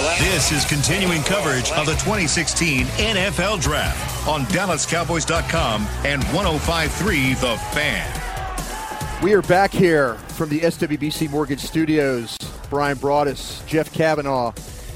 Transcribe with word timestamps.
This 0.00 0.50
is 0.50 0.64
continuing 0.64 1.22
coverage 1.22 1.70
of 1.72 1.84
the 1.84 1.92
2016 1.92 2.86
NFL 2.86 3.60
Draft 3.60 4.26
on 4.26 4.44
DallasCowboys.com 4.46 5.86
and 6.06 6.24
1053 6.24 7.34
The 7.34 7.58
Fan. 7.74 9.22
We 9.22 9.34
are 9.34 9.42
back 9.42 9.70
here 9.70 10.14
from 10.14 10.48
the 10.48 10.60
SWBC 10.60 11.28
Mortgage 11.28 11.60
Studios. 11.60 12.38
Brian 12.70 12.96
Broaddus, 12.96 13.66
Jeff 13.66 13.92
Cavanaugh, 13.92 14.52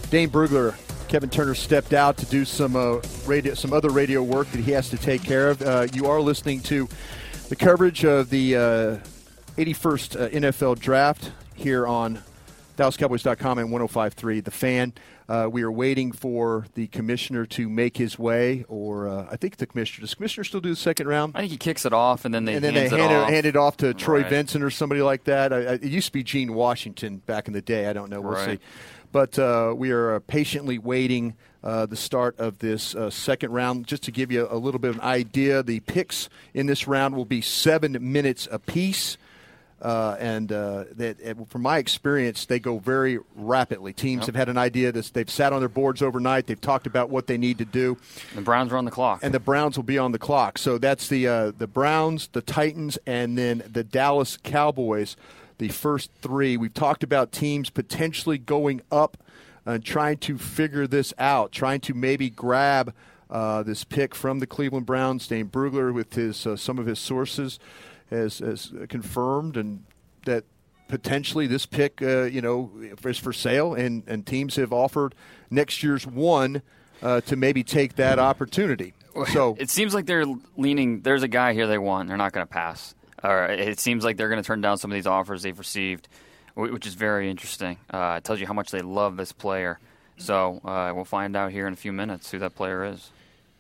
Dane 0.09 0.31
Brugler, 0.31 0.75
Kevin 1.09 1.29
Turner 1.29 1.55
stepped 1.55 1.93
out 1.93 2.17
to 2.17 2.27
do 2.27 2.47
some 2.47 2.75
uh, 2.75 3.01
radio, 3.27 3.53
some 3.53 3.75
other 3.75 3.91
radio 3.91 4.23
work 4.23 4.51
that 4.53 4.61
he 4.63 4.73
has 4.73 4.89
to 4.89 4.97
take 4.97 5.23
care 5.23 5.51
of. 5.51 5.61
Uh, 5.61 5.87
you 5.93 6.07
are 6.07 6.23
listening 6.23 6.61
to 6.63 6.89
the 7.51 7.57
coverage 7.57 8.07
of 8.07 8.31
the 8.31 8.57
uh, 8.57 8.61
81st 9.59 10.19
uh, 10.19 10.29
NFL 10.31 10.79
Draft 10.79 11.31
here 11.55 11.87
on 11.87 12.23
DallasCowboys.com 12.77 13.59
and 13.59 13.71
105.3 13.71 14.45
The 14.45 14.51
Fan. 14.51 14.93
Uh, 15.29 15.49
we 15.51 15.63
are 15.63 15.73
waiting 15.73 16.13
for 16.13 16.67
the 16.75 16.87
commissioner 16.89 17.47
to 17.47 17.69
make 17.69 17.97
his 17.97 18.19
way, 18.19 18.65
or 18.69 19.09
uh, 19.09 19.27
I 19.31 19.37
think 19.37 19.57
the 19.57 19.67
commissioner. 19.67 20.03
Does 20.03 20.11
the 20.11 20.17
commissioner 20.17 20.45
still 20.45 20.61
do 20.61 20.69
the 20.71 20.77
second 20.77 21.07
round? 21.07 21.33
I 21.35 21.41
think 21.41 21.53
he 21.53 21.57
kicks 21.57 21.87
it 21.87 21.93
off, 21.95 22.25
and 22.27 22.35
then 22.35 22.45
they 22.45 22.55
and 22.55 22.65
then 22.65 22.75
they 22.75 22.89
hand, 22.89 22.93
hand 23.01 23.13
it, 23.13 23.33
hand 23.33 23.47
it 23.47 23.57
off 23.57 23.77
to 23.79 23.95
Troy 23.95 24.21
Right. 24.23 24.29
Vincent 24.31 24.63
or 24.63 24.71
somebody 24.71 25.01
like 25.03 25.25
that. 25.25 25.53
I, 25.53 25.57
I, 25.57 25.73
it 25.75 25.85
used 25.85 26.09
to 26.09 26.13
be 26.13 26.23
Gene 26.23 26.53
Washington 26.55 27.19
back 27.19 27.47
in 27.47 27.55
the 27.55 27.63
day. 27.63 27.87
I 27.87 27.93
don't 27.95 28.11
know. 28.11 28.21
We'll 28.21 28.33
Right. 28.35 28.59
see. 28.61 28.67
But 29.13 29.39
uh, 29.39 29.73
we 29.77 29.93
are 29.93 30.17
uh, 30.17 30.21
patiently 30.27 30.77
waiting 30.77 31.35
uh, 31.63 31.87
the 31.87 31.95
start 31.97 32.39
of 32.41 32.59
this 32.59 32.95
uh, 32.97 33.09
second 33.11 33.53
round. 33.53 33.87
Just 33.87 34.03
to 34.03 34.11
give 34.11 34.31
you 34.33 34.47
a 34.51 34.57
little 34.59 34.81
bit 34.81 34.91
of 34.91 34.97
an 34.97 35.03
idea, 35.03 35.63
the 35.63 35.81
picks 35.81 36.29
in 36.53 36.67
this 36.67 36.87
round 36.89 37.15
will 37.15 37.25
be 37.25 37.41
seven 37.41 37.97
minutes 38.01 38.47
apiece. 38.51 39.17
Uh, 39.85 40.17
and 40.19 40.51
uh, 40.51 40.85
that, 40.93 41.19
uh, 41.23 41.45
from 41.45 41.61
my 41.61 41.77
experience, 41.77 42.47
they 42.47 42.59
go 42.59 42.79
very 42.79 43.19
rapidly. 43.37 43.93
Teams 43.93 44.25
have 44.25 44.35
had 44.35 44.49
an 44.49 44.57
idea. 44.57 44.91
This, 44.91 45.11
they've 45.11 45.29
sat 45.29 45.53
on 45.53 45.61
their 45.61 45.69
boards 45.69 46.01
overnight. 46.01 46.47
They've 46.47 46.59
talked 46.61 46.87
about 46.87 47.11
what 47.11 47.27
they 47.27 47.37
need 47.37 47.59
to 47.59 47.67
do 47.67 47.99
The 48.35 48.41
Browns 48.41 48.73
are 48.73 48.79
on 48.79 48.87
the 48.87 48.91
clock. 48.91 49.21
and 49.23 49.35
the 49.35 49.41
Browns 49.41 49.77
will 49.77 49.85
be 49.85 49.99
on 49.99 50.13
the 50.13 50.19
clock. 50.19 50.57
So 50.57 50.79
that's 50.79 51.09
the 51.09 51.29
uh, 51.29 51.53
the 51.57 51.67
Browns, 51.67 52.29
the 52.33 52.41
Titans, 52.41 52.99
and 53.07 53.37
then 53.37 53.63
the 53.71 53.85
Dallas 53.85 54.39
Cowboys. 54.39 55.17
The 55.59 55.69
first 55.69 56.11
three. 56.21 56.57
We've 56.57 56.73
talked 56.75 57.03
about 57.05 57.31
teams 57.31 57.69
potentially 57.69 58.39
going 58.39 58.81
up 58.91 59.19
and 59.67 59.85
trying 59.85 60.17
to 60.19 60.39
figure 60.39 60.87
this 60.87 61.13
out, 61.19 61.53
trying 61.53 61.81
to 61.81 61.95
maybe 61.95 62.31
grab 62.31 62.95
uh, 63.31 63.63
this 63.63 63.85
pick 63.85 64.15
from 64.15 64.39
the 64.39 64.47
Cleveland 64.47 64.87
Browns. 64.87 65.27
Dane 65.29 65.49
Brugler, 65.49 65.93
with 65.93 66.15
his 66.15 66.47
uh, 66.47 66.57
some 66.57 66.79
of 66.79 66.87
his 66.87 66.99
sources, 66.99 67.59
has, 68.11 68.39
has 68.39 68.73
confirmed 68.89 69.57
and 69.57 69.85
that 70.27 70.45
potentially 70.89 71.47
this 71.47 71.67
pick, 71.67 72.03
uh, 72.03 72.23
you 72.23 72.41
know, 72.41 72.71
is 73.05 73.19
for 73.19 73.33
sale, 73.33 73.75
and, 73.75 74.03
and 74.07 74.27
teams 74.27 74.57
have 74.57 74.73
offered 74.73 75.15
next 75.51 75.83
year's 75.83 76.07
one 76.07 76.63
uh, 77.03 77.21
to 77.23 77.37
maybe 77.37 77.63
take 77.63 77.97
that 77.97 78.19
opportunity. 78.19 78.95
So 79.33 79.57
it 79.59 79.71
seems 79.71 79.95
like 79.95 80.07
they're 80.07 80.27
leaning. 80.57 81.01
There's 81.01 81.23
a 81.23 81.29
guy 81.29 81.53
here 81.53 81.67
they 81.67 81.79
want. 81.79 82.09
They're 82.09 82.17
not 82.17 82.33
going 82.33 82.47
to 82.47 82.53
pass. 82.53 82.95
Or 83.23 83.47
it 83.47 83.79
seems 83.79 84.05
like 84.05 84.17
they're 84.17 84.29
going 84.29 84.43
to 84.43 84.47
turn 84.47 84.61
down 84.61 84.77
some 84.77 84.91
of 84.91 84.95
these 84.95 85.07
offers 85.07 85.43
they've 85.43 85.59
received, 85.59 86.09
which 86.55 86.87
is 86.87 86.95
very 86.95 87.31
interesting. 87.31 87.79
Uh, 87.91 88.17
it 88.19 88.25
tells 88.25 88.41
you 88.41 88.47
how 88.47 88.53
much 88.53 88.71
they 88.71 88.83
love 88.83 89.17
this 89.17 89.33
player. 89.33 89.79
So 90.17 90.61
uh, 90.65 90.93
we'll 90.95 91.05
find 91.05 91.35
out 91.37 91.51
here 91.51 91.67
in 91.67 91.73
a 91.73 91.77
few 91.77 91.93
minutes 91.93 92.31
who 92.31 92.39
that 92.41 92.55
player 92.55 92.85
is. 92.85 93.11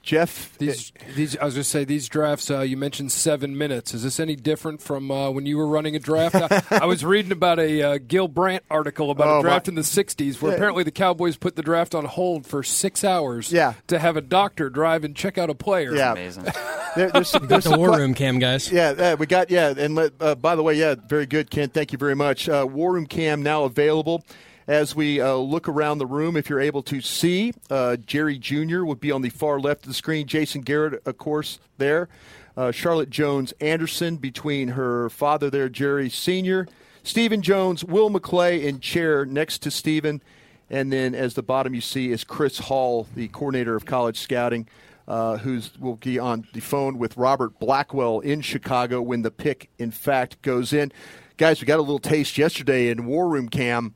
Jeff, 0.04 0.56
These, 0.58 0.92
these, 1.16 1.34
I 1.38 1.44
was 1.46 1.54
going 1.54 1.62
to 1.62 1.68
say, 1.68 1.84
these 1.84 2.08
drafts. 2.10 2.50
Uh, 2.50 2.60
you 2.60 2.76
mentioned 2.76 3.10
seven 3.10 3.56
minutes. 3.56 3.94
Is 3.94 4.02
this 4.02 4.20
any 4.20 4.36
different 4.36 4.82
from 4.82 5.10
uh, 5.10 5.30
when 5.30 5.46
you 5.46 5.56
were 5.56 5.66
running 5.66 5.96
a 5.96 5.98
draft? 5.98 6.34
I, 6.36 6.62
I 6.82 6.84
was 6.84 7.02
reading 7.02 7.32
about 7.32 7.58
a 7.58 7.82
uh, 7.82 7.98
Gil 8.06 8.28
Brandt 8.28 8.64
article 8.70 9.10
about 9.10 9.26
Oh, 9.28 9.38
a 9.38 9.42
draft 9.42 9.66
my- 9.66 9.70
in 9.70 9.74
the 9.76 9.80
'60s, 9.82 10.42
where 10.42 10.52
Yeah. 10.52 10.56
apparently 10.56 10.84
the 10.84 10.90
Cowboys 10.90 11.38
put 11.38 11.56
the 11.56 11.62
draft 11.62 11.94
on 11.94 12.04
hold 12.04 12.46
for 12.46 12.62
six 12.62 13.02
hours. 13.02 13.50
Yeah. 13.50 13.72
to 13.86 13.98
have 13.98 14.18
a 14.18 14.20
doctor 14.20 14.68
drive 14.68 15.04
and 15.04 15.16
check 15.16 15.38
out 15.38 15.48
a 15.48 15.54
player. 15.54 15.94
Yeah. 15.96 16.12
Amazing. 16.12 16.44
there, 16.96 17.10
there's 17.10 17.30
some, 17.30 17.46
there's 17.46 17.64
the 17.64 17.78
war 17.78 17.88
que- 17.92 17.98
room 17.98 18.12
cam, 18.12 18.38
guys. 18.38 18.70
Yeah, 18.70 18.90
uh, 18.90 19.16
we 19.18 19.24
got 19.24 19.50
yeah, 19.50 19.72
and 19.74 19.94
let, 19.94 20.12
uh, 20.20 20.34
by 20.34 20.54
the 20.54 20.62
way, 20.62 20.74
yeah, 20.74 20.96
very 21.08 21.24
good, 21.24 21.50
Ken. 21.50 21.70
Thank 21.70 21.92
you 21.92 21.98
very 21.98 22.14
much. 22.14 22.46
Uh, 22.46 22.66
War 22.70 22.92
Room 22.92 23.06
Cam 23.06 23.42
now 23.42 23.64
available. 23.64 24.22
As 24.66 24.94
we 24.94 25.20
uh, 25.20 25.34
look 25.34 25.68
around 25.68 25.98
the 25.98 26.06
room, 26.06 26.36
if 26.36 26.48
you're 26.48 26.60
able 26.60 26.82
to 26.84 27.02
see, 27.02 27.52
uh, 27.68 27.96
Jerry 27.96 28.38
Jr. 28.38 28.84
would 28.84 28.98
be 28.98 29.12
on 29.12 29.20
the 29.20 29.28
far 29.28 29.60
left 29.60 29.82
of 29.82 29.88
the 29.88 29.94
screen. 29.94 30.26
Jason 30.26 30.62
Garrett, 30.62 31.02
of 31.06 31.18
course, 31.18 31.58
there. 31.76 32.08
Uh, 32.56 32.70
Charlotte 32.70 33.10
Jones 33.10 33.52
Anderson 33.60 34.16
between 34.16 34.68
her 34.68 35.10
father 35.10 35.50
there, 35.50 35.68
Jerry 35.68 36.08
Sr. 36.08 36.66
Stephen 37.02 37.42
Jones, 37.42 37.84
Will 37.84 38.08
McClay 38.08 38.62
in 38.62 38.80
chair 38.80 39.26
next 39.26 39.58
to 39.62 39.70
Stephen. 39.70 40.22
And 40.70 40.90
then 40.90 41.14
as 41.14 41.34
the 41.34 41.42
bottom 41.42 41.74
you 41.74 41.82
see 41.82 42.10
is 42.10 42.24
Chris 42.24 42.58
Hall, 42.58 43.06
the 43.14 43.28
coordinator 43.28 43.76
of 43.76 43.84
college 43.84 44.18
scouting, 44.18 44.66
uh, 45.06 45.36
who's 45.36 45.78
will 45.78 45.96
be 45.96 46.18
on 46.18 46.46
the 46.54 46.60
phone 46.60 46.96
with 46.96 47.18
Robert 47.18 47.58
Blackwell 47.58 48.20
in 48.20 48.40
Chicago 48.40 49.02
when 49.02 49.20
the 49.20 49.30
pick, 49.30 49.68
in 49.78 49.90
fact, 49.90 50.40
goes 50.40 50.72
in. 50.72 50.90
Guys, 51.36 51.60
we 51.60 51.66
got 51.66 51.78
a 51.78 51.82
little 51.82 51.98
taste 51.98 52.38
yesterday 52.38 52.88
in 52.88 53.04
War 53.04 53.28
Room 53.28 53.50
Cam. 53.50 53.94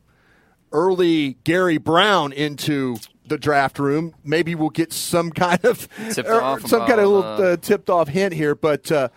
Early 0.73 1.35
Gary 1.45 1.79
Brown 1.79 2.33
into 2.33 2.97
the 3.27 3.39
draft 3.39 3.79
room. 3.79 4.15
Maybe 4.25 4.55
we'll 4.55 4.71
get 4.71 4.93
some 4.93 5.31
kind 5.31 5.65
of 5.65 5.89
er, 6.19 6.43
off 6.43 6.67
some 6.67 6.87
kind 6.87 7.01
of 7.01 7.09
little 7.09 7.23
uh, 7.23 7.53
uh, 7.53 7.57
tipped 7.57 7.91
off 7.91 8.09
hint 8.09 8.35
here, 8.35 8.55
but. 8.55 8.91
Uh, 8.91 9.09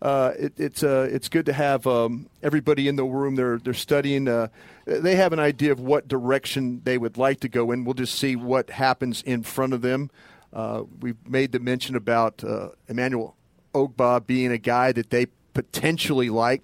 uh, 0.00 0.32
it, 0.38 0.52
it's 0.58 0.82
uh, 0.84 1.08
it's 1.10 1.28
good 1.28 1.46
to 1.46 1.52
have 1.52 1.84
um, 1.86 2.28
everybody 2.42 2.86
in 2.86 2.94
the 2.94 3.04
room. 3.04 3.34
They're 3.34 3.58
they're 3.58 3.74
studying. 3.74 4.28
Uh, 4.28 4.46
they 4.86 5.16
have 5.16 5.32
an 5.32 5.40
idea 5.40 5.72
of 5.72 5.80
what 5.80 6.06
direction 6.06 6.82
they 6.84 6.98
would 6.98 7.16
like 7.16 7.40
to 7.40 7.48
go 7.48 7.72
in. 7.72 7.84
We'll 7.84 7.94
just 7.94 8.16
see 8.16 8.36
what 8.36 8.70
happens 8.70 9.22
in 9.22 9.42
front 9.42 9.72
of 9.72 9.82
them. 9.82 10.10
Uh, 10.52 10.84
we've 11.00 11.16
made 11.28 11.52
the 11.52 11.58
mention 11.58 11.96
about 11.96 12.44
uh, 12.44 12.68
Emmanuel 12.86 13.34
Ogbah 13.74 14.26
being 14.26 14.52
a 14.52 14.58
guy 14.58 14.92
that 14.92 15.10
they 15.10 15.26
potentially 15.52 16.30
like. 16.30 16.62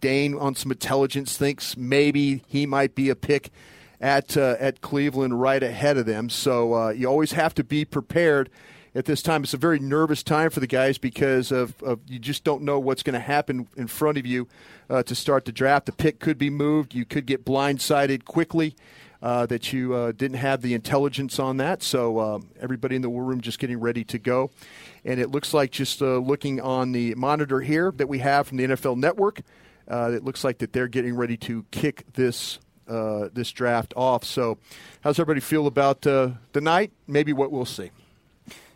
Dane, 0.00 0.36
on 0.36 0.56
some 0.56 0.72
intelligence, 0.72 1.36
thinks 1.36 1.76
maybe 1.76 2.42
he 2.48 2.66
might 2.66 2.96
be 2.96 3.08
a 3.08 3.14
pick 3.14 3.52
at 4.02 4.36
uh, 4.36 4.56
at 4.58 4.80
Cleveland 4.80 5.40
right 5.40 5.62
ahead 5.62 5.96
of 5.96 6.04
them. 6.04 6.28
So 6.28 6.74
uh, 6.74 6.88
you 6.90 7.06
always 7.06 7.32
have 7.32 7.54
to 7.54 7.64
be 7.64 7.84
prepared 7.84 8.50
at 8.94 9.06
this 9.06 9.22
time. 9.22 9.44
It's 9.44 9.54
a 9.54 9.58
very 9.58 9.78
nervous 9.78 10.22
time 10.22 10.50
for 10.50 10.60
the 10.60 10.66
guys 10.66 10.98
because 10.98 11.52
of, 11.52 11.80
of 11.82 12.00
you 12.06 12.18
just 12.18 12.44
don't 12.44 12.62
know 12.62 12.78
what's 12.78 13.02
going 13.02 13.14
to 13.14 13.20
happen 13.20 13.68
in 13.76 13.86
front 13.86 14.18
of 14.18 14.26
you 14.26 14.48
uh, 14.90 15.04
to 15.04 15.14
start 15.14 15.44
the 15.44 15.52
draft. 15.52 15.86
The 15.86 15.92
pick 15.92 16.18
could 16.18 16.36
be 16.36 16.50
moved. 16.50 16.94
You 16.94 17.04
could 17.04 17.24
get 17.24 17.46
blindsided 17.46 18.24
quickly. 18.26 18.74
Uh, 19.22 19.46
that 19.46 19.72
you 19.72 19.94
uh, 19.94 20.10
didn't 20.10 20.38
have 20.38 20.62
the 20.62 20.74
intelligence 20.74 21.38
on 21.38 21.58
that. 21.58 21.80
So 21.80 22.18
um, 22.18 22.48
everybody 22.60 22.96
in 22.96 23.02
the 23.02 23.08
war 23.08 23.22
room 23.22 23.40
just 23.40 23.60
getting 23.60 23.78
ready 23.78 24.02
to 24.02 24.18
go. 24.18 24.50
And 25.04 25.20
it 25.20 25.30
looks 25.30 25.54
like 25.54 25.70
just 25.70 26.02
uh, 26.02 26.16
looking 26.16 26.60
on 26.60 26.90
the 26.90 27.14
monitor 27.14 27.60
here 27.60 27.92
that 27.98 28.08
we 28.08 28.18
have 28.18 28.48
from 28.48 28.56
the 28.56 28.64
NFL 28.64 28.96
Network, 28.96 29.42
uh, 29.88 30.10
it 30.12 30.24
looks 30.24 30.42
like 30.42 30.58
that 30.58 30.72
they're 30.72 30.88
getting 30.88 31.14
ready 31.14 31.36
to 31.36 31.64
kick 31.70 32.02
this 32.14 32.58
uh, 32.88 33.28
this 33.32 33.50
draft 33.52 33.92
off. 33.96 34.24
So, 34.24 34.58
how's 35.02 35.18
everybody 35.18 35.40
feel 35.40 35.66
about 35.66 36.06
uh, 36.06 36.30
the 36.52 36.60
night? 36.60 36.92
Maybe 37.06 37.32
what 37.32 37.50
we'll 37.50 37.64
see. 37.64 37.90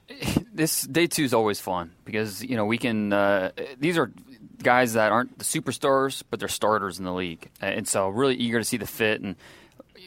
this 0.55 0.83
day 0.83 1.07
two 1.07 1.25
is 1.25 1.35
always 1.35 1.61
fun 1.61 1.93
because 2.05 2.43
you 2.43 2.57
know 2.57 2.65
we 2.65 2.79
can. 2.79 3.13
Uh, 3.13 3.51
these 3.79 3.99
are 3.99 4.13
guys 4.63 4.95
that 4.95 5.13
aren't 5.13 5.39
the 5.39 5.45
superstars, 5.45 6.23
but 6.31 6.39
they're 6.39 6.49
starters 6.49 6.99
in 6.99 7.05
the 7.05 7.13
league, 7.13 7.49
and 7.61 7.87
so 7.87 8.09
really 8.09 8.37
eager 8.37 8.59
to 8.59 8.65
see 8.65 8.77
the 8.77 8.87
fit. 8.87 9.21
And 9.21 9.37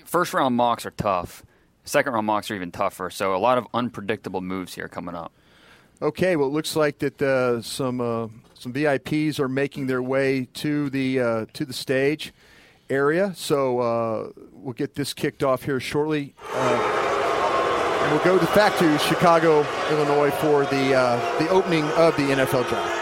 first 0.06 0.34
round 0.34 0.56
mocks 0.56 0.86
are 0.86 0.92
tough. 0.92 1.44
Second 1.84 2.14
round 2.14 2.28
mocks 2.28 2.52
are 2.52 2.56
even 2.56 2.72
tougher. 2.72 3.10
So 3.10 3.36
a 3.36 3.38
lot 3.38 3.58
of 3.58 3.68
unpredictable 3.74 4.42
moves 4.42 4.76
here 4.76 4.88
coming 4.88 5.16
up. 5.16 5.32
Okay, 6.02 6.36
well, 6.36 6.48
it 6.48 6.52
looks 6.52 6.76
like 6.76 7.00
that 7.00 7.22
uh, 7.22 7.62
some 7.62 8.00
uh, 8.00 8.28
some 8.54 8.72
VIPs 8.72 9.40
are 9.40 9.50
making 9.50 9.88
their 9.88 10.02
way 10.02 10.48
to 10.56 10.90
the 10.90 11.20
uh, 11.20 11.46
to 11.54 11.66
the 11.66 11.74
stage 11.74 12.34
area. 12.90 13.34
So 13.36 13.80
uh, 13.80 14.30
we'll 14.52 14.74
get 14.74 14.96
this 14.96 15.14
kicked 15.14 15.44
off 15.44 15.64
here 15.64 15.80
shortly, 15.80 16.36
uh, 16.54 18.02
and 18.04 18.12
we'll 18.12 18.40
go 18.40 18.46
back 18.56 18.78
to 18.80 18.98
Chicago, 19.00 19.66
Illinois, 19.90 20.32
for 20.32 20.66
the 20.66 20.96
uh, 20.96 21.40
the 21.40 21.50
opening 21.50 21.86
of 21.92 22.16
the 22.16 22.24
NFL 22.24 22.68
draft. 22.70 23.00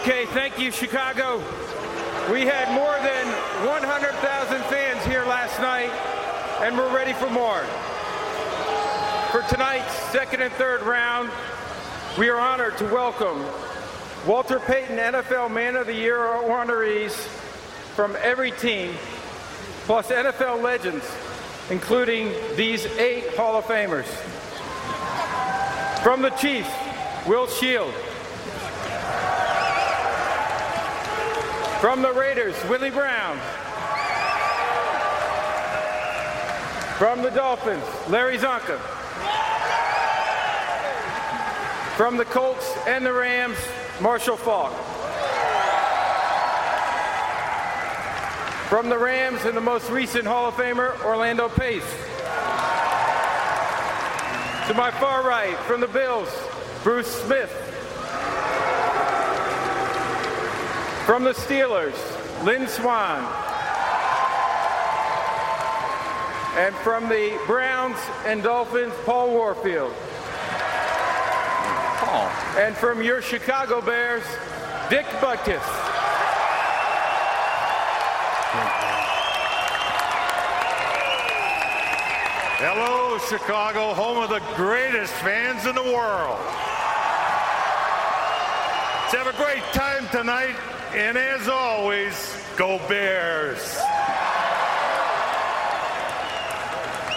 Okay, 0.00 0.24
thank 0.26 0.58
you, 0.58 0.70
Chicago. 0.70 1.42
We 2.30 2.46
had 2.46 2.72
more 2.72 2.96
than 3.02 3.26
100,000 3.66 4.62
fans 4.64 5.04
here 5.04 5.24
last 5.24 5.58
night, 5.60 5.90
and 6.62 6.76
we're 6.78 6.94
ready 6.94 7.12
for 7.12 7.28
more. 7.28 7.64
For 9.32 9.42
tonight's 9.52 9.92
second 10.10 10.42
and 10.42 10.52
third 10.54 10.82
round, 10.82 11.30
we 12.18 12.28
are 12.28 12.38
honored 12.38 12.76
to 12.76 12.84
welcome 12.86 13.44
Walter 14.26 14.58
Payton 14.58 14.96
NFL 14.96 15.50
Man 15.52 15.76
of 15.76 15.86
the 15.86 15.94
Year 15.94 16.18
honorees 16.18 17.12
from 17.94 18.16
every 18.20 18.50
team, 18.50 18.94
plus 19.84 20.08
NFL 20.08 20.60
legends, 20.60 21.04
including 21.70 22.32
these 22.56 22.84
eight 22.98 23.36
Hall 23.36 23.56
of 23.56 23.64
Famers. 23.64 24.06
From 26.02 26.22
the 26.22 26.30
Chiefs, 26.30 26.70
Will 27.26 27.46
Shield. 27.46 27.94
From 31.80 32.02
the 32.02 32.12
Raiders, 32.12 32.56
Willie 32.64 32.90
Brown. 32.90 33.38
From 36.98 37.22
the 37.22 37.30
Dolphins, 37.30 37.84
Larry 38.08 38.36
Csonka. 38.36 38.99
From 42.00 42.16
the 42.16 42.24
Colts 42.24 42.74
and 42.86 43.04
the 43.04 43.12
Rams, 43.12 43.58
Marshall 44.00 44.38
Faulk. 44.38 44.72
From 48.70 48.88
the 48.88 48.96
Rams 48.96 49.44
and 49.44 49.54
the 49.54 49.60
most 49.60 49.90
recent 49.90 50.24
Hall 50.24 50.48
of 50.48 50.54
Famer, 50.54 50.98
Orlando 51.04 51.50
Pace. 51.50 51.84
To 54.68 54.72
my 54.72 54.90
far 54.92 55.28
right, 55.28 55.54
from 55.66 55.82
the 55.82 55.88
Bills, 55.88 56.30
Bruce 56.82 57.06
Smith. 57.06 57.50
From 61.04 61.22
the 61.22 61.34
Steelers, 61.34 61.98
Lynn 62.46 62.66
Swann. 62.66 63.30
And 66.56 66.74
from 66.76 67.10
the 67.10 67.38
Browns 67.46 67.98
and 68.24 68.42
Dolphins, 68.42 68.94
Paul 69.04 69.32
Warfield. 69.32 69.92
Paul. 72.10 72.28
And 72.58 72.76
from 72.76 73.02
your 73.02 73.22
Chicago 73.22 73.80
Bears, 73.80 74.24
Dick 74.88 75.06
Butkus. 75.20 75.62
Hello, 82.58 83.16
Chicago, 83.28 83.94
home 83.94 84.18
of 84.18 84.28
the 84.28 84.42
greatest 84.56 85.12
fans 85.14 85.66
in 85.66 85.74
the 85.76 85.84
world. 85.84 86.40
Let's 89.02 89.14
have 89.14 89.28
a 89.28 89.36
great 89.36 89.62
time 89.72 90.08
tonight, 90.08 90.56
and 90.92 91.16
as 91.16 91.48
always, 91.48 92.36
go 92.56 92.78
Bears. 92.88 93.78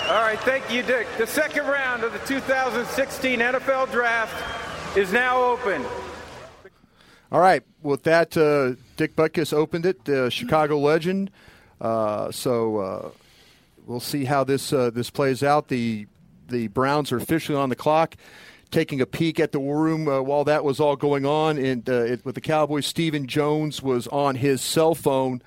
All 0.07 0.21
right, 0.21 0.39
thank 0.41 0.71
you, 0.71 0.83
Dick. 0.83 1.07
The 1.17 1.25
second 1.25 1.65
round 1.65 2.03
of 2.03 2.13
the 2.13 2.19
2016 2.19 3.39
NFL 3.39 3.91
Draft 3.91 4.62
is 4.95 5.11
now 5.11 5.41
open. 5.41 5.83
All 7.31 7.39
right, 7.39 7.63
with 7.81 8.03
that, 8.03 8.37
uh, 8.37 8.79
Dick 8.95 9.15
Butkus 9.15 9.53
opened 9.53 9.87
it, 9.87 10.07
uh, 10.07 10.29
Chicago 10.29 10.77
legend. 10.77 11.31
Uh, 11.81 12.31
so 12.31 12.77
uh, 12.77 13.09
we'll 13.87 13.99
see 13.99 14.25
how 14.25 14.43
this 14.43 14.71
uh, 14.71 14.91
this 14.91 15.09
plays 15.09 15.41
out. 15.41 15.67
The 15.67 16.05
the 16.47 16.67
Browns 16.67 17.11
are 17.11 17.17
officially 17.17 17.57
on 17.57 17.69
the 17.69 17.75
clock. 17.75 18.15
Taking 18.69 19.01
a 19.01 19.05
peek 19.05 19.39
at 19.39 19.51
the 19.51 19.59
war 19.59 19.81
room 19.81 20.07
uh, 20.07 20.21
while 20.21 20.43
that 20.43 20.63
was 20.63 20.79
all 20.79 20.95
going 20.95 21.25
on, 21.25 21.57
and 21.57 21.87
it, 21.87 22.23
with 22.25 22.35
the 22.35 22.41
Cowboys, 22.41 22.85
Stephen 22.85 23.27
Jones 23.27 23.81
was 23.81 24.07
on 24.07 24.35
his 24.35 24.61
cell 24.61 24.95
phone. 24.95 25.41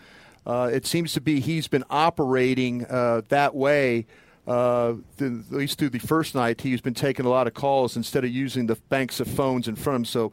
it 0.47 0.87
seems 0.87 1.13
to 1.13 1.21
be 1.21 1.41
he's 1.41 1.69
been 1.69 1.85
operating 1.91 2.81
that 2.89 3.55
way. 3.55 4.07
Uh, 4.47 4.95
at 5.21 5.51
least 5.51 5.79
through 5.79 5.91
the 5.91 5.99
first 5.99 6.35
night, 6.35 6.61
he's 6.61 6.81
been 6.81 6.95
taking 6.95 7.27
a 7.27 7.29
lot 7.29 7.47
of 7.47 7.55
calls 7.55 7.97
instead 7.97 8.25
of 8.25 8.31
using 8.31 8.67
the 8.67 8.77
banks 8.89 9.19
of 9.19 9.27
phones 9.27 9.67
in 9.67 9.75
front 9.75 9.97
of 9.97 10.01
him. 10.01 10.05
So, 10.05 10.33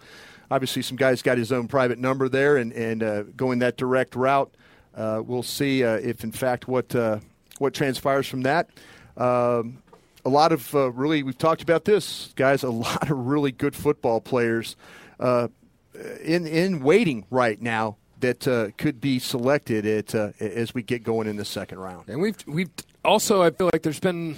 obviously, 0.51 0.81
some 0.83 0.97
guys 0.97 1.21
got 1.21 1.37
his 1.37 1.51
own 1.51 1.67
private 1.67 1.97
number 1.97 2.29
there 2.29 2.57
and, 2.57 2.71
and 2.73 3.01
uh, 3.01 3.23
going 3.35 3.59
that 3.59 3.77
direct 3.77 4.15
route. 4.15 4.53
Uh, 4.95 5.21
we'll 5.25 5.41
see 5.41 5.83
uh, 5.83 5.95
if, 5.95 6.23
in 6.23 6.31
fact, 6.31 6.67
what 6.67 6.93
uh, 6.95 7.19
what 7.57 7.73
transpires 7.73 8.27
from 8.27 8.43
that. 8.43 8.69
Um, 9.17 9.81
a 10.25 10.29
lot 10.29 10.51
of 10.51 10.73
really, 10.73 11.23
we've 11.23 11.37
talked 11.37 11.63
about 11.63 11.85
this, 11.85 12.31
guys. 12.35 12.63
A 12.63 12.69
lot 12.71 13.09
of 13.09 13.17
really 13.17 13.51
good 13.51 13.75
football 13.75 14.21
players 14.21 14.75
in 15.19 16.45
in 16.45 16.81
waiting 16.81 17.25
right 17.29 17.59
now 17.61 17.97
that 18.23 18.47
uh, 18.47 18.69
could 18.77 19.01
be 19.01 19.19
selected 19.19 19.85
at, 19.85 20.15
uh, 20.15 20.31
as 20.39 20.73
we 20.73 20.81
get 20.81 21.03
going 21.03 21.27
in 21.27 21.35
the 21.35 21.45
second 21.45 21.77
round. 21.79 22.07
And 22.07 22.21
we've 22.21 22.37
we've 22.47 22.69
also 23.03 23.41
I 23.41 23.51
feel 23.51 23.69
like 23.71 23.83
there's 23.83 23.99
been 23.99 24.37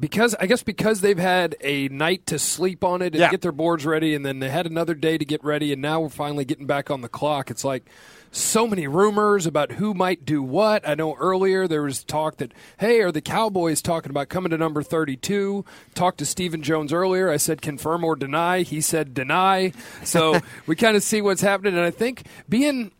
because 0.00 0.34
I 0.40 0.46
guess 0.46 0.62
because 0.62 1.00
they've 1.00 1.18
had 1.18 1.54
a 1.60 1.88
night 1.88 2.26
to 2.26 2.38
sleep 2.38 2.82
on 2.82 3.02
it 3.02 3.14
and 3.14 3.20
Yeah. 3.20 3.30
get 3.30 3.40
their 3.42 3.52
boards 3.52 3.86
ready, 3.86 4.14
and 4.14 4.24
then 4.26 4.40
they 4.40 4.48
had 4.50 4.66
another 4.66 4.94
day 4.94 5.16
to 5.18 5.24
get 5.24 5.44
ready, 5.44 5.72
and 5.72 5.80
now 5.80 6.00
we're 6.00 6.08
finally 6.08 6.44
getting 6.44 6.66
back 6.66 6.90
on 6.90 7.02
the 7.02 7.08
clock. 7.08 7.50
It's 7.50 7.64
like 7.64 7.84
so 8.32 8.66
many 8.66 8.86
rumors 8.88 9.44
about 9.46 9.72
who 9.72 9.92
might 9.94 10.24
do 10.24 10.42
what. 10.42 10.88
I 10.88 10.94
know 10.94 11.14
earlier 11.16 11.68
there 11.68 11.82
was 11.82 12.02
talk 12.02 12.38
that 12.38 12.52
hey, 12.78 13.00
are 13.02 13.12
the 13.12 13.20
Cowboys 13.20 13.80
talking 13.82 14.10
about 14.10 14.28
coming 14.30 14.50
to 14.50 14.58
number 14.58 14.82
thirty-two? 14.82 15.64
Talked 15.94 16.18
to 16.18 16.26
Stephen 16.26 16.62
Jones 16.62 16.92
earlier. 16.92 17.30
I 17.30 17.36
said 17.36 17.60
confirm 17.62 18.02
or 18.02 18.16
deny. 18.16 18.62
He 18.62 18.80
said 18.80 19.14
deny. 19.14 19.72
So 20.02 20.40
we 20.66 20.74
kind 20.74 20.96
of 20.96 21.02
see 21.02 21.20
what's 21.22 21.42
happening, 21.42 21.74
and 21.76 21.84
I 21.84 21.90
think 21.90 22.24
being 22.48 22.90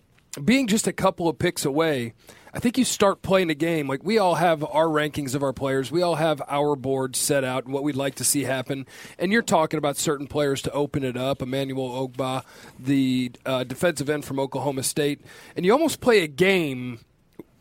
being 0.45 0.67
just 0.69 0.87
a 0.87 0.93
couple 0.93 1.29
of 1.29 1.39
picks 1.39 1.65
away, 1.65 2.13
I 2.55 2.61
think 2.61 2.77
you 2.77 2.85
start 2.85 3.23
playing 3.23 3.49
a 3.49 3.55
game. 3.55 3.89
Like 3.89 4.05
we 4.05 4.19
all 4.19 4.35
have 4.35 4.63
our 4.63 4.87
rankings 4.87 5.35
of 5.35 5.43
our 5.43 5.55
players, 5.55 5.91
we 5.91 6.03
all 6.03 6.17
have 6.17 6.43
our 6.49 6.77
board 6.77 7.17
set 7.17 7.45
out 7.45 7.65
and 7.65 7.73
what 7.73 7.83
we'd 7.83 7.97
like 7.97 8.17
to 8.17 8.25
see 8.25 8.45
happen. 8.45 8.87
And 9.19 9.33
you're 9.33 9.41
talking 9.41 9.79
about 9.79 9.97
certain 9.97 10.27
players 10.27 10.61
to 10.63 10.73
open 10.73 11.03
it 11.03 11.17
up. 11.17 11.41
Emmanuel 11.41 12.09
Ogbah, 12.09 12.45
the 12.79 13.33
uh, 13.47 13.65
defensive 13.65 14.11
end 14.11 14.27
from 14.27 14.39
Oklahoma 14.39 14.83
State, 14.83 15.23
and 15.57 15.65
you 15.65 15.73
almost 15.73 16.01
play 16.01 16.21
a 16.21 16.27
game 16.27 17.01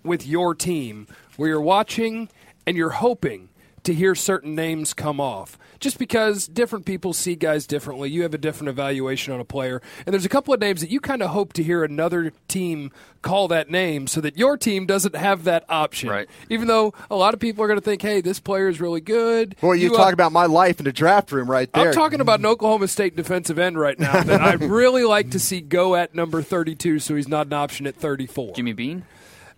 with 0.03 0.27
your 0.27 0.53
team 0.53 1.07
where 1.37 1.47
you're 1.47 1.61
watching 1.61 2.27
and 2.67 2.75
you're 2.75 2.89
hoping 2.89 3.49
to 3.83 3.93
hear 3.93 4.13
certain 4.13 4.55
names 4.55 4.93
come 4.93 5.19
off. 5.19 5.57
Just 5.81 5.97
because 5.97 6.47
different 6.47 6.85
people 6.85 7.11
see 7.11 7.35
guys 7.35 7.67
differently, 7.67 8.09
you 8.09 8.21
have 8.21 8.33
a 8.33 8.37
different 8.37 8.69
evaluation 8.69 9.33
on 9.33 9.39
a 9.39 9.43
player. 9.43 9.81
And 10.05 10.13
there's 10.13 10.25
a 10.25 10.29
couple 10.29 10.53
of 10.53 10.59
names 10.59 10.81
that 10.81 10.91
you 10.91 10.99
kind 10.99 11.21
of 11.21 11.31
hope 11.31 11.53
to 11.53 11.63
hear 11.63 11.83
another 11.83 12.31
team 12.47 12.91
call 13.21 13.47
that 13.47 13.69
name 13.69 14.07
so 14.07 14.21
that 14.21 14.37
your 14.37 14.57
team 14.57 14.85
doesn't 14.85 15.15
have 15.15 15.43
that 15.45 15.65
option. 15.69 16.09
Right. 16.09 16.29
Even 16.49 16.67
though 16.67 16.93
a 17.09 17.15
lot 17.15 17.33
of 17.33 17.39
people 17.39 17.63
are 17.63 17.67
going 17.67 17.79
to 17.79 17.83
think, 17.83 18.01
hey, 18.01 18.21
this 18.21 18.39
player 18.39 18.67
is 18.67 18.79
really 18.79 19.01
good. 19.01 19.55
Boy, 19.59 19.73
you, 19.73 19.93
uh, 19.93 19.97
talk 19.97 20.13
about 20.13 20.31
my 20.31 20.45
life 20.45 20.79
in 20.79 20.85
the 20.85 20.93
draft 20.93 21.31
room 21.31 21.49
right 21.49 21.71
there. 21.73 21.89
I'm 21.89 21.93
talking 21.93 22.21
about 22.21 22.39
an 22.39 22.45
Oklahoma 22.45 22.87
State 22.87 23.15
defensive 23.15 23.57
end 23.59 23.79
right 23.79 23.97
now 23.97 24.21
that 24.23 24.39
I'd 24.39 24.61
really 24.61 25.03
like 25.03 25.31
to 25.31 25.39
see 25.39 25.61
go 25.61 25.95
at 25.95 26.13
number 26.13 26.41
32 26.41 26.99
so 26.99 27.15
he's 27.15 27.27
not 27.27 27.47
an 27.47 27.53
option 27.53 27.87
at 27.87 27.95
34. 27.95 28.53
Jimmy 28.55 28.73
Bean? 28.73 29.03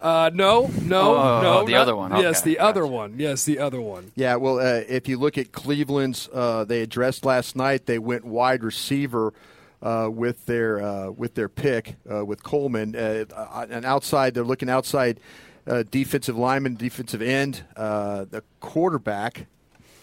Uh, 0.03 0.29
no, 0.33 0.69
no, 0.81 1.15
Oh, 1.15 1.41
no. 1.41 1.65
the 1.65 1.71
not- 1.71 1.81
other 1.81 1.95
one. 1.95 2.11
Yes, 2.21 2.41
Okay, 2.41 2.51
the 2.51 2.59
other 2.59 2.85
one. 2.85 3.15
Yes, 3.17 3.45
the 3.45 3.57
other 3.59 3.79
one. 3.79 4.11
Yeah, 4.15 4.35
well, 4.35 4.59
uh, 4.59 4.81
if 4.89 5.07
you 5.07 5.17
look 5.17 5.37
at 5.37 5.53
Cleveland's, 5.53 6.27
uh, 6.33 6.65
they 6.65 6.81
addressed 6.81 7.23
last 7.25 7.55
night. 7.55 7.85
They 7.85 7.99
went 7.99 8.25
wide 8.25 8.63
receiver 8.65 9.33
uh, 9.81 10.09
with 10.11 10.45
their 10.45 10.81
uh, 10.83 11.09
with 11.11 11.35
their 11.35 11.47
pick 11.49 11.95
uh, 12.11 12.25
with 12.25 12.43
Coleman, 12.43 12.95
uh, 12.97 13.25
uh, 13.33 13.65
and 13.69 13.85
outside 13.85 14.33
they're 14.33 14.43
looking 14.43 14.69
outside 14.69 15.19
uh, 15.67 15.83
defensive 15.89 16.37
lineman, 16.37 16.75
defensive 16.75 17.21
end, 17.21 17.63
uh, 17.77 18.25
the 18.29 18.43
quarterback 18.59 19.45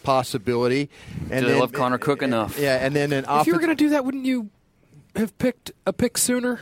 possibility. 0.02 0.88
And 1.30 1.44
Do 1.44 1.52
they 1.52 1.60
love 1.60 1.72
Connor 1.72 1.98
Cook 1.98 2.22
enough? 2.22 2.58
Yeah, 2.58 2.76
and 2.76 2.96
then 2.96 3.12
an 3.12 3.26
If 3.28 3.46
you 3.46 3.52
were 3.52 3.58
going 3.58 3.68
to 3.68 3.74
do 3.84 3.90
that, 3.90 4.04
wouldn't 4.06 4.24
you 4.24 4.48
have 5.16 5.36
picked 5.38 5.72
a 5.86 5.92
pick 5.92 6.16
sooner? 6.16 6.60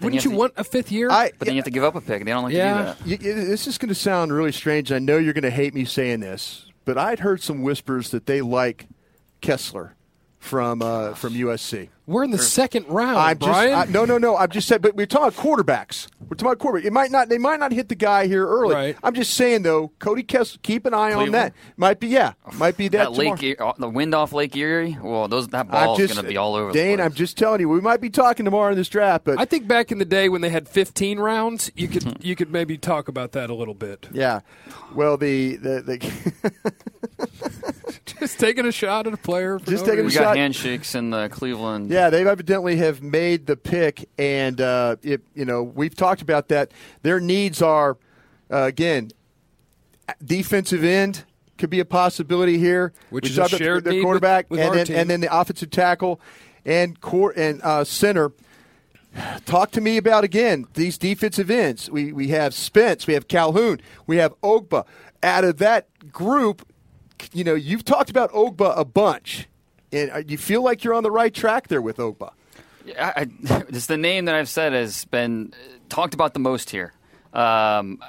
Then 0.00 0.06
Wouldn't 0.06 0.24
you 0.24 0.30
you, 0.30 0.34
to- 0.34 0.38
want 0.38 0.52
a 0.56 0.64
fifth 0.64 0.92
year? 0.92 1.10
I, 1.10 1.32
But 1.38 1.46
then 1.46 1.54
you 1.54 1.58
have 1.58 1.64
to 1.64 1.70
give 1.70 1.82
up 1.84 1.94
a 1.96 2.00
pick. 2.00 2.24
They 2.24 2.30
don't 2.30 2.44
like 2.44 2.52
Yeah. 2.54 2.74
to 2.74 2.78
do 3.04 3.16
that. 3.16 3.24
You- 3.24 3.30
you- 3.34 3.44
this 3.46 3.66
is 3.66 3.78
going 3.78 3.88
to 3.88 3.94
sound 3.94 4.32
really 4.32 4.52
strange. 4.52 4.92
I 4.92 4.98
know 5.00 5.18
you're 5.18 5.32
going 5.32 5.42
to 5.42 5.50
hate 5.50 5.74
me 5.74 5.84
saying 5.84 6.20
this, 6.20 6.66
but 6.84 6.96
I'd 6.96 7.20
heard 7.20 7.42
some 7.42 7.62
whispers 7.62 8.10
that 8.10 8.26
they 8.26 8.40
like 8.40 8.86
Kessler 9.40 9.94
from 10.38 10.82
uh, 10.82 11.14
from 11.14 11.34
USC. 11.34 11.88
We're 12.06 12.24
in 12.24 12.30
the 12.30 12.38
second 12.38 12.86
round, 12.88 13.18
I'm 13.18 13.38
just 13.38 13.50
Brian. 13.50 13.74
I, 13.74 13.84
no, 13.84 14.06
no, 14.06 14.16
no. 14.16 14.34
I'm 14.34 14.48
just 14.48 14.66
said, 14.66 14.80
but 14.80 14.96
we're 14.96 15.04
talking 15.04 15.38
quarterbacks. 15.38 16.08
We're 16.20 16.36
talking 16.36 16.46
about 16.46 16.58
quarterback. 16.58 16.86
It 16.86 16.92
might 16.92 17.10
not. 17.10 17.28
They 17.28 17.36
might 17.36 17.60
not 17.60 17.70
hit 17.70 17.90
the 17.90 17.94
guy 17.94 18.26
here 18.26 18.46
early. 18.46 18.74
Right. 18.74 18.96
I'm 19.02 19.12
just 19.12 19.34
saying 19.34 19.62
though, 19.62 19.88
Cody 19.98 20.22
Kessler. 20.22 20.58
Keep 20.62 20.86
an 20.86 20.94
eye 20.94 21.12
on 21.12 21.32
that. 21.32 21.52
Might 21.76 22.00
be 22.00 22.08
yeah. 22.08 22.32
Might 22.54 22.78
be 22.78 22.88
that. 22.88 22.98
That. 22.98 23.12
Lake, 23.12 23.42
E- 23.42 23.56
the 23.78 23.90
wind 23.90 24.14
off 24.14 24.32
Lake 24.32 24.56
Erie. 24.56 24.96
Well, 25.02 25.28
those 25.28 25.48
that 25.48 25.66
I'm 25.66 25.66
ball 25.66 26.00
is 26.00 26.12
going 26.12 26.24
to 26.24 26.28
be 26.30 26.38
all 26.38 26.54
over. 26.54 26.72
Dane, 26.72 26.92
the 26.92 26.96
place. 26.96 27.06
I'm 27.06 27.14
just 27.14 27.36
telling 27.36 27.60
you, 27.60 27.68
we 27.68 27.82
might 27.82 28.00
be 28.00 28.08
talking 28.08 28.46
tomorrow 28.46 28.70
in 28.70 28.76
this 28.76 28.88
draft, 28.88 29.24
but 29.24 29.38
I 29.38 29.44
think 29.44 29.68
back 29.68 29.92
in 29.92 29.98
the 29.98 30.06
day 30.06 30.30
when 30.30 30.40
they 30.40 30.50
had 30.50 30.66
15 30.66 31.18
rounds, 31.18 31.70
you 31.76 31.88
could 31.88 32.16
you 32.24 32.34
could 32.36 32.50
maybe 32.50 32.78
talk 32.78 33.08
about 33.08 33.32
that 33.32 33.50
a 33.50 33.54
little 33.54 33.74
bit. 33.74 34.08
yeah. 34.12 34.40
Well, 34.94 35.18
the 35.18 35.56
the, 35.56 35.82
the 35.82 37.74
Just 38.20 38.38
taking 38.38 38.66
a 38.66 38.72
shot 38.72 39.06
at 39.06 39.12
a 39.14 39.16
player. 39.16 39.58
For 39.58 39.70
Just 39.70 39.84
no 39.84 39.90
taking 39.92 40.00
a 40.00 40.02
we 40.02 40.06
reason. 40.08 40.22
got 40.22 40.28
shot- 40.30 40.36
handshakes 40.36 40.94
in 40.94 41.10
the 41.10 41.28
Cleveland. 41.28 41.90
Yeah, 41.90 42.10
they 42.10 42.26
evidently 42.26 42.76
have 42.76 43.02
made 43.02 43.46
the 43.46 43.56
pick, 43.56 44.08
and 44.18 44.60
uh, 44.60 44.96
it, 45.02 45.22
you 45.34 45.44
know 45.44 45.62
we've 45.62 45.94
talked 45.94 46.22
about 46.22 46.48
that. 46.48 46.72
Their 47.02 47.20
needs 47.20 47.60
are 47.62 47.96
uh, 48.50 48.62
again 48.64 49.10
defensive 50.24 50.84
end 50.84 51.24
could 51.58 51.70
be 51.70 51.80
a 51.80 51.84
possibility 51.84 52.56
here, 52.58 52.92
Which 53.10 53.24
We 53.24 53.30
is 53.30 53.38
a 53.38 53.40
talked 53.42 53.56
shared 53.56 53.84
the 53.84 53.90
need 53.90 53.96
with- 53.96 54.04
quarterback, 54.04 54.48
with 54.50 54.60
and 54.60 54.68
our 54.70 54.74
then 54.76 54.86
team. 54.86 54.96
and 54.96 55.10
then 55.10 55.20
the 55.20 55.36
offensive 55.36 55.70
tackle 55.70 56.20
and 56.64 57.00
court 57.00 57.36
and 57.36 57.60
uh, 57.62 57.84
center. 57.84 58.32
Talk 59.46 59.72
to 59.72 59.80
me 59.80 59.96
about 59.96 60.22
again 60.22 60.66
these 60.74 60.96
defensive 60.98 61.50
ends. 61.50 61.90
We 61.90 62.12
we 62.12 62.28
have 62.28 62.54
Spence, 62.54 63.06
we 63.06 63.14
have 63.14 63.26
Calhoun, 63.26 63.80
we 64.06 64.18
have 64.18 64.38
Ogbah. 64.42 64.86
Out 65.22 65.42
of 65.42 65.58
that 65.58 65.88
group, 66.12 66.64
you 67.32 67.44
know 67.44 67.54
you've 67.54 67.84
talked 67.84 68.10
about 68.10 68.32
Ogbah 68.32 68.78
a 68.78 68.84
bunch, 68.84 69.48
and 69.92 70.10
uh, 70.10 70.22
you 70.26 70.38
feel 70.38 70.62
like 70.62 70.84
you're 70.84 70.94
on 70.94 71.02
the 71.02 71.10
right 71.10 71.32
track 71.32 71.68
there 71.68 71.82
with 71.82 71.98
Ogbah. 71.98 72.32
Yeah, 72.84 73.12
I, 73.14 73.26
it's 73.68 73.86
the 73.86 73.96
name 73.96 74.26
that 74.26 74.34
I've 74.34 74.48
said 74.48 74.72
has 74.72 75.04
been 75.06 75.52
talked 75.88 76.14
about 76.14 76.34
the 76.34 76.40
most 76.40 76.70
here. 76.70 76.92
Um, 77.32 78.02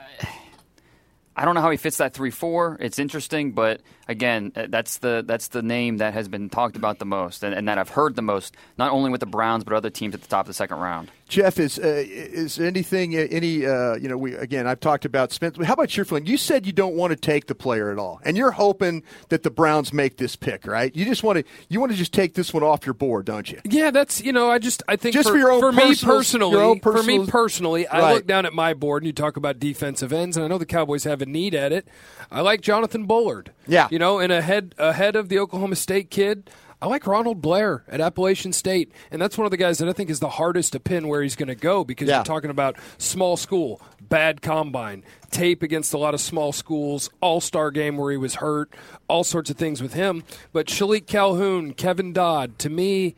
I 1.36 1.46
don't 1.46 1.56
know 1.56 1.62
how 1.62 1.72
he 1.72 1.78
fits 1.78 1.98
that 1.98 2.14
three 2.14 2.32
four. 2.32 2.78
It's 2.80 3.00
interesting, 3.00 3.52
but 3.52 3.82
again, 4.10 4.52
uh, 4.56 4.66
that's 4.68 4.98
the 4.98 5.24
that's 5.26 5.50
the 5.50 5.62
name 5.62 5.98
that 5.98 6.14
has 6.14 6.28
been 6.28 6.50
talked 6.50 6.76
about 6.76 7.00
the 7.00 7.06
most, 7.06 7.44
and, 7.44 7.54
and 7.56 7.68
that 7.70 7.78
I've 7.78 7.90
heard 7.90 8.16
the 8.18 8.22
most, 8.22 8.56
not 8.78 8.92
only 8.92 9.10
with 9.10 9.22
the 9.22 9.26
Browns 9.26 9.64
but 9.64 9.74
other 9.74 9.90
teams 9.90 10.14
at 10.16 10.22
the 10.22 10.28
top 10.28 10.42
of 10.42 10.48
the 10.48 10.54
second 10.54 10.78
round. 10.80 11.10
Jeff, 11.30 11.60
is 11.60 11.78
uh, 11.78 12.04
is 12.08 12.60
anything 12.60 13.16
uh, 13.16 13.28
any 13.30 13.66
uh, 13.66 13.96
you 13.96 14.10
know 14.10 14.18
we 14.18 14.34
again 14.34 14.66
I've 14.68 14.80
talked 14.80 15.06
about 15.06 15.32
Spence. 15.32 15.64
How 15.64 15.74
about 15.74 15.96
your 15.96 16.06
feeling? 16.06 16.26
You 16.26 16.38
said 16.38 16.66
you 16.66 16.74
don't 16.74 16.96
want 16.96 17.12
to 17.12 17.16
take 17.16 17.46
the 17.46 17.56
player 17.56 17.92
at 17.92 18.00
all, 18.00 18.20
and 18.26 18.36
you're 18.36 18.52
hoping 18.52 19.04
that 19.30 19.44
the 19.44 19.52
Browns 19.52 19.94
make 19.94 20.18
this 20.18 20.36
pick, 20.36 20.66
right? 20.66 20.94
You 20.96 21.06
just 21.06 21.24
want 21.24 21.38
to 21.38 21.44
you 21.70 21.80
want 21.80 21.92
to 21.92 21.98
just 21.98 22.14
take 22.14 22.34
this 22.34 22.52
one 22.52 22.64
off 22.64 22.86
your 22.86 22.96
board, 22.96 23.26
don't 23.26 23.50
you? 23.50 23.62
Yeah, 23.64 23.92
that's 23.92 24.22
you 24.22 24.34
know 24.34 24.50
I 24.50 24.58
just 24.58 24.82
I 24.88 24.96
think 24.96 25.14
Just 25.14 25.30
for, 25.30 25.34
for 25.36 25.40
your 25.40 25.52
own 25.52 25.62
for 25.62 25.72
me 25.72 25.96
personally 25.96 26.52
your 26.52 26.64
own 26.64 26.80
for 26.80 27.04
me 27.04 27.28
personally 27.28 27.88
I 27.88 28.00
Right. 28.00 28.14
look 28.16 28.26
down 28.28 28.46
at 28.48 28.54
my 28.54 28.74
board 28.74 29.04
and 29.04 29.08
you 29.08 29.14
talk 29.14 29.38
about 29.38 29.60
defensive 29.60 30.12
ends 30.12 30.36
and 30.36 30.44
I 30.44 30.48
know 30.48 30.58
the 30.58 30.66
Cowboys 30.66 31.04
have 31.04 31.22
a 31.22 31.26
need 31.28 31.54
at 31.54 31.72
it. 31.72 31.88
I 32.32 32.42
like 32.42 32.62
Jonathan 32.62 33.06
Bullard. 33.06 33.52
Yeah. 33.68 33.88
you 33.92 34.00
know, 34.00 34.20
and 34.20 34.32
ahead 34.32 34.76
ahead 34.78 35.16
of 35.16 35.30
the 35.30 35.40
Oklahoma 35.40 35.76
State 35.76 36.10
kid. 36.10 36.50
I 36.82 36.88
like 36.88 37.06
Ronald 37.06 37.42
Blair 37.42 37.84
at 37.90 38.00
Appalachian 38.00 38.54
State, 38.54 38.94
and 39.12 39.22
that's 39.22 39.38
one 39.38 39.44
of 39.44 39.52
the 39.52 39.58
guys 39.58 39.80
that 39.80 39.90
I 39.90 39.92
think 39.92 40.10
is 40.10 40.22
the 40.22 40.30
hardest 40.30 40.72
to 40.72 40.80
pin 40.80 41.10
where 41.10 41.22
he's 41.22 41.36
going 41.36 41.50
to 41.50 41.56
go 41.56 41.84
because 41.84 42.08
Yeah. 42.08 42.16
you're 42.20 42.24
talking 42.24 42.50
about 42.50 42.78
small 42.98 43.36
school, 43.36 43.82
bad 44.00 44.42
combine, 44.42 45.04
tape 45.30 45.62
against 45.62 45.94
a 45.94 45.98
lot 45.98 46.14
of 46.14 46.22
small 46.22 46.54
schools, 46.54 47.10
all 47.20 47.42
star 47.42 47.70
game 47.72 47.98
where 47.98 48.12
he 48.12 48.18
was 48.18 48.36
hurt, 48.36 48.74
all 49.10 49.26
sorts 49.26 49.50
of 49.50 49.58
things 49.58 49.82
with 49.82 49.94
him. 49.94 50.24
But 50.54 50.68
Shilique 50.68 51.06
Calhoun, 51.06 51.74
Kevin 51.74 52.14
Dodd, 52.14 52.58
to 52.60 52.70
me, 52.70 53.14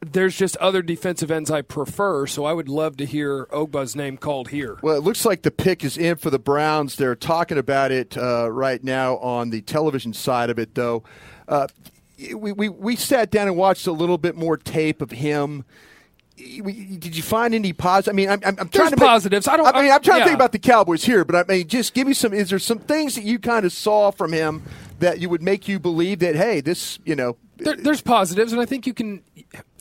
there's 0.00 0.36
just 0.36 0.56
other 0.58 0.82
defensive 0.82 1.30
ends 1.30 1.50
I 1.50 1.62
prefer, 1.62 2.26
so 2.26 2.44
I 2.44 2.52
would 2.52 2.68
love 2.68 2.96
to 2.98 3.06
hear 3.06 3.46
Ogbah's 3.46 3.96
name 3.96 4.16
called 4.16 4.48
here. 4.48 4.78
Well, 4.82 4.96
it 4.96 5.02
looks 5.02 5.24
like 5.24 5.42
the 5.42 5.50
pick 5.50 5.84
is 5.84 5.96
in 5.96 6.16
for 6.16 6.30
the 6.30 6.38
Browns. 6.38 6.96
They're 6.96 7.14
talking 7.14 7.58
about 7.58 7.92
it 7.92 8.16
uh, 8.16 8.50
right 8.50 8.82
now 8.82 9.16
on 9.18 9.50
the 9.50 9.62
television 9.62 10.12
side 10.12 10.50
of 10.50 10.58
it, 10.58 10.74
though. 10.74 11.04
Uh, 11.48 11.68
we, 12.34 12.52
we, 12.52 12.68
we 12.68 12.96
sat 12.96 13.30
down 13.30 13.48
and 13.48 13.56
watched 13.56 13.86
a 13.86 13.92
little 13.92 14.18
bit 14.18 14.36
more 14.36 14.56
tape 14.56 15.00
of 15.00 15.10
him. 15.10 15.64
Did 16.40 17.16
you 17.16 17.22
find 17.22 17.54
any 17.54 17.72
positive? 17.72 18.14
I 18.14 18.16
mean, 18.16 18.28
I'm, 18.28 18.40
I'm, 18.44 18.56
I'm 18.58 18.68
trying 18.68 18.70
There's 18.70 18.90
to 18.90 18.96
make- 18.96 19.08
positives. 19.08 19.48
I 19.48 19.56
don't- 19.56 19.66
I 19.74 19.82
mean, 19.82 19.92
I'm 19.92 20.00
trying 20.02 20.18
yeah. 20.18 20.24
to 20.24 20.28
think 20.30 20.36
about 20.36 20.52
the 20.52 20.58
Cowboys 20.58 21.04
here, 21.04 21.24
but 21.24 21.36
I 21.36 21.44
mean, 21.52 21.68
just 21.68 21.94
give 21.94 22.06
me 22.06 22.14
some. 22.14 22.32
Is 22.32 22.50
there 22.50 22.58
some 22.58 22.78
things 22.78 23.14
that 23.14 23.24
you 23.24 23.38
kind 23.38 23.64
of 23.66 23.72
saw 23.72 24.10
from 24.10 24.32
him 24.32 24.62
that 24.98 25.20
you 25.20 25.28
would 25.30 25.42
make 25.42 25.66
you 25.68 25.78
believe 25.78 26.18
that, 26.18 26.36
hey, 26.36 26.60
this, 26.60 26.98
you 27.06 27.16
know, 27.16 27.36
There, 27.56 27.74
there's 27.76 28.02
positives, 28.02 28.52
and 28.52 28.60
I 28.60 28.66
think 28.66 28.86
you 28.86 28.94
can. 28.94 29.22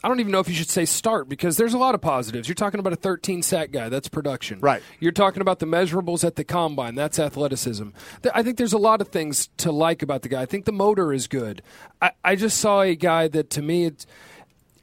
I 0.01 0.07
don't 0.07 0.21
even 0.21 0.31
know 0.31 0.39
if 0.39 0.47
you 0.47 0.55
should 0.55 0.69
say 0.69 0.85
start 0.85 1.27
because 1.27 1.57
there's 1.57 1.73
a 1.73 1.77
lot 1.77 1.93
of 1.93 1.99
positives. 1.99 2.47
You're 2.47 2.55
talking 2.55 2.79
about 2.79 2.93
a 2.93 2.95
13 2.95 3.41
sack 3.41 3.71
guy, 3.71 3.89
that's 3.89 4.07
production. 4.07 4.61
Right. 4.61 4.81
You're 5.01 5.11
talking 5.11 5.41
about 5.41 5.59
the 5.59 5.65
measurables 5.65 6.23
at 6.23 6.37
the 6.37 6.45
combine, 6.45 6.95
that's 6.95 7.19
athleticism. 7.19 7.89
I 8.33 8.41
think 8.43 8.57
there's 8.57 8.71
a 8.71 8.77
lot 8.77 9.01
of 9.01 9.09
things 9.09 9.49
to 9.57 9.73
like 9.73 10.01
about 10.01 10.21
the 10.21 10.29
guy. 10.29 10.41
I 10.41 10.45
think 10.45 10.63
the 10.63 10.71
motor 10.71 11.11
is 11.11 11.27
good. 11.27 11.61
I, 12.01 12.11
I 12.23 12.35
just 12.37 12.59
saw 12.59 12.79
a 12.79 12.95
guy 12.95 13.27
that 13.27 13.49
to 13.51 13.61
me, 13.61 13.85
it's, 13.87 14.07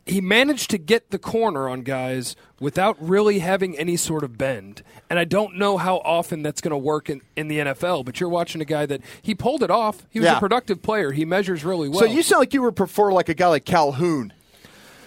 he 0.07 0.21
managed 0.21 0.71
to 0.71 0.79
get 0.79 1.11
the 1.11 1.19
corner 1.19 1.69
on 1.69 1.83
guys 1.83 2.37
without 2.61 2.97
really 3.01 3.41
having 3.41 3.77
any 3.77 3.97
sort 3.97 4.23
of 4.23 4.39
bend. 4.39 4.83
And 5.11 5.19
I 5.19 5.25
don't 5.25 5.57
know 5.57 5.77
how 5.79 5.97
often 5.99 6.43
that's 6.43 6.61
going 6.61 6.71
to 6.71 6.79
work 6.79 7.11
in, 7.11 7.21
in 7.35 7.49
the 7.49 7.59
NFL, 7.59 8.05
but 8.05 8.21
you're 8.21 8.29
watching 8.29 8.61
a 8.61 8.65
guy 8.65 8.87
that 8.87 9.01
he 9.21 9.35
pulled 9.35 9.63
it 9.65 9.71
off. 9.71 10.07
He 10.09 10.21
was 10.21 10.27
Yeah. 10.27 10.37
a 10.37 10.41
productive 10.41 10.81
player. 10.81 11.11
He 11.11 11.25
measures 11.25 11.65
really 11.65 11.89
well. 11.89 11.99
So 12.01 12.05
you 12.07 12.23
sound 12.23 12.41
like 12.41 12.55
you 12.55 12.63
would 12.63 12.77
prefer 12.77 13.13
like 13.13 13.29
a 13.29 13.35
guy 13.35 13.49
like 13.49 13.65
Calhoun 13.65 14.33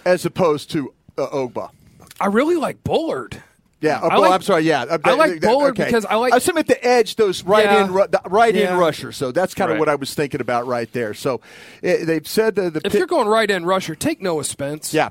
as 0.04 0.24
opposed 0.26 0.70
to 0.72 0.92
uh, 1.16 1.26
Ogbah. 1.28 1.70
I 2.20 2.26
really 2.26 2.56
like 2.56 2.84
Bullard. 2.84 3.42
Yeah, 3.80 3.98
uh, 4.00 4.06
I 4.06 4.14
Bull- 4.14 4.20
like- 4.22 4.32
I'm 4.32 4.42
sorry. 4.42 4.62
Yeah, 4.64 4.82
Uh, 4.82 4.98
I 5.04 5.14
like 5.14 5.42
uh, 5.44 5.48
Bullard 5.48 5.70
okay. 5.70 5.86
because 5.86 6.04
I 6.04 6.16
like- 6.16 6.32
I 6.34 6.36
assume 6.36 6.58
at 6.58 6.66
the 6.66 6.84
edge 6.86 7.16
those 7.16 7.42
right 7.44 7.64
Yeah. 7.64 7.84
in 7.86 7.92
ru- 7.92 8.06
the 8.10 8.20
right 8.26 8.54
in 8.54 8.76
rusher. 8.76 9.10
So 9.12 9.32
that's 9.32 9.54
kind 9.54 9.70
of 9.70 9.74
Right. 9.76 9.80
what 9.80 9.88
I 9.88 9.94
was 9.94 10.12
thinking 10.14 10.40
about 10.40 10.66
right 10.66 10.92
there. 10.92 11.14
So 11.14 11.40
eh, 11.82 12.04
they've 12.04 12.26
said 12.28 12.56
the, 12.56 12.70
the 12.70 12.78
If 12.84 12.92
pick- 12.92 12.94
you're 12.98 13.06
going 13.06 13.28
right 13.28 13.50
in 13.50 13.64
rusher, 13.64 13.94
take 13.94 14.20
Noah 14.20 14.44
Spence. 14.44 14.92
yeah. 14.92 15.10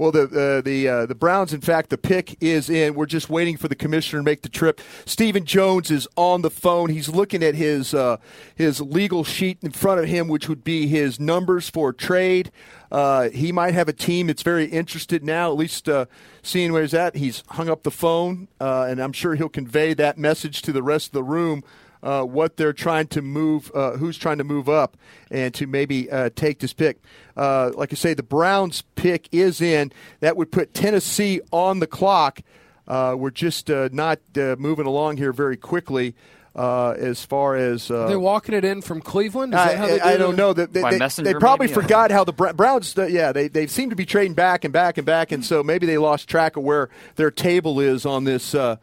Well, 0.00 0.12
the 0.12 0.22
uh, 0.22 0.62
the 0.62 0.88
uh, 0.88 1.04
the 1.04 1.14
Browns, 1.14 1.52
in 1.52 1.60
fact, 1.60 1.90
the 1.90 1.98
pick 1.98 2.42
is 2.42 2.70
in. 2.70 2.94
We're 2.94 3.04
just 3.04 3.28
waiting 3.28 3.58
for 3.58 3.68
the 3.68 3.74
commissioner 3.74 4.20
to 4.20 4.24
make 4.24 4.40
the 4.40 4.48
trip. 4.48 4.80
Stephen 5.04 5.44
Jones 5.44 5.90
is 5.90 6.08
on 6.16 6.40
the 6.40 6.48
phone. 6.48 6.88
He's 6.88 7.10
looking 7.10 7.42
at 7.42 7.54
his 7.54 7.92
uh, 7.92 8.16
his 8.54 8.80
legal 8.80 9.24
sheet 9.24 9.58
in 9.60 9.72
front 9.72 10.00
of 10.00 10.06
him, 10.06 10.26
which 10.26 10.48
would 10.48 10.64
be 10.64 10.86
his 10.86 11.20
numbers 11.20 11.68
for 11.68 11.92
trade. 11.92 12.50
Uh, 12.90 13.28
he 13.28 13.52
might 13.52 13.74
have 13.74 13.88
a 13.88 13.92
team 13.92 14.28
that's 14.28 14.42
very 14.42 14.64
interested 14.64 15.22
now, 15.22 15.50
at 15.50 15.58
least 15.58 15.86
uh, 15.86 16.06
seeing 16.42 16.72
where 16.72 16.80
he's 16.80 16.94
at. 16.94 17.16
He's 17.16 17.42
hung 17.48 17.68
up 17.68 17.82
the 17.82 17.90
phone, 17.90 18.48
uh, 18.58 18.86
and 18.88 19.00
I'm 19.00 19.12
sure 19.12 19.34
he'll 19.34 19.50
convey 19.50 19.92
that 19.92 20.16
message 20.16 20.62
to 20.62 20.72
the 20.72 20.82
rest 20.82 21.08
of 21.08 21.12
the 21.12 21.24
room 21.24 21.62
uh, 22.02 22.22
what 22.22 22.56
they're 22.56 22.72
trying 22.72 23.06
to 23.08 23.22
move, 23.22 23.70
uh, 23.74 23.92
who's 23.92 24.16
trying 24.18 24.38
to 24.38 24.44
move 24.44 24.68
up, 24.68 24.96
and 25.30 25.52
to 25.54 25.66
maybe 25.66 26.10
uh, 26.10 26.30
take 26.34 26.58
this 26.60 26.72
pick. 26.72 26.98
Uh, 27.36 27.70
like 27.74 27.92
I 27.92 27.96
say, 27.96 28.14
the 28.14 28.22
Browns 28.22 28.82
pick 28.94 29.28
is 29.32 29.60
in. 29.60 29.92
That 30.20 30.36
would 30.36 30.50
put 30.50 30.74
Tennessee 30.74 31.40
on 31.52 31.80
the 31.80 31.86
clock. 31.86 32.40
Uh, 32.88 33.14
we're 33.16 33.30
just 33.30 33.70
uh, 33.70 33.88
not 33.92 34.18
uh, 34.36 34.56
moving 34.58 34.86
along 34.86 35.16
here 35.16 35.32
very 35.32 35.56
quickly 35.56 36.14
uh, 36.56 36.90
as 36.98 37.24
far 37.24 37.54
as. 37.54 37.90
Uh, 37.90 38.08
They're 38.08 38.18
walking 38.18 38.54
it 38.54 38.64
in 38.64 38.82
from 38.82 39.00
Cleveland. 39.00 39.54
Is 39.54 39.60
that 39.60 39.76
how 39.78 39.84
I, 39.84 39.88
they 39.88 40.00
I 40.00 40.12
do 40.12 40.18
don't 40.18 40.34
it? 40.34 40.36
know 40.36 40.52
that 40.52 40.72
they, 40.72 40.82
they, 40.82 41.22
they 41.22 41.34
probably 41.34 41.68
maybe? 41.68 41.80
forgot 41.80 42.10
how 42.10 42.24
the 42.24 42.32
Browns. 42.32 42.94
yeah, 42.96 43.32
they 43.32 43.48
they 43.48 43.66
seem 43.66 43.90
to 43.90 43.96
be 43.96 44.06
trading 44.06 44.34
back 44.34 44.64
and 44.64 44.72
back 44.72 44.98
and 44.98 45.06
back, 45.06 45.30
and 45.32 45.44
so 45.44 45.62
maybe 45.62 45.86
they 45.86 45.98
lost 45.98 46.28
track 46.28 46.56
of 46.56 46.64
where 46.64 46.88
their 47.16 47.30
table 47.30 47.78
is 47.80 48.04
on 48.04 48.24
this 48.24 48.54
uh, 48.54 48.76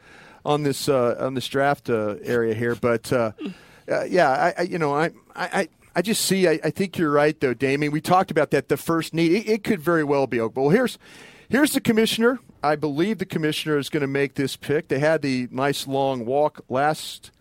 on 0.47 0.63
this 0.63 0.89
uh, 0.89 1.15
on 1.19 1.35
this 1.35 1.47
draft 1.47 1.89
uh, 1.89 2.15
area 2.23 2.55
here. 2.55 2.73
But 2.73 3.11
uh, 3.13 3.33
uh, 3.91 4.05
yeah, 4.05 4.29
I, 4.29 4.53
I 4.57 4.61
you 4.63 4.79
know 4.79 4.95
I 4.95 5.11
I. 5.35 5.69
I 5.95 6.03
just 6.03 6.25
see. 6.25 6.47
I, 6.47 6.59
I 6.63 6.69
think 6.69 6.99
you're 6.99 7.09
right, 7.09 7.39
though, 7.39 7.55
Damien. 7.55 7.91
We 7.91 8.01
talked 8.01 8.29
about 8.29 8.51
that. 8.51 8.69
The 8.69 8.77
first 8.77 9.15
need. 9.15 9.31
It, 9.31 9.49
it 9.49 9.63
could 9.63 9.81
very 9.81 10.03
well 10.03 10.27
be 10.27 10.39
Oak. 10.39 10.53
Here's 10.55 10.99
here's 11.49 11.73
the 11.73 11.81
commissioner. 11.81 12.37
I 12.61 12.75
believe 12.75 13.17
the 13.17 13.25
commissioner 13.25 13.79
is 13.79 13.89
going 13.89 14.01
to 14.01 14.07
make 14.07 14.35
this 14.35 14.55
pick. 14.55 14.89
They 14.89 14.99
had 14.99 15.23
the 15.23 15.47
nice 15.49 15.87
long 15.87 16.23
walk 16.23 16.63
last 16.69 17.31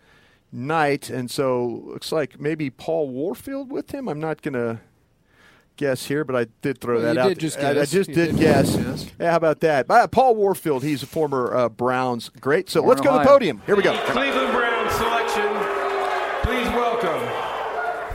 night, 0.50 1.10
and 1.10 1.30
so 1.30 1.82
looks 1.84 2.10
like 2.10 2.40
maybe 2.40 2.70
Paul 2.70 3.10
Warfield 3.10 3.70
with 3.70 3.90
him. 3.92 4.08
I'm 4.08 4.20
not 4.20 4.40
going 4.40 4.54
to 4.54 4.80
guess 5.76 6.06
here, 6.06 6.24
but 6.24 6.34
I 6.36 6.46
did 6.62 6.80
throw 6.80 6.94
Well, 6.96 7.02
that 7.04 7.14
you 7.14 7.20
out. 7.20 7.28
did 7.28 7.38
just 7.38 7.58
I- 7.58 7.70
I, 7.70 7.84
just 7.84 8.08
You 8.08 8.14
did 8.14 8.26
did 8.32 8.38
guess. 8.38 8.76
guess. 8.76 9.06
Yeah, 9.20 9.30
how 9.30 9.36
about 9.36 9.60
that? 9.60 9.86
Uh, 9.90 10.06
Paul 10.08 10.34
Warfield, 10.34 10.82
he's 10.82 11.02
a 11.02 11.06
former 11.06 11.54
uh, 11.54 11.68
Browns 11.68 12.28
great. 12.40 12.68
So 12.70 12.82
let's 12.82 13.00
go 13.00 13.12
to 13.12 13.18
the 13.18 13.24
podium. 13.24 13.62
Here 13.66 13.76
we 13.76 13.82
go. 13.82 13.96
Cleveland 14.06 14.52
Browns 14.52 14.92
selection. 14.94 15.48
Please 16.42 16.68
welcome 16.74 17.20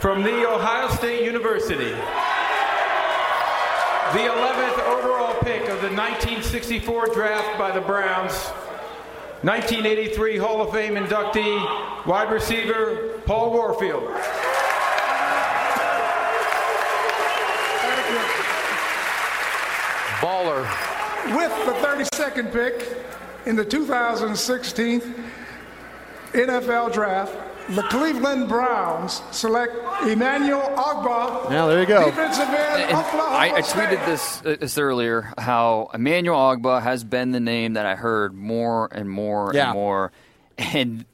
from 0.00 0.22
the 0.22 0.48
Ohio 0.48 0.88
State 0.96 1.22
University, 1.24 1.90
the 4.12 4.18
11th 4.18 4.78
overall 4.88 5.34
pick 5.42 5.62
of 5.68 5.80
the 5.80 5.88
1964 5.94 7.06
draft 7.14 7.58
by 7.58 7.70
the 7.70 7.80
Browns, 7.80 8.32
1983 9.42 10.38
Hall 10.38 10.60
of 10.62 10.72
Fame 10.72 10.94
inductee, 10.94 12.06
wide 12.06 12.30
receiver 12.32 13.20
Paul 13.26 13.52
Warfield. 13.52 14.02
Baller. 20.22 20.62
With 21.36 21.52
the 21.66 21.72
32nd 21.86 22.52
pick 22.52 22.96
in 23.46 23.56
the 23.56 23.64
2016 23.64 25.00
NFL 26.32 26.92
Draft, 26.92 27.34
the 27.70 27.82
Cleveland 27.82 28.48
Browns 28.48 29.20
select 29.30 29.74
Emmanuel 30.06 30.62
Ogbah, 30.76 31.50
Now 31.50 31.66
there 31.68 31.80
you 31.80 31.86
go. 31.86 32.04
defensive 32.06 32.48
end, 32.48 32.82
And 32.90 32.96
I, 32.98 33.52
I 33.56 33.62
tweeted 33.62 34.04
this, 34.06 34.42
uh, 34.44 34.56
this 34.58 34.78
earlier 34.78 35.32
how 35.38 35.90
Emmanuel 35.94 36.36
Ogbah 36.38 36.82
has 36.82 37.04
been 37.04 37.30
the 37.32 37.40
name 37.40 37.74
that 37.74 37.86
I 37.86 37.94
heard 37.94 38.34
more 38.34 38.88
and 38.92 39.08
more 39.08 39.52
Yeah. 39.54 39.66
and 39.70 39.74
more. 39.74 40.12
And 40.58 41.04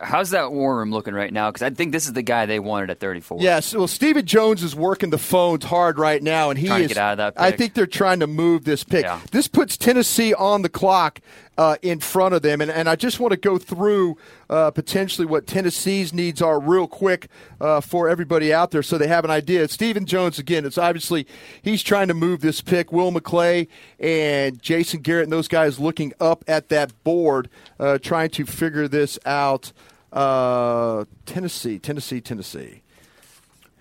how's 0.00 0.30
that 0.30 0.52
war 0.52 0.78
room 0.78 0.90
looking 0.90 1.14
right 1.14 1.32
now? 1.32 1.50
Because 1.50 1.62
I 1.62 1.70
think 1.70 1.92
this 1.92 2.06
is 2.06 2.12
the 2.12 2.22
guy 2.22 2.46
they 2.46 2.58
wanted 2.58 2.90
at 2.90 3.00
34. 3.00 3.38
Yes, 3.40 3.74
well, 3.74 3.86
Stephen 3.88 4.26
Jones 4.26 4.62
is 4.62 4.74
working 4.74 5.10
the 5.10 5.18
phones 5.18 5.64
hard 5.64 5.98
right 5.98 6.22
now, 6.22 6.50
and 6.50 6.58
he 6.58 6.66
Trying 6.66 6.78
to 6.80 6.84
is. 6.84 6.88
get 6.88 6.98
out 6.98 7.12
of 7.12 7.18
that 7.18 7.40
I 7.40 7.50
think 7.52 7.74
they're 7.74 7.86
trying 7.86 8.20
to 8.20 8.26
move 8.26 8.64
this 8.64 8.84
pick. 8.84 9.04
Yeah. 9.04 9.20
This 9.30 9.48
puts 9.48 9.76
Tennessee 9.76 10.34
on 10.34 10.62
the 10.62 10.68
clock 10.68 11.20
uh, 11.58 11.76
in 11.82 12.00
front 12.00 12.34
of 12.34 12.42
them, 12.42 12.60
and, 12.60 12.70
and 12.70 12.88
I 12.88 12.96
just 12.96 13.20
want 13.20 13.32
to 13.32 13.36
go 13.36 13.58
through 13.58 14.16
uh, 14.48 14.70
potentially 14.70 15.26
what 15.26 15.46
Tennessee's 15.46 16.12
needs 16.14 16.40
are 16.40 16.58
real 16.58 16.86
quick 16.86 17.28
uh, 17.60 17.80
for 17.80 18.08
everybody 18.08 18.52
out 18.52 18.70
there, 18.70 18.82
so 18.82 18.96
they 18.96 19.08
have 19.08 19.24
an 19.24 19.30
idea. 19.30 19.68
Stephen 19.68 20.06
Jones 20.06 20.38
again. 20.38 20.64
It's 20.64 20.78
obviously 20.78 21.26
he's 21.62 21.82
trying 21.82 22.08
to 22.08 22.14
move 22.14 22.40
this 22.40 22.60
pick. 22.62 22.92
Will 22.92 23.12
McClay 23.12 23.68
and 23.98 24.60
Jason 24.62 25.00
Garrett 25.00 25.24
and 25.24 25.32
those 25.32 25.48
guys 25.48 25.78
looking 25.78 26.12
up 26.18 26.44
at 26.48 26.70
that 26.70 27.04
board, 27.04 27.50
uh, 27.78 27.98
trying 27.98 28.30
to 28.30 28.46
figure 28.46 28.88
this 28.88 29.18
out. 29.26 29.72
Uh, 30.12 31.04
Tennessee, 31.26 31.78
Tennessee, 31.78 32.20
Tennessee. 32.20 32.82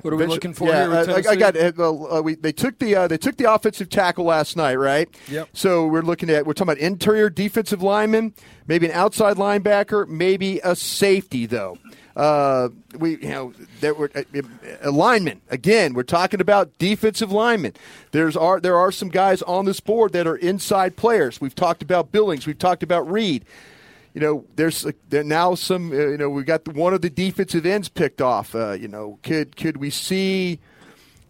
What 0.01 0.13
are 0.13 0.17
we 0.17 0.27
looking 0.27 0.53
for 0.53 0.69
yeah, 0.69 1.03
here? 1.03 1.13
uh, 1.13 1.21
I, 1.27 1.31
I 1.31 1.35
got. 1.35 1.57
Uh, 1.57 2.17
uh, 2.17 2.21
we, 2.21 2.35
they 2.35 2.53
took 2.53 2.79
the 2.79 2.95
uh, 2.95 3.07
they 3.07 3.17
took 3.17 3.35
the 3.35 3.51
offensive 3.51 3.89
tackle 3.89 4.25
last 4.25 4.55
night, 4.55 4.75
right? 4.75 5.09
Yep. 5.27 5.49
So 5.53 5.87
we're 5.87 6.03
looking 6.03 6.29
at 6.29 6.45
we're 6.45 6.53
talking 6.53 6.71
about 6.71 6.81
interior 6.81 7.29
defensive 7.29 7.81
lineman, 7.81 8.33
maybe 8.65 8.85
an 8.85 8.93
outside 8.93 9.35
linebacker, 9.35 10.07
maybe 10.07 10.59
a 10.63 10.75
safety 10.75 11.45
though. 11.45 11.77
Uh, 12.15 12.69
we 12.97 13.11
you 13.17 13.29
know 13.29 13.53
there 13.81 13.93
were 13.93 14.09
uh, 14.15 14.23
uh, 14.85 14.91
linemen 14.91 15.41
again. 15.49 15.93
We're 15.93 16.03
talking 16.03 16.39
about 16.39 16.77
defensive 16.77 17.31
linemen. 17.33 17.73
There's 18.11 18.37
are 18.37 18.61
there 18.61 18.77
are 18.77 18.93
some 18.93 19.09
guys 19.09 19.41
on 19.41 19.65
this 19.65 19.81
board 19.81 20.13
that 20.13 20.27
are 20.27 20.37
inside 20.37 20.95
players. 20.95 21.41
We've 21.41 21.55
talked 21.55 21.81
about 21.81 22.11
Billings. 22.11 22.47
We've 22.47 22.57
talked 22.57 22.83
about 22.83 23.09
Reed 23.11 23.43
you 24.19 24.25
know, 24.25 24.45
there's 24.57 24.85
uh, 24.85 24.91
there 25.07 25.23
now 25.23 25.55
some. 25.55 25.93
Uh, 25.93 25.95
you 25.95 26.17
know, 26.17 26.29
we 26.29 26.43
got 26.43 26.65
the, 26.65 26.71
one 26.71 26.93
of 26.93 27.01
the 27.01 27.09
defensive 27.09 27.65
ends 27.65 27.87
picked 27.87 28.21
off. 28.21 28.53
Uh, 28.53 28.73
you 28.73 28.89
know, 28.89 29.17
could 29.23 29.55
could 29.55 29.77
we 29.77 29.89
see? 29.89 30.59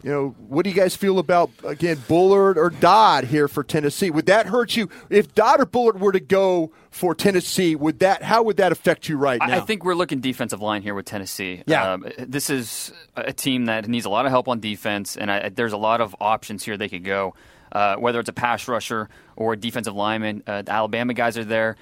You 0.02 0.12
know, 0.12 0.30
what 0.48 0.64
do 0.64 0.72
you 0.72 0.76
guys 0.76 0.96
feel 0.96 1.20
about 1.20 1.52
again 1.64 2.02
Bullard 2.08 2.58
or 2.58 2.72
Dodd 2.72 3.26
here 3.26 3.48
for 3.48 3.64
Tennessee? 3.64 4.10
Would 4.10 4.26
that 4.26 4.48
hurt 4.48 4.76
you 4.76 4.90
if 5.12 5.36
Dodd 5.36 5.60
or 5.60 5.68
Bullard 5.68 6.00
were 6.00 6.14
to 6.14 6.20
go 6.20 6.72
for 6.90 7.14
Tennessee? 7.14 7.76
Would 7.76 8.00
that 8.00 8.24
how 8.24 8.42
would 8.42 8.58
that 8.58 8.72
affect 8.72 9.08
you 9.08 9.18
right 9.18 9.40
now? 9.40 9.54
I 9.54 9.58
I 9.58 9.60
think 9.60 9.86
we're 9.86 9.94
looking 9.94 10.20
defensive 10.20 10.62
line 10.62 10.82
here 10.82 10.96
with 10.96 11.06
Tennessee. 11.06 11.62
Yeah. 11.68 11.94
Um, 11.94 12.08
this 12.18 12.50
is 12.50 12.92
a 13.16 13.34
team 13.34 13.66
that 13.66 13.88
needs 13.88 14.06
a 14.06 14.10
lot 14.10 14.26
of 14.26 14.32
help 14.32 14.48
on 14.48 14.62
defense, 14.62 15.16
and 15.16 15.30
I, 15.30 15.50
there's 15.50 15.74
a 15.74 15.78
lot 15.78 16.02
of 16.02 16.16
options 16.20 16.64
here 16.64 16.76
they 16.76 16.90
could 16.90 17.04
go. 17.04 17.36
Uh, 17.72 17.98
whether 17.98 18.20
it's 18.20 18.30
a 18.30 18.34
pass 18.34 18.68
rusher 18.68 19.10
or 19.36 19.54
a 19.54 19.56
defensive 19.56 19.94
lineman, 19.94 20.42
uh, 20.48 20.64
the 20.64 20.72
Alabama 20.72 21.14
guys 21.14 21.38
are 21.38 21.46
there. 21.46 21.76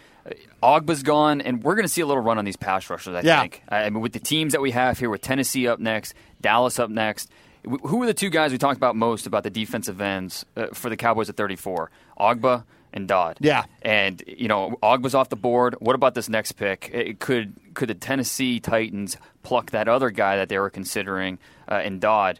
Ogbah's 0.63 1.03
gone, 1.03 1.41
and 1.41 1.63
we're 1.63 1.75
going 1.75 1.86
to 1.86 1.89
see 1.89 2.01
a 2.01 2.05
little 2.05 2.24
run 2.24 2.38
on 2.38 2.46
these 2.46 2.55
pass 2.57 2.89
rushers. 2.89 3.15
I 3.15 3.22
Yeah. 3.22 3.41
think. 3.41 3.62
I 3.69 3.89
mean, 3.89 4.01
with 4.01 4.13
the 4.13 4.19
teams 4.19 4.53
that 4.53 4.62
we 4.62 4.72
have 4.72 5.00
here, 5.00 5.10
with 5.10 5.22
Tennessee 5.22 5.67
up 5.67 5.79
next, 5.79 6.13
Dallas 6.41 6.79
up 6.79 6.89
next. 6.89 7.29
Who 7.63 8.01
are 8.01 8.05
the 8.05 8.13
two 8.13 8.29
guys 8.29 8.51
we 8.51 8.57
talked 8.57 8.77
about 8.77 8.96
most 8.96 9.27
about 9.27 9.43
the 9.43 9.50
defensive 9.50 10.00
ends 10.00 10.46
uh, 10.55 10.67
for 10.74 10.89
the 10.89 10.96
Cowboys 10.98 11.29
at 11.29 11.36
34? 11.36 11.89
Ogbah 12.19 12.63
and 12.93 13.07
Dodd. 13.07 13.38
Yeah. 13.41 13.65
And 13.81 14.24
you 14.25 14.48
know, 14.48 14.77
Ogbah's 14.81 15.13
off 15.13 15.29
the 15.29 15.36
board. 15.36 15.75
What 15.79 15.93
about 15.96 16.15
this 16.15 16.29
next 16.29 16.53
pick? 16.53 16.89
It 16.93 17.19
could 17.19 17.53
could 17.74 17.89
the 17.89 17.93
Tennessee 17.93 18.60
Titans 18.60 19.17
pluck 19.43 19.72
that 19.72 19.88
other 19.89 20.10
guy 20.12 20.38
that 20.38 20.48
they 20.50 20.57
were 20.57 20.69
considering 20.69 21.39
uh, 21.69 21.81
in 21.84 22.00
Dodd? 22.00 22.39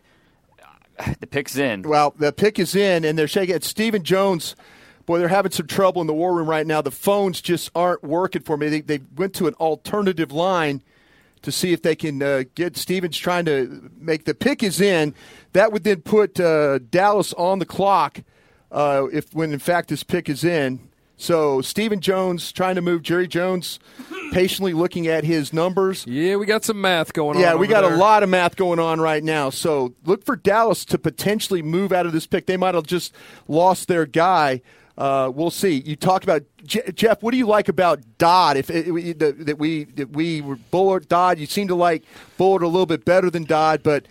The 1.20 1.27
pick's 1.27 1.56
in. 1.58 1.84
Well, 1.84 2.15
the 2.17 2.32
pick 2.32 2.58
is 2.58 2.74
in, 2.74 3.03
and 3.06 3.20
they're 3.20 3.27
shaking. 3.27 3.56
It's 3.56 3.67
Stephen 3.67 4.03
Jones. 4.03 4.56
Boy, 5.08 5.20
they're 5.20 5.30
having 5.30 5.54
some 5.54 5.68
trouble 5.68 6.02
in 6.02 6.08
the 6.08 6.14
war 6.14 6.36
room 6.36 6.50
right 6.50 6.68
now. 6.68 6.82
The 6.82 6.92
phones 6.92 7.42
just 7.42 7.72
aren't 7.74 8.04
working 8.04 8.42
for 8.42 8.58
me. 8.58 8.68
They, 8.68 8.82
they 8.82 9.00
went 9.16 9.34
to 9.36 9.48
an 9.48 9.54
alternative 9.56 10.34
line 10.34 10.84
to 11.44 11.52
see 11.52 11.72
if 11.72 11.82
they 11.82 11.96
can 11.96 12.22
uh, 12.22 12.44
get 12.56 12.76
Stevens 12.76 13.18
trying 13.18 13.46
to 13.46 13.90
make 13.98 14.26
the 14.26 14.36
pick 14.36 14.62
is 14.62 14.82
in. 14.82 15.16
That 15.54 15.72
would 15.72 15.86
then 15.86 16.02
put 16.02 16.40
uh, 16.42 16.80
Dallas 16.80 17.32
on 17.34 17.60
the 17.60 17.66
clock 17.66 18.22
uh, 18.70 19.08
if 19.14 19.34
when 19.34 19.54
in 19.54 19.60
fact 19.60 19.88
this 19.88 20.04
pick 20.04 20.28
is 20.28 20.44
in. 20.44 20.90
So 21.16 21.62
Stephen 21.62 22.02
Jones 22.02 22.52
trying 22.52 22.76
to 22.76 22.82
move 22.82 23.02
Jerry 23.02 23.30
Jones, 23.30 23.80
patiently 24.34 24.74
looking 24.74 25.08
at 25.08 25.24
his 25.24 25.54
numbers. 25.54 26.06
yeah, 26.06 26.36
we 26.36 26.46
got 26.46 26.66
some 26.66 26.82
math 26.82 27.14
going 27.14 27.38
on. 27.38 27.42
Yeah, 27.42 27.56
we 27.56 27.66
got 27.68 27.82
there. 27.82 27.94
a 27.94 27.98
lot 27.98 28.24
of 28.24 28.30
math 28.30 28.58
going 28.58 28.78
on 28.78 29.00
right 29.00 29.24
now. 29.24 29.50
So 29.50 29.96
look 30.06 30.26
for 30.26 30.36
Dallas 30.36 30.84
to 30.86 30.98
potentially 30.98 31.62
move 31.62 31.94
out 31.94 32.06
of 32.06 32.12
this 32.12 32.28
pick. 32.28 32.46
They 32.46 32.58
might 32.58 32.76
have 32.76 32.86
just 32.86 33.14
lost 33.48 33.88
their 33.88 34.06
guy. 34.06 34.62
Uh, 34.98 35.32
we'll 35.34 35.51
see. 35.51 35.82
You 35.86 35.96
talked 35.96 36.24
about 36.24 36.44
Je- 36.66 36.92
Jeff. 36.94 37.22
What 37.22 37.32
do 37.32 37.38
you 37.38 37.46
like 37.46 37.70
about 37.70 38.00
Dodd? 38.18 38.58
If 38.58 38.70
it, 38.70 38.88
it- 38.88 39.20
that 39.20 39.46
that 39.46 39.60
we 39.60 39.84
that 39.84 40.10
we 40.12 40.42
were 40.42 40.56
Bullard 40.72 41.08
Dodd, 41.08 41.38
you 41.38 41.46
seem 41.46 41.68
to 41.68 41.75
like 41.75 42.04
Bullard 42.38 42.63
a 42.63 42.68
little 42.68 42.86
bit 42.88 43.06
better 43.06 43.30
than 43.30 43.44
Dodd. 43.44 43.84
But 43.84 44.08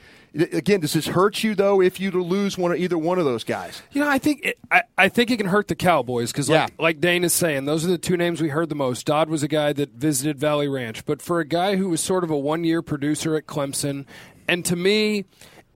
again, 0.53 0.81
does 0.81 0.93
this 0.93 1.07
hurt 1.09 1.43
you 1.43 1.55
though 1.57 1.81
if 1.81 1.99
you 1.99 2.11
to 2.13 2.23
lose 2.23 2.57
one 2.57 2.71
or 2.71 2.77
either 2.77 2.97
one 2.99 3.19
of 3.19 3.25
those 3.25 3.43
guys? 3.43 3.83
You 3.93 4.03
know, 4.03 4.09
I 4.09 4.19
think 4.19 4.45
it, 4.45 4.59
I, 4.71 4.83
I 4.97 5.09
think 5.09 5.31
it 5.33 5.39
can 5.39 5.47
hurt 5.49 5.67
the 5.69 5.75
Cowboys 5.75 6.31
because, 6.31 6.49
like, 6.49 6.69
Yeah. 6.71 6.75
like 6.79 7.01
Dane 7.01 7.25
is 7.25 7.33
saying, 7.33 7.65
those 7.65 7.85
are 7.85 7.89
the 7.89 7.99
two 7.99 8.17
names 8.17 8.41
we 8.41 8.51
heard 8.51 8.69
the 8.69 8.75
most. 8.77 9.07
Dodd 9.07 9.29
was 9.29 9.43
a 9.43 9.49
guy 9.49 9.73
that 9.73 9.91
visited 9.93 10.39
Valley 10.39 10.69
Ranch, 10.69 11.05
but 11.05 11.21
for 11.21 11.41
a 11.41 11.45
guy 11.45 11.77
who 11.77 11.89
was 11.89 12.01
sort 12.01 12.23
of 12.23 12.31
a 12.31 12.39
one-year 12.39 12.83
producer 12.83 13.35
at 13.35 13.47
Clemson, 13.47 14.05
and 14.47 14.65
to 14.67 14.77
me, 14.77 15.25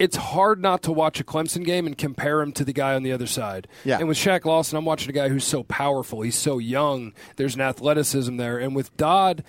it's 0.01 0.17
hard 0.17 0.61
not 0.61 0.83
to 0.85 0.93
watch 0.93 1.21
a 1.21 1.25
Clemson 1.25 1.65
game 1.65 1.87
and 1.87 1.97
compare 1.97 2.41
him 2.41 2.51
to 2.53 2.65
the 2.65 2.73
guy 2.73 2.95
on 2.95 3.03
the 3.05 3.13
other 3.13 3.27
side. 3.27 3.69
Yeah. 3.85 3.99
And 3.99 4.09
with 4.09 4.17
Shaq 4.17 4.45
Lawson, 4.47 4.77
I'm 4.79 4.85
watching 4.85 5.11
a 5.11 5.13
guy 5.13 5.29
who's 5.29 5.45
so 5.45 5.63
powerful. 5.65 6.23
He's 6.23 6.35
so 6.35 6.59
young. 6.59 7.13
There's 7.37 7.55
an 7.55 7.61
athleticism 7.61 8.37
there, 8.37 8.59
and 8.59 8.75
with 8.75 8.97
Dodd, 8.97 9.45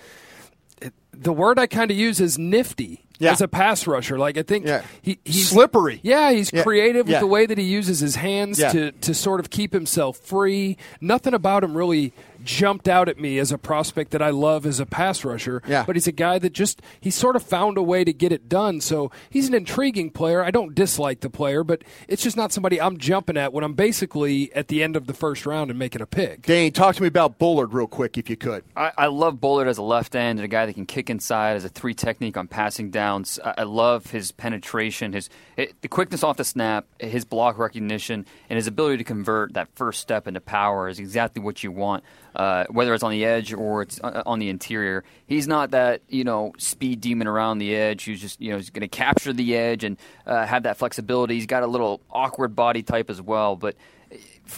it, 0.80 0.92
the 1.12 1.32
word 1.32 1.58
I 1.58 1.66
kind 1.66 1.90
of 1.90 1.96
use 1.96 2.20
is 2.20 2.38
nifty. 2.38 3.04
Yeah. 3.18 3.30
As 3.30 3.40
a 3.40 3.46
pass 3.46 3.86
rusher, 3.86 4.18
like 4.18 4.36
I 4.36 4.42
think 4.42 4.66
Yeah. 4.66 4.82
he, 5.00 5.20
he's 5.24 5.48
Slippery. 5.48 6.00
Yeah, 6.02 6.32
he's 6.32 6.52
Yeah. 6.52 6.64
creative 6.64 7.06
with 7.06 7.20
the 7.20 7.26
way 7.26 7.46
that 7.46 7.56
he 7.56 7.62
uses 7.62 8.00
his 8.00 8.16
hands 8.16 8.58
to, 8.58 8.90
to 8.90 9.14
sort 9.14 9.38
of 9.38 9.48
keep 9.48 9.72
himself 9.72 10.16
free. 10.16 10.76
Nothing 11.00 11.32
about 11.32 11.62
him 11.62 11.76
really 11.76 12.12
jumped 12.44 12.88
out 12.88 13.08
at 13.08 13.18
me 13.18 13.38
as 13.38 13.52
a 13.52 13.58
prospect 13.58 14.10
that 14.12 14.22
I 14.22 14.30
love 14.30 14.66
as 14.66 14.80
a 14.80 14.86
pass 14.86 15.24
rusher. 15.24 15.62
Yeah. 15.66 15.84
But 15.84 15.96
he's 15.96 16.06
a 16.06 16.12
guy 16.12 16.38
that 16.38 16.52
just 16.52 16.82
he 17.00 17.10
sort 17.10 17.36
of 17.36 17.42
found 17.42 17.78
a 17.78 17.82
way 17.82 18.04
to 18.04 18.12
get 18.12 18.32
it 18.32 18.48
done. 18.48 18.80
So 18.80 19.10
he's 19.30 19.48
an 19.48 19.54
intriguing 19.54 20.10
player. 20.10 20.42
I 20.42 20.50
don't 20.50 20.74
dislike 20.74 21.20
the 21.20 21.30
player, 21.30 21.64
but 21.64 21.82
it's 22.08 22.22
just 22.22 22.36
not 22.36 22.52
somebody 22.52 22.80
I'm 22.80 22.98
jumping 22.98 23.36
at 23.36 23.52
when 23.52 23.64
I'm 23.64 23.74
basically 23.74 24.52
at 24.54 24.68
the 24.68 24.82
end 24.82 24.96
of 24.96 25.06
the 25.06 25.14
first 25.14 25.46
round 25.46 25.70
and 25.70 25.78
making 25.78 26.02
a 26.02 26.06
pick. 26.06 26.42
Dane, 26.42 26.72
talk 26.72 26.96
to 26.96 27.02
me 27.02 27.08
about 27.08 27.38
Bullard 27.38 27.72
real 27.72 27.86
quick, 27.86 28.18
if 28.18 28.28
you 28.28 28.36
could. 28.36 28.64
I, 28.76 28.92
I 28.96 29.06
love 29.06 29.40
Bullard 29.40 29.68
as 29.68 29.78
a 29.78 29.82
left 29.82 30.14
end 30.14 30.38
and 30.38 30.44
a 30.44 30.48
guy 30.48 30.66
that 30.66 30.74
can 30.74 30.86
kick 30.86 31.10
inside 31.10 31.56
as 31.56 31.64
a 31.64 31.68
three 31.68 31.94
technique 31.94 32.36
on 32.36 32.48
passing 32.48 32.90
downs. 32.90 33.38
I, 33.44 33.54
I 33.58 33.62
love 33.64 34.10
his 34.10 34.32
penetration, 34.32 35.12
his 35.12 35.28
it, 35.56 35.74
the 35.82 35.88
quickness 35.88 36.22
off 36.22 36.36
the 36.36 36.44
snap, 36.44 36.86
his 36.98 37.24
block 37.24 37.58
recognition, 37.58 38.26
and 38.48 38.56
his 38.56 38.66
ability 38.66 38.98
to 38.98 39.04
convert 39.04 39.54
that 39.54 39.68
first 39.74 40.00
step 40.00 40.26
into 40.26 40.40
power 40.40 40.88
is 40.88 40.98
exactly 40.98 41.42
what 41.42 41.62
you 41.62 41.70
want. 41.70 42.04
Uh, 42.34 42.64
whether 42.70 42.94
it's 42.94 43.02
on 43.02 43.10
the 43.10 43.24
edge 43.24 43.52
or 43.52 43.82
it's 43.82 44.00
uh, 44.02 44.22
on 44.24 44.38
the 44.38 44.48
interior, 44.48 45.04
he's 45.26 45.46
not 45.46 45.72
that 45.72 46.02
you 46.08 46.24
know 46.24 46.52
speed 46.58 47.00
demon 47.00 47.26
around 47.26 47.58
the 47.58 47.74
edge 47.74 48.04
who's 48.04 48.20
just 48.20 48.40
you 48.40 48.50
know 48.50 48.58
going 48.58 48.80
to 48.80 48.88
capture 48.88 49.32
the 49.32 49.56
edge 49.56 49.84
and 49.84 49.96
uh, 50.26 50.46
have 50.46 50.62
that 50.62 50.76
flexibility. 50.76 51.34
He's 51.34 51.46
got 51.46 51.62
a 51.62 51.66
little 51.66 52.00
awkward 52.10 52.56
body 52.56 52.82
type 52.82 53.10
as 53.10 53.20
well, 53.20 53.56
but 53.56 53.76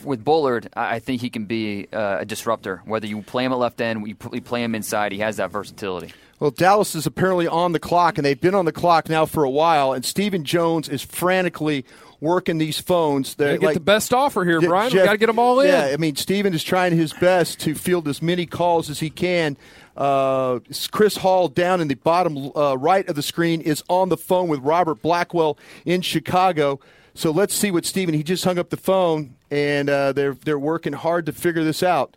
with 0.02 0.24
Bullard, 0.24 0.68
I 0.76 0.98
think 0.98 1.20
he 1.20 1.30
can 1.30 1.44
be 1.44 1.88
uh, 1.92 2.18
a 2.20 2.24
disruptor. 2.24 2.82
Whether 2.84 3.06
you 3.06 3.22
play 3.22 3.44
him 3.44 3.52
at 3.52 3.58
left 3.58 3.80
end, 3.80 4.06
you 4.06 4.14
play 4.14 4.62
him 4.62 4.74
inside, 4.74 5.12
he 5.12 5.18
has 5.18 5.36
that 5.36 5.50
versatility. 5.50 6.12
Well, 6.40 6.50
Dallas 6.50 6.94
is 6.94 7.06
apparently 7.06 7.46
on 7.46 7.72
the 7.72 7.78
clock, 7.78 8.18
and 8.18 8.24
they've 8.24 8.40
been 8.40 8.54
on 8.54 8.64
the 8.64 8.72
clock 8.72 9.08
now 9.08 9.24
for 9.24 9.44
a 9.44 9.50
while. 9.50 9.92
And 9.92 10.04
Stephen 10.04 10.44
Jones 10.44 10.88
is 10.88 11.02
frantically 11.02 11.84
working 12.20 12.58
these 12.58 12.80
phones. 12.80 13.34
They're 13.34 13.48
Gotta 13.48 13.58
get 13.58 13.66
like- 13.66 13.74
the 13.74 13.80
best 13.80 14.12
offer 14.14 14.44
here, 14.44 14.60
Brian. 14.60 14.90
Jeff- 14.90 15.00
we 15.02 15.06
got 15.06 15.12
to 15.12 15.18
get 15.18 15.26
them 15.26 15.38
all 15.38 15.60
in. 15.60 15.68
Yeah, 15.68 15.90
I 15.92 15.96
mean, 15.96 16.16
Stephen 16.16 16.54
is 16.54 16.62
trying 16.64 16.96
his 16.96 17.12
best 17.12 17.60
to 17.60 17.74
field 17.74 18.08
as 18.08 18.20
many 18.22 18.46
calls 18.46 18.90
as 18.90 19.00
he 19.00 19.10
can. 19.10 19.56
Uh, 19.96 20.58
Chris 20.90 21.16
Hall 21.18 21.48
down 21.48 21.80
in 21.80 21.88
the 21.88 21.94
bottom 21.94 22.50
uh, 22.56 22.76
right 22.76 23.08
of 23.08 23.14
the 23.14 23.22
screen 23.22 23.60
is 23.60 23.82
on 23.88 24.08
the 24.08 24.16
phone 24.16 24.48
with 24.48 24.60
Robert 24.60 25.00
Blackwell 25.02 25.56
in 25.84 26.00
Chicago. 26.00 26.80
So 27.14 27.30
let's 27.30 27.54
see 27.54 27.70
what 27.70 27.84
Stephen. 27.86 28.12
He 28.14 28.24
just 28.24 28.44
hung 28.44 28.58
up 28.58 28.70
the 28.70 28.76
phone, 28.76 29.36
and 29.50 29.88
uh, 29.88 30.12
they're 30.12 30.34
they're 30.34 30.58
working 30.58 30.94
hard 30.94 31.26
to 31.26 31.32
figure 31.32 31.62
this 31.62 31.82
out. 31.84 32.16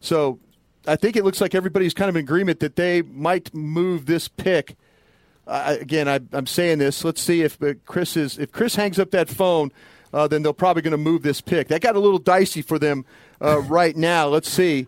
So 0.00 0.38
I 0.86 0.96
think 0.96 1.14
it 1.14 1.24
looks 1.24 1.42
like 1.42 1.54
everybody's 1.54 1.92
kind 1.92 2.08
of 2.08 2.16
in 2.16 2.20
agreement 2.24 2.60
that 2.60 2.76
they 2.76 3.02
might 3.02 3.54
move 3.54 4.06
this 4.06 4.28
pick. 4.28 4.76
Uh, 5.50 5.76
again, 5.80 6.08
I, 6.08 6.20
I'm 6.32 6.46
saying 6.46 6.78
this. 6.78 7.02
Let's 7.02 7.20
see 7.20 7.42
if 7.42 7.60
uh, 7.60 7.74
Chris 7.84 8.16
is 8.16 8.38
if 8.38 8.52
Chris 8.52 8.76
hangs 8.76 9.00
up 9.00 9.10
that 9.10 9.28
phone, 9.28 9.72
uh, 10.12 10.28
then 10.28 10.44
they're 10.44 10.52
probably 10.52 10.80
going 10.80 10.92
to 10.92 10.96
move 10.96 11.22
this 11.22 11.40
pick. 11.40 11.66
That 11.68 11.80
got 11.80 11.96
a 11.96 11.98
little 11.98 12.20
dicey 12.20 12.62
for 12.62 12.78
them 12.78 13.04
uh, 13.40 13.60
right 13.62 13.96
now. 13.96 14.28
Let's 14.28 14.48
see. 14.48 14.86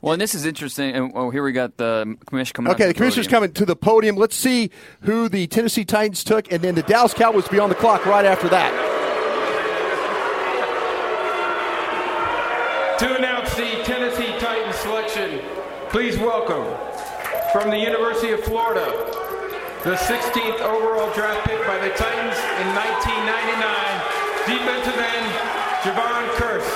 Well, 0.00 0.14
and 0.14 0.22
this 0.22 0.34
is 0.34 0.46
interesting. 0.46 0.94
And 0.94 1.12
oh, 1.14 1.28
here 1.28 1.42
we 1.42 1.52
got 1.52 1.76
the 1.76 2.16
commissioner 2.26 2.54
coming. 2.54 2.72
Okay, 2.72 2.84
up 2.84 2.88
the 2.88 2.94
to 2.94 2.98
commissioner's 2.98 3.26
podium. 3.26 3.40
coming 3.40 3.52
to 3.52 3.66
the 3.66 3.76
podium. 3.76 4.16
Let's 4.16 4.36
see 4.36 4.70
who 5.02 5.28
the 5.28 5.46
Tennessee 5.48 5.84
Titans 5.84 6.24
took, 6.24 6.50
and 6.50 6.62
then 6.62 6.74
the 6.74 6.82
Dallas 6.82 7.12
Cowboys 7.12 7.46
be 7.48 7.58
on 7.58 7.68
the 7.68 7.74
clock 7.74 8.06
right 8.06 8.24
after 8.24 8.48
that. 8.48 8.72
To 13.00 13.16
announce 13.16 13.54
the 13.54 13.82
Tennessee 13.84 14.38
Titans 14.38 14.76
selection, 14.76 15.40
please 15.90 16.16
welcome 16.16 16.64
from 17.52 17.70
the 17.70 17.78
University 17.78 18.32
of 18.32 18.40
Florida, 18.44 18.86
the 19.84 19.96
16th 19.96 20.60
overall 20.60 21.12
draft 21.12 21.46
pick 21.46 21.60
by 21.66 21.76
the 21.76 21.90
Titans 21.94 22.36
in 22.60 22.68
1999, 22.72 24.48
defensive 24.48 24.96
end 24.98 25.26
Jevon 25.84 26.24
Kearse. 26.40 26.72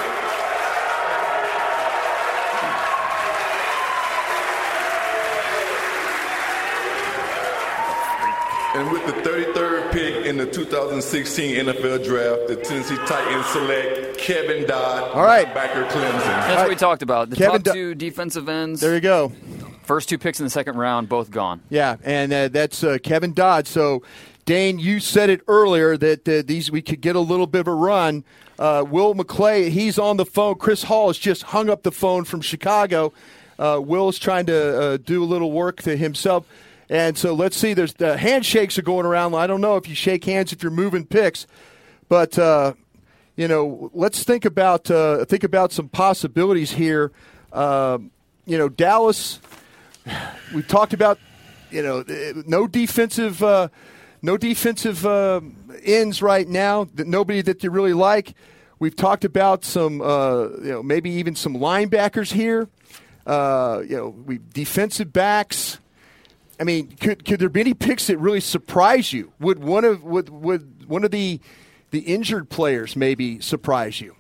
And 8.75 8.93
with 8.93 9.05
the 9.07 9.13
33rd 9.13 9.91
pick 9.93 10.27
in 10.27 10.37
the 10.37 10.47
2016 10.47 11.57
NFL 11.67 12.05
Draft, 12.05 12.47
the 12.49 12.57
Tennessee 12.57 12.97
Titans 13.07 13.47
select 13.47 14.19
Kevin 14.19 14.67
Dodd, 14.69 15.11
All 15.15 15.23
right. 15.25 15.53
backer 15.55 15.85
Clemson. 15.87 16.23
That's 16.23 16.61
what 16.61 16.69
we 16.69 16.77
talked 16.77 17.03
about. 17.03 17.31
The 17.31 17.37
Kevin 17.37 17.63
top 17.63 17.65
Du- 17.65 17.73
two 17.73 17.95
defensive 17.95 18.49
ends. 18.49 18.81
There 18.83 18.95
you 18.95 19.01
go. 19.01 19.33
First 19.89 20.11
two 20.11 20.19
picks 20.19 20.39
in 20.39 20.45
the 20.45 20.51
second 20.51 20.77
round, 20.77 21.09
both 21.09 21.31
gone. 21.31 21.63
Yeah, 21.71 21.97
and 22.05 22.31
uh, 22.31 22.49
that's 22.49 22.85
uh, 22.85 22.99
Kevin 23.03 23.33
Dodd. 23.33 23.67
So 23.67 24.03
Dane, 24.45 24.79
you 24.79 25.01
said 25.01 25.31
it 25.31 25.41
earlier 25.49 25.97
that 25.97 26.29
uh, 26.29 26.43
these 26.45 26.71
we 26.71 26.83
could 26.83 27.01
get 27.01 27.17
a 27.17 27.21
little 27.21 27.47
bit 27.47 27.61
of 27.61 27.69
a 27.69 27.75
run. 27.75 28.23
Uh, 28.59 28.85
Will 28.87 29.15
McClay, 29.15 29.71
he's 29.71 29.99
on 29.99 30.19
the 30.19 30.27
phone. 30.27 30.57
Chris 30.57 30.83
Hall 30.83 31.07
has 31.07 31.17
just 31.17 31.43
hung 31.43 31.71
up 31.71 31.85
the 31.85 31.91
phone 31.91 32.27
from 32.27 32.43
Chicago. 32.43 33.15
Uh, 33.59 33.81
Will's 33.83 34.19
trying 34.19 34.45
to 34.45 34.79
uh, 34.79 34.97
do 34.99 35.25
a 35.25 35.25
little 35.25 35.53
work 35.53 35.81
to 35.85 35.97
himself. 35.97 36.47
And 36.91 37.17
so 37.17 37.33
let's 37.33 37.57
see. 37.57 37.73
There's 37.73 37.95
the 37.95 38.19
handshakes 38.19 38.77
are 38.77 38.83
going 38.83 39.07
around. 39.07 39.35
I 39.37 39.47
don't 39.47 39.63
know 39.63 39.77
if 39.77 39.89
you 39.89 39.95
shake 39.95 40.23
hands 40.25 40.53
if 40.53 40.63
you're 40.63 40.71
moving 40.71 41.07
picks, 41.07 41.47
but 42.11 42.39
uh, 42.39 42.75
you 43.37 43.49
know, 43.49 43.91
let's 43.95 44.23
think 44.23 44.45
about 44.45 44.91
uh, 44.91 45.25
think 45.25 45.45
about 45.45 45.73
some 45.73 45.89
possibilities 45.89 46.73
here. 46.73 47.11
Uh, 47.55 47.97
you 48.45 48.59
know, 48.59 48.69
Dallas. 48.69 49.41
We've 50.55 50.67
talked 50.67 50.93
about 50.93 51.19
you 51.71 51.83
know 51.83 52.05
no 52.47 52.67
defensive 52.67 53.43
uh, 53.43 53.69
no 54.23 54.37
defensive 54.37 55.05
uh, 55.07 55.41
ends 55.83 56.23
right 56.23 56.49
now. 56.49 56.89
That 56.95 57.07
nobody 57.07 57.43
that 57.43 57.63
you 57.63 57.71
really 57.71 57.93
like. 57.93 58.35
We've 58.79 58.95
talked 58.97 59.25
about 59.25 59.65
some 59.65 60.01
uh, 60.01 60.49
you 60.63 60.73
know 60.73 60.83
maybe 60.83 61.11
even 61.11 61.35
some 61.35 61.55
linebackers 61.55 62.33
here. 62.33 62.69
Uh, 63.27 63.83
you 63.87 63.97
know, 63.97 64.09
we 64.09 64.41
defensive 64.55 65.13
backs. 65.13 65.79
I 66.59 66.65
mean, 66.65 66.89
could 66.97 67.25
could 67.25 67.41
there 67.41 67.49
be 67.49 67.61
any 67.61 67.75
picks 67.75 68.07
that 68.07 68.19
really 68.19 68.41
surprise 68.41 69.13
you? 69.13 69.33
Would 69.39 69.59
one 69.59 69.85
of 69.85 70.03
would 70.03 70.31
would 70.31 70.89
one 70.89 71.05
of 71.05 71.11
the 71.11 71.41
the 71.91 72.01
injured 72.01 72.49
players 72.49 72.97
maybe 72.97 73.41
surprise 73.41 74.01
you? 74.01 74.17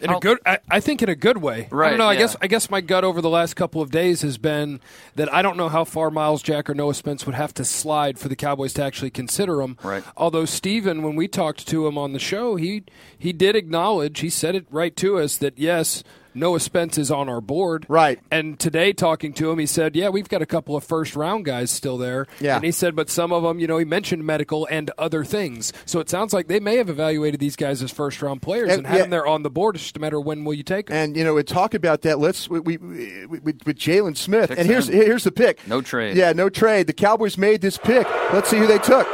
In 0.00 0.10
a 0.10 0.20
good, 0.20 0.38
I, 0.46 0.58
I 0.70 0.80
think 0.80 1.02
in 1.02 1.08
a 1.08 1.14
good 1.14 1.38
way. 1.38 1.68
Right. 1.70 1.88
I 1.88 1.90
don't 1.90 1.98
know. 1.98 2.08
I 2.08 2.14
yeah. 2.14 2.18
guess 2.20 2.36
I 2.40 2.46
guess 2.46 2.70
my 2.70 2.80
gut 2.80 3.04
over 3.04 3.20
the 3.20 3.28
last 3.28 3.54
couple 3.54 3.82
of 3.82 3.90
days 3.90 4.22
has 4.22 4.38
been 4.38 4.80
that 5.16 5.32
I 5.32 5.42
don't 5.42 5.56
know 5.56 5.68
how 5.68 5.84
far 5.84 6.10
Myles 6.10 6.42
Jack 6.42 6.70
or 6.70 6.74
Noah 6.74 6.94
Spence 6.94 7.26
would 7.26 7.34
have 7.34 7.52
to 7.54 7.64
slide 7.64 8.18
for 8.18 8.28
the 8.28 8.36
Cowboys 8.36 8.72
to 8.74 8.84
actually 8.84 9.10
consider 9.10 9.60
him. 9.60 9.76
Right. 9.82 10.02
Although 10.16 10.44
Stephen, 10.44 11.02
when 11.02 11.16
we 11.16 11.28
talked 11.28 11.66
to 11.68 11.86
him 11.86 11.98
on 11.98 12.12
the 12.12 12.18
show, 12.18 12.56
he 12.56 12.84
he 13.18 13.32
did 13.32 13.56
acknowledge, 13.56 14.20
he 14.20 14.30
said 14.30 14.54
it 14.54 14.66
right 14.70 14.96
to 14.96 15.18
us 15.18 15.36
that 15.38 15.58
yes, 15.58 16.02
Noah 16.34 16.60
Spence 16.60 16.98
is 16.98 17.10
on 17.10 17.28
our 17.28 17.40
board. 17.40 17.86
Right. 17.88 18.20
And 18.30 18.58
today 18.58 18.92
talking 18.92 19.32
to 19.34 19.50
him, 19.50 19.58
he 19.58 19.66
said, 19.66 19.96
yeah, 19.96 20.08
we've 20.08 20.28
got 20.28 20.42
a 20.42 20.46
couple 20.46 20.76
of 20.76 20.84
first 20.84 21.16
round 21.16 21.44
guys 21.44 21.70
still 21.70 21.98
there. 21.98 22.26
Yeah. 22.40 22.56
And 22.56 22.64
he 22.64 22.72
said, 22.72 22.94
but 22.94 23.10
some 23.10 23.32
of 23.32 23.42
them, 23.42 23.58
you 23.58 23.66
know, 23.66 23.78
he 23.78 23.84
mentioned 23.84 24.24
medical 24.24 24.66
and 24.70 24.90
other 24.98 25.24
things. 25.24 25.72
So 25.86 26.00
it 26.00 26.08
sounds 26.08 26.32
like 26.32 26.48
they 26.48 26.60
may 26.60 26.76
have 26.76 26.88
evaluated 26.88 27.40
these 27.40 27.56
guys 27.56 27.82
as 27.82 27.90
first 27.90 28.20
round 28.22 28.42
players 28.42 28.68
and, 28.70 28.78
And- 28.78 28.86
had 28.86 28.94
yeah. 28.96 29.02
them 29.02 29.10
there 29.10 29.26
on 29.26 29.42
the 29.42 29.50
board. 29.50 29.74
It's 29.76 29.84
just 29.84 29.96
a 29.96 30.00
matter 30.00 30.18
of 30.18 30.24
when 30.24 30.44
will 30.44 30.54
you 30.54 30.62
take 30.62 30.86
them. 30.86 30.96
And 30.96 31.16
you 31.16 31.24
know, 31.24 31.34
we 31.34 31.42
talk 31.42 31.74
about 31.74 32.02
that. 32.02 32.18
Let's 32.18 32.48
we, 32.48 32.60
we, 32.60 32.76
we 32.76 33.26
with, 33.26 33.66
with 33.66 33.76
Jaylon 33.78 34.16
Smith. 34.16 34.50
Pick 34.50 34.58
and 34.58 34.68
here's 34.68 34.88
here's 34.88 35.24
the 35.24 35.32
pick. 35.32 35.66
No 35.66 35.80
trade. 35.80 36.16
Yeah, 36.16 36.32
no 36.32 36.48
trade. 36.48 36.86
The 36.86 36.92
Cowboys 36.92 37.36
made 37.38 37.60
this 37.60 37.76
pick. 37.76 38.06
Let's 38.32 38.48
see 38.48 38.58
who 38.58 38.66
they 38.66 38.78
took. 38.78 39.06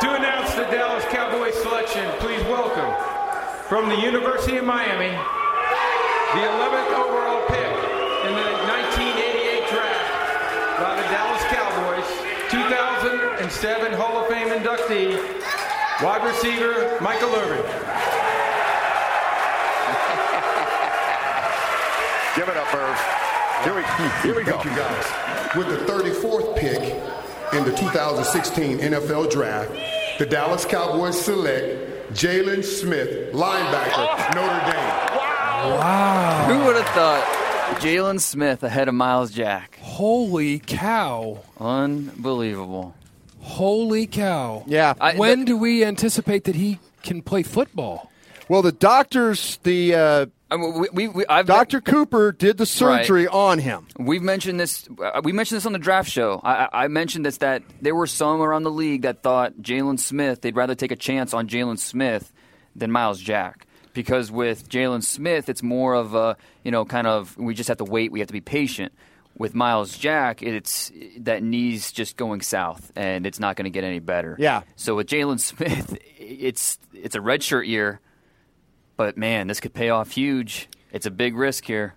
To 0.00 0.12
announce 0.14 0.54
the 0.54 0.64
Dallas 0.64 1.04
Cowboys 1.06 1.54
selection, 1.54 2.04
please 2.18 2.42
welcome 2.44 2.92
from 3.68 3.88
the 3.88 3.96
University 3.96 4.58
of 4.58 4.64
Miami, 4.64 5.10
the 5.10 6.42
11th 6.46 6.92
overall 7.02 7.44
pick 7.48 7.66
in 8.22 8.32
the 8.32 8.50
1988 8.62 9.68
draft 9.68 10.78
by 10.78 10.94
the 10.94 11.02
Dallas 11.10 11.42
Cowboys, 11.50 12.06
2007 12.48 13.92
Hall 13.94 14.22
of 14.22 14.28
Fame 14.28 14.50
inductee, 14.50 15.18
wide 16.00 16.24
receiver 16.24 16.96
Michael 17.00 17.34
Irvin. 17.34 17.66
Give 22.36 22.48
it 22.48 22.56
up, 22.56 22.72
Irv. 22.72 22.96
Here 23.64 23.74
we, 23.74 23.82
here 24.22 24.36
we 24.36 24.44
go. 24.44 24.58
Thank 24.58 24.64
you 24.66 24.76
guys. 24.76 25.56
With 25.56 25.68
the 25.70 25.78
34th 25.92 26.56
pick 26.56 26.94
in 27.52 27.64
the 27.64 27.72
2016 27.76 28.78
NFL 28.78 29.28
Draft, 29.32 29.72
the 30.20 30.26
Dallas 30.26 30.64
Cowboys 30.64 31.20
select 31.20 31.95
Jaylon 32.16 32.64
Smith, 32.64 33.32
linebacker, 33.34 34.34
Notre 34.34 34.72
Dame. 34.72 35.76
Wow. 35.78 36.46
Who 36.48 36.64
would 36.64 36.76
have 36.76 36.88
thought 36.94 37.24
Jaylon 37.80 38.20
Smith 38.20 38.62
ahead 38.62 38.88
of 38.88 38.94
Myles 38.94 39.30
Jack? 39.32 39.78
Holy 39.82 40.60
cow. 40.60 41.40
Unbelievable. 41.60 42.94
Holy 43.40 44.06
cow. 44.06 44.64
Yeah. 44.66 44.94
I- 44.98 45.16
when 45.16 45.44
do 45.44 45.58
we 45.58 45.84
anticipate 45.84 46.44
that 46.44 46.54
he 46.54 46.78
can 47.02 47.20
play 47.20 47.42
football? 47.42 48.10
Well, 48.48 48.62
the 48.62 48.72
doctors, 48.72 49.58
the 49.64 49.94
uh, 49.94 50.26
I 50.50 50.56
mean, 50.56 50.86
we, 50.92 51.08
we, 51.08 51.24
Dr. 51.24 51.80
Cooper 51.80 52.30
did 52.30 52.56
the 52.56 52.66
surgery 52.66 53.26
on 53.26 53.58
him. 53.58 53.88
We've 53.98 54.22
mentioned 54.22 54.60
this. 54.60 54.88
Uh, 55.02 55.20
we 55.24 55.32
mentioned 55.32 55.56
this 55.56 55.66
on 55.66 55.72
the 55.72 55.78
draft 55.78 56.08
show. 56.08 56.40
I, 56.44 56.68
I 56.72 56.84
I 56.84 56.88
mentioned 56.88 57.26
this 57.26 57.38
that 57.38 57.62
there 57.80 57.94
were 57.96 58.06
some 58.06 58.40
around 58.40 58.62
the 58.62 58.70
league 58.70 59.02
that 59.02 59.22
thought 59.22 59.54
Jaylon 59.54 59.98
Smith. 59.98 60.42
They'd 60.42 60.54
rather 60.54 60.76
take 60.76 60.92
a 60.92 60.96
chance 60.96 61.34
on 61.34 61.48
Jaylon 61.48 61.78
Smith 61.78 62.32
than 62.76 62.92
Myles 62.92 63.20
Jack 63.20 63.66
because 63.92 64.30
with 64.30 64.68
Jaylon 64.68 65.02
Smith, 65.02 65.48
it's 65.48 65.62
more 65.62 65.94
of 65.94 66.14
a 66.14 66.36
you 66.62 66.70
know 66.70 66.84
kind 66.84 67.08
of 67.08 67.36
we 67.36 67.54
just 67.54 67.68
have 67.68 67.78
to 67.78 67.84
wait. 67.84 68.12
We 68.12 68.20
have 68.20 68.28
to 68.28 68.32
be 68.32 68.40
patient. 68.40 68.92
With 69.38 69.54
Myles 69.54 69.98
Jack, 69.98 70.42
it's 70.42 70.90
that 71.18 71.42
knee's 71.42 71.92
just 71.92 72.16
going 72.16 72.40
south, 72.40 72.90
and 72.96 73.26
it's 73.26 73.38
not 73.38 73.54
going 73.56 73.64
to 73.64 73.70
get 73.70 73.84
any 73.84 73.98
better. 73.98 74.34
Yeah. 74.38 74.62
So 74.76 74.94
with 74.94 75.08
Jaylon 75.08 75.40
Smith, 75.40 75.98
it's 76.18 76.78
it's 76.94 77.16
a 77.16 77.18
redshirt 77.18 77.66
year, 77.66 78.00
but 78.96 79.16
man, 79.16 79.46
this 79.48 79.60
could 79.60 79.74
pay 79.74 79.90
off 79.90 80.10
huge. 80.12 80.68
It's 80.92 81.06
a 81.06 81.10
big 81.10 81.36
risk 81.36 81.64
here. 81.64 81.94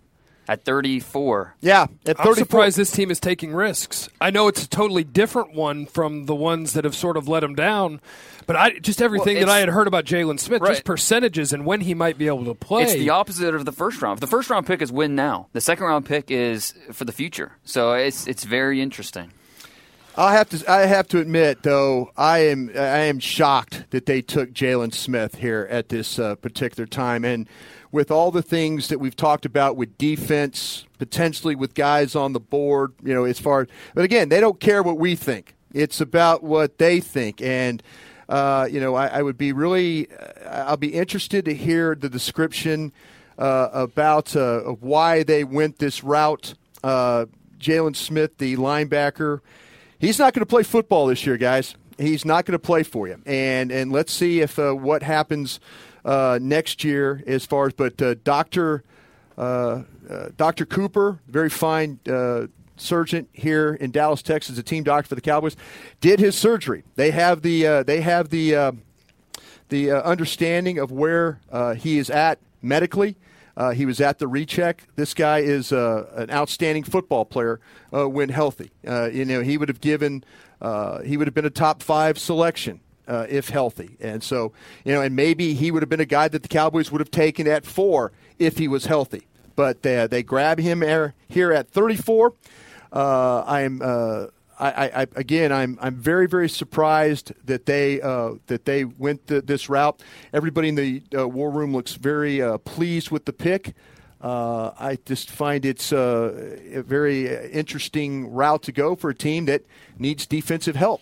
At 0.48 0.64
34, 0.66 1.58
Yeah, 1.62 1.84
at 1.84 1.90
34. 1.90 2.10
I'm 2.10 2.16
34 2.16 2.36
surprised 2.38 2.78
this 2.78 2.90
team 2.92 3.12
is 3.12 3.20
taking 3.20 3.54
risks. 3.54 4.10
I 4.20 4.32
know 4.32 4.48
it's 4.48 4.64
a 4.64 4.68
totally 4.68 5.04
different 5.04 5.54
one 5.54 5.86
from 5.86 6.26
the 6.26 6.34
ones 6.34 6.74
that 6.74 6.86
have 6.86 6.96
sort 6.96 7.18
of 7.18 7.28
let 7.28 7.44
him 7.44 7.54
down, 7.54 8.02
but 8.48 8.56
I 8.56 8.80
just 8.80 9.00
everything 9.00 9.38
that 9.42 9.48
I 9.50 9.60
had 9.60 9.70
heard 9.70 9.86
about 9.86 10.06
Jaylon 10.06 10.40
Smith, 10.40 10.64
Right. 10.64 10.72
just 10.72 10.86
percentages 10.86 11.54
and 11.54 11.68
when 11.68 11.82
he 11.82 11.94
might 11.94 12.18
be 12.18 12.26
able 12.26 12.46
to 12.46 12.56
play. 12.56 12.82
It's 12.82 12.94
the 12.94 13.12
opposite 13.12 13.54
of 13.54 13.66
the 13.66 13.72
first 13.72 14.02
round. 14.02 14.22
The 14.22 14.26
first 14.28 14.50
round 14.50 14.66
pick 14.66 14.82
is 14.82 14.92
win 14.92 15.14
now. 15.14 15.50
The 15.54 15.62
second 15.62 15.86
round 15.86 16.08
pick 16.08 16.32
is 16.32 16.74
for 16.94 17.06
the 17.06 17.12
future. 17.14 17.52
So 17.64 17.94
it's 17.94 18.26
it's 18.26 18.44
very 18.44 18.82
interesting. 18.82 19.32
I 20.20 20.34
have 20.34 20.50
to. 20.50 20.70
I 20.70 20.82
have 20.82 21.08
to 21.10 21.20
admit, 21.20 21.64
though, 21.64 22.12
I 22.18 22.40
am. 22.40 22.72
I 22.76 23.06
am 23.06 23.20
shocked 23.20 23.86
that 23.92 24.06
they 24.06 24.22
took 24.22 24.52
Jaylon 24.52 24.94
Smith 24.94 25.36
here 25.36 25.66
at 25.72 25.88
this 25.88 26.20
uh, 26.20 26.36
particular 26.36 26.86
time, 26.86 27.24
and 27.24 27.48
with 27.94 28.12
all 28.12 28.30
the 28.30 28.42
things 28.42 28.90
that 28.90 29.00
we've 29.00 29.16
talked 29.16 29.46
about 29.46 29.78
with 29.78 29.98
defense, 29.98 30.86
potentially 30.98 31.56
with 31.56 31.74
guys 31.74 32.18
on 32.18 32.34
the 32.34 32.40
board, 32.42 32.94
you 33.02 33.14
know, 33.14 33.24
as 33.24 33.40
far. 33.40 33.66
But 33.96 34.04
again, 34.04 34.28
they 34.28 34.42
don't 34.42 34.60
care 34.60 34.84
what 34.84 34.98
we 34.98 35.16
think. 35.16 35.56
It's 35.74 36.02
about 36.02 36.44
what 36.44 36.80
they 36.80 37.00
think, 37.00 37.42
and 37.42 37.82
uh, 38.28 38.68
you 38.70 38.82
know, 38.82 38.96
I, 38.96 39.08
I 39.08 39.22
would 39.22 39.38
be 39.38 39.54
really. 39.54 40.10
uh, 40.12 40.66
I'll 40.68 40.76
be 40.76 40.96
interested 40.96 41.46
to 41.46 41.54
hear 41.54 41.96
the 41.96 42.10
description 42.10 42.92
uh, 43.38 43.70
about 43.72 44.36
uh, 44.36 44.64
why 44.82 45.24
they 45.24 45.46
went 45.46 45.80
this 45.80 46.04
route. 46.04 46.56
Uh, 46.84 47.28
Jaylon 47.58 47.96
Smith, 47.96 48.38
the 48.38 48.58
linebacker. 48.58 49.40
He's 50.00 50.18
not 50.18 50.34
going 50.34 50.42
to 50.42 50.46
play 50.46 50.64
football 50.64 51.08
this 51.08 51.26
year, 51.26 51.36
guys. 51.36 51.76
He's 51.98 52.24
not 52.24 52.46
going 52.46 52.54
to 52.54 52.60
play 52.60 52.84
for 52.84 53.08
you. 53.08 53.22
And 53.26 53.70
and 53.70 53.92
let's 53.92 54.14
see 54.14 54.40
if 54.40 54.58
uh, 54.58 54.72
what 54.72 55.04
happens 55.04 55.60
uh, 56.06 56.40
next 56.42 56.86
year 56.86 57.22
as 57.28 57.46
far 57.46 57.68
as. 57.68 57.74
But 57.74 58.02
uh, 58.02 58.16
Doctor 58.24 58.84
uh, 59.38 59.84
uh, 60.10 60.30
Doctor 60.38 60.66
Cooper, 60.66 61.20
very 61.28 61.50
fine 61.50 62.00
uh, 62.10 62.48
surgeon 62.78 63.28
here 63.34 63.74
in 63.74 63.92
Dallas, 63.92 64.22
Texas, 64.22 64.58
a 64.58 64.64
team 64.64 64.86
doctor 64.86 65.10
for 65.10 65.16
the 65.16 65.22
Cowboys, 65.22 65.58
did 66.00 66.22
his 66.22 66.38
surgery. 66.38 66.84
They 66.96 67.12
have 67.12 67.42
the 67.42 67.84
they 67.84 68.00
have 68.00 68.30
the 68.30 68.74
the 69.68 69.92
understanding 69.92 70.80
of 70.80 70.92
where 70.92 71.42
he 71.76 71.98
is 71.98 72.10
at 72.10 72.40
medically. 72.62 73.18
Uh, 73.60 73.72
he 73.72 73.86
was 73.86 74.00
at 74.00 74.20
the 74.20 74.28
recheck. 74.28 74.88
This 74.96 75.14
guy 75.14 75.40
is 75.40 75.74
uh, 75.74 76.10
an 76.16 76.32
outstanding 76.32 76.86
football 76.86 77.26
player 77.26 77.60
uh, 77.94 78.08
when 78.08 78.30
healthy. 78.30 78.72
Uh, 78.88 79.10
you 79.12 79.26
know, 79.26 79.42
he 79.42 79.58
would 79.58 79.68
have 79.68 79.82
given, 79.82 80.24
uh, 80.62 81.02
he 81.02 81.18
would 81.18 81.28
have 81.28 81.34
been 81.34 81.46
a 81.46 81.50
top 81.50 81.84
five 81.84 82.18
selection 82.18 82.80
uh, 83.06 83.26
if 83.28 83.50
healthy. 83.50 83.98
And 84.00 84.24
so, 84.24 84.54
you 84.86 84.94
know, 84.94 85.02
and 85.02 85.14
maybe 85.14 85.56
he 85.56 85.72
would 85.72 85.84
have 85.84 85.90
been 85.90 86.00
a 86.00 86.06
guy 86.06 86.30
that 86.30 86.42
the 86.42 86.48
Cowboys 86.48 86.90
would 86.90 87.02
have 87.02 87.12
taken 87.12 87.48
at 87.48 87.66
four 87.66 88.14
if 88.40 88.58
he 88.58 88.70
was 88.70 88.86
healthy. 88.86 89.28
But 89.58 89.82
they 89.82 90.24
grab 90.24 90.58
him 90.58 90.82
here 91.28 91.52
at 91.52 91.70
34. 91.70 92.34
Uh, 92.94 93.44
I'm. 93.46 94.30
Uh, 94.60 94.72
I, 94.76 95.02
I, 95.02 95.08
again, 95.16 95.52
I'm 95.52 95.78
I'm 95.82 95.96
very 95.96 96.28
very 96.28 96.50
surprised 96.50 97.32
that 97.46 97.66
they 97.66 98.02
uh, 98.02 98.34
that 98.48 98.66
they 98.66 98.84
went 98.86 99.28
th- 99.28 99.46
this 99.46 99.70
route. 99.70 100.02
Everybody 100.34 100.68
in 100.70 100.76
the 100.76 101.02
uh, 101.18 101.28
war 101.28 101.50
room 101.50 101.72
looks 101.74 101.94
very 101.96 102.42
uh, 102.42 102.58
pleased 102.60 103.10
with 103.12 103.26
the 103.26 103.34
pick. 103.34 103.74
Uh, 104.22 104.72
I 104.78 104.98
just 105.06 105.30
find 105.32 105.64
it's 105.64 105.94
uh, 105.94 106.58
a 106.74 106.82
very 106.82 107.28
interesting 107.52 108.30
route 108.34 108.64
to 108.64 108.74
go 108.74 108.96
for 108.98 109.10
a 109.12 109.16
team 109.16 109.46
that 109.46 109.64
needs 109.98 110.26
defensive 110.26 110.76
help, 110.76 111.02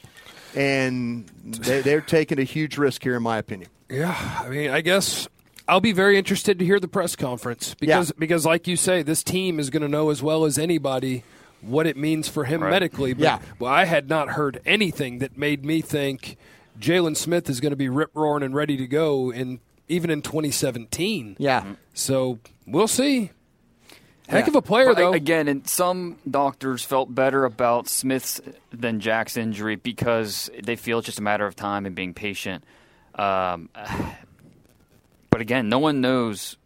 and 0.55 1.27
they, 1.43 1.81
they're 1.81 2.01
taking 2.01 2.37
a 2.39 2.43
huge 2.43 2.77
risk 2.77 3.01
here, 3.03 3.15
in 3.15 3.23
my 3.23 3.37
opinion. 3.39 3.69
Yeah, 3.89 4.15
I 4.43 4.49
mean, 4.49 4.69
I 4.69 4.81
guess 4.81 5.27
I'll 5.67 5.81
be 5.81 5.93
very 5.93 6.17
interested 6.17 6.59
to 6.59 6.65
hear 6.65 6.79
the 6.79 6.87
press 6.87 7.15
conference 7.15 7.73
because 7.73 8.09
Yeah. 8.09 8.15
because 8.19 8.45
like 8.45 8.67
you 8.67 8.75
say, 8.75 9.01
this 9.01 9.23
team 9.23 9.59
is 9.59 9.69
going 9.71 9.81
to 9.81 9.87
know 9.87 10.09
as 10.11 10.21
well 10.21 10.45
as 10.45 10.57
anybody 10.59 11.23
what 11.61 11.87
it 11.87 11.97
means 11.97 12.27
for 12.27 12.45
him 12.45 12.61
Right. 12.61 12.69
medically. 12.71 13.13
But, 13.13 13.23
Yeah. 13.23 13.39
well, 13.59 13.71
I 13.71 13.85
had 13.85 14.09
not 14.09 14.29
heard 14.29 14.61
anything 14.65 15.19
that 15.19 15.37
made 15.37 15.65
me 15.65 15.81
think 15.81 16.37
Jaylon 16.79 17.17
Smith 17.17 17.49
is 17.49 17.59
going 17.59 17.71
to 17.71 17.75
be 17.77 17.89
rip 17.89 18.11
roaring 18.13 18.43
and 18.43 18.53
ready 18.55 18.77
to 18.77 18.87
go 18.87 19.31
in 19.31 19.59
even 19.89 20.09
in 20.09 20.21
2017. 20.21 21.35
Yeah. 21.39 21.63
So 21.93 22.39
we'll 22.65 22.87
see. 22.87 23.31
Heck 24.27 24.43
Yeah. 24.45 24.49
of 24.49 24.55
a 24.55 24.61
player, 24.61 24.87
But 24.87 24.97
though. 24.97 25.13
again, 25.13 25.47
and 25.47 25.65
some 25.67 26.17
doctors 26.29 26.83
felt 26.83 27.15
better 27.15 27.45
about 27.45 27.87
Smith's 27.87 28.41
than 28.71 28.99
Jack's 28.99 29.37
injury 29.37 29.77
because 29.77 30.49
they 30.61 30.75
feel 30.75 30.99
it's 30.99 31.05
just 31.05 31.19
a 31.19 31.23
matter 31.23 31.45
of 31.47 31.55
time 31.55 31.85
and 31.85 31.95
being 31.95 32.13
patient. 32.13 32.63
Um, 33.15 33.69
but 35.29 35.41
again, 35.41 35.69
no 35.69 35.79
one 35.79 36.01
knows 36.01 36.57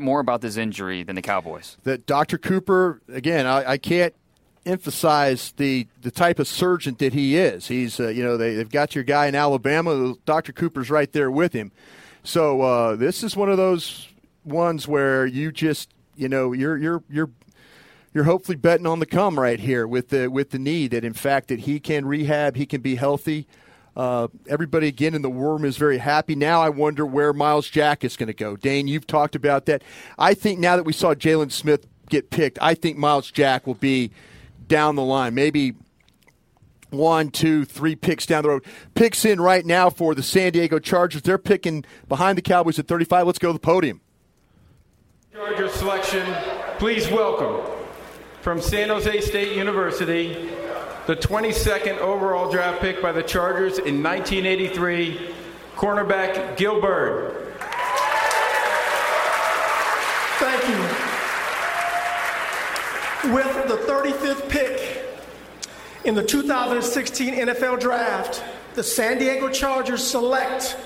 more 0.00 0.20
about 0.20 0.40
this 0.42 0.56
injury 0.56 1.02
than 1.02 1.16
the 1.16 1.22
Cowboys. 1.22 1.76
that 1.84 2.06
Dr. 2.06 2.38
Cooper, 2.38 3.00
again, 3.08 3.46
I, 3.46 3.72
I 3.72 3.78
can't 3.78 4.14
emphasize 4.64 5.52
the, 5.56 5.86
the 6.00 6.10
type 6.10 6.38
of 6.38 6.46
surgeon 6.46 6.96
that 6.98 7.12
he 7.12 7.36
is. 7.36 7.68
He's, 7.68 7.98
uh, 7.98 8.08
you 8.08 8.22
know, 8.22 8.36
they, 8.36 8.54
they've 8.54 8.70
got 8.70 8.94
your 8.94 9.04
guy 9.04 9.26
in 9.26 9.34
Alabama. 9.34 10.14
Dr. 10.24 10.52
Cooper's 10.52 10.90
right 10.90 11.10
there 11.12 11.30
with 11.30 11.52
him. 11.52 11.72
So 12.24 12.62
uh, 12.62 12.96
this 12.96 13.22
is 13.22 13.36
one 13.36 13.50
of 13.50 13.56
those 13.56 14.08
ones 14.44 14.86
where 14.86 15.26
you 15.26 15.50
just, 15.50 15.90
you 16.16 16.28
know, 16.28 16.52
you're 16.52 16.76
you're 16.76 17.02
you're 17.08 17.30
you're 18.14 18.24
hopefully 18.24 18.56
betting 18.56 18.86
on 18.86 19.00
the 19.00 19.06
come 19.06 19.38
right 19.38 19.58
here 19.58 19.86
with 19.86 20.10
the 20.10 20.28
with 20.28 20.50
the 20.50 20.58
knee 20.58 20.86
that 20.88 21.04
in 21.04 21.14
fact 21.14 21.48
that 21.48 21.60
he 21.60 21.80
can 21.80 22.06
rehab, 22.06 22.56
he 22.56 22.66
can 22.66 22.80
be 22.80 22.94
healthy. 22.94 23.46
Uh, 23.94 24.28
everybody 24.48 24.88
again 24.88 25.14
in 25.14 25.22
the 25.22 25.30
room 25.30 25.64
is 25.64 25.76
very 25.76 25.98
happy. 25.98 26.34
Now 26.34 26.62
I 26.62 26.70
wonder 26.70 27.04
where 27.04 27.32
Myles 27.32 27.68
Jack 27.68 28.04
is 28.04 28.16
going 28.16 28.28
to 28.28 28.32
go. 28.32 28.56
Dane, 28.56 28.88
you've 28.88 29.06
talked 29.06 29.34
about 29.34 29.66
that. 29.66 29.82
I 30.18 30.34
think 30.34 30.60
now 30.60 30.76
that 30.76 30.84
we 30.84 30.92
saw 30.92 31.14
Jaylon 31.14 31.52
Smith 31.52 31.86
get 32.08 32.30
picked, 32.30 32.58
I 32.62 32.74
think 32.74 32.96
Myles 32.96 33.30
Jack 33.30 33.66
will 33.66 33.74
be 33.74 34.10
down 34.72 34.96
the 34.96 35.04
line. 35.04 35.34
Maybe 35.34 35.74
one, 36.88 37.28
two, 37.28 37.66
three 37.66 37.94
picks 37.94 38.24
down 38.24 38.42
the 38.42 38.48
road. 38.48 38.64
Picks 38.94 39.26
in 39.26 39.38
right 39.38 39.66
now 39.66 39.90
for 39.90 40.14
the 40.14 40.22
San 40.22 40.52
Diego 40.52 40.78
Chargers. 40.78 41.20
They're 41.20 41.36
picking 41.36 41.84
behind 42.08 42.38
the 42.38 42.42
Cowboys 42.42 42.78
at 42.78 42.88
35. 42.88 43.26
Let's 43.26 43.38
go 43.38 43.48
to 43.48 43.52
the 43.52 43.58
podium. 43.58 44.00
Charger 45.30 45.68
selection, 45.68 46.26
please 46.78 47.06
welcome 47.10 47.70
from 48.40 48.62
San 48.62 48.88
Jose 48.88 49.20
State 49.20 49.54
University, 49.54 50.48
the 51.06 51.16
22nd 51.16 51.98
overall 51.98 52.50
draft 52.50 52.80
pick 52.80 53.02
by 53.02 53.12
the 53.12 53.22
Chargers 53.22 53.76
in 53.76 54.02
1983, 54.02 55.34
cornerback 55.76 56.56
Gill 56.56 56.80
Byrd. 56.80 57.54
Thank 60.38 60.68
you. 60.68 61.12
With 63.24 63.68
the 63.68 63.76
35th 63.86 64.48
pick 64.48 65.04
in 66.04 66.14
the 66.16 66.24
2016 66.24 67.34
NFL 67.34 67.78
Draft, 67.80 68.42
the 68.74 68.82
San 68.82 69.18
Diego 69.18 69.48
Chargers 69.48 70.02
select 70.02 70.76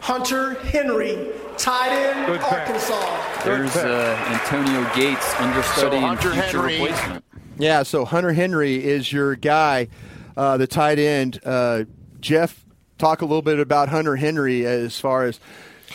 Hunter 0.00 0.54
Henry, 0.60 1.30
tight 1.58 1.88
end, 1.90 2.26
Good 2.26 2.40
pick. 2.40 2.52
Arkansas. 2.52 3.42
There's 3.44 3.74
uh, 3.76 4.16
Antonio 4.28 4.88
Gates, 4.94 5.34
understudy 5.40 5.96
and 5.96 6.18
future 6.20 6.34
Henry- 6.34 6.80
replacement. 6.80 7.24
Yeah, 7.58 7.82
so 7.82 8.04
Hunter 8.04 8.32
Henry 8.32 8.84
is 8.84 9.12
your 9.12 9.34
guy, 9.34 9.88
uh, 10.36 10.56
the 10.56 10.66
tight 10.68 11.00
end. 11.00 11.40
Uh, 11.44 11.84
Jeff, 12.20 12.64
talk 12.98 13.22
a 13.22 13.24
little 13.24 13.42
bit 13.42 13.58
about 13.58 13.88
Hunter 13.88 14.14
Henry 14.16 14.64
as 14.64 14.98
far 15.00 15.24
as 15.24 15.40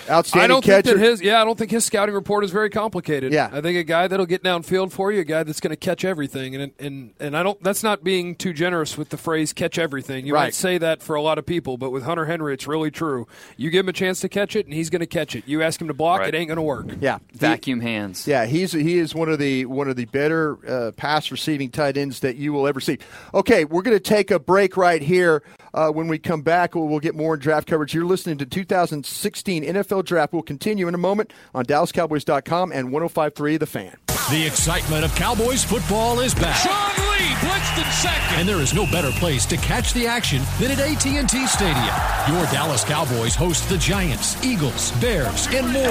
outstanding 0.09 0.43
I 0.45 0.47
don't 0.47 0.63
catcher. 0.63 0.81
think 0.89 0.97
that 0.99 1.03
his 1.05 1.21
yeah, 1.21 1.41
I 1.41 1.45
don't 1.45 1.57
think 1.57 1.71
his 1.71 1.85
scouting 1.85 2.13
report 2.13 2.43
is 2.43 2.51
very 2.51 2.69
complicated. 2.69 3.33
Yeah. 3.33 3.49
I 3.51 3.61
think 3.61 3.77
a 3.77 3.83
guy 3.83 4.07
that'll 4.07 4.25
get 4.25 4.43
downfield 4.43 4.91
for 4.91 5.11
you, 5.11 5.21
a 5.21 5.23
guy 5.23 5.43
that's 5.43 5.59
going 5.59 5.71
to 5.71 5.75
catch 5.77 6.05
everything, 6.05 6.55
and 6.55 6.71
and 6.79 7.13
and 7.19 7.35
I 7.37 7.43
don't. 7.43 7.61
That's 7.63 7.83
not 7.83 8.03
being 8.03 8.35
too 8.35 8.53
generous 8.53 8.97
with 8.97 9.09
the 9.09 9.17
phrase 9.17 9.53
"catch 9.53 9.77
everything." 9.79 10.25
You 10.25 10.33
Right. 10.35 10.45
might 10.45 10.53
say 10.53 10.77
that 10.77 11.01
for 11.01 11.15
a 11.15 11.21
lot 11.21 11.37
of 11.37 11.45
people, 11.45 11.77
but 11.77 11.91
with 11.91 12.03
Hunter 12.03 12.25
Henry, 12.25 12.53
it's 12.53 12.67
really 12.67 12.91
true. 12.91 13.27
You 13.57 13.69
give 13.69 13.85
him 13.85 13.89
a 13.89 13.93
chance 13.93 14.19
to 14.21 14.29
catch 14.29 14.55
it, 14.55 14.65
and 14.65 14.73
he's 14.73 14.89
going 14.89 14.99
to 15.01 15.05
catch 15.07 15.35
it. 15.35 15.43
You 15.47 15.61
ask 15.63 15.81
him 15.81 15.87
to 15.87 15.93
block, 15.93 16.19
Right. 16.19 16.33
it 16.33 16.37
ain't 16.37 16.47
going 16.49 16.57
to 16.57 16.61
work. 16.61 16.87
yeah, 17.01 17.19
Vacuum 17.33 17.79
hands. 17.81 18.27
Yeah, 18.27 18.45
he's 18.45 18.71
he 18.71 18.97
is 18.97 19.15
one 19.15 19.29
of 19.29 19.39
the 19.39 19.65
one 19.65 19.87
of 19.89 19.95
the 19.95 20.05
better 20.05 20.57
uh, 20.67 20.91
pass 20.91 21.31
receiving 21.31 21.69
tight 21.71 21.97
ends 21.97 22.19
that 22.21 22.35
you 22.35 22.53
will 22.53 22.67
ever 22.67 22.79
see. 22.79 22.97
Okay, 23.33 23.65
we're 23.65 23.81
going 23.81 23.95
to 23.97 23.99
take 24.03 24.31
a 24.31 24.39
break 24.39 24.77
right 24.77 25.01
here. 25.01 25.43
Uh, 25.71 25.89
when 25.91 26.07
we 26.07 26.17
come 26.17 26.41
back, 26.41 26.73
we'll, 26.73 26.87
we'll 26.87 26.99
get 26.99 27.13
more 27.15 27.37
draft 27.37 27.67
coverage. 27.67 27.93
You're 27.93 28.05
listening 28.05 28.39
to 28.39 28.45
2016 28.47 29.63
NFL 29.63 29.88
Draft. 29.89 30.33
We'll 30.33 30.41
continue 30.43 30.87
in 30.87 30.93
a 30.95 30.99
moment 30.99 31.33
on 31.53 31.65
DallasCowboys.com 31.65 32.71
and 32.71 32.89
105.3 32.89 33.59
The 33.59 33.65
Fan. 33.65 33.97
The 34.29 34.45
excitement 34.45 35.03
of 35.03 35.13
Cowboys 35.15 35.63
football 35.63 36.19
is 36.19 36.35
back. 36.35 36.55
Sean 36.57 37.05
Lee 37.11 37.25
blitzed 37.41 37.77
in 37.83 37.91
second. 37.91 38.39
And 38.39 38.47
there 38.47 38.59
is 38.61 38.75
no 38.75 38.85
better 38.91 39.09
place 39.13 39.45
to 39.47 39.57
catch 39.57 39.91
the 39.93 40.05
action 40.05 40.43
than 40.59 40.69
at 40.71 40.79
AT&T 40.79 41.47
Stadium. 41.47 41.95
Your 42.29 42.45
Dallas 42.51 42.83
Cowboys 42.83 43.33
host 43.33 43.67
the 43.69 43.77
Giants, 43.79 44.43
Eagles, 44.45 44.91
Bears, 45.01 45.47
and 45.47 45.67
more. 45.73 45.83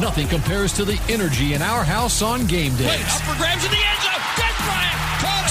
Nothing 0.00 0.26
compares 0.26 0.72
to 0.72 0.84
the 0.84 1.00
energy 1.08 1.54
in 1.54 1.62
our 1.62 1.84
house 1.84 2.20
on 2.20 2.46
game 2.46 2.72
Wait, 2.72 2.78
days. 2.78 3.00
up 3.16 3.22
for 3.22 3.36
grabs 3.38 3.64
in 3.64 3.70
the 3.70 3.76
end 3.76 4.02
zone. 4.02 4.47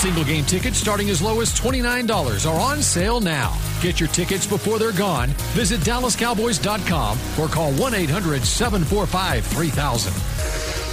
Single 0.07 0.23
game 0.23 0.45
tickets 0.45 0.77
starting 0.77 1.09
as 1.09 1.21
low 1.21 1.41
as 1.41 1.53
$29 1.53 2.49
are 2.49 2.59
on 2.61 2.81
sale 2.81 3.19
now. 3.19 3.53
Get 3.81 3.99
your 3.99 4.07
tickets 4.07 4.47
before 4.47 4.79
they're 4.79 4.93
gone. 4.93 5.27
Visit 5.51 5.81
DallasCowboys.com 5.81 7.19
or 7.37 7.49
call 7.49 7.73
1 7.73 7.93
800 7.93 8.45
745 8.45 9.45
3000. 9.45 10.86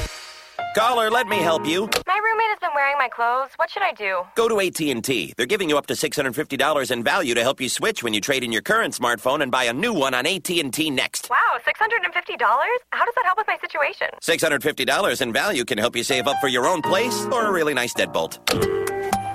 Caller, 0.75 1.09
let 1.09 1.29
me 1.29 1.37
help 1.37 1.67
you. 1.67 1.83
My 2.05 2.19
roommate 2.19 2.51
has 2.51 2.59
been 2.61 2.71
wearing 2.75 2.97
my 2.99 3.09
clothes. 3.09 3.51
What 3.57 3.71
should 3.71 3.85
I 3.85 3.93
do? 3.93 4.23
Go 4.35 4.49
to 4.49 4.61
AT&T. 4.61 5.35
They're 5.37 5.47
giving 5.47 5.69
you 5.71 5.79
up 5.79 5.87
to 5.87 5.95
$650 5.95 6.91
in 6.91 7.05
value 7.05 7.35
to 7.35 7.43
help 7.43 7.61
you 7.61 7.69
switch 7.69 8.03
when 8.03 8.13
you 8.13 8.21
trade 8.21 8.43
in 8.43 8.51
your 8.51 8.61
current 8.61 8.93
smartphone 8.93 9.41
and 9.43 9.53
buy 9.53 9.65
a 9.65 9.73
new 9.73 9.93
one 9.93 10.15
on 10.15 10.27
AT&T 10.27 10.91
Next. 10.91 11.31
Wow, 11.31 11.37
$650? 11.65 12.41
How 12.91 13.05
does 13.05 13.15
that 13.15 13.25
help 13.25 13.39
with 13.39 13.47
my 13.47 13.57
situation? 13.61 14.09
$650 14.21 15.21
in 15.21 15.33
value 15.33 15.65
can 15.65 15.79
help 15.79 15.95
you 15.95 16.03
save 16.03 16.27
up 16.27 16.39
for 16.41 16.49
your 16.49 16.67
own 16.67 16.83
place 16.83 17.25
or 17.27 17.47
a 17.47 17.53
really 17.53 17.75
nice 17.75 17.95
deadbolt. 17.95 18.39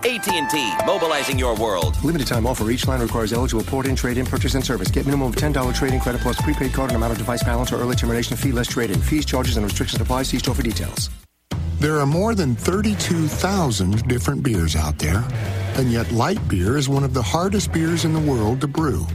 AT&T, 0.06 0.73
mobilizing 0.86 1.39
your 1.39 1.56
world. 1.56 2.02
Limited 2.04 2.28
time 2.28 2.45
offer. 2.45 2.69
Each 2.69 2.86
line 2.86 3.02
requires 3.02 3.32
eligible 3.32 3.63
port-in, 3.63 3.95
trade-in, 3.95 4.25
purchase, 4.25 4.56
and 4.56 4.65
service. 4.65 4.91
Get 4.91 5.06
minimum 5.06 5.30
of 5.30 5.36
$10 5.38 5.73
trade-in 5.73 6.02
credit 6.02 6.19
plus 6.21 6.41
prepaid 6.41 6.73
card 6.73 6.89
and 6.89 6.97
amount 6.97 7.13
of 7.13 7.17
device 7.17 7.43
balance 7.43 7.71
or 7.71 7.78
early 7.78 7.95
termination 7.95 8.36
fee 8.36 8.52
less 8.52 8.67
trade-in. 8.67 8.99
Fees, 9.02 9.25
charges, 9.25 9.56
and 9.56 9.65
restrictions 9.65 10.02
apply. 10.02 10.23
See 10.23 10.39
store 10.39 10.56
for 10.56 10.63
details. 10.63 11.10
There 11.80 11.98
are 12.02 12.06
more 12.06 12.36
than 12.36 12.56
32,000 12.56 14.06
different 14.06 14.44
beers 14.44 14.76
out 14.76 15.00
there, 15.00 15.24
and 15.76 15.89
yet 15.89 16.12
light 16.12 16.46
beer 16.50 16.76
is 16.76 16.89
one 16.89 17.06
of 17.06 17.13
the 17.13 17.22
hardest 17.22 17.72
beers 17.72 18.04
in 18.04 18.12
the 18.12 18.20
world 18.20 18.60
to 18.62 18.68
brew. 18.68 19.08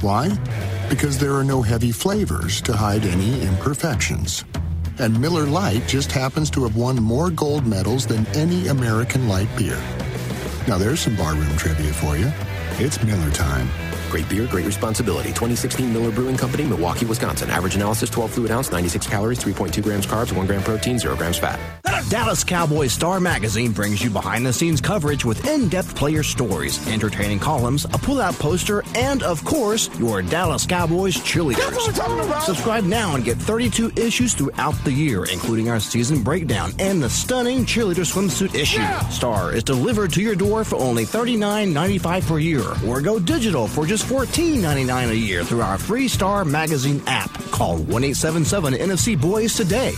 Why? 0.00 0.36
Because 0.88 1.18
there 1.18 1.34
are 1.34 1.44
no 1.44 1.62
heavy 1.62 1.92
flavors 1.92 2.60
to 2.62 2.72
hide 2.72 3.04
any 3.04 3.40
imperfections. 3.42 4.44
And 4.98 5.20
Miller 5.20 5.46
Lite 5.46 5.86
just 5.86 6.10
happens 6.10 6.50
to 6.50 6.64
have 6.64 6.74
won 6.74 6.96
more 6.96 7.30
gold 7.30 7.64
medals 7.64 8.06
than 8.06 8.26
any 8.34 8.66
American 8.66 9.28
light 9.28 9.48
beer. 9.56 9.80
Now 10.66 10.78
there's 10.78 10.98
some 10.98 11.14
barroom 11.14 11.56
trivia 11.56 11.92
for 11.92 12.16
you. 12.16 12.32
It's 12.84 13.00
Miller 13.04 13.30
time. 13.30 13.68
Great 14.10 14.28
beer, 14.28 14.46
great 14.48 14.66
responsibility. 14.66 15.28
2016 15.28 15.92
Miller 15.92 16.10
Brewing 16.10 16.36
Company, 16.36 16.64
Milwaukee, 16.64 17.06
Wisconsin. 17.06 17.48
Average 17.48 17.76
analysis 17.76 18.10
12 18.10 18.32
fluid 18.32 18.50
ounce, 18.50 18.72
96 18.72 19.06
calories, 19.06 19.38
3.2 19.38 19.82
grams 19.84 20.04
carbs, 20.04 20.36
1 20.36 20.46
gram 20.46 20.62
protein, 20.62 20.98
0 20.98 21.14
grams 21.14 21.38
fat. 21.38 21.60
Dallas 22.08 22.42
Cowboys 22.42 22.92
Star 22.92 23.20
Magazine 23.20 23.70
brings 23.70 24.02
you 24.02 24.10
behind 24.10 24.44
the 24.44 24.52
scenes 24.52 24.80
coverage 24.80 25.24
with 25.24 25.46
in 25.46 25.68
depth 25.68 25.94
player 25.94 26.24
stories, 26.24 26.84
entertaining 26.88 27.38
columns, 27.38 27.84
a 27.84 27.98
pull 27.98 28.20
out 28.20 28.34
poster, 28.34 28.82
and, 28.96 29.22
of 29.22 29.44
course, 29.44 29.88
your 30.00 30.22
Dallas 30.22 30.66
Cowboys 30.66 31.14
cheerleaders. 31.14 32.42
Subscribe 32.42 32.82
now 32.82 33.14
and 33.14 33.24
get 33.24 33.36
32 33.36 33.92
issues 33.94 34.34
throughout 34.34 34.74
the 34.82 34.92
year, 34.92 35.24
including 35.26 35.68
our 35.70 35.78
season 35.78 36.20
breakdown 36.22 36.72
and 36.80 37.00
the 37.00 37.08
stunning 37.08 37.64
cheerleader 37.64 38.04
swimsuit 38.04 38.56
issue. 38.56 38.82
Star 39.10 39.54
is 39.54 39.62
delivered 39.62 40.12
to 40.14 40.20
your 40.20 40.34
door 40.34 40.64
for 40.64 40.76
only 40.76 41.04
$39.95 41.04 42.26
per 42.26 42.38
year, 42.40 42.64
or 42.88 43.00
go 43.00 43.20
digital 43.20 43.68
for 43.68 43.86
just 43.86 43.99
$14.99 44.02 45.10
a 45.10 45.16
year 45.16 45.44
through 45.44 45.62
our 45.62 45.78
free 45.78 46.08
Star 46.08 46.44
Magazine 46.44 47.02
app. 47.06 47.32
Call 47.50 47.76
1 47.76 48.04
877 48.04 48.74
NFC 48.74 49.20
Boys 49.20 49.54
today. 49.54 49.94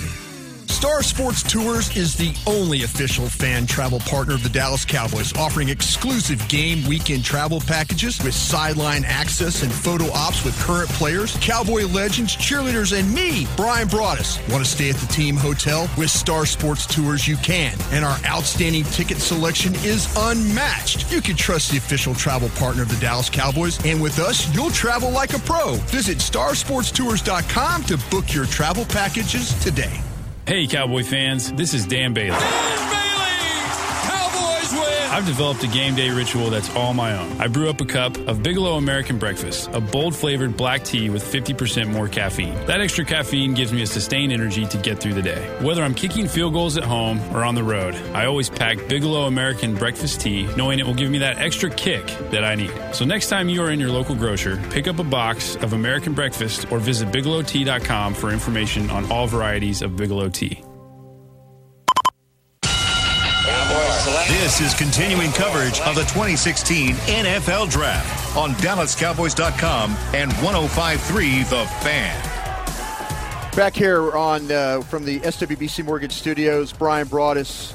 Star 0.82 1.04
Sports 1.04 1.44
Tours 1.44 1.96
is 1.96 2.16
the 2.16 2.34
only 2.44 2.82
official 2.82 3.28
fan 3.28 3.68
travel 3.68 4.00
partner 4.00 4.34
of 4.34 4.42
the 4.42 4.48
Dallas 4.48 4.84
Cowboys, 4.84 5.32
offering 5.36 5.68
exclusive 5.68 6.48
game 6.48 6.84
weekend 6.88 7.24
travel 7.24 7.60
packages 7.60 8.20
with 8.24 8.34
sideline 8.34 9.04
access 9.04 9.62
and 9.62 9.72
photo 9.72 10.10
ops 10.10 10.44
with 10.44 10.58
current 10.58 10.88
players, 10.90 11.38
Cowboy 11.40 11.86
legends, 11.86 12.36
cheerleaders, 12.36 12.98
and 12.98 13.14
me, 13.14 13.46
Brian 13.56 13.86
Broaddus. 13.86 14.40
Want 14.50 14.64
to 14.64 14.68
stay 14.68 14.90
at 14.90 14.96
the 14.96 15.06
team 15.06 15.36
hotel? 15.36 15.88
With 15.96 16.10
Star 16.10 16.46
Sports 16.46 16.84
Tours, 16.84 17.28
you 17.28 17.36
can. 17.36 17.78
And 17.92 18.04
our 18.04 18.18
outstanding 18.26 18.82
ticket 18.82 19.18
selection 19.18 19.76
is 19.84 20.12
unmatched. 20.18 21.12
You 21.12 21.20
can 21.20 21.36
trust 21.36 21.70
the 21.70 21.78
official 21.78 22.12
travel 22.12 22.48
partner 22.56 22.82
of 22.82 22.88
the 22.88 22.96
Dallas 22.96 23.30
Cowboys, 23.30 23.78
and 23.86 24.02
with 24.02 24.18
us, 24.18 24.52
you'll 24.52 24.70
travel 24.70 25.12
like 25.12 25.32
a 25.32 25.38
pro. 25.38 25.74
Visit 25.92 26.18
starsportstours.com 26.18 27.84
to 27.84 28.00
book 28.10 28.34
your 28.34 28.46
travel 28.46 28.84
packages 28.86 29.54
today. 29.62 30.02
Hey, 30.52 30.66
Cowboy 30.66 31.02
fans, 31.02 31.50
this 31.54 31.72
is 31.72 31.86
Dan 31.86 32.12
Bailey. 32.12 32.36
Cowboys 32.36 32.92
win. 32.92 33.01
I've 35.12 35.26
developed 35.26 35.62
a 35.62 35.66
game 35.66 35.94
day 35.94 36.08
ritual 36.08 36.48
that's 36.48 36.74
all 36.74 36.94
my 36.94 37.14
own. 37.18 37.38
I 37.38 37.46
brew 37.46 37.68
up 37.68 37.82
a 37.82 37.84
cup 37.84 38.16
of 38.26 38.42
Bigelow 38.42 38.78
American 38.78 39.18
Breakfast, 39.18 39.68
a 39.70 39.78
bold 39.78 40.16
flavored 40.16 40.56
black 40.56 40.84
tea 40.84 41.10
with 41.10 41.22
50% 41.22 41.88
more 41.88 42.08
caffeine. 42.08 42.54
That 42.64 42.80
extra 42.80 43.04
caffeine 43.04 43.52
gives 43.52 43.74
me 43.74 43.82
a 43.82 43.86
sustained 43.86 44.32
energy 44.32 44.64
to 44.64 44.78
get 44.78 45.00
through 45.00 45.12
the 45.12 45.20
day. 45.20 45.46
Whether 45.60 45.82
I'm 45.82 45.94
kicking 45.94 46.26
field 46.26 46.54
goals 46.54 46.78
at 46.78 46.84
home 46.84 47.20
or 47.36 47.44
on 47.44 47.54
the 47.54 47.62
road, 47.62 47.94
I 48.14 48.24
always 48.24 48.48
pack 48.48 48.88
Bigelow 48.88 49.26
American 49.26 49.74
Breakfast 49.74 50.22
tea, 50.22 50.46
knowing 50.56 50.78
it 50.78 50.86
will 50.86 50.94
give 50.94 51.10
me 51.10 51.18
that 51.18 51.36
extra 51.36 51.68
kick 51.68 52.06
that 52.30 52.42
I 52.42 52.54
need. 52.54 52.72
So 52.94 53.04
next 53.04 53.28
time 53.28 53.50
you 53.50 53.62
are 53.62 53.70
in 53.70 53.78
your 53.78 53.90
local 53.90 54.14
grocer, 54.14 54.56
pick 54.70 54.88
up 54.88 54.98
a 54.98 55.04
box 55.04 55.56
of 55.56 55.74
American 55.74 56.14
Breakfast 56.14 56.72
or 56.72 56.78
visit 56.78 57.10
bigelowtea.com 57.10 58.14
for 58.14 58.30
information 58.30 58.88
on 58.88 59.12
all 59.12 59.26
varieties 59.26 59.82
of 59.82 59.94
Bigelow 59.94 60.30
tea. 60.30 60.64
This 64.28 64.60
is 64.60 64.72
continuing 64.74 65.32
coverage 65.32 65.80
of 65.80 65.96
the 65.96 66.02
2016 66.02 66.94
NFL 66.94 67.68
Draft 67.70 68.36
on 68.36 68.52
DallasCowboys.com 68.52 69.96
and 70.14 70.30
105.3 70.32 71.50
The 71.50 71.66
Fan. 71.82 73.56
Back 73.56 73.74
here 73.74 74.12
on 74.16 74.50
uh, 74.50 74.82
from 74.82 75.04
the 75.04 75.18
SWBC 75.20 75.84
Mortgage 75.84 76.12
Studios, 76.12 76.72
Brian 76.72 77.08
Broaddus, 77.08 77.74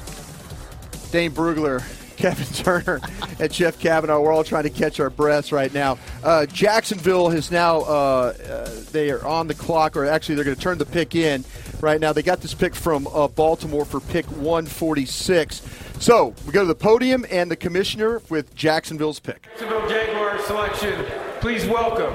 Dane 1.10 1.32
Brugler, 1.32 1.82
Kevin 2.16 2.46
Turner, 2.46 3.00
and 3.38 3.52
Jeff 3.52 3.78
Kavanaugh. 3.78 4.20
We're 4.20 4.32
all 4.32 4.42
trying 4.42 4.64
to 4.64 4.70
catch 4.70 5.00
our 5.00 5.10
breaths 5.10 5.52
right 5.52 5.72
now. 5.72 5.98
Uh, 6.24 6.46
Jacksonville 6.46 7.28
has 7.28 7.50
now 7.50 7.80
uh, 7.80 8.32
uh, 8.48 8.70
they 8.90 9.10
are 9.10 9.24
on 9.26 9.48
the 9.48 9.54
clock, 9.54 9.96
or 9.96 10.06
actually 10.06 10.34
they're 10.36 10.44
going 10.44 10.56
to 10.56 10.62
turn 10.62 10.78
the 10.78 10.86
pick 10.86 11.14
in 11.14 11.44
right 11.80 12.00
now. 12.00 12.12
They 12.14 12.22
got 12.22 12.40
this 12.40 12.54
pick 12.54 12.74
from 12.74 13.06
uh, 13.08 13.28
Baltimore 13.28 13.84
for 13.84 14.00
pick 14.00 14.24
146. 14.26 15.62
So 16.00 16.34
we 16.46 16.52
go 16.52 16.60
to 16.60 16.66
the 16.66 16.76
podium 16.76 17.26
and 17.30 17.50
the 17.50 17.56
commissioner 17.56 18.22
with 18.30 18.54
Jacksonville's 18.54 19.18
pick. 19.18 19.42
Jacksonville 19.42 19.88
Jaguars 19.88 20.44
selection. 20.44 21.04
Please 21.40 21.66
welcome 21.66 22.14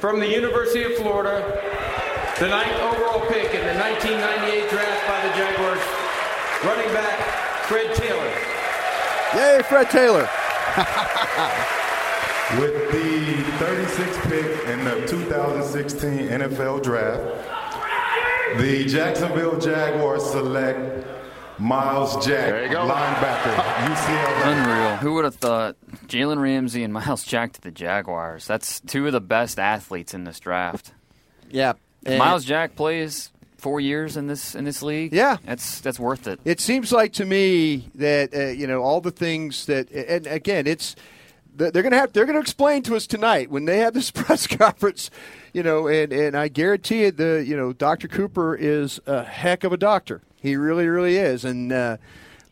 from 0.00 0.20
the 0.20 0.28
University 0.28 0.82
of 0.84 0.94
Florida, 0.96 1.40
the 2.38 2.48
ninth 2.48 2.76
overall 2.82 3.20
pick 3.26 3.54
in 3.54 3.66
the 3.66 3.74
1998 3.80 4.68
draft 4.70 5.08
by 5.08 5.26
the 5.26 5.32
Jaguars, 5.34 5.80
running 6.62 6.92
back 6.92 7.18
Fred 7.64 7.94
Taylor. 7.94 8.32
Yay, 9.34 9.62
Fred 9.62 9.90
Taylor. 9.90 10.28
With 12.60 12.92
the 12.92 13.42
36th 13.58 14.22
pick 14.28 14.68
in 14.68 14.84
the 14.84 15.06
2016 15.06 16.28
NFL 16.28 16.82
Draft, 16.82 17.24
the 18.58 18.84
Jacksonville 18.84 19.58
Jaguars 19.58 20.22
select 20.30 21.15
Myles 21.58 22.24
Jack, 22.26 22.70
linebacker, 22.70 23.54
UCLA. 23.54 24.46
Unreal. 24.46 24.96
Who 24.96 25.14
would 25.14 25.24
have 25.24 25.36
thought 25.36 25.76
Jalen 26.06 26.40
Ramsey 26.40 26.82
and 26.84 26.92
Myles 26.92 27.24
Jack 27.24 27.52
to 27.54 27.60
the 27.60 27.70
Jaguars? 27.70 28.46
That's 28.46 28.80
two 28.80 29.06
of 29.06 29.12
the 29.12 29.20
best 29.20 29.58
athletes 29.58 30.12
in 30.12 30.24
this 30.24 30.38
draft. 30.38 30.92
Yeah. 31.50 31.74
Myles 32.06 32.44
Jack 32.44 32.76
plays 32.76 33.30
four 33.56 33.80
years 33.80 34.16
in 34.16 34.26
this 34.26 34.54
in 34.54 34.64
this 34.64 34.82
league. 34.82 35.12
Yeah, 35.12 35.38
that's 35.44 35.80
that's 35.80 35.98
worth 35.98 36.26
it. 36.26 36.40
It 36.44 36.60
seems 36.60 36.92
like 36.92 37.14
to 37.14 37.24
me 37.24 37.88
that 37.94 38.34
uh, 38.34 38.46
you 38.48 38.66
know 38.66 38.82
all 38.82 39.00
the 39.00 39.10
things 39.10 39.66
that, 39.66 39.90
and 39.90 40.26
again, 40.26 40.66
it's 40.66 40.94
they're 41.56 41.70
going 41.70 41.90
to 41.90 41.98
have 41.98 42.12
they're 42.12 42.26
going 42.26 42.36
to 42.36 42.40
explain 42.40 42.82
to 42.82 42.96
us 42.96 43.06
tonight 43.06 43.50
when 43.50 43.64
they 43.64 43.78
have 43.78 43.94
this 43.94 44.10
press 44.12 44.46
conference. 44.46 45.10
You 45.52 45.62
know, 45.62 45.88
and 45.88 46.12
and 46.12 46.36
I 46.36 46.48
guarantee 46.48 47.02
you, 47.04 47.10
the 47.10 47.44
you 47.46 47.56
know 47.56 47.72
Dr. 47.72 48.08
Cooper 48.08 48.54
is 48.54 49.00
a 49.06 49.24
heck 49.24 49.64
of 49.64 49.72
a 49.72 49.76
doctor. 49.76 50.22
He 50.46 50.56
really, 50.56 50.86
really 50.86 51.16
is. 51.16 51.44
And 51.44 51.72
uh, 51.72 51.96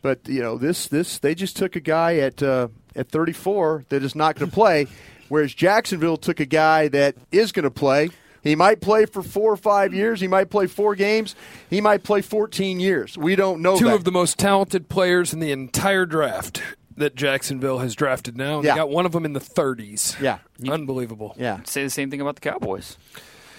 but 0.01 0.27
you 0.27 0.41
know 0.41 0.57
this 0.57 0.87
this 0.87 1.19
they 1.19 1.33
just 1.33 1.55
took 1.55 1.75
a 1.75 1.79
guy 1.79 2.17
at 2.17 2.43
uh, 2.43 2.67
at 2.95 3.09
34 3.09 3.85
that 3.89 4.03
is 4.03 4.15
not 4.15 4.35
going 4.35 4.49
to 4.49 4.53
play, 4.53 4.87
whereas 5.29 5.53
Jacksonville 5.53 6.17
took 6.17 6.39
a 6.39 6.45
guy 6.45 6.87
that 6.89 7.15
is 7.31 7.51
going 7.51 7.63
to 7.63 7.71
play. 7.71 8.09
He 8.43 8.55
might 8.55 8.79
play 8.79 9.07
for 9.07 9.23
four 9.23 9.53
or 9.53 9.57
five 9.57 9.91
years. 9.91 10.21
He 10.21 10.27
might 10.27 10.51
play 10.51 10.67
four 10.67 10.93
games. 10.93 11.35
He 11.67 11.81
might 11.81 12.03
play 12.03 12.21
14 12.21 12.79
years. 12.79 13.17
We 13.17 13.35
don't 13.35 13.59
know. 13.63 13.75
Two 13.75 13.85
that. 13.85 13.95
of 13.95 14.03
the 14.03 14.11
most 14.11 14.37
talented 14.37 14.87
players 14.87 15.33
in 15.33 15.39
the 15.39 15.51
entire 15.51 16.05
draft 16.05 16.61
that 16.95 17.15
Jacksonville 17.15 17.79
has 17.79 17.95
drafted 17.95 18.37
now. 18.37 18.61
Yeah. 18.61 18.73
They 18.73 18.77
got 18.81 18.89
one 18.91 19.07
of 19.07 19.13
them 19.13 19.25
in 19.25 19.33
the 19.33 19.39
30s. 19.39 20.21
Yeah. 20.21 20.37
Unbelievable. 20.69 21.35
Yeah. 21.39 21.61
Say 21.63 21.83
the 21.83 21.89
same 21.89 22.11
thing 22.11 22.21
about 22.21 22.35
the 22.35 22.41
Cowboys. 22.41 22.97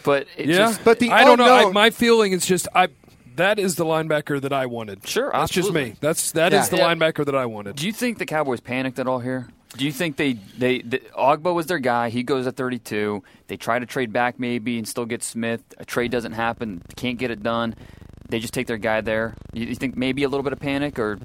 But 0.05 0.29
it 0.37 0.47
yeah, 0.47 0.57
just, 0.59 0.85
but 0.85 1.01
the 1.01 1.11
I 1.11 1.25
don't 1.25 1.39
know. 1.39 1.69
I, 1.69 1.73
my 1.73 1.91
feeling 1.91 2.33
is 2.33 2.47
just 2.47 2.69
I. 2.73 2.89
That 3.37 3.59
is 3.59 3.77
the 3.77 3.85
linebacker 3.85 4.41
that 4.41 4.53
I 4.53 4.67
wanted. 4.67 5.07
Sure, 5.07 5.31
that's 5.33 5.53
just 5.53 5.73
me. 5.73 5.95
That's 6.01 6.33
that 6.33 6.53
is 6.53 6.65
Yeah. 6.67 6.69
the 6.71 6.77
Yeah. 6.79 6.95
linebacker 6.95 7.25
that 7.25 7.35
I 7.35 7.47
wanted. 7.47 7.77
Do 7.77 7.87
you 7.87 7.93
think 7.93 8.19
the 8.19 8.27
Cowboys 8.27 8.61
panicked 8.61 8.99
at 8.99 9.07
all 9.07 9.21
here? 9.21 9.49
Do 9.77 9.85
you 9.85 9.93
think 9.93 10.17
they 10.17 10.35
they 10.59 10.81
the, 10.81 10.99
Ogbah 11.19 11.55
was 11.55 11.67
their 11.67 11.79
guy? 11.79 12.09
He 12.09 12.23
goes 12.23 12.47
at 12.47 12.57
32. 12.57 13.23
They 13.49 13.57
try 13.57 13.79
to 13.79 13.87
trade 13.87 14.13
back 14.13 14.39
maybe 14.41 14.79
and 14.79 14.89
still 14.89 15.05
get 15.05 15.23
Smith. 15.23 15.63
A 15.79 15.85
trade 15.85 16.11
doesn't 16.11 16.33
happen. 16.33 16.83
Can't 16.97 17.19
get 17.19 17.31
it 17.31 17.43
done. 17.43 17.75
They 18.29 18.39
just 18.39 18.55
take 18.55 18.67
their 18.67 18.79
guy 18.79 19.03
there. 19.03 19.35
You, 19.53 19.67
you 19.67 19.75
think 19.75 19.97
maybe 19.97 20.23
a 20.23 20.29
little 20.29 20.43
bit 20.43 20.53
of 20.53 20.59
panic 20.61 20.99
or 20.99 21.17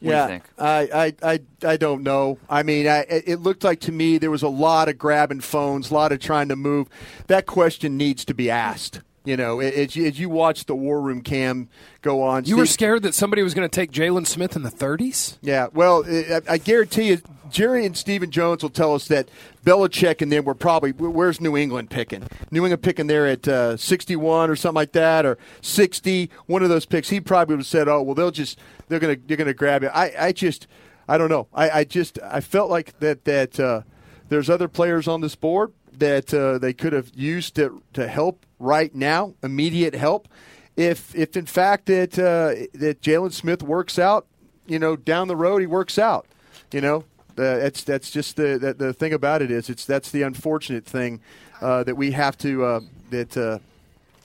what 0.00 0.12
yeah, 0.12 0.26
do 0.26 0.32
you 0.32 0.38
think? 0.40 0.44
I, 0.58 1.12
I, 1.22 1.32
I, 1.32 1.40
I 1.72 1.76
don't 1.76 2.02
know. 2.02 2.38
I 2.48 2.62
mean, 2.62 2.86
I, 2.86 3.00
it 3.08 3.40
looked 3.40 3.64
like 3.64 3.80
to 3.80 3.92
me 3.92 4.18
there 4.18 4.30
was 4.30 4.42
a 4.42 4.48
lot 4.48 4.88
of 4.88 4.98
grabbing 4.98 5.40
phones, 5.40 5.90
a 5.90 5.94
lot 5.94 6.12
of 6.12 6.20
trying 6.20 6.48
to 6.48 6.56
move. 6.56 6.88
That 7.28 7.46
question 7.46 7.96
needs 7.96 8.24
to 8.26 8.34
be 8.34 8.50
asked. 8.50 9.00
You 9.28 9.36
know, 9.36 9.60
as 9.60 9.94
you, 9.94 10.06
as 10.06 10.18
you 10.18 10.30
watch 10.30 10.64
the 10.64 10.74
War 10.74 11.02
Room 11.02 11.20
cam 11.20 11.68
go 12.00 12.22
on, 12.22 12.46
You 12.46 12.56
were 12.56 12.64
scared 12.64 13.02
that 13.02 13.14
somebody 13.14 13.42
was 13.42 13.52
going 13.52 13.68
to 13.68 13.74
take 13.74 13.92
Jaylon 13.92 14.26
Smith 14.26 14.56
in 14.56 14.62
the 14.62 14.70
30s. 14.70 15.36
Yeah, 15.42 15.66
well, 15.74 16.02
I, 16.08 16.40
I 16.48 16.56
guarantee 16.56 17.08
you, 17.10 17.20
Jerry 17.50 17.84
and 17.84 17.94
Stephen 17.94 18.30
Jones 18.30 18.62
will 18.62 18.70
tell 18.70 18.94
us 18.94 19.06
that 19.08 19.28
Belichick 19.66 20.22
and 20.22 20.32
them 20.32 20.46
were 20.46 20.54
probably 20.54 20.92
where's 20.92 21.42
New 21.42 21.58
England 21.58 21.90
picking? 21.90 22.26
New 22.50 22.64
England 22.64 22.82
picking 22.82 23.06
there 23.06 23.26
at 23.26 23.46
uh, 23.46 23.76
61 23.76 24.48
or 24.48 24.56
something 24.56 24.76
like 24.76 24.92
that, 24.92 25.26
or 25.26 25.36
60. 25.60 26.30
One 26.46 26.62
of 26.62 26.70
those 26.70 26.86
picks. 26.86 27.10
He 27.10 27.20
probably 27.20 27.56
would 27.56 27.60
have 27.60 27.66
said, 27.66 27.86
"Oh, 27.86 28.00
well, 28.00 28.14
they'll 28.14 28.30
just 28.30 28.58
they're 28.88 28.98
gonna 28.98 29.16
they're 29.26 29.36
gonna 29.36 29.52
grab 29.52 29.84
it." 29.84 29.90
I, 29.94 30.10
I 30.18 30.32
just 30.32 30.66
I 31.06 31.18
don't 31.18 31.28
know. 31.28 31.48
I, 31.52 31.70
I 31.70 31.84
just 31.84 32.18
I 32.24 32.40
felt 32.40 32.70
like 32.70 32.98
that 33.00 33.26
that 33.26 33.60
uh, 33.60 33.82
there's 34.30 34.48
other 34.48 34.68
players 34.68 35.06
on 35.06 35.20
this 35.20 35.34
board 35.34 35.74
that 35.98 36.32
uh, 36.34 36.58
they 36.58 36.72
could 36.72 36.92
have 36.92 37.10
used 37.14 37.54
to 37.56 37.82
to 37.92 38.06
help 38.08 38.44
right 38.58 38.94
now, 38.94 39.34
immediate 39.42 39.94
help. 39.94 40.28
If 40.76 41.14
if 41.14 41.36
in 41.36 41.46
fact 41.46 41.86
that 41.86 42.18
uh, 42.18 42.66
that 42.78 43.00
Jaylon 43.02 43.32
Smith 43.32 43.62
works 43.62 43.98
out, 43.98 44.26
you 44.66 44.78
know, 44.78 44.96
down 44.96 45.28
the 45.28 45.36
road 45.36 45.60
he 45.60 45.66
works 45.66 45.98
out. 45.98 46.26
You 46.72 46.80
know, 46.80 46.96
uh, 47.38 47.58
that's 47.58 47.82
that's 47.84 48.10
just 48.10 48.36
the, 48.36 48.58
the 48.58 48.74
the 48.74 48.92
thing 48.92 49.12
about 49.12 49.42
it 49.42 49.50
is 49.50 49.68
it's 49.70 49.84
that's 49.84 50.10
the 50.10 50.22
unfortunate 50.22 50.84
thing 50.86 51.20
uh, 51.60 51.82
that 51.84 51.96
we 51.96 52.12
have 52.12 52.36
to 52.38 52.64
uh, 52.64 52.80
that. 53.10 53.36
Uh, 53.36 53.58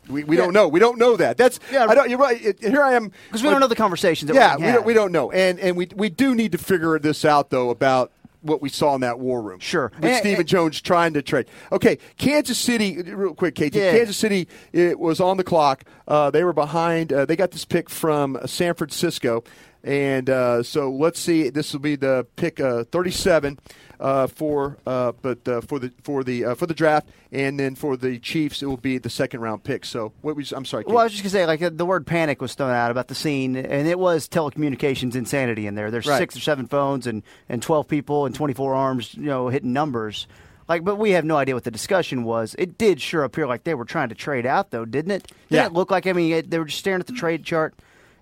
we, 0.10 0.26
we 0.26 0.36
Yeah. 0.36 0.44
don't 0.44 0.54
know. 0.54 0.68
We 0.68 0.82
don't 0.82 0.98
know 0.98 1.16
that. 1.16 1.38
That's 1.38 1.62
Yeah. 1.72 1.86
I 1.86 1.96
don't. 1.96 2.10
You're 2.10 2.20
right. 2.20 2.44
It, 2.44 2.60
here 2.60 2.84
I 2.84 2.92
am 2.92 3.10
Because 3.30 3.42
we 3.42 3.50
don't 3.50 3.62
know 3.62 3.68
the 3.68 3.76
conversations 3.76 4.30
that 4.30 4.36
yeah, 4.36 4.58
we 4.58 4.64
don't, 4.74 4.86
we 4.86 4.94
don't 4.94 5.14
know, 5.14 5.32
and 5.32 5.58
and 5.62 5.78
we 5.78 5.88
we 5.96 6.10
do 6.10 6.36
need 6.36 6.52
to 6.52 6.58
figure 6.58 7.00
this 7.00 7.24
out 7.24 7.52
though 7.52 7.70
about 7.70 8.12
what 8.44 8.62
we 8.62 8.70
saw 8.70 8.94
in 8.96 9.02
that 9.02 9.20
war 9.20 9.42
room. 9.42 9.60
Sure, 9.60 9.92
with 9.96 10.06
And- 10.06 10.18
Stephen 10.20 10.46
Jones 10.46 10.80
trying 10.82 11.14
to 11.14 11.22
trade. 11.22 11.48
Okay, 11.72 11.98
Kansas 12.18 12.58
City, 12.58 13.02
real 13.02 13.34
quick, 13.34 13.56
KT. 13.56 13.76
Yeah. 13.76 13.92
Kansas 13.92 14.18
City 14.18 14.48
it 14.72 15.00
was 15.00 15.20
on 15.20 15.38
the 15.38 15.44
clock. 15.44 15.84
Uh, 16.08 16.30
they 16.30 16.44
were 16.44 16.54
behind. 16.54 17.12
Uh, 17.12 17.26
they 17.26 17.36
got 17.36 17.52
this 17.52 17.66
pick 17.66 17.90
from 17.90 18.38
San 18.46 18.74
Francisco, 18.76 19.44
and 19.84 20.30
uh, 20.30 20.62
so 20.64 20.92
let's 20.92 21.20
see. 21.20 21.50
This 21.50 21.74
will 21.74 21.80
be 21.80 21.96
the 21.96 22.28
pick 22.36 22.60
uh, 22.60 22.84
thirty-seven. 22.86 23.58
Uh, 24.04 24.28
for 24.28 24.76
uh, 24.86 25.14
but 25.22 25.48
uh, 25.48 25.62
for 25.62 25.80
the 25.80 25.90
for 26.04 26.26
the 26.26 26.44
uh, 26.44 26.56
for 26.56 26.66
the 26.68 26.74
draft 26.74 27.08
and 27.32 27.58
then 27.58 27.74
for 27.74 27.96
the 27.96 28.20
Chiefs 28.20 28.62
it 28.62 28.66
will 28.66 28.76
be 28.76 28.98
the 28.98 29.10
second 29.10 29.40
round 29.40 29.64
pick. 29.64 29.86
So 29.86 30.12
what 30.22 30.36
was 30.36 30.52
I'm 30.52 30.66
sorry. 30.66 30.84
Well, 30.86 30.98
I 30.98 31.04
was 31.04 31.14
just 31.14 31.24
gonna 31.24 31.30
say, 31.32 31.46
like 31.46 31.62
uh, 31.62 31.70
the 31.72 31.86
word 31.86 32.06
panic 32.06 32.42
was 32.42 32.54
thrown 32.54 32.72
out 32.72 32.92
about 32.92 33.08
the 33.08 33.16
scene, 33.16 33.56
and 33.56 33.88
it 33.88 33.98
was 33.98 34.28
telecommunications 34.28 35.16
insanity 35.16 35.68
in 35.68 35.76
there. 35.76 35.90
There's 35.90 36.06
Right. 36.06 36.18
six 36.18 36.36
or 36.36 36.42
seven 36.42 36.68
phones 36.68 37.08
and 37.08 37.24
and 37.48 37.62
twelve 37.62 37.88
people 37.88 38.26
and 38.26 38.36
twenty 38.36 38.54
four 38.54 38.76
arms, 38.76 39.14
you 39.16 39.24
know, 39.28 39.48
hitting 39.48 39.72
numbers. 39.72 40.28
Like, 40.68 40.84
but 40.84 40.98
we 40.98 41.12
have 41.12 41.24
no 41.24 41.38
idea 41.38 41.54
what 41.56 41.64
the 41.64 41.72
discussion 41.72 42.26
was. 42.26 42.58
It 42.60 42.78
did 42.78 43.00
sure 43.02 43.24
appear 43.24 43.48
like 43.48 43.64
they 43.64 43.74
were 43.74 43.86
trying 43.86 44.10
to 44.10 44.16
trade 44.16 44.46
out, 44.46 44.72
though, 44.72 44.84
didn't 44.84 45.12
it? 45.12 45.24
Didn't 45.28 45.36
Yeah. 45.50 45.66
it 45.68 45.72
look 45.74 45.92
like? 45.92 46.08
I 46.08 46.12
mean, 46.14 46.34
it, 46.34 46.50
they 46.50 46.60
were 46.60 46.66
just 46.66 46.80
staring 46.80 47.00
at 47.00 47.08
the 47.08 47.14
trade 47.14 47.46
chart 47.46 47.74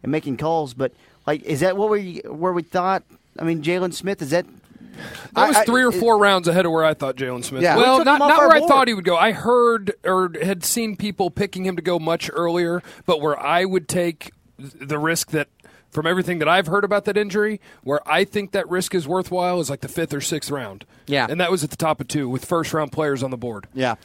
and 0.03 0.11
making 0.11 0.37
calls. 0.37 0.75
But 0.75 0.91
like, 1.25 1.41
is 1.41 1.61
that 1.61 1.75
what 1.75 1.89
we 1.89 2.21
where 2.25 2.53
we 2.53 2.61
thought? 2.61 3.01
I 3.39 3.45
mean, 3.45 3.63
Jaylon 3.63 3.93
Smith 3.95 4.21
is 4.21 4.29
that? 4.29 4.45
That 5.33 5.47
was 5.47 5.57
I- 5.57 5.61
I- 5.61 5.65
three 5.65 5.83
or 5.83 5.89
it- 5.89 5.99
four 5.99 6.17
rounds 6.17 6.47
ahead 6.47 6.65
of 6.65 6.71
where 6.71 6.83
I 6.83 6.93
thought 6.93 7.15
Jaylon 7.15 7.43
Smith. 7.43 7.61
Yeah. 7.63 7.77
Well, 7.77 7.99
We 7.99 8.03
not, 8.05 8.19
not 8.19 8.31
our 8.31 8.47
where 8.49 8.57
I 8.57 8.67
thought 8.67 8.87
he 8.87 8.93
would 8.93 9.05
go. 9.05 9.15
I 9.17 9.31
heard 9.31 9.93
or 10.05 10.31
had 10.41 10.63
seen 10.65 10.95
people 10.95 11.29
picking 11.31 11.65
him 11.65 11.75
to 11.75 11.81
go 11.81 11.99
much 11.99 12.29
earlier, 12.33 12.81
but 13.05 13.21
where 13.21 13.39
I 13.39 13.65
would 13.65 13.87
take 13.87 14.31
the 14.57 14.99
risk 14.99 15.31
that, 15.31 15.47
from 15.89 16.05
everything 16.07 16.39
that 16.39 16.47
I've 16.47 16.67
heard 16.67 16.83
about 16.83 17.05
that 17.05 17.17
injury, 17.17 17.59
where 17.83 17.99
I 18.09 18.23
think 18.23 18.51
that 18.51 18.69
risk 18.69 18.93
is 18.95 19.07
worthwhile 19.07 19.59
is 19.59 19.69
like 19.69 19.81
the 19.81 19.87
fifth 19.89 20.13
or 20.13 20.21
sixth 20.21 20.49
round. 20.51 20.85
Yeah. 21.07 21.27
and 21.29 21.41
that 21.41 21.51
was 21.51 21.63
at 21.63 21.69
the 21.71 21.75
top 21.77 21.99
of 21.99 22.07
two 22.07 22.29
with 22.29 22.45
first 22.45 22.73
round 22.73 22.91
players 22.93 23.23
on 23.23 23.31
the 23.31 23.37
board. 23.37 23.67
Yeah. 23.73 23.95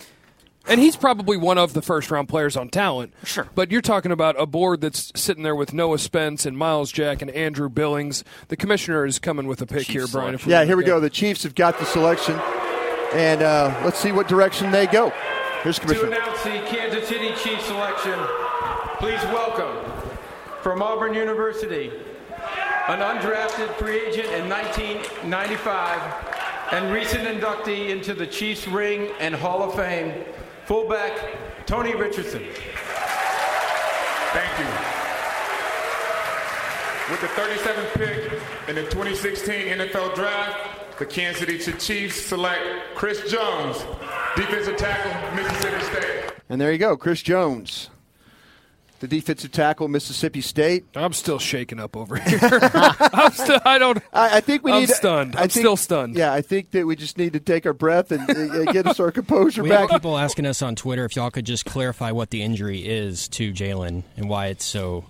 And 0.69 0.81
he's 0.81 0.97
probably 0.97 1.37
one 1.37 1.59
of 1.59 1.75
the 1.75 1.83
first 1.83 2.11
round 2.11 2.29
players 2.29 2.57
on 2.57 2.69
talent. 2.69 3.15
Sure. 3.25 3.49
But 3.55 3.71
you're 3.71 3.83
talking 3.83 4.11
about 4.11 4.41
a 4.41 4.47
board 4.47 4.81
that's 4.81 5.13
sitting 5.15 5.43
there 5.43 5.55
with 5.55 5.73
Noah 5.73 5.99
Spence 5.99 6.45
and 6.45 6.59
Myles 6.59 6.91
Jack 6.91 7.23
and 7.23 7.31
Andrew 7.31 7.69
Billings. 7.69 8.25
The 8.49 8.57
commissioner 8.57 9.07
is 9.07 9.19
coming 9.19 9.47
with 9.47 9.63
a 9.63 9.67
pick 9.67 9.87
here, 9.87 10.07
Brian. 10.09 10.35
if 10.35 10.47
Yeah, 10.47 10.65
here 10.65 10.77
we 10.77 10.85
go. 10.85 10.99
The 10.99 11.11
Chiefs 11.11 11.45
have 11.45 11.55
got 11.55 11.79
the 11.79 11.85
selection, 11.85 12.39
and 13.15 13.43
uh, 13.43 13.81
let's 13.85 13.99
see 13.99 14.13
what 14.13 14.27
direction 14.29 14.71
they 14.73 14.87
go. 14.87 15.13
Here's 15.63 15.79
Commissioner. 15.79 16.11
To 16.11 16.17
Commissioner. 16.17 16.51
announce 16.51 16.71
the 16.71 16.77
Kansas 16.77 17.09
City 17.09 17.29
Chiefs 17.43 17.65
selection, 17.67 18.19
please 18.99 19.23
welcome 19.33 19.77
from 20.63 20.83
Auburn 20.83 21.15
University, 21.15 21.91
an 22.89 22.99
undrafted 22.99 23.73
free 23.77 24.01
agent 24.01 24.29
in 24.33 24.49
1995 24.49 26.33
and 26.73 26.93
recent 26.93 27.23
inductee 27.25 27.91
into 27.91 28.15
the 28.15 28.27
Chiefs 28.27 28.67
Ring 28.67 29.09
and 29.21 29.35
Hall 29.35 29.63
of 29.63 29.75
Fame, 29.77 30.13
fullback 30.67 31.65
Tony 31.67 31.95
Richardson. 31.95 32.45
Thank 34.33 34.59
you. 34.59 34.67
With 37.09 37.21
the 37.21 37.29
37th 37.29 37.95
pick 37.95 38.33
in 38.69 38.75
the 38.75 38.83
2016 38.83 39.69
NFL 39.69 40.17
Draft, 40.17 40.99
the 40.99 41.07
Kansas 41.07 41.41
City 41.41 41.73
Chiefs 41.79 42.21
select 42.21 42.63
Chris 42.97 43.31
Jones, 43.31 43.85
defensive 44.35 44.77
tackle, 44.77 45.37
Mississippi 45.37 45.85
State. 45.85 46.33
And 46.49 46.61
there 46.61 46.73
you 46.73 46.79
go, 46.79 46.97
Chris 46.97 47.23
Jones, 47.23 47.91
the 49.01 49.09
defensive 49.09 49.53
tackle, 49.53 49.89
Mississippi 49.89 50.41
State. 50.41 50.85
I'm 50.95 51.13
still 51.13 51.39
shaking 51.39 51.79
up 51.81 51.97
over 51.97 52.17
here. 52.21 52.39
I'm 52.43 53.33
still. 53.33 53.61
I 53.65 53.79
don't. 53.79 53.99
I, 54.13 54.39
I 54.39 54.41
think 54.41 54.65
we 54.65 54.73
I'm 54.73 54.81
need. 54.81 54.89
stunned. 54.91 55.37
I 55.37 55.43
I'm 55.43 55.49
think- 55.49 55.63
still 55.65 55.77
stunned. 55.77 56.17
Yeah, 56.17 56.33
I 56.33 56.41
think 56.43 56.71
that 56.73 56.87
we 56.87 56.97
just 56.97 57.19
need 57.19 57.33
to 57.35 57.41
take 57.41 57.67
our 57.67 57.73
breath 57.73 58.11
and 58.13 58.29
uh, 58.31 58.73
get 58.73 58.87
us 58.87 58.99
our 59.01 59.11
composure 59.13 59.63
We 59.63 59.69
back. 59.71 59.91
have 59.91 60.01
people 60.01 60.17
asking 60.19 60.47
us 60.47 60.63
on 60.63 60.75
Twitter 60.77 61.05
if 61.05 61.17
y'all 61.17 61.31
could 61.31 61.47
just 61.47 61.65
clarify 61.67 62.11
what 62.11 62.31
the 62.31 62.43
injury 62.43 62.79
is 62.87 63.29
to 63.29 63.53
Jaylon 63.53 64.03
and 64.17 64.29
why 64.29 64.47
it's 64.47 64.65
so 64.65 65.05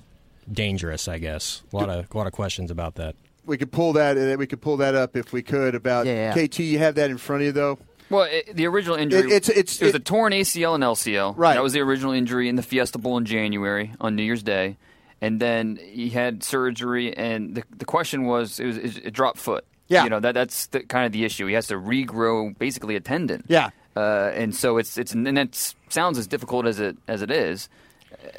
dangerous. 0.50 1.08
I 1.08 1.18
guess 1.18 1.62
a 1.72 1.76
lot 1.76 1.88
of 1.90 2.06
a 2.12 2.16
lot 2.16 2.26
of 2.26 2.32
questions 2.32 2.70
about 2.70 2.96
that. 2.96 3.14
We 3.44 3.56
could 3.56 3.70
pull 3.70 3.92
that. 3.92 4.18
Uh, 4.18 4.36
we 4.38 4.46
could 4.46 4.60
pull 4.60 4.76
that 4.78 4.94
up 4.94 5.16
if 5.16 5.32
we 5.32 5.42
could. 5.42 5.74
About 5.74 6.06
Yeah. 6.06 6.32
KT. 6.34 6.58
You 6.60 6.78
have 6.80 6.96
that 6.96 7.10
in 7.10 7.18
front 7.18 7.42
of 7.42 7.46
you 7.46 7.52
though. 7.52 7.78
Well, 8.10 8.22
it, 8.30 8.54
the 8.54 8.66
original 8.66 8.96
injury 8.96 9.20
It- 9.20 9.26
it's- 9.32 9.48
it's- 9.48 9.80
it 9.80 9.84
was 9.86 9.94
it- 9.94 10.00
a 10.02 10.04
torn 10.04 10.32
ACL 10.32 10.74
and 10.74 10.84
LCL. 10.84 11.34
Right. 11.36 11.54
That 11.54 11.62
was 11.62 11.72
the 11.72 11.80
original 11.80 12.12
injury 12.12 12.48
in 12.48 12.56
the 12.56 12.62
Fiesta 12.62 12.98
Bowl 12.98 13.16
in 13.18 13.24
January 13.24 13.92
on 14.00 14.14
New 14.16 14.22
Year's 14.22 14.42
Day, 14.42 14.76
and 15.20 15.40
then 15.40 15.78
he 15.82 16.10
had 16.10 16.42
surgery. 16.44 17.16
And 17.16 17.54
the 17.54 17.64
the 17.76 17.84
question 17.84 18.24
was, 18.24 18.60
it 18.60 18.66
was 18.66 18.76
it 18.78 19.12
dropped 19.12 19.38
foot. 19.38 19.64
Yeah. 19.88 20.04
You 20.04 20.10
know 20.10 20.20
that 20.20 20.32
that's 20.32 20.66
the, 20.66 20.80
kind 20.80 21.06
of 21.06 21.12
the 21.12 21.24
issue. 21.24 21.46
He 21.46 21.54
has 21.54 21.66
to 21.68 21.74
regrow 21.74 22.56
basically 22.58 22.96
a 22.96 23.00
tendon. 23.00 23.44
Yeah. 23.48 23.70
Uh, 23.96 24.30
and 24.34 24.54
so 24.54 24.76
it's 24.78 24.98
it's 24.98 25.12
and 25.12 25.38
it 25.38 25.74
sounds 25.88 26.18
as 26.18 26.26
difficult 26.26 26.66
as 26.66 26.78
it 26.80 26.96
as 27.08 27.22
it 27.22 27.30
is. 27.30 27.68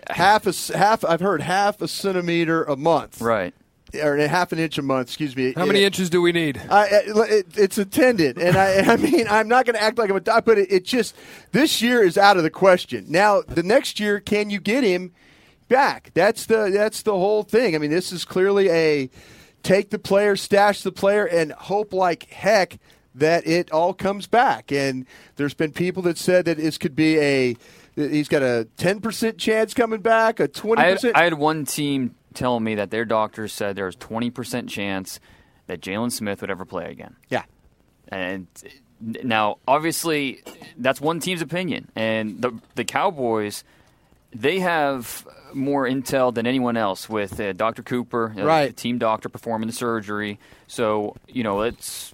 half 0.09 0.45
a 0.47 0.77
half. 0.77 1.03
I've 1.05 1.19
heard 1.21 1.41
half 1.41 1.81
a 1.81 1.87
centimeter 1.87 2.63
a 2.63 2.75
month. 2.75 3.21
Right. 3.21 3.53
Or 4.01 4.17
a 4.17 4.27
half 4.27 4.51
an 4.51 4.59
inch 4.59 4.77
a 4.77 4.81
month. 4.81 5.07
Excuse 5.07 5.35
me. 5.35 5.53
How 5.53 5.65
many 5.65 5.83
inches 5.83 6.09
do 6.09 6.21
we 6.21 6.31
need? 6.31 6.61
I, 6.69 6.87
it, 6.91 7.57
it's 7.57 7.77
a 7.77 7.85
tendon, 7.85 8.39
and 8.39 8.57
I, 8.57 8.79
I 8.93 8.97
mean, 8.97 9.27
I'm 9.29 9.47
not 9.47 9.65
going 9.65 9.75
to 9.75 9.81
act 9.81 9.97
like 9.97 10.09
I'm 10.09 10.15
a 10.15 10.21
doc, 10.21 10.45
but 10.45 10.57
it, 10.57 10.71
it 10.71 10.85
just 10.85 11.15
this 11.51 11.81
year 11.81 12.03
is 12.03 12.17
out 12.17 12.37
of 12.37 12.43
the 12.43 12.49
question. 12.49 13.05
Now, 13.09 13.41
the 13.41 13.63
next 13.63 13.99
year, 13.99 14.19
can 14.19 14.49
you 14.49 14.59
get 14.59 14.83
him 14.83 15.13
back? 15.67 16.11
That's 16.13 16.45
the 16.45 16.69
that's 16.73 17.01
the 17.01 17.13
whole 17.13 17.43
thing. 17.43 17.75
I 17.75 17.77
mean, 17.77 17.91
this 17.91 18.11
is 18.11 18.25
clearly 18.25 18.69
a 18.69 19.09
take 19.63 19.89
the 19.89 19.99
player, 19.99 20.35
stash 20.35 20.81
the 20.81 20.91
player, 20.91 21.25
and 21.25 21.51
hope 21.51 21.93
like 21.93 22.25
heck 22.29 22.79
that 23.15 23.47
it 23.47 23.71
all 23.71 23.93
comes 23.93 24.27
back. 24.27 24.71
And 24.71 25.05
there's 25.35 25.53
been 25.53 25.71
people 25.71 26.03
that 26.03 26.17
said 26.17 26.45
that 26.45 26.57
this 26.57 26.77
could 26.77 26.95
be 26.95 27.19
a 27.19 27.55
he's 27.95 28.27
got 28.27 28.43
a 28.43 28.67
10 28.77 29.01
percent 29.01 29.37
chance 29.37 29.73
coming 29.73 30.01
back, 30.01 30.39
a 30.39 30.47
20 30.47 30.81
I 30.81 30.85
had, 30.85 30.93
percent. 30.93 31.17
I 31.17 31.23
had 31.23 31.33
one 31.33 31.65
team 31.65 32.15
tell 32.37 32.59
me 32.59 32.75
that 32.75 32.91
their 32.91 33.05
doctors 33.05 33.51
said 33.53 33.75
there 33.75 33.85
was 33.85 33.95
twenty 33.95 34.29
percent 34.29 34.69
chance 34.69 35.19
that 35.67 35.81
Jaylon 35.81 36.11
Smith 36.11 36.41
would 36.41 36.49
ever 36.51 36.65
play 36.65 36.89
again. 36.91 37.15
Yeah. 37.29 37.43
And 38.09 38.47
now, 39.01 39.57
obviously, 39.67 40.41
that's 40.77 41.01
one 41.01 41.19
team's 41.19 41.41
opinion, 41.41 41.89
and 41.95 42.41
the 42.41 42.51
the 42.75 42.85
Cowboys, 42.85 43.63
they 44.33 44.59
have 44.59 45.27
more 45.53 45.85
intel 45.85 46.33
than 46.33 46.45
anyone 46.47 46.77
else 46.77 47.07
with 47.09 47.39
uh, 47.39 47.53
Dr. 47.53 47.83
Cooper, 47.83 48.33
uh, 48.37 48.43
Right. 48.43 48.67
the 48.67 48.73
team 48.73 48.97
doctor 48.97 49.29
performing 49.29 49.67
the 49.67 49.73
surgery. 49.73 50.39
So 50.67 51.15
you 51.27 51.43
know, 51.43 51.61
it's 51.61 52.13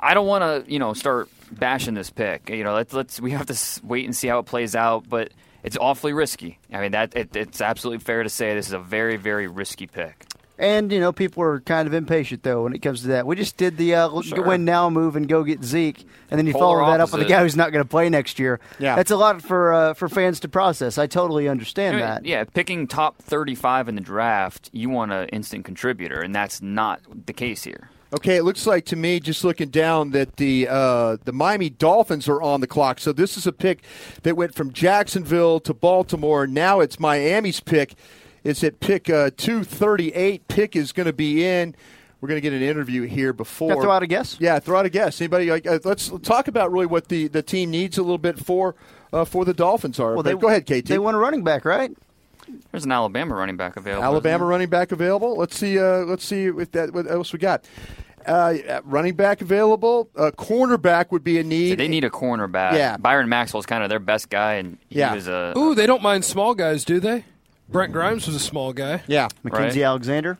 I 0.00 0.14
don't 0.14 0.26
want 0.26 0.66
to 0.66 0.72
you 0.72 0.78
know 0.78 0.92
start 0.94 1.28
bashing 1.50 1.94
this 1.94 2.10
pick. 2.10 2.48
You 2.50 2.62
know, 2.64 2.74
let's 2.74 2.92
let's 2.94 3.20
we 3.20 3.32
have 3.32 3.46
to 3.46 3.56
wait 3.84 4.04
and 4.04 4.14
see 4.14 4.28
how 4.28 4.38
it 4.38 4.46
plays 4.46 4.74
out, 4.76 5.08
but. 5.08 5.30
It's 5.62 5.76
awfully 5.80 6.12
risky. 6.12 6.58
I 6.72 6.80
mean, 6.80 6.92
that 6.92 7.14
it, 7.16 7.34
it's 7.36 7.60
absolutely 7.60 8.00
fair 8.04 8.22
to 8.22 8.28
say 8.28 8.54
this 8.54 8.66
is 8.66 8.72
a 8.72 8.78
very, 8.78 9.16
very 9.16 9.46
risky 9.46 9.86
pick. 9.86 10.26
And 10.58 10.92
you 10.92 11.00
know, 11.00 11.12
people 11.12 11.42
are 11.42 11.60
kind 11.60 11.88
of 11.88 11.94
impatient 11.94 12.42
though 12.42 12.64
when 12.64 12.74
it 12.74 12.80
comes 12.80 13.02
to 13.02 13.08
that. 13.08 13.26
We 13.26 13.34
just 13.36 13.56
did 13.56 13.76
the 13.78 13.94
uh, 13.94 14.20
Sure. 14.22 14.42
win 14.44 14.64
now 14.64 14.90
move 14.90 15.16
and 15.16 15.26
go 15.26 15.42
get 15.42 15.64
Zeke, 15.64 16.04
and 16.30 16.38
then 16.38 16.46
you 16.46 16.52
Polar 16.52 16.78
follow 16.80 16.90
that 16.92 17.00
up 17.00 17.10
with 17.12 17.22
a 17.22 17.24
guy 17.24 17.42
who's 17.42 17.56
not 17.56 17.72
going 17.72 17.82
to 17.82 17.88
play 17.88 18.08
next 18.08 18.38
year. 18.38 18.60
Yeah. 18.78 18.94
that's 18.94 19.10
a 19.10 19.16
lot 19.16 19.42
for 19.42 19.72
uh, 19.72 19.94
for 19.94 20.08
fans 20.08 20.40
to 20.40 20.48
process. 20.48 20.98
I 20.98 21.06
totally 21.06 21.48
understand 21.48 21.96
I 21.96 21.98
mean, 21.98 22.06
that. 22.06 22.24
Yeah, 22.26 22.44
picking 22.44 22.86
top 22.86 23.16
35 23.18 23.88
in 23.88 23.94
the 23.96 24.00
draft, 24.02 24.68
you 24.72 24.88
want 24.90 25.10
an 25.10 25.28
instant 25.30 25.64
contributor, 25.64 26.20
and 26.20 26.34
that's 26.34 26.60
not 26.62 27.00
the 27.26 27.32
case 27.32 27.64
here. 27.64 27.88
Okay, 28.14 28.36
it 28.36 28.42
looks 28.42 28.66
like 28.66 28.84
to 28.86 28.96
me, 28.96 29.20
just 29.20 29.42
looking 29.42 29.70
down, 29.70 30.10
that 30.10 30.36
the 30.36 30.68
uh, 30.68 31.16
the 31.24 31.32
Miami 31.32 31.70
Dolphins 31.70 32.28
are 32.28 32.42
on 32.42 32.60
the 32.60 32.66
clock. 32.66 33.00
So 33.00 33.10
this 33.12 33.38
is 33.38 33.46
a 33.46 33.52
pick 33.52 33.82
that 34.22 34.36
went 34.36 34.54
from 34.54 34.70
Jacksonville 34.72 35.60
to 35.60 35.72
Baltimore. 35.72 36.46
Now 36.46 36.80
it's 36.80 37.00
Miami's 37.00 37.60
pick. 37.60 37.94
It's 38.44 38.62
at 38.62 38.80
pick 38.80 39.08
uh, 39.08 39.30
two 39.36 39.64
thirty 39.64 40.12
eight. 40.12 40.46
Pick 40.48 40.76
is 40.76 40.92
going 40.92 41.06
to 41.06 41.12
be 41.14 41.42
in. 41.46 41.74
We're 42.20 42.28
going 42.28 42.36
to 42.36 42.42
get 42.42 42.52
an 42.52 42.62
interview 42.62 43.02
here 43.02 43.32
before. 43.32 43.82
Throw 43.82 43.90
out 43.90 44.02
a 44.04 44.06
guess? 44.06 44.36
Yeah, 44.38 44.60
throw 44.60 44.78
out 44.78 44.86
a 44.86 44.90
guess. 44.90 45.20
Anybody? 45.20 45.50
Like, 45.50 45.66
uh, 45.66 45.80
let's 45.82 46.08
talk 46.22 46.46
about 46.46 46.70
really 46.70 46.86
what 46.86 47.08
the, 47.08 47.26
the 47.26 47.42
team 47.42 47.72
needs 47.72 47.98
a 47.98 48.02
little 48.02 48.16
bit 48.16 48.38
for 48.38 48.76
uh, 49.12 49.24
for 49.24 49.44
the 49.44 49.52
Dolphins 49.52 49.98
are. 49.98 50.14
Well, 50.14 50.16
But 50.16 50.22
they 50.22 50.34
go 50.36 50.48
ahead, 50.48 50.66
KT. 50.66 50.86
They 50.86 50.98
want 51.00 51.16
a 51.16 51.18
running 51.18 51.42
back, 51.42 51.64
right? 51.64 51.90
There's 52.70 52.84
an 52.84 52.92
Alabama 52.92 53.34
running 53.34 53.56
back 53.56 53.76
available. 53.76 54.04
Alabama 54.04 54.44
running 54.44 54.68
back 54.68 54.92
available. 54.92 55.36
Let's 55.36 55.56
see. 55.56 55.78
Uh, 55.78 56.04
let's 56.04 56.24
see 56.24 56.50
what 56.50 56.72
that. 56.72 56.92
What 56.92 57.10
else 57.10 57.32
we 57.32 57.38
got? 57.38 57.64
Uh, 58.26 58.54
running 58.84 59.14
back 59.14 59.40
available. 59.40 60.08
Uh, 60.16 60.30
cornerback 60.36 61.10
would 61.10 61.24
be 61.24 61.38
a 61.38 61.42
So 61.42 61.48
need. 61.48 61.74
they 61.78 61.88
need 61.88 62.04
a 62.04 62.10
cornerback. 62.10 62.74
Yeah. 62.74 62.96
Byron 62.96 63.28
Maxwell's 63.28 63.66
kind 63.66 63.82
of 63.82 63.88
their 63.88 63.98
best 63.98 64.30
guy, 64.30 64.54
and 64.54 64.78
he 64.88 65.00
Yeah. 65.00 65.14
was 65.14 65.26
a. 65.28 65.52
Ooh, 65.56 65.74
they 65.74 65.86
don't 65.86 66.02
mind 66.02 66.24
small 66.24 66.54
guys, 66.54 66.84
do 66.84 67.00
they? 67.00 67.24
Brent 67.68 67.92
Grimes 67.92 68.26
was 68.26 68.36
a 68.36 68.40
small 68.40 68.72
guy. 68.72 69.02
Yeah, 69.06 69.28
Mackenzie 69.42 69.82
Alexander. 69.82 70.38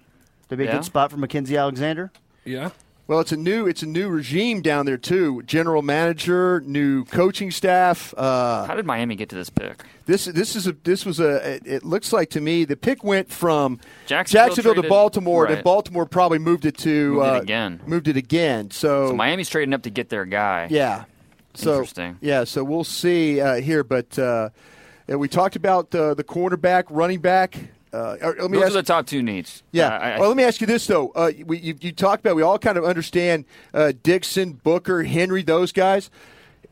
That'd 0.49 0.59
be 0.59 0.65
a 0.65 0.69
Yeah. 0.69 0.77
good 0.77 0.85
spot 0.85 1.11
for 1.11 1.17
Mackenzie 1.17 1.57
Alexander. 1.57 2.13
Yeah. 2.45 2.71
Well, 3.13 3.21
it's 3.21 3.31
a 3.31 3.37
new 3.37 3.67
it's 3.67 3.83
a 3.83 3.87
new 3.87 4.09
regime 4.09 4.63
down 4.63 4.87
there 4.87 4.97
too. 4.97 5.43
General 5.43 5.83
manager, 5.83 6.63
new 6.65 7.05
coaching 7.05 7.51
staff. 7.51 8.15
Uh, 8.17 8.65
How 8.65 8.75
did 8.75 8.87
Miami 8.87 9.17
get 9.17 9.29
to 9.29 9.37
this 9.37 9.51
pick? 9.51 9.83
this 10.07 10.25
this 10.25 10.57
is 10.57 10.67
a 10.67 10.73
this 10.83 11.05
was 11.05 11.21
a 11.21 11.57
it, 11.57 11.63
it 11.67 11.85
looks 11.85 12.15
like 12.15 12.31
to 12.31 12.41
me 12.41 12.65
the 12.65 12.75
pick 12.75 13.05
went 13.05 13.31
from 13.31 13.81
Jacksonville 14.07 14.55
to 14.55 14.63
traded- 14.63 14.89
Baltimore. 14.89 15.45
and 15.45 15.57
right. 15.57 15.63
Baltimore 15.63 16.07
probably 16.07 16.39
moved 16.39 16.65
it 16.65 16.79
to 16.79 17.13
Moved 17.13 17.27
it 17.27 17.35
uh, 17.35 17.41
again. 17.43 17.81
Moved 17.85 18.09
it 18.09 18.17
again. 18.17 18.71
So, 18.71 19.09
So 19.09 19.15
Miami's 19.15 19.51
trading 19.51 19.75
up 19.75 19.83
to 19.83 19.91
get 19.91 20.09
their 20.09 20.25
guy. 20.25 20.69
Yeah. 20.71 21.05
So, 21.53 21.73
Interesting. 21.73 22.17
Yeah, 22.23 22.45
so 22.45 22.65
we'll 22.65 22.83
see 22.83 23.43
uh, 23.43 23.57
here. 23.57 23.85
But 23.85 24.19
uh, 24.19 24.49
we 25.07 25.29
talked 25.29 25.55
about 25.55 25.95
uh, 25.95 26.15
the 26.15 26.25
cornerback, 26.25 26.85
running 26.89 27.21
back. 27.21 27.59
Uh, 27.93 28.17
let 28.23 28.51
me 28.51 28.57
Those 28.59 28.63
ask, 28.69 28.71
are 28.71 28.75
the 28.75 28.83
top 28.85 29.07
two 29.07 29.23
needs. 29.23 29.63
yeah. 29.73 29.89
Uh, 29.89 29.91
I- 29.99 30.11
I- 30.13 30.19
well, 30.19 30.29
let 30.29 30.37
me 30.37 30.45
ask 30.45 30.61
you 30.61 30.67
this 30.67 30.87
though. 30.87 31.09
Uh, 31.11 31.31
we, 31.45 31.59
you, 31.59 31.75
you 31.81 31.93
talked 31.93 32.21
about 32.25 32.37
we 32.37 32.43
all 32.43 32.59
kind 32.59 32.79
of 32.79 32.85
understand 32.85 33.45
uh, 33.75 33.93
Dixon, 34.03 34.53
Booker, 34.55 35.03
Henry, 35.05 35.43
those 35.43 35.73
guys. 35.73 36.11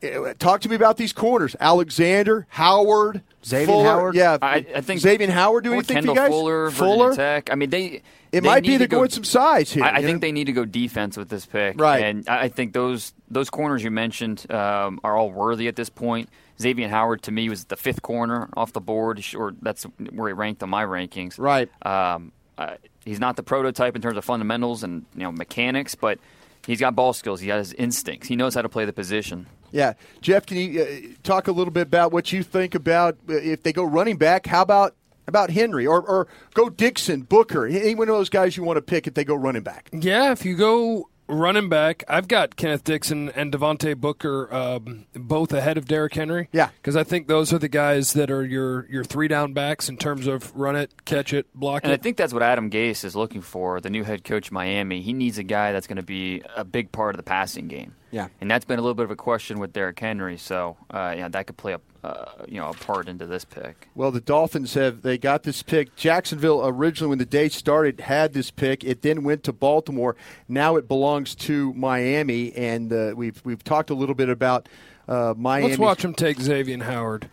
Uh, 0.03 0.33
Talk 0.39 0.63
to 0.63 0.69
me 0.71 0.77
about 0.77 0.97
these 0.97 1.13
corners: 1.13 1.55
Alexander, 1.61 2.47
Howard, 2.49 3.21
Xavier 3.45 3.67
Fuller. 3.67 3.85
Howard? 3.85 4.15
Yeah, 4.15 4.39
I, 4.41 4.65
I 4.77 4.81
think 4.81 5.01
Xavier 5.01 5.31
Howard. 5.31 5.65
Do 5.65 5.73
or 5.73 5.75
anything 5.75 5.97
Kendall 5.97 6.15
for 6.15 6.21
you 6.23 6.27
guys? 6.27 6.33
Fuller, 6.33 6.71
Fuller. 6.71 7.15
Tech. 7.15 7.51
I 7.53 7.55
mean, 7.55 7.69
they. 7.71 8.03
It 8.33 8.43
they 8.43 8.49
might 8.49 8.63
be 8.63 8.69
need 8.71 8.77
they're 8.79 8.87
go- 8.87 8.99
going 8.99 9.11
some 9.11 9.25
size 9.25 9.73
here. 9.73 9.83
I, 9.85 9.97
I 9.97 10.03
think 10.03 10.15
know? 10.17 10.19
they 10.21 10.31
need 10.33 10.45
to 10.45 10.53
go 10.53 10.65
defense 10.65 11.17
with 11.17 11.29
this 11.31 11.45
pick, 11.47 11.79
Right. 11.81 12.05
And 12.05 12.27
I 12.29 12.43
I 12.45 12.49
think 12.49 12.73
those 12.73 13.13
those 13.29 13.51
corners 13.51 13.83
you 13.83 13.91
mentioned 13.91 14.47
um, 14.51 15.01
are 15.05 15.17
all 15.17 15.31
worthy 15.33 15.67
at 15.69 15.75
this 15.77 15.91
point. 15.91 16.29
Xavier 16.61 16.89
Howard 16.89 17.23
to 17.23 17.33
me 17.33 17.49
was 17.49 17.65
the 17.65 17.77
fifth 17.77 18.03
corner 18.03 18.49
off 18.57 18.73
the 18.73 18.81
board, 18.81 19.25
or 19.35 19.55
that's 19.63 19.85
where 20.13 20.29
he 20.29 20.35
ranked 20.35 20.63
on 20.63 20.71
my 20.71 20.85
rankings. 20.85 21.39
Right. 21.39 21.71
Um, 21.85 22.33
uh, 22.59 22.77
he's 23.05 23.19
not 23.19 23.37
the 23.37 23.43
prototype 23.43 23.97
in 23.97 24.03
terms 24.03 24.17
of 24.17 24.25
fundamentals 24.25 24.83
and 24.83 25.07
you 25.15 25.23
know 25.23 25.33
mechanics, 25.33 25.95
but 25.95 26.19
he's 26.67 26.81
got 26.81 26.95
ball 26.95 27.13
skills. 27.13 27.41
He 27.41 27.49
has 27.49 27.73
instincts. 27.73 28.29
He 28.29 28.37
knows 28.37 28.55
how 28.55 28.63
to 28.63 28.69
play 28.69 28.85
the 28.85 28.93
position. 28.93 29.47
Yeah, 29.73 29.95
Jeff, 30.21 30.47
can 30.47 30.57
you 30.59 30.83
uh, 30.83 30.87
talk 31.23 31.49
a 31.49 31.53
little 31.53 31.73
bit 31.73 31.83
about 31.83 32.13
what 32.13 32.33
you 32.33 32.43
think 32.43 32.75
about 32.75 33.17
uh, 33.29 33.35
if 33.35 33.63
they 33.63 33.73
go 33.73 33.85
running 33.85 34.17
back? 34.17 34.47
How 34.47 34.63
about 34.63 34.95
about 35.27 35.51
Henry 35.51 35.87
or 35.87 36.03
or 36.03 36.29
go 36.55 36.69
Dixon, 36.69 37.23
Booker, 37.23 37.67
any 37.67 37.95
one 37.95 38.09
of 38.09 38.15
those 38.15 38.29
guys 38.29 38.57
you 38.57 38.65
want 38.65 38.77
to 38.77 38.83
pick 38.83 39.07
if 39.07 39.15
they 39.15 39.25
go 39.25 39.35
running 39.35 39.63
back? 39.63 39.89
Yeah, 39.93 40.33
if 40.33 40.45
you 40.45 40.57
go 40.57 41.09
running 41.31 41.69
back, 41.69 42.05
I've 42.09 42.29
got 42.29 42.57
Kenneth 42.57 42.85
Dixon 42.85 43.31
and 43.31 43.53
Devontae 43.53 43.97
Booker 43.97 44.53
um, 44.53 45.07
both 45.15 45.53
ahead 45.53 45.79
of 45.79 45.87
Derrick 45.87 46.15
Henry. 46.15 46.49
Yeah, 46.53 46.71
because 46.83 46.97
I 46.97 47.05
think 47.05 47.29
those 47.29 47.53
are 47.53 47.59
the 47.59 47.69
guys 47.69 48.13
that 48.15 48.31
are 48.31 48.45
your 48.45 48.87
your 48.91 49.05
three 49.05 49.29
down 49.29 49.53
backs 49.53 49.89
in 49.89 49.97
terms 49.97 50.27
of 50.27 50.55
run 50.55 50.77
it, 50.77 51.05
catch 51.05 51.33
it, 51.33 51.47
block 51.55 51.83
it. 51.83 51.85
And 51.85 51.93
I 51.93 51.97
think 51.97 52.17
that's 52.17 52.33
what 52.33 52.43
Adam 52.43 52.71
Gase 52.71 53.05
is 53.05 53.17
looking 53.17 53.41
for, 53.41 53.81
the 53.81 53.91
new 53.91 54.05
head 54.05 54.25
coach 54.25 54.49
of 54.49 54.53
Miami. 54.53 55.01
He 55.01 55.13
needs 55.13 55.39
a 55.39 55.43
guy 55.43 55.73
that's 55.73 55.87
going 55.87 55.97
to 55.97 56.03
be 56.03 56.43
a 56.57 56.65
big 56.65 56.93
part 56.93 57.15
of 57.15 57.17
the 57.19 57.23
passing 57.23 57.69
game. 57.69 57.95
Yeah. 58.11 58.29
And 58.41 58.51
that's 58.51 58.65
been 58.65 58.79
a 58.79 58.83
little 58.83 58.95
bit 58.95 59.05
of 59.05 59.11
a 59.11 59.17
question 59.17 59.59
with 59.61 59.73
Derrick 59.73 59.99
Henry. 59.99 60.37
So, 60.37 60.77
uh, 60.91 61.15
yeah, 61.17 61.29
that 61.29 61.47
could 61.47 61.57
play 61.57 61.75
a 61.75 61.81
uh, 62.03 62.25
you 62.49 62.61
know 62.61 62.69
a 62.71 62.75
part 62.75 63.09
into 63.09 63.27
this 63.27 63.45
pick. 63.45 63.89
Well, 63.95 64.11
the 64.11 64.21
Dolphins 64.21 64.75
have 64.75 65.03
they 65.03 65.19
got 65.19 65.43
this 65.43 65.63
pick. 65.63 65.95
Jacksonville 65.97 66.67
originally, 66.67 67.11
when 67.11 67.19
the 67.19 67.27
day 67.27 67.49
started, 67.49 68.01
had 68.01 68.33
this 68.33 68.51
pick. 68.51 68.85
It 68.85 69.03
then 69.03 69.23
went 69.23 69.45
to 69.45 69.53
Baltimore. 69.53 70.17
Now 70.49 70.77
it 70.77 70.89
belongs 70.89 71.35
to 71.37 71.75
Miami, 71.75 72.53
and 72.55 72.93
uh, 72.93 73.13
we've 73.17 73.41
we've 73.45 73.63
talked 73.63 73.91
a 73.91 73.95
little 73.95 74.15
bit 74.15 74.29
about 74.29 74.69
uh, 75.09 75.35
Miami. 75.37 75.69
Let's 75.69 75.79
watch 75.79 76.05
him 76.05 76.15
take 76.15 76.41
Xavier 76.41 76.83
Howard. 76.83 77.29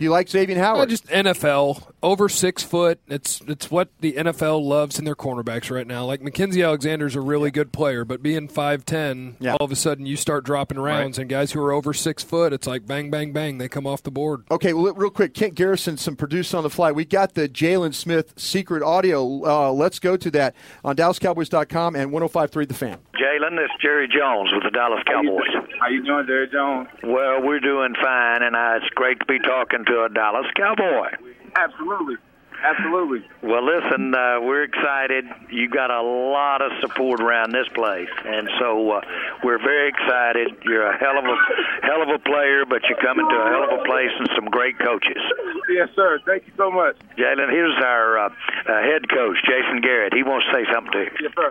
Do 0.00 0.04
you 0.04 0.10
like 0.10 0.30
Xavier 0.30 0.56
Howard? 0.58 0.80
Uh, 0.80 0.86
just 0.86 1.06
NFL 1.08 1.92
over 2.02 2.30
six 2.30 2.62
foot. 2.62 2.98
It's 3.06 3.42
it's 3.46 3.70
what 3.70 3.90
the 4.00 4.14
NFL 4.14 4.62
loves 4.66 4.98
in 4.98 5.04
their 5.04 5.14
cornerbacks 5.14 5.70
right 5.70 5.86
now. 5.86 6.06
Like 6.06 6.22
Mackenzie 6.22 6.62
Alexander's 6.62 7.14
a 7.16 7.20
really 7.20 7.50
good 7.50 7.70
player, 7.70 8.06
but 8.06 8.22
being 8.22 8.48
five 8.48 8.86
ten, 8.86 9.36
Yeah. 9.40 9.56
all 9.60 9.66
of 9.66 9.70
a 9.70 9.76
sudden 9.76 10.06
you 10.06 10.16
start 10.16 10.42
dropping 10.44 10.78
rounds, 10.78 11.18
and 11.18 11.28
guys 11.28 11.52
who 11.52 11.60
are 11.60 11.70
over 11.70 11.92
six 11.92 12.22
foot, 12.22 12.54
it's 12.54 12.66
like 12.66 12.86
bang 12.86 13.10
bang 13.10 13.34
bang, 13.34 13.58
they 13.58 13.68
come 13.68 13.86
off 13.86 14.02
the 14.02 14.10
board. 14.10 14.44
Okay, 14.50 14.72
well, 14.72 14.90
real 14.94 15.10
quick, 15.10 15.34
Kent 15.34 15.54
Garrison, 15.54 15.98
some 15.98 16.16
produced 16.16 16.54
on 16.54 16.62
the 16.62 16.70
fly. 16.70 16.90
We 16.92 17.04
got 17.04 17.34
the 17.34 17.46
Jaylon 17.46 17.92
Smith 17.94 18.32
secret 18.38 18.82
audio. 18.82 19.44
Uh, 19.44 19.70
let's 19.70 19.98
go 19.98 20.16
to 20.16 20.30
that 20.30 20.56
on 20.82 20.96
DallasCowboys.com 20.96 21.94
and 21.94 22.10
105.3 22.10 22.66
The 22.68 22.72
Fan. 22.74 22.96
Jaylon, 23.20 23.50
this 23.56 23.66
is 23.66 23.76
Jerry 23.82 24.08
Jones 24.08 24.48
with 24.54 24.62
the 24.62 24.70
Dallas 24.70 25.02
Cowboys. 25.06 25.44
How 25.78 25.88
you 25.88 26.02
doing, 26.02 26.24
Jerry 26.26 26.48
Jones? 26.50 26.88
Well, 27.04 27.42
we're 27.42 27.60
doing 27.60 27.94
fine, 28.02 28.42
and 28.42 28.56
uh, 28.56 28.78
it's 28.80 28.88
great 28.94 29.18
to 29.20 29.26
be 29.26 29.38
talking 29.40 29.84
to 29.90 30.04
a 30.04 30.08
Dallas 30.08 30.46
Cowboy. 30.56 31.10
Absolutely. 31.56 32.16
Absolutely. 32.62 33.24
Well, 33.42 33.64
listen, 33.64 34.14
uh, 34.14 34.36
we're 34.42 34.64
excited. 34.64 35.24
You 35.50 35.68
got 35.70 35.90
a 35.90 36.02
lot 36.02 36.60
of 36.60 36.72
support 36.80 37.20
around 37.20 37.52
this 37.52 37.66
place, 37.72 38.12
and 38.26 38.50
so 38.60 38.90
uh, 38.90 39.00
we're 39.42 39.58
very 39.58 39.88
excited. 39.88 40.52
You're 40.64 40.84
a 40.84 40.96
hell 40.98 41.16
of 41.18 41.24
a 41.24 41.36
hell 41.82 42.02
of 42.02 42.08
a 42.10 42.18
player, 42.18 42.66
but 42.68 42.82
you're 42.84 43.00
coming 43.00 43.26
to 43.26 43.34
a 43.34 43.48
hell 43.48 43.64
of 43.64 43.80
a 43.80 43.84
place 43.84 44.12
and 44.18 44.28
some 44.36 44.44
great 44.52 44.78
coaches. 44.78 45.22
Yes, 45.70 45.88
sir. 45.96 46.20
Thank 46.26 46.46
you 46.48 46.52
so 46.58 46.70
much. 46.70 46.96
Jaylon, 47.16 47.48
here's 47.50 47.76
our 47.82 48.18
uh, 48.18 48.28
uh, 48.28 48.82
head 48.82 49.08
coach, 49.08 49.38
Jason 49.48 49.80
Garrett. 49.80 50.12
He 50.12 50.22
wants 50.22 50.44
to 50.52 50.52
say 50.52 50.64
something 50.70 50.92
to 50.92 50.98
you. 51.00 51.10
Yes, 51.22 51.32
sir. 51.34 51.50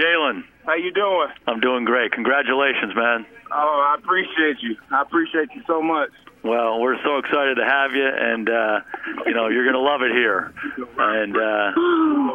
Jaylon, 0.00 0.44
How 0.64 0.74
you 0.74 0.90
doing? 0.90 1.28
I'm 1.46 1.60
doing 1.60 1.84
great. 1.84 2.12
Congratulations, 2.12 2.96
man. 2.96 3.26
Oh, 3.52 3.92
I 3.92 4.00
appreciate 4.00 4.62
you. 4.62 4.76
I 4.90 5.02
appreciate 5.02 5.48
you 5.54 5.62
so 5.66 5.82
much. 5.82 6.10
Well, 6.44 6.78
we're 6.78 7.02
so 7.02 7.16
excited 7.16 7.54
to 7.54 7.64
have 7.64 7.92
you, 7.92 8.06
and 8.06 8.50
uh, 8.50 8.80
you 9.24 9.32
know 9.32 9.48
you're 9.48 9.64
going 9.64 9.74
to 9.74 9.80
love 9.80 10.02
it 10.02 10.12
here. 10.12 10.52
And 10.98 11.34
uh, 11.34 11.72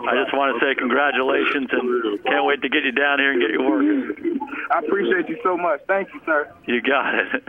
I 0.10 0.24
just 0.24 0.36
want 0.36 0.60
to 0.60 0.66
say 0.66 0.74
congratulations, 0.74 1.70
and 1.72 2.24
can't 2.24 2.44
wait 2.44 2.64
to 2.64 2.70
get 2.70 2.84
you 2.84 2.92
down 2.92 3.20
here 3.20 3.34
and 3.34 3.40
get 3.40 3.52
you 3.52 3.62
working. 3.62 4.40
I 4.72 4.80
appreciate 4.80 5.30
you 5.30 5.38
so 5.44 5.56
much. 5.56 5.82
Thank 5.88 6.12
you, 6.12 6.22
sir. 6.26 6.52
You 6.66 6.82
got 6.82 7.14
it. 7.14 7.44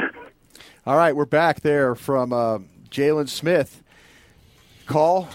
All 0.87 0.97
right, 0.97 1.17
we're 1.17 1.25
back 1.25 1.61
there 1.61 1.95
from 1.95 2.33
uh, 2.33 2.59
Jaylon 2.91 3.31
Smith. 3.31 3.83
Call 4.85 5.31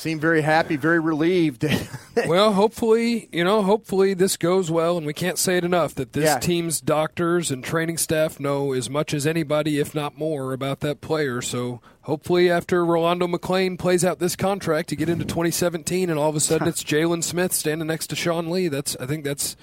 seemed 0.00 0.20
very 0.20 0.40
happy, 0.40 0.76
very 0.76 0.98
relieved. 0.98 1.64
well, 2.26 2.54
hopefully, 2.54 3.28
you 3.32 3.44
know, 3.44 3.62
hopefully 3.62 4.14
this 4.14 4.36
goes 4.38 4.70
well, 4.70 4.96
and 4.96 5.06
we 5.06 5.12
can't 5.12 5.38
say 5.38 5.58
it 5.58 5.64
enough 5.64 5.94
that 5.96 6.14
this 6.14 6.24
Yeah. 6.24 6.38
team's 6.38 6.80
doctors 6.80 7.50
and 7.50 7.62
training 7.62 7.98
staff 7.98 8.40
know 8.40 8.72
as 8.72 8.88
much 8.88 9.12
as 9.12 9.26
anybody, 9.26 9.78
if 9.78 9.94
not 9.94 10.16
more, 10.16 10.52
about 10.54 10.80
that 10.80 11.02
player. 11.02 11.42
So 11.42 11.80
hopefully, 12.02 12.50
after 12.50 12.84
Rolando 12.84 13.26
McClain 13.26 13.78
plays 13.78 14.02
out 14.04 14.18
this 14.18 14.36
contract, 14.36 14.90
you 14.90 14.96
get 14.96 15.10
into 15.10 15.26
2017, 15.26 16.08
and 16.08 16.18
all 16.18 16.30
of 16.30 16.36
a 16.36 16.40
sudden 16.40 16.66
it's 16.66 16.82
Jaylon 16.82 17.22
Smith 17.22 17.52
standing 17.52 17.86
next 17.88 18.06
to 18.08 18.16
Sean 18.16 18.50
Lee. 18.50 18.68
That's 18.68 18.96
I 18.98 19.04
think 19.06 19.22
that's 19.24 19.54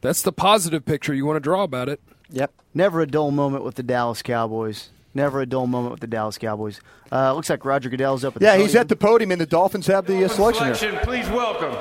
that's 0.00 0.22
the 0.22 0.32
positive 0.32 0.84
picture 0.84 1.14
you 1.14 1.24
want 1.26 1.36
to 1.36 1.40
draw 1.40 1.62
about 1.62 1.88
it. 1.88 2.00
Yep. 2.30 2.52
Never 2.74 3.00
a 3.02 3.06
dull 3.06 3.30
moment 3.30 3.62
with 3.62 3.76
the 3.76 3.84
Dallas 3.84 4.20
Cowboys. 4.20 4.90
Never 5.16 5.40
a 5.40 5.46
dull 5.46 5.66
moment 5.66 5.92
with 5.92 6.00
the 6.00 6.06
Dallas 6.06 6.36
Cowboys. 6.36 6.78
Uh, 7.10 7.32
looks 7.32 7.48
like 7.48 7.64
Roger 7.64 7.88
Goodell's 7.88 8.22
up 8.22 8.36
at 8.36 8.40
the 8.40 8.44
yeah, 8.46 8.58
he's 8.58 8.74
at 8.74 8.90
the 8.90 8.96
podium, 8.96 9.30
and 9.32 9.40
the 9.40 9.46
Dolphins 9.46 9.86
have 9.86 10.06
the 10.06 10.26
uh, 10.26 10.28
selection 10.28 10.66
there. 10.66 10.74
Selection, 10.74 11.02
please 11.06 11.26
welcome 11.30 11.74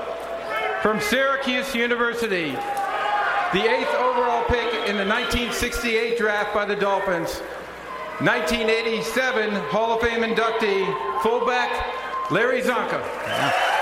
from 0.82 1.02
Syracuse 1.02 1.76
University, 1.76 2.52
the 2.52 3.70
eighth 3.70 3.94
overall 3.96 4.46
pick 4.46 4.74
in 4.88 4.96
the 4.96 5.06
1968 5.06 6.18
draft 6.18 6.54
by 6.54 6.64
the 6.64 6.78
Dolphins, 6.78 7.40
1987 8.24 9.52
Hall 9.66 9.96
of 9.96 10.02
Fame 10.02 10.22
inductee, 10.22 11.22
fullback 11.22 12.32
Larry 12.32 12.62
Csonka. 12.62 13.74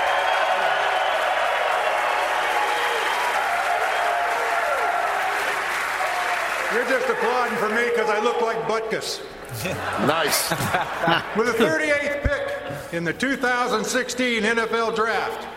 You're 6.74 6.90
just 6.90 7.08
applauding 7.08 7.58
for 7.58 7.70
me 7.70 7.90
because 7.90 8.10
I 8.10 8.20
look 8.20 8.42
like 8.42 8.58
Butkus. 8.64 9.22
nice. 10.08 10.50
With 11.38 11.56
the 11.56 11.64
38th 11.64 12.24
pick 12.24 12.94
in 12.94 13.04
the 13.04 13.14
2016 13.14 14.42
NFL 14.42 14.96
Draft, 14.96 15.48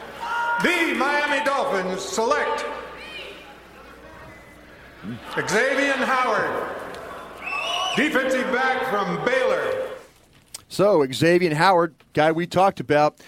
the 0.63 0.95
Miami 0.95 1.43
Dolphins 1.45 2.03
select 2.03 2.67
Xavier 5.49 5.95
Howard, 5.95 6.77
defensive 7.97 8.53
back 8.53 8.91
from 8.91 9.25
Baylor. 9.25 9.89
So 10.69 11.07
Xavier 11.11 11.55
Howard, 11.55 11.95
guy 12.13 12.33
we 12.33 12.47
talked 12.47 12.81
about, 12.81 13.21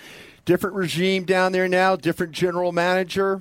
different 0.44 0.76
regime 0.76 1.24
down 1.24 1.52
there 1.52 1.68
now, 1.68 1.96
different 1.96 2.32
general 2.32 2.72
manager. 2.72 3.40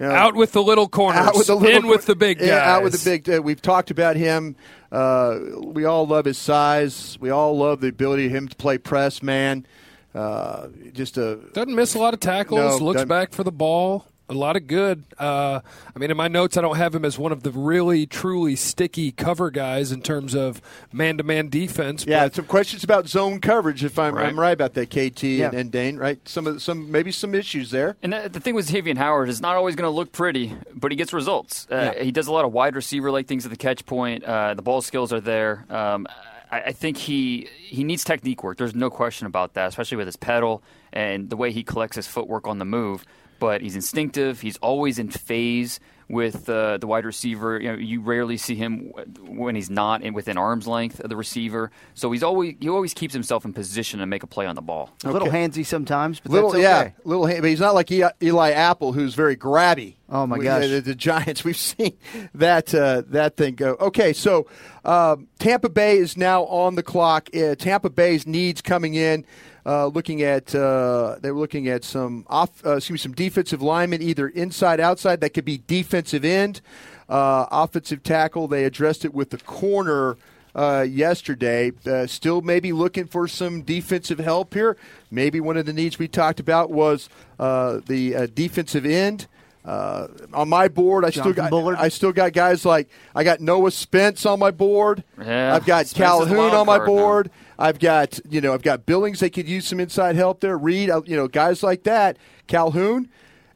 You 0.00 0.06
know, 0.06 0.12
Out 0.14 0.34
with 0.34 0.52
the 0.52 0.62
little 0.62 0.88
corners, 0.88 1.20
out 1.20 1.36
with 1.36 1.46
the 1.48 1.54
little 1.54 1.82
in 1.82 1.86
with 1.86 2.06
the 2.06 2.16
big 2.16 2.38
guys. 2.38 2.48
Yeah, 2.48 2.74
out 2.74 2.82
with 2.82 2.94
the 2.94 3.10
big. 3.10 3.28
Uh, 3.28 3.42
we've 3.42 3.60
talked 3.60 3.90
about 3.90 4.16
him. 4.16 4.56
Uh, 4.90 5.38
we 5.62 5.84
all 5.84 6.06
love 6.06 6.24
his 6.24 6.38
size. 6.38 7.18
We 7.20 7.28
all 7.28 7.58
love 7.58 7.82
the 7.82 7.88
ability 7.88 8.24
of 8.24 8.32
him 8.32 8.48
to 8.48 8.56
play 8.56 8.78
press 8.78 9.22
man. 9.22 9.66
Uh, 10.14 10.68
just 10.94 11.18
a 11.18 11.36
Doesn't 11.52 11.74
miss 11.74 11.94
a 11.94 11.98
lot 11.98 12.14
of 12.14 12.20
tackles. 12.20 12.80
No, 12.80 12.84
looks 12.84 13.04
back 13.04 13.32
for 13.32 13.44
the 13.44 13.52
ball. 13.52 14.06
A 14.30 14.34
lot 14.34 14.54
of 14.56 14.66
good. 14.68 15.02
Uh, 15.18 15.60
I 15.94 15.98
mean, 15.98 16.10
in 16.10 16.16
my 16.16 16.28
notes, 16.28 16.56
I 16.56 16.60
don't 16.62 16.76
have 16.76 16.94
him 16.94 17.04
as 17.04 17.18
one 17.18 17.32
of 17.32 17.42
the 17.42 17.50
really, 17.50 18.06
truly 18.06 18.54
sticky 18.56 19.10
cover 19.10 19.50
guys 19.50 19.90
in 19.90 20.02
terms 20.02 20.34
of 20.34 20.62
man-to-man 20.92 21.48
defense. 21.48 22.06
yeah. 22.06 22.24
but 22.26 22.36
Some 22.36 22.44
questions 22.46 22.84
about 22.84 23.08
zone 23.08 23.40
coverage. 23.40 23.82
If 23.84 23.98
I'm 23.98 24.14
Right. 24.14 24.26
I'm 24.26 24.38
right 24.38 24.52
about 24.52 24.74
that, 24.74 24.86
KT 24.90 25.22
Yeah. 25.24 25.46
and, 25.48 25.54
and 25.58 25.70
Dane. 25.72 25.96
Right. 25.96 26.20
Some 26.28 26.46
of 26.46 26.62
some 26.62 26.90
maybe 26.92 27.10
some 27.12 27.34
issues 27.34 27.70
there. 27.72 27.96
And 28.02 28.12
the, 28.12 28.28
the 28.32 28.40
thing 28.40 28.54
with 28.54 28.66
Xavier 28.68 28.94
Howard 28.94 29.28
is 29.28 29.40
not 29.40 29.56
always 29.56 29.74
going 29.76 29.86
to 29.90 29.94
look 29.94 30.12
pretty, 30.12 30.54
but 30.74 30.92
he 30.92 30.96
gets 30.96 31.12
results. 31.12 31.66
Uh, 31.70 31.92
He 32.00 32.12
does 32.12 32.28
a 32.28 32.32
lot 32.32 32.44
of 32.44 32.52
wide 32.52 32.76
receiver 32.76 33.10
like 33.10 33.26
things 33.26 33.44
at 33.44 33.50
the 33.50 33.56
catch 33.58 33.84
point. 33.84 34.22
Uh, 34.24 34.54
the 34.54 34.62
ball 34.62 34.80
skills 34.80 35.12
are 35.12 35.20
there. 35.20 35.66
Um, 35.68 36.06
I, 36.52 36.60
I 36.62 36.72
think 36.72 36.96
he 36.98 37.48
he 37.58 37.82
needs 37.84 38.04
technique 38.04 38.44
work. 38.44 38.58
There's 38.58 38.74
no 38.76 38.90
question 38.90 39.26
about 39.26 39.54
that, 39.54 39.68
especially 39.68 39.96
with 39.96 40.06
his 40.06 40.16
pedal 40.16 40.62
and 40.92 41.30
the 41.30 41.36
way 41.36 41.50
he 41.52 41.62
collects 41.64 41.96
his 41.96 42.06
footwork 42.06 42.46
on 42.46 42.58
the 42.58 42.64
move. 42.64 43.04
But 43.40 43.60
he's 43.62 43.74
instinctive. 43.74 44.40
He's 44.40 44.56
always 44.58 45.00
in 45.00 45.10
phase 45.10 45.80
with 46.08 46.48
uh, 46.48 46.76
the 46.78 46.86
wide 46.88 47.04
receiver. 47.04 47.60
You 47.60 47.72
know, 47.72 47.78
you 47.78 48.00
rarely 48.00 48.36
see 48.36 48.56
him 48.56 48.92
when 49.20 49.54
he's 49.54 49.70
not 49.70 50.02
in 50.02 50.12
within 50.12 50.36
arm's 50.36 50.66
length 50.66 50.98
of 51.00 51.08
the 51.08 51.16
receiver. 51.16 51.70
So 51.94 52.10
he's 52.12 52.22
always 52.22 52.56
he 52.60 52.68
always 52.68 52.92
keeps 52.94 53.14
himself 53.14 53.44
in 53.44 53.52
position 53.52 54.00
to 54.00 54.06
make 54.06 54.22
a 54.22 54.26
play 54.26 54.46
on 54.46 54.56
the 54.56 54.60
ball. 54.62 54.90
A 55.04 55.10
little 55.12 55.28
handsy 55.28 55.64
sometimes, 55.64 56.20
but 56.20 56.32
little, 56.32 56.50
that's 56.50 56.62
yeah, 56.62 56.78
okay. 56.80 56.94
little, 57.04 57.26
hand, 57.26 57.42
but 57.42 57.48
he's 57.50 57.60
not 57.60 57.74
like 57.74 57.90
Eli, 57.90 58.10
Eli 58.22 58.50
Apple, 58.50 58.92
who's 58.92 59.14
very 59.14 59.36
grabby. 59.36 59.94
Oh, 60.08 60.26
my 60.26 60.38
We- 60.38 60.44
gosh. 60.44 60.68
the, 60.68 60.80
the 60.80 60.94
Giants. 60.96 61.44
We've 61.44 61.56
seen 61.56 61.96
that 62.34 62.74
uh, 62.74 63.04
that 63.08 63.36
thing 63.36 63.54
go. 63.54 63.76
Okay, 63.80 64.12
so 64.12 64.48
um, 64.84 65.28
Tampa 65.38 65.68
Bay 65.68 65.96
is 65.98 66.16
now 66.16 66.42
on 66.46 66.74
the 66.74 66.82
clock. 66.82 67.30
Uh, 67.34 67.54
Tampa 67.54 67.88
Bay's 67.88 68.26
needs 68.26 68.60
coming 68.60 68.94
in. 68.94 69.24
Uh, 69.66 69.86
looking 69.86 70.22
at 70.22 70.54
uh, 70.54 71.16
they 71.20 71.30
were 71.30 71.40
looking 71.40 71.68
at 71.68 71.84
some 71.84 72.24
off, 72.28 72.64
uh, 72.64 72.76
excuse 72.76 72.94
me, 72.94 72.98
some 72.98 73.12
defensive 73.12 73.60
linemen, 73.60 74.00
either 74.00 74.28
inside, 74.28 74.80
outside. 74.80 75.20
That 75.20 75.30
could 75.30 75.44
be 75.44 75.62
defensive 75.66 76.24
end, 76.24 76.60
uh, 77.08 77.46
offensive 77.50 78.02
tackle. 78.02 78.48
They 78.48 78.64
addressed 78.64 79.04
it 79.04 79.12
with 79.12 79.30
the 79.30 79.38
corner 79.38 80.16
uh, 80.54 80.86
yesterday. 80.88 81.72
Uh, 81.86 82.06
still 82.06 82.40
maybe 82.40 82.72
looking 82.72 83.06
for 83.06 83.28
some 83.28 83.62
defensive 83.62 84.18
help 84.18 84.54
here. 84.54 84.76
Maybe 85.10 85.40
one 85.40 85.56
of 85.56 85.66
the 85.66 85.72
needs 85.72 85.98
we 85.98 86.08
talked 86.08 86.40
about 86.40 86.70
was 86.70 87.08
uh, 87.38 87.80
the 87.86 88.16
uh, 88.16 88.26
defensive 88.34 88.86
end. 88.86 89.26
Uh, 89.62 90.08
on 90.32 90.48
my 90.48 90.68
board, 90.68 91.04
I 91.04 91.10
still 91.10 91.34
Jonathan 91.34 91.74
got 91.74 91.78
I 91.78 91.88
still 91.90 92.12
got 92.12 92.32
guys 92.32 92.64
like 92.64 92.88
I 93.14 93.24
got 93.24 93.40
Noah 93.40 93.70
Spence 93.70 94.24
on 94.24 94.38
my 94.38 94.50
board. 94.50 95.04
Yeah, 95.22 95.54
I've 95.54 95.66
got 95.66 95.86
Spence 95.86 95.98
Calhoun 95.98 96.54
on 96.54 96.64
my 96.64 96.78
card 96.78 97.26
now. 97.26 97.32
Board. 97.60 97.68
I've 97.68 97.78
got 97.78 98.18
you 98.28 98.40
know 98.40 98.52
I've 98.54 98.62
got 98.62 98.86
Billings. 98.86 99.20
They 99.20 99.30
could 99.30 99.48
use 99.48 99.66
some 99.66 99.80
inside 99.80 100.16
help 100.16 100.40
there. 100.40 100.56
Reed, 100.58 100.90
uh, 100.90 101.02
you 101.06 101.16
know 101.16 101.28
guys 101.28 101.62
like 101.62 101.84
that. 101.84 102.16
Calhoun 102.46 103.08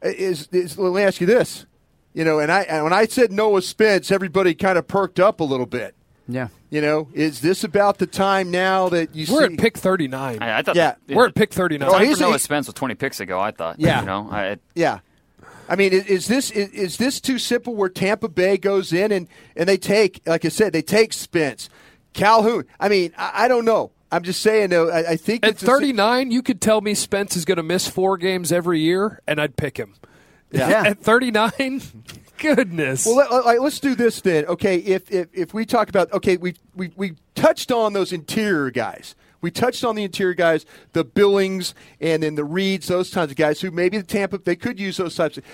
is, 0.03 0.49
is. 0.53 0.79
Let 0.79 0.93
me 0.95 1.03
ask 1.03 1.21
you 1.21 1.27
this: 1.27 1.67
You 2.13 2.25
know, 2.25 2.39
and 2.39 2.51
I 2.53 2.63
and 2.63 2.85
when 2.85 2.93
I 2.93 3.07
said 3.07 3.33
Noah 3.33 3.63
Spence, 3.63 4.11
everybody 4.11 4.55
kind 4.55 4.79
of 4.79 4.87
perked 4.87 5.19
up 5.21 5.41
a 5.41 5.45
little 5.45 5.67
bit. 5.67 5.95
Yeah. 6.27 6.49
You 6.71 6.81
know, 6.81 7.09
is 7.13 7.41
this 7.43 7.63
about 7.65 7.99
the 7.99 8.07
time 8.07 8.51
now 8.51 8.89
that 8.89 9.15
you 9.15 9.27
We're 9.33 9.47
see? 9.47 9.53
at 9.53 9.59
pick 9.61 9.77
39. 9.77 10.39
I, 10.43 10.59
I 10.59 10.63
thought 10.63 10.75
Yeah. 10.75 10.95
We're 11.07 11.27
at 11.27 11.35
pick 11.35 11.53
39. 11.53 11.89
Time 11.91 12.05
he's 12.07 12.17
for 12.19 12.25
a- 12.25 12.29
Noah 12.29 12.39
Spence 12.39 12.67
was 12.67 12.75
20 12.75 12.95
picks 12.95 13.21
ago. 13.21 13.39
I 13.39 13.51
thought. 13.51 13.79
Yeah. 13.79 14.01
You 14.01 14.07
know, 14.07 14.29
I, 14.33 14.57
Yeah. 14.75 15.01
I 15.69 15.77
mean, 15.77 15.93
is, 15.93 16.07
is 16.07 16.27
this 16.27 16.51
is, 16.51 16.71
is 16.71 16.97
this 16.97 17.21
too 17.21 17.39
simple? 17.39 17.75
Where 17.77 17.89
Tampa 17.91 18.29
Bay 18.29 18.57
goes 18.57 18.93
in 18.93 19.13
and, 19.13 19.29
and 19.55 19.69
they 19.69 19.77
take, 19.77 20.23
like 20.27 20.45
I 20.47 20.49
said, 20.49 20.73
they 20.73 20.83
take 20.83 21.13
Spence, 21.13 21.69
Calhoun. 22.15 22.65
I 22.81 22.89
mean, 22.89 23.13
I, 23.19 23.45
I 23.45 23.49
don't 23.49 23.65
know. 23.67 23.91
I'm 24.11 24.23
just 24.23 24.41
saying 24.41 24.71
though. 24.71 24.89
I, 24.91 25.11
I 25.11 25.17
think 25.17 25.45
At 25.45 25.51
it's 25.53 25.63
a- 25.63 25.67
39, 25.67 26.31
you 26.31 26.43
could 26.43 26.61
tell 26.61 26.81
me 26.81 26.95
Spence 26.95 27.37
is 27.37 27.45
going 27.45 27.57
to 27.57 27.63
miss 27.63 27.89
four 27.89 28.17
games 28.17 28.53
every 28.53 28.81
year, 28.81 29.21
and 29.27 29.41
I'd 29.41 29.57
pick 29.57 29.77
him. 29.77 29.95
Yeah. 30.53 30.69
At 30.87 31.01
39, 31.01 31.83
goodness. 32.39 33.05
Well, 33.07 33.17
let, 33.45 33.61
us 33.61 33.81
do 33.81 33.95
this 33.97 34.21
then. 34.21 34.47
Okay, 34.47 34.77
if, 34.79 35.11
if 35.11 35.29
if 35.33 35.53
we 35.53 35.67
talk 35.67 35.89
about 35.89 36.13
okay, 36.13 36.37
we 36.37 36.55
we 36.77 36.93
we 36.97 37.15
touched 37.35 37.73
on 37.73 37.93
those 37.93 38.13
interior 38.13 38.71
guys. 38.71 39.15
We 39.41 39.51
touched 39.51 39.85
on 39.85 39.95
the 39.95 40.05
interior 40.05 40.33
guys, 40.33 40.65
the 40.95 41.05
Billings 41.05 41.75
and 42.01 42.23
then 42.23 42.35
the 42.35 42.45
Reeds, 42.45 42.87
those 42.87 43.13
kinds 43.13 43.31
of 43.31 43.37
guys 43.37 43.61
who 43.61 43.71
maybe 43.71 43.99
the 43.99 44.05
Tampa 44.05 44.39
they 44.39 44.57
could 44.57 44.79
use 44.81 44.97
those 44.97 45.15
types. 45.17 45.37
of 45.37 45.45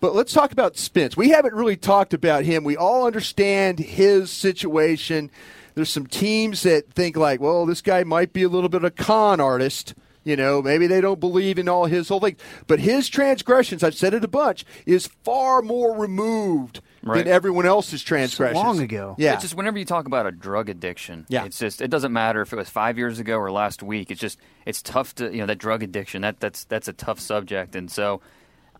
But 0.00 0.14
let's 0.14 0.32
talk 0.32 0.52
about 0.52 0.76
Spence. 0.78 1.14
We 1.16 1.30
haven't 1.30 1.52
really 1.54 1.76
talked 1.76 2.14
about 2.14 2.44
him. 2.44 2.64
We 2.64 2.76
all 2.76 3.06
understand 3.06 3.80
his 3.80 4.30
situation. 4.30 5.30
There's 5.74 5.90
some 5.90 6.06
teams 6.06 6.62
that 6.62 6.92
think 6.92 7.16
like, 7.16 7.40
well, 7.40 7.66
this 7.66 7.80
guy 7.82 8.04
might 8.04 8.32
be 8.32 8.42
a 8.42 8.48
little 8.48 8.68
bit 8.68 8.78
of 8.78 8.84
a 8.84 8.90
con 8.90 9.40
artist. 9.40 9.94
You 10.22 10.36
know, 10.36 10.62
maybe 10.62 10.86
they 10.86 11.02
don't 11.02 11.20
believe 11.20 11.58
in 11.58 11.68
all 11.68 11.84
his 11.84 12.08
whole 12.08 12.20
thing. 12.20 12.36
But 12.66 12.80
his 12.80 13.10
transgressions, 13.10 13.82
I've 13.82 13.94
said 13.94 14.14
it 14.14 14.24
a 14.24 14.28
bunch, 14.28 14.64
is 14.86 15.06
far 15.22 15.60
more 15.60 15.94
removed 15.98 16.80
Right. 17.02 17.18
than 17.24 17.28
everyone 17.28 17.66
else's 17.66 18.02
transgressions. 18.02 18.58
So 18.58 18.64
long 18.66 18.80
ago. 18.80 19.14
Yeah. 19.18 19.34
It's 19.34 19.42
just 19.42 19.54
whenever 19.54 19.78
you 19.78 19.84
talk 19.84 20.06
about 20.06 20.24
a 20.26 20.30
drug 20.32 20.70
addiction, 20.70 21.26
Yeah. 21.28 21.44
it's 21.44 21.58
just 21.58 21.82
it 21.82 21.88
doesn't 21.90 22.14
matter 22.14 22.40
if 22.40 22.54
it 22.54 22.56
was 22.56 22.70
five 22.70 22.96
years 22.96 23.18
ago 23.18 23.36
or 23.36 23.52
last 23.52 23.82
week. 23.82 24.10
It's 24.10 24.20
just 24.20 24.38
it's 24.64 24.80
tough 24.80 25.14
to 25.16 25.30
you 25.30 25.40
know 25.40 25.46
that 25.46 25.58
drug 25.58 25.82
addiction 25.82 26.22
that 26.22 26.40
that's 26.40 26.64
that's 26.64 26.88
a 26.88 26.94
tough 26.94 27.20
subject, 27.20 27.76
and 27.76 27.90
so 27.90 28.22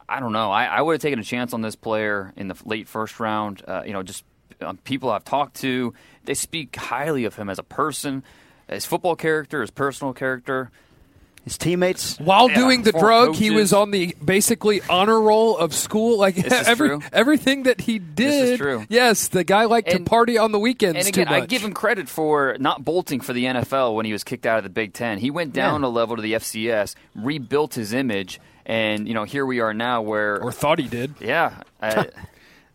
I 0.08 0.20
don't 0.20 0.32
know. 0.32 0.50
I, 0.50 0.64
I 0.64 0.80
would 0.80 0.92
have 0.94 1.02
taken 1.02 1.18
a 1.18 1.24
chance 1.24 1.52
on 1.52 1.60
this 1.60 1.76
player 1.76 2.32
in 2.36 2.48
the 2.48 2.56
late 2.64 2.88
first 2.88 3.20
round. 3.20 3.62
Uh, 3.68 3.82
you 3.84 3.92
know, 3.92 4.02
just 4.02 4.24
Um, 4.60 4.76
people 4.78 5.10
I've 5.10 5.24
talked 5.24 5.56
to, 5.62 5.94
they 6.24 6.34
speak 6.34 6.74
highly 6.76 7.24
of 7.24 7.34
him 7.36 7.48
as 7.50 7.58
a 7.58 7.62
person, 7.64 8.22
his 8.68 8.86
football 8.86 9.16
character, 9.16 9.60
his 9.60 9.70
personal 9.70 10.12
character. 10.12 10.70
His 11.44 11.58
teammates. 11.58 12.16
While 12.18 12.48
Yeah, 12.48 12.54
doing 12.54 12.82
the 12.84 12.92
former 12.92 13.26
drug, 13.26 13.34
he 13.34 13.50
was 13.50 13.74
on 13.74 13.90
the 13.90 14.16
basically 14.24 14.80
honor 14.88 15.20
roll 15.20 15.58
of 15.58 15.74
school. 15.74 16.18
Like 16.18 16.36
This 16.36 16.46
is 16.46 16.52
every 16.68 16.88
true. 16.88 17.02
everything 17.12 17.64
that 17.64 17.82
he 17.82 17.98
did. 17.98 18.52
is 18.52 18.58
true. 18.58 18.86
Yes, 18.88 19.28
the 19.28 19.44
guy 19.44 19.66
liked 19.66 19.88
And- 19.90 20.06
to 20.06 20.08
party 20.08 20.38
on 20.38 20.52
the 20.52 20.58
weekends 20.58 20.96
And 21.00 21.06
again, 21.06 21.26
too 21.26 21.30
much. 21.34 21.42
I 21.42 21.44
give 21.46 21.60
him 21.62 21.74
credit 21.74 22.08
for 22.08 22.56
not 22.58 22.82
bolting 22.82 23.20
for 23.20 23.34
the 23.34 23.44
NFL 23.44 23.94
when 23.94 24.06
he 24.06 24.12
was 24.14 24.24
kicked 24.24 24.46
out 24.46 24.56
of 24.56 24.64
the 24.64 24.70
Big 24.70 24.94
Ten. 24.94 25.18
He 25.18 25.30
went 25.30 25.52
down 25.52 25.82
Yeah. 25.82 25.88
a 25.88 25.90
level 25.90 26.16
to 26.16 26.22
the 26.22 26.32
FCS, 26.32 26.94
rebuilt 27.14 27.74
his 27.74 27.92
image, 27.92 28.40
and 28.64 29.06
you 29.06 29.12
know 29.12 29.24
here 29.24 29.44
we 29.44 29.60
are 29.60 29.74
now 29.74 30.00
where 30.00 30.40
or 30.42 30.50
thought 30.50 30.78
he 30.78 30.88
did. 30.88 31.12
Yeah. 31.20 31.56
I, 31.82 31.88
it's, 31.88 31.96
it- 32.08 32.14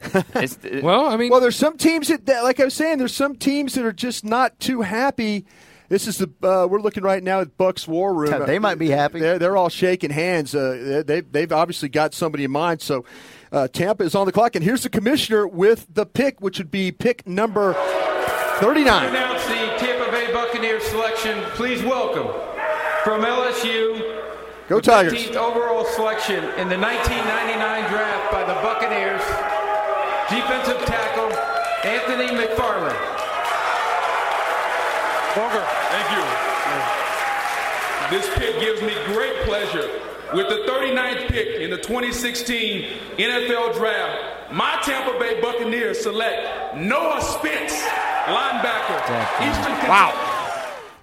well, 0.81 1.07
I 1.07 1.17
mean, 1.17 1.29
well, 1.29 1.41
there's 1.41 1.55
some 1.55 1.77
teams 1.77 2.07
that, 2.07 2.25
that, 2.27 2.43
like 2.43 2.59
I 2.59 2.65
was 2.65 2.73
saying, 2.73 2.97
there's 2.99 3.13
some 3.15 3.35
teams 3.35 3.73
that 3.75 3.85
are 3.85 3.91
just 3.93 4.23
not 4.23 4.59
too 4.59 4.81
happy. 4.81 5.45
This 5.89 6.07
is 6.07 6.17
the 6.19 6.27
uh, 6.43 6.67
we're 6.67 6.81
looking 6.81 7.03
right 7.03 7.21
now 7.23 7.41
at 7.41 7.57
Bucks 7.57 7.87
War 7.87 8.13
Room. 8.13 8.45
They 8.45 8.59
might 8.59 8.77
be 8.77 8.89
happy. 8.89 9.19
They're, 9.19 9.39
they're 9.39 9.57
all 9.57 9.69
shaking 9.69 10.11
hands. 10.11 10.53
Uh, 10.53 11.01
they 11.05 11.21
they've 11.21 11.51
obviously 11.51 11.89
got 11.89 12.13
somebody 12.13 12.43
in 12.43 12.51
mind. 12.51 12.81
So 12.81 13.05
uh, 13.51 13.67
Tampa 13.67 14.03
is 14.03 14.13
on 14.13 14.27
the 14.27 14.31
clock, 14.31 14.55
and 14.55 14.63
here's 14.63 14.83
the 14.83 14.89
commissioner 14.89 15.47
with 15.47 15.87
the 15.91 16.05
pick, 16.05 16.41
which 16.41 16.59
would 16.59 16.69
be 16.69 16.91
pick 16.91 17.25
number 17.27 17.73
To 17.73 17.79
thirty-nine. 18.61 19.09
announce 19.09 19.43
the 19.47 19.55
Tampa 19.83 20.11
Bay 20.11 20.31
Buccaneers 20.31 20.83
selection, 20.83 21.41
please 21.55 21.81
welcome 21.81 22.27
from 23.03 23.23
LSU. 23.23 24.17
Go 24.67 24.75
the 24.75 24.83
Tigers. 24.83 25.13
15th 25.13 25.35
overall 25.37 25.83
selection 25.85 26.43
in 26.61 26.69
the 26.69 26.77
1999 26.77 27.89
draft 27.89 28.31
by 28.31 28.41
the 28.41 28.53
Buccaneers, 28.61 29.21
defensive 30.29 30.85
tackle 30.85 31.31
Anthony 31.83 32.27
McFarland. 32.37 33.19
Walker. 35.37 35.65
Thank 35.89 36.11
you. 36.11 36.49
This 38.09 38.27
pick 38.37 38.59
gives 38.59 38.81
me 38.81 38.93
great 39.13 39.35
pleasure. 39.43 39.89
With 40.33 40.47
the 40.49 40.65
39th 40.67 41.27
pick 41.27 41.61
in 41.61 41.69
the 41.69 41.77
2016 41.77 42.83
NFL 43.17 43.75
Draft, 43.75 44.53
my 44.53 44.79
Tampa 44.83 45.17
Bay 45.17 45.39
Buccaneers 45.41 46.01
select 46.01 46.75
Noah 46.75 47.21
Spence, 47.21 47.81
linebacker, 48.25 48.99
Eastern 49.49 49.89
Wow. 49.89 50.13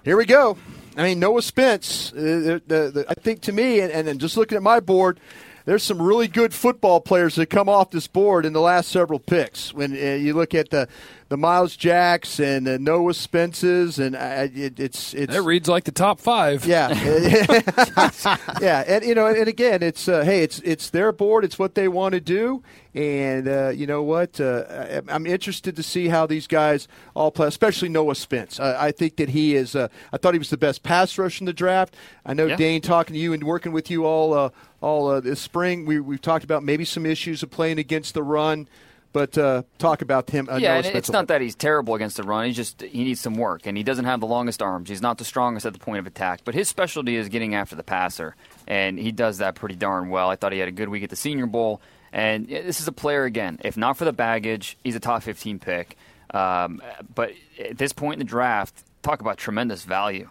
Here 0.03 0.15
we 0.15 0.25
go. 0.25 0.57
I 0.95 1.03
mean, 1.03 1.19
Noah 1.19 1.41
Spence. 1.41 2.13
Uh, 2.13 2.15
the, 2.15 2.61
the, 2.67 2.91
the, 2.91 3.05
I 3.09 3.13
think 3.13 3.41
to 3.41 3.51
me, 3.51 3.81
and, 3.81 4.07
and 4.07 4.19
just 4.19 4.37
looking 4.37 4.55
at 4.55 4.63
my 4.63 4.79
board, 4.79 5.19
there's 5.67 5.83
some 5.83 6.01
really 6.01 6.29
good 6.29 6.53
football 6.53 7.01
players 7.01 7.35
that 7.35 7.47
come 7.47 7.67
off 7.67 7.91
this 7.91 8.07
board 8.07 8.45
in 8.45 8.53
the 8.53 8.61
last 8.61 8.87
several 8.89 9.19
picks. 9.19 9.73
When 9.73 9.91
uh, 9.91 10.15
you 10.15 10.33
look 10.33 10.55
at 10.55 10.69
the 10.69 10.87
the 11.29 11.35
Myles 11.35 11.75
Jacks 11.75 12.39
and 12.39 12.65
the 12.65 12.79
Noah 12.79 13.11
Spences, 13.11 13.99
and 13.99 14.15
uh, 14.15 14.47
it, 14.57 14.79
it's 14.79 15.13
it's 15.13 15.33
That 15.33 15.41
reads 15.41 15.67
like 15.67 15.83
the 15.83 15.91
top 15.91 16.21
five. 16.21 16.65
yeah, 16.65 16.87
yeah, 18.61 18.83
and 18.87 19.03
you 19.03 19.13
know, 19.13 19.27
and 19.27 19.47
again, 19.47 19.83
it's 19.83 20.07
uh, 20.07 20.23
hey, 20.23 20.41
it's 20.43 20.59
it's 20.59 20.89
their 20.89 21.11
board, 21.11 21.43
it's 21.43 21.59
what 21.59 21.75
they 21.75 21.89
want 21.89 22.13
to 22.13 22.21
do, 22.21 22.63
and 22.95 23.47
uh, 23.47 23.69
you 23.69 23.85
know 23.87 24.03
what, 24.03 24.39
uh, 24.39 24.63
I- 24.69 25.01
I'm 25.13 25.25
interested 25.27 25.75
to 25.75 25.83
see 25.83 26.07
how 26.07 26.25
these 26.25 26.47
guys 26.47 26.87
all 27.13 27.29
play, 27.31 27.47
especially 27.47 27.89
Noah 27.89 28.15
Spence. 28.15 28.57
Uh, 28.59 28.77
I 28.79 28.91
think 28.91 29.17
that 29.17 29.29
he 29.29 29.55
is. 29.55 29.75
Uh, 29.75 29.89
I 30.13 30.17
thought 30.17 30.33
he 30.33 30.39
was 30.39 30.49
the 30.49 30.57
best 30.57 30.81
pass 30.83 31.17
rush 31.17 31.41
in 31.41 31.45
the 31.45 31.51
draft. 31.53 31.93
I 32.25 32.33
know 32.33 32.45
Yeah. 32.45 32.55
Dane 32.55 32.79
talking 32.81 33.13
to 33.15 33.19
you 33.19 33.33
and 33.33 33.43
working 33.43 33.73
with 33.73 33.91
you 33.91 34.05
all 34.05 34.33
uh, 34.33 34.49
all 34.81 35.09
uh, 35.09 35.19
this 35.19 35.39
spring. 35.39 35.85
We 35.85 35.99
we've 35.99 36.21
talked 36.21 36.43
about 36.43 36.63
maybe 36.63 36.85
some 36.85 37.05
issues 37.05 37.43
of 37.43 37.51
playing 37.51 37.79
against 37.79 38.13
the 38.13 38.23
run. 38.23 38.67
But 39.13 39.37
uh, 39.37 39.63
talk 39.79 40.01
about 40.01 40.29
him. 40.29 40.47
Uh, 40.47 40.57
yeah, 40.57 40.69
Noah 40.69 40.77
and 40.77 40.85
Spence 40.85 40.97
it's 40.97 41.11
not 41.11 41.29
that 41.29 41.41
he's 41.41 41.55
terrible 41.55 41.95
against 41.95 42.17
the 42.17 42.23
run. 42.23 42.45
He 42.45 42.51
just 42.51 42.81
he 42.81 43.03
needs 43.03 43.19
some 43.19 43.35
work, 43.35 43.65
and 43.65 43.75
he 43.75 43.81
doesn't 43.81 44.05
have 44.05 44.19
the 44.19 44.27
longest 44.27 44.61
arms. 44.61 44.89
He's 44.89 45.01
not 45.01 45.17
the 45.17 45.25
strongest 45.25 45.65
at 45.65 45.73
the 45.73 45.79
point 45.79 45.99
of 45.99 46.07
attack, 46.07 46.41
but 46.43 46.53
his 46.53 46.67
specialty 46.67 47.15
is 47.15 47.29
getting 47.29 47.55
after 47.55 47.75
the 47.75 47.83
passer, 47.83 48.35
and 48.67 48.99
he 48.99 49.11
does 49.11 49.39
that 49.39 49.55
pretty 49.55 49.75
darn 49.75 50.09
well. 50.09 50.29
I 50.29 50.35
thought 50.35 50.51
he 50.51 50.59
had 50.59 50.67
a 50.67 50.73
good 50.73 50.89
week 50.89 51.03
at 51.03 51.09
the 51.09 51.15
Senior 51.15 51.47
Bowl, 51.47 51.81
and 52.11 52.47
this 52.47 52.79
is 52.79 52.87
a 52.87 52.91
player 52.91 53.23
again. 53.23 53.59
If 53.63 53.77
not 53.77 53.97
for 53.97 54.05
the 54.05 54.13
baggage, 54.13 54.77
he's 54.83 54.95
a 54.95 54.99
top 54.99 55.23
15 55.23 55.59
pick. 55.59 55.97
Um, 56.31 56.81
but 57.15 57.31
at 57.57 57.77
this 57.77 57.93
point 57.93 58.15
in 58.15 58.19
the 58.19 58.29
draft, 58.29 58.83
talk 59.01 59.21
about 59.21 59.37
tremendous 59.37 59.83
value. 59.83 60.29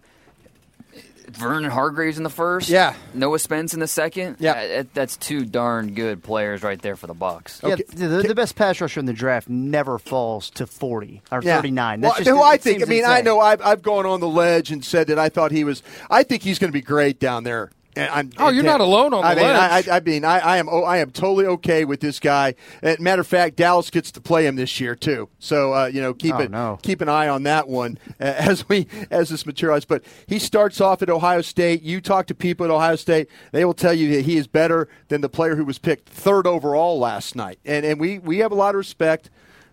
Vernon 1.28 1.70
Hargreaves 1.70 2.16
in 2.18 2.24
the 2.24 2.30
first, 2.30 2.68
Yeah. 2.68 2.94
Noah 3.14 3.38
Spence 3.38 3.74
in 3.74 3.80
the 3.80 3.88
second. 3.88 4.36
Yeah, 4.38 4.82
that's 4.94 5.16
two 5.16 5.44
darn 5.44 5.94
good 5.94 6.22
players 6.22 6.62
right 6.62 6.80
there 6.80 6.96
for 6.96 7.06
the 7.06 7.14
Bucks. 7.14 7.60
Yeah, 7.64 7.76
the, 7.76 8.22
the 8.26 8.34
best 8.34 8.56
pass 8.56 8.80
rusher 8.80 9.00
in 9.00 9.06
the 9.06 9.12
draft 9.12 9.48
never 9.48 9.98
falls 9.98 10.50
to 10.50 10.66
40 10.66 11.22
or 11.30 11.42
Yeah. 11.42 11.56
39. 11.56 12.00
Well, 12.00 12.14
just, 12.16 12.28
who 12.28 12.38
it 12.38 12.42
I 12.42 12.56
think. 12.56 12.76
I 12.76 12.78
seems 12.80 12.88
mean, 12.88 13.04
I 13.04 13.20
know 13.20 13.40
I've, 13.40 13.60
I've 13.62 13.82
gone 13.82 14.06
on 14.06 14.20
the 14.20 14.28
ledge 14.28 14.70
and 14.70 14.84
said 14.84 15.08
that 15.08 15.18
I 15.18 15.28
thought 15.28 15.50
he 15.52 15.64
was. 15.64 15.82
I 16.10 16.22
think 16.22 16.42
he's 16.42 16.58
going 16.58 16.70
to 16.70 16.76
be 16.76 16.82
great 16.82 17.18
down 17.20 17.44
there. 17.44 17.70
And 17.96 18.10
I'm, 18.10 18.30
Oh, 18.38 18.50
you're 18.50 18.62
not 18.62 18.80
alone 18.80 19.14
on 19.14 19.24
I 19.24 19.34
the 19.34 19.40
mean, 19.40 19.50
ledge. 19.50 19.88
I, 19.88 19.92
I, 19.92 19.96
I 19.96 20.00
mean, 20.00 20.24
I, 20.24 20.38
I 20.38 20.56
am. 20.58 20.68
Oh, 20.68 20.82
I 20.82 20.98
am 20.98 21.10
totally 21.10 21.46
okay 21.46 21.84
with 21.84 22.00
this 22.00 22.20
guy. 22.20 22.54
And 22.82 23.00
matter 23.00 23.20
of 23.22 23.26
fact, 23.26 23.56
Dallas 23.56 23.88
gets 23.90 24.12
to 24.12 24.20
play 24.20 24.46
him 24.46 24.56
this 24.56 24.78
year 24.80 24.94
too. 24.94 25.28
So 25.38 25.72
uh, 25.74 25.86
you 25.86 26.00
know, 26.00 26.12
keep 26.14 26.34
Oh, 26.34 26.40
it, 26.40 26.50
no. 26.50 26.78
keep 26.82 27.00
an 27.00 27.08
eye 27.08 27.28
on 27.28 27.42
that 27.44 27.68
one 27.68 27.98
uh, 28.20 28.24
as 28.24 28.68
we 28.68 28.86
as 29.10 29.30
this 29.30 29.46
materializes. 29.46 29.86
But 29.86 30.04
he 30.26 30.38
starts 30.38 30.80
off 30.80 31.00
at 31.02 31.08
Ohio 31.10 31.40
State. 31.40 31.82
You 31.82 32.00
talk 32.00 32.26
to 32.26 32.34
people 32.34 32.64
at 32.66 32.70
Ohio 32.70 32.96
State, 32.96 33.28
they 33.52 33.64
will 33.64 33.74
tell 33.74 33.94
you 33.94 34.14
that 34.14 34.24
he 34.26 34.36
is 34.36 34.46
better 34.46 34.88
than 35.08 35.22
the 35.22 35.28
player 35.28 35.56
who 35.56 35.64
was 35.64 35.78
picked 35.78 36.08
third 36.08 36.46
overall 36.46 36.98
last 36.98 37.34
night. 37.34 37.58
And 37.64 37.86
and 37.86 37.98
we 37.98 38.18
we 38.18 38.38
have 38.38 38.52
a 38.52 38.56
lot 38.56 38.70
of 38.74 38.76
respect 38.78 39.30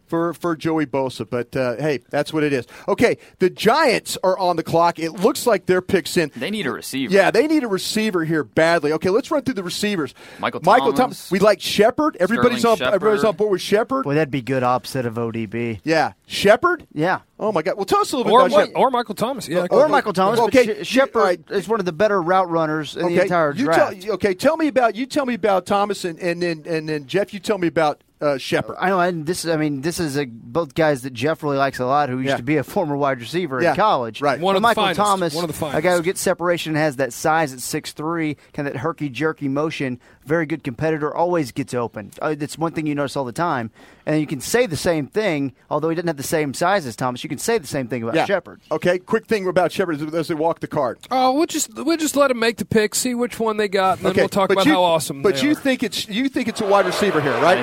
for 0.08 0.34
for 0.34 0.56
Joey 0.56 0.86
Bosa. 0.86 1.30
But 1.30 1.56
uh, 1.56 1.76
hey, 1.78 2.00
that's 2.10 2.34
what 2.34 2.44
it 2.44 2.54
is. 2.54 2.66
Okay, 2.88 3.18
the 3.40 3.50
Giants 3.50 4.18
are 4.24 4.38
on 4.38 4.56
the 4.56 4.64
clock. 4.64 5.00
It 5.00 5.12
looks 5.12 5.46
like 5.48 5.66
their 5.66 5.82
picks 5.82 6.18
in. 6.18 6.32
They 6.36 6.52
need 6.52 6.66
a 6.68 6.72
receiver. 6.72 7.14
Yeah, 7.14 7.32
they 7.32 7.48
need 7.48 7.64
a 7.64 7.68
receiver 7.68 8.24
here 8.24 8.44
badly. 8.44 8.92
Okay, 8.94 9.10
let's 9.10 9.32
run 9.32 9.44
through 9.44 9.56
the 9.56 9.64
receivers. 9.64 10.14
Michael 10.40 10.62
Michael 10.64 10.94
Thomas. 10.94 10.98
Thomas. 11.18 11.32
We 11.32 11.40
like 11.40 11.62
Shepard. 11.62 12.18
Everybody's 12.20 12.60
Sterling 12.60 12.82
on. 12.84 12.94
Everybody's 12.94 13.24
on 13.24 13.36
board 13.36 13.52
with 13.52 13.62
Shepard. 13.62 14.04
Boy, 14.04 14.16
that'd 14.16 14.32
be 14.32 14.42
good 14.42 14.64
opposite 14.64 15.06
of 15.06 15.16
ODB. 15.16 15.82
Yeah, 15.84 16.14
Shepard. 16.28 16.88
Yeah. 16.94 17.22
Oh 17.40 17.52
my 17.52 17.62
God. 17.62 17.76
Well, 17.76 17.86
tell 17.86 18.00
us 18.00 18.12
a 18.14 18.18
little 18.18 18.32
bit 18.32 18.34
Or, 18.34 18.48
about 18.48 18.70
Mi- 18.70 18.74
or 18.76 18.90
Michael 18.90 19.16
Thomas. 19.16 19.48
Yeah. 19.48 19.66
Or 19.70 19.90
Michael 19.90 20.14
Thomas. 20.14 20.40
Okay, 20.40 20.62
Okay, 20.64 20.84
Shepard 20.84 21.52
is 21.52 21.68
one 21.68 21.80
of 21.80 21.86
the 21.86 21.92
better 21.92 22.22
route 22.22 22.50
runners 22.50 22.96
in 22.96 23.08
the 23.08 23.22
entire 23.22 23.54
you 23.54 23.66
draft. 23.66 24.02
Tell, 24.02 24.14
okay, 24.14 24.34
tell 24.34 24.56
me 24.56 24.68
about 24.68 24.96
you. 24.96 25.06
Tell 25.06 25.26
me 25.26 25.34
about 25.34 25.66
Thomas, 25.66 26.06
and, 26.06 26.18
and 26.20 26.42
then 26.42 26.64
and 26.66 26.88
then 26.88 27.06
Jeff. 27.08 27.34
You 27.34 27.40
tell 27.40 27.58
me 27.58 27.68
about 27.68 28.02
uh, 28.24 28.38
Shepard. 28.38 28.78
I 28.80 28.90
know, 28.90 29.00
and 29.00 29.26
this 29.26 29.44
is, 29.44 29.52
I 29.52 29.58
mean, 29.58 29.82
this 29.82 30.00
is 30.00 30.18
a, 30.18 30.26
both 30.26 30.74
guys 30.76 31.02
that 31.04 31.14
Jeff 31.14 31.44
really 31.44 31.58
likes 31.58 31.80
a 31.80 31.86
lot, 31.86 32.10
who 32.10 32.18
used 32.18 32.30
Yeah. 32.30 32.38
to 32.38 32.44
be 32.44 32.58
a 32.58 32.64
former 32.64 32.96
wide 32.96 33.20
receiver 33.20 33.62
Yeah, 33.62 33.72
in 33.72 33.76
college. 33.76 34.22
right. 34.22 34.40
One 34.40 34.54
But 34.54 34.58
of 34.58 34.62
Michael 34.64 34.84
finest. 34.84 34.98
Thomas, 35.00 35.34
One 35.36 35.44
of 35.44 35.52
the 35.52 35.66
a 35.66 35.70
guy 35.70 35.82
finest. 35.82 35.98
who 35.98 36.04
gets 36.04 36.22
separation 36.22 36.70
and 36.72 36.78
has 36.78 36.96
that 36.96 37.12
size 37.14 37.54
at 37.54 37.60
6'3", 37.60 38.38
kind 38.54 38.68
of 38.68 38.74
that 38.74 38.80
herky 38.80 39.10
jerky 39.10 39.48
motion. 39.48 40.00
Very 40.26 40.46
good 40.46 40.64
competitor, 40.64 41.14
always 41.14 41.52
gets 41.52 41.74
open. 41.74 42.12
Uh, 42.22 42.36
It's 42.40 42.58
one 42.58 42.72
thing 42.72 42.88
you 42.88 42.96
notice 42.96 43.18
all 43.18 43.26
the 43.26 43.34
time, 43.34 43.72
and 44.06 44.22
you 44.22 44.26
can 44.28 44.40
say 44.40 44.66
the 44.68 44.78
same 44.78 45.06
thing. 45.08 45.52
Although 45.70 45.90
he 45.90 45.96
doesn't 45.96 46.08
have 46.08 46.16
the 46.18 46.24
same 46.24 46.54
size 46.54 46.86
as 46.86 46.96
Thomas, 46.96 47.24
you 47.24 47.30
can 47.30 47.40
say 47.40 47.58
the 47.58 47.68
same 47.68 47.88
thing 47.88 48.04
about 48.04 48.16
Yeah. 48.16 48.26
Shepard. 48.26 48.62
Okay, 48.72 49.00
quick 49.00 49.26
thing 49.26 49.48
about 49.48 49.74
Shepard 49.74 50.14
as 50.16 50.28
they 50.30 50.34
walk 50.34 50.62
the 50.62 50.68
card. 50.68 51.00
Oh, 51.12 51.34
we'll 51.34 51.46
just 51.46 51.74
we'll 51.76 51.98
just 51.98 52.16
let 52.16 52.30
them 52.30 52.40
make 52.40 52.56
the 52.58 52.64
pick, 52.66 52.96
see 52.96 53.14
which 53.14 53.38
one 53.40 53.58
they 53.58 53.68
got, 53.68 53.98
and 53.98 54.08
then 54.08 54.16
we'll 54.16 54.30
talk 54.30 54.48
but 54.48 54.54
about 54.54 54.66
you, 54.66 54.72
how 54.74 54.84
awesome. 54.84 55.22
But 55.22 55.36
they 55.36 55.42
you 55.42 55.52
are. 55.52 55.56
think 55.56 55.84
it's 55.84 56.08
you 56.08 56.30
think 56.30 56.48
it's 56.48 56.62
a 56.62 56.66
wide 56.66 56.86
receiver 56.86 57.20
here, 57.20 57.34
right? 57.42 57.58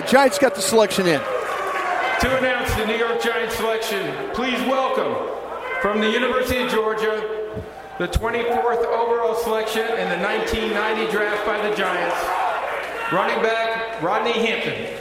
Think 0.00 0.06
it's 0.06 0.14
wide 0.14 0.30
receiver. 0.30 0.34
All 0.34 0.34
right, 0.34 0.34
Giants 0.34 0.38
got 0.38 0.54
the 0.54 0.62
selection 0.62 1.06
in. 1.06 1.20
To 2.20 2.38
announce 2.38 2.74
the 2.74 2.86
New 2.86 2.96
York 2.96 3.22
Giants 3.22 3.56
selection, 3.56 4.30
please 4.34 4.60
welcome 4.68 5.14
from 5.82 6.00
the 6.00 6.10
University 6.10 6.62
of 6.62 6.70
Georgia, 6.70 7.20
the 7.98 8.08
24th 8.08 8.84
overall 8.84 9.34
selection 9.34 9.82
in 9.82 10.08
the 10.08 10.18
1990 10.18 11.12
draft 11.12 11.46
by 11.46 11.68
the 11.68 11.76
Giants, 11.76 12.16
running 13.12 13.42
back 13.42 14.02
Rodney 14.02 14.32
Hampton. 14.32 15.00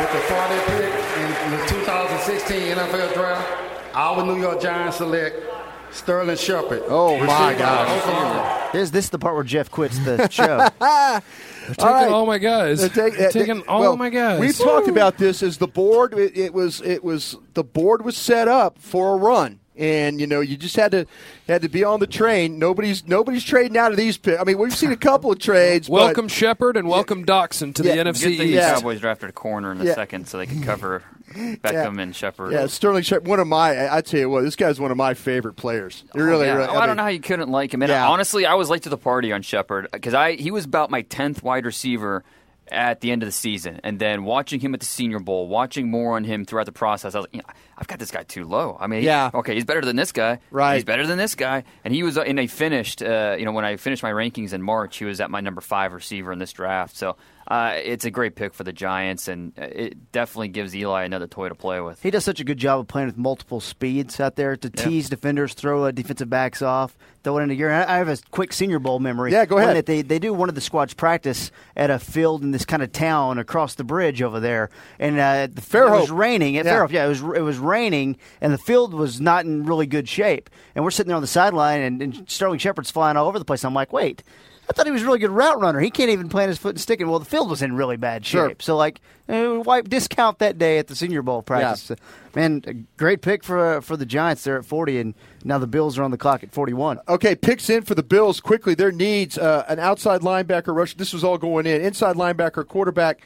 With 0.00 0.10
the 0.10 0.18
40th 0.18 0.66
pick 0.66 0.92
in 1.18 1.50
the 1.50 1.66
2016 1.68 2.76
NFL 2.76 3.14
Draft, 3.14 3.94
our 3.94 4.24
New 4.26 4.40
York 4.40 4.60
Giants 4.60 4.96
select 4.96 5.53
Sterling 5.94 6.36
Shepard. 6.36 6.82
Oh, 6.88 7.18
my 7.24 7.54
out 7.54 7.58
gosh. 7.58 8.66
of 8.66 8.72
This, 8.72 8.90
this 8.90 9.04
is 9.06 9.10
the 9.10 9.18
part 9.18 9.34
where 9.34 9.44
Jeff 9.44 9.70
quits 9.70 9.98
the 10.00 10.28
show. 10.30 10.68
They're 10.78 11.74
taking 11.76 12.12
all 12.12 12.26
my 12.26 12.38
guys. 12.38 12.80
They're 12.80 12.88
take- 13.10 13.18
They're 13.18 13.30
taking 13.30 13.60
they- 13.60 13.66
all 13.66 13.80
well, 13.80 13.96
my 13.96 14.10
guys. 14.10 14.40
We've 14.40 14.56
talked 14.56 14.88
about 14.88 15.16
this 15.18 15.42
as 15.42 15.58
the 15.58 15.68
board. 15.68 16.12
It, 16.14 16.36
it 16.36 16.52
was 16.54 16.80
it 16.82 17.02
was 17.04 17.36
the 17.54 17.64
board 17.64 18.04
was 18.04 18.16
set 18.16 18.48
up 18.48 18.78
for 18.78 19.14
a 19.14 19.16
run, 19.16 19.60
and 19.76 20.20
you 20.20 20.26
know 20.26 20.40
you 20.40 20.56
just 20.56 20.76
had 20.76 20.92
to 20.92 21.06
had 21.48 21.62
to 21.62 21.68
be 21.68 21.82
on 21.84 22.00
the 22.00 22.06
train. 22.06 22.58
Nobody's 22.58 23.06
nobody's 23.06 23.42
trading 23.44 23.76
out 23.76 23.90
of 23.90 23.96
these 23.96 24.16
picks. 24.16 24.40
I 24.40 24.44
mean, 24.44 24.58
we've 24.58 24.74
seen 24.74 24.92
a 24.92 24.96
couple 24.96 25.32
of 25.32 25.38
trades. 25.38 25.88
but- 25.88 25.94
welcome 25.94 26.28
Shepard 26.28 26.76
and 26.76 26.88
welcome 26.88 27.24
Doctson 27.24 27.74
to 27.76 27.82
Yeah. 27.82 27.96
the 27.96 28.04
Good 28.04 28.06
NFC 28.14 28.36
thing 28.38 28.48
East. 28.48 28.54
the 28.68 28.74
Cowboys 28.74 29.00
drafted 29.00 29.30
a 29.30 29.32
corner 29.32 29.72
in 29.72 29.78
the 29.78 29.86
Yeah. 29.86 29.94
second 29.94 30.28
so 30.28 30.38
they 30.38 30.46
could 30.46 30.62
cover 30.62 31.02
Beckham 31.34 32.00
and 32.00 32.14
Shepard. 32.14 32.52
Yeah, 32.52 32.66
Sterling 32.66 33.02
Shepard, 33.02 33.26
one 33.26 33.40
of 33.40 33.46
my. 33.48 33.74
I 33.76 33.98
I 33.98 34.00
tell 34.02 34.20
you 34.20 34.30
what, 34.30 34.42
this 34.42 34.56
guy's 34.56 34.78
one 34.78 34.90
of 34.90 34.96
my 34.96 35.14
favorite 35.14 35.54
players. 35.54 36.04
He 36.12 36.20
oh, 36.20 36.24
really, 36.24 36.46
Yeah. 36.46 36.54
really. 36.54 36.68
Oh, 36.68 36.72
I, 36.72 36.78
mean- 36.80 36.86
don't 36.88 36.96
know 36.98 37.02
how 37.04 37.08
you 37.08 37.20
couldn't 37.20 37.50
like 37.50 37.72
him. 37.74 37.82
And 37.82 37.90
Yeah. 37.90 38.08
honestly, 38.08 38.46
I 38.46 38.54
was 38.54 38.70
late 38.70 38.82
to 38.82 38.88
the 38.90 38.98
party 38.98 39.32
on 39.32 39.42
Shepard 39.42 39.88
because 39.92 40.14
I 40.14 40.32
he 40.34 40.50
was 40.50 40.64
about 40.64 40.90
my 40.90 41.02
tenth 41.02 41.42
wide 41.42 41.66
receiver 41.66 42.22
at 42.70 43.00
the 43.02 43.10
end 43.10 43.22
of 43.22 43.26
the 43.26 43.32
season, 43.32 43.78
and 43.84 43.98
then 43.98 44.24
watching 44.24 44.58
him 44.58 44.72
at 44.72 44.80
the 44.80 44.86
Senior 44.86 45.18
Bowl, 45.20 45.48
watching 45.48 45.90
more 45.90 46.16
on 46.16 46.24
him 46.24 46.44
throughout 46.46 46.64
the 46.66 46.72
process, 46.72 47.14
I 47.14 47.18
was 47.18 47.26
like, 47.26 47.34
you 47.34 47.38
know, 47.40 47.54
I've 47.76 47.86
got 47.86 47.98
this 47.98 48.10
guy 48.10 48.22
too 48.22 48.44
low. 48.44 48.76
I 48.80 48.86
mean, 48.86 49.00
he- 49.00 49.06
Yeah. 49.06 49.30
okay, 49.34 49.54
he's 49.54 49.64
better 49.64 49.80
than 49.82 49.96
this 49.96 50.12
guy. 50.12 50.38
Right. 50.50 50.74
he's 50.74 50.84
better 50.84 51.06
than 51.06 51.18
this 51.18 51.34
guy, 51.34 51.64
and 51.84 51.92
he 51.94 52.02
was. 52.02 52.16
And 52.16 52.38
I 52.38 52.46
finished. 52.46 53.02
Uh, 53.02 53.36
you 53.38 53.44
know, 53.44 53.52
when 53.52 53.64
I 53.64 53.76
finished 53.76 54.02
my 54.02 54.12
rankings 54.12 54.52
in 54.52 54.62
March, 54.62 54.96
he 54.98 55.04
was 55.04 55.20
at 55.20 55.30
my 55.30 55.40
number 55.40 55.60
five 55.60 55.92
receiver 55.92 56.32
in 56.32 56.38
this 56.38 56.52
draft. 56.52 56.96
So. 56.96 57.16
Uh, 57.46 57.74
it's 57.76 58.06
a 58.06 58.10
great 58.10 58.36
pick 58.36 58.54
for 58.54 58.64
the 58.64 58.72
Giants, 58.72 59.28
and 59.28 59.52
uh, 59.58 59.64
it 59.70 60.10
definitely 60.12 60.48
gives 60.48 60.74
Eli 60.74 61.04
another 61.04 61.26
toy 61.26 61.50
to 61.50 61.54
play 61.54 61.78
with. 61.78 62.02
He 62.02 62.10
does 62.10 62.24
such 62.24 62.40
a 62.40 62.44
good 62.44 62.56
job 62.56 62.80
of 62.80 62.88
playing 62.88 63.08
with 63.08 63.18
multiple 63.18 63.60
speeds 63.60 64.18
out 64.18 64.36
there 64.36 64.56
to 64.56 64.70
tease 64.70 65.10
defenders, 65.10 65.52
throw 65.52 65.84
uh, 65.84 65.90
defensive 65.90 66.30
backs 66.30 66.62
off, 66.62 66.96
throw 67.22 67.36
it 67.36 67.42
into 67.42 67.54
gear. 67.54 67.70
I 67.70 67.82
I 67.82 67.98
have 67.98 68.08
a 68.08 68.16
quick 68.30 68.54
Senior 68.54 68.78
Bowl 68.78 68.98
memory. 68.98 69.30
Yeah, 69.30 69.44
go 69.44 69.58
ahead. 69.58 69.84
They, 69.84 70.00
they 70.00 70.18
do 70.18 70.32
one 70.32 70.48
of 70.48 70.54
the 70.54 70.62
squads 70.62 70.94
practice 70.94 71.50
at 71.76 71.90
a 71.90 71.98
field 71.98 72.42
in 72.42 72.50
this 72.52 72.64
kind 72.64 72.82
of 72.82 72.92
town 72.92 73.38
across 73.38 73.74
the 73.74 73.84
bridge 73.84 74.22
over 74.22 74.40
there, 74.40 74.70
and 74.98 75.18
uh, 75.18 75.46
the, 75.52 75.60
Fairhope. 75.60 75.98
it 75.98 76.00
was 76.00 76.10
raining 76.10 76.56
at 76.56 76.64
Yeah. 76.64 76.76
Fairhope. 76.78 76.92
Yeah, 76.92 77.04
it 77.04 77.08
was 77.08 77.20
it 77.20 77.42
was 77.42 77.58
raining, 77.64 78.16
and 78.40 78.52
the 78.52 78.58
field 78.58 78.94
was 78.94 79.20
not 79.20 79.44
in 79.44 79.64
really 79.64 79.86
good 79.86 80.08
shape. 80.08 80.50
And 80.74 80.84
we're 80.84 80.90
sitting 80.90 81.08
there 81.08 81.16
on 81.16 81.22
the 81.22 81.28
sideline, 81.28 81.80
and, 81.80 82.02
and 82.02 82.30
Sterling 82.30 82.58
Shepard's 82.58 82.90
flying 82.90 83.16
all 83.16 83.26
over 83.26 83.38
the 83.38 83.44
place. 83.44 83.64
I'm 83.64 83.74
like, 83.74 83.92
wait. 83.92 84.22
I 84.68 84.72
thought 84.72 84.86
he 84.86 84.92
was 84.92 85.02
a 85.02 85.04
really 85.04 85.18
good 85.18 85.30
route 85.30 85.60
runner. 85.60 85.78
He 85.80 85.90
can't 85.90 86.08
even 86.08 86.30
plant 86.30 86.48
his 86.48 86.56
foot 86.56 86.70
and 86.70 86.80
stick 86.80 87.00
it. 87.00 87.04
Well, 87.04 87.18
the 87.18 87.26
field 87.26 87.50
was 87.50 87.60
in 87.60 87.76
really 87.76 87.98
bad 87.98 88.24
shape. 88.24 88.32
Sure. 88.32 88.54
So, 88.60 88.76
like, 88.78 89.00
eh, 89.28 89.46
why 89.58 89.82
discount 89.82 90.38
that 90.38 90.56
day 90.56 90.78
at 90.78 90.86
the 90.86 90.96
Senior 90.96 91.20
Bowl 91.20 91.42
practice? 91.42 91.92
Man, 92.34 92.62
a 92.66 92.72
great 92.72 93.20
pick 93.20 93.44
for 93.44 93.76
uh, 93.76 93.80
for 93.82 93.98
the 93.98 94.06
Giants. 94.06 94.44
They're 94.44 94.58
at 94.58 94.64
40, 94.64 95.00
and 95.00 95.14
now 95.44 95.58
the 95.58 95.66
Bills 95.66 95.98
are 95.98 96.02
on 96.02 96.12
the 96.12 96.16
clock 96.16 96.42
at 96.42 96.50
41. 96.50 96.98
Okay, 97.08 97.34
picks 97.34 97.68
in 97.68 97.82
for 97.82 97.94
the 97.94 98.02
Bills 98.02 98.40
quickly. 98.40 98.74
Their 98.74 98.90
needs 98.90 99.36
uh, 99.36 99.66
an 99.68 99.78
outside 99.78 100.22
linebacker 100.22 100.74
rush. 100.74 100.94
This 100.94 101.12
was 101.12 101.22
all 101.22 101.36
going 101.36 101.66
in. 101.66 101.82
Inside 101.82 102.16
linebacker, 102.16 102.66
quarterback. 102.66 103.20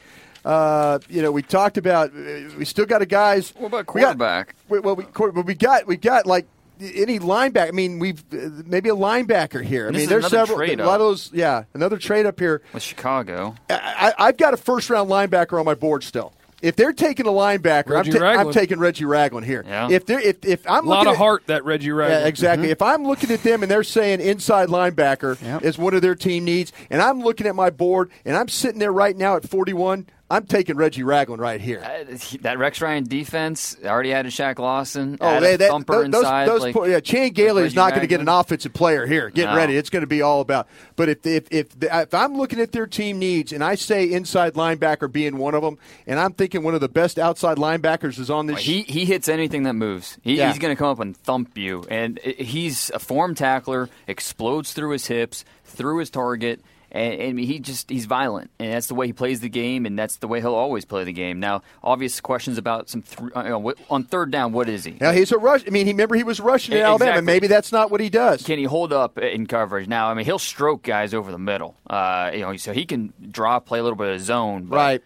Uh, 0.44 0.98
you 1.08 1.22
know, 1.22 1.30
we 1.32 1.42
talked 1.42 1.76
about. 1.78 2.10
uh, 2.10 2.48
We 2.56 2.64
still 2.64 2.86
got 2.86 3.02
a 3.02 3.06
guys. 3.06 3.52
What 3.56 3.66
about 3.68 3.92
we 3.94 4.00
got- 4.00 4.06
quarterback? 4.18 4.54
we- 4.68 4.78
well, 4.80 4.96
we, 4.96 5.04
quarter- 5.04 5.32
but 5.32 5.46
we 5.46 5.54
got 5.54 5.86
we 5.86 5.96
got 5.96 6.26
like 6.26 6.46
any 6.80 7.18
linebacker. 7.18 7.68
I 7.68 7.72
mean, 7.72 7.98
we've 7.98 8.22
uh, 8.32 8.62
maybe 8.66 8.88
a 8.88 8.94
linebacker 8.94 9.62
here. 9.64 9.84
I 9.84 9.88
And 9.88 9.96
mean, 9.96 10.04
is 10.04 10.08
there's 10.08 10.28
several. 10.28 10.58
trade 10.58 10.80
a 10.80 10.86
lot 10.86 10.94
of 11.00 11.06
those. 11.06 11.30
Yeah, 11.32 11.64
another 11.74 11.98
trade 11.98 12.24
up 12.26 12.38
here. 12.38 12.62
With 12.72 12.82
Chicago, 12.82 13.56
I, 13.68 14.14
I, 14.18 14.26
I've 14.28 14.36
got 14.36 14.54
a 14.54 14.56
first 14.56 14.88
round 14.90 15.10
linebacker 15.10 15.58
on 15.58 15.64
my 15.64 15.74
board 15.74 16.04
still. 16.04 16.32
If 16.60 16.74
they're 16.74 16.92
taking 16.92 17.24
a 17.26 17.30
linebacker, 17.30 17.96
I'm, 17.96 18.10
ta- 18.12 18.24
I'm 18.26 18.50
taking 18.52 18.80
Reggie 18.80 19.04
Ragland 19.04 19.46
here. 19.46 19.62
Yeah. 19.64 19.88
If 19.92 20.06
they're 20.06 20.18
if, 20.18 20.44
if 20.44 20.68
I'm 20.68 20.86
A 20.86 20.88
lot 20.88 20.98
looking 20.98 21.08
of 21.10 21.12
at- 21.14 21.18
heart 21.18 21.42
that 21.46 21.64
Reggie 21.64 21.92
Ragland. 21.92 22.22
yeah, 22.22 22.26
exactly. 22.28 22.70
If 22.70 22.82
I'm 22.82 23.04
looking 23.04 23.30
at 23.30 23.44
them 23.44 23.62
and 23.62 23.70
they're 23.70 23.84
saying 23.84 24.20
inside 24.20 24.68
linebacker 24.68 25.40
Yep. 25.40 25.62
is 25.64 25.78
one 25.78 25.94
of 25.94 26.02
their 26.02 26.16
team 26.16 26.44
needs, 26.44 26.72
and 26.90 27.00
I'm 27.00 27.20
looking 27.20 27.46
at 27.46 27.54
my 27.54 27.70
board 27.70 28.10
and 28.24 28.36
I'm 28.36 28.48
sitting 28.48 28.80
there 28.80 28.92
right 28.92 29.16
now 29.16 29.36
at 29.36 29.48
41, 29.48 30.06
I'm 30.30 30.44
taking 30.44 30.76
Reggie 30.76 31.04
Ragland 31.04 31.40
right 31.40 31.58
here. 31.60 31.80
Uh, 31.82 32.16
that 32.42 32.58
Rex 32.58 32.82
Ryan 32.82 33.04
defense 33.04 33.76
already 33.82 34.12
added 34.12 34.30
Shaq 34.30 34.58
Lawson. 34.58 35.16
Oh, 35.22 35.40
they, 35.40 35.56
that, 35.56 35.70
thumper 35.70 35.94
those, 36.06 36.16
inside. 36.22 36.46
those, 36.48 36.60
like, 36.60 36.74
po- 36.74 36.84
yeah, 36.84 37.00
Chan 37.00 37.30
Gailey 37.30 37.62
is 37.64 37.74
not 37.74 37.90
going 37.90 38.02
to 38.02 38.06
get 38.06 38.20
an 38.20 38.28
offensive 38.28 38.74
player 38.74 39.06
here. 39.06 39.30
Get 39.30 39.46
No. 39.50 39.56
ready. 39.56 39.74
It's 39.76 39.88
going 39.88 40.02
to 40.02 40.06
be 40.06 40.20
all 40.20 40.42
about. 40.42 40.68
But 40.96 41.08
if 41.08 41.26
if 41.26 41.48
if, 41.50 41.80
the, 41.80 42.02
if 42.02 42.12
I'm 42.12 42.36
looking 42.36 42.60
at 42.60 42.72
their 42.72 42.86
team 42.86 43.18
needs 43.18 43.52
and 43.54 43.64
I 43.64 43.74
say 43.74 44.04
inside 44.12 44.52
linebacker 44.52 45.10
being 45.10 45.38
one 45.38 45.54
of 45.54 45.62
them, 45.62 45.78
and 46.06 46.20
I'm 46.20 46.34
thinking 46.34 46.62
one 46.62 46.74
of 46.74 46.82
the 46.82 46.88
best 46.90 47.18
outside 47.18 47.56
linebackers 47.56 48.18
is 48.18 48.28
on 48.28 48.46
this. 48.46 48.60
He 48.60 48.82
he 48.82 49.06
hits 49.06 49.28
anything 49.28 49.62
that 49.62 49.74
moves. 49.74 50.18
He, 50.22 50.36
Yeah. 50.36 50.48
He's 50.48 50.58
going 50.58 50.74
to 50.74 50.78
come 50.78 50.88
up 50.90 51.00
and 51.00 51.16
thump 51.16 51.56
you. 51.56 51.84
And 51.90 52.18
he's 52.18 52.90
a 52.90 52.98
form 52.98 53.34
tackler. 53.34 53.88
Explodes 54.06 54.74
through 54.74 54.90
his 54.90 55.06
hips, 55.06 55.46
through 55.64 55.98
his 56.00 56.10
target, 56.10 56.60
and, 56.90 57.20
and 57.20 57.38
he 57.40 57.58
just 57.58 57.90
he's 57.90 58.06
violent. 58.06 58.50
And 58.58 58.72
that's 58.72 58.86
the 58.86 58.94
way 58.94 59.06
he 59.06 59.12
plays 59.12 59.40
the 59.40 59.48
game, 59.48 59.86
and 59.86 59.98
that's 59.98 60.16
the 60.16 60.28
way 60.28 60.40
he'll 60.40 60.54
always 60.54 60.84
play 60.84 61.04
the 61.04 61.12
game. 61.12 61.40
Now, 61.40 61.62
obvious 61.82 62.20
questions 62.20 62.58
about 62.58 62.88
some 62.88 63.02
th- 63.02 63.30
uh, 63.36 63.42
you 63.42 63.48
know, 63.50 63.58
what, 63.58 63.78
on 63.90 64.04
third 64.04 64.30
down. 64.30 64.52
What 64.52 64.68
is 64.68 64.84
he? 64.84 64.96
now 65.00 65.12
he's 65.12 65.32
a 65.32 65.38
rush. 65.38 65.64
I 65.66 65.70
mean, 65.70 65.86
he 65.86 65.92
remember 65.92 66.14
he 66.14 66.24
was 66.24 66.40
rushing 66.40 66.72
in 66.74 66.78
Yeah, 66.80 66.88
Alabama. 66.88 67.22
Maybe 67.22 67.46
that's 67.46 67.72
not 67.72 67.90
what 67.90 68.00
he 68.00 68.08
does. 68.08 68.42
Can 68.42 68.58
he 68.58 68.64
hold 68.64 68.92
up 68.92 69.18
in 69.18 69.46
coverage? 69.46 69.88
Now, 69.88 70.08
I 70.08 70.14
mean, 70.14 70.24
he'll 70.24 70.38
stroke 70.38 70.82
guys 70.82 71.14
over 71.14 71.30
the 71.32 71.38
middle. 71.38 71.76
Uh, 71.88 72.30
you 72.32 72.40
know, 72.40 72.56
so 72.56 72.72
he 72.72 72.86
can 72.86 73.12
draw, 73.30 73.58
play 73.60 73.78
a 73.78 73.82
little 73.82 73.96
bit 73.96 74.14
of 74.14 74.20
zone. 74.20 74.64
But 74.64 74.76
Right. 74.76 75.02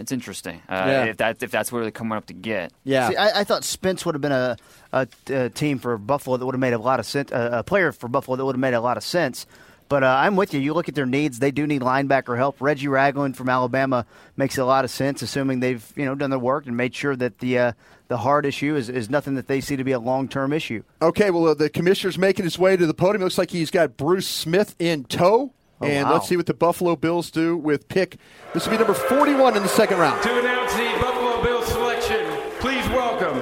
It's 0.00 0.12
interesting. 0.12 0.62
Uh, 0.68 0.84
Yeah. 0.86 1.04
If 1.06 1.16
that 1.16 1.42
if 1.42 1.50
that's 1.50 1.72
what 1.72 1.80
they're 1.82 1.90
coming 1.90 2.16
up 2.16 2.26
to 2.26 2.32
get. 2.32 2.72
Yeah. 2.84 3.08
See, 3.08 3.16
I, 3.16 3.40
I 3.40 3.44
thought 3.44 3.64
Spence 3.64 4.06
would 4.06 4.14
have 4.14 4.22
been 4.22 4.30
a, 4.30 4.56
a, 4.92 5.08
a 5.28 5.50
team 5.50 5.80
for 5.80 5.98
Buffalo 5.98 6.36
that 6.36 6.46
would 6.46 6.54
have 6.54 6.60
made 6.60 6.72
a 6.72 6.78
lot 6.78 7.00
of 7.00 7.06
sense, 7.06 7.32
a, 7.32 7.50
a 7.54 7.62
player 7.64 7.90
for 7.90 8.06
Buffalo 8.06 8.36
that 8.36 8.44
would 8.44 8.54
have 8.54 8.60
made 8.60 8.74
a 8.74 8.80
lot 8.80 8.96
of 8.96 9.02
sense. 9.02 9.44
But 9.88 10.04
uh, 10.04 10.06
I'm 10.06 10.36
with 10.36 10.52
you. 10.52 10.60
You 10.60 10.74
look 10.74 10.88
at 10.88 10.94
their 10.94 11.06
needs; 11.06 11.38
they 11.38 11.50
do 11.50 11.66
need 11.66 11.82
linebacker 11.82 12.36
help. 12.36 12.60
Reggie 12.60 12.88
Ragland 12.88 13.36
from 13.36 13.48
Alabama 13.48 14.06
makes 14.36 14.58
a 14.58 14.64
lot 14.64 14.84
of 14.84 14.90
sense, 14.90 15.22
assuming 15.22 15.60
they've 15.60 15.92
you 15.96 16.04
know 16.04 16.14
done 16.14 16.30
their 16.30 16.38
work 16.38 16.66
and 16.66 16.76
made 16.76 16.94
sure 16.94 17.16
that 17.16 17.38
the 17.38 17.58
uh, 17.58 17.72
the 18.08 18.18
hard 18.18 18.44
issue 18.44 18.76
is, 18.76 18.88
is 18.88 19.08
nothing 19.08 19.34
that 19.34 19.46
they 19.46 19.60
see 19.60 19.76
to 19.76 19.84
be 19.84 19.92
a 19.92 20.00
long 20.00 20.28
term 20.28 20.52
issue. 20.52 20.82
Okay, 21.00 21.30
well, 21.30 21.48
uh, 21.48 21.54
the 21.54 21.70
commissioner's 21.70 22.18
making 22.18 22.44
his 22.44 22.58
way 22.58 22.76
to 22.76 22.86
the 22.86 22.94
podium. 22.94 23.22
It 23.22 23.26
Looks 23.26 23.38
like 23.38 23.50
he's 23.50 23.70
got 23.70 23.96
Bruce 23.96 24.26
Smith 24.26 24.74
in 24.78 25.04
tow. 25.04 25.52
Oh, 25.80 25.86
and 25.86 26.08
wow. 26.08 26.14
let's 26.14 26.28
see 26.28 26.36
what 26.36 26.46
the 26.46 26.54
Buffalo 26.54 26.96
Bills 26.96 27.30
do 27.30 27.56
with 27.56 27.88
pick. 27.88 28.16
This 28.52 28.66
will 28.66 28.72
be 28.72 28.78
number 28.78 28.94
41 28.94 29.56
in 29.56 29.62
the 29.62 29.68
second 29.68 29.98
round. 29.98 30.20
To 30.24 30.38
announce 30.40 30.72
the 30.72 30.90
Buffalo 31.00 31.40
Bills 31.42 31.66
selection, 31.68 32.26
please 32.58 32.86
welcome 32.88 33.40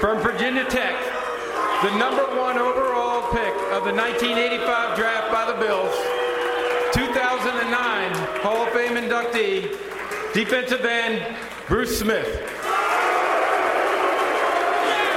from 0.00 0.22
Virginia 0.22 0.64
Tech, 0.64 0.96
the 1.82 1.98
number 1.98 2.24
one 2.40 2.56
overall 2.56 3.30
pick 3.32 3.52
of 3.76 3.84
the 3.84 3.92
1985 3.92 4.96
draft 4.96 5.19
by 5.19 5.19
the 5.19 5.19
Bills, 5.60 5.94
2009 6.94 8.14
Hall 8.40 8.66
of 8.66 8.72
Fame 8.72 8.94
inductee, 8.94 9.70
defensive 10.32 10.86
end 10.86 11.36
Bruce 11.68 11.98
Smith. 11.98 12.26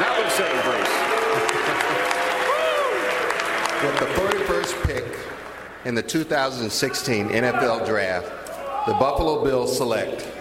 Now 0.02 0.18
we're 0.20 0.30
Bruce. 0.64 0.96
With 3.84 4.00
the 4.00 4.06
31st 4.22 4.84
pick 4.86 5.06
in 5.86 5.96
the 5.96 6.04
2016 6.04 7.30
NFL 7.30 7.86
Draft, 7.86 8.28
the 8.86 8.94
Buffalo 8.96 9.46
Bills 9.46 9.78
select 9.78 10.33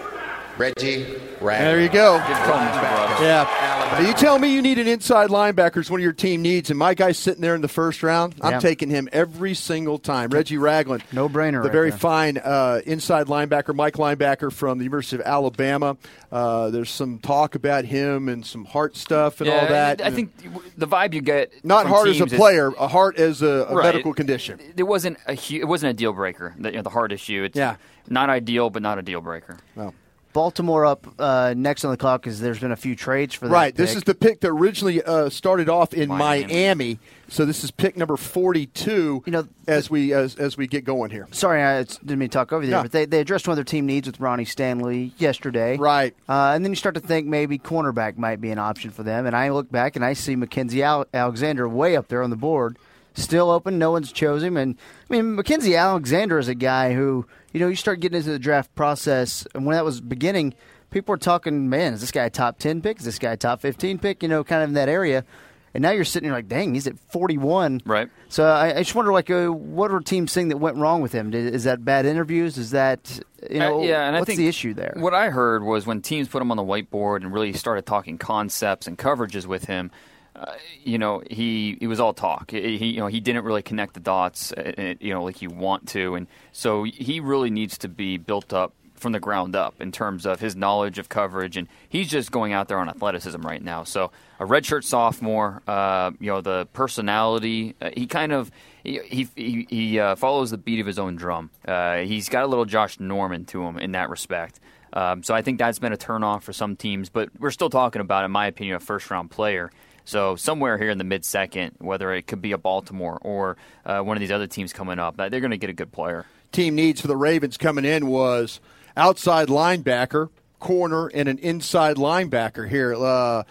Reggie 0.57 1.03
Ragland. 1.41 1.65
There 1.65 1.81
you 1.81 1.89
go. 1.89 2.19
Linebacker. 2.23 3.21
Yeah. 3.21 3.69
Now, 3.99 3.99
you 4.07 4.13
tell 4.13 4.39
me 4.39 4.53
you 4.53 4.61
need 4.61 4.79
an 4.79 4.87
inside 4.87 5.29
linebacker 5.29 5.77
is 5.77 5.89
one 5.91 5.99
of 5.99 6.03
your 6.03 6.13
team 6.13 6.41
needs, 6.41 6.69
and 6.71 6.79
my 6.79 6.93
guy's 6.95 7.17
sitting 7.19 7.41
there 7.41 7.53
in 7.53 7.61
the 7.61 7.67
first 7.67 8.01
round. 8.01 8.33
I'm 8.41 8.53
Yeah. 8.53 8.59
taking 8.59 8.89
him 8.89 9.07
every 9.11 9.53
single 9.53 9.99
time. 9.99 10.29
Reggie 10.31 10.57
Ragland. 10.57 11.03
No 11.11 11.29
brainer. 11.29 11.53
The 11.61 11.69
right 11.69 11.71
very 11.71 11.89
there. 11.91 11.99
fine 11.99 12.37
uh, 12.39 12.81
inside 12.85 13.27
linebacker, 13.27 13.75
Mike 13.75 13.95
linebacker 13.95 14.51
from 14.51 14.77
the 14.79 14.83
University 14.83 15.17
of 15.21 15.27
Alabama. 15.27 15.97
Uh, 16.31 16.69
there's 16.71 16.89
some 16.89 17.19
talk 17.19 17.53
about 17.55 17.85
him 17.85 18.29
and 18.29 18.43
some 18.45 18.65
heart 18.65 18.95
stuff 18.97 19.41
and 19.41 19.49
all 19.49 19.67
that. 19.67 20.01
I 20.01 20.09
think 20.09 20.31
the 20.77 20.87
vibe 20.87 21.13
you 21.13 21.21
get 21.21 21.51
not 21.63 21.83
from 21.83 21.91
heart 21.91 22.07
as 22.07 22.15
a 22.15 22.19
teams 22.19 22.33
is- 22.33 22.39
player, 22.39 22.71
a 22.79 22.87
heart 22.87 23.17
as 23.19 23.41
a, 23.43 23.47
a 23.69 23.75
Right. 23.75 23.85
medical 23.85 24.13
condition. 24.13 24.59
It 24.75 24.83
wasn't 24.83 25.17
a 25.27 25.33
it 25.33 25.67
wasn't 25.67 25.91
a 25.91 25.93
deal 25.93 26.13
breaker. 26.13 26.55
The, 26.57 26.69
you 26.71 26.75
know, 26.77 26.81
the 26.83 26.89
heart 26.89 27.11
issue. 27.11 27.43
It's 27.43 27.57
Yeah. 27.57 27.75
not 28.07 28.29
ideal, 28.31 28.69
but 28.71 28.81
not 28.81 28.97
a 28.97 29.01
deal 29.03 29.21
breaker. 29.21 29.57
No. 29.75 29.93
Baltimore 30.33 30.85
up 30.85 31.07
uh, 31.19 31.53
next 31.55 31.85
on 31.85 31.91
the 31.91 31.97
clock 31.97 32.21
because 32.23 32.39
there's 32.39 32.59
been 32.59 32.71
a 32.71 32.75
few 32.75 32.95
trades 32.95 33.33
for 33.35 33.47
that. 33.47 33.53
Right. 33.53 33.75
This 33.75 33.95
is 33.95 34.03
the 34.03 34.15
pick 34.15 34.39
that 34.41 34.49
originally 34.49 35.01
uh, 35.01 35.29
started 35.29 35.69
off 35.69 35.93
in 35.93 36.09
Miami. 36.09 36.45
Miami. 36.53 36.99
So 37.29 37.45
this 37.45 37.63
is 37.63 37.71
pick 37.71 37.97
number 37.97 38.15
42 38.17 39.23
you 39.25 39.31
know, 39.31 39.47
as 39.67 39.89
we 39.89 40.13
as, 40.13 40.35
as 40.35 40.57
we 40.57 40.67
get 40.67 40.83
going 40.83 41.09
here. 41.11 41.27
Sorry, 41.31 41.63
I 41.63 41.83
didn't 41.83 42.19
mean 42.19 42.29
to 42.29 42.33
talk 42.33 42.51
over 42.51 42.63
you 42.63 42.69
there, 42.69 42.79
No. 42.79 42.83
but 42.83 42.91
they, 42.91 43.05
they 43.05 43.19
addressed 43.21 43.47
one 43.47 43.53
of 43.53 43.57
their 43.57 43.63
team 43.63 43.85
needs 43.85 44.07
with 44.07 44.19
Ronnie 44.19 44.45
Stanley 44.45 45.13
yesterday. 45.17 45.77
Right. 45.77 46.13
Uh, 46.27 46.51
and 46.55 46.63
then 46.63 46.71
you 46.71 46.75
start 46.75 46.95
to 46.95 47.01
think 47.01 47.27
maybe 47.27 47.57
cornerback 47.57 48.17
might 48.17 48.41
be 48.41 48.51
an 48.51 48.59
option 48.59 48.91
for 48.91 49.03
them. 49.03 49.25
And 49.25 49.35
I 49.35 49.49
look 49.49 49.71
back 49.71 49.95
and 49.95 50.03
I 50.05 50.13
see 50.13 50.35
Mackenzie 50.35 50.83
Al- 50.83 51.07
Alexander 51.13 51.67
way 51.67 51.95
up 51.95 52.07
there 52.07 52.21
on 52.21 52.29
the 52.29 52.35
board, 52.35 52.77
still 53.15 53.49
open. 53.49 53.77
No 53.77 53.91
one's 53.91 54.11
chose 54.11 54.43
him. 54.43 54.57
And 54.57 54.77
I 55.09 55.13
mean, 55.13 55.35
Mackenzie 55.35 55.75
Alexander 55.75 56.39
is 56.39 56.47
a 56.47 56.55
guy 56.55 56.93
who, 56.93 57.25
you 57.51 57.59
know, 57.59 57.67
you 57.67 57.75
start 57.75 57.99
getting 57.99 58.17
into 58.17 58.31
the 58.31 58.39
draft 58.39 58.73
process, 58.75 59.45
and 59.53 59.65
when 59.65 59.75
that 59.75 59.85
was 59.85 60.01
beginning, 60.01 60.53
people 60.89 61.13
were 61.13 61.17
talking, 61.17 61.69
man, 61.69 61.93
is 61.93 62.01
this 62.01 62.11
guy 62.11 62.25
a 62.25 62.29
top 62.29 62.59
10 62.59 62.81
pick? 62.81 62.99
Is 62.99 63.05
this 63.05 63.19
guy 63.19 63.33
a 63.33 63.37
top 63.37 63.61
15 63.61 63.99
pick? 63.99 64.23
You 64.23 64.29
know, 64.29 64.43
kind 64.43 64.63
of 64.63 64.69
in 64.69 64.75
that 64.75 64.89
area. 64.89 65.25
And 65.73 65.81
now 65.81 65.89
you're 65.89 66.05
sitting 66.05 66.27
here 66.27 66.35
like, 66.35 66.47
dang, 66.47 66.75
he's 66.75 66.85
at 66.85 66.99
41. 67.11 67.81
Right. 67.85 68.07
So 68.29 68.45
I, 68.45 68.75
I 68.75 68.79
just 68.83 68.93
wonder, 68.93 69.11
like, 69.11 69.31
uh, 69.31 69.47
what 69.47 69.91
are 69.91 69.99
teams 70.01 70.31
saying 70.31 70.49
that 70.49 70.57
went 70.57 70.77
wrong 70.77 71.01
with 71.01 71.11
him? 71.11 71.31
Did, 71.31 71.53
is 71.53 71.63
that 71.63 71.83
bad 71.83 72.05
interviews? 72.05 72.59
Is 72.59 72.71
that 72.71 73.19
you 73.49 73.59
know? 73.59 73.81
Uh, 73.81 73.83
yeah, 73.83 74.05
and 74.05 74.15
what's 74.15 74.23
I 74.23 74.25
think 74.25 74.37
the 74.37 74.47
issue 74.47 74.75
there? 74.75 74.93
What 74.97 75.15
I 75.15 75.31
heard 75.31 75.63
was 75.63 75.87
when 75.87 76.01
teams 76.01 76.27
put 76.27 76.43
him 76.43 76.51
on 76.51 76.57
the 76.57 76.63
whiteboard 76.63 77.17
and 77.17 77.33
really 77.33 77.53
started 77.53 77.87
talking 77.87 78.19
concepts 78.19 78.85
and 78.85 78.97
coverages 78.97 79.47
with 79.47 79.65
him. 79.65 79.89
Uh, 80.35 80.53
you 80.83 80.97
know, 80.97 81.21
he 81.29 81.77
he 81.79 81.87
was 81.87 81.99
all 81.99 82.13
talk. 82.13 82.51
He 82.51 82.87
you 82.87 82.99
know 82.99 83.07
he 83.07 83.19
didn't 83.19 83.45
really 83.45 83.61
connect 83.61 83.93
the 83.93 83.99
dots. 83.99 84.51
uh, 84.51 84.73
uh, 84.77 84.93
You 84.99 85.13
know, 85.13 85.23
like 85.23 85.41
you 85.41 85.49
want 85.49 85.87
to, 85.89 86.15
and 86.15 86.27
so 86.51 86.83
he 86.83 87.19
really 87.19 87.49
needs 87.49 87.77
to 87.79 87.87
be 87.87 88.17
built 88.17 88.51
up 88.51 88.73
from 88.95 89.11
the 89.11 89.19
ground 89.19 89.53
up 89.55 89.81
in 89.81 89.91
terms 89.91 90.25
of 90.25 90.39
his 90.39 90.55
knowledge 90.55 90.97
of 90.97 91.09
coverage, 91.09 91.57
and 91.57 91.67
he's 91.89 92.07
just 92.07 92.31
going 92.31 92.53
out 92.53 92.67
there 92.69 92.79
on 92.79 92.87
athleticism 92.89 93.41
right 93.41 93.61
now. 93.61 93.83
So 93.83 94.11
a 94.39 94.45
redshirt 94.45 94.85
sophomore, 94.85 95.61
uh, 95.67 96.11
you 96.19 96.31
know, 96.31 96.41
the 96.41 96.67
personality, 96.73 97.75
uh, 97.81 97.89
he 97.95 98.07
kind 98.07 98.31
of 98.31 98.49
he 98.83 98.99
he, 99.05 99.27
he, 99.35 99.67
he 99.69 99.99
uh, 99.99 100.15
follows 100.15 100.51
the 100.51 100.57
beat 100.57 100.79
of 100.79 100.87
his 100.87 100.97
own 100.97 101.15
drum. 101.15 101.51
Uh, 101.67 101.97
he's 101.97 102.29
got 102.29 102.43
a 102.43 102.47
little 102.47 102.65
Josh 102.65 102.99
Norman 102.99 103.45
to 103.45 103.61
him 103.63 103.77
in 103.77 103.91
that 103.91 104.09
respect. 104.09 104.59
Um, 104.93 105.21
so 105.23 105.33
I 105.33 105.41
think 105.41 105.57
that's 105.59 105.79
been 105.79 105.93
a 105.93 105.97
turnoff 105.97 106.43
for 106.43 106.53
some 106.53 106.75
teams, 106.75 107.09
but 107.09 107.29
we're 107.39 107.51
still 107.51 107.69
talking 107.69 107.99
about, 107.99 108.25
in 108.25 108.31
my 108.31 108.45
opinion, 108.47 108.75
a 108.75 108.79
first 108.79 109.09
round 109.11 109.31
player. 109.31 109.71
So 110.05 110.35
somewhere 110.35 110.77
here 110.77 110.89
in 110.89 110.97
the 110.97 111.03
mid 111.03 111.23
second, 111.25 111.75
whether 111.79 112.11
it 112.13 112.27
could 112.27 112.41
be 112.41 112.51
a 112.51 112.57
Baltimore 112.57 113.17
or 113.21 113.57
uh, 113.85 114.01
one 114.01 114.17
of 114.17 114.21
these 114.21 114.31
other 114.31 114.47
teams 114.47 114.73
coming 114.73 114.99
up, 114.99 115.19
uh, 115.19 115.29
they're 115.29 115.39
going 115.39 115.51
to 115.51 115.57
get 115.57 115.69
a 115.69 115.73
good 115.73 115.91
player. 115.91 116.25
Team 116.51 116.75
needs 116.75 117.01
for 117.01 117.07
the 117.07 117.15
Ravens 117.17 117.57
coming 117.57 117.85
in 117.85 118.07
was 118.07 118.59
outside 118.97 119.47
linebacker, 119.47 120.29
corner, 120.59 121.07
and 121.07 121.27
an 121.29 121.39
inside 121.39 121.95
linebacker 121.97 122.69
here. 122.69 122.93
Uh, 122.93 123.43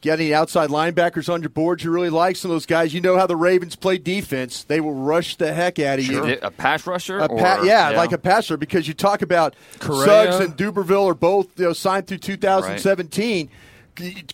Get 0.00 0.20
any 0.20 0.34
outside 0.34 0.68
linebackers 0.68 1.32
on 1.32 1.40
your 1.40 1.48
board 1.48 1.82
you 1.82 1.90
really 1.90 2.10
like? 2.10 2.36
Some 2.36 2.50
of 2.50 2.54
those 2.56 2.66
guys, 2.66 2.92
you 2.92 3.00
know 3.00 3.16
how 3.16 3.26
the 3.26 3.36
Ravens 3.36 3.74
play 3.74 3.96
defense. 3.96 4.62
They 4.62 4.78
will 4.78 4.92
rush 4.92 5.36
the 5.36 5.50
heck 5.54 5.78
out 5.78 5.98
of 5.98 6.04
you. 6.04 6.36
A 6.42 6.50
pass 6.50 6.86
rusher? 6.86 7.20
A 7.20 7.26
pa- 7.26 7.60
or- 7.60 7.64
yeah, 7.64 7.88
like 7.88 8.12
a 8.12 8.18
passer 8.18 8.58
because 8.58 8.86
you 8.86 8.92
talk 8.92 9.22
about 9.22 9.54
Correa. 9.78 10.04
Suggs 10.04 10.40
and 10.44 10.54
Dumervil 10.58 11.06
are 11.10 11.14
both 11.14 11.58
you 11.58 11.64
know, 11.64 11.72
signed 11.72 12.06
through 12.06 12.18
2017. 12.18 13.48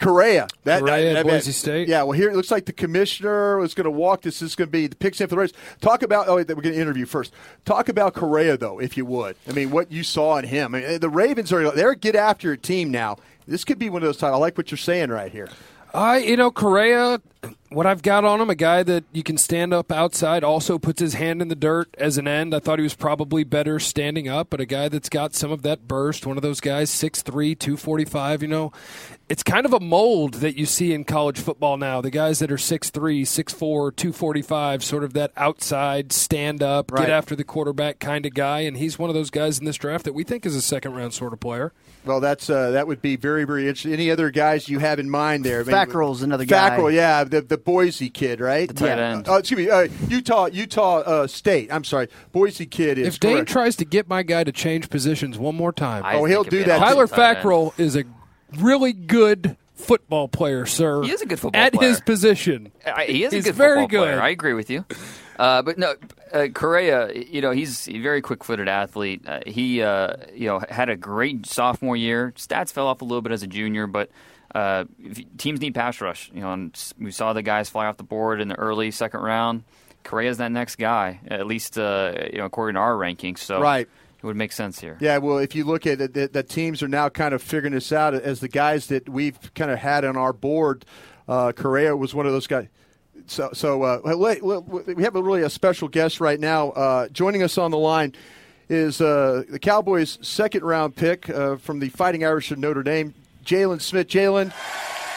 Correa, 0.01 0.49
that, 0.65 0.81
Correa 0.81 1.15
that- 1.15 1.25
that- 1.25 1.31
Boise 1.31 1.53
State. 1.53 1.89
Yeah, 1.89 2.03
well, 2.03 2.13
here 2.13 2.31
it 2.31 2.37
looks 2.37 2.51
like 2.51 2.67
the 2.67 2.73
commissioner 2.73 3.59
was 3.59 3.75
going 3.75 3.85
to 3.85 3.91
walk 3.91 4.23
this. 4.23 4.43
Is 4.43 4.55
going 4.57 4.69
to 4.69 4.73
be 4.73 4.87
the 4.87 4.97
picks 4.97 5.21
in 5.21 5.27
for 5.29 5.35
the 5.35 5.41
race. 5.41 5.53
Talk 5.81 6.03
about. 6.03 6.29
Oh, 6.29 6.37
wait, 6.37 6.49
we're 6.49 6.63
going 6.63 6.75
to 6.75 6.81
interview 6.81 7.07
first. 7.07 7.33
Talk 7.65 7.89
about 7.89 8.15
Correa 8.15 8.57
though, 8.57 8.79
if 8.79 8.97
you 8.97 9.05
would. 9.07 9.37
I 9.49 9.53
mean, 9.53 9.71
what 9.71 9.93
you 9.93 10.03
saw 10.03 10.37
in 10.39 10.45
him. 10.47 10.75
I 10.75 10.81
mean, 10.81 11.01
the 11.01 11.11
Ravens 11.11 11.53
are 11.53 11.71
they're 11.71 11.91
a 11.91 11.97
get 11.97 12.15
after 12.15 12.49
your 12.49 12.57
team 12.57 12.91
now. 12.91 13.17
This 13.47 13.65
could 13.65 13.79
be 13.79 13.91
one 13.91 14.03
of 14.03 14.07
those 14.07 14.17
times. 14.17 14.35
I 14.35 14.37
like 14.37 14.57
what 14.57 14.71
you're 14.71 14.79
saying 14.79 15.11
right 15.11 15.33
here. 15.33 15.49
I, 15.93 16.19
you 16.19 16.37
know, 16.37 16.53
Correa, 16.53 17.21
what 17.71 17.85
I've 17.85 18.03
got 18.03 18.25
on 18.25 18.41
him, 18.41 18.49
a 18.49 18.55
guy 18.55 18.85
that 18.85 19.03
you 19.11 19.25
can 19.25 19.37
stand 19.37 19.75
up 19.75 19.91
outside, 19.91 20.45
also 20.45 20.79
puts 20.79 21.01
his 21.01 21.15
hand 21.15 21.43
in 21.43 21.49
the 21.49 21.57
dirt 21.57 21.93
as 21.99 22.17
an 22.17 22.29
end. 22.29 22.55
I 22.55 22.61
thought 22.61 22.79
he 22.79 22.85
was 22.85 22.95
probably 22.95 23.43
better 23.43 23.81
standing 23.81 24.29
up, 24.29 24.51
but 24.51 24.61
a 24.61 24.67
guy 24.67 24.89
that's 24.89 25.09
got 25.09 25.35
some 25.35 25.51
of 25.51 25.63
that 25.63 25.89
burst, 25.89 26.27
one 26.27 26.37
of 26.37 26.45
those 26.45 26.61
guys, 26.61 26.91
6'3, 26.93 27.59
245, 27.59 28.43
you 28.43 28.47
know. 28.49 28.73
It's 29.31 29.45
kind 29.45 29.65
of 29.65 29.73
a 29.73 29.79
mold 29.79 30.35
that 30.35 30.59
you 30.59 30.67
see 30.67 30.93
in 30.93 31.05
college 31.05 31.39
football 31.39 31.77
now. 31.77 32.01
The 32.01 32.11
guys 32.11 32.41
that 32.41 32.51
are 32.51 32.57
6'3, 32.57 33.23
6'4, 33.23 33.95
245, 33.95 34.83
sort 34.83 35.05
of 35.05 35.13
that 35.13 35.31
outside, 35.37 36.13
stand 36.13 36.65
up, 36.65 36.91
Right. 36.91 37.03
get 37.03 37.11
after 37.11 37.37
the 37.37 37.45
quarterback 37.45 38.01
kind 38.01 38.27
of 38.27 38.35
guy, 38.35 38.61
and 38.63 38.77
he's 38.77 38.99
one 38.99 39.09
of 39.09 39.15
those 39.15 39.31
guys 39.31 39.61
in 39.61 39.67
this 39.67 39.77
draft 39.77 40.05
that 40.05 40.15
we 40.15 40.25
think 40.25 40.45
is 40.45 40.57
a 40.57 40.61
second 40.61 40.95
round 40.95 41.15
sort 41.15 41.33
of 41.33 41.39
player. 41.39 41.73
Well, 42.05 42.19
that's 42.19 42.51
uh, 42.51 42.73
that 42.73 42.89
would 42.89 43.01
be 43.01 43.15
very 43.15 43.45
very 43.45 43.69
interesting. 43.69 43.93
Any 43.93 44.11
other 44.11 44.31
guys 44.31 44.69
you 44.69 44.81
have 44.81 44.99
in 44.99 45.09
mind 45.09 45.45
there? 45.45 45.61
I 45.61 45.65
mean, 45.65 45.77
Fackrell's 45.77 46.23
another 46.23 46.45
guy. 46.45 46.71
Fackrell, 46.71 46.93
yeah, 46.93 47.23
the 47.23 47.41
the 47.41 47.59
Boise 47.59 48.11
kid, 48.11 48.41
right? 48.41 48.67
The 48.67 48.75
tight 48.75 48.99
yeah. 48.99 49.11
end. 49.13 49.29
Uh, 49.29 49.35
excuse 49.35 49.59
me, 49.59 49.71
uh, 49.71 49.87
Utah 50.09 50.47
Utah 50.47 51.01
uh, 51.01 51.27
State. 51.29 51.73
I'm 51.73 51.85
sorry, 51.85 52.09
Boise 52.33 52.67
kid 52.67 52.99
is. 52.99 53.07
If 53.15 53.21
Dane 53.21 53.37
correct. 53.37 53.51
tries 53.51 53.77
to 53.77 53.85
get 53.85 54.09
my 54.09 54.25
guy 54.25 54.43
to 54.43 54.51
change 54.51 54.91
positions 54.91 55.39
one 55.39 55.55
more 55.55 55.73
time, 55.73 56.05
I 56.05 56.15
Oh, 56.17 56.25
he'll 56.25 56.43
do 56.43 56.65
that. 56.65 56.81
Kyler 56.81 57.05
awesome. 57.05 57.17
Fackrell 57.19 57.79
is 57.79 57.95
a 57.97 58.05
really 58.59 58.93
good 58.93 59.57
football 59.75 60.29
player, 60.29 60.67
sir. 60.67 61.03
He 61.03 61.11
is 61.11 61.23
a 61.23 61.27
good 61.27 61.39
football 61.41 61.53
player. 61.59 61.67
at 61.67 61.73
player. 61.73 61.89
his 61.91 62.01
position. 62.01 62.73
I- 62.85 63.05
he 63.07 63.25
is 63.25 63.33
He's 63.33 63.45
a 63.47 63.49
good 63.51 63.55
very 63.57 63.83
football 63.83 64.01
player. 64.03 64.15
good. 64.17 64.23
I 64.23 64.29
agree 64.31 64.55
with 64.55 64.71
you. 64.71 64.85
Uh, 65.39 65.63
but 65.63 65.79
no, 65.79 65.95
uh, 66.35 66.49
Correa, 66.53 67.13
you 67.15 67.41
know, 67.41 67.51
he's 67.51 67.89
a 67.89 67.99
very 67.99 68.21
quick-footed 68.21 68.69
athlete. 68.69 69.23
Uh, 69.27 69.41
he, 69.47 69.81
uh, 69.81 70.17
you 70.35 70.47
know, 70.47 70.61
had 70.69 70.91
a 70.91 70.97
great 70.97 71.47
sophomore 71.47 71.97
year. 71.97 72.35
Stats 72.37 72.71
fell 72.73 72.87
off 72.87 73.01
a 73.01 73.05
little 73.07 73.23
bit 73.23 73.33
as 73.33 73.43
a 73.43 73.47
junior, 73.47 73.87
but 73.87 74.11
uh, 74.55 74.85
teams 75.39 75.63
need 75.63 75.75
pass 75.75 75.99
rush. 76.03 76.31
You 76.35 76.43
know, 76.43 76.53
and 76.53 76.93
we 76.99 77.11
saw 77.11 77.33
the 77.33 77.41
guys 77.43 77.71
fly 77.71 77.87
off 77.87 77.97
the 77.97 78.03
board 78.03 78.43
in 78.43 78.49
the 78.49 78.55
early 78.57 78.91
second 78.91 79.21
round. 79.21 79.65
Correa's 80.03 80.37
that 80.39 80.53
next 80.53 80.77
guy, 80.77 81.21
at 81.29 81.47
least 81.47 81.79
uh, 81.79 82.13
you 82.33 82.39
know, 82.39 82.45
according 82.45 82.75
to 82.75 82.81
our 82.81 82.95
rankings. 82.95 83.39
So 83.39 83.61
Right. 83.63 83.89
It 84.23 84.27
would 84.27 84.37
make 84.37 84.53
sense 84.53 84.79
here. 84.79 84.99
Yeah, 85.01 85.17
well, 85.17 85.39
if 85.39 85.55
you 85.55 85.65
look 85.65 85.87
at 85.87 85.99
it, 86.01 86.13
the, 86.13 86.29
the 86.29 86.43
teams 86.43 86.83
are 86.83 86.89
now 86.89 87.09
kind 87.09 87.33
of 87.33 87.43
figuring 87.43 87.73
this 87.73 87.91
out 87.91 88.13
as 88.13 88.41
the 88.41 88.49
guys 88.49 88.87
that 88.89 89.09
we've 89.09 89.39
kind 89.55 89.71
of 89.71 89.79
had 89.79 90.05
on 90.05 90.19
our 90.19 90.35
board. 90.35 90.85
Uh, 91.27 91.53
Correa 91.53 91.97
was 91.97 92.15
one 92.15 92.27
of 92.27 92.33
those 92.33 92.47
guys. 92.47 92.69
So, 93.27 93.51
so 93.55 93.83
uh, 93.83 94.01
we 94.95 95.03
have 95.05 95.17
a 95.17 95.23
really 95.23 95.43
a 95.43 95.49
special 95.49 95.89
guest 95.89 96.21
right 96.21 96.39
now. 96.39 96.71
Uh, 96.71 97.09
joining 97.09 97.43
us 97.43 97.57
on 97.57 97.71
the 97.71 97.79
line 97.79 98.15
is 98.69 99.01
uh, 99.01 99.45
the 99.49 99.59
Cowboys' 99.59 100.19
second 100.21 100.65
round 100.65 100.97
pick 100.97 101.31
uh, 101.31 101.57
from 101.57 101.81
the 101.81 101.89
Fighting 101.89 102.25
Irish 102.25 102.51
of 102.51 102.59
Notre 102.59 102.83
Dame, 102.83 103.15
Jaylon 103.45 103.81
Smith. 103.81 104.09
Jaylon, 104.09 104.53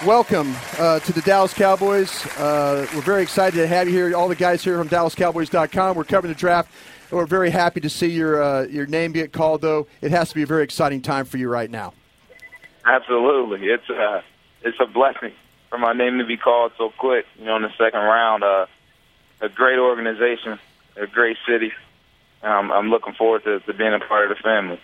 welcome 0.05 0.55
uh, 0.77 0.99
to 0.99 1.11
the 1.11 1.21
Dallas 1.21 1.53
Cowboys. 1.53 2.25
Uh, 2.37 2.87
we're 2.95 3.01
very 3.01 3.21
excited 3.21 3.57
to 3.57 3.67
have 3.67 3.87
you 3.87 3.93
here. 3.93 4.15
All 4.15 4.29
the 4.29 4.35
guys 4.35 4.63
here 4.63 4.77
from 4.77 4.89
DallasCowboys.com. 4.89 5.95
We're 5.97 6.03
covering 6.03 6.33
the 6.33 6.39
draft. 6.39 6.71
We're 7.13 7.27
very 7.27 7.51
happy 7.51 7.79
to 7.81 7.89
see 7.89 8.07
your 8.07 8.41
uh, 8.41 8.63
your 8.63 8.87
name 8.87 9.11
get 9.11 9.31
called. 9.31 9.61
Though 9.61 9.87
it 10.01 10.09
has 10.11 10.29
to 10.29 10.35
be 10.35 10.41
a 10.41 10.47
very 10.47 10.63
exciting 10.63 11.01
time 11.01 11.25
for 11.25 11.37
you 11.37 11.47
right 11.47 11.69
now. 11.69 11.93
Absolutely, 12.85 13.67
it's 13.67 13.87
uh, 13.89 14.21
it's 14.63 14.79
a 14.79 14.87
blessing 14.87 15.31
for 15.69 15.77
my 15.77 15.93
name 15.93 16.17
to 16.17 16.25
be 16.25 16.37
called 16.37 16.71
so 16.77 16.91
quick. 16.97 17.25
You 17.37 17.45
know, 17.45 17.55
in 17.55 17.61
the 17.61 17.71
second 17.77 17.99
round, 17.99 18.43
uh, 18.43 18.65
a 19.41 19.49
great 19.49 19.77
organization, 19.77 20.57
a 20.95 21.05
great 21.05 21.37
city. 21.47 21.71
Um, 22.41 22.71
I'm 22.71 22.89
looking 22.89 23.13
forward 23.13 23.43
to, 23.43 23.59
to 23.59 23.73
being 23.73 23.93
a 23.93 23.99
part 23.99 24.29
of 24.29 24.35
the 24.35 24.43
family. 24.43 24.79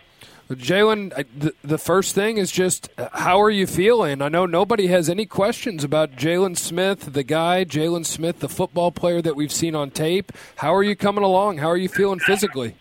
Jaylon, 0.50 1.14
the, 1.38 1.54
the 1.64 1.78
first 1.78 2.16
thing 2.16 2.38
is 2.38 2.52
just 2.52 2.90
uh, 2.98 3.10
how 3.14 3.40
are 3.40 3.52
you 3.52 3.68
feeling? 3.68 4.20
I 4.22 4.30
know 4.30 4.48
nobody 4.48 4.88
has 4.88 5.08
any 5.08 5.28
questions 5.28 5.84
about 5.84 6.14
Jaylon 6.14 6.58
Smith, 6.58 7.14
the 7.14 7.24
guy, 7.24 7.66
Jaylon 7.66 8.04
Smith, 8.04 8.40
the 8.40 8.50
football 8.50 8.92
player 8.92 9.22
that 9.22 9.36
we've 9.36 9.52
seen 9.52 9.76
on 9.76 9.92
tape. 9.92 10.32
How 10.56 10.74
are 10.74 10.82
you 10.82 10.96
coming 10.96 11.24
along? 11.24 11.60
How 11.60 11.68
are 11.68 11.78
you 11.78 11.88
feeling 11.88 12.18
physically? 12.18 12.76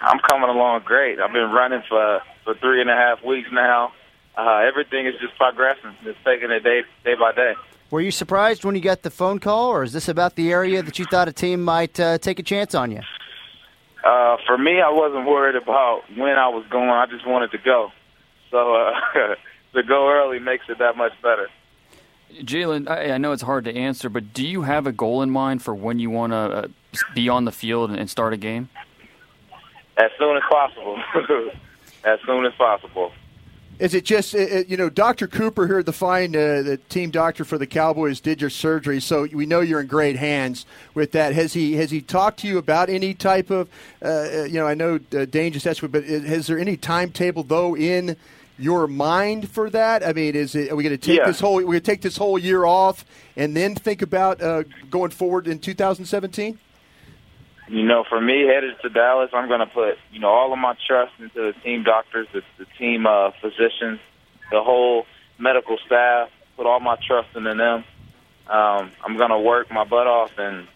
I'm 0.00 0.20
coming 0.30 0.48
along 0.48 0.82
great. 0.84 1.18
I've 1.18 1.32
been 1.32 1.50
running 1.50 1.82
for 1.88 2.20
for 2.44 2.54
three 2.54 2.80
and 2.80 2.88
a 2.88 2.94
half 2.94 3.24
weeks 3.24 3.48
now. 3.50 3.92
Uh, 4.36 4.58
everything 4.58 5.06
is 5.06 5.14
just 5.20 5.36
progressing. 5.36 5.96
It's 6.04 6.18
taking 6.24 6.52
it 6.52 6.60
day 6.62 6.82
day 7.04 7.14
by 7.18 7.32
day. 7.32 7.54
Were 7.90 8.00
you 8.00 8.12
surprised 8.12 8.64
when 8.64 8.74
you 8.74 8.80
got 8.80 9.02
the 9.02 9.10
phone 9.10 9.40
call, 9.40 9.70
or 9.70 9.82
is 9.82 9.92
this 9.92 10.08
about 10.08 10.36
the 10.36 10.52
area 10.52 10.82
that 10.82 10.98
you 10.98 11.04
thought 11.06 11.28
a 11.28 11.32
team 11.32 11.64
might 11.64 11.98
uh, 11.98 12.18
take 12.18 12.38
a 12.38 12.42
chance 12.42 12.74
on 12.74 12.92
you? 12.92 13.00
Uh, 14.06 14.36
for 14.46 14.56
me, 14.56 14.80
I 14.80 14.90
wasn't 14.90 15.26
worried 15.26 15.56
about 15.56 16.02
when 16.16 16.38
I 16.38 16.48
was 16.48 16.64
going. 16.70 16.88
I 16.88 17.06
just 17.06 17.26
wanted 17.26 17.50
to 17.50 17.58
go. 17.58 17.90
So 18.52 18.76
uh, 18.76 18.92
to 19.74 19.82
go 19.82 20.08
early 20.08 20.38
makes 20.38 20.66
it 20.68 20.78
that 20.78 20.96
much 20.96 21.12
better. 21.22 21.48
Jaylon, 22.32 22.88
I, 22.88 23.14
I 23.14 23.18
know 23.18 23.32
it's 23.32 23.42
hard 23.42 23.64
to 23.64 23.74
answer, 23.74 24.08
but 24.08 24.32
do 24.32 24.46
you 24.46 24.62
have 24.62 24.86
a 24.86 24.92
goal 24.92 25.22
in 25.22 25.30
mind 25.30 25.62
for 25.62 25.74
when 25.74 25.98
you 25.98 26.10
want 26.10 26.32
to 26.32 26.36
uh, 26.36 26.68
be 27.14 27.28
on 27.28 27.46
the 27.46 27.52
field 27.52 27.90
and 27.90 28.08
start 28.08 28.32
a 28.32 28.36
game? 28.36 28.68
As 29.96 30.12
soon 30.20 30.36
as 30.36 30.42
possible. 30.48 31.02
as 32.04 32.20
soon 32.24 32.46
as 32.46 32.52
possible. 32.54 33.10
Is 33.78 33.92
it 33.92 34.04
just 34.04 34.34
uh, 34.34 34.38
uh, 34.38 34.62
you 34.66 34.76
know 34.76 34.88
Dr. 34.88 35.26
Cooper 35.26 35.66
here, 35.66 35.82
the 35.82 35.92
fine 35.92 36.34
uh, 36.34 36.62
the 36.62 36.80
team 36.88 37.10
doctor 37.10 37.44
for 37.44 37.58
the 37.58 37.66
Cowboys, 37.66 38.20
did 38.20 38.40
your 38.40 38.48
surgery, 38.48 39.00
so 39.00 39.28
we 39.32 39.44
know 39.44 39.60
you're 39.60 39.80
in 39.80 39.86
great 39.86 40.16
hands 40.16 40.64
with 40.94 41.12
that. 41.12 41.34
Has 41.34 41.52
he 41.52 41.74
has 41.74 41.90
he 41.90 42.00
talked 42.00 42.40
to 42.40 42.46
you 42.48 42.56
about 42.56 42.88
any 42.88 43.12
type 43.12 43.50
of 43.50 43.68
uh, 44.02 44.06
uh 44.06 44.44
you 44.44 44.54
know 44.54 44.66
I 44.66 44.74
know 44.74 44.98
uh, 45.14 45.26
Dane 45.26 45.52
just 45.52 45.66
asked, 45.66 45.90
but 45.90 46.04
has 46.04 46.46
there 46.46 46.58
any 46.58 46.78
timetable 46.78 47.42
though 47.42 47.76
in 47.76 48.16
your 48.58 48.86
mind 48.86 49.50
for 49.50 49.68
that? 49.68 50.02
I 50.02 50.14
mean, 50.14 50.34
is 50.34 50.54
it 50.54 50.72
are 50.72 50.76
we 50.76 50.82
going 50.82 50.96
to 50.96 51.06
take 51.06 51.18
Yeah. 51.18 51.26
this 51.26 51.40
whole 51.40 51.56
we're 51.56 51.64
going 51.64 51.74
to 51.74 51.80
take 51.80 52.00
this 52.00 52.16
whole 52.16 52.38
year 52.38 52.64
off 52.64 53.04
and 53.36 53.54
then 53.54 53.74
think 53.74 54.00
about 54.00 54.40
uh, 54.40 54.62
going 54.90 55.10
forward 55.10 55.46
in 55.48 55.58
2017? 55.58 56.58
You 57.68 57.84
know, 57.84 58.04
for 58.08 58.20
me, 58.20 58.46
headed 58.46 58.76
to 58.82 58.88
Dallas, 58.88 59.30
I'm 59.32 59.48
going 59.48 59.60
to 59.60 59.66
put, 59.66 59.98
you 60.12 60.20
know, 60.20 60.28
all 60.28 60.52
of 60.52 60.58
my 60.58 60.76
trust 60.86 61.12
into 61.18 61.52
the 61.52 61.52
team 61.64 61.82
doctors, 61.82 62.28
the, 62.32 62.42
the 62.58 62.66
team 62.78 63.06
uh, 63.06 63.32
physicians, 63.40 63.98
the 64.52 64.62
whole 64.62 65.04
medical 65.38 65.76
staff, 65.84 66.30
put 66.56 66.66
all 66.66 66.78
my 66.78 66.96
trust 67.06 67.28
into 67.34 67.54
them. 67.54 67.84
Um, 68.48 68.92
I'm 69.04 69.16
going 69.16 69.30
to 69.30 69.38
work 69.38 69.70
my 69.72 69.84
butt 69.84 70.06
off, 70.06 70.30
and 70.38 70.68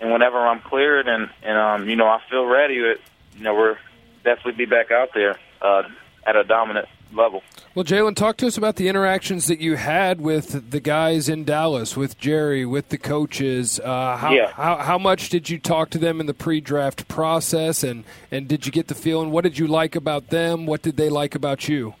and 0.00 0.12
whenever 0.12 0.38
I'm 0.38 0.60
cleared 0.60 1.08
and, 1.08 1.28
and 1.42 1.58
um, 1.58 1.88
you 1.88 1.96
know, 1.96 2.06
I 2.06 2.20
feel 2.30 2.46
ready, 2.46 2.76
it, 2.76 3.00
you 3.36 3.42
know, 3.42 3.54
we're 3.54 3.76
definitely 4.24 4.52
be 4.52 4.64
back 4.64 4.90
out 4.90 5.10
there 5.12 5.36
uh, 5.60 5.82
at 6.26 6.36
a 6.36 6.44
dominant 6.44 6.88
level. 7.14 7.42
Well, 7.74 7.84
Jaylon, 7.84 8.14
talk 8.16 8.36
to 8.38 8.46
us 8.46 8.56
about 8.56 8.76
the 8.76 8.88
interactions 8.88 9.46
that 9.46 9.60
you 9.60 9.76
had 9.76 10.20
with 10.20 10.70
the 10.70 10.80
guys 10.80 11.28
in 11.28 11.44
Dallas, 11.44 11.96
with 11.96 12.18
Jerry, 12.18 12.64
with 12.66 12.88
the 12.88 12.98
coaches. 12.98 13.78
Uh, 13.80 14.16
how, 14.16 14.32
Yeah. 14.32 14.50
how 14.52 14.76
how 14.76 14.98
much 14.98 15.28
did 15.28 15.48
you 15.50 15.58
talk 15.58 15.90
to 15.90 15.98
them 15.98 16.20
in 16.20 16.26
the 16.26 16.34
pre-draft 16.34 17.08
process, 17.08 17.82
and 17.82 18.04
and 18.30 18.48
did 18.48 18.66
you 18.66 18.72
get 18.72 18.88
the 18.88 18.94
feeling? 18.94 19.30
What 19.30 19.44
did 19.44 19.58
you 19.58 19.66
like 19.66 19.94
about 19.96 20.28
them? 20.28 20.66
What 20.66 20.82
did 20.82 20.96
they 20.96 21.08
like 21.08 21.34
about 21.34 21.68
you? 21.68 21.94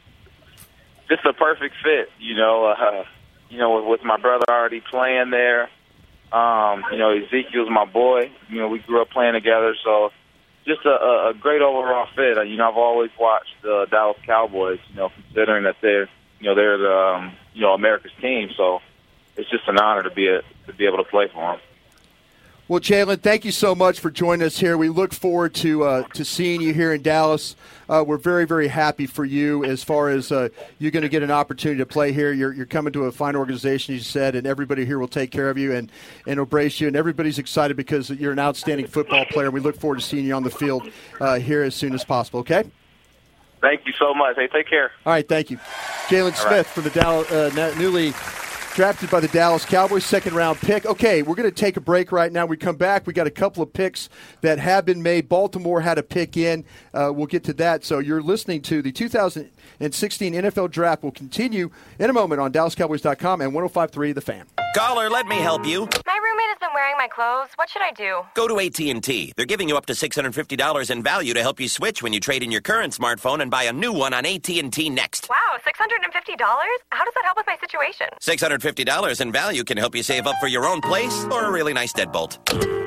just 1.08 1.24
a 1.24 1.32
perfect 1.32 1.74
fit, 1.82 2.10
you 2.18 2.34
know. 2.34 2.66
Uh, 2.66 3.04
you 3.48 3.56
know, 3.58 3.76
with, 3.76 3.86
with 3.86 4.04
my 4.04 4.18
brother 4.18 4.44
already 4.50 4.82
playing 4.90 5.30
there. 5.30 5.70
Um, 6.32 6.84
you 6.92 6.98
know, 6.98 7.16
Ezekiel's 7.16 7.70
my 7.70 7.86
boy. 7.86 8.30
You 8.50 8.58
know, 8.58 8.68
we 8.68 8.80
grew 8.80 9.00
up 9.00 9.08
playing 9.08 9.32
together, 9.32 9.74
so 9.82 10.10
just 10.68 10.84
a, 10.84 11.30
a, 11.30 11.34
great 11.34 11.62
overall 11.62 12.06
fit. 12.14 12.38
Uh, 12.38 12.42
You 12.42 12.56
know, 12.56 12.68
I've 12.68 12.76
always 12.76 13.10
watched 13.18 13.54
the 13.62 13.86
Dallas 13.90 14.18
Cowboys. 14.24 14.78
You 14.90 14.96
know, 14.96 15.08
considering 15.08 15.64
that 15.64 15.76
they're 15.80 16.08
you 16.38 16.46
know 16.48 16.54
they're 16.54 16.78
the 16.78 16.96
um, 16.96 17.32
you 17.54 17.62
know 17.62 17.72
America's 17.72 18.12
team, 18.20 18.50
so 18.56 18.80
it's 19.36 19.50
just 19.50 19.66
an 19.66 19.78
honor 19.78 20.02
to 20.04 20.10
be 20.10 20.28
a, 20.28 20.42
to 20.66 20.72
be 20.76 20.86
able 20.86 20.98
to 20.98 21.04
play 21.04 21.28
for 21.32 21.40
them. 21.52 21.60
Well, 22.68 22.80
Jaylon, 22.80 23.22
thank 23.22 23.46
you 23.46 23.50
so 23.50 23.74
much 23.74 23.98
for 23.98 24.10
joining 24.10 24.46
us 24.46 24.58
here. 24.58 24.76
We 24.76 24.90
look 24.90 25.14
forward 25.14 25.54
to 25.54 25.84
uh, 25.84 26.02
to 26.08 26.22
seeing 26.22 26.60
you 26.60 26.74
here 26.74 26.92
in 26.92 27.00
Dallas. 27.00 27.56
Uh, 27.88 28.04
we're 28.06 28.18
very, 28.18 28.44
very 28.44 28.68
happy 28.68 29.06
for 29.06 29.24
you 29.24 29.64
as 29.64 29.82
far 29.82 30.10
as 30.10 30.30
uh, 30.30 30.50
you're 30.78 30.90
going 30.90 31.02
to 31.02 31.08
get 31.08 31.22
an 31.22 31.30
opportunity 31.30 31.78
to 31.78 31.86
play 31.86 32.12
here. 32.12 32.30
You're, 32.30 32.52
you're 32.52 32.66
coming 32.66 32.92
to 32.92 33.04
a 33.04 33.12
fine 33.12 33.36
organization, 33.36 33.94
you 33.94 34.02
said, 34.02 34.34
and 34.34 34.46
everybody 34.46 34.84
here 34.84 34.98
will 34.98 35.08
take 35.08 35.30
care 35.30 35.48
of 35.48 35.56
you 35.56 35.72
and, 35.72 35.90
and 36.26 36.38
embrace 36.38 36.78
you. 36.78 36.88
And 36.88 36.94
everybody's 36.94 37.38
excited 37.38 37.74
because 37.74 38.10
you're 38.10 38.32
an 38.32 38.38
outstanding 38.38 38.86
football 38.86 39.24
player. 39.30 39.50
We 39.50 39.60
look 39.60 39.80
forward 39.80 40.00
to 40.00 40.04
seeing 40.04 40.26
you 40.26 40.34
on 40.34 40.42
the 40.42 40.50
field 40.50 40.90
uh, 41.22 41.38
here 41.38 41.62
as 41.62 41.74
soon 41.74 41.94
as 41.94 42.04
possible, 42.04 42.40
okay? 42.40 42.70
Thank 43.62 43.86
you 43.86 43.94
so 43.98 44.12
much. 44.12 44.36
Hey, 44.36 44.46
take 44.46 44.68
care. 44.68 44.92
All 45.06 45.14
right, 45.14 45.26
thank 45.26 45.50
you. 45.50 45.56
Jaylon 46.08 46.36
Smith 46.36 46.44
right. 46.52 46.66
from 46.66 46.84
the 46.84 46.90
Dallas, 46.90 47.30
uh, 47.32 47.74
newly 47.78 48.12
drafted 48.78 49.10
by 49.10 49.18
the 49.18 49.26
Dallas 49.26 49.64
Cowboys, 49.64 50.04
second 50.04 50.34
round 50.34 50.56
pick. 50.60 50.86
Okay, 50.86 51.22
we're 51.22 51.34
going 51.34 51.50
to 51.50 51.54
take 51.54 51.76
a 51.76 51.80
break 51.80 52.12
right 52.12 52.30
now. 52.30 52.46
We 52.46 52.56
come 52.56 52.76
back. 52.76 53.08
We 53.08 53.12
got 53.12 53.26
a 53.26 53.30
couple 53.30 53.60
of 53.60 53.72
picks 53.72 54.08
that 54.42 54.60
have 54.60 54.84
been 54.84 55.02
made. 55.02 55.28
Baltimore 55.28 55.80
had 55.80 55.98
a 55.98 56.02
pick 56.04 56.36
in. 56.36 56.64
Uh, 56.94 57.10
we'll 57.12 57.26
get 57.26 57.42
to 57.44 57.52
that. 57.54 57.84
So 57.84 57.98
you're 57.98 58.22
listening 58.22 58.62
to 58.62 58.80
the 58.80 58.92
2016 58.92 60.32
NFL 60.32 60.70
Draft. 60.70 61.02
We'll 61.02 61.10
continue 61.10 61.70
in 61.98 62.08
a 62.08 62.12
moment 62.12 62.40
on 62.40 62.52
DallasCowboys.com 62.52 63.40
and 63.40 63.52
105.3 63.52 64.14
The 64.14 64.20
Fan. 64.20 64.46
Caller, 64.76 65.10
let 65.10 65.26
me 65.26 65.38
help 65.38 65.66
you. 65.66 65.88
My 66.06 66.18
roommate 66.22 66.56
isn't 66.56 66.72
wearing 66.72 66.94
my 66.98 67.08
clothes. 67.08 67.48
What 67.56 67.68
should 67.68 67.82
I 67.82 67.90
do? 67.92 68.20
Go 68.34 68.46
to 68.46 68.60
AT&T. 68.60 69.32
They're 69.36 69.46
giving 69.46 69.68
you 69.68 69.76
up 69.76 69.86
to 69.86 69.92
$650 69.92 70.90
in 70.90 71.02
value 71.02 71.34
to 71.34 71.42
help 71.42 71.58
you 71.58 71.68
switch 71.68 72.00
when 72.00 72.12
you 72.12 72.20
trade 72.20 72.44
in 72.44 72.52
your 72.52 72.60
current 72.60 72.96
smartphone 72.96 73.40
and 73.40 73.50
buy 73.50 73.64
a 73.64 73.72
new 73.72 73.92
one 73.92 74.14
on 74.14 74.24
AT&T 74.24 74.90
Next. 74.90 75.28
Wow, 75.28 75.36
$650? 75.66 76.38
How 76.90 77.04
does 77.04 77.14
that 77.14 77.24
help 77.24 77.38
with 77.38 77.46
my 77.46 77.56
situation? 77.60 78.06
$650 78.20 78.67
in 79.20 79.32
value 79.32 79.64
can 79.64 79.76
help 79.76 79.94
you 79.94 80.02
save 80.02 80.26
up 80.26 80.36
for 80.40 80.48
your 80.48 80.66
own 80.66 80.80
place 80.80 81.24
or 81.30 81.44
a 81.46 81.50
really 81.50 81.72
nice 81.72 81.92
deadbolt. 81.92 82.77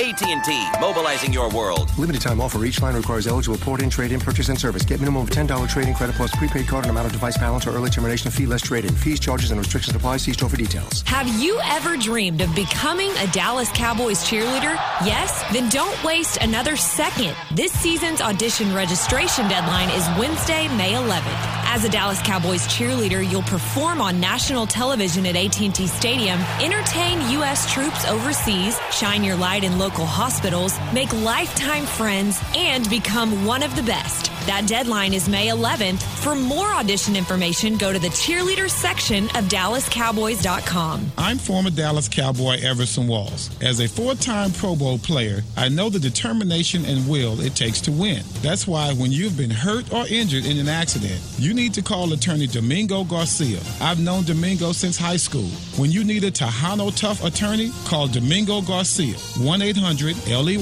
AT&T, 0.00 0.80
mobilizing 0.80 1.32
your 1.32 1.50
world. 1.50 1.90
Limited 1.98 2.22
time 2.22 2.40
offer. 2.40 2.64
Each 2.64 2.80
line 2.80 2.94
requires 2.94 3.26
eligible 3.26 3.58
port-in, 3.58 3.90
trade-in, 3.90 4.20
purchase, 4.20 4.48
and 4.48 4.56
service. 4.56 4.84
Get 4.84 5.00
minimum 5.00 5.22
of 5.22 5.30
$10 5.30 5.68
trade-in 5.68 5.92
credit 5.92 6.14
plus 6.14 6.30
prepaid 6.36 6.68
card 6.68 6.84
and 6.84 6.92
amount 6.92 7.06
of 7.06 7.12
device 7.12 7.36
balance 7.36 7.66
or 7.66 7.70
early 7.70 7.90
termination 7.90 8.30
fee 8.30 8.46
less 8.46 8.62
trade-in. 8.62 8.94
Fees, 8.94 9.18
charges, 9.18 9.50
and 9.50 9.58
restrictions 9.58 9.96
apply. 9.96 10.18
See 10.18 10.32
store 10.32 10.48
for 10.48 10.56
details. 10.56 11.02
Have 11.02 11.26
you 11.42 11.58
ever 11.64 11.96
dreamed 11.96 12.42
of 12.42 12.54
becoming 12.54 13.10
a 13.16 13.26
Dallas 13.32 13.70
Cowboys 13.72 14.22
cheerleader? 14.22 14.76
Yes? 15.04 15.42
Then 15.52 15.68
don't 15.68 16.04
waste 16.04 16.36
another 16.42 16.76
second. 16.76 17.34
This 17.50 17.72
season's 17.72 18.20
audition 18.20 18.72
registration 18.72 19.48
deadline 19.48 19.90
is 19.90 20.06
Wednesday, 20.16 20.68
May 20.76 20.92
11th. 20.92 21.56
As 21.70 21.84
a 21.84 21.88
Dallas 21.88 22.22
Cowboys 22.22 22.68
cheerleader, 22.68 23.28
you'll 23.28 23.42
perform 23.42 24.00
on 24.00 24.20
national 24.20 24.66
television 24.68 25.26
at 25.26 25.34
AT&T 25.34 25.88
Stadium, 25.88 26.38
entertain 26.60 27.30
U.S. 27.32 27.70
troops 27.72 28.06
overseas, 28.06 28.78
shine 28.92 29.24
your 29.24 29.36
light 29.36 29.64
in 29.64 29.76
local 29.76 29.87
hospitals, 29.96 30.78
make 30.92 31.12
lifetime 31.12 31.84
friends, 31.84 32.42
and 32.54 32.88
become 32.90 33.44
one 33.44 33.62
of 33.62 33.74
the 33.76 33.82
best. 33.82 34.32
That 34.46 34.66
deadline 34.66 35.12
is 35.12 35.28
May 35.28 35.48
11th. 35.48 36.02
For 36.22 36.34
more 36.34 36.68
audition 36.68 37.16
information, 37.16 37.76
go 37.76 37.92
to 37.92 37.98
the 37.98 38.08
cheerleader 38.08 38.70
section 38.70 39.24
of 39.36 39.44
DallasCowboys.com. 39.44 41.12
I'm 41.18 41.36
former 41.36 41.68
Dallas 41.70 42.08
Cowboy 42.08 42.56
Everson 42.62 43.06
Walls. 43.06 43.50
As 43.60 43.80
a 43.80 43.88
four 43.88 44.14
time 44.14 44.50
Pro 44.52 44.74
Bowl 44.74 44.98
player, 44.98 45.42
I 45.56 45.68
know 45.68 45.90
the 45.90 45.98
determination 45.98 46.84
and 46.86 47.06
will 47.06 47.40
it 47.40 47.54
takes 47.54 47.80
to 47.82 47.92
win. 47.92 48.22
That's 48.40 48.66
why 48.66 48.94
when 48.94 49.12
you've 49.12 49.36
been 49.36 49.50
hurt 49.50 49.92
or 49.92 50.06
injured 50.08 50.46
in 50.46 50.58
an 50.58 50.68
accident, 50.68 51.20
you 51.38 51.52
need 51.52 51.74
to 51.74 51.82
call 51.82 52.12
attorney 52.12 52.46
Domingo 52.46 53.04
Garcia. 53.04 53.60
I've 53.82 54.00
known 54.00 54.24
Domingo 54.24 54.72
since 54.72 54.96
high 54.96 55.18
school. 55.18 55.48
When 55.76 55.90
you 55.90 56.04
need 56.04 56.24
a 56.24 56.30
Tejano 56.30 56.94
Tough 56.96 57.22
attorney, 57.22 57.70
call 57.84 58.08
Domingo 58.08 58.62
Garcia. 58.62 59.14
1 59.44 59.62
800 59.62 59.77
LEY 59.82 60.56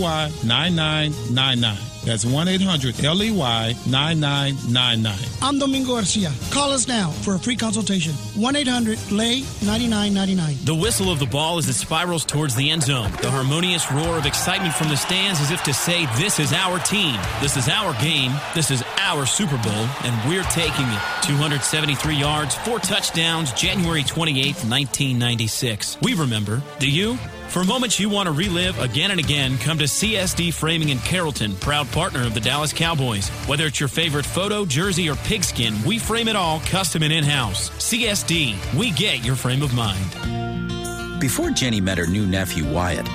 9999. 0.44 1.76
That's 2.06 2.24
1 2.24 2.46
800 2.46 3.02
LEY 3.02 3.30
9999. 3.30 5.18
I'm 5.42 5.58
Domingo 5.58 5.94
Garcia. 5.94 6.32
Call 6.50 6.70
us 6.70 6.86
now 6.86 7.10
for 7.10 7.34
a 7.34 7.38
free 7.38 7.56
consultation. 7.56 8.12
1 8.12 8.56
800 8.56 9.10
LAY 9.10 9.40
9999. 9.64 10.56
The 10.64 10.74
whistle 10.74 11.10
of 11.10 11.18
the 11.18 11.26
ball 11.26 11.58
as 11.58 11.68
it 11.68 11.72
spirals 11.72 12.24
towards 12.24 12.54
the 12.54 12.70
end 12.70 12.84
zone. 12.84 13.10
The 13.22 13.30
harmonious 13.30 13.90
roar 13.90 14.18
of 14.18 14.26
excitement 14.26 14.74
from 14.74 14.88
the 14.88 14.96
stands 14.96 15.40
as 15.40 15.50
if 15.50 15.64
to 15.64 15.74
say, 15.74 16.06
This 16.16 16.38
is 16.38 16.52
our 16.52 16.78
team. 16.78 17.18
This 17.40 17.56
is 17.56 17.68
our 17.68 17.92
game. 18.00 18.32
This 18.54 18.70
is 18.70 18.84
our 19.00 19.26
Super 19.26 19.56
Bowl, 19.58 19.86
and 20.04 20.30
we're 20.30 20.44
taking 20.44 20.86
it. 20.86 21.02
273 21.22 22.14
yards, 22.14 22.54
four 22.54 22.78
touchdowns, 22.78 23.52
January 23.54 24.04
28th, 24.04 24.62
1996. 24.68 25.98
We 26.02 26.14
remember. 26.14 26.62
Do 26.78 26.88
you? 26.88 27.18
For 27.48 27.64
moments 27.64 27.98
you 27.98 28.10
want 28.10 28.26
to 28.26 28.32
relive 28.32 28.78
again 28.80 29.10
and 29.10 29.18
again, 29.18 29.56
come 29.58 29.78
to 29.78 29.84
CSD 29.84 30.52
Framing 30.52 30.90
in 30.90 30.98
Carrollton, 30.98 31.54
proud 31.56 31.90
partner 31.90 32.22
of 32.22 32.34
the 32.34 32.40
Dallas 32.40 32.72
Cowboys. 32.72 33.28
Whether 33.46 33.64
it's 33.66 33.80
your 33.80 33.88
favorite 33.88 34.26
photo, 34.26 34.66
jersey, 34.66 35.08
or 35.08 35.16
pigskin, 35.16 35.74
we 35.84 35.98
frame 35.98 36.28
it 36.28 36.36
all 36.36 36.60
custom 36.60 37.02
and 37.02 37.12
in 37.12 37.24
house. 37.24 37.70
CSD, 37.70 38.56
we 38.76 38.90
get 38.90 39.24
your 39.24 39.36
frame 39.36 39.62
of 39.62 39.72
mind. 39.74 41.20
Before 41.20 41.50
Jenny 41.50 41.80
met 41.80 41.96
her 41.96 42.06
new 42.06 42.26
nephew 42.26 42.70
Wyatt, 42.70 43.06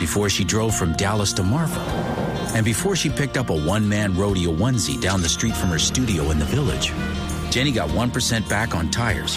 before 0.00 0.28
she 0.28 0.42
drove 0.42 0.74
from 0.74 0.94
Dallas 0.94 1.32
to 1.34 1.44
Marfa, 1.44 1.80
and 2.56 2.64
before 2.64 2.96
she 2.96 3.08
picked 3.08 3.36
up 3.36 3.50
a 3.50 3.56
one 3.56 3.88
man 3.88 4.16
rodeo 4.16 4.52
onesie 4.52 5.00
down 5.00 5.22
the 5.22 5.28
street 5.28 5.54
from 5.54 5.68
her 5.68 5.78
studio 5.78 6.30
in 6.32 6.40
the 6.40 6.44
village, 6.46 6.92
Jenny 7.52 7.70
got 7.70 7.88
1% 7.90 8.48
back 8.48 8.74
on 8.74 8.90
tires, 8.90 9.36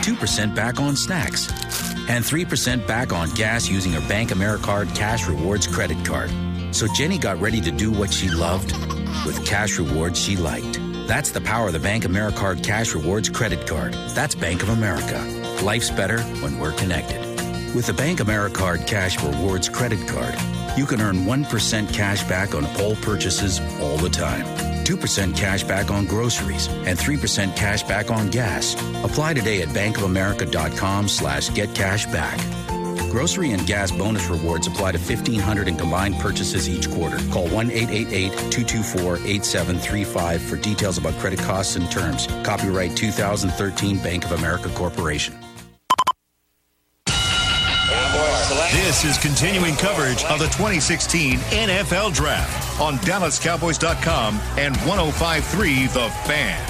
2% 0.00 0.54
back 0.56 0.80
on 0.80 0.96
snacks, 0.96 1.46
and 2.12 2.22
3% 2.22 2.86
back 2.86 3.10
on 3.10 3.30
gas 3.30 3.70
using 3.70 3.92
her 3.92 4.06
Bank 4.06 4.28
AmeriCard 4.30 4.94
Cash 4.94 5.26
Rewards 5.26 5.66
credit 5.66 6.04
card. 6.04 6.30
So 6.70 6.86
Jenny 6.94 7.16
got 7.16 7.40
ready 7.40 7.58
to 7.62 7.70
do 7.70 7.90
what 7.90 8.12
she 8.12 8.28
loved 8.28 8.72
with 9.24 9.44
cash 9.46 9.78
rewards 9.78 10.18
she 10.18 10.36
liked. 10.36 10.78
That's 11.06 11.30
the 11.30 11.40
power 11.40 11.68
of 11.68 11.72
the 11.72 11.78
Bank 11.78 12.04
AmeriCard 12.04 12.62
Cash 12.62 12.94
Rewards 12.94 13.30
credit 13.30 13.66
card. 13.66 13.94
That's 14.10 14.34
Bank 14.34 14.62
of 14.62 14.68
America. 14.68 15.18
Life's 15.64 15.90
better 15.90 16.20
when 16.42 16.58
we're 16.58 16.72
connected. 16.72 17.20
With 17.74 17.86
the 17.86 17.94
Bank 17.94 18.18
AmeriCard 18.18 18.86
Cash 18.86 19.22
Rewards 19.22 19.70
credit 19.70 20.06
card, 20.06 20.34
you 20.76 20.84
can 20.84 21.00
earn 21.00 21.24
1% 21.24 21.94
cash 21.94 22.22
back 22.24 22.54
on 22.54 22.66
all 22.80 22.94
purchases 22.96 23.58
all 23.80 23.96
the 23.96 24.10
time. 24.10 24.71
2% 24.84 25.36
cash 25.36 25.64
back 25.64 25.90
on 25.90 26.06
groceries, 26.06 26.68
and 26.68 26.98
3% 26.98 27.54
cash 27.56 27.82
back 27.82 28.10
on 28.10 28.30
gas. 28.30 28.74
Apply 29.04 29.34
today 29.34 29.60
at 29.62 29.68
bankofamerica.com 29.68 31.08
slash 31.08 31.52
get 31.54 31.74
cash 31.74 32.06
back. 32.06 32.38
Grocery 33.10 33.52
and 33.52 33.66
gas 33.66 33.90
bonus 33.90 34.30
rewards 34.30 34.66
apply 34.66 34.92
to 34.92 34.98
1,500 34.98 35.68
in 35.68 35.76
combined 35.76 36.14
purchases 36.16 36.66
each 36.66 36.90
quarter. 36.90 37.18
Call 37.30 37.46
1-888-224-8735 37.48 40.40
for 40.40 40.56
details 40.56 40.96
about 40.96 41.12
credit 41.20 41.40
costs 41.40 41.76
and 41.76 41.90
terms. 41.90 42.26
Copyright 42.42 42.96
2013 42.96 43.98
Bank 43.98 44.24
of 44.24 44.32
America 44.32 44.70
Corporation. 44.70 45.34
This 48.72 49.04
is 49.04 49.18
continuing 49.18 49.76
coverage 49.76 50.24
of 50.24 50.38
the 50.38 50.46
2016 50.46 51.38
NFL 51.38 52.14
Draft 52.14 52.61
on 52.80 52.96
DallasCowboys.com 52.98 54.40
and 54.58 54.76
1053 54.78 55.86
The 55.88 56.08
Fan. 56.26 56.68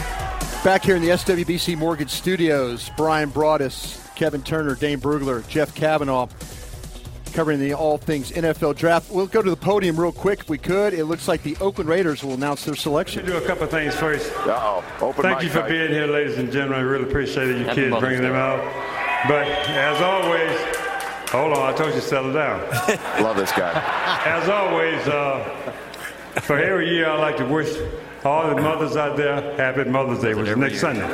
Back 0.64 0.84
here 0.84 0.96
in 0.96 1.02
the 1.02 1.08
SWBC 1.08 1.76
Mortgage 1.76 2.10
Studios, 2.10 2.90
Brian 2.96 3.30
Broaddus, 3.30 4.14
Kevin 4.14 4.42
Turner, 4.42 4.74
Dane 4.76 5.00
Brugler, 5.00 5.46
Jeff 5.48 5.74
Kavanaugh, 5.74 6.28
covering 7.32 7.58
the 7.58 7.74
all 7.74 7.98
things 7.98 8.30
NFL 8.30 8.76
Draft. 8.76 9.10
We'll 9.10 9.26
go 9.26 9.42
to 9.42 9.50
the 9.50 9.56
podium 9.56 9.98
real 9.98 10.12
quick 10.12 10.40
if 10.40 10.48
we 10.48 10.58
could. 10.58 10.94
It 10.94 11.06
looks 11.06 11.26
like 11.26 11.42
the 11.42 11.56
Oakland 11.60 11.88
Raiders 11.90 12.22
will 12.22 12.34
announce 12.34 12.64
their 12.64 12.76
selection. 12.76 13.24
do 13.26 13.36
a 13.36 13.40
couple 13.40 13.66
things 13.66 13.94
first. 13.96 14.30
Uh-oh. 14.46 14.84
Open 15.00 15.22
Thank 15.22 15.38
mic 15.38 15.44
you 15.46 15.50
for 15.50 15.60
night. 15.60 15.70
being 15.70 15.90
here, 15.90 16.06
ladies 16.06 16.38
and 16.38 16.52
gentlemen. 16.52 16.78
I 16.78 16.82
really 16.82 17.08
appreciate 17.08 17.48
it. 17.48 17.58
You 17.58 17.64
Happy 17.64 17.80
kids 17.80 17.90
Mother's 17.90 18.06
bringing 18.08 18.22
them 18.22 18.34
out. 18.36 18.60
But 19.26 19.48
as 19.48 20.00
always, 20.00 20.58
hold 21.30 21.56
on. 21.56 21.72
I 21.72 21.76
told 21.76 21.88
you 21.94 22.00
to 22.00 22.06
settle 22.06 22.32
down. 22.32 22.60
Love 23.22 23.36
this 23.36 23.50
guy. 23.52 23.72
As 24.26 24.48
always, 24.48 25.00
uh, 25.08 25.72
for 26.40 26.58
every 26.58 26.88
year, 26.88 27.08
I 27.08 27.18
like 27.18 27.36
to 27.36 27.44
wish 27.44 27.68
all 28.24 28.48
the 28.48 28.60
mothers 28.60 28.96
out 28.96 29.16
there 29.16 29.34
happy 29.56 29.84
Mother's 29.88 30.20
Day, 30.20 30.34
which 30.34 30.48
is 30.48 30.56
next 30.56 30.80
Sunday. 30.80 31.06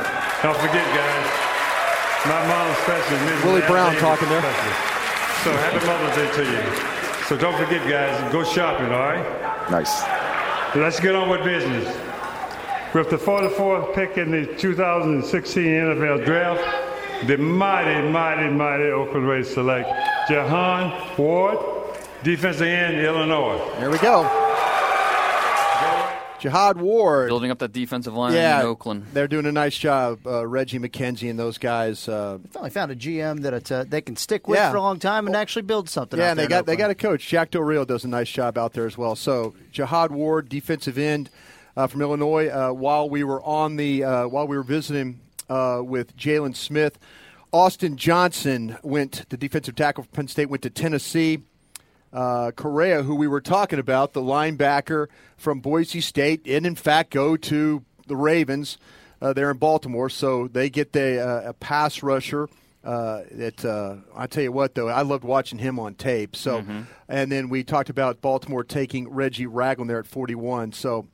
Don't 0.43 0.57
forget, 0.57 0.87
guys, 0.95 1.27
my 2.27 2.47
mom 2.47 2.71
especially. 2.71 3.17
Mrs. 3.19 3.45
Willie 3.45 3.61
Brown 3.63 3.93
Davis 3.93 4.01
talking 4.01 4.29
there. 4.29 4.39
especially. 4.39 4.89
So 5.43 5.53
happy 5.53 5.87
Mother's 5.87 6.17
Day 6.17 6.45
to 6.45 6.51
you. 6.53 7.25
So 7.27 7.37
don't 7.37 7.57
forget, 7.59 7.89
guys, 7.89 8.33
go 8.33 8.45
shopping, 8.45 8.87
all 8.87 9.01
right? 9.01 9.71
Nice. 9.71 10.03
Let's 10.77 11.01
get 11.01 11.15
on 11.15 11.29
with 11.29 11.43
business. 11.45 11.87
With 12.95 13.11
the 13.11 13.17
44th 13.17 13.95
pick 13.95 14.19
in 14.19 14.31
the 14.31 14.47
2016 14.55 15.65
NFL 15.65 16.25
Draft, 16.25 17.27
the 17.27 17.37
mighty, 17.37 18.09
mighty, 18.09 18.49
mighty 18.49 18.85
Oakland 18.85 19.27
Raiders 19.27 19.53
select 19.53 19.89
Jihad 20.29 21.19
Ward, 21.19 21.59
defensive 22.23 22.63
end, 22.67 22.97
Illinois. 22.99 23.59
There 23.79 23.91
we 23.91 23.99
go. 23.99 24.48
Jihad 26.41 26.81
Ward. 26.81 27.29
Building 27.29 27.51
up 27.51 27.59
that 27.59 27.73
defensive 27.73 28.15
line 28.15 28.33
yeah, 28.35 28.61
in 28.61 28.67
Oakland. 28.67 29.07
They're 29.13 29.29
doing 29.29 29.47
a 29.47 29.53
nice 29.53 29.77
job. 29.77 30.27
Uh, 30.27 30.47
Reggie 30.47 30.79
McKenzie 30.79 31.29
and 31.31 31.39
those 31.39 31.59
guys. 31.59 32.09
Uh, 32.09 32.39
Finally 32.51 32.71
found 32.71 32.93
a 32.93 32.97
GM 32.97 33.43
that 33.43 33.55
it's, 33.55 33.71
uh, 33.71 33.85
they 33.89 34.01
can 34.01 34.17
stick 34.17 34.47
with 34.47 34.59
Yeah. 34.59 34.71
for 34.71 34.77
a 34.77 34.81
long 34.83 34.99
time 34.99 35.27
and 35.27 35.35
actually 35.35 35.63
build 35.63 35.89
something. 35.89 36.19
yeah, 36.19 36.27
out 36.27 36.31
and 36.31 36.39
they 36.39 36.43
there 36.47 36.59
in 36.59 36.65
got 36.65 36.67
they 36.67 36.77
got 36.77 36.91
a 36.91 36.95
coach. 36.95 37.27
Jack 37.27 37.51
Del 37.51 37.63
Rio 37.63 37.85
does 37.85 38.05
a 38.05 38.09
nice 38.09 38.29
job 38.31 38.57
out 38.57 38.73
there 38.73 38.87
as 38.87 38.97
well. 38.97 39.17
So 39.17 39.55
Jihad 39.73 40.11
Ward, 40.13 40.49
defensive 40.49 40.97
end 40.99 41.31
uh, 41.77 41.87
from 41.87 42.03
Illinois. 42.03 42.49
Uh, 42.49 42.71
while 42.73 43.09
we 43.11 43.25
were 43.25 43.43
on 43.43 43.77
the 43.77 44.05
uh, 44.05 44.29
while 44.29 44.47
we 44.47 44.57
were 44.57 44.63
visiting 44.63 45.21
uh, 45.51 45.81
with 45.85 46.17
Jaylon 46.17 46.55
Smith, 46.55 46.99
Austin 47.53 47.97
Johnson 47.97 48.77
went 48.83 49.29
the 49.31 49.37
defensive 49.37 49.75
tackle 49.75 50.05
from 50.05 50.13
Penn 50.13 50.29
State 50.29 50.51
went 50.51 50.63
to 50.63 50.71
Tennessee. 50.71 51.41
Uh, 52.13 52.51
Correa, 52.53 53.03
who 53.03 53.15
we 53.15 53.29
were 53.29 53.41
talking 53.41 53.79
about, 53.79 54.13
the 54.15 54.21
linebacker 54.23 55.09
from 55.37 55.61
Boise 55.61 56.01
State, 56.01 56.43
and 56.47 56.65
in 56.67 56.75
fact 56.75 57.11
go 57.11 57.37
to 57.37 57.85
the 58.07 58.17
Ravens. 58.17 58.79
Uh, 59.21 59.33
they're 59.33 59.51
in 59.51 59.59
Baltimore, 59.59 60.09
so 60.09 60.49
they 60.49 60.71
get 60.71 60.93
the, 60.93 61.21
uh, 61.21 61.51
a 61.51 61.53
pass 61.53 62.03
rusher. 62.03 62.49
Uh, 62.85 63.23
that 63.33 63.65
uh, 63.65 63.97
I 64.17 64.27
tell 64.29 64.43
you 64.45 64.53
what, 64.53 64.75
though, 64.75 64.89
I 64.89 65.03
loved 65.03 65.25
watching 65.25 65.59
him 65.59 65.79
on 65.81 65.95
tape. 65.95 66.37
So, 66.37 66.63
Mhm. 66.63 66.87
and 67.09 67.31
then 67.31 67.49
we 67.51 67.65
talked 67.65 67.91
about 67.91 68.21
Baltimore 68.23 68.63
taking 68.65 69.09
Reggie 69.11 69.47
Ragland 69.47 69.91
there 69.91 69.99
at 69.99 70.07
41. 70.07 70.73
So, 70.73 71.09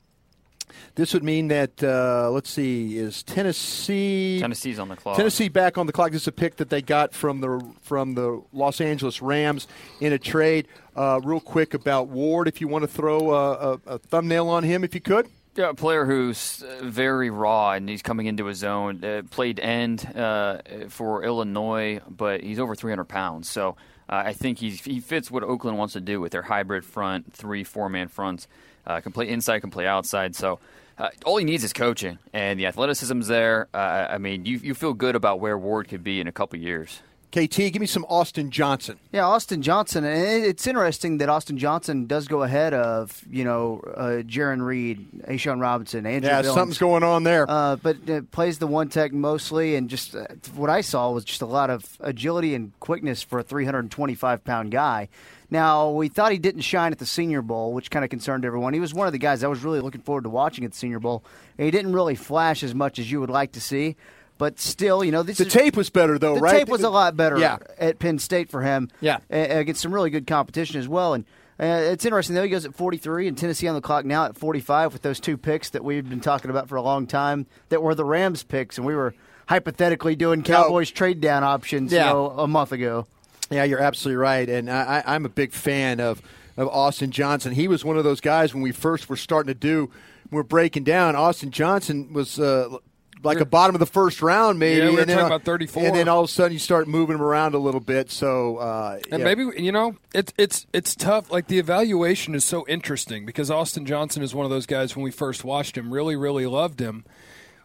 this 0.94 1.12
would 1.14 1.24
mean 1.24 1.48
that 1.48 1.82
uh, 1.82 2.30
let's 2.30 2.50
see, 2.50 2.96
is 2.98 3.22
Tennessee 3.22 4.38
Tennessee's 4.40 4.78
on 4.78 4.88
the 4.88 4.96
clock. 4.96 5.16
Tennessee 5.16 5.48
back 5.48 5.78
on 5.78 5.86
the 5.86 5.92
clock. 5.92 6.12
This 6.12 6.22
is 6.22 6.28
a 6.28 6.32
pick 6.32 6.56
that 6.56 6.70
they 6.70 6.82
got 6.82 7.12
from 7.14 7.40
the 7.40 7.64
from 7.82 8.14
the 8.14 8.42
Los 8.52 8.80
Angeles 8.80 9.22
Rams 9.22 9.66
in 10.00 10.12
a 10.12 10.18
trade. 10.18 10.68
Uh, 10.96 11.20
real 11.24 11.40
quick 11.40 11.74
about 11.74 12.08
Ward, 12.08 12.46
if 12.46 12.60
you 12.60 12.68
want 12.68 12.82
to 12.82 12.88
throw 12.88 13.34
a, 13.34 13.52
a, 13.52 13.80
a 13.86 13.98
thumbnail 13.98 14.48
on 14.48 14.62
him, 14.62 14.84
if 14.84 14.94
you 14.94 15.00
could. 15.00 15.28
Yeah, 15.56 15.70
a 15.70 15.74
player 15.74 16.04
who's 16.04 16.62
uh, 16.62 16.84
very 16.84 17.30
raw 17.30 17.72
and 17.72 17.88
he's 17.88 18.02
coming 18.02 18.26
into 18.26 18.44
his 18.46 18.64
own. 18.64 19.04
Uh, 19.04 19.22
played 19.30 19.60
end 19.60 20.04
uh, 20.16 20.58
for 20.88 21.22
Illinois, 21.22 22.00
but 22.08 22.42
he's 22.42 22.58
over 22.58 22.74
300 22.74 23.04
pounds. 23.04 23.48
So 23.48 23.76
uh, 24.08 24.22
I 24.26 24.32
think 24.32 24.58
he's, 24.58 24.80
he 24.84 24.98
fits 24.98 25.30
what 25.30 25.44
Oakland 25.44 25.78
wants 25.78 25.92
to 25.94 26.00
do 26.00 26.20
with 26.20 26.32
their 26.32 26.42
hybrid 26.42 26.84
front, 26.84 27.32
three, 27.32 27.62
four 27.62 27.88
man 27.88 28.08
fronts. 28.08 28.48
Uh, 28.86 29.00
can 29.00 29.12
play 29.12 29.28
inside, 29.28 29.60
can 29.60 29.70
play 29.70 29.86
outside. 29.86 30.36
So 30.36 30.58
uh, 30.98 31.08
all 31.24 31.36
he 31.36 31.44
needs 31.44 31.64
is 31.64 31.72
coaching, 31.72 32.18
and 32.32 32.58
the 32.58 32.66
athleticism's 32.66 33.26
there. 33.26 33.68
Uh, 33.74 34.06
I 34.10 34.18
mean, 34.18 34.44
you, 34.44 34.58
you 34.58 34.74
feel 34.74 34.92
good 34.92 35.16
about 35.16 35.40
where 35.40 35.58
Ward 35.58 35.88
could 35.88 36.04
be 36.04 36.20
in 36.20 36.28
a 36.28 36.32
couple 36.32 36.58
years. 36.58 37.00
KT, 37.34 37.56
give 37.72 37.80
me 37.80 37.86
some 37.86 38.04
Austin 38.08 38.52
Johnson. 38.52 38.96
Yeah, 39.10 39.26
Austin 39.26 39.60
Johnson. 39.60 40.04
And 40.04 40.44
it's 40.44 40.68
interesting 40.68 41.18
that 41.18 41.28
Austin 41.28 41.58
Johnson 41.58 42.06
does 42.06 42.28
go 42.28 42.44
ahead 42.44 42.74
of, 42.74 43.20
you 43.28 43.42
know, 43.42 43.80
uh, 43.96 44.22
Jarran 44.22 44.64
Reed, 44.64 45.04
A'Shawn 45.26 45.60
Robinson, 45.60 46.06
Andrew 46.06 46.30
Yeah, 46.30 46.42
Billings. 46.42 46.54
something's 46.54 46.78
going 46.78 47.02
on 47.02 47.24
there. 47.24 47.44
Uh, 47.48 47.74
but 47.74 48.08
uh, 48.08 48.20
plays 48.30 48.60
the 48.60 48.68
one 48.68 48.88
tech 48.88 49.12
mostly, 49.12 49.74
and 49.74 49.90
just 49.90 50.14
uh, 50.14 50.26
what 50.54 50.70
I 50.70 50.80
saw 50.80 51.10
was 51.10 51.24
just 51.24 51.42
a 51.42 51.46
lot 51.46 51.70
of 51.70 51.84
agility 51.98 52.54
and 52.54 52.70
quickness 52.78 53.20
for 53.24 53.40
a 53.40 53.42
325 53.42 54.44
pound 54.44 54.70
guy. 54.70 55.08
Now 55.50 55.90
we 55.90 56.06
thought 56.08 56.30
he 56.30 56.38
didn't 56.38 56.60
shine 56.62 56.92
at 56.92 56.98
the 57.00 57.06
Senior 57.06 57.42
Bowl, 57.42 57.72
which 57.72 57.90
kind 57.90 58.04
of 58.04 58.10
concerned 58.10 58.44
everyone. 58.44 58.74
He 58.74 58.80
was 58.80 58.94
one 58.94 59.08
of 59.08 59.12
the 59.12 59.18
guys 59.18 59.42
I 59.42 59.48
was 59.48 59.64
really 59.64 59.80
looking 59.80 60.02
forward 60.02 60.22
to 60.24 60.30
watching 60.30 60.64
at 60.64 60.70
the 60.70 60.76
Senior 60.76 61.00
Bowl. 61.00 61.24
And 61.58 61.64
he 61.64 61.72
didn't 61.72 61.92
really 61.94 62.14
flash 62.14 62.62
as 62.62 62.74
much 62.74 62.98
as 63.00 63.10
you 63.10 63.18
would 63.20 63.30
like 63.30 63.52
to 63.52 63.60
see, 63.60 63.96
but 64.38 64.58
still, 64.58 65.04
you 65.04 65.12
know, 65.12 65.22
this 65.22 65.38
The 65.38 65.46
is, 65.46 65.52
tape 65.52 65.76
was 65.76 65.90
better, 65.90 66.18
though, 66.18 66.34
the 66.34 66.40
right? 66.40 66.52
The 66.52 66.58
tape 66.60 66.68
was 66.68 66.82
a 66.82 66.90
lot 66.90 67.16
better 67.16 67.38
Yeah. 67.38 67.58
at 67.78 67.98
Penn 67.98 68.18
State 68.18 68.50
for 68.50 68.62
him. 68.62 68.90
Yeah. 69.00 69.18
against 69.30 69.80
some 69.82 69.92
really 69.94 70.10
good 70.10 70.26
competition 70.26 70.78
as 70.80 70.88
well. 70.88 71.14
And 71.14 71.24
uh, 71.60 71.64
it's 71.92 72.04
interesting 72.04 72.34
though. 72.34 72.42
He 72.42 72.48
goes 72.48 72.64
at 72.64 72.74
43, 72.74 73.28
and 73.28 73.38
Tennessee 73.38 73.68
on 73.68 73.74
the 73.76 73.80
clock 73.80 74.04
now 74.04 74.24
at 74.24 74.36
45 74.36 74.92
with 74.92 75.02
those 75.02 75.20
two 75.20 75.36
picks 75.36 75.70
that 75.70 75.84
we've 75.84 76.08
been 76.08 76.20
talking 76.20 76.50
about 76.50 76.68
for 76.68 76.74
a 76.76 76.82
long 76.82 77.06
time 77.06 77.46
that 77.68 77.80
were 77.80 77.94
the 77.94 78.04
Rams 78.04 78.42
picks, 78.42 78.76
and 78.76 78.84
we 78.86 78.94
were 78.96 79.14
hypothetically 79.48 80.16
doing 80.16 80.42
Cowboys 80.42 80.90
trade 80.90 81.20
down 81.20 81.44
options 81.44 81.92
Yeah. 81.92 82.08
you 82.08 82.12
know, 82.14 82.30
a 82.30 82.48
month 82.48 82.72
ago. 82.72 83.06
Yeah, 83.50 83.62
you're 83.64 83.78
absolutely 83.80 84.16
right, 84.16 84.48
and 84.48 84.68
I, 84.70 85.02
I- 85.06 85.14
I'm 85.14 85.24
a 85.24 85.28
big 85.28 85.52
fan 85.52 86.00
of 86.00 86.20
of 86.56 86.68
Austin 86.68 87.10
Johnson. 87.10 87.52
He 87.52 87.66
was 87.68 87.84
one 87.84 87.96
of 87.98 88.04
those 88.04 88.20
guys 88.20 88.54
when 88.54 88.62
we 88.62 88.70
first 88.72 89.08
were 89.08 89.16
starting 89.16 89.48
to 89.52 89.58
do, 89.58 89.90
we're 90.30 90.44
breaking 90.44 90.84
down. 90.84 91.14
Austin 91.16 91.50
Johnson 91.50 92.12
was. 92.12 92.38
Uh, 92.38 92.78
like 93.24 93.40
a 93.40 93.44
bottom 93.44 93.74
of 93.74 93.80
the 93.80 93.86
first 93.86 94.22
round, 94.22 94.58
maybe. 94.58 94.78
Yeah, 94.80 94.88
we 94.90 94.94
were 94.94 95.00
and 95.00 95.10
then, 95.10 95.16
talking 95.18 95.32
uh, 95.32 95.36
about 95.36 95.44
34. 95.44 95.82
And 95.84 95.96
then 95.96 96.08
all 96.08 96.20
of 96.20 96.28
a 96.28 96.32
sudden, 96.32 96.52
you 96.52 96.58
start 96.58 96.86
moving 96.86 97.16
him 97.16 97.22
around 97.22 97.54
a 97.54 97.58
little 97.58 97.80
bit. 97.80 98.10
So, 98.10 98.58
uh, 98.58 98.98
And 99.10 99.20
yeah. 99.20 99.24
maybe 99.24 99.62
you 99.62 99.72
know 99.72 99.96
it's 100.14 100.32
it's 100.36 100.66
it's 100.72 100.94
tough. 100.94 101.30
Like 101.30 101.48
the 101.48 101.58
evaluation 101.58 102.34
is 102.34 102.44
so 102.44 102.64
interesting 102.68 103.26
because 103.26 103.50
Austin 103.50 103.86
Johnson 103.86 104.22
is 104.22 104.34
one 104.34 104.44
of 104.44 104.50
those 104.50 104.66
guys. 104.66 104.94
When 104.94 105.02
we 105.02 105.10
first 105.10 105.44
watched 105.44 105.76
him, 105.76 105.92
really 105.92 106.16
really 106.16 106.46
loved 106.46 106.80
him. 106.80 107.04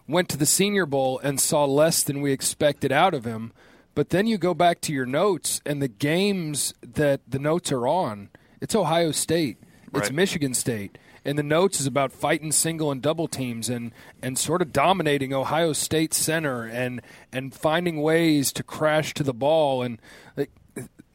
Went 0.07 0.30
to 0.30 0.38
the 0.38 0.45
Senior 0.45 0.86
Bowl 0.86 1.20
and 1.24 1.39
saw 1.39 1.66
less 1.66 2.01
than 2.01 2.22
we 2.22 2.32
expected 2.32 2.91
out 2.91 3.14
of 3.14 3.26
him. 3.26 3.51
But 3.93 4.10
then 4.10 4.28
you 4.28 4.38
go 4.38 4.53
back 4.53 4.82
to 4.82 4.93
your 4.93 5.05
notes 5.05 5.62
and 5.66 5.82
the 5.82 5.88
games 5.88 6.74
that 6.82 7.22
the 7.28 7.38
notes 7.39 7.72
are 7.72 7.86
on. 7.88 8.30
It's 8.61 8.73
Ohio 8.73 9.11
State. 9.11 9.57
It's 9.94 10.10
Right. 10.10 10.14
Michigan 10.14 10.53
State. 10.53 10.98
And 11.30 11.38
the 11.38 11.43
notes 11.43 11.80
is 11.80 11.85
about 11.85 12.11
fighting 12.11 12.51
single 12.51 12.89
and 12.91 13.03
double 13.03 13.27
teams 13.27 13.69
and, 13.69 13.91
and 14.19 14.35
sort 14.35 14.64
of 14.64 14.73
dominating 14.73 15.31
Ohio 15.31 15.73
State 15.73 16.11
center 16.11 16.65
and 16.65 17.03
and 17.31 17.53
finding 17.53 18.01
ways 18.01 18.51
to 18.53 18.64
crash 18.64 19.14
to 19.14 19.22
the 19.22 19.31
ball. 19.31 19.84
And 19.84 20.01
like, 20.35 20.49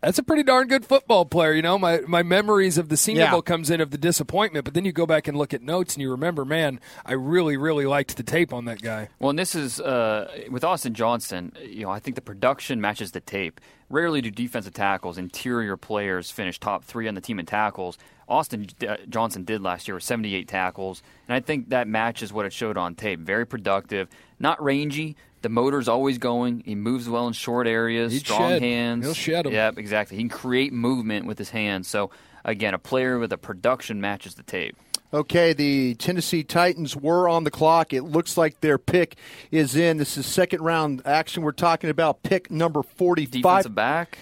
that's 0.04 0.18
a 0.18 0.22
pretty 0.22 0.42
darn 0.42 0.68
good 0.68 0.84
football 0.84 1.24
player. 1.24 1.52
You 1.52 1.62
know, 1.62 1.78
my 1.78 2.00
my 2.06 2.22
memories 2.22 2.78
of 2.78 2.88
the 2.88 2.96
Senior 2.96 3.24
Yeah. 3.24 3.30
Bowl 3.30 3.42
comes 3.42 3.70
in 3.70 3.80
of 3.80 3.90
the 3.90 3.98
disappointment, 3.98 4.64
but 4.64 4.74
then 4.74 4.84
you 4.84 4.92
go 4.92 5.06
back 5.06 5.26
and 5.26 5.36
look 5.36 5.54
at 5.54 5.62
notes 5.62 5.94
and 5.94 6.02
you 6.02 6.10
remember, 6.10 6.44
man, 6.44 6.80
I 7.04 7.12
really 7.14 7.56
really 7.56 7.86
liked 7.86 8.16
the 8.16 8.22
tape 8.22 8.52
on 8.52 8.66
that 8.66 8.82
guy. 8.82 9.08
Well, 9.18 9.30
and 9.30 9.38
this 9.38 9.54
is 9.54 9.80
uh, 9.80 10.30
with 10.50 10.64
Austin 10.64 10.94
Johnson. 10.94 11.52
You 11.62 11.84
know, 11.84 11.90
I 11.90 11.98
think 11.98 12.16
the 12.16 12.22
production 12.22 12.80
matches 12.80 13.12
the 13.12 13.20
tape. 13.20 13.60
Rarely 13.90 14.20
do 14.20 14.30
defensive 14.30 14.72
tackles, 14.72 15.18
interior 15.18 15.76
players, 15.76 16.30
finish 16.30 16.58
top 16.58 16.84
three 16.84 17.06
on 17.06 17.14
the 17.14 17.20
team 17.20 17.38
in 17.38 17.46
tackles. 17.46 17.98
Austin 18.28 18.66
uh, 18.88 18.96
Johnson 19.08 19.44
did 19.44 19.60
last 19.62 19.86
year 19.86 19.94
with 19.94 20.02
78 20.04 20.48
tackles, 20.48 21.02
and 21.28 21.34
I 21.34 21.40
think 21.40 21.68
that 21.68 21.86
matches 21.86 22.32
what 22.32 22.46
it 22.46 22.52
showed 22.52 22.78
on 22.78 22.94
tape. 22.94 23.20
Very 23.20 23.46
productive, 23.46 24.08
not 24.38 24.62
rangy. 24.62 25.16
The 25.44 25.50
motor's 25.50 25.88
always 25.88 26.16
going. 26.16 26.62
He 26.64 26.74
moves 26.74 27.06
well 27.06 27.26
in 27.26 27.34
short 27.34 27.66
areas, 27.66 28.12
He'd 28.14 28.20
strong 28.20 28.48
shed. 28.52 28.62
hands. 28.62 29.04
He'll 29.04 29.12
shed 29.14 29.46
'em. 29.46 29.52
Yep, 29.52 29.78
exactly. 29.78 30.16
He 30.16 30.22
can 30.22 30.30
create 30.30 30.72
movement 30.72 31.26
with 31.26 31.36
his 31.38 31.50
hands. 31.50 31.86
So 31.86 32.10
again, 32.46 32.72
a 32.72 32.78
player 32.78 33.18
with 33.18 33.30
a 33.30 33.36
production 33.36 34.00
matches 34.00 34.34
the 34.36 34.42
tape. 34.42 34.74
Okay, 35.12 35.52
the 35.52 35.94
Tennessee 35.96 36.42
Titans 36.42 36.96
were 36.96 37.28
on 37.28 37.44
the 37.44 37.50
clock. 37.50 37.92
It 37.92 38.02
looks 38.04 38.36
like 38.38 38.60
their 38.62 38.78
pick 38.78 39.16
is 39.50 39.76
in. 39.76 39.98
This 39.98 40.16
is 40.16 40.24
second 40.26 40.62
round 40.62 41.02
action. 41.04 41.42
We're 41.42 41.52
talking 41.52 41.88
about 41.90 42.22
pick 42.22 42.50
number 42.50 42.82
45. 42.82 43.42
Defensive 43.42 43.74
back. 43.74 44.18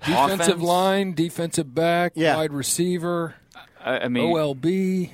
Defensive 0.00 0.40
Offense? 0.40 0.62
line, 0.62 1.12
defensive 1.14 1.74
back, 1.74 2.12
Yeah. 2.14 2.36
wide 2.36 2.52
receiver, 2.52 3.34
I, 3.84 3.98
I 3.98 4.08
mean, 4.08 4.32
OLB. 4.32 5.10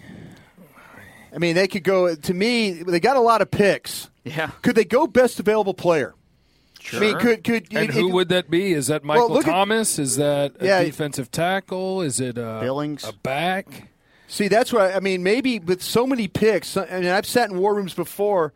I 1.35 1.39
mean, 1.39 1.55
they 1.55 1.67
could 1.67 1.83
go, 1.83 2.15
to 2.15 2.35
me, 2.35 2.71
they 2.83 3.01
got 3.01 3.17
a 3.17 3.21
lot 3.21 3.41
of 3.41 3.51
picks. 3.51 4.11
Yeah. 4.25 4.51
Could 4.63 4.75
they 4.75 4.85
go 4.85 5.07
best 5.07 5.39
available 5.41 5.75
player? 5.75 6.15
Sure. 6.81 6.99
I 6.99 7.07
mean, 7.07 7.19
could, 7.19 7.45
could, 7.45 7.67
And 7.73 7.91
it- 7.91 7.95
who 7.95 8.09
it- 8.09 8.13
would 8.13 8.29
that 8.31 8.51
be? 8.51 8.73
Is 8.73 8.89
that 8.89 9.05
Michael 9.05 9.31
look 9.31 9.47
at- 9.47 9.51
Thomas? 9.51 9.99
Is 9.99 10.17
that 10.17 10.53
a 10.61 10.67
Yeah. 10.67 10.83
defensive 10.85 11.31
tackle? 11.31 12.03
Is 12.03 12.21
it 12.21 12.37
a, 12.37 12.59
Billings? 12.61 13.05
a 13.09 13.13
back? 13.13 13.89
See, 14.29 14.49
that's 14.49 14.73
what 14.73 14.83
I, 14.83 14.95
I 14.97 15.01
mean. 15.01 15.23
Maybe 15.23 15.59
with 15.59 15.83
so 15.83 16.07
many 16.07 16.29
picks, 16.29 16.77
I 16.77 16.87
mean, 17.01 17.07
I've 17.11 17.27
sat 17.27 17.51
in 17.51 17.59
war 17.59 17.75
rooms 17.75 17.95
before, 17.95 18.53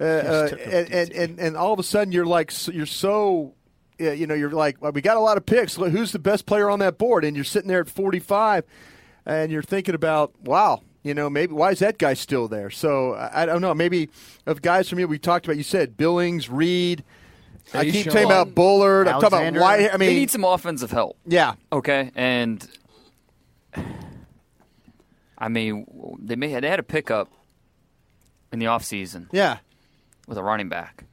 uh, 0.00 0.04
uh, 0.04 0.48
and, 0.64 0.92
and, 0.92 1.10
and 1.12 1.38
and 1.38 1.56
all 1.56 1.72
of 1.72 1.78
a 1.78 1.82
sudden 1.82 2.12
you're 2.12 2.26
like, 2.26 2.52
you're 2.68 2.86
so, 2.86 3.54
you 3.98 4.26
know, 4.26 4.34
you're 4.34 4.50
like, 4.50 4.80
well, 4.80 4.92
we 4.92 5.00
got 5.00 5.16
a 5.16 5.20
lot 5.20 5.36
of 5.38 5.44
picks. 5.46 5.76
Who's 5.76 6.12
the 6.12 6.18
best 6.18 6.44
player 6.46 6.68
on 6.70 6.78
that 6.80 6.98
board? 6.98 7.24
And 7.24 7.34
you're 7.34 7.44
sitting 7.44 7.68
there 7.68 7.80
at 7.80 7.88
45, 7.88 8.64
and 9.24 9.50
you're 9.50 9.62
thinking 9.62 9.94
about, 9.94 10.32
wow, 10.42 10.82
you 11.06 11.14
know, 11.14 11.30
maybe 11.30 11.52
why 11.52 11.70
is 11.70 11.78
that 11.78 11.98
guy 11.98 12.14
still 12.14 12.48
there? 12.48 12.70
So 12.70 13.14
I, 13.14 13.42
I 13.42 13.46
don't 13.46 13.60
know. 13.60 13.72
Maybe 13.74 14.08
of 14.46 14.60
guys 14.62 14.88
from 14.88 14.98
you 14.98 15.06
we 15.08 15.18
talked 15.18 15.46
about. 15.46 15.56
You 15.56 15.62
said 15.62 15.96
Billings, 15.96 16.48
Reed. 16.50 17.04
I 17.74 17.84
keep 17.84 17.94
Facial. 17.94 18.12
talking 18.12 18.26
about 18.26 18.54
Bullard. 18.54 19.08
I'm 19.08 19.14
talking 19.20 19.26
about 19.28 19.36
Alexander. 19.42 19.60
White. 19.60 19.94
I 19.94 19.96
mean 19.96 20.08
they 20.08 20.14
need 20.14 20.30
some 20.30 20.44
offensive 20.44 20.90
help. 20.90 21.16
yeah, 21.26 21.54
Okay, 21.72 22.10
and 22.14 22.66
I 25.38 25.48
mean, 25.48 25.86
they 26.20 26.36
may 26.36 26.58
they 26.58 26.68
had 26.68 26.78
a 26.80 26.84
pickup 26.84 27.30
in 28.52 28.58
the 28.58 28.66
offseason 28.66 29.28
yeah. 29.32 29.58
with 30.26 30.38
a 30.38 30.42
running 30.42 30.68
back. 30.68 31.04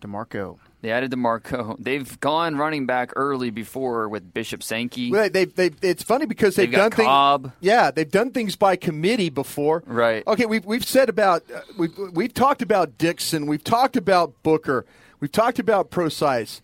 DeMarco. 0.00 0.58
They 0.80 0.90
added 0.92 1.10
DeMarco. 1.10 1.76
They've 1.80 2.20
gone 2.20 2.56
running 2.56 2.86
back 2.86 3.10
early 3.16 3.50
before 3.50 4.08
with 4.08 4.32
Bishop 4.32 4.62
Sankey. 4.62 5.10
Well, 5.10 5.28
they, 5.28 5.44
they, 5.46 5.70
it's 5.82 6.02
funny 6.04 6.26
because 6.26 6.54
they've, 6.54 6.70
They've 6.70 6.76
got 6.76 6.92
done 6.92 7.06
Cobb. 7.06 7.42
things. 7.44 7.54
Yeah, 7.60 7.90
they've 7.90 8.10
done 8.10 8.30
things 8.30 8.54
by 8.54 8.76
committee 8.76 9.28
before. 9.30 9.82
Right. 9.86 10.24
Okay, 10.26 10.46
we've 10.46 10.64
we've 10.64 10.84
said 10.84 11.08
about 11.08 11.42
uh, 11.54 11.60
we've 11.76 11.96
we've 12.12 12.32
talked 12.34 12.62
about 12.62 12.96
Dixon. 12.96 13.46
We've 13.46 13.64
talked 13.64 13.96
about 13.96 14.40
Booker. 14.44 14.86
We've 15.20 15.32
talked 15.32 15.58
about 15.58 15.90
Prosise. 15.90 16.62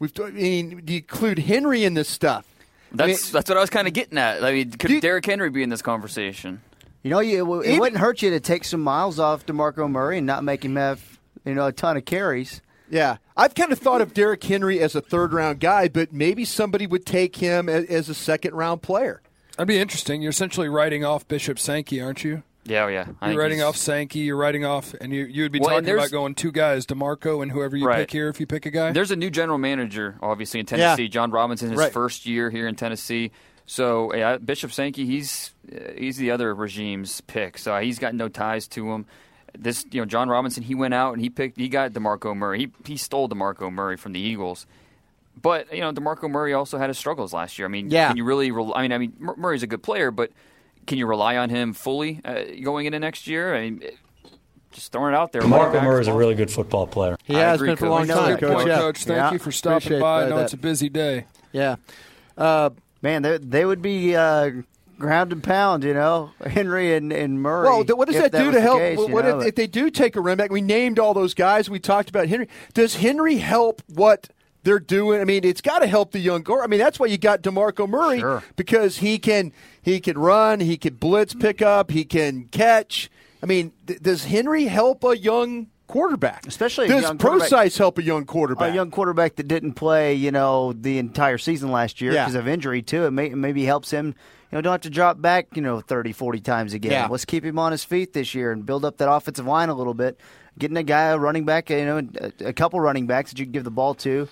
We've 0.00 0.12
I 0.20 0.30
mean, 0.30 0.82
do 0.84 0.92
you 0.94 0.98
include 0.98 1.38
Henry 1.38 1.84
in 1.84 1.94
this 1.94 2.08
stuff? 2.08 2.44
I 2.92 3.06
mean, 3.06 3.08
That's 3.10 3.30
that's 3.30 3.48
what 3.48 3.56
I 3.56 3.60
was 3.60 3.70
kind 3.70 3.86
of 3.86 3.94
getting 3.94 4.18
at. 4.18 4.42
I 4.42 4.52
mean, 4.52 4.70
could 4.72 4.88
Do 4.88 4.94
you- 4.94 5.00
Derrick 5.00 5.24
Henry 5.24 5.50
be 5.50 5.62
in 5.62 5.68
this 5.70 5.82
conversation? 5.82 6.60
You 7.04 7.10
know, 7.10 7.20
you, 7.20 7.54
it, 7.60 7.60
it 7.60 7.68
Even- 7.68 7.80
wouldn't 7.80 8.00
hurt 8.00 8.22
you 8.22 8.30
to 8.30 8.40
take 8.40 8.64
some 8.64 8.80
miles 8.80 9.18
off 9.20 9.46
DeMarco 9.46 9.88
Murray 9.90 10.18
and 10.18 10.26
not 10.26 10.42
make 10.44 10.64
him 10.64 10.74
have 10.76 11.18
you 11.44 11.54
know 11.54 11.66
a 11.68 11.72
ton 11.72 11.96
of 11.96 12.04
carries. 12.04 12.60
yeah, 12.90 13.16
I've 13.36 13.54
kind 13.54 13.72
of 13.72 13.78
thought 13.78 14.00
of 14.00 14.12
Derrick 14.14 14.42
Henry 14.44 14.80
as 14.80 14.94
a 14.94 15.00
third 15.00 15.32
round 15.32 15.60
guy, 15.60 15.88
but 15.88 16.12
maybe 16.12 16.44
somebody 16.44 16.86
would 16.86 17.06
take 17.06 17.36
him 17.36 17.68
as, 17.68 17.84
as 17.86 18.08
a 18.08 18.14
second 18.14 18.54
round 18.54 18.82
player. 18.82 19.22
That'd 19.56 19.68
be 19.68 19.78
interesting. 19.78 20.22
You're 20.22 20.30
essentially 20.30 20.68
writing 20.68 21.04
off 21.04 21.26
Bishop 21.28 21.58
Sankey, 21.58 22.00
aren't 22.00 22.24
you? 22.24 22.42
Yeah, 22.64 22.84
oh, 22.84 22.88
yeah. 22.88 23.06
I 23.20 23.32
You're 23.32 23.40
writing 23.40 23.58
he's- 23.58 23.68
off 23.68 23.76
Sankey. 23.76 24.20
You're 24.20 24.36
writing 24.36 24.64
off, 24.64 24.94
and 25.00 25.12
you 25.12 25.24
you 25.24 25.42
would 25.42 25.52
be 25.52 25.58
Well, 25.58 25.70
talking 25.70 25.88
about 25.90 26.10
going 26.12 26.34
two 26.36 26.52
guys, 26.52 26.86
Demarco 26.86 27.42
and 27.42 27.50
whoever 27.50 27.76
you 27.76 27.86
Right. 27.86 27.98
pick 27.98 28.12
here. 28.12 28.28
If 28.28 28.38
you 28.38 28.46
pick 28.46 28.66
a 28.66 28.70
guy, 28.70 28.92
There's 28.92 29.10
a 29.10 29.16
new 29.16 29.30
general 29.30 29.58
manager, 29.58 30.16
obviously 30.22 30.60
in 30.60 30.66
Tennessee. 30.66 31.02
Yeah. 31.02 31.08
Jon 31.08 31.30
Robinson, 31.32 31.70
his 31.70 31.78
Right. 31.78 31.92
first 31.92 32.24
year 32.24 32.50
here 32.50 32.68
in 32.68 32.76
Tennessee. 32.76 33.32
So 33.66 34.14
yeah, 34.14 34.36
Bishop 34.38 34.72
Sankey, 34.72 35.06
he's 35.06 35.52
uh, 35.74 35.92
he's 35.98 36.16
the 36.18 36.30
other 36.30 36.54
regime's 36.54 37.20
pick. 37.22 37.58
So 37.58 37.76
he's 37.78 37.98
got 37.98 38.14
no 38.14 38.28
ties 38.28 38.68
to 38.68 38.92
him. 38.92 39.06
This 39.58 39.84
you 39.90 40.00
know 40.00 40.06
Jon 40.06 40.28
Robinson, 40.28 40.62
he 40.62 40.74
went 40.74 40.94
out 40.94 41.12
and 41.12 41.20
he 41.22 41.28
picked 41.30 41.58
he 41.58 41.68
got 41.68 41.92
Demarco 41.92 42.34
Murray. 42.36 42.58
He 42.60 42.92
he 42.92 42.96
stole 42.96 43.28
Demarco 43.28 43.70
Murray 43.72 43.96
from 43.96 44.12
the 44.12 44.20
Eagles. 44.20 44.66
But 45.40 45.72
you 45.72 45.80
know 45.80 45.92
Demarco 45.92 46.30
Murray 46.30 46.52
also 46.54 46.78
had 46.78 46.88
his 46.88 46.98
struggles 46.98 47.32
last 47.32 47.58
year. 47.58 47.66
I 47.66 47.70
mean, 47.70 47.90
Yeah. 47.90 48.08
can 48.08 48.16
you 48.16 48.24
really? 48.24 48.50
Rel- 48.50 48.74
I 48.74 48.82
mean, 48.82 48.92
I 48.92 48.98
mean 48.98 49.12
Murray's 49.18 49.62
a 49.62 49.66
good 49.66 49.82
player, 49.82 50.10
but 50.10 50.30
can 50.86 50.98
you 50.98 51.06
rely 51.06 51.36
on 51.36 51.48
him 51.50 51.72
fully 51.74 52.20
uh, 52.24 52.42
going 52.62 52.86
into 52.86 52.98
next 52.98 53.26
year? 53.26 53.54
I 53.54 53.60
mean, 53.70 53.82
just 54.72 54.90
throwing 54.92 55.12
it 55.14 55.16
out 55.16 55.32
there. 55.32 55.42
running 55.42 55.56
Marco 55.58 55.80
Murray 55.82 56.00
is 56.00 56.08
a 56.08 56.14
really 56.14 56.34
good 56.34 56.50
football 56.50 56.86
player. 56.86 57.16
He 57.24 57.36
I 57.36 57.40
has 57.40 57.56
agree, 57.56 57.68
been 57.68 57.76
for 57.76 57.86
a 57.86 57.90
long 57.90 58.06
time, 58.06 58.30
that, 58.32 58.40
Coach. 58.40 58.66
Yeah. 58.66 58.78
Coach. 58.78 59.04
Thank 59.04 59.16
Yeah. 59.18 59.32
you 59.32 59.38
for 59.38 59.52
stopping 59.52 59.76
Appreciate 59.76 60.00
by. 60.00 60.16
I 60.16 60.24
that. 60.24 60.30
know 60.30 60.38
it's 60.38 60.52
a 60.54 60.56
busy 60.58 60.88
day. 60.88 61.26
Yeah. 61.52 61.76
Uh, 62.36 62.70
Man, 63.02 63.22
they, 63.22 63.38
they 63.38 63.64
would 63.64 63.82
be 63.82 64.14
uh, 64.14 64.50
ground 65.02 65.32
and 65.32 65.42
pound, 65.42 65.84
you 65.84 65.92
know, 65.92 66.30
Henry 66.46 66.94
and, 66.94 67.12
and 67.12 67.42
Murray. 67.42 67.68
Well, 67.68 67.84
what 67.96 68.06
does 68.06 68.16
if 68.16 68.32
that 68.32 68.38
do 68.44 68.50
to 68.52 68.60
help? 68.60 68.78
case, 68.78 68.96
what 68.98 69.24
know, 69.26 69.40
if, 69.40 69.48
if 69.48 69.54
they 69.56 69.66
do 69.66 69.90
take 69.90 70.16
a 70.16 70.20
running 70.22 70.38
back? 70.38 70.50
We 70.50 70.62
named 70.62 70.98
all 70.98 71.12
those 71.12 71.34
guys. 71.34 71.68
We 71.68 71.78
talked 71.78 72.08
about 72.08 72.28
Henry. 72.28 72.48
Does 72.72 72.96
Henry 72.96 73.36
help 73.36 73.82
what 73.92 74.28
they're 74.62 74.78
doing? 74.78 75.20
I 75.20 75.24
mean, 75.24 75.44
it's 75.44 75.60
got 75.60 75.80
to 75.80 75.86
help 75.86 76.12
the 76.12 76.20
young 76.20 76.42
guard. 76.42 76.62
I 76.64 76.66
mean, 76.68 76.78
that's 76.78 76.98
why 76.98 77.06
you 77.06 77.18
got 77.18 77.42
Demarco 77.42 77.88
Murray 77.88 78.20
Sure. 78.20 78.42
because 78.56 78.98
he 78.98 79.18
can 79.18 79.52
he 79.82 80.00
can 80.00 80.16
run, 80.16 80.60
he 80.60 80.76
can 80.78 80.94
blitz 80.94 81.34
pick 81.34 81.60
up, 81.60 81.90
he 81.90 82.04
can 82.04 82.44
catch. 82.52 83.10
I 83.42 83.46
mean, 83.46 83.72
th- 83.86 84.00
does 84.00 84.24
Henry 84.26 84.64
help 84.66 85.02
a 85.04 85.18
young 85.18 85.66
quarterback? 85.88 86.46
Especially 86.46 86.86
does 86.88 87.02
young 87.02 87.18
quarterback- 87.18 87.48
Prosise 87.50 87.76
help 87.76 87.98
a 87.98 88.02
young 88.02 88.24
quarterback? 88.24 88.70
a 88.70 88.74
young 88.74 88.90
quarterback 88.90 89.34
that 89.36 89.48
didn't 89.48 89.72
play, 89.74 90.14
you 90.14 90.30
know, 90.30 90.72
the 90.72 90.96
entire 90.98 91.36
season 91.38 91.70
last 91.72 92.00
year 92.00 92.12
Yeah. 92.12 92.24
because 92.24 92.36
of 92.36 92.46
injury 92.48 92.80
too. 92.82 93.04
It 93.04 93.10
may, 93.10 93.30
maybe 93.30 93.64
helps 93.64 93.90
him, 93.90 94.14
know, 94.52 94.60
don't 94.60 94.72
have 94.72 94.80
to 94.82 94.90
drop 94.90 95.20
back, 95.20 95.48
you 95.56 95.62
know, 95.62 95.80
30, 95.80 96.12
40 96.12 96.40
times 96.40 96.72
again. 96.74 96.92
Yeah. 96.92 97.06
Let's 97.08 97.24
keep 97.24 97.44
him 97.44 97.58
on 97.58 97.72
his 97.72 97.84
feet 97.84 98.12
this 98.12 98.34
year 98.34 98.52
and 98.52 98.64
build 98.66 98.84
up 98.84 98.98
that 98.98 99.10
offensive 99.10 99.46
line 99.46 99.68
a 99.68 99.74
little 99.74 99.94
bit. 99.94 100.18
Getting 100.58 100.76
a 100.76 100.82
guy, 100.82 101.04
a 101.04 101.18
running 101.18 101.44
back, 101.46 101.70
you 101.70 101.84
know, 101.84 102.06
a, 102.20 102.48
a 102.48 102.52
couple 102.52 102.78
running 102.80 103.06
backs 103.06 103.30
that 103.30 103.38
you 103.38 103.46
can 103.46 103.52
give 103.52 103.64
the 103.64 103.70
ball 103.70 103.94
to, 103.94 104.28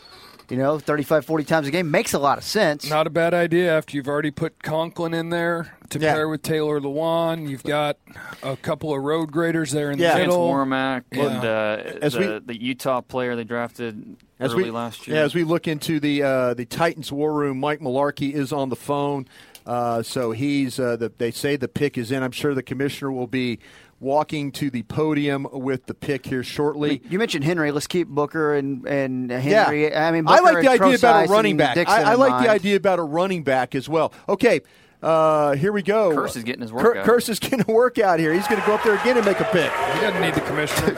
you 0.51 0.57
know, 0.57 0.79
35, 0.79 1.25
40 1.25 1.45
times 1.45 1.67
a 1.67 1.71
game 1.71 1.91
makes 1.91 2.13
a 2.13 2.19
lot 2.19 2.37
of 2.37 2.45
sense. 2.45 2.91
Not 2.91 3.07
a 3.07 3.11
bad 3.11 3.33
idea 3.33 3.75
after 3.75 3.97
you've 3.97 4.09
already 4.09 4.31
put 4.31 4.63
Conklin 4.63 5.15
in 5.15 5.31
there 5.31 5.75
to 5.89 5.99
Yeah. 5.99 6.13
pair 6.13 6.29
with 6.29 6.43
Taylor 6.43 6.79
Lewan. 6.81 7.49
You've 7.49 7.63
got 7.63 7.97
a 8.43 8.57
couple 8.59 8.95
of 8.95 9.03
road 9.03 9.33
graders 9.33 9.71
there 9.73 9.91
in 9.91 9.99
Yeah. 9.99 10.09
the 10.13 10.19
Chance 10.19 10.29
middle. 10.29 10.49
Warmack 10.49 11.05
Yeah. 11.13 11.23
and 11.31 11.45
uh, 11.45 11.99
As 12.03 12.13
the, 12.13 12.19
we- 12.47 12.55
the 12.55 12.61
Utah 12.63 13.01
player 13.01 13.35
they 13.35 13.45
drafted 13.45 14.17
As 14.39 14.53
early 14.53 14.65
we, 14.65 14.71
last 14.73 15.07
year. 15.09 15.17
Yeah, 15.17 15.23
as 15.23 15.35
we 15.35 15.45
look 15.45 15.67
into 15.69 16.01
the 16.01 16.23
uh, 16.23 16.55
the 16.55 16.67
Titans 16.67 17.11
war 17.11 17.33
room, 17.33 17.59
Mike 17.61 17.81
Mularkey 17.81 18.33
is 18.35 18.53
on 18.53 18.69
the 18.69 18.77
phone. 18.77 19.27
Uh, 19.67 20.03
so 20.03 20.33
he's 20.33 20.79
uh, 20.79 20.97
the, 20.97 21.13
they 21.19 21.31
say 21.31 21.57
the 21.57 21.69
pick 21.69 21.99
is 21.99 22.11
in. 22.11 22.23
I'm 22.23 22.33
sure 22.33 22.55
the 22.55 22.63
commissioner 22.63 23.13
will 23.13 23.27
be 23.27 23.59
walking 24.01 24.51
to 24.51 24.71
the 24.71 24.83
podium 24.85 25.47
with 25.53 25.87
the 25.87 25.95
pick 25.95 26.27
here 26.27 26.43
shortly. 26.43 27.03
You 27.09 27.19
mentioned 27.19 27.45
Henry. 27.45 27.71
Let's 27.71 27.87
keep 27.87 28.09
Booker 28.09 28.55
and 28.55 28.87
and 28.87 29.31
Henry. 29.31 29.85
Yeah, 29.85 30.09
I 30.09 30.13
mean, 30.13 30.27
I 30.27 30.41
like 30.41 30.63
the 30.63 30.71
and 30.71 30.81
idea 30.83 30.97
about 30.97 31.27
a 31.27 31.29
running 31.31 31.57
back. 31.57 31.77
I, 31.77 32.13
I 32.13 32.15
like 32.15 32.31
mind. 32.31 32.47
the 32.47 32.51
idea 32.51 32.77
about 32.77 32.99
a 32.99 33.03
running 33.05 33.45
back 33.45 33.75
as 33.75 33.89
well. 33.89 34.13
Okay, 34.29 34.63
uh, 35.03 35.55
here 35.55 35.73
we 35.73 35.83
go. 35.83 36.11
Kearse 36.11 36.37
is 36.37 36.45
getting 36.45 36.63
his 36.63 36.71
Cur- 36.71 36.77
workout. 36.77 37.07
Kearse 37.07 37.29
is 37.29 37.39
getting 37.39 37.65
a 37.69 37.73
workout 37.73 38.19
here. 38.19 38.33
He's 38.33 38.47
going 38.49 38.61
to 38.61 38.67
go 38.67 38.75
up 38.75 38.83
there 38.83 38.99
again 38.99 39.17
and 39.17 39.27
make 39.27 39.41
a 39.41 39.45
pick. 39.45 39.71
He 39.73 40.01
doesn't 40.01 40.21
need 40.21 40.35
the 40.35 40.41
commissioner. 40.43 40.95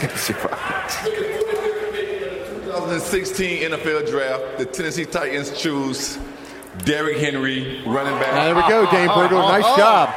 2016 2.72 3.70
NFL 3.70 4.09
Draft, 4.10 4.59
the 4.59 4.66
Tennessee 4.66 5.05
Titans 5.05 5.51
choose 5.59 6.18
Derrick 6.78 7.19
Henry, 7.19 7.82
running 7.86 8.19
back. 8.19 8.35
Now, 8.35 8.44
there 8.44 8.55
we 8.55 8.62
go, 8.62 8.90
Dane 8.90 9.09
Brugler. 9.09 9.43
Nice 9.62 9.77
job. 9.77 10.09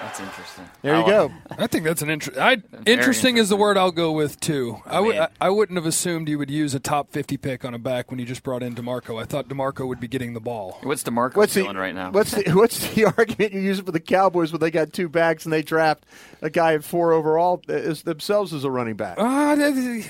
That's 0.00 0.20
interesting. 0.20 0.41
There 0.82 0.96
you 0.98 1.06
go. 1.06 1.32
I 1.58 1.66
think 1.68 1.84
that's 1.84 2.02
an 2.02 2.10
inter- 2.10 2.40
I, 2.40 2.56
interesting 2.86 3.36
is 3.36 3.48
the 3.48 3.56
word 3.56 3.76
I'll 3.78 3.92
go 3.92 4.12
with 4.12 4.40
too. 4.40 4.80
I 4.84 5.00
would 5.00 5.12
mean- 5.14 5.22
I, 5.22 5.28
I 5.40 5.50
wouldn't 5.50 5.76
have 5.76 5.86
assumed 5.86 6.28
you 6.28 6.38
would 6.38 6.50
use 6.50 6.74
a 6.74 6.80
top 6.80 7.12
50 7.12 7.36
pick 7.36 7.64
on 7.64 7.72
a 7.74 7.78
back 7.78 8.10
when 8.10 8.18
you 8.18 8.26
just 8.26 8.42
brought 8.42 8.62
in 8.62 8.74
Demarco. 8.74 9.20
I 9.20 9.24
thought 9.24 9.48
Demarco 9.48 9.86
would 9.86 10.00
be 10.00 10.08
getting 10.08 10.34
the 10.34 10.40
ball. 10.40 10.78
What's 10.82 11.02
Demarco 11.04 11.36
What's 11.36 11.54
the 11.54 11.62
doing 11.62 11.76
right 11.76 11.94
now? 11.94 12.10
What's 12.10 12.32
the, 12.32 12.50
what's 12.52 12.94
the 12.94 13.04
argument 13.16 13.52
you're 13.52 13.62
using 13.62 13.84
for 13.84 13.92
the 13.92 14.00
Cowboys 14.00 14.50
when 14.52 14.60
they 14.60 14.70
got 14.70 14.92
two 14.92 15.08
backs 15.08 15.44
and 15.44 15.52
they 15.52 15.62
draft 15.62 16.04
a 16.40 16.50
guy 16.50 16.74
at 16.74 16.82
four 16.84 17.12
overall 17.12 17.62
as 17.68 18.02
themselves 18.02 18.52
as 18.52 18.64
a 18.64 18.70
running 18.70 18.96
back? 18.96 19.18
Uh, 19.18 19.54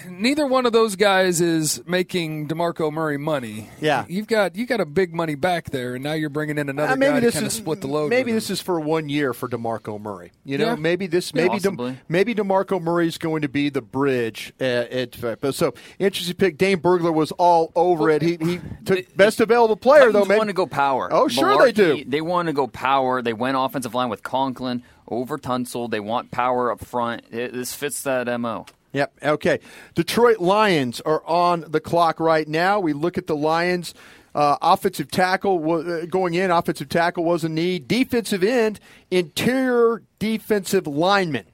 neither 0.09 0.47
one 0.47 0.65
of 0.67 0.73
those 0.73 0.97
guys 0.97 1.41
is 1.41 1.83
making 1.87 2.49
Demarco 2.49 2.91
Murray 2.93 3.19
money. 3.19 3.69
Yeah. 3.81 4.05
you've 4.09 4.27
got 4.27 4.57
you 4.57 4.67
got 4.67 4.81
a 4.81 4.87
big 4.87 5.15
money 5.15 5.35
back 5.35 5.71
there, 5.71 5.95
and 5.95 6.03
now 6.05 6.13
you're 6.15 6.31
bringing 6.31 6.59
in 6.59 6.69
another 6.69 6.93
Uh, 6.93 6.97
maybe 6.97 7.13
guy 7.13 7.21
to 7.21 7.27
this 7.27 7.35
kind 7.35 7.47
of 7.47 7.53
is 7.53 7.59
split 7.59 7.81
the 7.81 7.87
load. 7.89 8.09
Maybe 8.11 8.33
this 8.33 8.49
is 8.51 8.61
for 8.61 8.81
one 8.81 9.09
year 9.09 9.33
for 9.35 9.49
Demarco 9.49 10.01
Murray. 10.01 10.33
You 10.45 10.59
know, 10.59 10.62
Yeah. 10.63 10.75
maybe 10.77 11.07
this, 11.07 11.35
maybe 11.35 11.59
De, 11.59 11.97
maybe 12.09 12.35
Demarco 12.35 12.81
Murray's 12.81 13.19
going 13.19 13.43
to 13.43 13.49
be 13.49 13.69
the 13.69 13.83
bridge. 13.83 14.53
At, 14.61 14.91
at, 14.91 15.41
but 15.41 15.55
so 15.55 15.75
interesting 15.99 16.37
pick. 16.37 16.59
Dane 16.59 16.79
Brugler 16.79 17.13
was 17.13 17.33
all 17.33 17.73
over 17.75 18.11
it. 18.11 18.23
He 18.23 18.37
he 18.37 18.61
took 18.85 19.17
best 19.17 19.41
available 19.41 19.77
player 19.77 20.13
though. 20.13 20.25
They 20.25 20.37
want 20.37 20.49
to 20.49 20.55
go 20.55 20.67
power. 20.67 21.09
Oh, 21.13 21.29
sure 21.29 21.65
they 21.65 21.73
do. 21.73 22.05
They 22.05 22.21
want 22.21 22.47
to 22.47 22.53
go 22.53 22.67
power. 22.67 23.23
They 23.23 23.33
went 23.33 23.57
offensive 23.57 23.95
line 23.95 24.09
with 24.09 24.23
Conklin 24.23 24.83
over 25.09 25.39
Tunsil. 25.39 25.91
They 25.91 26.01
want 26.01 26.31
power 26.31 26.71
up 26.71 26.85
front. 26.85 27.25
It, 27.31 27.53
this 27.53 27.75
fits 27.75 28.03
that 28.03 28.29
mo. 28.41 28.67
Yep. 28.93 29.13
Okay. 29.23 29.61
Detroit 29.95 30.39
Lions 30.39 31.01
are 31.01 31.25
on 31.27 31.65
the 31.69 31.81
clock 31.81 32.21
right 32.21 32.47
now. 32.47 32.79
We 32.79 32.93
look 32.93 33.17
at 33.17 33.27
the 33.27 33.37
Lions. 33.37 33.95
Uh, 34.35 34.57
offensive 34.63 35.11
tackle 35.11 35.59
wa- 35.59 35.77
uh, 35.77 36.07
going 36.07 36.35
in. 36.35 36.51
Offensive 36.51 36.89
tackle 36.89 37.25
was 37.25 37.45
a 37.45 37.49
need. 37.49 37.87
Defensive 37.87 38.43
end, 38.43 38.81
interior 39.11 40.03
defensive 40.19 40.87
lineman. 40.87 41.45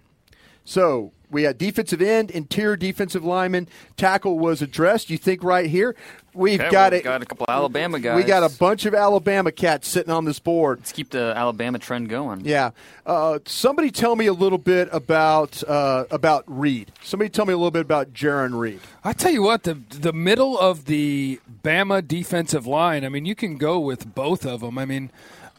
So 0.65 1.13
we 1.31 1.43
had 1.43 1.59
defensive 1.59 2.01
end, 2.01 2.31
interior 2.31 2.77
defensive 2.77 3.25
lineman, 3.25 3.69
tackle 3.97 4.39
was 4.39 4.63
addressed. 4.63 5.11
You 5.11 5.19
think 5.19 5.43
right 5.43 5.67
here 5.67 5.97
we've 6.39 6.61
Okay, 6.61 6.71
got 6.71 6.93
we've 6.93 7.01
it. 7.01 7.05
got 7.05 7.23
a 7.23 7.27
couple 7.27 7.47
Alabama 7.49 7.99
guys. 8.01 8.17
We 8.17 8.23
got 8.23 8.43
a 8.43 8.59
bunch 8.59 8.87
of 8.87 8.95
Alabama 8.95 9.53
cats 9.53 9.89
sitting 9.89 10.11
on 10.13 10.25
this 10.25 10.39
board. 10.39 10.79
Let's 10.79 10.93
keep 10.93 11.11
the 11.11 11.35
Alabama 11.37 11.79
trend 11.79 12.09
going. 12.09 12.43
Yeah. 12.45 12.71
Uh, 13.05 13.41
somebody 13.45 13.91
tell 13.91 14.17
me 14.17 14.27
a 14.27 14.33
little 14.33 14.59
bit 14.59 14.89
about 14.93 15.63
uh, 15.69 16.05
about 16.11 16.45
Reed. 16.47 16.93
Somebody 17.03 17.29
tell 17.29 17.45
me 17.45 17.53
a 17.53 17.57
little 17.57 17.71
bit 17.71 17.83
about 17.83 18.13
Jarran 18.13 18.59
Reed. 18.59 18.81
I 19.05 19.13
tell 19.13 19.33
you 19.33 19.43
what, 19.43 19.65
the 19.65 19.75
the 19.91 20.13
middle 20.13 20.59
of 20.59 20.85
the 20.87 21.41
Bama 21.63 22.07
defensive 22.07 22.67
line. 22.67 23.05
I 23.05 23.09
mean, 23.09 23.27
you 23.27 23.35
can 23.35 23.57
go 23.57 23.79
with 23.79 24.15
both 24.15 24.47
of 24.47 24.61
them. 24.61 24.79
I 24.79 24.85
mean, 24.85 25.11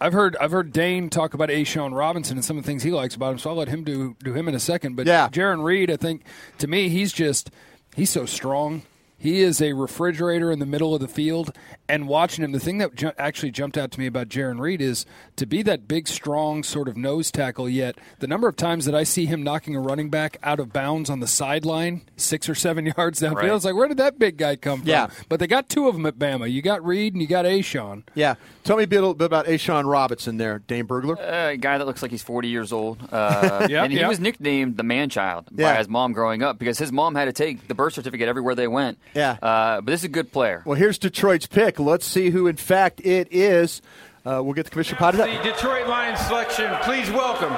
I've 0.02 0.14
heard 0.14 0.36
I've 0.40 0.52
heard 0.52 0.72
Dane 0.72 1.10
talk 1.10 1.34
about 1.34 1.50
A'Shawn 1.50 1.94
Robinson 1.94 2.38
and 2.38 2.46
some 2.46 2.58
of 2.58 2.64
the 2.64 2.68
things 2.68 2.84
he 2.84 2.92
likes 2.92 3.16
about 3.16 3.34
him. 3.34 3.40
So 3.40 3.50
I'll 3.50 3.56
let 3.56 3.68
him 3.68 3.84
do 3.84 4.16
do 4.24 4.34
him 4.34 4.48
in 4.48 4.56
a 4.56 4.60
second. 4.60 4.96
But 4.96 5.08
Yeah. 5.08 5.28
Jarran 5.30 5.64
Reed, 5.64 5.92
I 5.92 5.98
think 5.98 6.24
to 6.60 6.68
me, 6.68 6.90
he's 6.90 7.12
just 7.12 7.52
he's 7.96 8.10
so 8.10 8.26
strong. 8.26 8.84
He 9.20 9.42
is 9.42 9.62
a 9.62 9.74
refrigerator 9.74 10.52
in 10.52 10.60
the 10.60 10.66
middle 10.66 10.96
of 10.96 11.02
the 11.02 11.08
field. 11.08 11.52
And 11.88 12.08
watching 12.08 12.44
him, 12.44 12.52
the 12.52 12.60
thing 12.60 12.78
that 12.78 12.96
ju- 12.96 13.12
actually 13.18 13.52
jumped 13.52 13.78
out 13.78 13.92
to 13.92 14.00
me 14.00 14.06
about 14.06 14.30
Jarran 14.30 14.60
Reed 14.60 14.82
is 14.82 15.06
to 15.36 15.46
be 15.46 15.62
that 15.64 15.88
big, 15.88 16.08
strong 16.08 16.64
sort 16.64 16.88
of 16.88 16.96
nose 16.96 17.32
tackle. 17.32 17.68
Yet 17.68 17.98
the 18.20 18.28
number 18.28 18.48
of 18.48 18.56
times 18.56 18.86
that 18.86 18.96
I 18.96 19.04
see 19.04 19.26
him 19.26 19.44
knocking 19.44 19.76
a 19.76 19.80
running 19.82 20.10
back 20.10 20.38
out 20.44 20.60
of 20.60 20.72
bounds 20.72 21.10
on 21.10 21.20
the 21.20 21.28
sideline, 21.28 22.02
six 22.16 22.48
or 22.48 22.56
seven 22.56 22.86
yards 22.98 23.20
downfield, 23.20 23.36
Right. 23.36 23.52
it's 23.54 23.66
like, 23.66 23.76
where 23.76 23.88
did 23.88 23.98
that 23.98 24.18
big 24.20 24.38
guy 24.38 24.56
come 24.56 24.80
from? 24.82 24.88
Yeah. 24.90 25.10
But 25.28 25.40
they 25.40 25.48
got 25.48 25.68
two 25.68 25.88
of 25.88 25.96
them 25.96 26.06
at 26.06 26.18
Bama. 26.20 26.50
You 26.52 26.62
got 26.62 26.86
Reed 26.86 27.14
and 27.14 27.22
you 27.22 27.28
got 27.28 27.46
A'Shawn. 27.46 28.04
Yeah. 28.16 28.36
Tell 28.64 28.78
me 28.78 28.84
a 28.84 28.88
bit, 28.88 28.98
little 29.00 29.14
bit 29.16 29.26
about 29.26 29.48
A'Shawn 29.48 29.90
Robinson 29.90 30.38
there, 30.38 30.60
Dane 30.60 30.86
Brugler. 30.88 31.18
Uh, 31.20 31.50
a 31.54 31.58
guy 31.58 31.78
that 31.80 31.88
looks 31.88 32.02
like 32.04 32.12
he's 32.12 32.22
40 32.24 32.48
years 32.48 32.72
old. 32.72 33.00
Uh, 33.12 33.48
Yep, 33.70 33.84
and 33.84 33.94
he 33.94 34.00
yep. 34.00 34.08
was 34.10 34.20
nicknamed 34.20 34.78
the 34.78 34.84
man 34.84 35.10
child 35.10 35.48
by 35.52 35.76
his 35.76 35.88
mom 35.90 36.14
growing 36.14 36.42
up 36.44 36.58
because 36.60 36.78
his 36.80 36.92
mom 36.92 37.14
had 37.16 37.26
to 37.26 37.34
take 37.34 37.68
the 37.68 37.74
birth 37.76 37.94
certificate 37.94 38.28
everywhere 38.28 38.56
they 38.56 38.68
went. 38.68 38.98
Yeah. 39.14 39.38
Uh, 39.42 39.82
but 39.82 39.88
this 39.88 40.02
is 40.02 40.06
a 40.06 40.10
good 40.10 40.32
player. 40.32 40.64
Well, 40.66 40.76
here's 40.76 40.98
Detroit's 40.98 41.48
pick. 41.48 41.80
Let's 41.80 42.06
see 42.06 42.30
who, 42.30 42.48
in 42.48 42.56
fact, 42.56 43.02
it 43.04 43.28
is. 43.32 43.82
Uh, 44.26 44.42
we'll 44.44 44.54
get 44.54 44.66
the 44.66 44.72
commissioner 44.72 45.00
potted 45.00 45.22
up. 45.22 45.28
The 45.28 45.52
Detroit 45.52 45.88
Lions 45.88 46.20
selection, 46.20 46.72
please 46.82 47.10
welcome 47.10 47.54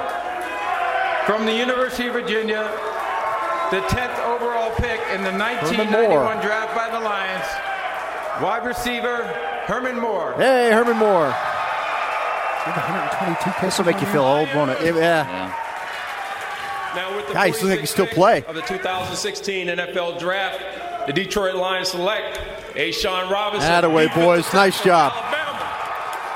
from 1.25 1.45
the 1.45 1.53
University 1.53 2.07
of 2.07 2.13
Virginia, 2.13 2.63
the 3.71 3.81
10th 3.81 4.19
overall 4.25 4.71
pick 4.75 4.99
in 5.13 5.23
the 5.23 5.31
1991 5.31 6.41
draft 6.41 6.75
by 6.75 6.89
the 6.89 6.99
Lions, 6.99 7.45
wide 8.43 8.65
receiver 8.65 9.23
Herman 9.65 9.99
Moore. 9.99 10.33
Hey, 10.37 10.71
Herman 10.71 10.97
Moore. 10.97 11.33
122 12.63 13.65
This 13.65 13.77
will 13.77 13.85
make 13.85 13.99
you 13.99 14.07
feel 14.07 14.23
old, 14.23 14.47
won't 14.53 14.71
it? 14.71 14.95
Yeah. 14.95 15.51
Now 16.95 17.15
with 17.15 17.27
the 17.27 17.33
Guys, 17.33 17.61
look 17.61 17.71
like 17.71 17.79
he 17.81 17.85
still 17.85 18.07
play. 18.07 18.43
of 18.43 18.55
the 18.55 18.61
2016 18.61 19.67
NFL 19.67 20.19
Draft, 20.19 21.07
the 21.07 21.13
Detroit 21.13 21.55
Lions 21.55 21.89
select 21.89 22.39
A'Shawn 22.75 23.29
Robinson. 23.29 23.69
Attaway, 23.69 24.13
boys. 24.13 24.51
Nice 24.53 24.83
job. 24.83 25.13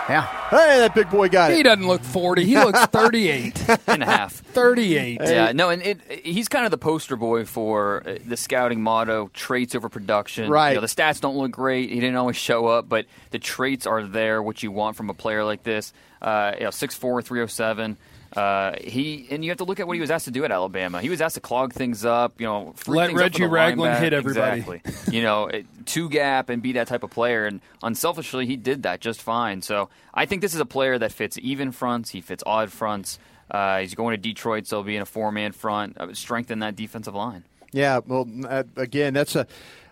Yeah. 0.08 0.28
Hey, 0.52 0.78
that 0.80 0.94
big 0.94 1.10
boy 1.10 1.30
got 1.30 1.50
it. 1.52 1.58
He 1.58 1.64
doesn't 1.64 1.88
look 1.88 2.02
40. 2.04 2.46
He 2.46 2.56
looks 2.56 2.80
38. 2.86 3.68
and 3.88 4.04
a 4.04 4.06
half. 4.06 4.34
38. 4.54 5.20
Yeah, 5.24 5.52
no, 5.52 5.70
and 5.72 5.82
it, 5.82 6.00
he's 6.24 6.48
kind 6.48 6.64
of 6.64 6.70
the 6.70 6.78
poster 6.78 7.16
boy 7.16 7.44
for 7.46 8.04
uh, 8.08 8.20
the 8.24 8.38
scouting 8.38 8.82
motto: 8.84 9.32
traits 9.34 9.74
over 9.74 9.90
production. 9.90 10.50
Right. 10.52 10.70
You 10.70 10.76
know, 10.76 10.82
the 10.82 10.88
stats 10.88 11.20
don't 11.20 11.36
look 11.38 11.50
great. 11.52 11.90
He 11.90 12.00
didn't 12.00 12.18
always 12.18 12.36
show 12.38 12.68
up, 12.68 12.88
but 12.88 13.08
the 13.32 13.40
traits 13.40 13.88
are 13.88 14.04
there. 14.04 14.44
What 14.44 14.62
you 14.62 14.72
want 14.72 14.96
from 14.96 15.10
a 15.10 15.16
player 15.16 15.44
like 15.44 15.64
this. 15.64 15.92
Uh, 16.22 16.52
you 16.58 16.64
know, 16.66 16.70
6'4", 16.70 17.24
307. 17.24 17.98
Uh, 18.36 18.74
he 18.84 19.28
and 19.32 19.44
you 19.46 19.52
have 19.52 19.58
to 19.60 19.64
look 19.64 19.80
at 19.80 19.88
what 19.88 19.94
he 19.94 20.02
was 20.02 20.12
asked 20.12 20.26
to 20.26 20.32
do 20.32 20.44
at 20.44 20.52
Alabama. 20.52 21.02
He 21.02 21.10
was 21.10 21.22
asked 21.22 21.36
to 21.36 21.42
clog 21.42 21.72
things 21.74 22.04
up, 22.04 22.40
you 22.42 22.46
know, 22.48 22.76
Let 22.88 23.08
things 23.08 23.20
up 23.20 23.24
Reggie 23.24 23.44
the 23.44 23.50
Ragland 23.50 23.94
linebacker. 23.96 24.00
hit 24.00 24.14
everybody. 24.14 24.60
Exactly. 24.60 24.82
you 25.16 25.22
know, 25.24 25.48
it- 25.48 25.66
two 25.86 26.10
gap 26.10 26.50
and 26.50 26.62
be 26.64 26.74
that 26.74 26.88
type 26.88 27.04
of 27.04 27.12
player. 27.12 27.46
And 27.46 27.62
unselfishly, 27.84 28.46
he 28.48 28.56
did 28.58 28.84
that 28.84 29.00
just 29.02 29.22
fine. 29.22 29.62
So 29.62 29.90
I 30.14 30.26
think 30.26 30.42
this 30.42 30.54
is 30.56 30.60
a 30.60 30.66
player 30.66 30.98
that 30.98 31.12
fits 31.12 31.38
even 31.42 31.72
fronts. 31.72 32.10
He 32.10 32.22
fits 32.22 32.44
odd 32.46 32.72
fronts. 32.72 33.20
Uh, 33.52 33.80
he's 33.80 33.94
going 33.94 34.12
to 34.14 34.18
Detroit, 34.18 34.66
so 34.66 34.82
being 34.82 35.02
a 35.02 35.06
four 35.06 35.32
man 35.32 35.52
front, 35.52 35.98
uh, 36.00 36.12
strengthen 36.16 36.60
that 36.60 36.76
defensive 36.76 37.14
line. 37.14 37.44
Yeah, 37.72 38.00
well, 38.06 38.28
uh, 38.48 38.64
again, 38.78 39.14
that's 39.14 39.36
a. 39.36 39.46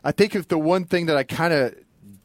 I 0.03 0.11
think 0.11 0.35
if 0.35 0.47
the 0.47 0.57
one 0.57 0.85
thing 0.85 1.05
that 1.05 1.15
I 1.17 1.23
kind 1.23 1.53
of 1.53 1.75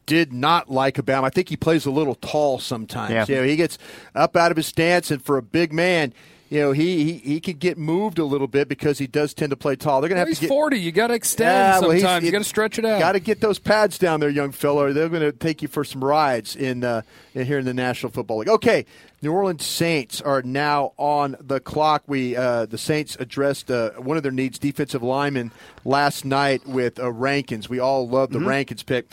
did 0.09 0.33
not 0.33 0.69
like 0.71 0.97
about 0.97 1.19
him, 1.19 1.25
I 1.25 1.29
think 1.29 1.49
he 1.49 1.55
plays 1.55 1.85
a 1.85 1.91
little 1.91 2.15
tall 2.15 2.57
sometimes. 2.59 3.11
Yeah. 3.13 3.25
You 3.27 3.35
know, 3.35 3.43
he 3.43 3.55
gets 3.55 3.77
up 4.15 4.35
out 4.35 4.49
of 4.51 4.57
his 4.57 4.65
stance, 4.65 5.11
and 5.11 5.21
for 5.23 5.37
a 5.37 5.41
big 5.43 5.71
man, 5.71 6.13
you 6.49 6.59
know, 6.59 6.71
he 6.71 7.03
he, 7.03 7.13
he 7.19 7.39
could 7.39 7.59
get 7.59 7.77
moved 7.77 8.17
a 8.17 8.25
little 8.25 8.47
bit 8.47 8.67
because 8.67 8.97
he 8.97 9.05
does 9.05 9.35
tend 9.35 9.51
to 9.51 9.55
play 9.55 9.75
tall. 9.75 10.01
They're 10.01 10.09
going 10.09 10.15
to 10.15 10.21
have 10.21 10.27
he's 10.27 10.39
to 10.39 10.45
get 10.45 10.49
40. 10.49 10.79
You 10.79 10.91
got 10.91 11.07
to 11.07 11.13
extend 11.13 11.49
Yeah, 11.51 11.79
well, 11.87 11.91
sometimes. 11.91 12.25
you 12.25 12.31
got 12.31 12.39
to 12.39 12.43
stretch 12.43 12.79
it 12.79 12.85
out. 12.85 12.99
Got 12.99 13.11
to 13.11 13.19
get 13.19 13.39
those 13.39 13.59
pads 13.59 13.99
down 13.99 14.19
there, 14.19 14.31
young 14.31 14.51
fella. 14.51 14.91
They're 14.91 15.09
going 15.09 15.21
to 15.21 15.31
take 15.31 15.61
you 15.61 15.67
for 15.67 15.83
some 15.83 16.03
rides 16.03 16.55
in, 16.55 16.83
uh, 16.83 17.03
in 17.35 17.45
here 17.45 17.59
in 17.59 17.65
the 17.65 17.73
National 17.75 18.11
Football 18.11 18.39
League. 18.39 18.49
Okay, 18.49 18.87
New 19.21 19.31
Orleans 19.31 19.63
Saints 19.63 20.21
are 20.21 20.41
now 20.41 20.93
on 20.97 21.35
the 21.39 21.59
clock. 21.59 22.01
We 22.07 22.35
uh, 22.35 22.65
the 22.65 22.79
Saints 22.79 23.15
addressed 23.19 23.69
uh, 23.69 23.91
one 23.91 24.17
of 24.17 24.23
their 24.23 24.31
needs, 24.31 24.57
defensive 24.57 25.03
lineman, 25.03 25.51
last 25.85 26.25
night 26.25 26.65
with 26.67 26.99
uh, 26.99 27.11
Rankins. 27.11 27.69
We 27.69 27.77
all 27.79 28.07
love 28.09 28.31
the 28.31 28.39
Mm-hmm. 28.39 28.47
Rankins 28.47 28.81
pick. 28.81 29.05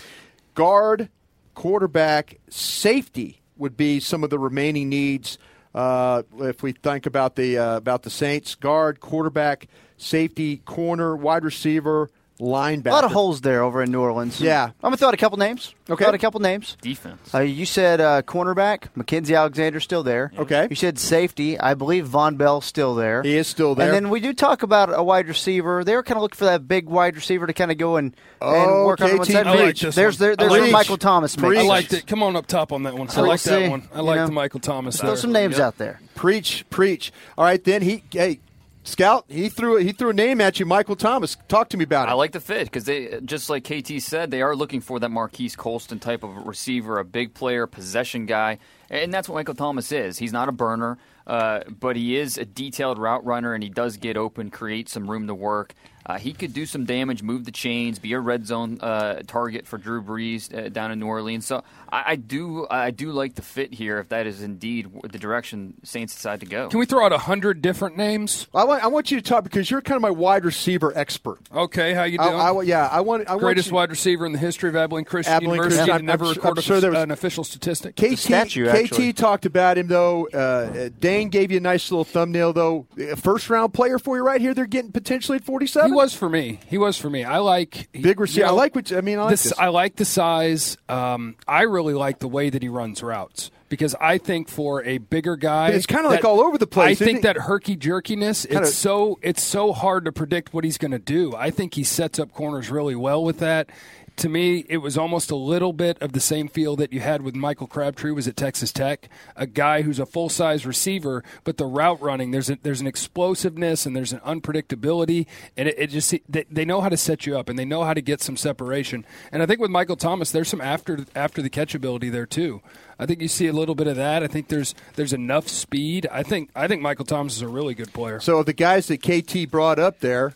Guard, 0.56 1.10
quarterback, 1.54 2.38
safety 2.48 3.42
would 3.58 3.76
be 3.76 4.00
some 4.00 4.24
of 4.24 4.30
the 4.30 4.38
remaining 4.38 4.88
needs. 4.88 5.36
Uh, 5.74 6.22
if 6.38 6.62
we 6.62 6.72
think 6.72 7.04
about 7.04 7.36
the 7.36 7.58
uh, 7.58 7.76
about 7.76 8.04
the 8.04 8.10
Saints, 8.10 8.54
guard, 8.54 8.98
quarterback, 8.98 9.68
safety, 9.98 10.56
corner, 10.56 11.14
wide 11.14 11.44
receiver, 11.44 12.08
linebacker. 12.40 12.86
A 12.86 12.90
lot 12.90 13.04
of 13.04 13.12
holes 13.12 13.40
there 13.40 13.62
over 13.62 13.82
in 13.82 13.90
New 13.90 14.00
Orleans. 14.00 14.40
Yeah. 14.40 14.64
I'm 14.64 14.72
going 14.82 14.92
to 14.92 14.98
throw 14.98 15.08
out 15.08 15.14
a 15.14 15.16
couple 15.16 15.38
names. 15.38 15.74
Okay. 15.88 16.04
Throw 16.04 16.08
out 16.08 16.14
a 16.14 16.18
couple 16.18 16.40
names. 16.40 16.76
Defense. 16.82 17.34
Uh, 17.34 17.40
you 17.40 17.64
said 17.64 18.00
uh, 18.00 18.22
cornerback, 18.22 18.88
Mackensie 18.96 19.36
Alexander's 19.36 19.84
still 19.84 20.02
there. 20.02 20.32
Okay. 20.36 20.66
You 20.68 20.76
said 20.76 20.98
safety. 20.98 21.58
I 21.58 21.74
believe 21.74 22.06
Vonn 22.08 22.36
Bell's 22.36 22.64
still 22.66 22.94
there. 22.94 23.22
He 23.22 23.36
is 23.36 23.46
still 23.46 23.74
there. 23.74 23.86
And 23.86 23.94
then 23.94 24.10
we 24.10 24.20
do 24.20 24.32
talk 24.34 24.62
about 24.62 24.92
a 24.92 25.02
wide 25.02 25.28
receiver. 25.28 25.82
They 25.84 25.94
were 25.94 26.02
kind 26.02 26.16
of 26.16 26.22
looking 26.22 26.36
for 26.36 26.44
that 26.46 26.66
big 26.68 26.86
wide 26.88 27.14
receiver 27.16 27.46
to 27.46 27.52
kind 27.52 27.70
of 27.70 27.78
go 27.78 27.96
and, 27.96 28.14
and 28.40 28.84
work 28.84 29.00
on 29.00 29.10
the 29.10 29.16
one 29.18 29.26
KT 29.26 29.32
side. 29.32 29.46
I 29.46 29.54
like 29.64 29.76
this 29.76 29.94
there's 29.94 30.20
one. 30.20 30.26
there, 30.28 30.36
there's 30.36 30.52
I 30.52 30.58
like. 30.58 30.72
Michael 30.72 30.98
Thomas 30.98 31.36
makes 31.38 31.56
I 31.58 31.62
liked 31.62 31.92
it. 31.92 32.06
Come 32.06 32.22
on 32.22 32.36
up 32.36 32.46
top 32.46 32.72
on 32.72 32.82
that 32.82 32.94
one. 32.94 33.08
So 33.08 33.18
I 33.18 33.22
we'll 33.22 33.30
like 33.30 33.40
that 33.42 33.62
see. 33.64 33.68
one. 33.68 33.88
I 33.94 33.98
You 33.98 34.02
like 34.02 34.16
know, 34.16 34.26
the 34.26 34.32
Michael 34.32 34.60
Thomas. 34.60 34.98
Throw 35.00 35.10
there. 35.10 35.16
some 35.16 35.32
names 35.32 35.56
Yep. 35.58 35.62
out 35.66 35.78
there. 35.78 36.00
Preach, 36.14 36.64
preach. 36.70 37.12
All 37.38 37.44
right, 37.44 37.62
then 37.62 37.82
he 37.82 38.02
hey. 38.10 38.40
Scout, 38.86 39.24
he 39.28 39.48
threw 39.48 39.78
he 39.78 39.90
threw 39.90 40.10
a 40.10 40.14
name 40.14 40.40
at 40.40 40.60
you, 40.60 40.64
Michael 40.64 40.94
Thomas. 40.94 41.36
Talk 41.48 41.68
to 41.70 41.76
me 41.76 41.82
about 41.82 42.06
it. 42.08 42.12
I 42.12 42.14
like 42.14 42.30
the 42.30 42.40
fit 42.40 42.66
because 42.66 42.84
they, 42.84 43.20
just 43.24 43.50
like 43.50 43.64
KT 43.64 44.00
said, 44.00 44.30
they 44.30 44.42
are 44.42 44.54
looking 44.54 44.80
for 44.80 45.00
that 45.00 45.10
Marques 45.10 45.56
Colston 45.56 45.98
type 45.98 46.22
of 46.22 46.46
receiver, 46.46 47.00
a 47.00 47.04
big 47.04 47.34
player, 47.34 47.66
possession 47.66 48.26
guy, 48.26 48.58
and 48.88 49.12
that's 49.12 49.28
what 49.28 49.34
Michael 49.34 49.54
Thomas 49.56 49.90
is. 49.90 50.18
He's 50.18 50.32
not 50.32 50.48
a 50.48 50.52
burner, 50.52 50.98
uh, 51.26 51.60
but 51.68 51.96
he 51.96 52.16
is 52.16 52.38
a 52.38 52.44
detailed 52.44 52.96
route 52.98 53.24
runner, 53.26 53.54
and 53.54 53.62
he 53.64 53.70
does 53.70 53.96
get 53.96 54.16
open, 54.16 54.50
create 54.50 54.88
some 54.88 55.10
room 55.10 55.26
to 55.26 55.34
work. 55.34 55.74
Uh, 56.06 56.18
he 56.18 56.32
could 56.32 56.52
do 56.52 56.64
some 56.66 56.84
damage, 56.84 57.20
move 57.22 57.44
the 57.44 57.50
chains, 57.50 57.98
be 57.98 58.12
a 58.12 58.20
red 58.20 58.46
zone 58.46 58.78
uh, 58.80 59.20
target 59.26 59.66
for 59.66 59.76
Drew 59.76 60.00
Brees 60.00 60.54
uh, 60.56 60.68
down 60.68 60.92
in 60.92 61.00
New 61.00 61.06
Orleans. 61.06 61.44
So 61.44 61.64
I, 61.90 62.12
I 62.12 62.16
do, 62.16 62.64
I 62.70 62.92
do 62.92 63.10
like 63.10 63.34
the 63.34 63.42
fit 63.42 63.74
here 63.74 63.98
if 63.98 64.10
that 64.10 64.24
is 64.26 64.40
indeed 64.40 64.88
the 65.02 65.18
direction 65.18 65.74
Saints 65.82 66.14
decide 66.14 66.40
to 66.40 66.46
go. 66.46 66.68
Can 66.68 66.78
we 66.78 66.86
throw 66.86 67.04
out 67.04 67.12
a 67.12 67.18
hundred 67.18 67.60
different 67.60 67.96
names? 67.96 68.46
I 68.54 68.62
want 68.64 68.84
I 68.84 68.86
want 68.86 69.10
you 69.10 69.20
to 69.20 69.22
talk 69.22 69.42
because 69.42 69.68
you're 69.68 69.82
kind 69.82 69.96
of 69.96 70.02
my 70.02 70.10
wide 70.10 70.44
receiver 70.44 70.92
expert. 70.96 71.40
Okay, 71.52 71.92
how 71.92 72.04
you 72.04 72.18
I, 72.20 72.28
doing? 72.28 72.40
I, 72.40 72.60
yeah, 72.62 72.88
I 72.90 73.00
want 73.00 73.28
I 73.28 73.32
want 73.32 73.40
Greatest 73.42 73.68
you- 73.70 73.74
wide 73.74 73.90
receiver 73.90 74.26
in 74.26 74.32
the 74.32 74.38
history 74.38 74.68
of 74.68 74.76
Abilene 74.76 75.04
Christian 75.04 75.34
Abilene 75.34 75.56
University 75.56 75.84
Christian. 75.90 75.98
to 75.98 76.04
never 76.06 76.24
I'm- 76.26 76.34
record 76.34 76.58
I'm 76.58 76.62
sure 76.62 76.80
there 76.80 76.90
was- 76.92 77.00
an 77.00 77.10
official 77.10 77.42
statistic. 77.42 77.96
KT, 77.96 78.54
KT 78.54 79.16
talked 79.16 79.44
about 79.46 79.76
him 79.76 79.88
though. 79.88 80.28
Uh, 80.28 80.90
Dane 81.00 81.30
gave 81.30 81.50
you 81.50 81.56
a 81.56 81.60
nice 81.60 81.90
little 81.90 82.04
thumbnail 82.04 82.52
though. 82.52 82.86
A 82.98 83.16
First 83.16 83.50
round 83.50 83.74
player 83.74 83.98
for 83.98 84.16
you 84.16 84.22
right 84.22 84.40
here. 84.40 84.54
They're 84.54 84.66
getting 84.66 84.92
potentially 84.92 85.36
at 85.36 85.44
47. 85.44 85.95
Was 85.96 86.14
for 86.14 86.28
me. 86.28 86.60
He 86.68 86.78
was 86.78 86.96
for 86.98 87.10
me. 87.10 87.24
I 87.24 87.38
like 87.38 87.88
Big 87.92 88.20
receiver. 88.20 88.40
you 88.40 88.46
know, 88.46 88.52
I 88.52 88.56
like 88.56 88.74
what 88.74 88.92
I 88.92 89.00
mean. 89.00 89.18
I 89.18 89.22
like 89.22 89.30
this, 89.30 89.44
this. 89.44 89.52
I 89.58 89.68
like 89.68 89.96
the 89.96 90.04
size. 90.04 90.76
Um, 90.88 91.36
I 91.48 91.62
really 91.62 91.94
like 91.94 92.18
the 92.20 92.28
way 92.28 92.50
that 92.50 92.62
he 92.62 92.68
runs 92.68 93.02
routes 93.02 93.50
because 93.68 93.94
I 94.00 94.18
think 94.18 94.48
for 94.48 94.84
a 94.84 94.98
bigger 94.98 95.36
guy, 95.36 95.68
But 95.70 95.76
it's 95.76 95.86
kinda 95.86 96.08
like 96.08 96.24
all 96.24 96.40
over 96.40 96.58
the 96.58 96.66
place, 96.66 97.00
I 97.00 97.04
think 97.04 97.18
it? 97.18 97.22
that 97.22 97.36
herky 97.36 97.76
jerkiness. 97.76 98.46
Kinda- 98.46 98.62
It's 98.68 98.74
so 98.76 99.18
it's 99.22 99.42
so 99.42 99.72
hard 99.72 100.04
to 100.04 100.12
predict 100.12 100.54
what 100.54 100.62
he's 100.64 100.78
going 100.78 100.92
to 100.92 100.98
do. 101.00 101.34
I 101.34 101.50
think 101.50 101.74
he 101.74 101.82
sets 101.82 102.18
up 102.20 102.32
corners 102.32 102.70
really 102.70 102.94
well 102.94 103.24
with 103.24 103.38
that. 103.40 103.70
To 104.16 104.28
me, 104.28 104.64
it 104.68 104.78
was 104.78 104.96
almost 104.96 105.30
a 105.30 105.36
little 105.36 105.72
bit 105.72 106.00
of 106.00 106.12
the 106.12 106.20
same 106.20 106.48
feel 106.48 106.76
that 106.76 106.92
you 106.92 107.00
had 107.00 107.22
with 107.22 107.34
Michael 107.34 107.66
Crabtree 107.66 108.12
was 108.12 108.26
at 108.26 108.36
Texas 108.36 108.72
Tech, 108.72 109.08
a 109.36 109.46
guy 109.46 109.82
who's 109.82 109.98
a 109.98 110.06
full 110.06 110.28
size 110.28 110.64
receiver, 110.64 111.22
but 111.44 111.58
the 111.58 111.66
route 111.66 112.00
running 112.00 112.30
there's 112.30 112.48
a, 112.48 112.58
there's 112.62 112.80
an 112.80 112.86
explosiveness 112.86 113.84
and 113.84 113.94
there's 113.94 114.12
an 114.12 114.20
unpredictability, 114.20 115.26
and 115.56 115.68
it, 115.68 115.74
it 115.78 115.86
just 115.88 116.14
they, 116.28 116.44
they 116.50 116.64
know 116.64 116.80
how 116.80 116.88
to 116.88 116.96
set 116.96 117.26
you 117.26 117.38
up 117.38 117.48
and 117.48 117.58
they 117.58 117.64
know 117.64 117.84
how 117.84 117.92
to 117.92 118.00
get 118.00 118.20
some 118.22 118.36
separation. 118.36 119.04
And 119.30 119.42
I 119.42 119.46
think 119.46 119.60
with 119.60 119.70
Michael 119.70 119.96
Thomas, 119.96 120.30
there's 120.30 120.48
some 120.48 120.60
after 120.60 121.04
after 121.14 121.42
the 121.42 121.50
catch 121.50 121.74
ability 121.74 122.08
there 122.08 122.26
too. 122.26 122.62
I 122.98 123.04
think 123.04 123.20
you 123.20 123.28
see 123.28 123.46
a 123.46 123.52
little 123.52 123.74
bit 123.74 123.86
of 123.86 123.96
that. 123.96 124.22
I 124.22 124.26
think 124.26 124.48
there's 124.48 124.74
there's 124.94 125.12
enough 125.12 125.48
speed. 125.48 126.06
I 126.10 126.22
think 126.22 126.50
I 126.54 126.66
think 126.66 126.80
Michael 126.80 127.04
Thomas 127.04 127.36
is 127.36 127.42
a 127.42 127.48
really 127.48 127.74
good 127.74 127.92
player. 127.92 128.20
So 128.20 128.42
the 128.42 128.52
guys 128.54 128.88
that 128.88 129.02
KT 129.02 129.50
brought 129.50 129.78
up 129.78 130.00
there, 130.00 130.34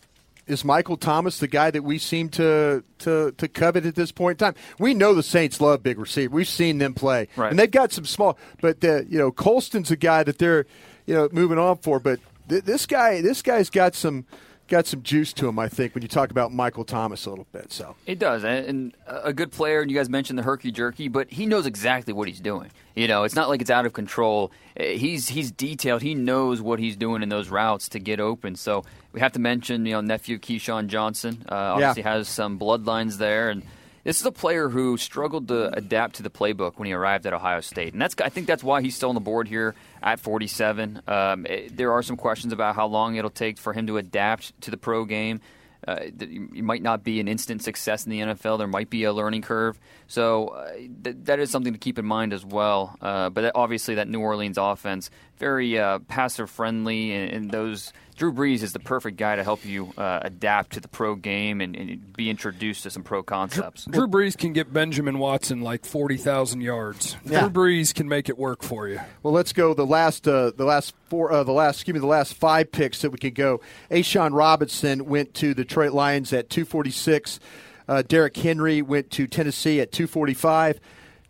is 0.51 0.63
Michael 0.65 0.97
Thomas 0.97 1.39
the 1.39 1.47
guy 1.47 1.71
that 1.71 1.83
we 1.83 1.97
seem 1.97 2.29
to, 2.29 2.83
to 2.99 3.31
to 3.37 3.47
covet 3.47 3.85
at 3.85 3.95
this 3.95 4.11
point 4.11 4.41
in 4.41 4.47
time? 4.47 4.55
We 4.79 4.93
know 4.93 5.13
the 5.13 5.23
Saints 5.23 5.59
love 5.61 5.81
big 5.83 5.97
receiver. 5.97 6.33
We've 6.33 6.47
seen 6.47 6.77
them 6.77 6.93
play, 6.93 7.27
Right. 7.35 7.49
and 7.49 7.57
they've 7.59 7.69
got 7.71 7.91
some 7.91 8.05
small. 8.05 8.37
But 8.61 8.81
the, 8.81 9.05
you 9.09 9.17
know, 9.17 9.31
Colston's 9.31 9.91
a 9.91 9.95
guy 9.95 10.23
that 10.23 10.37
they're 10.37 10.65
you 11.05 11.13
know 11.15 11.29
moving 11.31 11.57
on 11.57 11.77
for. 11.77 11.99
But 11.99 12.19
th- 12.49 12.63
this 12.63 12.85
guy, 12.85 13.21
this 13.21 13.41
guy's 13.41 13.69
got 13.69 13.95
some 13.95 14.25
got 14.71 14.87
some 14.87 15.03
juice 15.03 15.33
to 15.33 15.47
him. 15.47 15.59
I 15.59 15.67
think 15.69 15.93
when 15.93 16.01
you 16.01 16.07
talk 16.07 16.31
about 16.31 16.51
Michael 16.51 16.83
Thomas 16.85 17.25
a 17.25 17.29
little 17.29 17.45
bit. 17.51 17.71
So 17.71 17.95
It 18.07 18.17
does, 18.17 18.43
and 18.43 18.93
a 19.05 19.31
good 19.33 19.51
player. 19.51 19.81
And 19.81 19.91
you 19.91 19.97
guys 19.97 20.09
mentioned 20.09 20.39
the 20.39 20.43
herky 20.43 20.71
jerky, 20.71 21.07
but 21.09 21.29
he 21.29 21.45
knows 21.45 21.65
exactly 21.65 22.13
what 22.13 22.27
he's 22.27 22.39
doing. 22.39 22.71
You 22.95 23.07
know, 23.07 23.23
it's 23.23 23.35
not 23.35 23.49
like 23.49 23.61
it's 23.61 23.69
out 23.69 23.85
of 23.85 23.93
control. 23.93 24.51
Eh, 24.77 24.93
He's 24.97 25.27
he's 25.27 25.51
detailed. 25.51 26.01
He 26.01 26.15
knows 26.15 26.61
what 26.61 26.79
he's 26.79 26.95
doing 26.95 27.21
in 27.21 27.29
those 27.29 27.49
routes 27.49 27.89
to 27.89 27.99
get 27.99 28.19
open. 28.19 28.55
So 28.55 28.83
we 29.13 29.19
have 29.19 29.33
to 29.33 29.39
mention, 29.39 29.85
you 29.85 29.93
know, 29.93 30.01
nephew 30.01 30.39
Keyshawn 30.39 30.87
Johnson. 30.87 31.45
Uh, 31.51 31.55
obviously 31.55 32.01
has 32.03 32.27
some 32.27 32.57
bloodlines 32.57 33.17
there, 33.17 33.49
and 33.49 33.63
this 34.03 34.19
is 34.19 34.25
a 34.25 34.31
player 34.31 34.69
who 34.69 34.97
struggled 34.97 35.47
to 35.49 35.71
adapt 35.75 36.15
to 36.15 36.23
the 36.23 36.29
playbook 36.29 36.73
when 36.77 36.87
he 36.87 36.93
arrived 36.93 37.25
at 37.25 37.33
Ohio 37.33 37.61
State, 37.61 37.93
and 37.93 38.01
that's 38.01 38.15
I 38.21 38.29
think 38.29 38.47
that's 38.47 38.63
why 38.63 38.81
he's 38.81 38.95
still 38.95 39.09
on 39.09 39.15
the 39.15 39.21
board 39.21 39.47
here 39.47 39.75
at 40.01 40.19
47. 40.19 41.01
Um, 41.07 41.45
eh, 41.49 41.67
there 41.71 41.91
are 41.91 42.01
some 42.03 42.17
questions 42.17 42.53
about 42.53 42.75
how 42.75 42.87
long 42.87 43.15
it'll 43.15 43.29
take 43.29 43.57
for 43.57 43.73
him 43.73 43.87
to 43.87 43.97
adapt 43.97 44.59
to 44.61 44.71
the 44.71 44.77
pro 44.77 45.05
game. 45.05 45.41
Uh, 45.87 45.99
you 46.19 46.61
might 46.61 46.83
not 46.83 47.03
be 47.03 47.19
an 47.19 47.27
instant 47.27 47.63
success 47.63 48.05
in 48.05 48.11
the 48.11 48.19
NFL. 48.19 48.59
There 48.59 48.67
might 48.67 48.91
be 48.91 49.03
a 49.03 49.11
learning 49.11 49.41
curve. 49.41 49.79
So 50.05 50.49
uh, 50.49 50.73
th- 51.03 51.15
that 51.23 51.39
is 51.39 51.49
something 51.49 51.73
to 51.73 51.79
keep 51.79 51.97
in 51.97 52.05
mind 52.05 52.33
as 52.33 52.45
well. 52.45 52.95
Uh, 53.01 53.31
but 53.31 53.41
that- 53.41 53.53
obviously, 53.55 53.95
that 53.95 54.07
New 54.07 54.19
Orleans 54.19 54.59
offense 54.59 55.09
very 55.39 55.79
uh, 55.79 55.97
passer 56.07 56.45
friendly, 56.45 57.13
and, 57.13 57.31
and 57.31 57.51
those 57.51 57.93
Drew 58.21 58.31
Brees 58.31 58.61
is 58.61 58.71
the 58.71 58.79
perfect 58.79 59.17
guy 59.17 59.35
to 59.35 59.43
help 59.43 59.65
you 59.65 59.93
uh, 59.97 60.19
adapt 60.21 60.73
to 60.73 60.79
the 60.79 60.87
pro 60.87 61.15
game 61.15 61.59
and, 61.59 61.75
and 61.75 62.13
be 62.13 62.29
introduced 62.29 62.83
to 62.83 62.91
some 62.91 63.01
pro 63.01 63.23
concepts. 63.23 63.85
Drew 63.85 64.07
Brees 64.07 64.37
can 64.37 64.53
get 64.53 64.71
Benjamin 64.71 65.17
Watson 65.17 65.61
like 65.61 65.85
forty 65.85 66.17
thousand 66.17 66.61
yards. 66.61 67.17
Yeah. 67.25 67.39
Drew 67.39 67.49
Brees 67.49 67.95
can 67.95 68.07
make 68.07 68.29
it 68.29 68.37
work 68.37 68.61
for 68.61 68.87
you. 68.87 68.99
Well, 69.23 69.33
let's 69.33 69.53
go 69.53 69.73
the 69.73 69.87
last 69.87 70.27
uh, 70.27 70.51
the 70.55 70.65
last 70.65 70.93
four 71.09 71.31
uh, 71.31 71.43
the 71.43 71.51
last 71.51 71.77
excuse 71.77 71.95
me 71.95 71.99
the 71.99 72.05
last 72.05 72.35
five 72.35 72.71
picks 72.71 73.01
that 73.01 73.09
we 73.09 73.17
could 73.17 73.33
go. 73.33 73.59
A'Shawn 73.89 74.37
Robinson 74.37 75.07
went 75.07 75.33
to 75.33 75.55
the 75.55 75.63
Detroit 75.63 75.93
Lions 75.93 76.31
at 76.31 76.47
246. 76.51 77.39
Uh, 77.87 78.03
Derrick 78.03 78.37
Henry 78.37 78.83
went 78.83 79.09
to 79.09 79.25
Tennessee 79.25 79.81
at 79.81 79.91
245. 79.91 80.79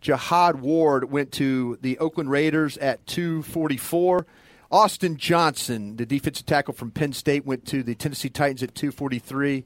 Jihad 0.02 0.60
Ward 0.60 1.10
went 1.10 1.32
to 1.32 1.78
the 1.80 1.98
Oakland 2.00 2.30
Raiders 2.30 2.76
at 2.76 3.06
244. 3.06 4.26
Austin 4.72 5.16
Johnson, 5.18 5.96
the 5.96 6.06
defensive 6.06 6.46
tackle 6.46 6.72
from 6.74 6.90
Penn 6.90 7.12
State, 7.12 7.44
went 7.44 7.66
to 7.66 7.82
the 7.82 7.94
Tennessee 7.94 8.30
Titans 8.30 8.62
at 8.62 8.74
243. 8.74 9.64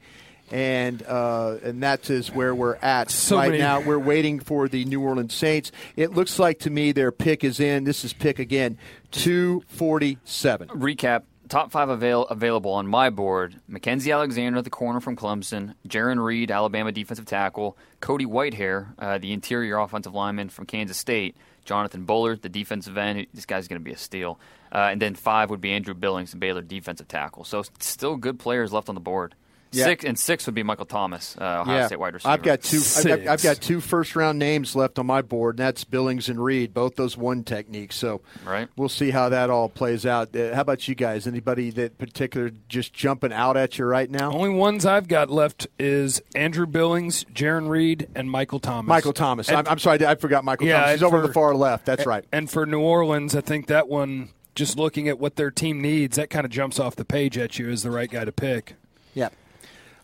And 0.52 1.02
uh, 1.02 1.56
and 1.64 1.82
that 1.82 2.08
is 2.08 2.30
where 2.30 2.54
we're 2.54 2.76
at 2.76 3.10
So 3.10 3.36
right 3.36 3.46
many- 3.50 3.58
now. 3.58 3.80
We're 3.80 3.98
waiting 3.98 4.38
for 4.38 4.68
the 4.68 4.84
New 4.84 5.00
Orleans 5.00 5.34
Saints. 5.34 5.72
It 5.96 6.12
looks 6.12 6.38
like 6.38 6.60
to 6.60 6.70
me 6.70 6.92
their 6.92 7.10
pick 7.10 7.42
is 7.42 7.58
in. 7.58 7.82
This 7.82 8.04
is 8.04 8.12
pick 8.12 8.38
again, 8.38 8.78
247. 9.10 10.68
Recap 10.68 11.22
top 11.48 11.72
five 11.72 11.88
avail- 11.88 12.24
available 12.26 12.70
on 12.72 12.86
my 12.86 13.10
board 13.10 13.56
Mackensie 13.70 14.12
Alexander, 14.12 14.62
the 14.62 14.70
corner 14.70 15.00
from 15.00 15.16
Clemson, 15.16 15.74
Jarran 15.88 16.22
Reed, 16.24 16.50
Alabama 16.52 16.92
defensive 16.92 17.24
tackle, 17.26 17.76
Cody 18.00 18.24
Whitehair, 18.26 18.88
uh, 19.00 19.18
the 19.18 19.32
interior 19.32 19.78
offensive 19.78 20.14
lineman 20.14 20.48
from 20.48 20.66
Kansas 20.66 20.96
State, 20.96 21.36
Jonathan 21.66 22.04
Bullard, 22.04 22.42
the 22.42 22.48
defensive 22.48 22.96
end. 22.96 23.26
This 23.34 23.44
guy's 23.46 23.68
going 23.68 23.80
to 23.80 23.84
be 23.84 23.92
a 23.92 23.96
steal. 23.96 24.38
Uh, 24.72 24.88
and 24.90 25.00
then 25.00 25.14
five 25.14 25.50
would 25.50 25.60
be 25.60 25.72
Andrew 25.72 25.94
Billings, 25.94 26.30
the 26.30 26.36
Baylor 26.38 26.62
defensive 26.62 27.08
tackle. 27.08 27.44
So 27.44 27.62
still 27.78 28.16
good 28.16 28.38
players 28.38 28.72
left 28.72 28.88
on 28.88 28.94
the 28.94 29.00
board. 29.00 29.34
Yeah. 29.76 29.84
Six 29.84 30.04
and 30.04 30.18
six 30.18 30.46
would 30.46 30.54
be 30.54 30.62
Michael 30.62 30.86
Thomas, 30.86 31.36
uh, 31.40 31.60
Ohio 31.62 31.86
State 31.86 31.98
wide 31.98 32.14
receiver. 32.14 32.32
I've 32.32 32.42
got 32.42 32.62
two. 32.62 32.80
I've 32.96 33.04
got, 33.04 33.26
I've 33.26 33.42
got 33.42 33.56
two 33.60 33.80
first 33.80 34.16
round 34.16 34.38
names 34.38 34.74
left 34.74 34.98
on 34.98 35.06
my 35.06 35.22
board, 35.22 35.58
and 35.58 35.66
that's 35.66 35.84
Billings 35.84 36.28
and 36.28 36.42
Reed, 36.42 36.72
both 36.74 36.96
those 36.96 37.16
one 37.16 37.44
techniques. 37.44 37.96
So 37.96 38.20
Right. 38.44 38.68
we'll 38.76 38.88
see 38.88 39.10
how 39.10 39.28
that 39.28 39.50
all 39.50 39.68
plays 39.68 40.06
out. 40.06 40.34
Uh, 40.34 40.54
how 40.54 40.62
about 40.62 40.88
you 40.88 40.94
guys? 40.94 41.26
Anybody 41.26 41.70
that 41.70 41.98
particular 41.98 42.50
just 42.68 42.92
jumping 42.94 43.32
out 43.32 43.56
at 43.56 43.78
you 43.78 43.84
right 43.84 44.10
now? 44.10 44.32
Only 44.32 44.48
ones 44.50 44.86
I've 44.86 45.08
got 45.08 45.30
left 45.30 45.66
is 45.78 46.20
Andrew 46.34 46.66
Billings, 46.66 47.24
Jarran 47.34 47.68
Reed, 47.68 48.08
and 48.14 48.30
Michael 48.30 48.60
Thomas. 48.60 48.88
Michael 48.88 49.12
Thomas. 49.12 49.48
And- 49.48 49.58
I'm, 49.58 49.68
I'm 49.68 49.78
sorry, 49.78 50.04
I 50.06 50.14
forgot 50.14 50.44
Michael 50.44 50.66
Yeah, 50.66 50.80
Thomas. 50.80 50.92
He's 50.94 51.02
over 51.02 51.16
on 51.18 51.22
for- 51.22 51.26
the 51.28 51.32
far 51.34 51.54
left. 51.54 51.84
That's 51.86 52.06
right. 52.06 52.24
And 52.32 52.50
for 52.50 52.64
New 52.66 52.80
Orleans, 52.80 53.36
I 53.36 53.40
think 53.42 53.66
that 53.66 53.88
one, 53.88 54.30
just 54.54 54.78
looking 54.78 55.06
at 55.08 55.18
what 55.18 55.36
their 55.36 55.50
team 55.50 55.82
needs, 55.82 56.16
that 56.16 56.30
kind 56.30 56.44
of 56.46 56.50
jumps 56.50 56.80
off 56.80 56.96
the 56.96 57.04
page 57.04 57.36
at 57.36 57.58
you 57.58 57.68
as 57.70 57.82
the 57.82 57.90
right 57.90 58.10
guy 58.10 58.24
to 58.24 58.32
pick. 58.32 58.74
Yeah. 59.14 59.28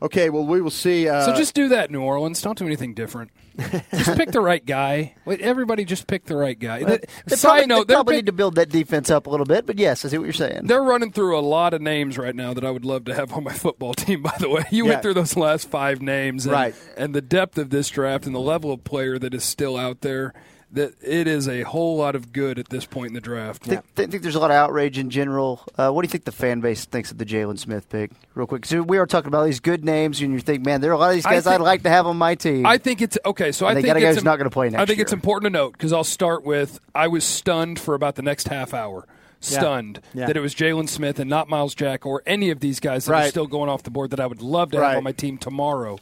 Okay. 0.02 0.30
Well, 0.30 0.44
we 0.44 0.60
will 0.60 0.70
see. 0.70 1.08
Uh, 1.08 1.24
so 1.26 1.34
just 1.34 1.54
do 1.54 1.68
that, 1.68 1.90
New 1.90 2.02
Orleans. 2.02 2.40
Don't 2.42 2.58
do 2.58 2.66
anything 2.66 2.92
different. 2.94 3.30
just 3.94 4.16
pick 4.16 4.30
the 4.32 4.40
right 4.40 4.64
guy. 4.64 5.14
Wait, 5.26 5.40
everybody 5.42 5.84
just 5.84 6.06
pick 6.06 6.24
the 6.24 6.36
right 6.36 6.58
guy. 6.58 6.82
Well, 6.82 6.98
they 7.26 7.36
side 7.36 7.48
probably, 7.48 7.66
note, 7.66 7.86
they 7.86 7.92
they're 7.92 7.96
probably 7.98 8.12
pick- 8.14 8.18
need 8.24 8.26
to 8.26 8.32
build 8.32 8.54
that 8.54 8.70
defense 8.70 9.10
up 9.10 9.26
a 9.26 9.30
little 9.30 9.44
bit, 9.44 9.66
but 9.66 9.78
yes, 9.78 10.04
I 10.04 10.08
see 10.08 10.16
what 10.18 10.24
you're 10.24 10.32
saying. 10.32 10.66
They're 10.66 10.82
running 10.82 11.12
through 11.12 11.38
a 11.38 11.40
lot 11.42 11.74
of 11.74 11.82
names 11.82 12.16
right 12.16 12.34
now 12.34 12.54
that 12.54 12.64
I 12.64 12.70
would 12.70 12.84
love 12.86 13.04
to 13.04 13.14
have 13.14 13.32
on 13.34 13.44
my 13.44 13.52
football 13.52 13.92
team. 13.94 14.22
By 14.22 14.34
the 14.40 14.48
way, 14.48 14.64
you 14.70 14.84
Yeah. 14.84 14.90
went 14.92 15.02
through 15.02 15.14
those 15.14 15.36
last 15.36 15.68
five 15.68 16.00
names, 16.00 16.46
and, 16.46 16.52
Right. 16.52 16.74
And 16.96 17.14
the 17.14 17.20
depth 17.20 17.58
of 17.58 17.68
this 17.70 17.88
draft 17.90 18.24
and 18.24 18.34
the 18.34 18.40
level 18.40 18.72
of 18.72 18.84
player 18.84 19.18
that 19.18 19.34
is 19.34 19.44
still 19.44 19.76
out 19.76 20.00
there, 20.00 20.32
that 20.72 20.94
it 21.02 21.26
is 21.28 21.48
a 21.48 21.62
whole 21.62 21.96
lot 21.96 22.14
of 22.14 22.32
good 22.32 22.58
at 22.58 22.68
this 22.70 22.84
point 22.86 23.08
in 23.08 23.14
the 23.14 23.20
draft. 23.20 23.62
Think, 23.64 23.84
think, 23.94 24.10
think 24.10 24.22
there's 24.22 24.34
a 24.34 24.40
lot 24.40 24.50
of 24.50 24.56
outrage 24.56 24.96
in 24.98 25.10
general. 25.10 25.60
Uh, 25.76 25.90
what 25.90 26.02
do 26.02 26.06
you 26.06 26.10
think 26.10 26.24
the 26.24 26.32
fan 26.32 26.60
base 26.60 26.84
thinks 26.86 27.10
of 27.10 27.18
the 27.18 27.26
Jaylon 27.26 27.58
Smith 27.58 27.88
pick? 27.90 28.10
Real 28.34 28.46
quick, 28.46 28.64
so 28.64 28.82
we 28.82 28.96
are 28.98 29.06
talking 29.06 29.28
about 29.28 29.44
these 29.44 29.60
good 29.60 29.84
names, 29.84 30.20
and 30.22 30.32
you 30.32 30.40
think, 30.40 30.64
man, 30.64 30.80
there 30.80 30.90
are 30.90 30.94
a 30.94 30.98
lot 30.98 31.08
of 31.10 31.14
these 31.14 31.24
guys 31.24 31.44
think- 31.44 31.54
I'd 31.54 31.60
like 31.60 31.82
to 31.82 31.90
have 31.90 32.06
on 32.06 32.16
my 32.16 32.34
team. 32.34 32.64
I 32.64 32.78
think 32.78 33.02
it's 33.02 33.18
okay. 33.26 33.52
So 33.52 33.66
And 33.66 33.78
I 33.78 33.82
think 33.82 33.92
guy 33.94 34.00
it's 34.00 34.16
who's 34.16 34.24
not 34.24 34.36
gonna 34.38 34.50
play 34.50 34.70
next 34.70 34.80
I 34.82 34.86
think 34.86 34.98
it's 35.00 35.12
important 35.12 35.52
to 35.52 35.58
note 35.58 35.72
because 35.72 35.92
I'll 35.92 36.04
start 36.04 36.44
with 36.44 36.80
I 36.94 37.08
was 37.08 37.24
stunned 37.24 37.78
for 37.78 37.94
about 37.94 38.14
the 38.16 38.22
next 38.22 38.48
half 38.48 38.72
hour. 38.74 39.06
Stunned 39.40 40.00
Yeah. 40.14 40.26
that 40.28 40.36
it 40.36 40.40
was 40.40 40.54
Jaylon 40.54 40.88
Smith 40.88 41.18
and 41.18 41.28
not 41.28 41.48
Myles 41.48 41.74
Jack 41.74 42.06
or 42.06 42.22
any 42.26 42.50
of 42.50 42.60
these 42.60 42.78
guys 42.78 43.06
that 43.06 43.12
are 43.14 43.28
still 43.28 43.48
going 43.48 43.68
off 43.68 43.82
the 43.82 43.90
board 43.90 44.10
that 44.10 44.20
I 44.20 44.26
would 44.26 44.40
love 44.40 44.70
to 44.70 44.78
Right. 44.78 44.90
have 44.90 44.98
on 44.98 45.04
my 45.04 45.10
team 45.12 45.36
tomorrow. 45.36 45.98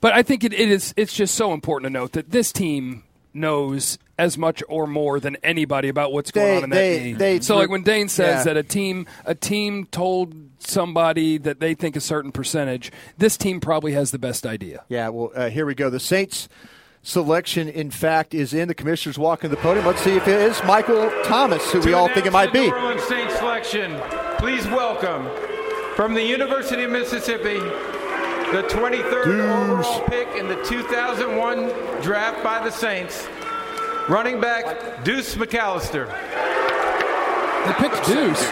But 0.00 0.14
I 0.14 0.22
think 0.22 0.44
it, 0.44 0.54
it 0.54 0.70
is 0.70 0.94
it's 0.96 1.12
just 1.12 1.34
so 1.34 1.52
important 1.52 1.92
to 1.92 1.98
note 1.98 2.12
that 2.12 2.30
this 2.30 2.52
team 2.52 3.02
knows 3.32 3.98
as 4.18 4.36
much 4.36 4.62
or 4.68 4.86
more 4.86 5.18
than 5.20 5.36
anybody 5.42 5.88
about 5.88 6.12
what's 6.12 6.30
going 6.30 6.46
They- 6.46 6.56
on 6.58 6.64
in 6.64 6.70
that 6.70 6.76
they- 6.76 6.98
game. 6.98 7.18
they- 7.18 7.40
so 7.40 7.56
like 7.56 7.70
when 7.70 7.82
Dane 7.82 8.08
says 8.08 8.38
Yeah. 8.38 8.44
that 8.52 8.56
a 8.56 8.62
team 8.62 9.06
a 9.24 9.34
team 9.34 9.86
told 9.90 10.34
somebody 10.58 11.38
that 11.38 11.58
they 11.60 11.74
think 11.74 11.96
a 11.96 12.00
certain 12.00 12.30
percentage, 12.32 12.92
this 13.16 13.36
team 13.38 13.60
probably 13.60 13.92
has 13.92 14.10
the 14.10 14.18
best 14.18 14.44
idea. 14.46 14.82
Yeah, 14.88 15.08
well, 15.08 15.32
uh, 15.34 15.48
here 15.48 15.64
we 15.64 15.74
go. 15.74 15.88
The 15.88 15.98
Saints 16.00 16.48
selection, 17.02 17.66
in 17.68 17.90
fact, 17.90 18.34
is 18.34 18.52
in. 18.52 18.68
The 18.68 18.74
commissioner's 18.74 19.18
walking 19.18 19.48
to 19.48 19.56
the 19.56 19.62
podium. 19.62 19.86
Let's 19.86 20.02
see 20.02 20.16
if 20.16 20.28
it 20.28 20.38
is 20.40 20.62
Michael 20.64 21.10
Thomas, 21.24 21.72
who 21.72 21.80
we 21.80 21.94
all 21.94 22.08
think 22.08 22.26
it 22.26 22.32
might 22.32 22.52
be. 22.52 22.66
New 22.68 22.74
Orleans 22.74 23.02
Saints 23.04 23.36
selection. 23.38 23.98
Please 24.38 24.66
welcome 24.66 25.26
from 25.96 26.12
the 26.12 26.22
University 26.22 26.84
of 26.84 26.90
Mississippi, 26.90 27.58
the 28.52 28.62
23rd 28.62 29.26
overall 29.26 30.00
pick 30.08 30.28
in 30.34 30.48
the 30.48 30.60
2001 30.64 31.68
draft 32.02 32.42
by 32.42 32.58
the 32.64 32.70
Saints, 32.70 33.28
running 34.08 34.40
back 34.40 35.04
Deuce 35.04 35.36
McAllister. 35.36 36.08
They 37.66 37.72
picked 37.74 38.04
Deuce. 38.06 38.50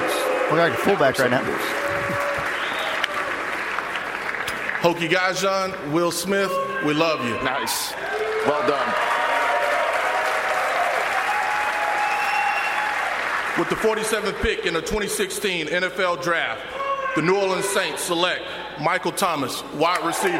We're 0.50 0.58
like 0.58 0.72
a 0.72 0.76
fullback 0.76 1.18
right 1.18 1.30
now. 1.32 1.42
Hokie 4.80 5.10
Gajan, 5.10 5.92
Will 5.92 6.12
Smith, 6.12 6.52
we 6.86 6.94
love 6.94 7.24
you. 7.24 7.34
Nice. 7.42 7.92
Well 8.46 8.68
done. 8.68 8.94
With 13.58 13.68
the 13.68 13.74
47th 13.74 14.40
pick 14.40 14.64
in 14.64 14.74
the 14.74 14.80
2016 14.80 15.66
NFL 15.66 16.22
Draft, 16.22 16.62
the 17.18 17.26
New 17.26 17.34
Orleans 17.36 17.68
Saints 17.68 18.02
select 18.02 18.44
Michael 18.80 19.10
Thomas, 19.10 19.64
wide 19.74 20.06
receiver, 20.06 20.38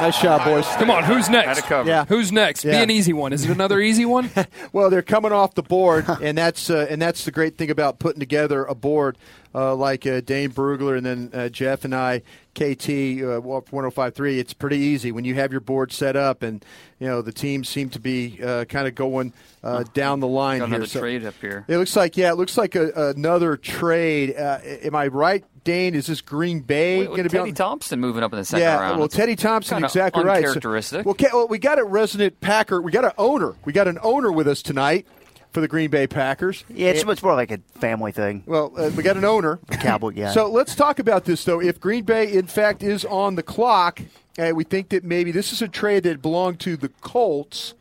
Nice 0.00 0.16
shot, 0.16 0.44
boys. 0.46 0.64
Come 0.76 0.90
on, 0.90 1.04
who's 1.04 1.28
next? 1.28 1.46
Had 1.48 1.58
it 1.58 1.64
covered. 1.64 1.88
Yeah. 1.88 2.04
Who's 2.06 2.32
next? 2.32 2.62
Be 2.62 2.70
an 2.70 2.90
easy 2.90 3.12
one. 3.12 3.34
Is 3.34 3.44
it 3.44 3.50
another 3.50 3.80
easy 3.80 4.06
one? 4.06 4.30
well, 4.72 4.88
they're 4.88 5.02
coming 5.02 5.32
off 5.32 5.54
the 5.54 5.62
board, 5.62 6.06
and 6.22 6.38
that's 6.38 6.70
uh, 6.70 6.86
and 6.88 7.02
that's 7.02 7.24
the 7.24 7.30
great 7.30 7.58
thing 7.58 7.70
about 7.70 7.98
putting 7.98 8.20
together 8.20 8.64
a 8.64 8.74
board 8.74 9.18
uh, 9.54 9.74
like 9.74 10.06
uh, 10.06 10.20
Dane 10.20 10.52
Brugler 10.52 10.96
and 10.96 11.04
then 11.04 11.30
uh, 11.34 11.48
Jeff 11.50 11.84
and 11.84 11.94
I, 11.94 12.22
KT 12.54 12.88
uh, 13.22 13.40
1053. 13.40 14.38
It's 14.38 14.54
pretty 14.54 14.78
easy 14.78 15.12
when 15.12 15.24
you 15.24 15.34
have 15.34 15.50
your 15.52 15.60
board 15.60 15.92
set 15.92 16.16
up, 16.16 16.42
and 16.42 16.64
you 16.98 17.06
know 17.06 17.20
the 17.20 17.32
teams 17.32 17.68
seem 17.68 17.90
to 17.90 18.00
be 18.00 18.40
uh, 18.42 18.64
kind 18.64 18.88
of 18.88 18.94
going 18.94 19.34
uh, 19.62 19.84
down 19.92 20.20
the 20.20 20.28
line 20.28 20.60
Got 20.60 20.68
here. 20.68 20.76
another 20.76 20.88
So- 20.88 21.00
trade 21.00 21.26
up 21.26 21.34
here. 21.42 21.64
It 21.68 21.76
looks 21.76 21.94
like 21.94 22.16
yeah, 22.16 22.30
it 22.30 22.36
looks 22.36 22.56
like 22.56 22.74
a, 22.74 23.10
another 23.16 23.56
trade. 23.58 24.34
Uh, 24.36 24.60
am 24.64 24.94
I 24.94 25.08
right, 25.08 25.44
Dane? 25.64 25.94
Is 25.94 26.06
this 26.06 26.20
Green 26.20 26.60
Bay 26.60 27.04
going 27.04 27.18
to 27.18 27.22
be 27.24 27.28
Teddy 27.28 27.50
on? 27.50 27.54
Thompson 27.54 28.00
moving 28.00 28.22
up 28.22 28.32
in 28.32 28.38
the 28.38 28.44
second 28.44 28.62
yeah, 28.62 28.80
round. 28.80 28.96
well, 28.98 29.06
It's 29.06 29.16
Teddy 29.16 29.36
Thompson, 29.36 29.84
exactly 29.84 30.24
right. 30.24 30.42
So- 30.42 30.48
Uncharacteristic. 30.48 31.06
well, 31.06 31.12
okay, 31.12 31.28
well, 31.32 31.48
we 31.48 31.58
got 31.58 31.78
a 31.78 31.84
resident 31.84 32.40
Packer. 32.40 32.80
We 32.80 32.92
got 32.92 33.04
an 33.04 33.12
owner. 33.18 33.54
We 33.64 33.72
got 33.72 33.88
an 33.88 33.98
owner 34.02 34.30
with 34.32 34.48
us 34.48 34.62
tonight 34.62 35.06
for 35.52 35.60
the 35.60 35.68
Green 35.68 35.90
Bay 35.90 36.06
Packers. 36.06 36.64
Yeah, 36.68 36.90
it's 36.90 37.04
much 37.04 37.22
more 37.22 37.34
like 37.34 37.50
a 37.50 37.58
family 37.80 38.12
thing. 38.12 38.44
Well, 38.46 38.72
uh, 38.76 38.90
we 38.96 39.02
got 39.02 39.16
an 39.16 39.24
owner. 39.24 39.58
Cowboy 39.70 40.10
guy. 40.10 40.32
So 40.32 40.48
let's 40.50 40.74
talk 40.74 40.98
about 40.98 41.24
this, 41.24 41.44
though. 41.44 41.60
If 41.60 41.80
Green 41.80 42.04
Bay, 42.04 42.32
in 42.32 42.46
fact, 42.46 42.82
is 42.82 43.04
on 43.04 43.34
the 43.34 43.42
clock, 43.42 44.00
uh, 44.38 44.52
we 44.54 44.64
think 44.64 44.90
that 44.90 45.04
maybe 45.04 45.32
this 45.32 45.52
is 45.52 45.60
a 45.60 45.68
trade 45.68 46.04
that 46.04 46.22
belonged 46.22 46.60
to 46.60 46.76
the 46.76 46.88
Colts. 47.00 47.74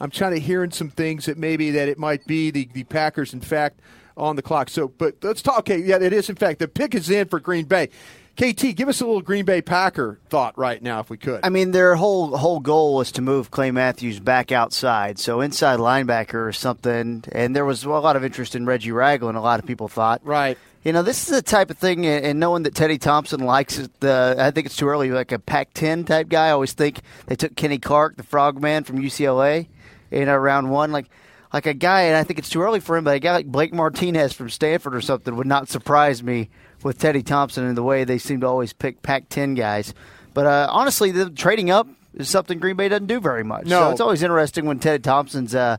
I'm 0.00 0.10
trying 0.10 0.32
to 0.32 0.40
hearing 0.40 0.72
some 0.72 0.90
things 0.90 1.26
that 1.26 1.38
maybe 1.38 1.70
that 1.70 1.88
it 1.88 1.96
might 1.96 2.26
be 2.26 2.50
the, 2.50 2.68
the 2.72 2.82
Packers, 2.82 3.32
in 3.32 3.40
fact, 3.40 3.78
on 4.16 4.36
the 4.36 4.42
clock. 4.42 4.70
So, 4.70 4.88
but 4.88 5.16
let's 5.22 5.42
talk. 5.42 5.60
Okay, 5.60 5.78
yeah, 5.78 5.98
it 6.00 6.12
is. 6.12 6.28
In 6.28 6.36
fact, 6.36 6.58
the 6.58 6.68
pick 6.68 6.94
is 6.94 7.10
in 7.10 7.28
for 7.28 7.40
Green 7.40 7.64
Bay. 7.64 7.88
KT, 8.34 8.74
give 8.74 8.88
us 8.88 9.02
a 9.02 9.06
little 9.06 9.20
Green 9.20 9.44
Bay 9.44 9.60
Packer 9.60 10.18
thought 10.30 10.56
right 10.56 10.82
now, 10.82 11.00
if 11.00 11.10
we 11.10 11.18
could. 11.18 11.40
I 11.44 11.50
mean, 11.50 11.72
their 11.72 11.96
whole 11.96 12.34
whole 12.36 12.60
goal 12.60 12.94
was 12.96 13.12
to 13.12 13.22
move 13.22 13.50
Clay 13.50 13.70
Matthews 13.70 14.20
back 14.20 14.50
outside. 14.50 15.18
So 15.18 15.42
inside 15.42 15.80
linebacker 15.80 16.46
or 16.46 16.52
something. 16.52 17.24
And 17.30 17.54
there 17.54 17.66
was 17.66 17.84
a 17.84 17.90
lot 17.90 18.16
of 18.16 18.24
interest 18.24 18.54
in 18.54 18.64
Reggie 18.64 18.90
Ragland. 18.90 19.36
A 19.36 19.42
lot 19.42 19.60
of 19.60 19.66
people 19.66 19.86
thought. 19.86 20.22
Right. 20.24 20.56
You 20.82 20.92
know, 20.92 21.02
this 21.02 21.28
is 21.28 21.34
the 21.34 21.42
type 21.42 21.70
of 21.70 21.78
thing, 21.78 22.06
and 22.06 22.40
knowing 22.40 22.64
that 22.64 22.74
Teddy 22.74 22.98
Thompson 22.98 23.38
likes 23.38 23.78
it, 23.78 24.00
the, 24.00 24.34
I 24.36 24.50
think 24.50 24.66
it's 24.66 24.74
too 24.74 24.88
early, 24.88 25.12
like 25.12 25.30
a 25.30 25.38
Pac-10 25.38 26.08
type 26.08 26.28
guy. 26.28 26.48
I 26.48 26.50
always 26.50 26.72
think 26.72 27.02
they 27.26 27.36
took 27.36 27.54
Kenny 27.54 27.78
Clark, 27.78 28.16
the 28.16 28.24
frogman 28.24 28.82
from 28.82 28.98
UCLA, 28.98 29.68
in 30.10 30.28
round 30.28 30.72
one. 30.72 30.90
Like, 30.90 31.06
like 31.52 31.66
a 31.66 31.74
guy, 31.74 32.02
and 32.02 32.16
I 32.16 32.24
think 32.24 32.38
it's 32.38 32.48
too 32.48 32.62
early 32.62 32.80
for 32.80 32.96
him, 32.96 33.04
but 33.04 33.14
a 33.14 33.18
guy 33.18 33.32
like 33.32 33.46
Blake 33.46 33.72
Martinez 33.74 34.32
from 34.32 34.48
Stanford 34.48 34.94
or 34.94 35.00
something 35.00 35.36
would 35.36 35.46
not 35.46 35.68
surprise 35.68 36.22
me 36.22 36.48
with 36.82 36.98
Teddy 36.98 37.22
Thompson 37.22 37.64
and 37.64 37.76
the 37.76 37.82
way 37.82 38.04
they 38.04 38.18
seem 38.18 38.40
to 38.40 38.46
always 38.46 38.72
pick 38.72 39.02
Pac-10 39.02 39.56
guys. 39.56 39.92
But 40.34 40.46
uh, 40.46 40.68
honestly, 40.70 41.10
the 41.10 41.30
trading 41.30 41.70
up 41.70 41.86
is 42.14 42.28
something 42.28 42.58
Green 42.58 42.76
Bay 42.76 42.88
doesn't 42.88 43.06
do 43.06 43.20
very 43.20 43.44
much. 43.44 43.66
No. 43.66 43.80
So 43.80 43.90
it's 43.90 44.00
always 44.00 44.22
interesting 44.22 44.64
when 44.64 44.78
Teddy 44.78 45.02
Thompson's 45.02 45.54
uh, 45.54 45.76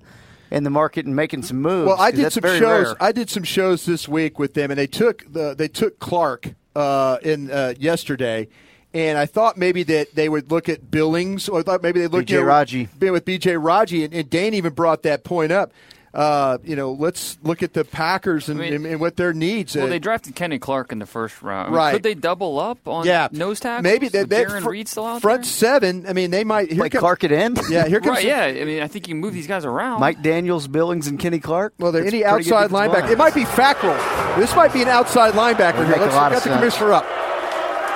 in 0.51 0.63
the 0.63 0.69
market 0.69 1.05
and 1.05 1.15
making 1.15 1.41
some 1.41 1.61
moves. 1.61 1.87
Well, 1.87 1.99
I 1.99 2.11
did 2.11 2.31
some 2.31 2.43
shows. 2.43 2.61
rare. 2.61 2.95
I 3.03 3.11
did 3.11 3.29
some 3.29 3.43
shows 3.43 3.85
this 3.85 4.07
week 4.07 4.37
with 4.37 4.53
them, 4.53 4.69
and 4.69 4.77
they 4.77 4.87
took 4.87 5.31
the 5.31 5.55
they 5.55 5.67
took 5.67 5.99
Clark 5.99 6.53
uh, 6.75 7.17
in 7.23 7.49
uh, 7.49 7.73
yesterday, 7.79 8.47
and 8.93 9.17
I 9.17 9.25
thought 9.25 9.57
maybe 9.57 9.83
that 9.83 10.13
they 10.15 10.29
would 10.29 10.51
look 10.51 10.69
at 10.69 10.89
Billings, 10.91 11.49
or 11.49 11.59
I 11.59 11.63
thought 11.63 11.81
maybe 11.83 11.99
they 11.99 12.07
look 12.07 12.21
B.J. 12.27 12.37
at 12.37 12.45
Raji. 12.45 12.89
being 12.99 13.11
with 13.13 13.25
B.J. 13.25 13.57
Raji, 13.57 14.03
and, 14.05 14.13
and 14.13 14.29
Dane 14.29 14.53
even 14.53 14.73
brought 14.73 15.03
that 15.03 15.23
point 15.23 15.51
up. 15.51 15.71
Uh, 16.13 16.59
you 16.63 16.75
know, 16.75 16.91
let's 16.91 17.39
look 17.41 17.63
at 17.63 17.73
the 17.73 17.83
Packers 17.83 18.47
and, 18.47 18.59
I 18.59 18.63
mean- 18.65 18.73
and, 18.75 18.85
and 18.85 18.99
what 18.99 19.15
their 19.17 19.33
needs. 19.33 19.75
Well, 19.75 19.87
uh, 19.87 19.89
they 19.89 19.97
drafted 19.97 20.35
Kenny 20.35 20.59
Clark 20.59 20.91
in 20.91 20.99
the 20.99 21.07
first 21.07 21.41
round. 21.41 21.69
I 21.69 21.69
mean, 21.71 21.75
Right. 21.75 21.93
Could 21.93 22.03
they 22.03 22.13
double 22.13 22.59
up 22.59 22.87
on 22.87 23.07
yeah, 23.07 23.29
nose 23.31 23.59
tackles? 23.59 23.81
Maybe 23.81 24.09
they, 24.09 24.19
With 24.19 24.29
they 24.29 24.45
Jarran 24.45 24.61
fr- 24.61 24.69
Reed 24.69 24.87
still 24.87 25.07
out 25.07 25.13
there. 25.13 25.21
front 25.21 25.41
there? 25.41 25.49
seven. 25.51 26.05
I 26.07 26.13
mean, 26.13 26.29
they 26.29 26.43
might 26.43 26.71
here 26.71 26.81
Like 26.83 26.91
come- 26.91 26.99
Clark 26.99 27.23
at 27.23 27.31
end? 27.31 27.59
Yeah, 27.67 27.87
here 27.87 27.99
comes 27.99 28.17
Right, 28.17 28.25
yeah. 28.25 28.43
I 28.43 28.63
mean, 28.63 28.83
I 28.83 28.87
think 28.87 29.07
you 29.07 29.15
can 29.15 29.21
move 29.21 29.33
these 29.33 29.47
guys 29.47 29.65
around. 29.65 30.01
Mike 30.01 30.21
Daniels, 30.21 30.67
Billings, 30.67 31.07
and 31.07 31.17
Kenny 31.19 31.39
Clark. 31.39 31.73
Well, 31.79 31.91
there 31.91 32.05
any 32.05 32.23
outside 32.23 32.69
linebacker. 32.69 33.01
line. 33.01 33.11
It 33.11 33.17
might 33.17 33.33
be 33.33 33.45
Fackrell. 33.45 34.37
This 34.37 34.55
might 34.55 34.71
be 34.71 34.83
an 34.83 34.89
outside 34.89 35.33
linebacker 35.33 35.83
here. 35.83 35.95
Let's 35.97 36.13
get 36.13 36.43
the 36.43 36.55
commissioner 36.57 36.93
up. 36.93 37.05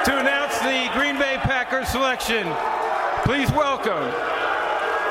To 0.05 0.17
announce 0.17 0.57
the 0.59 0.89
Green 0.97 1.19
Bay 1.19 1.35
Packers 1.41 1.76
selection, 1.87 2.53
please 3.23 3.49
welcome 3.51 4.11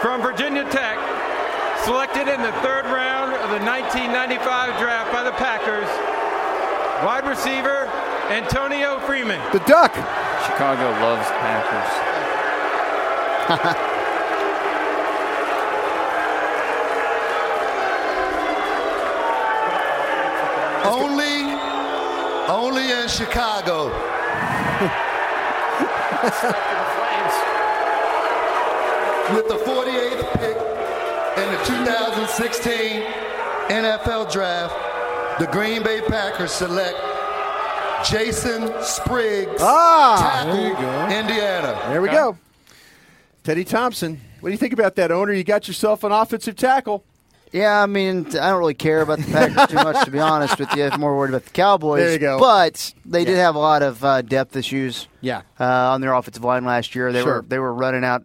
from 0.03 0.21
Virginia 0.21 0.63
Tech, 0.71 0.99
selected 1.85 2.29
in 2.29 2.43
the 2.43 2.53
third 2.61 2.85
round 2.85 3.33
of 3.33 3.49
the 3.49 3.65
1995 3.65 4.79
draft 4.79 5.11
by 5.11 5.23
the 5.23 5.33
Packers, 5.33 5.89
wide 7.03 7.27
receiver 7.27 7.89
Antonio 8.29 9.01
Freeman. 9.01 9.41
The 9.53 9.61
Duck. 9.61 9.95
Chicago 10.45 10.91
loves 11.01 11.27
Packers. 11.41 11.93
Only, 20.87 21.43
only 22.49 22.93
in 22.93 23.09
Chicago. 23.09 23.91
With 29.35 29.49
the 29.49 29.57
48th 29.57 30.33
pick 30.35 30.57
in 31.37 31.53
the 31.53 31.59
2016 31.65 33.03
NFL 33.69 34.31
Draft, 34.31 34.75
the 35.41 35.47
Green 35.49 35.83
Bay 35.83 36.01
Packers 36.07 36.53
select 36.53 36.97
Jason 38.09 38.71
Spriggs, 38.83 39.61
Ah, 39.61 40.17
tackle, 40.45 40.55
there 40.55 40.69
you 40.69 40.75
go. 40.77 41.09
Indiana. 41.09 41.79
There 41.89 42.01
we 42.01 42.09
go. 42.09 42.39
Teddy 43.43 43.65
Thompson. 43.65 44.21
What 44.41 44.51
do 44.51 44.53
you 44.53 44.59
think 44.59 44.73
about 44.73 44.95
that, 44.97 45.11
owner? 45.11 45.33
You 45.33 45.43
got 45.45 45.67
yourself 45.67 46.05
an 46.05 46.13
offensive 46.13 46.55
tackle. 46.55 47.05
Yeah, 47.53 47.83
I 47.83 47.87
mean, 47.87 48.27
I 48.27 48.51
don't 48.51 48.59
really 48.59 48.75
care 48.75 49.01
about 49.01 49.19
the 49.19 49.31
Packers 49.31 49.69
too 49.69 49.75
much, 49.77 50.05
to 50.05 50.11
be 50.11 50.19
honest 50.19 50.59
with 50.59 50.75
you. 50.75 50.85
I'm 50.85 51.01
more 51.01 51.17
worried 51.17 51.31
about 51.31 51.45
the 51.45 51.51
Cowboys. 51.51 52.01
There 52.01 52.13
you 52.13 52.19
go. 52.19 52.39
But 52.39 52.93
they 53.05 53.25
did 53.25 53.37
have 53.37 53.55
a 53.55 53.59
lot 53.59 53.83
of 53.83 54.05
uh, 54.05 54.23
depth 54.23 54.57
issues. 54.57 55.09
Yeah. 55.21 55.43
uh, 55.59 55.65
on 55.65 56.01
their 56.01 56.13
offensive 56.13 56.45
line 56.45 56.65
last 56.65 56.95
year. 56.95 57.13
They 57.13 57.23
Sure. 57.23 57.37
were 57.37 57.43
they 57.49 57.59
were 57.59 57.73
running 57.75 58.05
out 58.05 58.23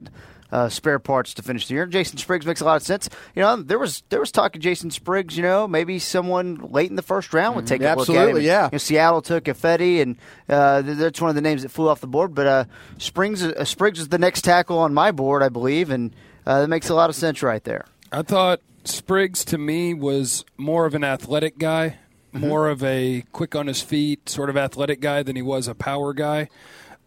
uh, 0.52 0.68
spare 0.68 1.00
parts 1.00 1.34
to 1.36 1.42
finish 1.42 1.68
the 1.68 1.76
year. 1.76 1.86
Jason 1.86 2.18
Spriggs 2.18 2.46
makes 2.46 2.60
a 2.62 2.66
lot 2.66 2.76
of 2.76 2.84
sense. 2.84 3.10
You 3.36 3.42
know, 3.42 3.56
there 3.62 3.80
was 3.80 4.04
there 4.10 4.20
was 4.20 4.32
talk 4.32 4.56
of 4.56 4.62
Jason 4.62 4.92
Spriggs. 4.92 5.38
You 5.38 5.44
know, 5.44 5.68
maybe 5.68 5.98
someone 5.98 6.56
late 6.72 6.90
in 6.90 6.96
the 6.98 7.02
first 7.02 7.34
round 7.34 7.56
would 7.56 7.66
take 7.68 7.82
a 7.82 7.84
look 7.86 7.92
at 7.92 7.98
him. 8.10 8.16
Mm-hmm. 8.16 8.20
Absolutely, 8.20 8.46
yeah. 8.48 8.66
You 8.66 8.70
know, 8.74 8.78
Seattle 8.80 9.22
took 9.22 9.48
a 9.48 9.54
Ifedi, 9.54 10.02
and 10.02 10.18
uh, 10.50 10.82
that's 10.82 11.22
one 11.22 11.30
of 11.30 11.36
the 11.36 11.42
names 11.42 11.62
that 11.62 11.70
flew 11.70 11.88
off 11.88 12.02
the 12.02 12.08
board. 12.08 12.36
But 12.36 12.48
uh, 12.48 12.66
Springs 12.98 13.44
uh, 13.44 13.64
Spriggs 13.64 14.00
is 14.00 14.10
the 14.10 14.18
next 14.20 14.42
tackle 14.42 14.78
on 14.80 14.94
my 14.94 15.12
board, 15.12 15.42
I 15.42 15.50
believe, 15.50 15.90
and 15.90 16.14
uh, 16.46 16.62
that 16.62 16.68
makes 16.68 16.90
a 16.90 16.96
lot 16.96 17.10
of 17.10 17.16
sense 17.16 17.42
right 17.42 17.64
there. 17.64 17.86
I 18.12 18.24
thought 18.24 18.60
Spriggs 18.84 19.46
to 19.46 19.58
me 19.58 19.94
was 19.94 20.44
more 20.58 20.86
of 20.86 20.96
an 20.96 21.04
athletic 21.04 21.58
guy, 21.58 21.98
Mm-hmm. 22.34 22.48
more 22.48 22.70
of 22.70 22.82
a 22.82 23.26
quick 23.34 23.56
on 23.58 23.68
his 23.68 23.82
feet 23.82 24.30
sort 24.30 24.50
of 24.50 24.56
athletic 24.56 25.02
guy 25.02 25.22
than 25.22 25.36
he 25.36 25.42
was 25.42 25.68
a 25.68 25.76
power 25.76 26.14
guy. 26.14 26.48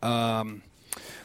Um, 0.02 0.62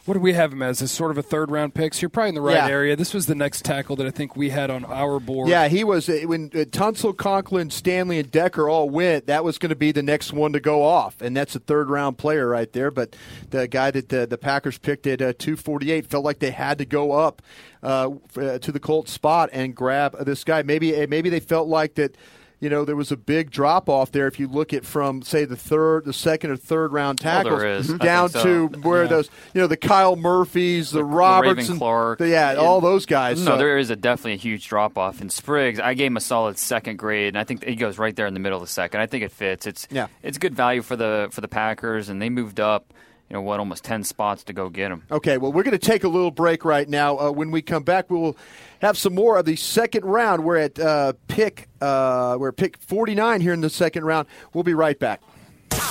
what 0.06 0.16
do 0.16 0.20
we 0.20 0.34
have 0.34 0.52
him 0.54 0.62
as? 0.62 0.82
As 0.82 0.92
sort 0.92 1.12
of 1.12 1.18
a 1.18 1.22
third 1.22 1.52
round 1.52 1.74
pick. 1.74 1.94
So 1.94 2.02
you're 2.02 2.10
probably 2.10 2.30
in 2.30 2.36
the 2.36 2.42
right 2.42 2.56
Yeah. 2.56 2.68
area. 2.68 2.96
This 2.96 3.14
was 3.14 3.26
the 3.28 3.36
next 3.36 3.64
tackle 3.64 3.96
that 3.98 4.08
I 4.08 4.12
think 4.12 4.36
we 4.36 4.50
had 4.50 4.70
on 4.72 4.86
our 4.86 5.20
board. 5.20 5.50
Yeah, 5.50 5.68
he 5.68 5.84
was 5.84 6.10
uh, 6.10 6.22
when 6.26 6.46
uh, 6.54 6.66
Tunsil, 6.66 7.16
Conklin, 7.16 7.70
Stanley, 7.70 8.20
and 8.20 8.32
Decker 8.32 8.68
all 8.70 8.90
went. 8.90 9.28
That 9.28 9.44
was 9.44 9.58
going 9.58 9.70
to 9.70 9.76
be 9.76 9.92
the 9.92 10.02
next 10.04 10.34
one 10.34 10.54
to 10.54 10.60
go 10.60 10.84
off, 10.84 11.22
and 11.22 11.36
that's 11.38 11.56
a 11.56 11.60
third 11.60 11.90
round 11.90 12.18
player 12.18 12.48
right 12.48 12.72
there. 12.74 12.92
But 12.92 13.16
the 13.50 13.68
guy 13.68 13.92
that 13.92 14.10
the, 14.10 14.26
the 14.26 14.38
Packers 14.38 14.78
picked 14.78 15.06
at 15.08 15.22
uh, 15.22 15.34
248 15.38 16.06
felt 16.08 16.26
like 16.26 16.40
they 16.40 16.52
had 16.52 16.78
to 16.80 16.86
go 16.86 17.12
up 17.12 17.42
uh, 17.84 18.10
uh, 18.38 18.58
to 18.60 18.72
the 18.72 18.80
Colts 18.80 19.12
spot 19.12 19.50
and 19.54 19.76
grab 19.76 20.18
this 20.26 20.44
guy. 20.44 20.64
Maybe 20.64 21.06
maybe 21.08 21.30
they 21.30 21.40
felt 21.40 21.68
like 21.68 21.96
that. 21.96 22.16
You 22.62 22.70
know, 22.70 22.84
there 22.84 22.96
was 22.98 23.10
a 23.12 23.16
big 23.18 23.52
drop 23.52 23.88
off 23.88 24.12
there 24.12 24.28
if 24.28 24.38
you 24.38 24.48
look 24.48 24.74
at 24.74 24.84
from, 24.86 25.22
say, 25.22 25.46
the 25.46 25.56
third, 25.56 26.04
the 26.04 26.12
second 26.12 26.52
or 26.52 26.58
third 26.58 26.92
round 26.92 27.18
tackles 27.20 27.88
down 28.00 28.28
so. 28.30 28.44
to 28.44 28.68
where 28.82 29.04
Yeah. 29.04 29.08
those, 29.10 29.30
you 29.54 29.62
know, 29.62 29.68
the 29.68 29.78
Kyle 29.78 30.18
Murphys, 30.18 30.92
the, 30.92 31.00
The 31.00 31.06
Roberts, 31.06 31.58
Raven 31.58 31.72
and- 31.72 31.80
Clark. 31.80 32.20
the- 32.20 32.28
yeah, 32.30 32.56
all 32.56 32.82
those 32.82 33.06
guys. 33.06 33.40
No, 33.40 33.52
So- 33.54 33.58
there 33.58 33.78
is 33.78 33.90
a 33.90 33.96
definitely 33.96 34.34
a 34.34 34.38
huge 34.38 34.68
drop 34.68 34.98
off 34.98 35.22
in 35.22 35.30
Spriggs. 35.30 35.80
I 35.80 35.94
gave 35.94 36.08
him 36.08 36.18
a 36.18 36.22
solid 36.22 36.58
second 36.58 36.98
grade, 37.00 37.30
and 37.30 37.38
I 37.38 37.46
think 37.46 37.64
he 37.64 37.76
goes 37.76 37.98
right 37.98 38.16
there 38.16 38.28
in 38.28 38.34
the 38.34 38.40
middle 38.42 38.58
of 38.58 38.64
the 38.64 38.72
second. 38.72 39.00
I 39.00 39.08
think 39.08 39.24
it 39.24 39.32
fits. 39.32 39.66
It's 39.66 39.88
Yeah. 39.90 40.08
it's 40.22 40.38
good 40.38 40.54
value 40.54 40.82
for 40.82 40.96
the 40.98 41.30
for 41.32 41.40
the 41.42 41.48
Packers, 41.48 42.10
and 42.10 42.22
they 42.22 42.30
moved 42.30 42.60
up. 42.60 42.94
You 43.30 43.36
know 43.36 43.42
what? 43.42 43.60
Almost 43.60 43.84
ten 43.84 44.04
spots 44.04 44.44
to 44.46 44.54
go 44.54 44.70
get 44.70 44.92
him. 44.92 45.04
Okay, 45.12 45.38
well, 45.38 45.52
we're 45.52 45.64
going 45.64 45.78
to 45.78 45.86
take 45.86 46.04
a 46.04 46.08
little 46.08 46.32
break 46.32 46.66
right 46.66 46.90
now. 46.90 47.18
Uh, 47.18 47.32
when 47.32 47.52
we 47.52 47.62
come 47.62 47.84
back, 47.84 48.10
we 48.10 48.18
will 48.18 48.36
have 48.82 48.98
some 48.98 49.14
more 49.14 49.38
of 49.38 49.46
the 49.46 49.56
second 49.56 50.04
round. 50.04 50.44
We're 50.44 50.58
at 50.58 50.80
uh, 50.80 51.14
pick 51.28 51.68
uh, 51.80 52.38
we're 52.40 52.50
at 52.50 52.58
pick 52.58 52.78
49 52.78 53.42
here 53.42 53.54
in 53.54 53.62
the 53.62 53.70
second 53.70 54.04
round. 54.06 54.28
We'll 54.54 54.64
be 54.64 54.74
right 54.74 54.98
back. 54.98 55.22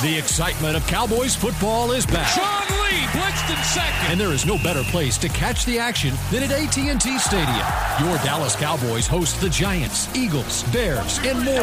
The 0.03 0.19
excitement 0.19 0.77
of 0.77 0.85
Cowboys 0.89 1.37
football 1.37 1.93
is 1.93 2.05
back. 2.07 2.27
Sean 2.29 2.79
Lee 2.83 2.99
blitzed 3.15 3.51
in 3.57 3.63
second. 3.65 4.11
And 4.11 4.21
there 4.21 4.33
is 4.33 4.45
no 4.45 4.57
better 4.59 4.83
place 4.85 5.17
to 5.19 5.29
catch 5.29 5.65
the 5.65 5.79
action 5.79 6.15
than 6.33 6.43
at 6.43 6.51
AT&T 6.51 7.19
Stadium. 7.19 7.67
Your 8.01 8.17
Dallas 8.25 8.57
Cowboys 8.57 9.07
host 9.07 9.41
the 9.41 9.49
Giants, 9.49 10.13
Eagles, 10.17 10.65
Bears, 10.73 11.19
and 11.25 11.45
more. 11.45 11.55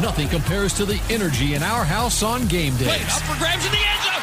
Nothing 0.00 0.28
compares 0.28 0.74
to 0.74 0.84
the 0.84 1.00
energy 1.10 1.54
in 1.54 1.62
our 1.62 1.84
house 1.84 2.22
on 2.22 2.46
game 2.46 2.74
Played 2.74 3.00
days. 3.00 3.16
up 3.16 3.22
for 3.22 3.38
grabs 3.38 3.64
in 3.64 3.72
the 3.72 3.78
end 3.78 4.02
zone. 4.04 4.15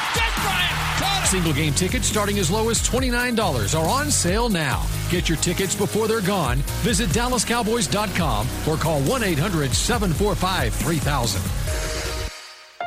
Single 1.26 1.54
game 1.54 1.74
tickets 1.74 2.08
starting 2.08 2.38
as 2.40 2.52
low 2.52 2.70
as 2.70 2.82
$29 2.88 3.80
are 3.80 3.88
on 3.88 4.12
sale 4.12 4.50
now. 4.50 4.86
Get 5.10 5.30
your 5.30 5.38
tickets 5.40 5.76
before 5.76 6.08
they're 6.08 6.22
gone. 6.22 6.58
Visit 6.84 7.10
DallasCowboys.com 7.10 8.48
or 8.68 8.78
call 8.78 9.02
1 9.02 9.24
800 9.24 9.74
745 9.74 10.74
3000. 10.76 12.13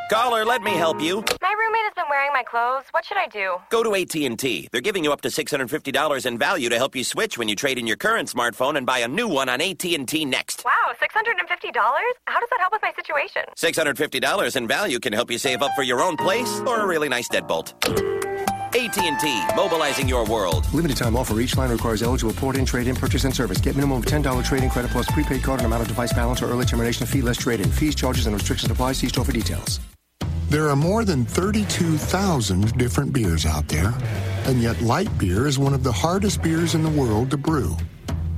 Caller, 0.08 0.44
let 0.44 0.62
me 0.62 0.70
help 0.72 1.00
you. 1.00 1.16
My 1.42 1.52
roommate 1.58 1.82
has 1.82 1.94
been 1.94 2.04
wearing 2.08 2.30
my 2.32 2.44
clothes. 2.44 2.84
What 2.92 3.04
should 3.04 3.18
I 3.18 3.26
do? 3.26 3.56
Go 3.70 3.82
to 3.82 3.94
AT&T. 3.96 4.68
They're 4.70 4.80
giving 4.80 5.02
you 5.02 5.12
up 5.12 5.20
to 5.22 5.28
$650 5.28 6.26
in 6.26 6.38
value 6.38 6.68
to 6.68 6.76
help 6.76 6.94
you 6.94 7.02
switch 7.02 7.36
when 7.36 7.48
you 7.48 7.56
trade 7.56 7.76
in 7.76 7.88
your 7.88 7.96
current 7.96 8.32
smartphone 8.32 8.76
and 8.76 8.86
buy 8.86 9.00
a 9.00 9.08
new 9.08 9.26
one 9.26 9.48
on 9.48 9.60
AT&T 9.60 10.24
Next. 10.24 10.64
Wow, 10.64 10.72
$650? 11.00 11.74
How 12.26 12.38
does 12.38 12.48
that 12.50 12.60
help 12.60 12.72
with 12.72 12.82
my 12.82 12.92
situation? 12.94 13.42
$650 13.56 14.56
in 14.56 14.68
value 14.68 15.00
can 15.00 15.12
help 15.12 15.28
you 15.28 15.38
save 15.38 15.60
up 15.60 15.72
for 15.74 15.82
your 15.82 16.00
own 16.00 16.16
place 16.16 16.60
or 16.60 16.80
a 16.80 16.86
really 16.86 17.08
nice 17.08 17.28
deadbolt. 17.28 17.72
AT&T, 18.76 19.56
mobilizing 19.56 20.08
your 20.08 20.24
world. 20.26 20.72
Limited 20.72 20.98
time 20.98 21.16
offer. 21.16 21.40
Each 21.40 21.56
line 21.56 21.70
requires 21.70 22.02
eligible 22.02 22.34
port-in, 22.34 22.64
trade-in, 22.64 22.94
purchase, 22.94 23.24
and 23.24 23.34
service. 23.34 23.58
Get 23.58 23.74
minimum 23.74 23.98
of 23.98 24.04
$10 24.04 24.44
trade-in 24.44 24.70
credit 24.70 24.90
plus 24.92 25.10
prepaid 25.10 25.42
card 25.42 25.60
and 25.60 25.66
amount 25.66 25.82
of 25.82 25.88
device 25.88 26.12
balance 26.12 26.42
or 26.42 26.46
early 26.46 26.66
termination 26.66 27.06
fee 27.06 27.22
less 27.22 27.38
trade-in. 27.38 27.70
Fees, 27.72 27.94
charges, 27.96 28.26
and 28.26 28.34
restrictions 28.34 28.70
apply. 28.70 28.92
See 28.92 29.08
store 29.08 29.24
for 29.24 29.32
details. 29.32 29.80
There 30.48 30.68
are 30.68 30.76
more 30.76 31.04
than 31.04 31.24
32,000 31.24 32.78
different 32.78 33.12
beers 33.12 33.44
out 33.44 33.66
there, 33.66 33.92
and 34.44 34.62
yet 34.62 34.80
light 34.80 35.18
beer 35.18 35.48
is 35.48 35.58
one 35.58 35.74
of 35.74 35.82
the 35.82 35.90
hardest 35.90 36.40
beers 36.40 36.76
in 36.76 36.84
the 36.84 36.88
world 36.88 37.32
to 37.32 37.36
brew. 37.36 37.76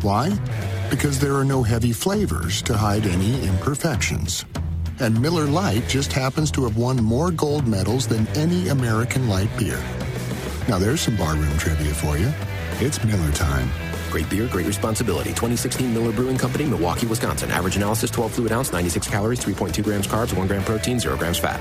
Why? 0.00 0.30
Because 0.88 1.18
there 1.18 1.34
are 1.34 1.44
no 1.44 1.62
heavy 1.62 1.92
flavors 1.92 2.62
to 2.62 2.74
hide 2.74 3.04
any 3.04 3.46
imperfections. 3.46 4.46
And 5.00 5.20
Miller 5.20 5.44
Lite 5.44 5.86
just 5.86 6.10
happens 6.10 6.50
to 6.52 6.64
have 6.64 6.78
won 6.78 6.96
more 6.96 7.30
gold 7.30 7.66
medals 7.66 8.06
than 8.06 8.26
any 8.28 8.68
American 8.68 9.28
light 9.28 9.50
beer. 9.58 9.80
Now 10.66 10.78
there's 10.78 11.02
some 11.02 11.16
barroom 11.16 11.58
trivia 11.58 11.92
for 11.92 12.16
you. 12.16 12.32
It's 12.80 13.04
Miller 13.04 13.32
time. 13.32 13.70
Great 14.10 14.28
beer, 14.30 14.46
great 14.48 14.66
responsibility. 14.66 15.30
2016 15.30 15.92
Miller 15.92 16.12
Brewing 16.12 16.38
Company, 16.38 16.64
Milwaukee, 16.64 17.06
Wisconsin. 17.06 17.50
Average 17.50 17.76
analysis 17.76 18.10
12 18.10 18.32
fluid 18.32 18.52
ounce, 18.52 18.72
96 18.72 19.08
calories, 19.08 19.40
3.2 19.40 19.84
grams 19.84 20.06
carbs, 20.06 20.36
1 20.36 20.46
gram 20.46 20.62
protein, 20.64 20.98
0 20.98 21.16
grams 21.16 21.38
fat. 21.38 21.60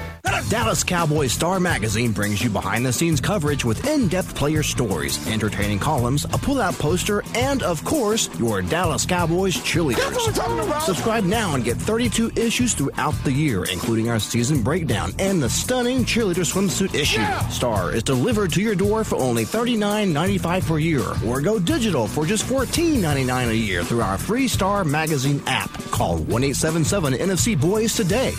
Dallas 0.50 0.82
Cowboys 0.82 1.34
Star 1.34 1.60
Magazine 1.60 2.14
brings 2.14 2.42
you 2.42 2.50
behind 2.50 2.86
the 2.86 2.94
scenes 2.94 3.20
coverage 3.20 3.66
with 3.66 3.86
in 3.86 4.08
depth 4.08 4.34
player 4.34 4.64
stories, 4.64 5.28
entertaining 5.28 5.78
columns, 5.78 6.24
a 6.24 6.38
pull 6.38 6.62
out 6.62 6.74
poster, 6.76 7.22
and, 7.36 7.64
of 7.64 7.84
course, 7.84 8.30
your 8.40 8.62
Dallas 8.62 9.06
Cowboys 9.06 9.58
cheerleaders. 9.58 10.82
Subscribe 10.82 11.26
now 11.26 11.56
and 11.56 11.66
get 11.66 11.76
32 11.76 12.32
issues 12.38 12.74
throughout 12.74 13.14
the 13.26 13.32
year, 13.32 13.66
including 13.66 14.10
our 14.10 14.20
season 14.20 14.62
breakdown 14.62 15.12
and 15.20 15.44
the 15.44 15.50
stunning 15.50 16.06
cheerleader 16.06 16.46
swimsuit 16.46 16.94
issue. 16.94 17.26
Star 17.50 17.94
is 17.94 18.04
delivered 18.04 18.54
to 18.54 18.62
your 18.62 18.76
door 18.76 19.04
for 19.04 19.18
only 19.18 19.44
$39.95 19.44 20.66
per 20.66 20.78
year, 20.78 21.04
or 21.26 21.42
go 21.42 21.60
digital 21.60 22.08
for 22.08 22.26
just 22.26 22.37
$14.99 22.44 23.50
a 23.50 23.56
year 23.56 23.84
through 23.84 24.02
our 24.02 24.18
free 24.18 24.48
Star 24.48 24.84
Magazine 24.84 25.42
app. 25.48 25.72
Call 25.92 26.18
1 26.18 26.44
877 26.44 27.14
NFC 27.14 27.60
Boys 27.60 27.96
today. 27.96 28.34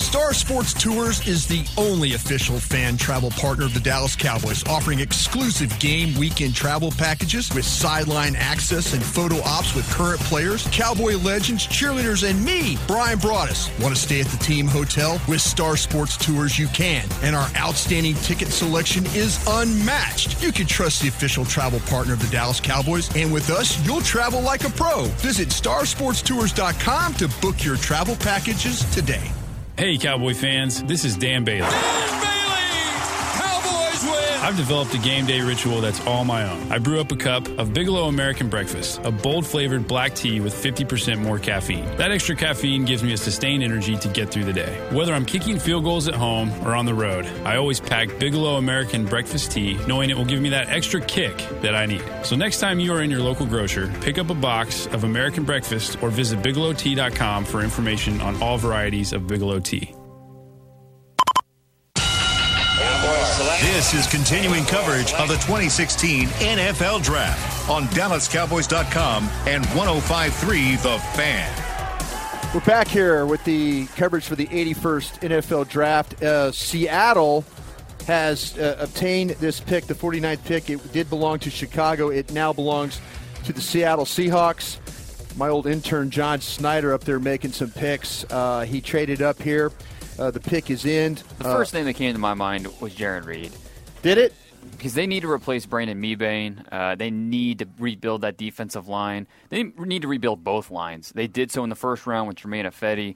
Star 0.00 0.32
Sports 0.32 0.72
Tours 0.72 1.24
is 1.28 1.46
the 1.46 1.64
only 1.76 2.14
official 2.14 2.58
fan 2.58 2.96
travel 2.96 3.30
partner 3.30 3.66
of 3.66 3.74
the 3.74 3.80
Dallas 3.80 4.16
Cowboys, 4.16 4.66
offering 4.66 4.98
exclusive 4.98 5.78
game 5.78 6.18
weekend 6.18 6.54
travel 6.54 6.90
packages 6.90 7.52
with 7.54 7.64
sideline 7.64 8.34
access 8.34 8.94
and 8.94 9.02
photo 9.02 9.36
ops 9.42 9.74
with 9.74 9.88
current 9.90 10.18
players, 10.22 10.66
Cowboy 10.72 11.16
legends, 11.18 11.66
cheerleaders, 11.66 12.28
and 12.28 12.42
me, 12.42 12.78
Brian 12.88 13.18
Broaddus. 13.18 13.68
Want 13.80 13.94
to 13.94 14.00
stay 14.00 14.20
at 14.20 14.26
the 14.26 14.38
team 14.38 14.66
hotel? 14.66 15.20
With 15.28 15.42
Star 15.42 15.76
Sports 15.76 16.16
Tours, 16.16 16.58
you 16.58 16.66
can. 16.68 17.06
And 17.22 17.36
our 17.36 17.48
outstanding 17.56 18.14
ticket 18.14 18.48
selection 18.48 19.04
is 19.08 19.38
unmatched. 19.46 20.42
You 20.42 20.50
can 20.50 20.66
trust 20.66 21.02
the 21.02 21.08
official 21.08 21.44
travel 21.44 21.78
partner 21.80 22.14
of 22.14 22.20
the 22.22 22.28
Dallas 22.34 22.58
Cowboys, 22.58 23.14
and 23.14 23.32
with 23.32 23.50
us, 23.50 23.84
you'll 23.86 24.00
travel 24.00 24.40
like 24.40 24.64
a 24.64 24.70
pro. 24.70 25.04
Visit 25.18 25.50
starsportstours.com 25.50 27.14
to 27.14 27.28
book 27.40 27.62
your 27.62 27.76
travel 27.76 28.16
packages 28.16 28.82
today. 28.94 29.30
Hey, 29.76 29.96
Cowboy 29.96 30.34
fans, 30.34 30.82
this 30.82 31.04
is 31.04 31.16
Dan 31.16 31.44
Bailey. 31.44 31.66
I've 34.42 34.56
developed 34.56 34.94
a 34.94 34.98
game 34.98 35.26
day 35.26 35.42
ritual 35.42 35.82
that's 35.82 36.04
all 36.06 36.24
my 36.24 36.50
own. 36.50 36.72
I 36.72 36.78
brew 36.78 36.98
up 36.98 37.12
a 37.12 37.16
cup 37.16 37.46
of 37.58 37.74
Bigelow 37.74 38.08
American 38.08 38.48
Breakfast, 38.48 38.98
a 39.04 39.10
bold 39.10 39.46
flavored 39.46 39.86
black 39.86 40.14
tea 40.14 40.40
with 40.40 40.54
50% 40.54 41.18
more 41.18 41.38
caffeine. 41.38 41.84
That 41.98 42.10
extra 42.10 42.34
caffeine 42.34 42.86
gives 42.86 43.02
me 43.02 43.12
a 43.12 43.18
sustained 43.18 43.62
energy 43.62 43.98
to 43.98 44.08
get 44.08 44.30
through 44.30 44.44
the 44.44 44.52
day. 44.54 44.74
Whether 44.92 45.12
I'm 45.12 45.26
kicking 45.26 45.58
field 45.58 45.84
goals 45.84 46.08
at 46.08 46.14
home 46.14 46.50
or 46.66 46.74
on 46.74 46.86
the 46.86 46.94
road, 46.94 47.26
I 47.44 47.56
always 47.56 47.80
pack 47.80 48.18
Bigelow 48.18 48.56
American 48.56 49.04
Breakfast 49.04 49.52
tea, 49.52 49.74
knowing 49.86 50.08
it 50.08 50.16
will 50.16 50.24
give 50.24 50.40
me 50.40 50.48
that 50.48 50.70
extra 50.70 51.02
kick 51.02 51.36
that 51.60 51.74
I 51.74 51.84
need. 51.84 52.02
So 52.22 52.34
next 52.34 52.60
time 52.60 52.80
you 52.80 52.94
are 52.94 53.02
in 53.02 53.10
your 53.10 53.20
local 53.20 53.44
grocer, 53.44 53.92
pick 54.00 54.16
up 54.16 54.30
a 54.30 54.34
box 54.34 54.86
of 54.86 55.04
American 55.04 55.44
Breakfast 55.44 56.02
or 56.02 56.08
visit 56.08 56.40
bigelowtea.com 56.40 57.44
for 57.44 57.60
information 57.60 58.22
on 58.22 58.40
all 58.42 58.56
varieties 58.56 59.12
of 59.12 59.26
Bigelow 59.26 59.60
tea. 59.60 59.94
This 63.60 63.92
is 63.92 64.06
continuing 64.06 64.64
coverage 64.64 65.12
of 65.12 65.28
the 65.28 65.34
2016 65.34 66.28
NFL 66.28 67.02
Draft 67.02 67.68
on 67.68 67.84
DallasCowboys.com 67.88 69.28
and 69.46 69.66
1053 69.66 70.76
The 70.76 70.98
Fan. 71.14 72.54
We're 72.54 72.60
back 72.62 72.88
here 72.88 73.26
with 73.26 73.44
the 73.44 73.84
coverage 73.88 74.24
for 74.24 74.34
the 74.34 74.46
81st 74.46 75.28
NFL 75.28 75.68
Draft. 75.68 76.22
Uh, 76.22 76.50
Seattle 76.52 77.44
has 78.06 78.56
uh, 78.56 78.78
obtained 78.80 79.32
this 79.32 79.60
pick, 79.60 79.84
the 79.84 79.94
49th 79.94 80.42
pick. 80.46 80.70
It 80.70 80.92
did 80.94 81.10
belong 81.10 81.38
to 81.40 81.50
Chicago. 81.50 82.08
It 82.08 82.32
now 82.32 82.54
belongs 82.54 82.98
to 83.44 83.52
the 83.52 83.60
Seattle 83.60 84.06
Seahawks. 84.06 84.78
My 85.36 85.50
old 85.50 85.66
intern 85.66 86.08
John 86.08 86.40
Schneider 86.40 86.94
up 86.94 87.04
there 87.04 87.20
making 87.20 87.52
some 87.52 87.70
picks. 87.70 88.24
Uh, 88.30 88.62
he 88.62 88.80
traded 88.80 89.20
up 89.20 89.42
here. 89.42 89.70
Uh, 90.20 90.30
the 90.30 90.40
pick 90.40 90.70
is 90.70 90.84
in. 90.84 91.14
The 91.38 91.44
first 91.44 91.72
name 91.72 91.86
that 91.86 91.94
came 91.94 92.12
to 92.12 92.18
my 92.18 92.34
mind 92.34 92.68
was 92.78 92.94
Jarran 92.94 93.24
Reed. 93.24 93.52
Did 94.02 94.18
it? 94.18 94.34
Because 94.72 94.92
they 94.92 95.06
need 95.06 95.20
to 95.20 95.30
replace 95.30 95.64
Brandon 95.64 96.00
Mebane. 96.00 96.62
Uh, 96.70 96.94
they 96.94 97.10
need 97.10 97.60
to 97.60 97.68
rebuild 97.78 98.20
that 98.20 98.36
defensive 98.36 98.86
line. 98.86 99.26
They 99.48 99.62
need 99.62 100.02
to 100.02 100.08
rebuild 100.08 100.44
both 100.44 100.70
lines. 100.70 101.10
They 101.14 101.26
did 101.26 101.50
so 101.50 101.64
in 101.64 101.70
the 101.70 101.76
first 101.76 102.06
round 102.06 102.28
with 102.28 102.36
Germain 102.36 102.66
Ifedi. 102.66 103.14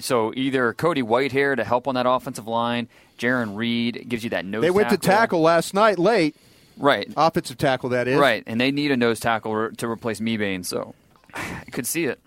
So 0.00 0.34
either 0.36 0.74
Cody 0.74 1.02
Whitehair 1.02 1.56
to 1.56 1.64
help 1.64 1.88
on 1.88 1.94
that 1.94 2.06
offensive 2.06 2.46
line, 2.46 2.88
Jarran 3.18 3.56
Reed 3.56 4.04
gives 4.06 4.22
you 4.22 4.30
that 4.30 4.44
nose. 4.44 4.60
They 4.60 4.70
went 4.70 4.90
tackle. 4.90 5.00
to 5.00 5.06
tackle 5.06 5.40
last 5.40 5.72
night 5.72 5.98
late. 5.98 6.36
Right. 6.76 7.10
Offensive 7.16 7.56
tackle, 7.56 7.88
that 7.90 8.06
is. 8.06 8.18
Right, 8.18 8.44
and 8.46 8.60
they 8.60 8.70
need 8.70 8.90
a 8.90 8.96
nose 8.96 9.18
tackle 9.18 9.70
to 9.72 9.88
replace 9.88 10.20
Mebane. 10.20 10.64
So 10.64 10.94
I 11.34 11.64
could 11.72 11.86
see 11.86 12.04
it. 12.04 12.20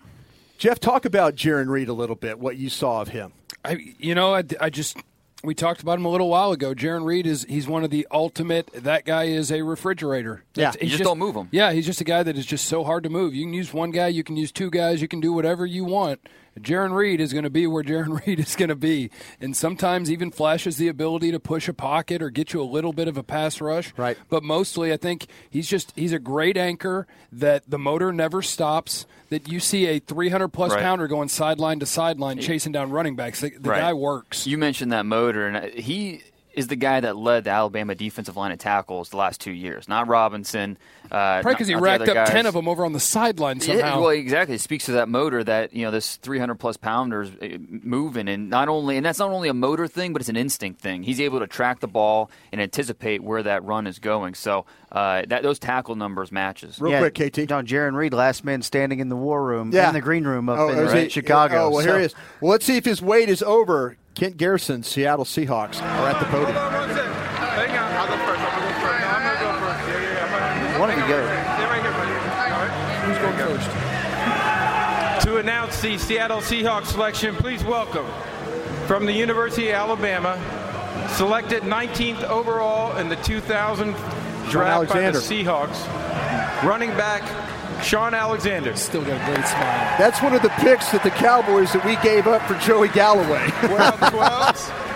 Jeff, 0.58 0.80
talk 0.80 1.04
about 1.04 1.36
Jarran 1.36 1.68
Reed 1.68 1.88
a 1.88 1.92
little 1.92 2.16
bit. 2.16 2.38
What 2.38 2.56
you 2.56 2.68
saw 2.68 3.00
of 3.00 3.08
him. 3.08 3.32
I, 3.64 3.94
you 3.98 4.14
know, 4.14 4.34
I, 4.34 4.44
I 4.60 4.70
just 4.70 4.96
we 5.44 5.54
talked 5.54 5.82
about 5.82 5.98
him 5.98 6.04
a 6.04 6.08
little 6.08 6.28
while 6.28 6.52
ago. 6.52 6.74
Jarran 6.74 7.04
Reed 7.04 7.26
is 7.26 7.44
he's 7.48 7.66
one 7.66 7.84
of 7.84 7.90
the 7.90 8.06
ultimate. 8.10 8.70
That 8.74 9.04
guy 9.04 9.24
is 9.24 9.50
a 9.50 9.62
refrigerator. 9.62 10.44
Yeah, 10.54 10.72
you 10.80 10.88
just, 10.88 11.02
don't 11.02 11.18
move 11.18 11.34
him. 11.34 11.48
Yeah, 11.50 11.72
he's 11.72 11.86
just 11.86 12.00
a 12.00 12.04
guy 12.04 12.22
that 12.22 12.36
is 12.36 12.46
just 12.46 12.66
so 12.66 12.84
hard 12.84 13.02
to 13.04 13.10
move. 13.10 13.34
You 13.34 13.44
can 13.44 13.54
use 13.54 13.72
one 13.72 13.90
guy, 13.90 14.08
you 14.08 14.24
can 14.24 14.36
use 14.36 14.52
two 14.52 14.70
guys, 14.70 15.02
you 15.02 15.08
can 15.08 15.20
do 15.20 15.32
whatever 15.32 15.66
you 15.66 15.84
want. 15.84 16.20
Jarran 16.60 16.92
Reed 16.94 17.20
is 17.20 17.32
going 17.32 17.44
to 17.44 17.50
be 17.50 17.66
where 17.66 17.82
Jarran 17.82 18.20
Reed 18.26 18.38
is 18.40 18.56
going 18.56 18.68
to 18.68 18.74
be, 18.76 19.10
and 19.40 19.56
sometimes 19.56 20.10
even 20.10 20.30
flashes 20.30 20.76
the 20.76 20.88
ability 20.88 21.30
to 21.32 21.40
push 21.40 21.68
a 21.68 21.72
pocket 21.74 22.22
or 22.22 22.30
get 22.30 22.52
you 22.52 22.60
a 22.60 22.64
little 22.64 22.92
bit 22.92 23.08
of 23.08 23.16
a 23.16 23.22
pass 23.22 23.60
rush. 23.60 23.92
Right. 23.96 24.18
But 24.28 24.42
mostly, 24.42 24.92
I 24.92 24.96
think 24.96 25.26
he's 25.50 25.68
just 25.68 25.92
he's 25.96 26.12
a 26.12 26.18
great 26.18 26.56
anchor 26.56 27.06
that 27.32 27.68
the 27.68 27.78
motor 27.78 28.12
never 28.12 28.42
stops. 28.42 29.06
That 29.30 29.48
you 29.48 29.60
see 29.60 29.86
a 29.86 29.98
300 29.98 30.48
plus 30.48 30.72
Right. 30.72 30.82
pounder 30.82 31.08
going 31.08 31.28
sideline 31.28 31.78
to 31.80 31.86
sideline, 31.86 32.38
chasing 32.38 32.70
down 32.70 32.90
running 32.90 33.16
backs. 33.16 33.40
The, 33.40 33.48
the 33.48 33.70
Right. 33.70 33.80
guy 33.80 33.92
works. 33.94 34.46
You 34.46 34.58
mentioned 34.58 34.92
that 34.92 35.06
motor, 35.06 35.46
and 35.48 35.56
uh, 35.56 35.60
he 35.74 36.20
is 36.52 36.66
the 36.66 36.76
guy 36.76 37.00
that 37.00 37.16
led 37.16 37.44
the 37.44 37.50
Alabama 37.50 37.94
defensive 37.94 38.36
line 38.36 38.52
of 38.52 38.58
tackles 38.58 39.08
the 39.08 39.16
last 39.16 39.40
two 39.40 39.52
years, 39.52 39.88
not 39.88 40.06
Robinson. 40.06 40.76
Uh, 41.12 41.42
Probably 41.42 41.52
because 41.56 41.68
he 41.68 41.74
not- 41.74 41.82
not 41.82 41.98
the 41.98 41.98
racked 42.06 42.08
up 42.08 42.14
guys. 42.14 42.30
ten 42.30 42.46
of 42.46 42.54
them 42.54 42.66
over 42.66 42.86
on 42.86 42.94
the 42.94 42.98
sideline 43.00 43.58
Yeah, 43.58 43.66
somehow. 43.66 44.00
well, 44.00 44.08
exactly. 44.08 44.54
It 44.54 44.62
speaks 44.62 44.86
to 44.86 44.92
that 44.92 45.10
motor 45.10 45.44
that 45.44 45.74
you 45.74 45.82
know 45.84 45.90
this 45.90 46.16
300 46.16 46.54
plus 46.54 46.78
pounders 46.78 47.28
uh, 47.42 47.58
moving, 47.68 48.28
and 48.28 48.48
not 48.48 48.68
only 48.70 48.96
and 48.96 49.04
that's 49.04 49.18
not 49.18 49.28
only 49.30 49.50
a 49.50 49.54
motor 49.54 49.86
thing, 49.86 50.14
but 50.14 50.22
it's 50.22 50.30
an 50.30 50.36
instinct 50.36 50.80
thing. 50.80 51.02
He's 51.02 51.20
able 51.20 51.40
to 51.40 51.46
track 51.46 51.80
the 51.80 51.86
ball 51.88 52.30
and 52.50 52.62
anticipate 52.62 53.22
where 53.22 53.42
that 53.42 53.62
run 53.62 53.86
is 53.86 53.98
going. 53.98 54.32
So 54.32 54.64
uh, 54.90 55.24
that 55.28 55.42
those 55.42 55.58
tackle 55.58 55.96
numbers 55.96 56.32
matches. 56.32 56.80
Real 56.80 56.92
yeah, 56.92 57.08
Don 57.46 57.66
Jarran 57.66 57.94
Reed, 57.94 58.14
last 58.14 58.42
man 58.42 58.62
standing 58.62 58.98
in 59.00 59.10
the 59.10 59.16
war 59.16 59.44
room, 59.44 59.70
Yeah. 59.70 59.88
in 59.88 59.94
the 59.94 60.00
green 60.00 60.24
room 60.24 60.48
up 60.48 60.58
Oh, 60.58 60.68
in 60.70 60.78
is 60.78 60.94
uh, 60.94 61.08
Chicago. 61.10 61.64
Oh, 61.66 61.70
well, 61.70 61.80
So- 61.82 61.88
here 61.90 61.98
he 61.98 62.04
is. 62.06 62.14
Well, 62.40 62.52
let's 62.52 62.64
see 62.64 62.78
if 62.78 62.86
his 62.86 63.02
wait 63.02 63.28
is 63.28 63.42
over. 63.42 63.98
Kent 64.14 64.38
Garrison, 64.38 64.82
Seattle 64.82 65.24
Seahawks, 65.26 65.80
are 65.82 66.08
at 66.08 66.18
the 66.20 66.26
podium. 66.26 66.54
Hang 66.56 67.70
on, 67.70 67.92
I'll 67.92 68.06
go 68.08 68.16
first. 68.24 68.40
I'm 68.40 68.58
gonna 68.58 68.72
go 68.72 68.80
first. 68.80 69.00
No, 69.00 69.08
I'm 69.08 69.22
gonna 69.22 69.40
go 69.40 69.60
first. 69.60 69.88
Yeah, 69.88 70.00
yeah, 70.00 70.24
I'm 70.24 70.30
gonna. 70.30 70.42
One 70.42 70.42
of 70.42 70.56
you 70.56 70.60
go. 70.60 70.60
Stay 70.60 70.60
right 70.60 70.70
here, 71.82 71.92
buddy. 71.92 72.12
All 72.12 72.60
right. 72.60 72.72
Who's 73.04 73.18
going 73.18 73.36
first? 73.36 75.26
To 75.26 75.36
announce 75.36 75.80
the 75.80 75.96
Seattle 75.98 76.40
Seahawks 76.40 76.86
selection, 76.86 77.36
please 77.36 77.62
welcome 77.62 78.06
from 78.86 79.06
the 79.06 79.12
University 79.12 79.68
of 79.68 79.76
Alabama, 79.76 80.36
selected 81.14 81.62
19th 81.62 82.24
overall 82.24 82.96
in 82.96 83.08
the 83.08 83.16
2000 83.16 83.94
draft 84.50 84.88
by 84.88 85.10
the 85.10 85.18
Seahawks. 85.18 85.86
Running 86.64 86.90
back 86.90 87.22
Shaun 87.82 88.14
Alexander. 88.14 88.74
Still 88.76 89.02
got 89.02 89.20
a 89.20 89.24
great 89.32 89.46
smile. 89.46 89.98
That's 89.98 90.22
one 90.22 90.34
of 90.34 90.42
the 90.42 90.50
picks 90.60 90.90
that 90.92 91.02
the 91.02 91.10
Cowboys 91.10 91.72
that 91.72 91.84
we 91.84 91.96
gave 91.96 92.26
up 92.26 92.42
for 92.42 92.54
Joey 92.66 92.88
Galloway. 92.88 93.46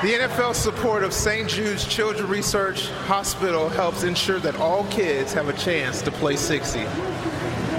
The 0.00 0.12
NFL 0.12 0.54
support 0.54 1.02
of 1.02 1.12
St. 1.12 1.48
Jude's 1.48 1.84
Children's 1.84 2.30
Research 2.30 2.88
Hospital 3.08 3.68
helps 3.68 4.04
ensure 4.04 4.38
that 4.38 4.54
all 4.54 4.84
kids 4.84 5.32
have 5.32 5.48
a 5.48 5.52
chance 5.54 6.02
to 6.02 6.12
play 6.12 6.36
60. 6.36 6.84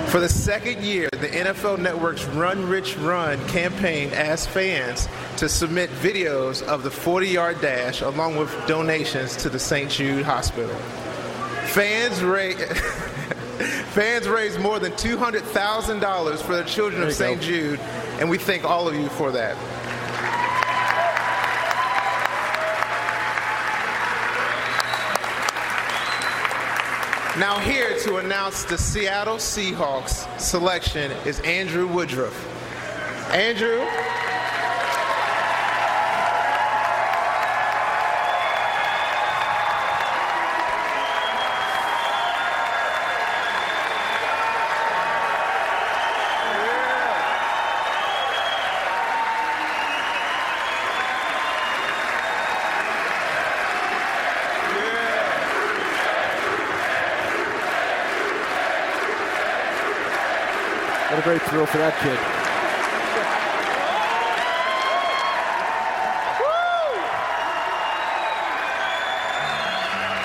For 0.08 0.20
the 0.20 0.28
second 0.28 0.84
year, 0.84 1.08
the 1.12 1.30
NFL 1.30 1.80
Network's 1.80 2.26
Run 2.26 2.68
Rich 2.68 2.98
Run 2.98 3.40
campaign 3.48 4.12
asked 4.12 4.50
fans 4.50 5.08
to 5.38 5.48
submit 5.48 5.90
videos 5.92 6.62
of 6.64 6.84
the 6.84 6.92
40 6.92 7.26
yard 7.26 7.62
dash 7.62 8.02
along 8.02 8.36
with 8.36 8.52
donations 8.68 9.38
to 9.38 9.50
the 9.50 9.60
St. 9.60 9.90
Jude 9.90 10.26
Hospital. 10.26 10.76
Fans 11.68 12.22
raised. 12.22 12.60
Fans 13.90 14.28
raised 14.28 14.60
more 14.60 14.78
than 14.78 14.92
$200,000 14.94 16.38
for 16.42 16.56
the 16.58 16.64
children 16.64 17.00
There 17.00 17.10
of. 17.10 17.16
St. 17.16 17.42
Jude, 17.42 17.80
and 18.20 18.30
we 18.30 18.38
thank 18.38 18.66
all 18.66 18.90
of 18.90 18.96
you 18.96 19.08
for 19.08 19.32
that. 19.32 19.56
Now, 27.40 27.58
here 27.58 27.98
to 28.00 28.18
announce 28.18 28.66
the 28.66 28.78
Seattle 28.78 29.38
Seahawks 29.38 30.28
selection 30.42 31.10
is 31.26 31.40
Andrew 31.40 31.88
Woodruff. 31.88 32.36
Andrew, 33.34 33.80
For 61.66 61.78
that 61.78 61.94
kid. 62.00 62.18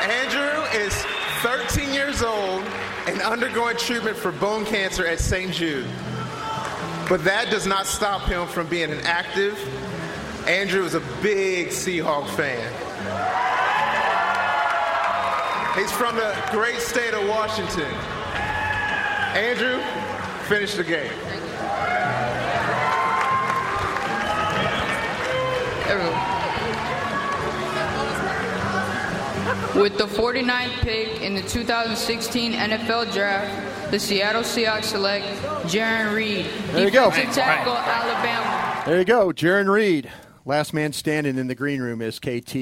Andrew 0.09 0.63
is 0.79 0.95
13 1.43 1.93
years 1.93 2.23
old 2.23 2.63
and 3.09 3.21
undergoing 3.23 3.77
treatment 3.77 4.17
for 4.17 4.31
bone 4.31 4.65
cancer 4.65 5.05
at 5.09 5.19
St. 5.19 5.53
Jude. 5.53 5.89
But 7.09 7.25
that 7.25 7.49
does 7.51 7.67
not 7.67 7.87
stop 7.89 8.23
him 8.29 8.47
from 8.47 8.69
being 8.69 8.93
an 8.93 9.01
active. 9.01 9.59
Andrew 10.47 10.85
is 10.85 10.95
a 10.95 11.03
big 11.21 11.69
Seahawk 11.69 12.29
fan. 12.37 12.73
He's 15.75 15.91
from 15.91 16.15
the 16.15 16.33
great 16.53 16.79
state 16.79 17.13
of 17.13 17.29
Washington. 17.29 17.93
Andrew, 19.35 19.83
finish 20.45 20.75
the 20.75 20.85
game. 20.85 21.13
With 29.75 29.99
the 29.99 30.07
49th 30.07 30.71
pick 30.83 31.21
in 31.21 31.35
the 31.35 31.43
2016 31.43 32.53
NFL 32.53 33.13
Draft, 33.13 33.91
the 33.91 33.99
Seattle 33.99 34.43
Seahawks 34.43 34.85
select 34.85 35.27
Jarran 35.67 36.15
Reed, 36.15 36.47
There 36.71 36.85
you 36.85 36.91
go. 36.93 37.11
tackle, 37.11 37.77
Alabama. 37.77 38.83
There 38.87 38.99
you 39.01 39.05
go, 39.05 39.33
Jarran 39.33 39.69
Reed, 39.69 40.11
last 40.45 40.75
man 40.75 40.93
standing 40.93 41.39
in 41.39 41.49
the 41.49 41.57
green 41.57 41.81
room 41.83 42.01
as 42.03 42.21
KT 42.21 42.55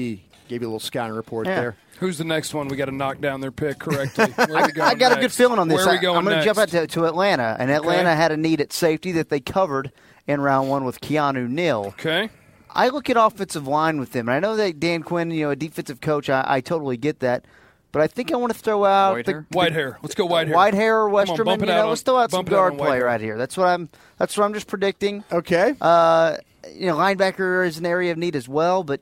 gave 0.47 0.61
you 0.61 0.67
a 0.67 0.69
little 0.69 0.79
scouting 0.79 1.15
report 1.15 1.47
Yeah. 1.47 1.59
there. 1.59 1.75
Who's 1.99 2.17
the 2.17 2.23
next 2.25 2.53
one? 2.53 2.67
We 2.67 2.75
got 2.75 2.85
to 2.85 2.91
knock 2.91 3.19
down 3.21 3.39
their 3.41 3.51
pick 3.51 3.79
correctly. 3.79 4.25
Where 4.35 4.55
are 4.57 4.57
I, 4.57 4.65
we 4.65 4.71
going 4.73 4.89
I 4.89 4.95
got 4.95 5.17
a 5.17 5.21
good 5.21 5.31
feeling 5.31 5.59
on 5.59 5.67
this. 5.67 5.77
Where 5.77 5.87
are 5.87 5.91
we 5.91 5.97
I- 5.99 6.01
going 6.01 6.17
I'm 6.17 6.23
going 6.25 6.37
to 6.37 6.43
jump 6.43 6.57
out 6.57 6.69
to, 6.69 6.87
to 6.87 7.05
Atlanta, 7.05 7.55
and 7.59 7.71
Atlanta 7.71 8.15
had 8.15 8.31
a 8.31 8.37
need 8.37 8.59
at 8.61 8.73
safety 8.73 9.11
that 9.13 9.29
they 9.29 9.39
covered 9.39 9.91
in 10.27 10.41
round 10.41 10.69
one 10.69 10.85
with 10.85 10.99
Keanu 11.01 11.49
Neal. 11.49 11.85
Okay. 11.89 12.29
I 12.75 12.89
look 12.89 13.09
at 13.09 13.17
offensive 13.17 13.67
line 13.67 13.99
with 13.99 14.11
them, 14.13 14.27
and 14.27 14.35
I 14.35 14.39
know 14.39 14.55
that 14.55 14.79
Dan 14.79 15.03
Quinn, 15.03 15.29
you 15.31 15.43
know, 15.45 15.51
a 15.51 15.55
defensive 15.55 16.01
coach, 16.01 16.29
I, 16.29 16.43
I 16.47 16.61
totally 16.61 16.97
get 16.97 17.19
that. 17.19 17.45
But 17.91 18.01
I 18.01 18.07
think 18.07 18.33
I 18.33 18.37
want 18.37 18.51
to 18.51 18.57
throw 18.57 18.83
out 18.85 19.13
White 19.13 19.25
the, 19.27 19.31
hair? 19.33 19.47
White 19.51 19.71
hair. 19.73 19.99
Let's 20.01 20.15
go 20.15 20.27
Whitehair. 20.27 20.55
White 20.55 20.73
hair 20.73 21.03
or 21.03 21.09
Come 21.09 21.15
on, 21.15 21.27
Westerman. 21.27 21.45
bump 21.45 21.61
it 21.61 21.65
you 21.67 21.71
know, 21.75 21.83
on- 21.83 21.89
let's 21.89 22.01
throw 22.01 22.17
out 22.17 22.31
some 22.31 22.39
bump 22.39 22.47
it 22.49 22.53
out 22.55 22.57
guard 22.57 22.77
play 22.79 22.97
hair. 22.97 23.05
right 23.05 23.21
here. 23.21 23.37
That's 23.37 23.55
what 23.55 23.67
I'm. 23.67 23.87
That's 24.17 24.35
what 24.35 24.45
I'm 24.45 24.53
just 24.55 24.65
predicting. 24.65 25.23
Okay. 25.31 25.75
Uh, 25.79 26.37
you 26.73 26.87
know, 26.87 26.95
linebacker 26.95 27.67
is 27.67 27.77
an 27.77 27.85
area 27.85 28.11
of 28.11 28.17
need 28.17 28.35
as 28.35 28.49
well, 28.49 28.83
but 28.83 29.01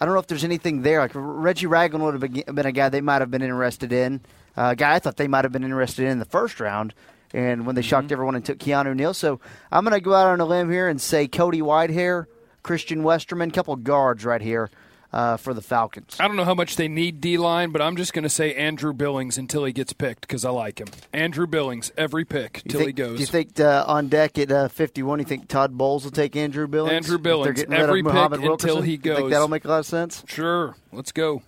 I 0.00 0.04
don't 0.04 0.14
know 0.14 0.20
if 0.20 0.26
there's 0.26 0.44
anything 0.44 0.82
there. 0.82 1.00
Like 1.00 1.12
Reggie 1.14 1.66
Ragland 1.66 2.04
would 2.04 2.20
have 2.20 2.32
been- 2.54 2.66
a 2.66 2.72
guy 2.72 2.88
they 2.88 3.00
might 3.00 3.22
have 3.22 3.30
been 3.30 3.42
interested 3.42 3.92
in. 3.92 4.20
Uh, 4.56 4.70
a 4.72 4.76
guy 4.76 4.94
I 4.94 4.98
thought 4.98 5.16
they 5.16 5.28
might 5.28 5.44
have 5.44 5.52
been 5.52 5.64
interested 5.64 6.04
in 6.04 6.12
in 6.12 6.18
the 6.18 6.24
first 6.24 6.60
round. 6.60 6.94
And 7.34 7.66
when 7.66 7.74
they 7.74 7.80
Mm-hmm. 7.82 7.88
shocked 7.88 8.12
everyone 8.12 8.34
and 8.36 8.44
took 8.44 8.58
Keanu 8.58 8.94
Neal, 8.94 9.12
so 9.12 9.40
I'm 9.72 9.84
going 9.84 9.94
to 9.94 10.00
go 10.00 10.14
out 10.14 10.28
on 10.28 10.40
a 10.40 10.44
limb 10.44 10.70
here 10.70 10.88
and 10.88 11.00
say 11.00 11.26
Cody 11.26 11.60
Whitehair, 11.60 12.26
Christian 12.62 13.02
Westerman, 13.02 13.50
couple 13.50 13.74
guards 13.76 14.24
right 14.24 14.40
here 14.40 14.70
uh, 15.12 15.36
for 15.36 15.54
the 15.54 15.62
Falcons. 15.62 16.16
I 16.20 16.26
don't 16.28 16.36
know 16.36 16.44
how 16.44 16.54
much 16.54 16.76
they 16.76 16.88
need 16.88 17.20
D 17.20 17.38
line, 17.38 17.70
but 17.70 17.80
I'm 17.80 17.96
just 17.96 18.12
going 18.12 18.22
to 18.24 18.28
say 18.28 18.54
Andrew 18.54 18.92
Billings 18.92 19.38
until 19.38 19.64
he 19.64 19.72
gets 19.72 19.92
picked 19.92 20.22
because 20.22 20.44
I 20.44 20.50
like 20.50 20.78
him. 20.80 20.88
Andrew 21.12 21.46
Billings, 21.46 21.92
every 21.96 22.24
pick 22.24 22.62
You 22.64 22.70
till 22.70 22.80
think- 22.80 22.88
he 22.88 22.92
goes. 22.92 23.16
Do 23.16 23.20
you 23.20 23.26
think 23.26 23.58
uh, 23.60 23.84
on 23.86 24.08
deck 24.08 24.38
at 24.38 24.50
uh, 24.52 24.68
51, 24.68 25.18
you 25.20 25.24
think 25.24 25.48
Todd 25.48 25.76
Bowles 25.78 26.04
will 26.04 26.10
take 26.10 26.36
Andrew 26.36 26.66
Billings? 26.66 26.92
Andrew 26.94 27.16
If 27.16 27.22
they're 27.22 27.32
Billings, 27.32 27.56
getting 27.60 27.70
rid 27.72 27.80
every 27.80 28.00
of 28.00 28.06
pick 28.06 28.14
Muhammad 28.14 28.40
until 28.40 28.50
Wilkerson? 28.50 28.82
he 28.84 28.90
You 28.92 28.98
think 28.98 29.18
goes. 29.18 29.30
that'll 29.30 29.48
make 29.48 29.64
a 29.64 29.68
lot 29.68 29.78
of 29.80 29.86
sense? 29.86 30.24
Sure. 30.26 30.74
Let's 30.92 31.12
go. 31.12 31.42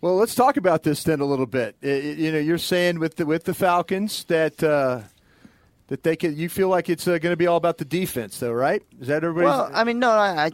Well, 0.00 0.14
let's 0.16 0.34
talk 0.36 0.56
about 0.56 0.84
this 0.84 1.02
then 1.02 1.20
a 1.20 1.24
little 1.24 1.46
bit. 1.46 1.76
I- 1.82 1.86
I- 1.88 1.90
you 1.90 2.30
know, 2.32 2.38
you're 2.38 2.58
saying 2.58 2.98
with 3.00 3.16
the 3.16 3.26
with 3.26 3.44
the 3.44 3.54
Falcons 3.54 4.24
that 4.24 4.62
uh, 4.62 5.00
that 5.88 6.02
they 6.02 6.14
could. 6.16 6.36
You 6.36 6.48
feel 6.48 6.68
like 6.68 6.88
it's 6.88 7.08
uh, 7.08 7.18
going 7.18 7.32
to 7.32 7.36
be 7.36 7.46
all 7.46 7.56
about 7.56 7.78
the 7.78 7.84
defense, 7.84 8.38
though, 8.38 8.52
right? 8.52 8.82
Is 9.00 9.08
that 9.08 9.24
everybody's? 9.24 9.46
Well, 9.46 9.70
I 9.72 9.82
mean, 9.84 9.98
no, 9.98 10.10
I, 10.10 10.46
I 10.46 10.50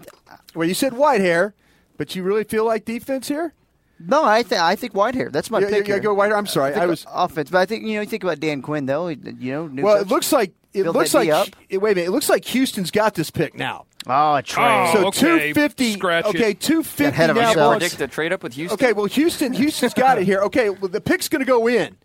well, 0.55 0.67
you 0.67 0.73
said 0.75 0.93
Whitehair, 0.95 1.53
but 1.97 2.15
you 2.17 2.23
really 2.23 2.45
feel 2.45 2.65
like 2.65 2.85
defense 2.85 3.29
here? 3.29 3.53
No, 4.01 4.25
I 4.25 4.43
think 4.43 4.61
I 4.61 4.75
think 4.77 4.93
Whitehair. 4.93 5.31
That's 5.31 5.51
my 5.51 5.61
Yeah, 5.61 5.69
pick. 5.71 5.87
yeah, 5.89 5.95
here. 5.95 6.01
go 6.03 6.15
Whitehair. 6.17 6.37
I'm 6.37 6.47
sorry, 6.47 6.73
think 6.73 6.83
I 6.83 6.87
was- 6.87 7.07
offense, 7.13 7.51
but 7.51 7.59
I 7.59 7.67
think 7.67 7.85
you 7.85 7.95
know 7.95 8.01
you 8.01 8.07
think 8.09 8.25
about 8.25 8.41
Dan 8.41 8.61
Quinn 8.61 8.87
though. 8.87 9.09
You 9.09 9.17
know, 9.53 9.67
new 9.69 9.83
well, 9.83 9.97
coach. 9.99 10.07
it 10.07 10.11
looks 10.11 10.33
like 10.33 10.53
it 10.73 10.83
Build 10.83 10.97
looks 10.97 11.15
like 11.15 11.29
up. 11.31 11.49
it- 11.69 11.79
wait 11.79 11.93
a 11.93 11.95
minute. 11.95 12.09
It 12.09 12.11
looks 12.11 12.29
like 12.29 12.45
Houston's 12.47 12.91
got 12.91 13.15
this 13.15 13.31
pick 13.31 13.55
now. 13.57 13.87
Oh, 14.07 14.33
oh 14.33 14.35
a 14.35 14.43
trade. 14.43 14.91
so 14.93 15.07
okay. 15.07 15.53
250. 15.53 15.95
Okay, 16.05 16.53
250 16.55 17.05
ahead 17.05 17.31
of 17.31 17.37
now. 17.37 17.43
himself. 17.47 17.55
plus- 17.79 17.79
Predict 17.93 18.01
a 18.03 18.09
trade 18.13 18.33
up 18.33 18.43
with 18.43 18.55
Houston. 18.55 18.75
Okay, 18.75 18.93
well, 18.93 19.07
Houston, 19.07 19.53
Houston's 19.55 19.95
got 19.95 20.19
it 20.19 20.25
here. 20.25 20.41
Okay, 20.43 20.69
well, 20.71 20.89
the 20.91 21.01
pick's 21.01 21.29
going 21.29 21.41
to 21.41 21.47
go 21.47 21.67
in. 21.69 21.97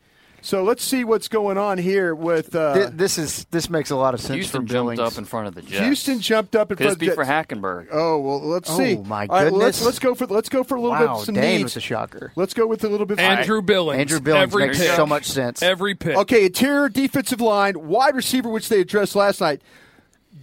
So 0.41 0.63
let's 0.63 0.83
see 0.83 1.03
what's 1.03 1.27
going 1.27 1.57
on 1.57 1.77
here 1.77 2.15
with 2.15 2.55
uh, 2.55 2.73
Th- 2.73 2.89
this 2.91 3.17
is 3.17 3.45
this 3.51 3.69
makes 3.69 3.89
a 3.89 3.95
lot 3.95 4.13
of 4.13 4.21
sense 4.21 4.35
Houston 4.35 4.61
for 4.61 4.67
jumped 4.67 4.99
up 4.99 5.17
in 5.17 5.25
front 5.25 5.47
of 5.47 5.55
the 5.55 5.61
Jets. 5.61 5.85
Houston 5.85 6.19
jumped 6.19 6.55
up 6.55 6.71
in 6.71 6.77
Could 6.77 6.83
front 6.85 6.89
this 6.89 6.93
of 6.95 6.99
be 6.99 7.09
the 7.09 7.15
for 7.15 7.25
Hackenberg? 7.25 7.87
Oh 7.91 8.19
well, 8.19 8.41
let's 8.41 8.69
Oh, 8.69 8.77
see. 8.77 8.95
my 8.97 9.27
All 9.27 9.35
right, 9.35 9.51
well, 9.51 9.59
let's 9.59 9.79
goodness. 9.79 9.85
let's 9.85 9.99
go 9.99 10.15
for 10.15 10.27
let's 10.27 10.49
go 10.49 10.63
for 10.63 10.75
a 10.75 10.81
little 10.81 10.97
bit 10.97 11.07
Wow, 11.07 11.19
of 11.19 11.25
some 11.25 11.35
Dane 11.35 11.57
needs. 11.57 11.63
was 11.63 11.77
a 11.77 11.81
shocker. 11.81 12.31
Let's 12.35 12.53
go 12.53 12.67
with 12.67 12.83
a 12.83 12.89
little 12.89 13.05
bit. 13.05 13.19
Andrew 13.19 13.61
Billings. 13.61 13.99
Andrew 13.99 14.19
Billings 14.21 14.43
every 14.53 14.67
makes 14.67 14.77
pick. 14.79 14.91
so 14.95 15.05
much 15.05 15.25
sense. 15.25 15.61
Every 15.61 15.95
pick. 15.95 16.15
Okay, 16.17 16.45
interior 16.45 16.89
defensive 16.89 17.41
line, 17.41 17.87
wide 17.87 18.15
receiver, 18.15 18.49
which 18.49 18.69
they 18.69 18.79
addressed 18.81 19.15
last 19.15 19.41
night, 19.41 19.61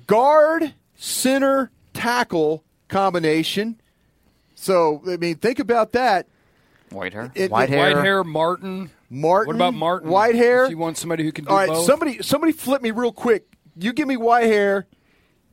guard, 0.06 0.74
center, 0.96 1.70
tackle 1.94 2.64
combination. 2.88 3.80
So 4.54 5.02
I 5.08 5.16
mean, 5.16 5.36
think 5.36 5.58
about 5.58 5.92
that. 5.92 6.26
Whitehair. 6.90 7.32
It- 7.34 7.50
White 7.50 7.70
it- 7.70 7.72
hair. 7.72 7.94
Whitehair, 7.96 8.24
Martin. 8.24 8.90
Martin. 9.10 9.48
What 9.48 9.56
about 9.56 9.74
Martin? 9.74 10.10
Whitehair. 10.10 10.64
If 10.64 10.70
you 10.70 10.78
want 10.78 10.98
somebody 10.98 11.24
who 11.24 11.32
can 11.32 11.44
do 11.44 11.50
All 11.50 11.56
right, 11.56 11.68
both. 11.68 11.86
somebody 11.86 12.22
somebody 12.22 12.52
flip 12.52 12.82
me 12.82 12.90
real 12.90 13.12
quick. 13.12 13.46
You 13.76 13.92
give 13.92 14.08
me 14.08 14.16
Whitehair. 14.16 14.84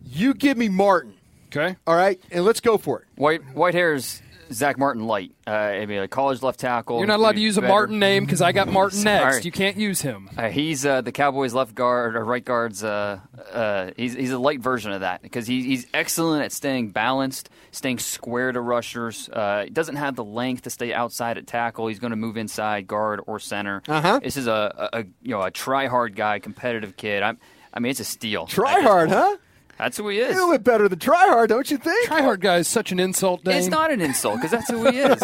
You 0.04 0.34
give 0.34 0.58
me 0.58 0.70
Martin. 0.70 1.14
Okay. 1.48 1.76
All 1.86 1.96
right, 1.96 2.20
and 2.32 2.44
let's 2.46 2.60
go 2.60 2.78
for 2.78 3.02
it. 3.02 3.08
White 3.16 3.42
Whitehair 3.54 3.96
is 3.96 4.22
Zack 4.54 4.78
Martin 4.78 5.06
light. 5.06 5.32
Uh, 5.46 5.52
I 5.52 5.86
mean, 5.86 6.00
a 6.00 6.08
college 6.08 6.42
left 6.42 6.60
tackle. 6.60 6.98
You're 7.00 7.08
not 7.08 7.20
allowed 7.20 7.34
to 7.34 7.42
use 7.42 7.58
a. 7.58 7.62
Martin 7.62 8.00
name 8.00 8.26
because 8.26 8.42
I 8.42 8.52
got 8.52 8.68
Martin 8.68 9.02
next. 9.04 9.34
Sorry. 9.36 9.44
You 9.44 9.52
can't 9.52 9.78
use 9.78 10.02
him. 10.02 10.30
Uh, 10.38 10.50
he's 10.50 10.86
uh, 10.86 11.02
the 11.02 11.12
Cowboys' 11.12 11.54
left 11.54 11.76
guard 11.76 12.16
or 12.16 12.24
right 12.24 12.44
guard's. 12.44 12.84
Uh, 12.84 13.20
uh, 13.52 13.92
he's 13.98 14.14
he's 14.14 14.32
a 14.32 14.40
light 14.40 14.60
version 14.60 14.92
of 14.92 15.02
that 15.02 15.22
because 15.22 15.48
he, 15.48 15.64
he's 15.64 15.88
excellent 15.94 16.44
at 16.44 16.52
staying 16.52 16.92
balanced, 16.92 17.50
staying 17.72 18.00
square 18.00 18.52
to 18.52 18.62
rushers. 18.62 19.30
Uh, 19.30 19.64
he 19.66 19.70
doesn't 19.70 19.96
have 19.96 20.16
the 20.16 20.24
length 20.24 20.64
to 20.64 20.70
stay 20.70 20.94
outside 20.94 21.38
at 21.38 21.48
tackle. 21.48 21.88
He's 21.88 22.00
going 22.00 22.12
to 22.12 22.18
move 22.18 22.38
inside 22.38 22.88
guard 22.88 23.22
or 23.26 23.40
center. 23.40 23.82
Uh-huh. 23.88 24.20
This 24.24 24.38
is 24.38 24.48
a, 24.48 24.90
a, 24.94 25.00
a 25.00 25.04
you 25.22 25.32
know 25.32 25.42
a 25.42 25.52
try 25.52 25.88
hard 25.88 26.16
guy, 26.16 26.40
competitive 26.40 26.96
kid. 26.98 27.24
I'm, 27.24 27.38
I 27.74 27.80
mean, 27.80 27.90
it's 27.90 28.00
a 28.00 28.06
steal. 28.06 28.46
Try 28.46 28.82
hard, 28.82 29.10
huh? 29.10 29.38
That's 29.84 29.98
who 29.98 30.08
he 30.08 30.20
is. 30.20 30.30
A 30.32 30.40
little 30.40 30.54
bit 30.54 30.64
better 30.64 30.88
than 30.88 30.98
Tryhard, 30.98 31.50
don't 31.50 31.70
you 31.70 31.78
think? 31.78 32.08
Tryhard 32.10 32.40
guy 32.40 32.56
is 32.56 32.70
such 32.70 32.94
an 32.94 33.02
insult, 33.02 33.44
Dane. 33.44 33.58
It's 33.58 33.68
not 33.68 33.92
an 33.92 34.00
insult 34.00 34.38
because 34.38 34.52
that's 34.52 34.70
who 34.72 34.90
he 34.90 34.98
is. 34.98 35.22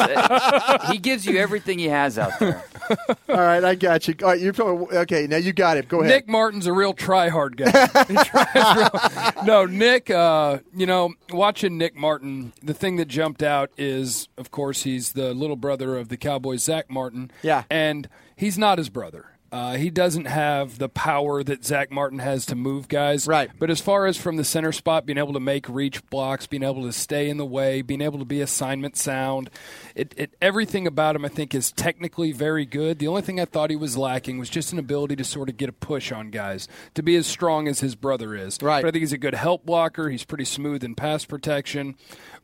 he 0.92 0.98
gives 0.98 1.26
you 1.26 1.38
everything 1.38 1.80
he 1.80 1.88
has 1.88 2.20
out 2.20 2.38
there. 2.40 2.62
All 3.30 3.38
right, 3.38 3.64
I 3.64 3.76
got 3.76 4.10
you. 4.10 4.16
All 4.22 4.28
right, 4.28 4.40
you're 4.40 4.52
talking, 4.52 4.98
okay. 4.98 5.28
Now 5.28 5.38
you 5.38 5.54
got 5.54 5.78
it. 5.78 5.88
Go 5.88 6.02
ahead. 6.02 6.12
Nick 6.12 6.28
Martin's 6.28 6.68
a 6.68 6.74
real 6.74 6.92
try-hard 6.92 7.56
guy. 7.56 7.88
Real- 8.76 9.46
no, 9.46 9.66
Nick. 9.66 10.10
Uh, 10.10 10.58
you 10.76 10.86
know, 10.86 11.14
watching 11.32 11.78
Nick 11.78 11.96
Martin, 11.96 12.52
the 12.62 12.74
thing 12.74 12.98
that 12.98 13.08
jumped 13.08 13.42
out 13.42 13.72
is, 13.78 14.28
of 14.38 14.52
course, 14.52 14.84
he's 14.84 15.14
the 15.14 15.34
little 15.34 15.56
brother 15.56 15.98
of 15.98 16.10
the 16.10 16.18
Cowboys, 16.18 16.64
Zack 16.64 16.92
Martin. 16.92 17.32
Yeah. 17.44 17.64
and 17.70 18.10
he's 18.36 18.58
not 18.58 18.78
his 18.78 18.90
brother. 18.90 19.28
Uh, 19.52 19.76
he 19.76 19.90
doesn't 19.90 20.26
have 20.26 20.78
the 20.78 20.90
power 20.90 21.44
that 21.44 21.66
Zack 21.66 21.92
Martin 21.92 22.20
has 22.20 22.46
to 22.48 22.56
move 22.56 22.88
guys. 22.88 23.28
Right. 23.28 23.50
But 23.58 23.70
as 23.70 23.82
far 23.82 24.06
as 24.06 24.18
from 24.18 24.38
the 24.38 24.44
center 24.44 24.72
spot, 24.72 25.06
being 25.06 25.18
able 25.18 25.34
to 25.34 25.40
make 25.40 25.68
reach 25.68 26.06
blocks, 26.10 26.46
being 26.46 26.64
able 26.64 26.84
to 26.84 26.94
stay 26.94 27.30
in 27.30 27.38
the 27.38 27.46
way, 27.46 27.82
being 27.82 28.02
able 28.02 28.20
to 28.20 28.26
be 28.26 28.42
assignment 28.42 28.96
sound, 28.96 29.50
it, 29.96 30.14
it 30.18 30.36
everything 30.42 30.86
about 30.86 31.16
him 31.16 31.26
I 31.26 31.30
think 31.30 31.56
is 31.56 31.72
technically 31.72 32.32
very 32.32 32.66
good. 32.66 33.00
The 33.00 33.08
only 33.08 33.22
thing 33.22 33.40
I 33.40 33.46
thought 33.46 33.70
he 33.70 33.76
was 33.76 33.98
lacking 33.98 34.38
was 34.38 34.50
just 34.50 34.72
an 34.72 34.80
ability 34.80 35.16
to 35.16 35.24
sort 35.24 35.50
of 35.50 35.58
get 35.58 35.70
a 35.70 35.74
push 35.74 36.12
on 36.12 36.30
guys, 36.30 36.68
to 36.94 37.02
be 37.02 37.16
as 37.16 37.26
strong 37.26 37.68
as 37.68 37.80
his 37.80 37.96
brother 37.96 38.36
is. 38.36 38.60
Right. 38.62 38.82
But 38.82 38.90
I 38.90 38.92
think 38.92 39.02
he's 39.02 39.14
a 39.14 39.18
good 39.18 39.36
help 39.36 39.66
blocker. 39.66 40.10
He's 40.10 40.26
pretty 40.26 40.46
smooth 40.46 40.84
in 40.84 40.96
pass 40.96 41.26
protection. 41.26 41.96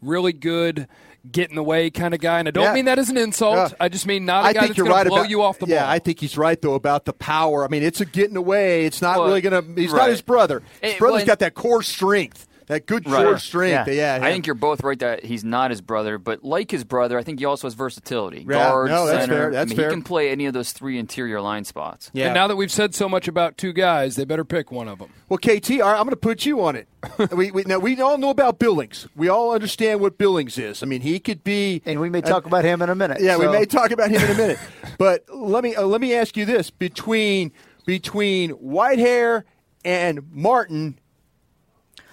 Really 0.02 0.34
good 0.34 0.88
get 1.32 1.50
in 1.50 1.56
the 1.56 1.64
way 1.64 1.90
kind 1.90 2.14
of 2.14 2.20
guy. 2.20 2.40
And 2.40 2.48
I 2.48 2.52
don't 2.52 2.64
Yeah. 2.66 2.74
mean 2.74 2.86
that 2.86 3.00
as 3.00 3.10
an 3.10 3.18
insult. 3.18 3.56
Yeah. 3.56 3.70
I 3.80 3.90
just 3.90 4.06
mean 4.06 4.26
not 4.26 4.46
a 4.46 4.48
I 4.50 4.54
guy 4.54 4.60
think 4.62 4.72
that's 4.76 4.80
going 4.80 4.92
right 4.92 5.04
to 5.04 5.10
blow 5.10 5.18
about 5.20 5.30
you 5.30 5.42
off 5.42 5.60
the 5.60 5.66
yeah, 5.68 5.82
ball. 5.84 5.90
I 5.92 6.00
think 6.00 6.20
he's 6.20 6.38
right 6.38 6.62
though 6.62 6.76
about 6.76 7.06
the 7.06 7.14
power. 7.14 7.64
I 7.66 7.68
mean, 7.68 7.84
it's 7.84 8.02
a 8.02 8.06
get 8.06 8.28
in 8.28 8.34
the 8.36 8.42
way. 8.42 8.86
It's 8.86 9.02
not 9.02 9.18
Well, 9.18 9.28
really 9.28 9.42
gonna. 9.42 9.64
He's 9.76 9.92
not 9.92 10.00
right. 10.00 10.10
his 10.12 10.22
brother. 10.22 10.62
His 10.82 10.94
Eh, 10.94 10.98
brother's 10.98 11.20
well, 11.22 11.26
got 11.28 11.40
that 11.40 11.54
core 11.56 11.84
strength, 11.84 12.45
that 12.68 12.86
good 12.86 13.06
core 13.06 13.38
strength. 13.38 13.88
Yeah, 13.90 14.20
I 14.22 14.32
think 14.32 14.48
you're 14.48 14.56
both 14.56 14.84
right 14.84 14.98
that 15.00 15.24
he's 15.24 15.44
not 15.44 15.72
his 15.72 15.82
brother, 15.82 16.18
but 16.18 16.44
like 16.44 16.72
his 16.72 16.84
brother, 16.84 17.18
I 17.18 17.24
think 17.24 17.40
he 17.40 17.46
also 17.46 17.68
has 17.68 17.74
versatility. 17.74 18.46
Yeah, 18.48 18.70
Guard, 18.70 18.90
no, 18.90 19.06
that's 19.06 19.26
center. 19.26 19.34
fair, 19.34 19.52
that's 19.52 19.68
I 19.68 19.70
mean, 19.70 19.78
fair. 19.78 19.90
He 19.90 19.94
can 19.96 20.04
play 20.04 20.30
any 20.32 20.46
of 20.46 20.54
those 20.54 20.72
three 20.72 20.98
interior 20.98 21.42
line 21.42 21.66
spots. 21.66 22.10
Yeah. 22.14 22.26
And 22.26 22.34
now 22.34 22.48
that 22.48 22.56
we've 22.56 22.72
said 22.72 22.96
so 22.96 23.08
much 23.08 23.28
about 23.28 23.58
two 23.58 23.74
guys, 23.74 24.16
they 24.16 24.26
better 24.26 24.46
pick 24.46 24.72
one 24.72 24.88
of 24.88 25.00
them. 25.00 25.10
Well, 25.30 25.38
KT, 25.38 25.72
all 25.82 25.92
right, 25.92 25.98
I'm 25.98 26.06
going 26.06 26.10
to 26.10 26.16
put 26.16 26.46
you 26.46 26.64
on 26.64 26.76
it. 26.76 26.88
we, 27.32 27.52
we, 27.52 27.64
now 27.64 27.80
we 27.80 28.00
all 28.02 28.18
know 28.18 28.30
about 28.30 28.60
Billings. 28.60 29.08
We 29.16 29.28
all 29.28 29.54
understand 29.54 30.00
what 30.02 30.18
Billings 30.18 30.58
is. 30.58 30.82
I 30.84 30.86
mean, 30.86 31.02
he 31.02 31.20
could 31.20 31.44
be, 31.44 31.82
and 31.86 32.00
we 32.00 32.10
may 32.10 32.22
talk 32.22 32.46
about 32.46 32.64
him 32.64 32.82
in 32.82 32.90
a 32.90 32.96
minute. 32.96 33.22
Yeah, 33.22 33.38
we 33.38 33.48
may 33.48 33.66
talk 33.66 33.92
about 33.92 34.10
him 34.10 34.22
in 34.22 34.32
a 34.32 34.36
minute. 34.36 34.60
but 34.98 35.24
let 35.30 35.64
me 35.64 35.76
uh, 35.76 35.84
let 35.84 36.02
me 36.02 36.14
ask 36.14 36.36
you 36.38 36.46
this: 36.46 36.70
between 36.70 37.52
between 37.86 38.52
Whitehair 38.52 39.44
and 39.84 40.32
Martin, 40.32 41.00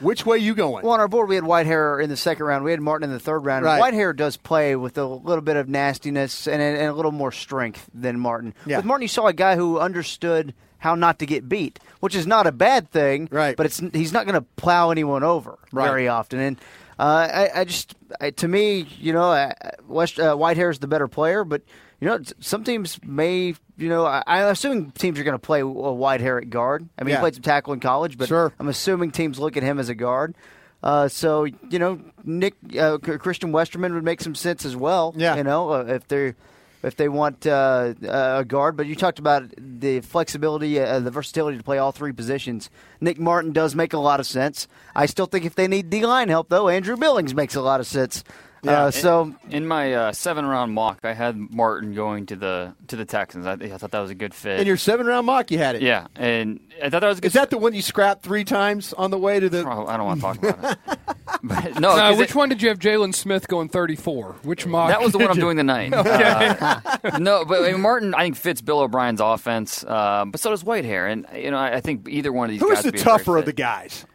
which 0.02 0.26
way 0.26 0.38
you 0.38 0.54
going? 0.54 0.84
Well, 0.84 0.92
on 0.92 1.00
our 1.00 1.08
board, 1.08 1.28
we 1.28 1.34
had 1.36 1.44
Whitehair 1.44 2.02
in 2.02 2.10
the 2.10 2.16
second 2.16 2.44
round. 2.44 2.64
We 2.64 2.70
had 2.72 2.80
Martin 2.80 3.08
in 3.08 3.12
the 3.14 3.20
third 3.20 3.40
round. 3.44 3.64
Right. 3.64 3.80
Whitehair 3.80 4.14
does 4.14 4.36
play 4.36 4.76
with 4.76 4.98
a 4.98 5.04
little 5.06 5.42
bit 5.42 5.56
of 5.56 5.68
nastiness 5.68 6.46
and, 6.46 6.60
and 6.60 6.82
a 6.88 6.92
little 6.92 7.12
more 7.12 7.32
strength 7.32 7.88
than 7.94 8.18
Martin. 8.18 8.54
Yeah. 8.66 8.78
With 8.78 8.86
Martin, 8.86 9.02
you 9.02 9.08
saw 9.08 9.26
a 9.26 9.32
guy 9.32 9.56
who 9.56 9.78
understood 9.78 10.54
how 10.78 10.94
not 10.96 11.18
to 11.20 11.26
get 11.26 11.48
beat, 11.48 11.78
which 12.00 12.14
is 12.14 12.26
not 12.26 12.46
a 12.46 12.52
bad 12.52 12.90
thing. 12.90 13.28
Right. 13.30 13.56
But 13.56 13.66
it's 13.66 13.78
he's 13.92 14.12
not 14.12 14.26
going 14.26 14.34
to 14.34 14.46
plow 14.56 14.90
anyone 14.90 15.22
over 15.22 15.58
Right. 15.72 15.86
very 15.86 16.08
often. 16.08 16.40
And 16.40 16.58
uh, 16.98 17.28
I, 17.32 17.60
I 17.60 17.64
just, 17.64 17.94
I, 18.20 18.30
to 18.30 18.48
me, 18.48 18.86
you 18.98 19.12
know, 19.12 19.30
uh, 19.30 19.52
West 19.86 20.18
uh, 20.18 20.34
Whitehair 20.36 20.70
is 20.70 20.78
the 20.80 20.88
better 20.88 21.08
player, 21.08 21.44
but. 21.44 21.62
You 22.02 22.08
know, 22.08 22.18
some 22.40 22.64
teams 22.64 22.98
may, 23.04 23.54
you 23.76 23.88
know, 23.88 24.04
I, 24.04 24.24
I'm 24.26 24.48
assuming 24.48 24.90
teams 24.90 25.20
are 25.20 25.22
going 25.22 25.36
to 25.36 25.38
play 25.38 25.60
a 25.60 25.64
Whitehair 25.64 26.42
at 26.42 26.50
guard. 26.50 26.88
I 26.98 27.04
mean, 27.04 27.10
Yeah. 27.10 27.18
he 27.18 27.20
played 27.20 27.34
some 27.34 27.44
tackle 27.44 27.74
in 27.74 27.78
college, 27.78 28.18
but 28.18 28.26
Sure. 28.26 28.52
I'm 28.58 28.66
assuming 28.66 29.12
teams 29.12 29.38
look 29.38 29.56
at 29.56 29.62
him 29.62 29.78
as 29.78 29.88
a 29.88 29.94
guard. 29.94 30.34
Uh, 30.82 31.06
so 31.06 31.44
you 31.44 31.78
know, 31.78 32.00
Nick 32.24 32.54
uh, 32.76 32.98
Christian 32.98 33.52
Westerman 33.52 33.94
would 33.94 34.02
make 34.02 34.20
some 34.20 34.34
sense 34.34 34.64
as 34.64 34.74
well. 34.74 35.14
Yeah. 35.16 35.36
you 35.36 35.44
know, 35.44 35.70
uh, 35.70 35.84
if 35.86 36.08
they 36.08 36.34
if 36.82 36.96
they 36.96 37.08
want 37.08 37.46
uh, 37.46 37.94
a 38.02 38.44
guard. 38.44 38.76
But 38.76 38.86
you 38.86 38.96
talked 38.96 39.20
about 39.20 39.44
the 39.56 40.00
flexibility, 40.00 40.80
uh, 40.80 40.98
the 40.98 41.12
versatility 41.12 41.56
to 41.56 41.62
play 41.62 41.78
all 41.78 41.92
three 41.92 42.10
positions. 42.10 42.68
Nick 43.00 43.20
Martin 43.20 43.52
does 43.52 43.76
make 43.76 43.92
a 43.92 43.98
lot 43.98 44.18
of 44.18 44.26
sense. 44.26 44.66
I 44.96 45.06
still 45.06 45.26
think 45.26 45.44
if 45.44 45.54
they 45.54 45.68
need 45.68 45.88
D 45.88 46.04
line 46.04 46.28
help, 46.30 46.48
though, 46.48 46.68
Andrew 46.68 46.96
Billings 46.96 47.32
makes 47.32 47.54
a 47.54 47.62
lot 47.62 47.78
of 47.78 47.86
sense. 47.86 48.24
Uh, 48.66 48.90
so 48.92 49.34
in 49.50 49.66
my 49.66 49.92
uh, 49.92 50.12
seven 50.12 50.46
round 50.46 50.72
mock, 50.72 51.00
I 51.02 51.14
had 51.14 51.36
Martin 51.36 51.94
going 51.94 52.26
to 52.26 52.36
the 52.36 52.74
to 52.88 52.96
the 52.96 53.04
Texans. 53.04 53.44
I, 53.44 53.54
I 53.54 53.76
thought 53.78 53.90
that 53.90 53.98
was 54.00 54.10
a 54.10 54.14
good 54.14 54.32
fit. 54.32 54.60
In 54.60 54.66
your 54.68 54.76
seven 54.76 55.06
round 55.06 55.26
mock, 55.26 55.50
you 55.50 55.58
had 55.58 55.74
it. 55.74 55.82
yeah, 55.82 56.06
and 56.14 56.60
I 56.82 56.88
thought 56.88 57.00
that 57.00 57.08
was 57.08 57.18
a 57.18 57.20
good. 57.22 57.26
Is 57.28 57.32
that 57.32 57.50
the 57.50 57.58
one 57.58 57.74
you 57.74 57.82
scrapped 57.82 58.22
three 58.22 58.44
times 58.44 58.92
on 58.92 59.10
the 59.10 59.18
way 59.18 59.40
to 59.40 59.48
the? 59.48 59.66
I 59.66 59.96
don't 59.96 60.06
want 60.06 60.20
to 60.20 60.26
talk 60.26 60.38
about 60.38 60.72
it. 60.72 60.78
But 61.44 61.80
no, 61.80 61.96
Now, 61.96 62.10
'cause 62.10 62.18
which 62.18 62.30
it- 62.30 62.36
one 62.36 62.50
did 62.50 62.62
you 62.62 62.68
have 62.68 62.78
Jaylon 62.78 63.12
Smith 63.14 63.48
going 63.48 63.68
34? 63.68 64.36
Which 64.42 64.64
mock? 64.66 64.90
That 64.90 65.00
was 65.00 65.10
the 65.12 65.18
one 65.18 65.28
I'm 65.30 65.38
doing 65.38 65.56
tonight. 65.56 65.92
Okay. 65.96 66.56
Uh, 66.60 67.18
no, 67.18 67.44
but 67.44 67.62
I 67.64 67.72
mean, 67.72 67.80
Martin, 67.80 68.14
I 68.14 68.22
think 68.24 68.36
fits 68.36 68.60
Bill 68.60 68.80
O'Brien's 68.80 69.20
offense, 69.20 69.82
uh, 69.82 70.24
but 70.26 70.40
so 70.40 70.50
does 70.50 70.62
Whitehair, 70.62 71.10
and 71.10 71.26
you 71.34 71.50
know, 71.50 71.56
I, 71.56 71.76
I 71.76 71.80
think 71.80 72.06
either 72.08 72.30
one 72.32 72.44
of 72.46 72.50
these 72.52 72.60
Who 72.60 72.68
guys 72.68 72.78
is 72.78 72.84
the 72.84 72.88
would 72.88 72.92
be 72.94 73.00
a 73.00 73.04
great 73.04 73.10
tougher 73.18 73.36
of 73.38 73.44
fit. 73.44 73.56
the 73.56 73.60
guys? 73.62 74.06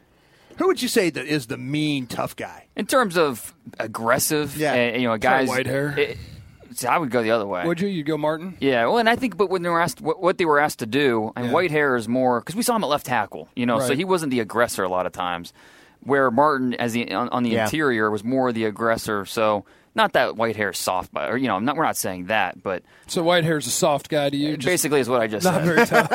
Who 0.57 0.67
would 0.67 0.81
you 0.81 0.87
say 0.87 1.09
that 1.09 1.25
is 1.25 1.47
the 1.47 1.57
mean 1.57 2.07
tough 2.07 2.35
guy? 2.35 2.65
in 2.75 2.85
terms 2.85 3.17
of 3.17 3.53
aggressive? 3.79 4.55
Yeah. 4.57 4.73
and, 4.73 5.01
you 5.01 5.07
know, 5.07 5.17
Try 5.17 5.45
guys. 5.45 5.49
Whitehair. 5.49 5.97
it- 5.97 6.09
eh, 6.11 6.71
see, 6.73 6.87
I 6.87 6.97
would 6.97 7.09
go 7.11 7.23
the 7.23 7.31
other 7.31 7.45
way. 7.47 7.65
Would 7.65 7.79
you? 7.81 7.87
You 7.87 8.03
go 8.03 8.17
Martin? 8.17 8.55
Yeah, 8.59 8.85
well, 8.85 8.97
and 8.99 9.09
I 9.09 9.15
think, 9.15 9.37
but 9.37 9.49
when 9.49 9.61
they 9.63 9.69
were 9.69 9.81
asked 9.81 10.01
what, 10.01 10.21
what 10.21 10.37
they 10.37 10.45
were 10.45 10.59
asked 10.59 10.79
to 10.79 10.85
do, 10.85 11.31
and 11.35 11.47
Yeah. 11.47 11.51
Whitehair 11.53 11.97
is 11.97 12.07
more 12.07 12.39
because 12.39 12.55
we 12.55 12.61
saw 12.63 12.75
him 12.75 12.83
at 12.83 12.89
left 12.89 13.05
tackle, 13.05 13.49
you 13.55 13.65
know, 13.65 13.79
so 13.79 13.95
he 13.95 14.05
wasn't 14.05 14.31
the 14.31 14.39
aggressor 14.39 14.83
a 14.83 14.89
lot 14.89 15.05
of 15.05 15.11
times. 15.13 15.53
Where 16.01 16.29
Martin, 16.29 16.73
as 16.75 16.93
the 16.93 17.11
on, 17.13 17.29
on 17.29 17.43
the 17.43 17.49
Yeah. 17.51 17.65
interior, 17.65 18.09
was 18.11 18.23
more 18.23 18.51
the 18.53 18.65
aggressor. 18.65 19.25
So 19.25 19.65
not 19.97 20.13
that 20.13 20.35
Whitehair 20.35 20.71
is 20.71 20.77
soft, 20.77 21.11
but 21.11 21.29
or, 21.29 21.37
you 21.37 21.47
know, 21.49 21.55
I'm 21.57 21.65
not, 21.65 21.75
we're 21.75 21.83
not 21.83 21.97
saying 21.97 22.27
that, 22.27 22.63
but 22.63 22.83
So 23.07 23.21
Whitehair 23.23 23.57
is 23.57 23.67
a 23.67 23.71
soft 23.71 24.07
guy 24.07 24.29
to 24.29 24.37
you? 24.37 24.55
Just 24.55 24.65
basically 24.65 25.01
is 25.01 25.09
what 25.09 25.19
I 25.21 25.27
just 25.27 25.43
not 25.43 25.65
said. 25.65 25.65
very 25.65 25.85
tough. 25.85 26.09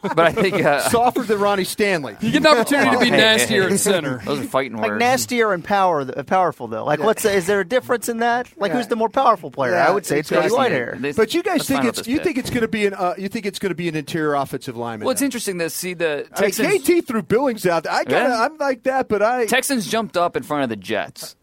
but 0.02 0.20
I 0.20 0.32
think 0.32 0.54
uh, 0.64 0.80
Softer 0.88 1.22
than 1.24 1.38
Ronnie 1.38 1.64
Stanley. 1.64 2.16
You 2.20 2.30
get 2.32 2.40
an 2.42 2.46
opportunity 2.46 2.90
to 2.92 2.98
be 2.98 3.06
Hey, 3.10 3.16
nastier 3.16 3.68
hey, 3.68 3.74
at 3.74 3.80
center. 3.80 4.22
Those 4.24 4.40
are 4.40 4.44
fighting 4.44 4.76
like 4.78 4.90
words. 4.92 5.00
nastier 5.00 5.52
and 5.52 5.62
power, 5.64 6.00
uh, 6.02 6.22
powerful 6.22 6.68
though. 6.68 6.84
Like, 6.84 7.00
what's 7.00 7.24
is 7.24 7.46
there 7.46 7.60
a 7.60 7.68
difference 7.68 8.08
in 8.08 8.18
that? 8.18 8.48
Like, 8.56 8.72
who's 8.72 8.86
the 8.86 8.96
more 8.96 9.08
powerful 9.10 9.50
player? 9.50 9.72
Yeah, 9.72 9.88
I 9.88 9.90
would 9.90 10.06
say 10.06 10.20
it's 10.20 10.30
Cody 10.30 10.46
exactly. 10.46 10.70
Whitehair. 10.76 11.00
They- 11.00 11.12
But 11.12 11.34
you 11.34 11.42
guys 11.42 11.58
let's 11.58 11.66
think 11.68 11.78
find 11.78 11.86
out 11.86 11.88
it's 11.90 11.98
this 11.98 12.06
you 12.08 12.16
pick. 12.18 12.24
think 12.24 12.38
it's 12.38 12.50
going 12.50 12.62
to 12.62 12.68
be 12.68 12.86
an 12.86 12.94
uh, 12.94 13.14
you 13.18 13.28
think 13.28 13.46
it's 13.46 13.58
going 13.58 13.70
to 13.70 13.74
be 13.76 13.88
an 13.88 13.96
interior 13.96 14.34
offensive 14.34 14.76
lineman? 14.76 15.06
Well, 15.06 15.12
it's 15.12 15.20
then? 15.20 15.26
interesting 15.26 15.58
to 15.58 15.70
see 15.70 15.94
the 15.94 16.26
I 16.34 16.40
mean, 16.42 16.50
Texans. 16.52 17.00
KT 17.02 17.06
threw 17.06 17.22
Billings 17.22 17.66
out. 17.66 17.86
I 17.88 18.04
got 18.04 18.10
Yeah. 18.28 18.42
I'm 18.44 18.56
like 18.58 18.84
that, 18.84 19.08
but 19.08 19.22
I 19.22 19.46
Texans 19.46 19.86
jumped 19.88 20.16
up 20.16 20.36
in 20.36 20.42
front 20.42 20.62
of 20.64 20.68
the 20.68 20.76
Jets. 20.76 21.34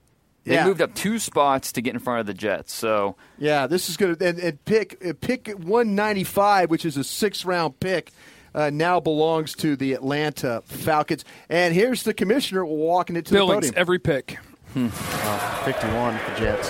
They 0.46 0.56
Yeah. 0.56 0.66
moved 0.66 0.82
up 0.82 0.94
two 0.94 1.20
spots 1.20 1.72
to 1.74 1.82
get 1.82 1.94
in 1.94 2.00
front 2.00 2.20
of 2.20 2.26
the 2.26 2.34
Jets. 2.34 2.74
So 2.74 3.16
yeah, 3.38 3.66
this 3.68 3.90
is 3.90 3.96
going 3.98 4.16
to 4.16 4.28
and, 4.28 4.40
and 4.40 4.66
pick 4.66 4.98
uh, 5.06 5.14
pick 5.22 5.48
195, 5.48 6.70
which 6.70 6.86
is 6.86 6.98
a 6.98 7.04
six 7.04 7.46
round 7.46 7.80
pick. 7.80 8.12
Uh, 8.56 8.70
now 8.72 9.00
belongs 9.00 9.54
to 9.56 9.76
the 9.76 9.94
Atlanta 9.94 10.62
Falcons, 10.66 11.26
and 11.50 11.74
here's 11.74 12.04
the 12.04 12.14
commissioner 12.14 12.64
walking 12.64 13.16
it 13.16 13.26
to 13.26 13.34
Billings, 13.34 13.68
the 13.68 13.72
podium. 13.74 13.82
every 13.82 13.98
pick. 14.00 14.38
51 14.76 16.18
for 16.20 16.36
Jets. 16.38 16.70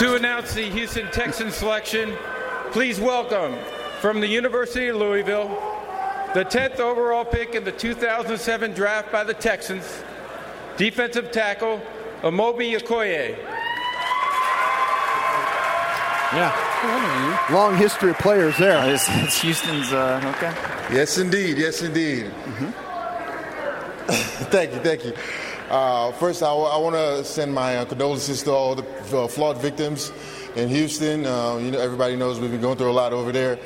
To 0.00 0.14
announce 0.16 0.54
the 0.54 0.62
Houston 0.70 1.10
Texans 1.10 1.54
selection, 1.54 2.14
please 2.72 3.00
welcome 3.00 3.56
from 4.00 4.20
the 4.20 4.26
University 4.28 4.88
of 4.88 4.96
Louisville, 4.96 5.48
the 6.34 6.44
10th 6.44 6.78
overall 6.78 7.24
pick 7.24 7.54
in 7.54 7.64
the 7.64 7.72
2007 7.72 8.72
draft 8.72 9.10
by 9.10 9.24
the 9.24 9.34
Texans, 9.34 9.84
defensive 10.76 11.30
tackle 11.32 11.80
Amobi 12.24 12.74
Okoye. 12.80 13.36
Yeah, 16.32 17.48
long 17.52 17.76
history 17.76 18.12
of 18.12 18.18
players 18.18 18.56
there. 18.56 18.78
uh, 18.78 18.86
it's, 18.86 19.06
it's 19.10 19.42
Houston's. 19.42 19.92
Uh, 19.92 20.32
okay. 20.34 20.54
Yes, 20.90 21.18
indeed. 21.18 21.58
Yes, 21.58 21.82
indeed. 21.82 22.32
thank 24.48 24.72
you. 24.72 24.78
Thank 24.78 25.04
you. 25.04 25.12
Uh, 25.68 26.12
first, 26.12 26.42
I, 26.42 26.50
want 26.54 26.94
to 26.94 27.24
send 27.24 27.52
my 27.52 27.76
uh, 27.76 27.84
condolences 27.84 28.42
to 28.44 28.52
all 28.52 28.74
the 28.74 28.84
uh, 29.14 29.28
flawed 29.28 29.58
victims 29.58 30.10
in 30.56 30.70
Houston. 30.70 31.26
Uh, 31.26 31.56
you 31.56 31.70
know, 31.72 31.78
everybody 31.78 32.16
knows 32.16 32.40
we've 32.40 32.50
been 32.50 32.62
going 32.62 32.78
through 32.78 32.90
a 32.90 32.92
lot 32.92 33.12
over 33.12 33.32
there, 33.32 33.58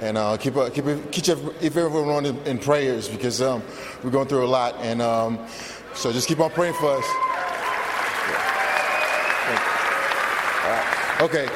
and 0.00 0.16
uh, 0.16 0.38
keep 0.38 0.56
uh, 0.56 0.70
keep 0.70 0.86
keep 1.12 1.28
if 1.60 1.76
everyone 1.76 2.24
in, 2.24 2.38
in 2.46 2.58
prayers 2.58 3.10
because 3.10 3.42
um, 3.42 3.62
we're 4.02 4.08
going 4.08 4.26
through 4.26 4.46
a 4.46 4.48
lot, 4.48 4.74
and 4.80 5.02
um, 5.02 5.38
so 5.92 6.10
just 6.12 6.26
keep 6.26 6.40
on 6.40 6.50
praying 6.50 6.72
for 6.72 6.96
us. 6.96 7.04
Okay. 11.20 11.46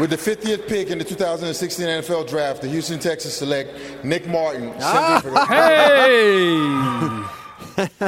With 0.00 0.08
the 0.10 0.16
50th 0.16 0.66
pick 0.68 0.88
in 0.88 0.96
the 0.98 1.04
2016 1.04 1.86
NFL 1.86 2.26
Draft, 2.28 2.62
the 2.62 2.68
Houston 2.68 2.98
Texans 2.98 3.34
select 3.34 3.70
Nick 4.04 4.26
Martin. 4.26 4.72
Ah. 4.80 5.20
center 5.20 5.28
for 5.28 5.34
the- 5.34 5.46
Hey! 5.46 6.58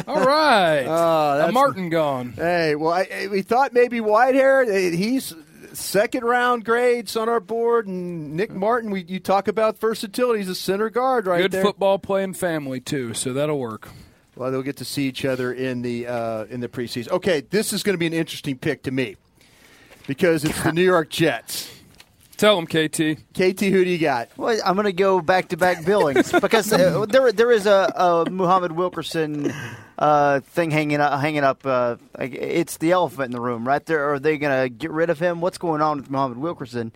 All 0.08 0.24
right. 0.26 1.46
A 1.48 1.52
Martin 1.52 1.88
gone. 1.90 2.32
Hey, 2.32 2.74
well, 2.74 2.92
I, 2.92 3.06
I- 3.14 3.28
we 3.28 3.42
thought 3.42 3.72
maybe 3.72 4.00
Whitehair. 4.00 4.66
eh, 4.66 4.90
He's 4.96 5.34
second 5.74 6.24
round 6.24 6.64
grades 6.64 7.16
on 7.16 7.28
our 7.28 7.40
board, 7.40 7.86
and 7.86 8.34
Nick 8.34 8.50
Martin. 8.52 8.90
We 8.90 9.02
you 9.04 9.20
talk 9.20 9.46
about 9.48 9.78
versatility. 9.78 10.40
He's 10.40 10.48
a 10.48 10.54
center 10.54 10.88
guard 10.90 11.26
right 11.26 11.36
there. 11.36 11.42
Good 11.44 11.52
there. 11.52 11.62
football 11.64 11.98
playing 11.98 12.34
family, 12.34 12.80
too, 12.80 13.14
so 13.14 13.32
that'll 13.34 13.58
work. 13.58 13.88
Well, 14.36 14.50
they'll 14.50 14.62
get 14.62 14.76
to 14.78 14.84
see 14.84 15.06
each 15.06 15.24
other 15.24 15.52
in 15.52 15.82
the 15.82 16.06
uh, 16.08 16.44
in 16.46 16.60
the 16.60 16.68
preseason. 16.68 17.10
Okay, 17.10 17.40
this 17.42 17.72
is 17.72 17.82
going 17.82 17.94
to 17.94 17.98
be 17.98 18.06
an 18.06 18.12
interesting 18.14 18.56
pick 18.58 18.82
to 18.84 18.90
me 18.90 19.16
because 20.06 20.44
it's 20.44 20.62
the 20.62 20.72
New 20.72 20.82
York 20.84 21.10
Jets. 21.10 21.70
Tell 22.36 22.56
them, 22.56 22.66
KT. 22.66 23.20
KT, 23.32 23.60
who 23.60 23.84
do 23.84 23.90
you 23.90 23.98
got? 23.98 24.28
Well, 24.36 24.58
I'm 24.64 24.74
going 24.74 24.86
to 24.86 24.92
go 24.92 25.20
back 25.20 25.48
to 25.48 25.56
back 25.56 25.84
Billings 25.84 26.32
because 26.40 26.72
uh, 26.72 27.06
there 27.06 27.30
there 27.30 27.52
is 27.52 27.66
a, 27.66 27.92
a 27.94 28.30
Muhammad 28.30 28.72
Wilkerson 28.72 29.52
uh, 29.98 30.40
thing 30.40 30.72
hanging 30.72 31.00
up. 31.00 31.20
Hanging 31.20 31.44
up. 31.44 31.64
Uh, 31.64 31.96
it's 32.18 32.78
the 32.78 32.90
elephant 32.90 33.26
in 33.26 33.30
the 33.30 33.40
room, 33.40 33.66
right 33.66 33.84
there. 33.86 34.12
Are 34.12 34.18
they 34.18 34.36
going 34.36 34.62
to 34.64 34.68
get 34.68 34.90
rid 34.90 35.10
of 35.10 35.20
him? 35.20 35.40
What's 35.40 35.58
going 35.58 35.80
on 35.80 35.98
with 35.98 36.10
Muhammad 36.10 36.38
Wilkerson? 36.38 36.92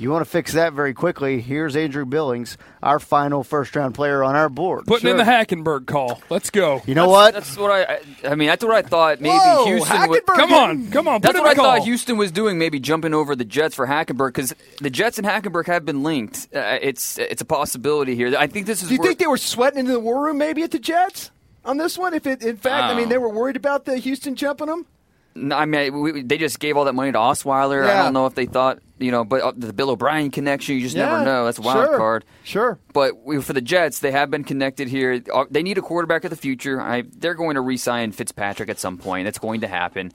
You 0.00 0.10
want 0.10 0.24
to 0.24 0.30
fix 0.30 0.54
that 0.54 0.72
very 0.72 0.94
quickly. 0.94 1.42
Here's 1.42 1.76
Andrew 1.76 2.06
Billings, 2.06 2.56
our 2.82 2.98
final 2.98 3.44
first 3.44 3.76
round 3.76 3.94
player 3.94 4.24
on 4.24 4.34
our 4.34 4.48
board. 4.48 4.86
Putting 4.86 5.10
in 5.10 5.16
the 5.18 5.24
Hackenberg 5.24 5.86
call. 5.86 6.22
Let's 6.30 6.48
go. 6.48 6.82
You 6.86 6.94
know 6.94 7.12
That's- 7.12 7.34
what? 7.34 7.34
That's 7.34 7.56
what 7.58 7.70
I. 7.70 7.82
I- 8.26 8.30
I 8.32 8.34
mean, 8.34 8.48
that's 8.48 8.64
what 8.64 8.74
I 8.74 8.80
thought. 8.82 9.20
Maybe 9.20 9.34
Whoa, 9.36 9.66
Houston. 9.66 10.08
Would, 10.08 10.24
Come 10.26 10.52
on, 10.54 10.90
come 10.90 11.06
on, 11.06 11.20
That's 11.20 11.32
put 11.32 11.36
in 11.38 11.42
what 11.42 11.50
I 11.50 11.54
the 11.54 11.60
thought. 11.62 11.84
Houston 11.84 12.16
was 12.16 12.32
doing. 12.32 12.58
Maybe 12.58 12.80
jumping 12.80 13.12
over 13.12 13.36
the 13.36 13.44
Jets 13.44 13.74
for 13.74 13.86
Hackenberg 13.86 14.28
because 14.28 14.54
the 14.80 14.88
Jets 14.90 15.18
and 15.18 15.26
Hackenberg 15.26 15.66
have 15.66 15.84
been 15.84 16.02
linked. 16.02 16.48
Uh, 16.54 16.78
it's 16.80 17.18
it's 17.18 17.42
a 17.42 17.44
possibility 17.44 18.14
here. 18.16 18.34
I 18.38 18.46
think 18.46 18.66
this 18.66 18.82
is. 18.82 18.88
Do 18.88 18.94
you 18.94 19.00
where- 19.00 19.08
think 19.08 19.18
they 19.18 19.26
were 19.26 19.36
sweating 19.36 19.80
into 19.80 19.92
the 19.92 20.00
war 20.00 20.24
room 20.24 20.38
maybe 20.38 20.62
at 20.62 20.70
the 20.70 20.78
Jets 20.78 21.30
on 21.64 21.76
this 21.76 21.98
one? 21.98 22.14
If 22.14 22.26
it, 22.26 22.42
in 22.42 22.56
fact, 22.56 22.84
I 22.92 22.94
mean, 22.96 23.06
Oh. 23.06 23.08
they 23.10 23.18
were 23.18 23.28
worried 23.28 23.56
about 23.56 23.84
the 23.84 23.98
Houston 23.98 24.34
jumping 24.34 24.66
them. 24.68 24.86
I 25.36 25.64
mean, 25.64 26.00
we, 26.00 26.22
they 26.22 26.38
just 26.38 26.58
gave 26.58 26.76
all 26.76 26.84
that 26.86 26.94
money 26.94 27.12
to 27.12 27.18
Osweiler. 27.18 27.88
I 27.88 28.02
don't 28.02 28.12
know 28.12 28.26
if 28.26 28.34
they 28.34 28.46
thought, 28.46 28.80
you 28.98 29.10
know, 29.12 29.24
but 29.24 29.40
uh, 29.42 29.52
the 29.56 29.72
Bill 29.72 29.90
O'Brien 29.90 30.30
connection, 30.30 30.74
you 30.74 30.82
just 30.82 30.96
Yeah, 30.96 31.06
never 31.06 31.24
know. 31.24 31.44
That's 31.44 31.58
a 31.58 31.62
wild 31.62 31.86
sure, 31.86 31.96
card. 31.96 32.24
Sure. 32.42 32.78
But 32.92 33.24
we, 33.24 33.40
for 33.40 33.52
the 33.52 33.60
Jets, 33.60 34.00
they 34.00 34.10
have 34.10 34.30
been 34.30 34.42
connected 34.44 34.88
here. 34.88 35.22
Uh, 35.32 35.44
They 35.50 35.62
need 35.62 35.78
a 35.78 35.82
quarterback 35.82 36.24
of 36.24 36.30
the 36.30 36.36
future. 36.36 36.80
I, 36.80 37.02
they're 37.02 37.34
going 37.34 37.54
to 37.54 37.60
re-sign 37.60 38.12
Fitzpatrick 38.12 38.68
at 38.68 38.78
some 38.80 38.98
point. 38.98 39.28
It's 39.28 39.38
going 39.38 39.60
to 39.60 39.68
happen. 39.68 40.12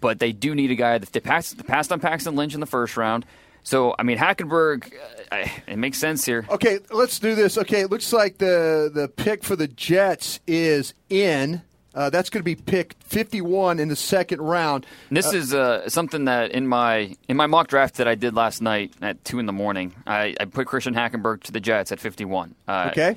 But 0.00 0.20
they 0.20 0.32
do 0.32 0.54
need 0.54 0.70
a 0.70 0.74
guy 0.74 0.96
that 0.98 1.12
they 1.12 1.20
passed, 1.20 1.66
passed 1.66 1.92
on 1.92 2.00
Paxton 2.00 2.34
Lynch 2.34 2.54
in 2.54 2.60
the 2.60 2.66
first 2.66 2.96
round. 2.96 3.26
So, 3.62 3.94
I 3.98 4.04
mean, 4.04 4.16
Hackenberg, 4.16 4.92
uh, 5.30 5.44
it 5.66 5.76
makes 5.76 5.98
sense 5.98 6.24
here. 6.24 6.46
Okay, 6.48 6.78
let's 6.90 7.18
do 7.18 7.34
this. 7.34 7.58
Okay, 7.58 7.80
it 7.80 7.90
looks 7.90 8.12
like 8.12 8.38
the 8.38 8.90
the 8.94 9.08
pick 9.08 9.42
for 9.42 9.56
the 9.56 9.66
Jets 9.66 10.38
is 10.46 10.94
in. 11.10 11.62
Uh, 11.96 12.10
that's 12.10 12.28
going 12.28 12.40
to 12.40 12.44
be 12.44 12.54
pick 12.54 12.94
51 13.00 13.78
in 13.80 13.88
the 13.88 13.96
second 13.96 14.40
round. 14.42 14.84
And 15.08 15.16
This 15.16 15.32
Uh, 15.32 15.36
is 15.36 15.54
uh, 15.54 15.88
something 15.88 16.26
that 16.26 16.50
in 16.50 16.68
my 16.68 17.16
in 17.26 17.36
my 17.38 17.46
mock 17.46 17.68
draft 17.68 17.94
that 17.96 18.06
I 18.06 18.14
did 18.14 18.34
last 18.34 18.60
night 18.60 18.92
at 19.00 19.24
two 19.24 19.38
in 19.38 19.46
the 19.46 19.52
morning, 19.52 19.94
I, 20.06 20.34
I 20.38 20.44
put 20.44 20.66
Christian 20.66 20.94
Hackenberg 20.94 21.42
to 21.44 21.52
the 21.52 21.60
Jets 21.60 21.90
at 21.92 21.98
fifty 21.98 22.26
one. 22.26 22.54
Uh, 22.68 22.90
Okay. 22.92 23.16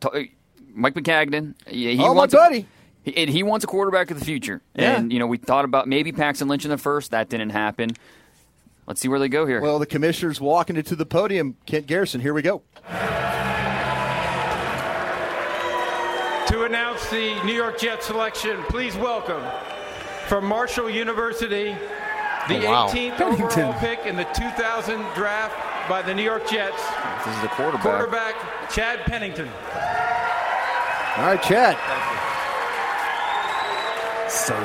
t- 0.00 0.30
Mike 0.72 0.94
Maccagnan. 0.94 1.54
He, 1.66 1.96
he 1.96 1.98
Oh, 2.02 2.08
my 2.08 2.20
wants 2.20 2.32
a- 2.34 2.36
buddy. 2.36 2.66
he, 3.02 3.16
and 3.16 3.28
he 3.28 3.42
wants 3.42 3.64
a 3.64 3.66
quarterback 3.66 4.12
of 4.12 4.18
the 4.20 4.24
future. 4.24 4.62
Yeah. 4.76 4.96
And 4.98 5.12
you 5.12 5.18
know 5.18 5.26
we 5.26 5.36
thought 5.36 5.64
about 5.64 5.88
maybe 5.88 6.12
Paxton 6.12 6.46
Lynch 6.46 6.64
in 6.64 6.70
the 6.70 6.78
first. 6.78 7.10
That 7.10 7.28
didn't 7.30 7.50
happen. 7.50 7.90
Let's 8.86 9.00
see 9.00 9.08
where 9.08 9.18
they 9.18 9.28
go 9.28 9.44
here. 9.44 9.60
Well, 9.60 9.78
the 9.80 9.86
commissioner's 9.86 10.40
walking 10.40 10.76
into 10.76 10.94
the 10.96 11.06
podium. 11.06 11.56
Kent 11.66 11.86
Garrison, 11.88 12.20
here 12.20 12.32
we 12.34 12.42
go. 12.42 12.62
To 16.50 16.64
announce 16.64 17.08
the 17.10 17.40
New 17.44 17.52
York 17.54 17.78
Jets 17.78 18.06
selection, 18.06 18.60
please 18.64 18.96
welcome 18.96 19.40
from 20.26 20.44
Marshall 20.44 20.90
University, 20.90 21.76
the 22.48 22.66
Oh, 22.66 22.70
wow. 22.70 22.88
18th 22.88 23.16
Pennington. 23.16 23.44
overall 23.46 23.72
pick 23.74 24.04
in 24.04 24.16
the 24.16 24.24
2000 24.34 25.00
draft 25.14 25.54
by 25.88 26.02
the 26.02 26.12
New 26.12 26.24
York 26.24 26.48
Jets, 26.48 26.82
this 27.24 27.34
is 27.36 27.42
the 27.42 27.48
quarterback. 27.48 27.82
quarterback 27.82 28.34
Chad 28.70 29.00
Pennington. 29.04 29.48
All 31.18 31.24
right, 31.26 31.42
Chad. 31.42 31.76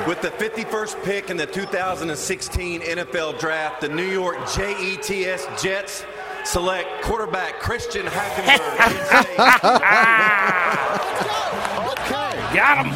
With 0.08 0.20
the 0.22 0.30
51st 0.30 1.02
pick 1.04 1.30
in 1.30 1.36
the 1.36 1.46
2016 1.46 2.80
NFL 2.82 3.38
Draft, 3.38 3.80
the 3.80 3.88
New 3.88 4.06
York 4.06 4.38
JETS 4.48 5.46
Jets 5.62 6.04
select 6.46 7.02
quarterback 7.02 7.58
Christian 7.60 8.06
Hackenberg. 8.06 8.66
Got 12.54 12.86
him. 12.86 12.92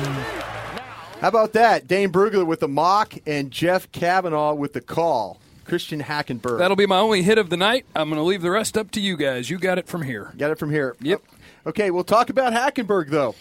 How 1.20 1.28
about 1.28 1.52
that? 1.52 1.86
Dane 1.86 2.10
Brugler 2.10 2.46
with 2.46 2.60
the 2.60 2.68
mock 2.68 3.14
and 3.26 3.50
Jeff 3.50 3.90
Kavanaugh 3.92 4.54
with 4.54 4.72
the 4.72 4.80
call. 4.80 5.38
Christian 5.64 6.02
Hackenberg. 6.02 6.58
That'll 6.58 6.76
be 6.76 6.86
my 6.86 6.98
only 6.98 7.22
hit 7.22 7.38
of 7.38 7.50
the 7.50 7.56
night. 7.56 7.84
I'm 7.94 8.08
going 8.08 8.18
to 8.18 8.24
leave 8.24 8.42
the 8.42 8.50
rest 8.50 8.76
up 8.76 8.90
to 8.92 9.00
you 9.00 9.16
guys. 9.16 9.50
You 9.50 9.58
got 9.58 9.78
it 9.78 9.86
from 9.86 10.02
here. 10.02 10.32
Got 10.36 10.50
it 10.50 10.58
from 10.58 10.70
here. 10.70 10.96
Yep. 11.00 11.22
Okay, 11.66 11.90
we'll 11.90 12.02
talk 12.04 12.30
about 12.30 12.52
Hackenberg, 12.52 13.08
though. 13.10 13.34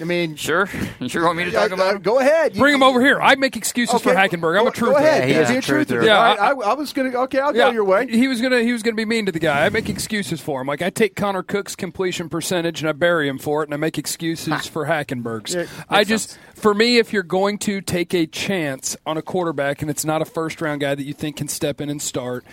I 0.00 0.04
mean, 0.04 0.36
sure. 0.36 0.68
You 1.00 1.08
sure 1.10 1.24
want 1.24 1.36
me 1.38 1.44
to 1.44 1.50
talk 1.50 1.70
uh, 1.70 1.74
about 1.74 1.94
uh, 1.96 1.98
Go 1.98 2.18
ahead. 2.18 2.54
You- 2.54 2.60
Bring 2.60 2.74
him 2.74 2.82
over 2.82 3.00
here. 3.00 3.20
I 3.20 3.34
make 3.34 3.56
excuses 3.56 4.00
for 4.00 4.14
Hackenberg. 4.14 4.58
I'm 4.58 4.66
a 4.66 4.70
truther. 4.70 4.92
Go 4.92 4.96
ahead. 4.96 5.28
Be 5.28 5.56
a 5.56 5.60
truther. 5.60 6.04
Yeah, 6.04 6.18
I- 6.18 6.50
I, 6.50 6.50
I 6.52 6.74
was 6.74 6.92
going 6.92 7.10
to. 7.12 7.18
Okay, 7.20 7.38
I'll 7.38 7.54
yeah, 7.54 7.66
go 7.66 7.72
your 7.72 7.84
way. 7.84 8.06
He 8.08 8.28
was 8.28 8.40
gonna 8.40 8.62
he 8.62 8.72
was 8.72 8.82
gonna 8.82 8.96
be 8.96 9.04
mean 9.04 9.26
to 9.26 9.32
the 9.32 9.38
guy. 9.38 9.66
I 9.66 9.68
make 9.68 9.88
excuses 9.88 10.40
for 10.40 10.60
him. 10.60 10.66
Like 10.66 10.82
I 10.82 10.90
take 10.90 11.16
Connor 11.16 11.42
Cook's 11.42 11.76
completion 11.76 12.28
percentage 12.28 12.80
and 12.80 12.88
I 12.88 12.92
bury 12.92 13.28
him 13.28 13.38
for 13.38 13.62
it, 13.62 13.66
and 13.66 13.74
I 13.74 13.76
make 13.76 13.98
excuses 13.98 14.66
for 14.66 14.86
Hackenberg's. 14.86 15.54
Yeah, 15.54 15.66
I 15.88 15.98
makes 15.98 16.08
just 16.08 16.38
for 16.54 16.74
me, 16.74 16.98
if 16.98 17.12
you're 17.12 17.22
going 17.22 17.58
to 17.58 17.80
take 17.80 18.14
a 18.14 18.26
chance 18.26 18.96
on 19.06 19.16
a 19.16 19.22
quarterback 19.22 19.82
and 19.82 19.90
it's 19.90 20.04
not 20.04 20.22
a 20.22 20.24
first 20.24 20.60
round 20.60 20.80
guy 20.80 20.94
that 20.94 21.04
you 21.04 21.12
think 21.12 21.36
can 21.36 21.48
step 21.48 21.80
in 21.80 21.90
and 21.90 22.00
start, 22.00 22.44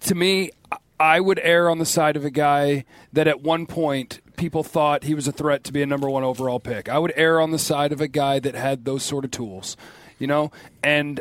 to 0.00 0.14
me, 0.14 0.50
I 0.98 1.20
would 1.20 1.40
err 1.42 1.68
on 1.70 1.78
the 1.78 1.86
side 1.86 2.16
of 2.16 2.24
a 2.24 2.30
guy 2.30 2.84
that 3.12 3.26
at 3.28 3.40
one 3.42 3.66
point 3.66 4.20
people 4.36 4.62
thought 4.62 5.04
he 5.04 5.14
was 5.14 5.28
a 5.28 5.32
threat 5.32 5.64
to 5.64 5.72
be 5.72 5.82
a 5.82 5.86
number 5.86 6.08
one 6.08 6.24
overall 6.24 6.60
pick. 6.60 6.88
I 6.88 6.98
would 6.98 7.12
err 7.16 7.40
on 7.40 7.50
the 7.50 7.58
side 7.58 7.92
of 7.92 8.00
a 8.00 8.08
guy 8.08 8.38
that 8.40 8.54
had 8.54 8.84
those 8.84 9.02
sort 9.02 9.24
of 9.24 9.30
tools, 9.30 9.76
you 10.18 10.26
know, 10.26 10.50
and 10.82 11.20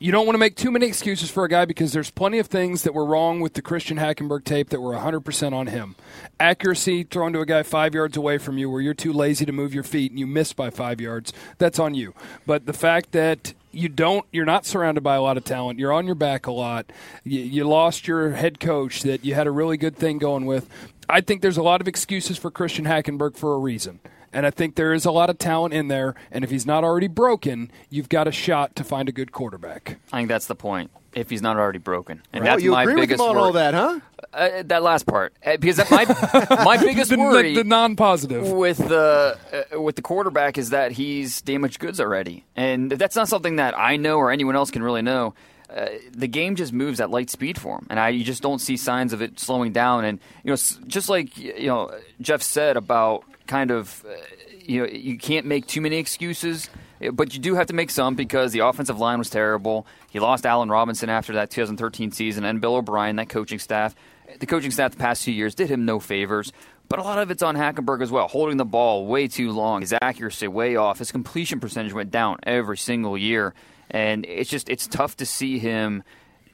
you 0.00 0.12
don't 0.12 0.26
want 0.26 0.34
to 0.34 0.38
make 0.38 0.54
too 0.54 0.70
many 0.70 0.86
excuses 0.86 1.28
for 1.28 1.44
a 1.44 1.48
guy 1.48 1.64
because 1.64 1.92
there's 1.92 2.10
plenty 2.10 2.38
of 2.38 2.46
things 2.46 2.84
that 2.84 2.94
were 2.94 3.04
wrong 3.04 3.40
with 3.40 3.54
the 3.54 3.62
Christian 3.62 3.96
Hackenberg 3.96 4.44
tape 4.44 4.70
that 4.70 4.80
were 4.80 4.94
100% 4.94 5.52
on 5.52 5.66
him. 5.66 5.96
Accuracy 6.38 7.02
thrown 7.02 7.32
to 7.32 7.40
a 7.40 7.46
guy 7.46 7.64
five 7.64 7.94
yards 7.94 8.16
away 8.16 8.38
from 8.38 8.58
you 8.58 8.70
where 8.70 8.80
you're 8.80 8.94
too 8.94 9.12
lazy 9.12 9.44
to 9.44 9.50
move 9.50 9.74
your 9.74 9.82
feet 9.82 10.12
and 10.12 10.20
you 10.20 10.26
miss 10.26 10.52
by 10.52 10.70
five 10.70 11.00
yards, 11.00 11.32
that's 11.58 11.80
on 11.80 11.94
you. 11.94 12.14
But 12.46 12.66
the 12.66 12.72
fact 12.72 13.10
that 13.12 13.54
you 13.72 13.88
don't, 13.88 14.24
you're 14.30 14.44
not 14.44 14.66
surrounded 14.66 15.02
by 15.02 15.16
a 15.16 15.22
lot 15.22 15.36
of 15.36 15.44
talent, 15.44 15.80
you're 15.80 15.92
on 15.92 16.06
your 16.06 16.14
back 16.14 16.46
a 16.46 16.52
lot, 16.52 16.92
you, 17.24 17.40
you 17.40 17.64
lost 17.64 18.06
your 18.06 18.30
head 18.30 18.60
coach 18.60 19.02
that 19.02 19.24
you 19.24 19.34
had 19.34 19.48
a 19.48 19.50
really 19.50 19.76
good 19.76 19.96
thing 19.96 20.18
going 20.18 20.46
with. 20.46 20.68
I 21.08 21.20
think 21.20 21.42
there's 21.42 21.56
a 21.56 21.62
lot 21.62 21.80
of 21.80 21.88
excuses 21.88 22.36
for 22.38 22.50
Christian 22.50 22.84
Hackenberg 22.84 23.36
for 23.36 23.54
a 23.54 23.58
reason. 23.58 24.00
And 24.30 24.44
I 24.44 24.50
think 24.50 24.74
there 24.74 24.92
is 24.92 25.06
a 25.06 25.10
lot 25.10 25.30
of 25.30 25.38
talent 25.38 25.72
in 25.72 25.88
there. 25.88 26.14
And 26.30 26.44
if 26.44 26.50
he's 26.50 26.66
not 26.66 26.84
already 26.84 27.08
broken, 27.08 27.70
you've 27.88 28.10
got 28.10 28.28
a 28.28 28.32
shot 28.32 28.76
to 28.76 28.84
find 28.84 29.08
a 29.08 29.12
good 29.12 29.32
quarterback. 29.32 29.98
I 30.12 30.18
think 30.18 30.28
that's 30.28 30.46
the 30.46 30.54
point. 30.54 30.90
If 31.14 31.30
he's 31.30 31.40
not 31.40 31.56
already 31.56 31.78
broken, 31.78 32.22
and 32.34 32.42
Right. 32.44 32.50
that's 32.50 32.60
Oh, 32.62 32.64
you 32.64 32.70
my 32.72 32.82
agree 32.82 32.94
with 32.96 33.02
biggest 33.04 33.22
him 33.22 33.28
on 33.30 33.34
worry. 33.36 33.44
all 33.44 33.52
that, 33.52 33.72
huh? 33.74 34.00
Uh, 34.34 34.62
that 34.66 34.82
last 34.82 35.06
part, 35.06 35.32
uh, 35.44 35.56
because 35.56 35.76
that 35.78 35.90
my 35.90 36.04
my 36.64 36.76
biggest 36.76 37.08
The- 37.10 37.16
the- 37.16 37.22
worry, 37.22 37.54
the 37.54 37.64
non-positive. 37.64 38.52
with 38.52 38.76
the 38.76 39.36
uh, 39.74 39.80
with 39.80 39.96
the 39.96 40.02
quarterback 40.02 40.58
is 40.58 40.68
that 40.70 40.92
he's 40.92 41.40
damaged 41.40 41.80
goods 41.80 41.98
already, 41.98 42.44
and 42.54 42.92
that's 42.92 43.16
not 43.16 43.26
something 43.26 43.56
that 43.56 43.76
I 43.76 43.96
know 43.96 44.18
or 44.18 44.30
anyone 44.30 44.54
else 44.54 44.70
can 44.70 44.82
really 44.82 45.02
know. 45.02 45.34
Uh, 45.68 45.88
the 46.12 46.28
game 46.28 46.56
just 46.56 46.72
moves 46.72 47.00
at 47.00 47.10
light 47.10 47.28
speed 47.28 47.58
for 47.58 47.76
him, 47.78 47.86
and 47.90 48.00
I 48.00 48.08
you 48.08 48.24
just 48.24 48.42
don't 48.42 48.58
see 48.58 48.76
signs 48.76 49.12
of 49.12 49.20
it 49.20 49.38
slowing 49.38 49.72
down. 49.72 50.04
And 50.04 50.18
you 50.42 50.50
know, 50.50 50.56
just 50.86 51.08
like 51.08 51.36
you 51.36 51.66
know 51.66 51.90
Jeff 52.20 52.42
said 52.42 52.76
about 52.76 53.24
kind 53.46 53.70
of 53.70 54.04
uh, 54.08 54.14
you 54.60 54.80
know 54.80 54.86
you 54.86 55.18
can't 55.18 55.44
make 55.44 55.66
too 55.66 55.80
many 55.80 55.96
excuses, 55.96 56.70
but 57.12 57.34
you 57.34 57.40
do 57.40 57.54
have 57.54 57.66
to 57.66 57.74
make 57.74 57.90
some 57.90 58.14
because 58.14 58.52
the 58.52 58.60
offensive 58.60 58.98
line 58.98 59.18
was 59.18 59.28
terrible. 59.28 59.86
He 60.10 60.20
lost 60.20 60.46
Allen 60.46 60.70
Robinson 60.70 61.10
after 61.10 61.34
that 61.34 61.50
2013 61.50 62.12
season, 62.12 62.44
and 62.44 62.60
Bill 62.60 62.76
O'Brien, 62.76 63.16
that 63.16 63.28
coaching 63.28 63.58
staff. 63.58 63.94
The 64.40 64.46
coaching 64.46 64.70
staff 64.70 64.92
the 64.92 64.98
past 64.98 65.24
two 65.24 65.32
years 65.32 65.54
did 65.54 65.70
him 65.70 65.84
no 65.84 66.00
favors. 66.00 66.52
But 66.88 66.98
a 66.98 67.02
lot 67.02 67.18
of 67.18 67.30
it's 67.30 67.42
on 67.42 67.54
Hackenberg 67.54 68.02
as 68.02 68.10
well, 68.10 68.28
holding 68.28 68.56
the 68.56 68.64
ball 68.64 69.06
way 69.06 69.28
too 69.28 69.52
long, 69.52 69.82
his 69.82 69.94
accuracy 70.00 70.48
way 70.48 70.76
off, 70.76 70.98
his 70.98 71.12
completion 71.12 71.60
percentage 71.60 71.92
went 71.92 72.10
down 72.10 72.38
every 72.44 72.78
single 72.78 73.18
year, 73.18 73.52
and 73.90 74.26
it's 74.26 74.50
just 74.50 74.68
it's 74.68 74.86
tough 74.86 75.16
to 75.18 75.26
see 75.26 75.58
him 75.58 76.02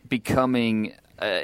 becoming 0.09 0.95
uh, 1.19 1.41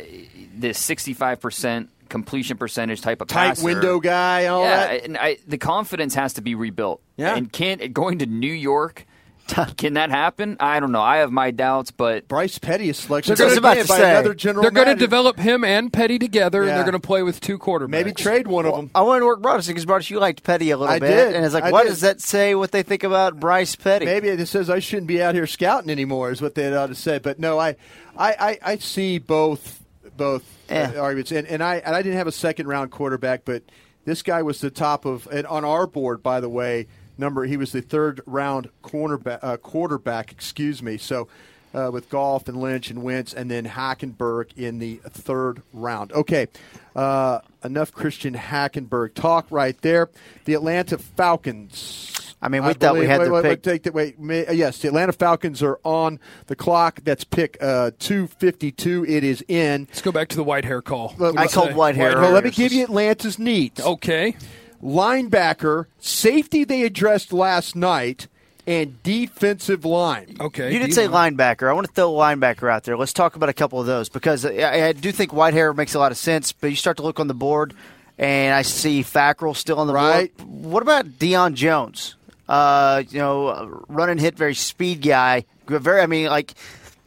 this 0.54 0.78
sixty-five 0.78 1.40
percent 1.40 1.90
completion 2.08 2.56
percentage 2.56 3.00
type 3.00 3.20
of 3.20 3.28
Tight 3.28 3.50
passer. 3.50 3.64
window 3.64 4.00
guy, 4.00 4.46
all 4.46 4.62
yeah, 4.64 4.88
that. 4.88 5.04
and 5.04 5.16
I, 5.16 5.38
the 5.46 5.58
confidence 5.58 6.14
has 6.14 6.34
to 6.34 6.40
be 6.42 6.54
rebuilt. 6.54 7.00
Yeah. 7.16 7.36
and 7.36 7.52
can't 7.52 7.92
going 7.92 8.18
to 8.18 8.26
New 8.26 8.52
York. 8.52 9.06
Can 9.77 9.94
that 9.94 10.10
happen? 10.10 10.56
I 10.60 10.81
don't 10.81 10.93
know. 10.93 11.01
I 11.01 11.18
have 11.18 11.32
my 11.32 11.51
doubts, 11.51 11.90
but 11.90 12.28
Bryce 12.28 12.59
Petty 12.59 12.89
is 12.89 12.98
selected 12.98 13.36
They're 13.36 13.48
gonna- 13.60 13.70
again 13.72 13.86
by 13.86 13.98
another 13.98 14.35
general 14.35 14.62
They're 14.62 14.70
going 14.70 14.89
to 14.89 14.94
develop 14.94 15.39
him 15.39 15.64
and 15.64 15.93
Petty 15.93 16.18
together, 16.18 16.62
and 16.62 16.70
they're 16.70 16.82
going 16.85 16.93
to 16.93 17.01
play 17.01 17.22
with 17.22 17.40
two 17.40 17.59
quarterbacks. 17.59 17.89
Maybe 17.90 18.12
trade 18.12 18.47
one 18.47 18.66
of 18.66 18.74
them. 18.74 18.90
I 18.94 19.02
wanted 19.02 19.20
to 19.20 19.27
work 19.27 19.40
Broaddus 19.43 19.66
because 19.68 19.86
Broaddus, 19.86 20.10
you 20.10 20.18
liked 20.18 20.43
Petty 20.43 20.70
a 20.70 20.77
little 20.77 20.94
I 20.94 20.98
bit, 20.98 21.09
did. 21.10 21.35
and 21.36 21.44
it's 21.44 21.55
like, 21.55 21.64
I 21.64 21.70
what 21.70 21.85
did. 21.85 21.90
does 21.90 22.01
that 22.02 22.20
say? 22.20 22.55
What 22.55 22.72
they 22.72 22.82
think 22.82 23.05
about 23.05 23.39
Bryce 23.40 23.77
Petty? 23.77 24.05
Maybe 24.06 24.28
it 24.28 24.47
says 24.47 24.70
I 24.70 24.78
shouldn't 24.78 25.06
be 25.06 25.22
out 25.22 25.35
here 25.35 25.47
scouting 25.47 25.90
anymore. 25.90 26.31
Is 26.31 26.40
what 26.43 26.55
they 26.55 26.74
ought 26.74 26.86
to 26.89 26.94
say. 26.94 27.18
But 27.18 27.39
no, 27.39 27.59
I, 27.59 27.77
I, 28.16 28.32
I, 28.32 28.59
I 28.62 28.77
see 28.78 29.18
both 29.18 29.82
both 30.16 30.44
uh, 30.70 30.93
arguments, 30.98 31.32
and, 31.32 31.47
and 31.47 31.62
I 31.62 31.77
and 31.77 31.94
I 31.94 32.02
didn't 32.02 32.18
have 32.18 32.27
a 32.27 32.32
second 32.32 32.66
round 32.68 32.90
quarterback, 32.90 33.44
but 33.44 33.62
this 34.05 34.22
guy 34.22 34.43
was 34.43 34.60
the 34.60 34.70
top 34.70 35.05
of 35.05 35.27
and 35.32 35.47
on 35.47 35.64
our 35.64 35.86
board, 35.86 36.22
by 36.22 36.40
the 36.40 36.48
way. 36.48 36.86
Number. 37.20 37.44
He 37.44 37.56
was 37.56 37.70
the 37.70 37.82
third 37.82 38.20
round 38.26 38.70
cornerback, 38.82 39.38
uh, 39.42 39.56
quarterback. 39.59 40.32
Excuse 40.32 40.82
me. 40.82 40.98
So. 40.98 41.28
Uh, 41.72 41.88
with 41.92 42.10
Goff 42.10 42.48
and 42.48 42.60
Lynch 42.60 42.90
and 42.90 43.01
Wentz, 43.01 43.32
and 43.32 43.48
then 43.48 43.64
Hackenberg 43.64 44.59
in 44.59 44.80
the 44.80 44.97
third 45.05 45.62
round. 45.72 46.10
Okay, 46.10 46.48
uh, 46.97 47.38
enough 47.62 47.92
Christian 47.92 48.34
Hackenberg 48.34 49.14
talk 49.14 49.47
right 49.51 49.80
there. 49.80 50.10
The 50.47 50.55
Atlanta 50.55 50.98
Falcons. 50.98 52.34
I 52.42 52.48
mean, 52.48 52.64
we 52.64 52.72
thought 52.72 52.94
we 52.94 53.06
had 53.06 53.20
wait, 53.20 53.26
the 53.26 53.32
wait, 53.32 53.42
pick. 53.42 53.51
Wait, 53.51 53.62
take 53.62 53.82
that. 53.84 53.94
Wait, 53.94 54.18
may, 54.18 54.47
uh, 54.47 54.52
yes, 54.52 54.78
the 54.78 54.88
Atlanta 54.88 55.12
Falcons 55.12 55.62
are 55.62 55.78
on 55.84 56.18
the 56.48 56.56
clock. 56.56 57.02
That's 57.05 57.22
pick 57.22 57.56
uh, 57.60 57.92
two 58.01 58.26
fifty 58.26 58.72
two. 58.72 59.05
It 59.06 59.22
is 59.22 59.44
in. 59.47 59.86
Let's 59.90 60.02
go 60.02 60.10
back 60.10 60.26
to 60.30 60.36
the 60.36 60.44
Whitehair 60.44 60.82
call. 60.82 61.14
Look, 61.18 61.38
I 61.38 61.47
called 61.47 61.70
Whitehair. 61.70 62.16
Well, 62.16 62.32
let 62.32 62.42
me 62.42 62.51
give 62.51 62.72
you 62.72 62.82
Atlanta's 62.82 63.38
needs. 63.38 63.80
Okay. 63.80 64.34
Linebacker, 64.82 65.86
safety 65.98 66.65
they 66.65 66.82
addressed 66.82 67.32
last 67.32 67.77
night, 67.77 68.28
and 68.66 69.02
defensive 69.02 69.85
line. 69.85 70.36
Okay. 70.40 70.73
You 70.73 70.78
did 70.78 70.94
say 70.94 71.07
linebacker. 71.09 71.69
I 71.69 71.73
want 71.73 71.86
to 71.86 71.93
throw 71.93 72.15
a 72.15 72.19
linebacker 72.19 72.70
out 72.70 72.85
there. 72.85 72.97
Let's 72.97 73.12
talk 73.12 73.36
about 73.36 73.48
a 73.48 73.52
couple 73.55 73.81
of 73.81 73.86
those 73.86 74.09
because 74.09 74.44
I, 74.44 74.89
I 74.89 74.93
do 74.93 75.12
think 75.12 75.32
Whitehair 75.32 75.74
makes 75.77 75.94
a 75.94 75.98
lot 75.98 76.12
of 76.12 76.19
sense. 76.19 76.52
But 76.52 76.69
you 76.69 76.77
start 76.77 76.97
to 76.98 77.02
look 77.02 77.19
on 77.20 77.27
the 77.27 77.35
board, 77.35 77.74
and 78.19 78.55
I 78.55 78.62
see 78.62 79.02
Fackrell 79.02 79.57
still 79.57 79.78
on 79.78 79.86
the 79.86 79.94
Right. 79.94 80.36
board. 80.36 80.48
What 80.48 80.82
about 80.82 81.07
Deion 81.19 81.55
Jones? 81.55 82.15
Uh, 82.48 83.02
you 83.09 83.19
know, 83.19 83.85
run 83.89 84.11
and 84.11 84.20
hit, 84.20 84.36
very 84.36 84.55
speed 84.55 85.02
guy. 85.02 85.44
Very, 85.66 86.01
I 86.01 86.07
mean, 86.07 86.27
like 86.27 86.55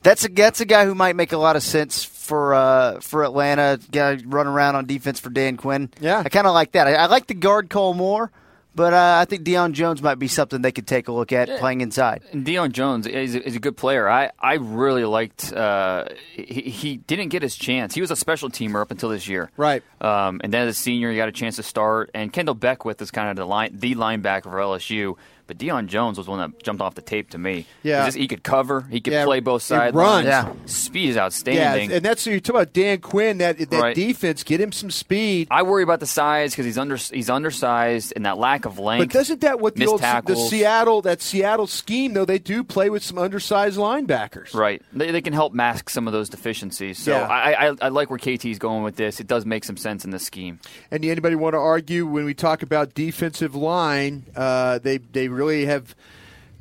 that's 0.02 0.24
a 0.26 0.30
that's 0.30 0.62
a 0.62 0.66
guy 0.66 0.86
who 0.86 0.95
might 0.95 1.16
make 1.16 1.34
a 1.34 1.38
lot 1.38 1.56
of 1.56 1.64
sense 1.64 2.04
for 2.24 2.54
uh, 2.54 3.00
for 3.00 3.24
Atlanta. 3.24 3.80
Guy 3.91 4.18
run 4.26 4.48
around 4.48 4.76
on 4.76 4.86
defense 4.86 5.20
for 5.20 5.30
Dan 5.30 5.58
Quinn. 5.58 5.90
Yeah. 6.00 6.22
I 6.26 6.30
kind 6.30 6.48
of 6.48 6.54
like 6.54 6.72
that. 6.74 6.88
I, 6.88 6.94
I 6.94 7.06
like 7.08 7.28
the 7.28 7.34
guard 7.34 7.70
call 7.70 7.94
more. 7.94 8.32
But 8.76 8.94
uh, 8.94 9.18
I 9.22 9.26
think 9.26 9.44
Deion 9.44 9.74
Jones 9.74 10.02
might 10.02 10.16
be 10.18 10.28
something 10.28 10.64
they 10.64 10.72
could 10.72 10.88
take 10.88 11.08
a 11.08 11.12
look 11.12 11.32
at 11.32 11.48
playing 11.60 11.82
inside. 11.82 12.24
And 12.32 12.44
Deion 12.44 12.72
Jones 12.72 13.06
is 13.06 13.36
a, 13.36 13.48
is 13.48 13.56
a 13.56 13.60
good 13.60 13.78
player. 13.78 14.10
I, 14.10 14.32
I 14.40 14.56
really 14.56 15.06
liked. 15.06 15.54
Uh, 15.54 16.06
he, 16.32 16.72
he 16.72 16.98
didn't 16.98 17.30
get 17.30 17.44
his 17.44 17.56
chance. 17.56 17.94
He 17.94 18.02
was 18.02 18.10
a 18.10 18.16
special 18.16 18.50
teamer 18.50 18.82
up 18.82 18.90
until 18.90 19.10
this 19.10 19.28
year, 19.28 19.52
Right. 19.58 19.84
Um, 20.02 20.41
and 20.44 20.52
then 20.52 20.68
as 20.68 20.76
a 20.76 20.80
senior, 20.80 21.12
he 21.12 21.18
got 21.18 21.30
a 21.30 21.32
chance 21.32 21.58
to 21.58 21.64
start. 21.64 22.10
And 22.16 22.34
Kendall 22.34 22.56
Beckwith 22.56 23.00
is 23.00 23.12
kind 23.12 23.30
of 23.30 23.36
the 23.36 23.45
line, 23.45 23.78
the 23.78 23.94
linebacker 23.94 24.44
for 24.44 24.58
LSU. 24.58 25.18
But 25.48 25.57
Deion 25.57 25.88
Jones 25.88 26.18
was 26.18 26.28
one 26.28 26.40
that 26.40 26.64
jumped 26.64 26.82
off 26.82 26.95
the 26.95 27.02
tape 27.02 27.30
to 27.32 27.38
me. 27.38 27.65
Yeah. 27.84 28.02
he, 28.03 28.07
just- 28.07 28.18
he 28.18 28.28
could 28.28 28.44
cover. 28.44 28.82
He 28.90 29.02
could 29.02 29.14
Yeah, 29.14 29.26
play 29.26 29.40
both 29.40 29.61
sides. 29.61 29.94
sidelines. 29.94 30.26
runs. 30.26 30.28
Yeah. 30.28 30.65
speed 30.65 31.10
is 31.10 31.18
outstanding. 31.18 31.61
Yeah, 31.61 31.70
outstanding. 31.72 31.98
and 31.98 32.06
that's 32.06 32.26
you 32.28 32.40
talk 32.40 32.56
about 32.56 32.74
Dan 32.74 32.99
Quinn. 32.99 33.38
That 33.40 33.57
that 33.57 33.72
Right. 33.82 33.95
defense, 33.95 34.44
get 34.44 34.61
him 34.61 34.72
some 34.72 34.90
speed. 34.91 35.48
I 35.52 35.64
worry 35.64 35.84
about 35.84 35.99
the 35.99 36.06
size 36.07 36.52
because 36.52 36.65
he's 36.65 36.78
under 36.78 36.95
he's 36.95 37.30
undersized 37.30 38.14
and 38.15 38.26
that 38.26 38.38
lack 38.38 38.65
of 38.65 38.80
length. 38.80 39.07
But 39.10 39.14
doesn't 39.14 39.41
that 39.41 39.60
what 39.60 39.76
the 39.76 39.80
missed 39.82 39.91
old 39.91 40.02
the. 40.02 40.36
Seattle 40.49 41.02
that 41.03 41.22
Seattle 41.22 41.68
scheme 41.68 42.14
though? 42.14 42.26
They 42.26 42.40
do 42.40 42.64
play 42.64 42.90
with 42.90 43.03
some 43.03 43.18
undersized 43.18 43.78
linebackers. 43.78 44.53
Right. 44.53 44.82
They, 44.94 45.11
they 45.11 45.22
can 45.22 45.34
help 45.34 45.53
mask 45.53 45.90
some 45.90 46.07
of 46.07 46.14
those 46.14 46.30
deficiencies. 46.30 46.99
So 46.99 47.11
Yeah. 47.11 47.28
I, 47.28 47.70
I, 47.70 47.76
I 47.82 47.88
like 47.90 48.10
where 48.10 48.20
KT's 48.20 48.60
going 48.60 48.84
with 48.84 48.95
this. 48.95 49.20
It 49.20 49.28
does 49.28 49.45
make 49.45 49.64
some 49.64 49.78
sense 49.78 50.06
in 50.06 50.11
this 50.11 50.24
scheme. 50.24 50.60
And 50.91 51.03
anybody 51.03 51.36
want 51.36 51.53
to 51.53 51.60
argue 51.60 52.06
when 52.07 52.26
we 52.26 52.34
talk 52.34 52.64
about 52.64 52.94
defensive 52.94 53.56
line? 53.56 54.26
Uh, 54.36 54.80
they 54.80 54.98
they 54.98 55.28
really 55.34 55.65
have 55.65 55.95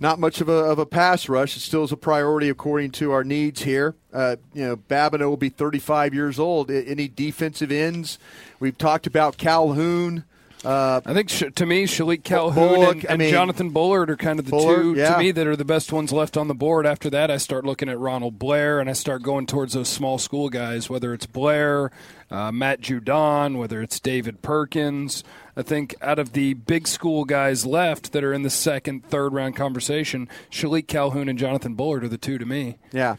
not 0.00 0.18
much 0.18 0.40
of 0.40 0.48
a, 0.48 0.52
of 0.52 0.78
a 0.78 0.86
pass 0.86 1.28
rush. 1.28 1.56
It 1.56 1.60
still 1.60 1.84
is 1.84 1.92
a 1.92 1.96
priority 1.96 2.48
according 2.48 2.90
to 2.92 3.12
our 3.12 3.22
needs 3.22 3.62
here. 3.62 3.94
Uh, 4.12 4.36
you 4.52 4.66
know, 4.66 4.76
Babineaux 4.76 5.28
will 5.28 5.36
be 5.36 5.48
35 5.48 6.12
years 6.12 6.38
old. 6.38 6.70
Any 6.70 7.08
defensive 7.08 7.70
ends? 7.70 8.18
We've 8.58 8.76
talked 8.76 9.06
about 9.06 9.38
Calhoun. 9.38 10.24
Uh, 10.64 11.00
I 11.04 11.12
think 11.12 11.28
sh- 11.28 11.44
to 11.54 11.66
me, 11.66 11.84
Shilique 11.84 12.22
Calhoun 12.22 12.68
Bullock, 12.68 13.02
and, 13.04 13.10
I 13.10 13.16
mean- 13.16 13.30
Jonathan 13.30 13.70
Bullard 13.70 14.10
are 14.10 14.16
kind 14.16 14.38
of 14.38 14.44
the 14.44 14.50
Bullard, 14.50 14.82
two 14.82 14.94
yeah. 14.94 15.14
to 15.14 15.18
me 15.18 15.32
that 15.32 15.46
are 15.46 15.56
the 15.56 15.64
best 15.64 15.92
ones 15.92 16.12
left 16.12 16.36
on 16.36 16.48
the 16.48 16.54
board. 16.54 16.86
After 16.86 17.10
that, 17.10 17.30
I 17.30 17.36
start 17.36 17.64
looking 17.64 17.88
at 17.88 17.98
Ronald 17.98 18.38
Blair 18.38 18.78
and 18.78 18.88
I 18.88 18.92
start 18.92 19.22
going 19.22 19.46
towards 19.46 19.72
those 19.72 19.88
small 19.88 20.18
school 20.18 20.48
guys, 20.48 20.88
whether 20.88 21.12
it's 21.12 21.26
Blair, 21.26 21.90
uh, 22.30 22.52
Matt 22.52 22.80
Judon, 22.80 23.58
whether 23.58 23.82
it's 23.82 23.98
David 23.98 24.42
Perkins. 24.42 25.24
I 25.56 25.62
think 25.62 25.94
out 26.00 26.18
of 26.18 26.32
the 26.32 26.54
big 26.54 26.88
school 26.88 27.24
guys 27.24 27.66
left 27.66 28.12
that 28.12 28.24
are 28.24 28.32
in 28.32 28.42
the 28.42 28.50
second, 28.50 29.04
third 29.04 29.32
round 29.32 29.54
conversation, 29.56 30.28
Shilique 30.50 30.88
Calhoun 30.88 31.28
and 31.28 31.38
Jonathan 31.38 31.74
Bullard 31.74 32.04
are 32.04 32.08
the 32.08 32.18
two 32.18 32.38
to 32.38 32.46
me. 32.46 32.78
yeah. 32.92 33.16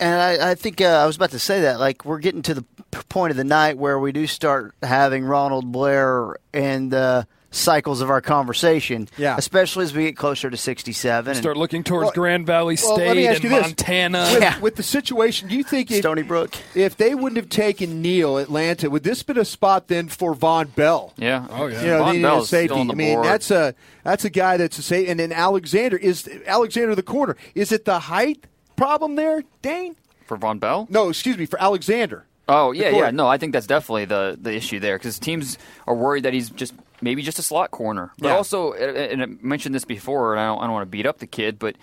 And 0.00 0.20
I, 0.20 0.52
I 0.52 0.54
think 0.54 0.80
uh, 0.80 0.84
I 0.84 1.06
was 1.06 1.16
about 1.16 1.30
to 1.30 1.40
say 1.40 1.62
that. 1.62 1.80
Like 1.80 2.04
we're 2.04 2.20
getting 2.20 2.42
to 2.42 2.54
the 2.54 2.64
point 3.08 3.32
of 3.32 3.36
the 3.36 3.42
night 3.42 3.78
where 3.78 3.98
we 3.98 4.12
do 4.12 4.28
start 4.28 4.74
having 4.82 5.24
Ronald 5.24 5.72
Blair 5.72 6.36
and. 6.52 6.92
the 6.92 7.26
cycles 7.50 8.00
of 8.00 8.10
our 8.10 8.20
conversation. 8.20 9.08
Yeah. 9.16 9.36
Especially 9.38 9.84
as 9.84 9.94
we 9.94 10.04
get 10.04 10.16
closer 10.16 10.50
to 10.50 10.56
sixty-seven. 10.56 11.30
and 11.30 11.38
Start 11.38 11.56
looking 11.56 11.82
towards 11.82 12.04
Well- 12.06 12.12
Grand 12.12 12.46
Valley 12.46 12.76
State 12.76 13.06
let 13.06 13.16
me 13.16 13.26
ask 13.26 13.36
and 13.36 13.44
you 13.44 13.50
this. 13.50 13.66
Montana. 13.66 14.28
With, 14.32 14.42
Yeah. 14.42 14.58
with 14.60 14.76
the 14.76 14.82
situation, 14.82 15.48
do 15.48 15.56
you 15.56 15.62
think 15.64 15.90
if, 15.90 15.98
Stony 16.00 16.22
Brook. 16.22 16.54
if 16.74 16.96
they 16.96 17.14
wouldn't 17.14 17.36
have 17.38 17.48
taken 17.48 18.02
Neal 18.02 18.36
Atlanta, 18.38 18.90
would 18.90 19.02
this 19.02 19.22
been 19.22 19.38
a 19.38 19.44
spot 19.44 19.88
then 19.88 20.08
for 20.08 20.34
Vonn 20.34 20.74
Bell? 20.74 21.14
Yeah. 21.16 21.46
Oh, 21.50 21.66
yeah. 21.68 21.80
You 21.80 21.86
know, 21.88 22.02
Vonn 22.04 22.12
the, 22.14 22.22
Bell's 22.22 22.48
safety. 22.50 22.66
still 22.68 22.80
on 22.80 22.86
the 22.88 22.92
I 22.92 22.96
mean, 22.96 23.14
board. 23.14 23.26
that's 23.26 23.50
a 23.50 23.74
that's 24.04 24.24
a 24.24 24.30
guy 24.30 24.56
that's 24.58 24.78
a 24.78 24.82
safety. 24.82 25.10
And 25.10 25.18
then 25.18 25.32
Alexander 25.32 25.96
is 25.96 26.28
Alexander 26.46 26.94
the 26.94 27.02
corner. 27.02 27.36
Is 27.54 27.72
it 27.72 27.84
the 27.86 27.98
height 27.98 28.44
problem 28.76 29.16
there, 29.16 29.42
Dane? 29.62 29.96
For 30.26 30.36
Vonn 30.36 30.60
Bell? 30.60 30.86
No, 30.90 31.08
excuse 31.08 31.38
me, 31.38 31.46
for 31.46 31.60
Alexander. 31.62 32.24
Oh 32.50 32.72
yeah, 32.72 32.90
yeah. 32.90 33.10
No, 33.10 33.26
I 33.28 33.36
think 33.38 33.52
that's 33.52 33.66
definitely 33.66 34.06
the 34.06 34.38
the 34.40 34.54
issue 34.54 34.80
there 34.80 34.96
because 34.98 35.18
teams 35.18 35.58
are 35.86 35.94
worried 35.94 36.24
that 36.24 36.32
he's 36.32 36.48
just 36.50 36.72
maybe 37.00 37.22
just 37.22 37.38
a 37.38 37.42
slot 37.42 37.70
corner. 37.70 38.12
But 38.18 38.28
Yeah. 38.28 38.36
also, 38.36 38.72
and 38.72 39.22
I 39.22 39.26
mentioned 39.40 39.74
this 39.74 39.84
before, 39.84 40.32
and 40.34 40.40
I 40.40 40.46
don't, 40.46 40.58
I 40.58 40.62
don't 40.64 40.72
want 40.72 40.82
to 40.86 40.90
beat 40.90 41.06
up 41.06 41.18
the 41.18 41.26
kid, 41.26 41.58
but 41.58 41.76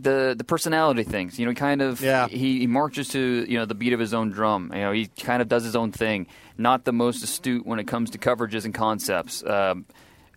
the 0.00 0.34
the 0.36 0.44
personality 0.44 1.02
things. 1.02 1.38
You 1.38 1.44
know, 1.46 1.50
he 1.50 1.56
kind 1.56 1.82
of 1.82 2.00
Yeah. 2.00 2.28
he, 2.28 2.60
he 2.60 2.66
marches 2.66 3.08
to 3.08 3.44
you 3.48 3.58
know 3.58 3.64
the 3.64 3.74
beat 3.74 3.92
of 3.92 4.00
his 4.00 4.14
own 4.14 4.30
drum. 4.30 4.70
You 4.74 4.80
know, 4.80 4.92
he 4.92 5.06
kind 5.08 5.42
of 5.42 5.48
does 5.48 5.64
his 5.64 5.74
own 5.76 5.92
thing. 5.92 6.26
Not 6.56 6.84
the 6.84 6.92
most 6.92 7.22
astute 7.24 7.66
when 7.66 7.78
it 7.78 7.84
comes 7.86 8.10
to 8.10 8.18
coverages 8.18 8.64
and 8.64 8.72
concepts. 8.74 9.42
Um, 9.44 9.86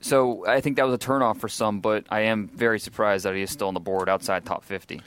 so 0.02 0.46
I 0.48 0.60
think 0.60 0.78
that 0.78 0.86
was 0.86 0.96
a 0.96 0.98
turnoff 0.98 1.38
for 1.38 1.48
some, 1.48 1.80
but 1.80 2.06
I 2.10 2.22
am 2.22 2.48
very 2.50 2.80
surprised 2.80 3.26
that 3.26 3.36
he 3.36 3.42
is 3.42 3.52
still 3.52 3.68
on 3.70 3.74
the 3.74 3.80
board 3.80 4.10
outside 4.10 4.46
top 4.46 4.64
fifty. 4.66 5.02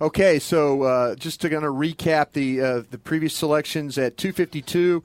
Okay, 0.00 0.38
so 0.38 0.82
uh, 0.84 1.14
just 1.14 1.42
to 1.42 1.50
kind 1.50 1.64
of 1.64 1.74
recap 1.74 2.32
the 2.32 2.60
uh, 2.62 2.82
the 2.90 2.96
previous 2.96 3.34
selections 3.34 3.98
at 3.98 4.16
252, 4.16 5.02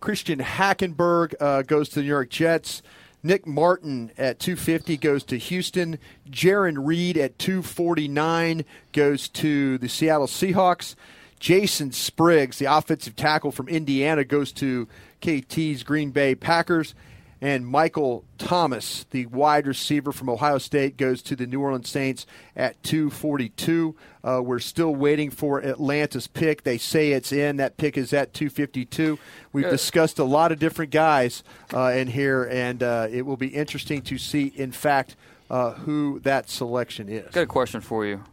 Christian 0.00 0.38
Hackenberg 0.38 1.34
uh, 1.40 1.62
goes 1.62 1.88
to 1.90 1.96
the 1.96 2.02
New 2.02 2.08
York 2.08 2.30
Jets. 2.30 2.82
Nick 3.22 3.46
Martin 3.46 4.12
at 4.16 4.38
250 4.38 4.96
goes 4.96 5.24
to 5.24 5.36
Houston. 5.36 5.98
Jarran 6.30 6.86
Reed 6.86 7.16
at 7.16 7.38
249 7.38 8.64
goes 8.92 9.28
to 9.28 9.78
the 9.78 9.88
Seattle 9.88 10.26
Seahawks. 10.26 10.94
Jason 11.40 11.92
Spriggs, 11.92 12.58
the 12.58 12.66
offensive 12.66 13.16
tackle 13.16 13.52
from 13.52 13.68
Indiana, 13.68 14.24
goes 14.24 14.52
to 14.52 14.88
KT's 15.20 15.82
Green 15.82 16.10
Bay 16.10 16.34
Packers. 16.34 16.94
And 17.40 17.66
Michael 17.66 18.24
Thomas, 18.36 19.06
the 19.10 19.26
wide 19.26 19.66
receiver 19.66 20.10
from 20.10 20.28
Ohio 20.28 20.58
State, 20.58 20.96
goes 20.96 21.22
to 21.22 21.36
the 21.36 21.46
New 21.46 21.60
Orleans 21.60 21.88
Saints 21.88 22.26
at 22.56 22.82
242. 22.82 23.94
Uh, 24.24 24.40
we're 24.42 24.58
still 24.58 24.94
waiting 24.94 25.30
for 25.30 25.60
Atlanta's 25.60 26.26
pick. 26.26 26.64
They 26.64 26.78
say 26.78 27.12
it's 27.12 27.30
in. 27.30 27.56
That 27.58 27.76
pick 27.76 27.96
is 27.96 28.12
at 28.12 28.34
252. 28.34 29.18
We've 29.52 29.64
Good. 29.64 29.70
discussed 29.70 30.18
a 30.18 30.24
lot 30.24 30.50
of 30.50 30.58
different 30.58 30.90
guys 30.90 31.44
uh, 31.72 31.92
in 31.92 32.08
here, 32.08 32.44
and 32.44 32.82
uh, 32.82 33.06
it 33.10 33.22
will 33.22 33.36
be 33.36 33.48
interesting 33.48 34.02
to 34.02 34.18
see, 34.18 34.52
in 34.56 34.72
fact, 34.72 35.14
uh, 35.48 35.72
who 35.72 36.18
that 36.20 36.50
selection 36.50 37.08
is. 37.08 37.32
Got 37.32 37.42
a 37.42 37.46
question 37.46 37.80
for 37.80 38.04
you. 38.04 38.24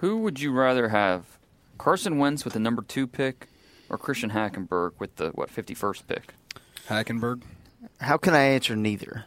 Who 0.00 0.18
would 0.18 0.40
you 0.40 0.52
rather 0.52 0.88
have, 0.88 1.24
Carson 1.78 2.18
Wentz 2.18 2.44
with 2.44 2.54
the 2.54 2.60
number 2.60 2.82
two 2.82 3.06
pick, 3.06 3.46
or 3.88 3.98
Christian 3.98 4.30
Hackenberg 4.30 4.92
with 4.98 5.16
the 5.16 5.28
what 5.30 5.48
fifty 5.48 5.74
first 5.74 6.06
pick? 6.08 6.34
Hackenberg. 6.88 7.42
How 8.00 8.16
can 8.16 8.34
I 8.34 8.40
answer 8.40 8.76
neither? 8.76 9.24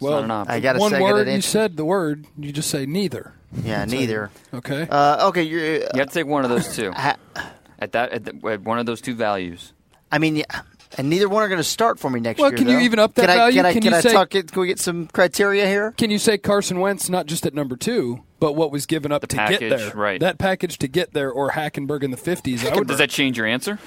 not 0.00 0.24
an. 0.24 0.30
I 0.30 0.60
got 0.60 0.74
to 0.74 0.78
one 0.80 0.90
say, 0.90 1.00
word. 1.00 1.28
You 1.28 1.40
said 1.40 1.76
the 1.76 1.84
word. 1.84 2.26
You 2.38 2.52
just 2.52 2.70
say 2.70 2.86
neither. 2.86 3.34
Yeah, 3.62 3.80
That's 3.80 3.92
neither. 3.92 4.30
it. 4.52 4.56
Okay. 4.56 4.86
Uh, 4.90 5.28
okay, 5.28 5.42
you're. 5.42 5.64
You 5.64 5.88
have 5.96 6.08
to 6.08 6.14
take 6.14 6.26
one 6.26 6.44
of 6.44 6.50
those 6.50 6.74
two. 6.74 6.92
at 6.96 7.92
that, 7.92 8.12
at, 8.12 8.24
the, 8.24 8.48
at 8.48 8.62
one 8.62 8.78
of 8.78 8.86
those 8.86 9.00
two 9.00 9.14
values. 9.14 9.72
I 10.10 10.18
mean, 10.18 10.36
yeah, 10.36 10.62
and 10.98 11.08
neither 11.08 11.28
one 11.28 11.42
are 11.42 11.48
going 11.48 11.58
to 11.58 11.64
start 11.64 11.98
for 11.98 12.10
me 12.10 12.20
next 12.20 12.38
Well, 12.40 12.50
year. 12.50 12.58
Well, 12.58 12.66
can 12.66 12.74
you 12.74 12.84
even 12.84 12.98
up 12.98 13.14
that 13.14 13.22
can 13.22 13.30
I, 13.30 13.36
value? 13.36 13.56
Can 13.56 13.66
I, 13.66 13.72
Can 13.72 13.82
can 13.82 13.92
you 13.92 13.98
I 13.98 14.00
say- 14.00 14.12
talk? 14.12 14.30
Can 14.30 14.46
we 14.56 14.66
get 14.66 14.78
some 14.78 15.06
criteria 15.08 15.66
here? 15.66 15.92
Can 15.92 16.10
you 16.10 16.18
say 16.18 16.38
Carson 16.38 16.80
Wentz 16.80 17.08
not 17.08 17.26
just 17.26 17.46
at 17.46 17.54
number 17.54 17.76
two, 17.76 18.22
but 18.40 18.52
what 18.54 18.70
was 18.70 18.86
given 18.86 19.12
up 19.12 19.22
to 19.26 19.36
package, 19.36 19.60
get 19.60 19.78
there? 19.78 19.90
right. 19.94 20.20
That 20.20 20.38
package 20.38 20.78
to 20.78 20.88
get 20.88 21.12
there, 21.12 21.30
or 21.30 21.50
Hackenberg 21.50 22.02
in 22.02 22.10
the 22.10 22.16
fifties. 22.16 22.64
I. 22.64 22.78
Does 22.80 22.98
that 22.98 23.10
change 23.10 23.36
your 23.38 23.46
answer? 23.46 23.78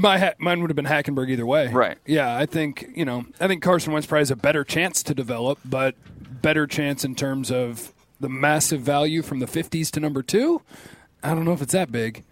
My 0.00 0.18
ha- 0.18 0.34
mine 0.38 0.60
would 0.60 0.70
have 0.70 0.76
been 0.76 0.84
Hackenberg 0.86 1.30
either 1.30 1.46
way. 1.46 1.68
Right. 1.68 1.98
Yeah, 2.06 2.36
I 2.36 2.46
think 2.46 2.90
you 2.94 3.04
know. 3.04 3.26
I 3.40 3.48
think 3.48 3.62
Carson 3.62 3.92
Wentz 3.92 4.06
probably 4.06 4.22
has 4.22 4.30
a 4.30 4.36
better 4.36 4.64
chance 4.64 5.02
to 5.04 5.14
develop, 5.14 5.58
but 5.64 5.94
better 6.42 6.66
chance 6.66 7.04
in 7.04 7.14
terms 7.14 7.50
of 7.50 7.92
the 8.20 8.28
massive 8.28 8.80
value 8.80 9.22
from 9.22 9.40
the 9.40 9.46
fifties 9.46 9.90
to 9.92 10.00
number 10.00 10.22
two. 10.22 10.62
I 11.22 11.30
don't 11.30 11.44
know 11.44 11.52
if 11.52 11.62
it's 11.62 11.72
that 11.72 11.90
big. 11.90 12.24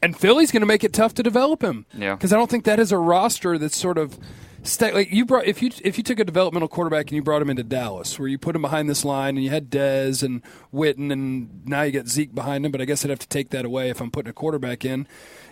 And 0.00 0.16
Philly's 0.16 0.52
going 0.52 0.60
to 0.60 0.66
make 0.66 0.84
it 0.84 0.92
tough 0.92 1.14
to 1.14 1.24
develop 1.24 1.62
him. 1.62 1.84
Yeah. 1.92 2.14
Because 2.14 2.32
I 2.32 2.36
don't 2.36 2.48
think 2.48 2.64
that 2.64 2.78
is 2.78 2.92
a 2.92 2.98
roster 2.98 3.58
that's 3.58 3.76
sort 3.76 3.98
of 3.98 4.16
Stay, 4.64 4.92
like 4.92 5.12
you 5.12 5.24
brought 5.24 5.46
if 5.46 5.62
you 5.62 5.70
if 5.84 5.96
you 5.98 6.04
took 6.04 6.18
a 6.18 6.24
developmental 6.24 6.68
quarterback 6.68 7.06
and 7.06 7.12
you 7.12 7.22
brought 7.22 7.40
him 7.40 7.48
into 7.48 7.62
Dallas, 7.62 8.18
where 8.18 8.26
you 8.26 8.38
put 8.38 8.56
him 8.56 8.62
behind 8.62 8.90
this 8.90 9.04
line 9.04 9.36
and 9.36 9.44
you 9.44 9.50
had 9.50 9.70
Dez 9.70 10.22
and 10.22 10.42
Witten, 10.74 11.12
and 11.12 11.64
now 11.64 11.82
you 11.82 11.92
got 11.92 12.08
Zeke 12.08 12.34
behind 12.34 12.66
him. 12.66 12.72
But 12.72 12.80
I 12.80 12.84
guess 12.84 13.04
I'd 13.04 13.10
have 13.10 13.20
to 13.20 13.28
take 13.28 13.50
that 13.50 13.64
away 13.64 13.88
if 13.88 14.00
I'm 14.00 14.10
putting 14.10 14.30
a 14.30 14.32
quarterback 14.32 14.84
in. 14.84 15.06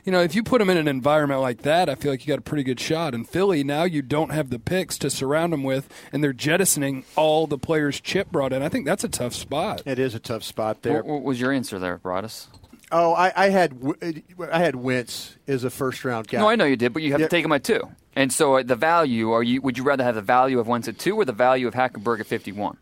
You 0.07 0.13
know, 0.13 0.23
if 0.23 0.37
you 0.37 0.45
put 0.45 0.61
him 0.61 0.71
in 0.71 0.77
an 0.77 0.87
environment 0.87 1.41
like 1.41 1.63
that, 1.63 1.89
I 1.89 1.97
feel 1.97 2.13
like 2.13 2.25
you 2.25 2.33
got 2.33 2.39
a 2.39 2.43
pretty 2.43 2.63
good 2.63 2.79
shot. 2.79 3.13
In 3.13 3.25
Philly, 3.25 3.65
now 3.65 3.83
you 3.83 4.03
don't 4.03 4.31
have 4.31 4.51
the 4.51 4.61
picks 4.61 4.97
to 4.99 5.11
surround 5.11 5.53
him 5.53 5.65
with, 5.65 5.93
and 6.13 6.23
they're 6.23 6.33
jettisoning 6.33 7.05
all 7.17 7.49
the 7.49 7.59
players 7.59 8.01
Chip 8.01 8.31
brought 8.31 8.53
in. 8.53 8.63
I 8.63 8.69
think 8.69 8.87
that's 8.87 9.03
a 9.03 9.09
tough 9.09 9.35
spot. 9.35 9.83
It 9.85 9.99
is 9.99 10.15
a 10.15 10.21
tough 10.21 10.45
spot 10.45 10.83
there. 10.83 10.95
What, 11.03 11.07
what 11.07 11.23
was 11.25 11.41
your 11.41 11.51
answer 11.51 11.81
there, 11.81 11.99
Broaddus? 11.99 12.47
Oh, 12.93 13.15
I, 13.15 13.33
I 13.35 13.49
had 13.49 13.81
W- 13.83 14.23
I 14.53 14.61
had 14.61 14.77
Wentz 14.77 15.35
as 15.49 15.65
a 15.65 15.71
first 15.71 16.05
round 16.05 16.29
guy. 16.29 16.39
No, 16.39 16.49
I 16.49 16.55
know 16.55 16.67
you 16.67 16.77
did, 16.77 16.93
but 16.93 17.03
you 17.03 17.11
have 17.11 17.21
Yeah. 17.21 17.27
to 17.27 17.31
take 17.37 17.45
him 17.45 17.51
at 17.51 17.65
two. 17.65 17.81
And 18.15 18.33
so 18.33 18.59
uh, 18.59 18.63
the 18.63 18.77
value, 18.77 19.33
are 19.33 19.43
you? 19.43 19.61
Would 19.63 19.77
you 19.77 19.83
rather 19.83 20.05
have 20.05 20.15
the 20.15 20.23
value 20.23 20.61
of 20.61 20.69
Wentz 20.69 20.87
at 20.87 21.01
two 21.01 21.17
or 21.17 21.25
the 21.25 21.33
value 21.33 21.67
of 21.67 21.75
Hackenberg 21.75 22.21
at 22.21 22.27
fifty-one? 22.29 22.77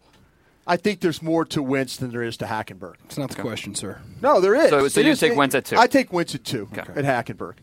I 0.66 0.76
think 0.76 1.00
there's 1.00 1.20
more 1.22 1.44
to 1.46 1.62
Wentz 1.62 1.96
than 1.98 2.10
there 2.10 2.22
is 2.22 2.36
to 2.38 2.46
Hackenberg. 2.46 2.94
It's 3.04 3.18
not 3.18 3.30
the 3.30 3.40
question, 3.42 3.74
sir. 3.74 4.00
No, 4.22 4.40
there 4.40 4.54
is. 4.54 4.70
So- 4.70 4.88
so 4.88 5.00
you 5.00 5.10
is- 5.10 5.20
take 5.20 5.32
it- 5.32 5.36
Wentz 5.36 5.54
at 5.54 5.66
two? 5.66 5.76
I 5.76 5.86
take 5.86 6.12
Wentz 6.12 6.34
at 6.34 6.44
two 6.44 6.68
at 6.72 6.86
Hackenberg. 7.04 7.54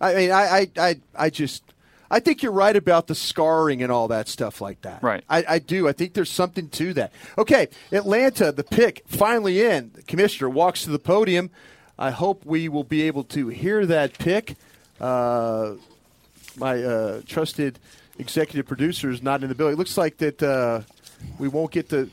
I 0.00 0.14
mean, 0.14 0.30
I, 0.30 0.42
I, 0.58 0.68
I, 0.78 1.00
I 1.14 1.30
just, 1.30 1.62
I 2.10 2.20
think 2.20 2.42
you're 2.42 2.52
right 2.52 2.76
about 2.76 3.06
the 3.06 3.14
scarring 3.14 3.82
and 3.82 3.90
all 3.90 4.08
that 4.08 4.28
stuff 4.28 4.60
like 4.60 4.80
that. 4.82 5.02
Right. 5.02 5.24
I, 5.28 5.44
I 5.48 5.58
do. 5.58 5.88
I 5.88 5.92
think 5.92 6.14
there's 6.14 6.30
something 6.30 6.68
to 6.70 6.92
that. 6.94 7.12
Okay, 7.38 7.68
Atlanta, 7.92 8.52
the 8.52 8.64
pick 8.64 9.02
finally 9.06 9.64
in. 9.64 9.90
The 9.94 10.02
commissioner 10.02 10.48
walks 10.50 10.84
to 10.84 10.90
the 10.90 10.98
podium. 10.98 11.50
I 11.98 12.10
hope 12.10 12.44
we 12.44 12.68
will 12.68 12.84
be 12.84 13.02
able 13.02 13.24
to 13.24 13.48
hear 13.48 13.86
that 13.86 14.18
pick. 14.18 14.56
Uh, 15.00 15.74
my 16.58 16.82
uh, 16.82 17.20
trusted 17.26 17.78
executive 18.18 18.66
producer 18.66 19.10
is 19.10 19.22
not 19.22 19.42
in 19.42 19.48
the 19.48 19.54
building. 19.54 19.74
It 19.74 19.78
looks 19.78 19.96
like 19.98 20.18
that 20.18 20.42
uh, 20.42 20.80
we 21.38 21.48
won't 21.48 21.70
get 21.70 21.88
the. 21.90 22.08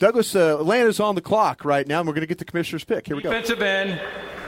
Douglas, 0.00 0.34
uh, 0.34 0.58
Atlanta's 0.58 0.98
on 0.98 1.14
the 1.14 1.20
clock 1.20 1.64
right 1.64 1.86
now, 1.86 2.00
and 2.00 2.08
we're 2.08 2.14
going 2.14 2.22
to 2.22 2.26
get 2.26 2.38
the 2.38 2.44
commissioner's 2.46 2.84
pick. 2.84 3.06
Here 3.06 3.14
we 3.14 3.22
go. 3.22 3.30
Defensive 3.30 3.60
end, 3.62 4.00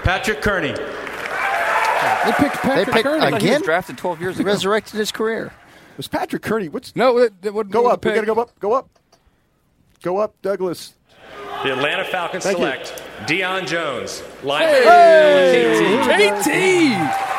Patrick 0.02 0.40
Kerney. 0.42 0.72
They 0.72 2.32
picked 2.32 2.56
Patrick 2.56 2.88
picked 2.94 3.04
Kerney. 3.04 3.20
I 3.20 3.26
he 3.28 3.34
was 3.34 3.42
Again? 3.44 3.62
drafted 3.62 3.98
twelve 3.98 4.20
years 4.20 4.38
ago. 4.40 4.46
Resurrected 4.50 4.94
his 4.98 5.12
career. 5.12 5.46
It 5.92 5.96
Was 5.98 6.08
Patrick 6.08 6.42
Kerney? 6.42 6.68
What's 6.70 6.96
No, 6.96 7.18
it, 7.18 7.34
it 7.42 7.52
wouldn't 7.52 7.72
go 7.72 7.86
up? 7.86 8.00
the 8.00 8.08
We 8.08 8.14
got 8.14 8.20
to 8.22 8.26
go 8.26 8.40
up. 8.40 8.58
Go 8.60 8.72
up. 8.72 8.88
Go 10.02 10.16
up, 10.18 10.34
Douglas. 10.42 10.94
The 11.62 11.72
Atlanta 11.72 12.04
Falcons 12.04 12.42
Thank 12.44 12.58
you. 12.58 12.64
select 12.64 13.02
Deion 13.26 13.66
Jones, 13.68 14.22
linebacker. 14.42 14.82
Hey, 16.04 16.30
KT. 16.30 17.31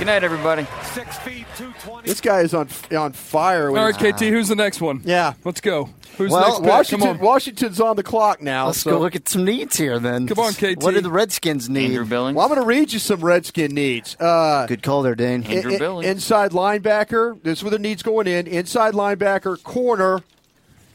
Good 0.00 0.06
night, 0.06 0.24
everybody. 0.24 0.66
Six 0.94 1.18
feet, 1.18 1.44
220. 1.58 2.08
This 2.08 2.22
guy 2.22 2.40
is 2.40 2.54
on 2.54 2.68
on 2.96 3.12
fire. 3.12 3.66
All 3.66 3.74
with 3.74 3.82
right, 3.82 3.94
his- 4.00 4.14
KT. 4.14 4.20
Who's 4.32 4.48
the 4.48 4.56
next 4.56 4.80
one? 4.80 5.02
Yeah. 5.04 5.34
let's 5.44 5.60
go. 5.60 5.90
Who's 6.16 6.30
Well, 6.30 6.40
the 6.40 6.46
next 6.48 6.60
pick? 6.60 6.68
Washington. 6.70 7.08
Come 7.08 7.16
on. 7.18 7.22
Washington's 7.22 7.80
on 7.82 7.96
the 7.96 8.02
clock 8.02 8.40
now. 8.40 8.66
Let's 8.68 8.80
so- 8.80 8.92
go 8.92 8.98
look 8.98 9.14
at 9.14 9.28
some 9.28 9.44
needs 9.44 9.76
here 9.76 9.98
then. 9.98 10.26
Come 10.26 10.38
on, 10.38 10.54
KT. 10.54 10.82
What 10.82 10.94
do 10.94 11.02
the 11.02 11.10
Redskins 11.10 11.68
need? 11.68 11.84
Andrew 11.90 12.06
Billings. 12.06 12.34
Well, 12.34 12.46
I'm 12.46 12.48
going 12.48 12.62
to 12.62 12.66
read 12.66 12.94
you 12.94 12.98
some 12.98 13.20
Redskin 13.20 13.74
needs. 13.74 14.16
Uh, 14.18 14.64
Good 14.66 14.82
call 14.82 15.02
there, 15.02 15.14
Dane. 15.14 15.42
Andrew 15.44 15.72
i- 15.72 15.74
i- 15.74 15.78
Billings. 15.78 16.06
inside 16.08 16.52
linebacker. 16.52 17.42
This 17.42 17.58
is 17.58 17.62
where 17.64 17.70
the 17.70 17.78
needs 17.78 18.02
going 18.02 18.26
in. 18.26 18.46
Inside 18.46 18.94
linebacker, 18.94 19.62
corner, 19.62 20.20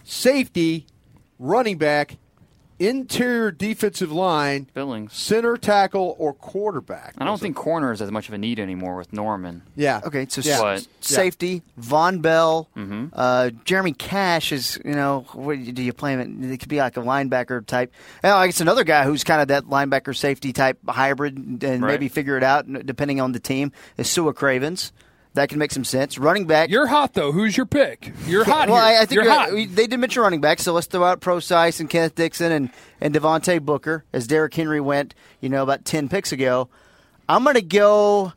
safety, 0.04 0.88
running 1.38 1.78
back, 1.78 2.18
interior 2.80 3.52
defensive 3.52 4.12
line, 4.12 4.68
Billings. 4.74 5.14
center 5.14 5.56
tackle, 5.58 6.16
or 6.20 6.34
quarterback. 6.34 7.14
I 7.18 7.26
don't 7.26 7.40
think 7.40 7.56
corner 7.56 7.92
is 7.92 8.02
as 8.02 8.12
much 8.12 8.28
of 8.28 8.34
a 8.34 8.38
need 8.38 8.60
anymore 8.60 8.96
with 8.98 9.14
Norman. 9.14 9.62
Yeah. 9.76 10.02
Okay, 10.06 10.26
so 10.30 10.42
Yeah. 10.42 10.54
s- 10.74 10.86
But- 10.86 10.88
safety, 11.06 11.62
Vonn 11.80 12.22
Bell, 12.22 12.68
Mhm. 12.76 13.10
uh, 13.14 13.52
Jeremy 13.64 13.94
Cash 13.94 14.52
is, 14.52 14.80
you 14.84 14.94
know, 14.94 15.26
what 15.34 15.58
do 15.74 15.82
you 15.84 15.94
play 15.94 16.14
him? 16.14 16.44
It 16.52 16.58
could 16.60 16.70
be 16.70 16.80
like 16.80 16.98
a 16.98 17.02
linebacker 17.02 17.66
type. 17.66 17.94
Now, 18.24 18.38
I 18.38 18.48
guess 18.48 18.60
another 18.62 18.84
guy 18.84 19.04
who's 19.06 19.24
kind 19.24 19.42
of 19.42 19.48
that 19.50 19.66
linebacker 19.66 20.16
safety 20.16 20.52
type 20.54 20.78
hybrid 20.88 21.38
and 21.64 21.82
Right. 21.82 21.92
maybe 21.94 22.10
figure 22.10 22.38
it 22.38 22.44
out 22.44 22.66
depending 22.86 23.22
on 23.22 23.32
the 23.32 23.40
team 23.40 23.72
is 23.98 24.10
Sua 24.10 24.34
Cravens. 24.34 24.92
That 25.36 25.50
can 25.50 25.60
make 25.60 25.72
some 25.72 25.84
sense. 25.84 26.18
Running 26.18 26.48
back. 26.48 26.70
You're 26.70 26.88
hot 26.88 27.14
though. 27.14 27.32
Who's 27.32 27.56
your 27.56 27.66
pick? 27.66 28.12
You're 28.26 28.44
hot. 28.46 28.70
well. 28.70 28.78
I, 28.84 28.96
I 29.02 29.06
think 29.06 29.12
you're 29.22 29.24
you're- 29.26 29.54
we- 29.54 29.66
they 29.66 29.86
did 29.88 30.00
mention 30.00 30.22
running 30.24 30.42
back, 30.42 30.60
so 30.60 30.74
let's 30.74 30.88
throw 30.88 31.04
out 31.04 31.22
Prosise 31.22 31.80
and 31.80 31.90
Kenneth 31.90 32.16
Dixon 32.16 32.52
and, 32.52 32.70
and 33.00 33.14
Devontae 33.14 33.62
Booker 33.62 34.04
as 34.14 34.28
Derrick 34.28 34.54
Henry 34.54 34.82
went, 34.82 35.14
you 35.42 35.50
know, 35.50 35.62
about 35.64 35.86
10 35.86 36.10
picks 36.10 36.32
ago. 36.32 36.70
I'm 37.30 37.44
going 37.44 37.56
to 37.56 37.62
go 37.62 38.34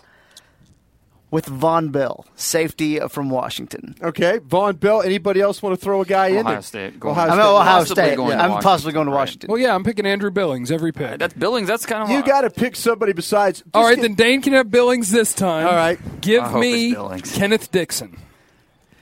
with 1.31 1.47
Vonn 1.47 1.93
Bell, 1.93 2.25
safety 2.37 2.99
from 3.09 3.29
Washington. 3.31 3.95
Okay, 4.03 4.39
Vonn 4.39 4.81
Bell. 4.81 5.03
Anybody 5.03 5.41
else 5.41 5.63
want 5.63 5.79
to 5.79 5.85
throw 5.85 6.01
a 6.01 6.05
guy 6.07 6.29
in? 6.29 6.47
There? 6.47 6.63
State. 6.63 6.99
Going- 6.99 7.13
Ohio 7.13 7.27
I'm 7.31 7.33
State. 7.35 7.45
Ohio 7.45 7.65
Possibly 7.79 8.05
State. 8.05 8.17
going 8.17 8.31
to 8.31 8.35
I'm 8.45 8.51
Washington. 8.51 8.63
possibly 8.63 8.93
going 8.93 9.07
to 9.07 9.13
Right. 9.13 9.19
Washington. 9.19 9.49
well, 9.51 9.59
yeah, 9.61 9.75
I'm 9.75 9.85
picking 9.85 10.07
Andrew 10.07 10.31
Billings 10.31 10.71
every 10.71 10.93
pick. 10.93 11.19
That's 11.19 11.35
Billings. 11.35 11.69
That's 11.69 11.85
kind 11.87 12.05
of 12.05 12.11
You 12.11 12.23
got 12.23 12.43
to 12.43 12.51
pick 12.51 12.77
somebody 12.77 13.13
besides. 13.13 13.63
All 13.75 13.85
right, 13.85 13.97
get- 13.97 14.03
then 14.03 14.15
Dane 14.15 14.41
can 14.43 14.53
have 14.55 14.71
Billings 14.71 15.11
this 15.11 15.35
time. 15.35 15.67
All 15.67 15.73
right. 15.75 15.99
Give 16.21 16.51
me 16.55 16.93
Billings. 16.95 17.33
Kenneth 17.35 17.71
Dixon. 17.71 18.17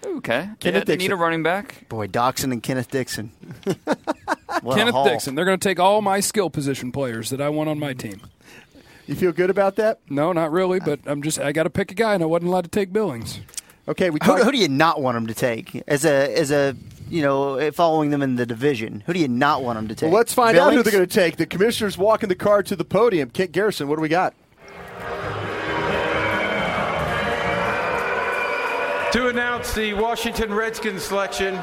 okay. 0.05 0.49
Kenneth 0.61 0.81
yeah, 0.81 0.85
Dixon. 0.85 0.99
need 0.99 1.13
a 1.13 1.17
running 1.17 1.43
back. 1.43 1.89
Boy, 1.89 2.07
Doctson 2.09 2.51
and 2.53 2.63
Kenneth 2.63 2.91
Dixon. 2.91 3.31
Kenneth. 4.75 4.95
Dixon. 5.05 5.35
They're 5.35 5.45
going 5.45 5.59
to 5.59 5.69
take 5.69 5.79
all 5.79 6.03
my 6.03 6.21
skill 6.21 6.51
position 6.51 6.91
players 6.93 7.31
that 7.31 7.41
I 7.41 7.49
want 7.51 7.69
on 7.69 7.79
my 7.79 7.93
team. 7.93 8.21
You 9.07 9.15
feel 9.15 9.33
good 9.33 9.51
about 9.51 9.77
that? 9.77 10.01
No, 10.11 10.33
not 10.33 10.51
really, 10.51 10.81
but 10.81 10.99
I'm 11.07 11.23
just 11.23 11.39
I 11.39 11.53
got 11.53 11.63
to 11.63 11.71
pick 11.71 11.91
a 11.93 11.95
guy, 11.95 12.15
and 12.15 12.23
I 12.23 12.27
wasn't 12.27 12.49
allowed 12.49 12.65
to 12.65 12.71
take 12.71 12.93
Billings. 12.93 13.41
Okay, 13.89 14.11
we 14.11 14.19
Who, 14.25 14.37
who 14.43 14.51
do 14.51 14.59
you 14.59 14.69
not 14.69 15.01
want 15.01 15.15
them 15.15 15.29
to 15.29 15.35
take 15.35 15.83
as 15.87 16.05
a 16.05 16.37
as 16.37 16.51
a 16.51 16.75
you 17.09 17.23
know 17.23 17.55
eh, 17.55 17.71
following 17.71 18.11
them 18.11 18.21
in 18.21 18.35
the 18.35 18.45
division? 18.45 19.05
Who 19.07 19.13
do 19.13 19.21
you 19.21 19.29
not 19.29 19.63
want 19.63 19.79
them 19.79 19.87
to 19.89 19.95
take? 19.95 20.11
Well, 20.11 20.19
let's 20.19 20.35
find 20.35 20.59
out 20.59 20.73
who 20.73 20.83
they're 20.83 20.93
going 20.93 21.07
to 21.07 21.15
take. 21.15 21.37
The 21.37 21.47
commissioner's 21.47 21.97
walking 21.97 22.29
the 22.29 22.35
car 22.35 22.65
to 22.65 22.75
the 22.75 22.85
podium. 22.85 23.31
Kent 23.31 23.53
Garrison, 23.53 23.87
what 23.87 23.97
do 23.97 24.03
we 24.03 24.09
got? 24.09 24.35
To 29.13 29.29
announce 29.29 29.73
the 29.73 29.95
Washington 29.95 30.53
Redskins 30.53 31.05
selection, 31.05 31.59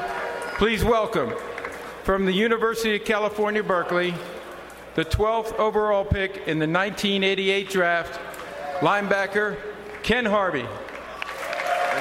please 0.56 0.84
welcome 0.84 1.34
from 2.04 2.26
the 2.26 2.32
University 2.32 2.96
of 2.96 3.04
California, 3.04 3.62
Berkeley, 3.62 4.14
the 4.96 5.06
12th 5.06 5.58
overall 5.58 6.06
pick 6.06 6.36
in 6.48 6.60
the 6.60 6.68
1988 6.68 7.70
draft, 7.70 8.20
linebacker 8.80 9.58
Ken 10.04 10.26
Harvey. 10.26 10.66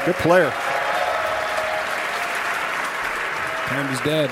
Good 0.04 0.16
player. 0.16 0.50
Time 3.68 3.92
is 3.92 4.00
dead. 4.00 4.30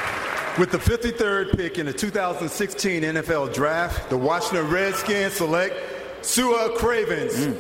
With 0.59 0.73
the 0.73 0.79
53rd 0.79 1.57
pick 1.57 1.79
in 1.79 1.87
the 1.87 1.93
2016 1.93 3.03
NFL 3.03 3.55
Draft, 3.55 4.11
the 4.11 4.19
Washington 4.19 4.69
Redskins 4.69 5.35
select 5.35 5.75
Sua 6.23 6.77
Cravens. 6.77 7.33
Mm. 7.35 7.57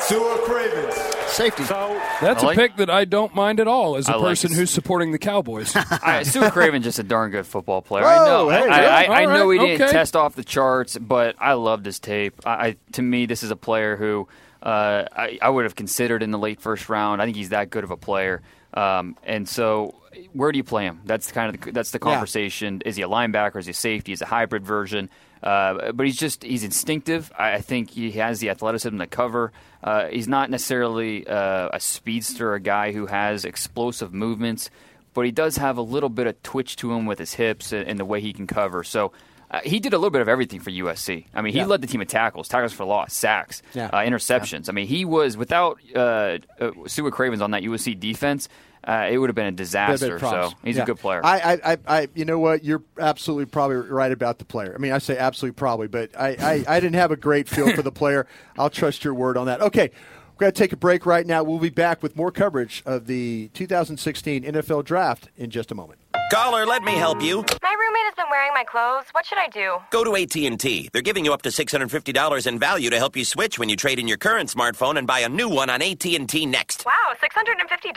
Sua 0.00 0.36
Cravens. 0.44 1.15
Safety. 1.36 1.64
So 1.64 2.00
That's 2.20 2.42
I 2.42 2.44
a 2.44 2.46
like- 2.46 2.56
pick 2.56 2.76
that 2.76 2.88
I 2.90 3.04
don't 3.04 3.34
mind 3.34 3.60
at 3.60 3.68
all 3.68 3.96
as 3.96 4.08
a 4.08 4.16
I 4.16 4.20
person 4.20 4.50
this. 4.50 4.58
who's 4.58 4.70
supporting 4.70 5.12
the 5.12 5.18
Cowboys. 5.18 5.72
I, 5.76 6.22
Sua 6.24 6.50
Cravens 6.50 6.84
just 6.84 6.98
a 6.98 7.02
darn 7.02 7.30
good 7.30 7.46
football 7.46 7.82
player. 7.82 8.04
Whoa, 8.04 8.08
I 8.08 8.26
know. 8.26 8.48
hey, 8.48 8.68
I. 8.68 9.02
I, 9.02 9.02
I 9.22 9.24
All 9.26 9.32
know 9.32 9.50
he 9.50 9.58
didn't 9.58 9.82
okay. 9.82 9.92
test 9.92 10.16
off 10.16 10.34
the 10.34 10.44
charts, 10.44 10.96
but 10.98 11.36
I 11.38 11.52
loved 11.54 11.84
his 11.84 11.98
tape. 11.98 12.40
I, 12.46 12.50
I 12.68 12.76
to 12.92 13.02
me, 13.02 13.26
this 13.26 13.42
is 13.42 13.50
a 13.50 13.56
player 13.56 13.96
who 13.96 14.26
uh, 14.62 15.04
I, 15.14 15.38
I 15.42 15.50
would 15.50 15.64
have 15.64 15.74
considered 15.76 16.22
in 16.22 16.30
the 16.30 16.38
late 16.38 16.60
first 16.60 16.88
round. 16.88 17.20
I 17.20 17.26
think 17.26 17.36
he's 17.36 17.50
that 17.50 17.68
good 17.70 17.84
of 17.84 17.90
a 17.90 17.96
player. 17.96 18.40
Um, 18.74 19.16
and 19.24 19.48
so, 19.48 19.94
where 20.32 20.52
do 20.52 20.56
you 20.58 20.64
play 20.64 20.84
him? 20.84 21.00
That's 21.04 21.30
kind 21.32 21.54
of 21.54 21.60
the, 21.60 21.72
that's 21.72 21.90
the 21.90 21.98
Yeah. 22.02 22.12
conversation. 22.12 22.82
Is 22.84 22.96
he 22.96 23.02
a 23.02 23.08
linebacker? 23.08 23.56
Is 23.56 23.66
he 23.66 23.70
a 23.70 23.74
safety? 23.74 24.12
Is 24.12 24.20
he 24.20 24.24
a 24.24 24.28
hybrid 24.28 24.64
version? 24.64 25.10
Uh, 25.42 25.92
but 25.92 26.06
he's 26.06 26.16
just 26.16 26.42
he's 26.42 26.64
instinctive. 26.64 27.30
I, 27.38 27.54
I 27.54 27.60
think 27.60 27.90
he 27.90 28.12
has 28.12 28.40
the 28.40 28.48
athleticism 28.50 28.98
to 28.98 29.06
cover. 29.06 29.52
Uh, 29.86 30.08
he's 30.08 30.28
not 30.28 30.50
necessarily 30.50 31.26
uh, 31.26 31.70
a 31.72 31.80
speedster, 31.80 32.52
a 32.54 32.60
guy 32.60 32.92
who 32.92 33.06
has 33.06 33.44
explosive 33.46 34.12
movements, 34.12 34.68
but 35.14 35.24
he 35.24 35.30
does 35.30 35.56
have 35.56 35.78
a 35.78 35.82
little 35.82 36.10
bit 36.10 36.26
of 36.26 36.42
twitch 36.42 36.76
to 36.76 36.92
him 36.92 37.06
with 37.06 37.18
his 37.18 37.34
hips 37.34 37.72
and, 37.72 37.88
and 37.88 37.98
the 37.98 38.04
way 38.04 38.20
he 38.20 38.32
can 38.32 38.46
cover. 38.46 38.84
So. 38.84 39.12
Uh, 39.50 39.60
he 39.64 39.78
did 39.78 39.92
a 39.92 39.96
little 39.98 40.10
bit 40.10 40.22
of 40.22 40.28
everything 40.28 40.58
for 40.60 40.70
USC. 40.70 41.26
I 41.34 41.40
mean, 41.40 41.52
he 41.52 41.60
Yeah. 41.60 41.66
led 41.66 41.80
the 41.80 41.86
team 41.86 42.00
in 42.00 42.06
tackles, 42.08 42.48
tackles 42.48 42.72
for 42.72 42.84
loss, 42.84 43.14
sacks, 43.14 43.62
Yeah. 43.74 43.86
uh, 43.92 43.98
interceptions. 43.98 44.68
I 44.68 44.72
mean, 44.72 44.86
he 44.88 45.04
was 45.04 45.36
without 45.36 45.78
uh, 45.94 46.38
uh, 46.60 46.70
Sua 46.86 47.10
Cravens 47.10 47.40
on 47.42 47.52
that 47.52 47.62
USC 47.62 47.94
defense, 47.98 48.48
uh, 48.82 49.08
it 49.10 49.18
would 49.18 49.28
have 49.28 49.34
been 49.36 49.46
a 49.46 49.52
disaster. 49.52 50.18
So 50.18 50.50
he's 50.64 50.76
Yeah. 50.76 50.82
a 50.82 50.86
good 50.86 50.98
player. 50.98 51.20
I, 51.24 51.38
I, 51.40 51.72
I, 51.72 51.78
I, 51.86 52.08
you 52.14 52.24
know 52.24 52.38
what? 52.38 52.64
You're 52.64 52.82
absolutely 52.98 53.46
probably 53.46 53.76
right 53.76 54.12
about 54.12 54.38
the 54.38 54.44
player. 54.44 54.72
I 54.74 54.78
mean, 54.78 54.92
I 54.92 54.98
say 54.98 55.16
absolutely 55.16 55.54
probably, 55.56 55.88
but 55.88 56.10
I, 56.18 56.64
I, 56.68 56.76
I 56.76 56.80
didn't 56.80 56.94
have 56.96 57.10
a 57.12 57.16
great 57.16 57.48
feel 57.48 57.72
for 57.74 57.82
the 57.82 57.92
player. 57.92 58.26
I'll 58.58 58.70
trust 58.70 59.04
your 59.04 59.14
word 59.14 59.36
on 59.36 59.46
that. 59.46 59.60
Okay. 59.60 59.90
We're 60.34 60.40
going 60.40 60.52
to 60.52 60.58
take 60.58 60.72
a 60.74 60.76
break 60.76 61.06
right 61.06 61.26
now. 61.26 61.42
We'll 61.44 61.58
be 61.58 61.70
back 61.70 62.02
with 62.02 62.14
more 62.14 62.30
coverage 62.30 62.82
of 62.84 63.06
the 63.06 63.48
2016 63.54 64.42
NFL 64.44 64.84
Draft 64.84 65.30
in 65.38 65.48
just 65.48 65.72
a 65.72 65.74
moment. 65.74 65.98
Caller, 66.32 66.66
let 66.66 66.82
me 66.82 66.92
help 66.92 67.22
you. 67.22 67.44
My 67.62 67.74
roommate 67.78 68.06
has 68.06 68.14
been 68.16 68.26
been 68.26 68.30
wearing 68.30 68.52
my 68.54 68.64
clothes. 68.64 69.04
What 69.12 69.26
should 69.26 69.38
I 69.38 69.48
do? 69.48 69.78
Go 69.90 70.04
to 70.04 70.16
AT&T. 70.16 70.90
They're 70.92 71.02
giving 71.02 71.24
you 71.24 71.32
up 71.32 71.42
to 71.42 71.50
$650 71.50 72.46
in 72.46 72.58
value 72.58 72.90
to 72.90 72.96
help 72.98 73.16
you 73.16 73.24
switch 73.24 73.58
when 73.58 73.68
you 73.68 73.76
trade 73.76 73.98
in 73.98 74.08
your 74.08 74.16
current 74.16 74.50
smartphone 74.52 74.98
and 74.98 75.06
buy 75.06 75.20
a 75.20 75.28
new 75.28 75.48
one 75.48 75.70
on 75.70 75.82
AT&T 75.82 76.46
Next. 76.46 76.84
Wow, 76.86 76.92
$650? 77.22 77.96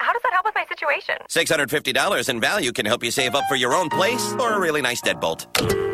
How 0.00 0.12
does 0.12 0.22
that 0.22 0.32
help 0.32 0.44
with 0.44 0.54
my 0.54 0.66
situation? 0.68 1.16
$650 1.28 2.28
in 2.28 2.40
value 2.40 2.72
can 2.72 2.86
help 2.86 3.04
you 3.04 3.10
save 3.10 3.34
up 3.34 3.44
for 3.48 3.56
your 3.56 3.74
own 3.74 3.88
place 3.88 4.32
or 4.34 4.54
a 4.54 4.60
really 4.60 4.82
nice 4.82 5.00
deadbolt. 5.00 5.87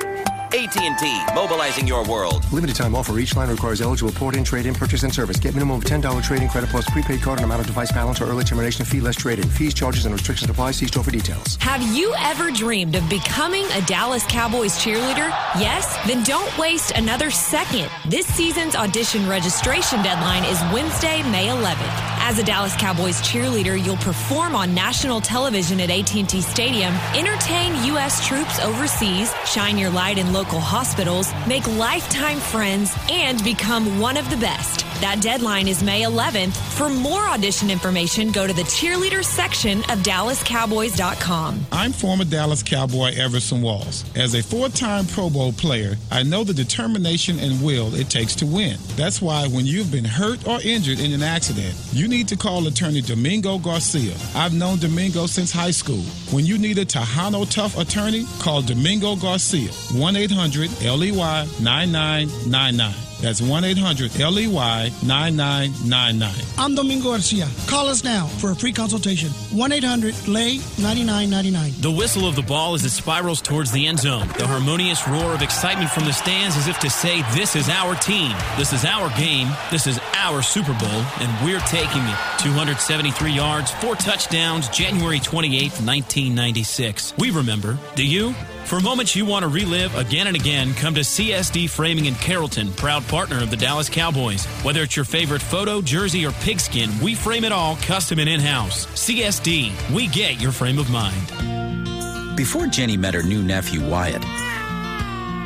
AT&T, 0.54 1.34
mobilizing 1.34 1.84
your 1.84 2.04
world. 2.04 2.44
Limited 2.52 2.76
time 2.76 2.94
offer. 2.94 3.18
Each 3.18 3.34
line 3.34 3.48
requires 3.48 3.80
eligible 3.80 4.12
port-in, 4.12 4.44
trade-in, 4.44 4.72
purchase, 4.72 5.02
and 5.02 5.12
service. 5.12 5.36
Get 5.36 5.52
minimum 5.52 5.78
of 5.78 5.82
$10 5.82 6.22
trade-in 6.22 6.48
credit 6.48 6.70
plus 6.70 6.88
prepaid 6.90 7.22
card 7.22 7.40
and 7.40 7.44
amount 7.44 7.62
of 7.62 7.66
device 7.66 7.90
balance 7.90 8.20
or 8.20 8.26
early 8.26 8.44
termination 8.44 8.84
fee 8.84 9.00
less 9.00 9.16
trade-in. 9.16 9.48
Fees, 9.50 9.74
charges, 9.74 10.04
and 10.04 10.12
restrictions 10.12 10.48
apply. 10.48 10.70
See 10.70 10.86
store 10.86 11.02
for 11.02 11.10
details. 11.10 11.56
Have 11.56 11.82
you 11.82 12.14
ever 12.18 12.52
dreamed 12.52 12.94
of 12.94 13.08
becoming 13.10 13.64
a 13.72 13.82
Dallas 13.82 14.24
Cowboys 14.26 14.74
cheerleader? 14.78 15.28
Yes? 15.58 15.98
Then 16.06 16.22
don't 16.22 16.56
waste 16.56 16.92
another 16.92 17.32
second. 17.32 17.90
This 18.08 18.26
season's 18.28 18.76
audition 18.76 19.28
registration 19.28 20.04
deadline 20.04 20.44
is 20.44 20.60
Wednesday, 20.72 21.20
May 21.32 21.48
11th. 21.48 22.14
As 22.26 22.38
a 22.38 22.44
Dallas 22.44 22.76
Cowboys 22.76 23.20
cheerleader, 23.22 23.84
you'll 23.84 23.96
perform 23.96 24.54
on 24.54 24.72
national 24.72 25.20
television 25.20 25.80
at 25.80 25.90
AT&T 25.90 26.40
Stadium, 26.40 26.94
entertain 27.12 27.74
U.S. 27.86 28.24
troops 28.24 28.60
overseas, 28.60 29.34
shine 29.44 29.76
your 29.76 29.90
light 29.90 30.16
in 30.16 30.32
local 30.32 30.43
hospitals, 30.52 31.32
make 31.46 31.66
lifetime 31.66 32.38
friends, 32.38 32.96
and 33.10 33.42
become 33.42 33.98
one 33.98 34.16
of 34.16 34.28
the 34.30 34.36
best. 34.36 34.84
That 35.00 35.20
deadline 35.20 35.68
is 35.68 35.82
May 35.82 36.02
11th. 36.02 36.54
For 36.76 36.88
more 36.88 37.20
audition 37.26 37.70
information, 37.70 38.30
go 38.30 38.46
to 38.46 38.52
the 38.52 38.62
cheerleader 38.62 39.24
section 39.24 39.78
of 39.90 39.98
DallasCowboys.com. 40.00 41.66
I'm 41.72 41.92
former 41.92 42.24
Dallas 42.24 42.62
Cowboy 42.62 43.12
Everson 43.16 43.60
Walls. 43.60 44.04
As 44.16 44.34
a 44.34 44.42
four 44.42 44.68
time 44.68 45.06
Pro 45.06 45.30
Bowl 45.30 45.52
player, 45.52 45.96
I 46.10 46.22
know 46.22 46.44
the 46.44 46.54
determination 46.54 47.38
and 47.38 47.60
will 47.62 47.94
it 47.94 48.08
takes 48.08 48.34
to 48.36 48.46
win. 48.46 48.78
That's 48.96 49.20
why 49.20 49.48
when 49.48 49.66
you've 49.66 49.90
been 49.90 50.04
hurt 50.04 50.46
or 50.46 50.60
injured 50.62 51.00
in 51.00 51.12
an 51.12 51.22
accident, 51.22 51.74
you 51.92 52.08
need 52.08 52.28
to 52.28 52.36
call 52.36 52.66
attorney 52.66 53.00
Domingo 53.00 53.58
Garcia. 53.58 54.14
I've 54.34 54.54
known 54.54 54.78
Domingo 54.78 55.26
since 55.26 55.50
high 55.50 55.72
school. 55.72 56.02
When 56.30 56.46
you 56.46 56.58
need 56.58 56.78
a 56.78 56.84
Tejano 56.84 57.50
Tough 57.50 57.78
attorney, 57.78 58.26
call 58.38 58.62
Domingo 58.62 59.16
Garcia. 59.16 59.70
1 59.92 60.16
800 60.16 60.33
LEY 60.34 61.12
9999. 61.60 62.94
That's 63.20 63.40
1 63.40 63.64
800 63.64 64.18
LEY 64.18 64.46
9999. 64.48 66.34
I'm 66.58 66.74
Domingo 66.74 67.10
Garcia. 67.10 67.48
Call 67.66 67.88
us 67.88 68.04
now 68.04 68.26
for 68.26 68.50
a 68.50 68.54
free 68.54 68.72
consultation. 68.72 69.30
1 69.56 69.72
800 69.72 70.28
LEY 70.28 70.58
9999. 70.78 71.72
The 71.80 71.90
whistle 71.90 72.28
of 72.28 72.36
the 72.36 72.42
ball 72.42 72.74
as 72.74 72.84
it 72.84 72.90
spirals 72.90 73.40
towards 73.40 73.72
the 73.72 73.86
end 73.86 74.00
zone. 74.00 74.28
The 74.36 74.46
harmonious 74.46 75.06
roar 75.08 75.32
of 75.32 75.42
excitement 75.42 75.90
from 75.90 76.04
the 76.04 76.12
stands 76.12 76.56
as 76.56 76.68
if 76.68 76.78
to 76.80 76.90
say, 76.90 77.22
This 77.32 77.56
is 77.56 77.68
our 77.68 77.94
team. 77.94 78.36
This 78.58 78.72
is 78.72 78.84
our 78.84 79.08
game. 79.16 79.48
This 79.70 79.86
is 79.86 79.98
our 80.16 80.42
Super 80.42 80.74
Bowl, 80.74 81.02
and 81.20 81.46
we're 81.46 81.60
taking 81.60 82.02
it. 82.02 82.18
273 82.40 83.32
yards, 83.32 83.70
four 83.70 83.94
touchdowns, 83.96 84.68
January 84.68 85.18
28th, 85.18 85.80
1996. 85.80 87.14
We 87.16 87.30
remember. 87.30 87.78
Do 87.94 88.04
you? 88.04 88.34
For 88.64 88.80
moments 88.80 89.14
you 89.14 89.26
want 89.26 89.42
to 89.42 89.48
relive 89.48 89.94
again 89.94 90.26
and 90.26 90.34
again, 90.34 90.72
come 90.72 90.94
to 90.94 91.02
CSD 91.02 91.68
Framing 91.68 92.06
in 92.06 92.14
Carrollton, 92.14 92.72
proud 92.72 93.06
partner 93.08 93.42
of 93.42 93.50
the 93.50 93.58
Dallas 93.58 93.90
Cowboys. 93.90 94.46
Whether 94.64 94.82
it's 94.82 94.96
your 94.96 95.04
favorite 95.04 95.42
photo, 95.42 95.82
jersey, 95.82 96.24
or 96.24 96.32
pigskin, 96.32 96.90
we 97.02 97.14
frame 97.14 97.44
it 97.44 97.52
all 97.52 97.76
custom 97.76 98.18
and 98.18 98.28
in 98.28 98.40
house. 98.40 98.86
CSD, 98.86 99.94
we 99.94 100.06
get 100.06 100.40
your 100.40 100.50
frame 100.50 100.78
of 100.78 100.88
mind. 100.90 102.36
Before 102.36 102.66
Jenny 102.66 102.96
met 102.96 103.12
her 103.12 103.22
new 103.22 103.42
nephew 103.42 103.86
Wyatt, 103.86 104.22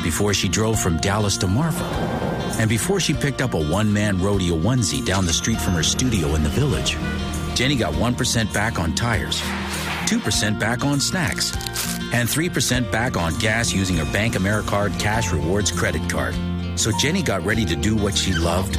before 0.05 0.33
she 0.33 0.49
drove 0.49 0.79
from 0.79 0.97
Dallas 0.99 1.37
to 1.39 1.49
Marfa, 1.49 1.85
and 2.61 2.69
before 2.69 3.01
she 3.01 3.15
picked 3.15 3.43
up 3.43 3.53
a 3.53 3.69
one 3.69 3.93
man 3.93 4.23
rodeo 4.23 4.57
onesie 4.57 5.05
down 5.05 5.27
the 5.27 5.33
street 5.33 5.61
from 5.61 5.75
her 5.75 5.83
studio 5.83 6.37
in 6.37 6.45
the 6.45 6.49
village, 6.51 6.97
Jenny 7.57 7.75
got 7.75 7.95
1% 7.95 8.55
back 8.55 8.79
on 8.79 8.95
tires, 8.95 9.43
2% 10.09 10.59
back 10.59 10.87
on 10.87 11.01
snacks 11.01 11.53
and 12.15 12.27
3% 12.27 12.91
back 12.91 13.19
on 13.19 13.35
gas 13.39 13.75
using 13.75 13.99
her 13.99 14.07
BankAmericard 14.07 14.99
Cash 14.99 15.31
Rewards 15.33 15.71
credit 15.71 16.09
card. 16.09 16.35
So 16.77 16.91
Jenny 16.99 17.23
got 17.23 17.45
ready 17.45 17.67
to 17.67 17.77
do 17.77 17.95
what 17.95 18.17
she 18.17 18.33
loved 18.33 18.77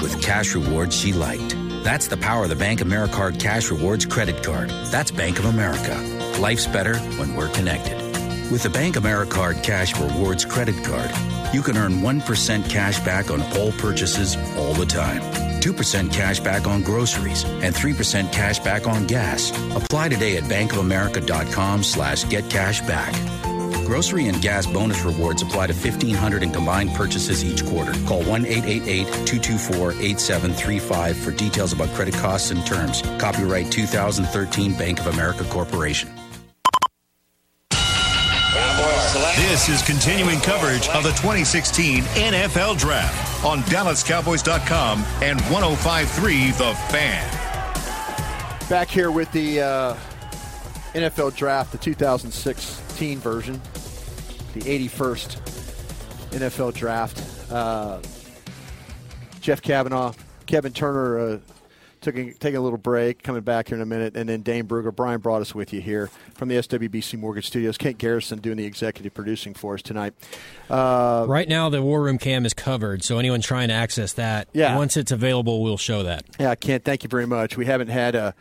with 0.00 0.22
cash 0.22 0.54
rewards 0.54 0.96
she 0.96 1.12
liked. 1.12 1.54
That's 1.84 2.08
the 2.08 2.16
power 2.16 2.44
of 2.44 2.48
the 2.48 2.54
BankAmericard 2.54 3.38
Cash 3.38 3.70
Rewards 3.70 4.06
credit 4.06 4.42
card. 4.42 4.70
That's 4.86 5.10
Bank 5.10 5.38
of 5.38 5.44
America. 5.44 5.98
Life's 6.40 6.66
better 6.66 6.96
when 7.18 7.34
we're 7.36 7.50
connected. 7.50 8.00
With 8.50 8.62
the 8.62 8.70
BankAmericard 8.70 9.62
Cash 9.62 10.00
Rewards 10.00 10.46
credit 10.46 10.82
card, 10.82 11.10
you 11.54 11.60
can 11.60 11.76
earn 11.76 12.00
1% 12.00 12.70
cash 12.70 12.98
back 13.00 13.30
on 13.30 13.42
all 13.58 13.72
purchases 13.72 14.34
all 14.56 14.72
the 14.72 14.86
time. 14.86 15.39
2% 15.60 16.12
cash 16.12 16.40
back 16.40 16.66
on 16.66 16.82
groceries, 16.82 17.44
and 17.44 17.74
3% 17.74 18.32
cash 18.32 18.58
back 18.60 18.86
on 18.86 19.06
gas. 19.06 19.50
Apply 19.74 20.08
today 20.08 20.36
at 20.36 20.44
bankofamerica.com 20.44 21.82
slash 21.82 22.28
get 22.28 22.48
cash 22.50 22.80
back. 22.82 23.14
Grocery 23.86 24.28
and 24.28 24.40
gas 24.40 24.66
bonus 24.66 25.02
rewards 25.02 25.42
apply 25.42 25.66
to 25.66 25.72
1,500 25.72 26.44
in 26.44 26.52
combined 26.52 26.94
purchases 26.94 27.44
each 27.44 27.66
quarter. 27.66 27.92
Call 28.06 28.22
1-888-224-8735 28.22 31.16
for 31.16 31.32
details 31.32 31.72
about 31.72 31.88
credit 31.96 32.14
costs 32.14 32.52
and 32.52 32.64
terms. 32.64 33.02
Copyright 33.18 33.72
2013 33.72 34.74
Bank 34.74 35.00
of 35.00 35.08
America 35.08 35.42
Corporation. 35.44 36.08
This 39.36 39.68
is 39.68 39.82
continuing 39.82 40.38
coverage 40.38 40.88
of 40.90 41.02
the 41.02 41.10
2016 41.10 42.04
NFL 42.04 42.78
Draft 42.78 43.29
on 43.44 43.60
DallasCowboys.com 43.60 45.04
and 45.22 45.40
1053 45.42 46.50
The 46.52 46.74
Fan. 46.90 48.68
Back 48.68 48.88
here 48.88 49.10
with 49.10 49.30
the 49.32 49.60
uh, 49.60 49.96
NFL 50.94 51.34
Draft, 51.34 51.72
the 51.72 51.78
2016 51.78 53.18
version, 53.18 53.60
the 54.54 54.60
81st 54.60 56.30
NFL 56.30 56.74
Draft. 56.74 57.50
Uh, 57.50 58.00
Jeff 59.40 59.62
Cavanaugh, 59.62 60.12
Kevin 60.46 60.72
Turner 60.72 61.18
uh, 61.18 61.38
taking 62.00 62.34
taking 62.34 62.56
a 62.56 62.60
little 62.60 62.78
break, 62.78 63.22
coming 63.22 63.42
back 63.42 63.68
here 63.68 63.76
in 63.76 63.82
a 63.82 63.86
minute, 63.86 64.16
and 64.16 64.28
then 64.28 64.42
Dane 64.42 64.66
Brugler. 64.66 64.94
Brian 64.94 65.20
brought 65.20 65.40
us 65.42 65.54
with 65.54 65.72
you 65.72 65.80
here 65.80 66.08
from 66.34 66.48
the 66.48 66.56
SWBC 66.56 67.18
Mortgage 67.18 67.46
Studios. 67.46 67.76
Kent 67.78 67.98
Garrison 67.98 68.38
doing 68.40 68.56
the 68.56 68.64
executive 68.64 69.12
producing 69.14 69.54
for 69.54 69.74
us 69.74 69.82
tonight. 69.82 70.14
Uh, 70.68 71.24
right 71.28 71.48
now, 71.48 71.68
the 71.68 71.82
War 71.82 72.02
Room 72.02 72.18
Cam 72.18 72.44
is 72.46 72.54
covered, 72.54 73.02
so 73.04 73.18
anyone 73.18 73.40
trying 73.40 73.68
to 73.68 73.74
access 73.74 74.12
that, 74.14 74.48
Yeah. 74.52 74.76
once 74.76 74.96
it's 74.96 75.12
available, 75.12 75.62
we'll 75.62 75.76
show 75.76 76.02
that. 76.04 76.24
Yeah, 76.38 76.54
Kent, 76.54 76.84
thank 76.84 77.02
you 77.02 77.08
very 77.08 77.26
much. 77.26 77.56
We 77.56 77.66
haven't 77.66 77.88
had 77.88 78.16
uh, 78.16 78.32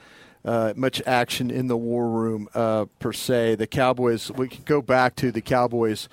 uh, 0.45 0.73
much 0.76 1.02
action 1.06 1.52
in 1.52 1.68
the 1.68 1.77
war 1.77 2.10
room 2.10 2.48
uh, 2.53 2.86
per 2.99 3.11
se. 3.14 3.56
The 3.56 3.68
Cowboys. 3.68 4.31
We 4.31 4.48
can 4.48 4.64
go 4.65 4.81
back 4.81 5.15
to 5.18 5.31
the 5.31 5.41
Cowboys 5.41 6.07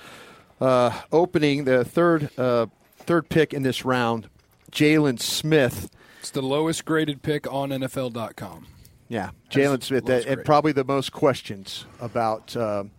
uh, 0.60 0.90
opening 1.12 1.64
the 1.64 1.84
third 1.84 2.30
uh, 2.38 2.66
third 2.98 3.28
pick 3.28 3.54
in 3.54 3.62
this 3.62 3.84
round. 3.84 4.28
Jaylon 4.72 5.20
Smith. 5.20 5.90
It's 6.26 6.32
the 6.32 6.42
lowest 6.42 6.84
graded 6.84 7.22
pick 7.22 7.46
on 7.52 7.70
NFL.com. 7.70 8.66
Yeah, 9.06 9.30
Jaylon 9.48 9.80
Smith, 9.80 10.06
that, 10.06 10.26
and 10.26 10.44
probably 10.44 10.72
the 10.72 10.82
most 10.82 11.12
questions 11.12 11.84
about. 12.00 12.56
Um, 12.56 12.90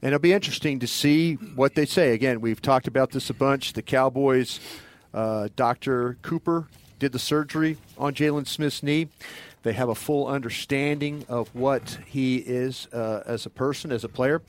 and 0.00 0.14
it'll 0.14 0.20
be 0.20 0.32
interesting 0.32 0.78
to 0.78 0.86
see 0.86 1.34
what 1.34 1.74
they 1.74 1.86
say. 1.86 2.12
Again, 2.12 2.40
we've 2.40 2.62
talked 2.62 2.86
about 2.86 3.10
this 3.10 3.30
a 3.30 3.34
bunch. 3.34 3.72
The 3.72 3.82
Cowboys, 3.82 4.60
uh, 5.12 5.48
Dr. 5.56 6.18
Cooper 6.22 6.68
did 7.00 7.10
the 7.10 7.18
surgery 7.18 7.78
on 7.98 8.14
Jaylon 8.14 8.46
Smith's 8.46 8.80
knee. 8.80 9.08
They 9.64 9.72
have 9.72 9.88
a 9.88 9.96
full 9.96 10.28
understanding 10.28 11.26
of 11.28 11.52
what 11.56 11.98
he 12.06 12.36
is 12.36 12.86
uh, 12.92 13.24
as 13.26 13.44
a 13.44 13.50
person, 13.50 13.90
as 13.90 14.04
a 14.04 14.08
player. 14.08 14.40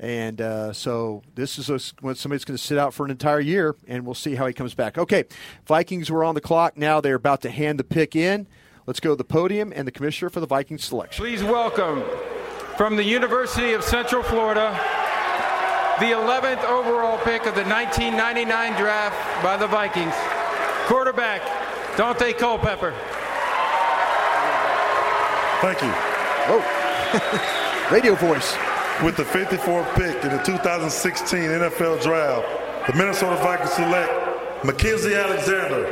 And 0.00 0.40
uh, 0.40 0.72
so 0.72 1.22
this 1.34 1.58
is 1.58 1.68
a, 1.68 1.78
when 2.00 2.14
somebody's 2.14 2.46
going 2.46 2.56
to 2.56 2.62
sit 2.62 2.78
out 2.78 2.94
for 2.94 3.04
an 3.04 3.10
entire 3.10 3.38
year, 3.38 3.76
and 3.86 4.06
we'll 4.06 4.14
see 4.14 4.34
how 4.34 4.46
he 4.46 4.54
comes 4.54 4.72
back. 4.72 4.96
Okay, 4.96 5.24
Vikings 5.66 6.10
were 6.10 6.24
on 6.24 6.34
the 6.34 6.40
clock. 6.40 6.78
Now 6.78 7.02
they're 7.02 7.16
about 7.16 7.42
to 7.42 7.50
hand 7.50 7.78
the 7.78 7.84
pick 7.84 8.16
in. 8.16 8.46
Let's 8.86 8.98
go 8.98 9.10
to 9.10 9.16
the 9.16 9.24
podium 9.24 9.74
and 9.76 9.86
the 9.86 9.92
commissioner 9.92 10.30
for 10.30 10.40
the 10.40 10.46
Vikings 10.46 10.84
selection. 10.84 11.22
Please 11.22 11.44
welcome 11.44 12.02
from 12.78 12.96
the 12.96 13.04
University 13.04 13.74
of 13.74 13.84
Central 13.84 14.22
Florida, 14.22 14.70
the 15.98 16.06
11th 16.06 16.64
overall 16.64 17.18
pick 17.18 17.44
of 17.44 17.54
the 17.54 17.64
1999 17.64 18.80
draft 18.80 19.44
by 19.44 19.58
the 19.58 19.66
Vikings, 19.66 20.14
quarterback 20.86 21.42
Daunte 21.96 22.38
Culpepper. 22.38 22.94
Thank 25.60 25.82
you. 25.82 25.92
Oh, 26.48 27.88
radio 27.92 28.14
voice. 28.14 28.56
With 29.04 29.16
the 29.16 29.24
54th 29.24 29.94
pick 29.94 30.22
in 30.24 30.36
the 30.36 30.42
2016 30.42 31.40
NFL 31.40 32.02
Draft, 32.02 32.86
the 32.86 32.92
Minnesota 32.92 33.36
Vikings 33.36 33.72
select 33.72 34.12
Mackensie 34.62 35.18
Alexander, 35.18 35.84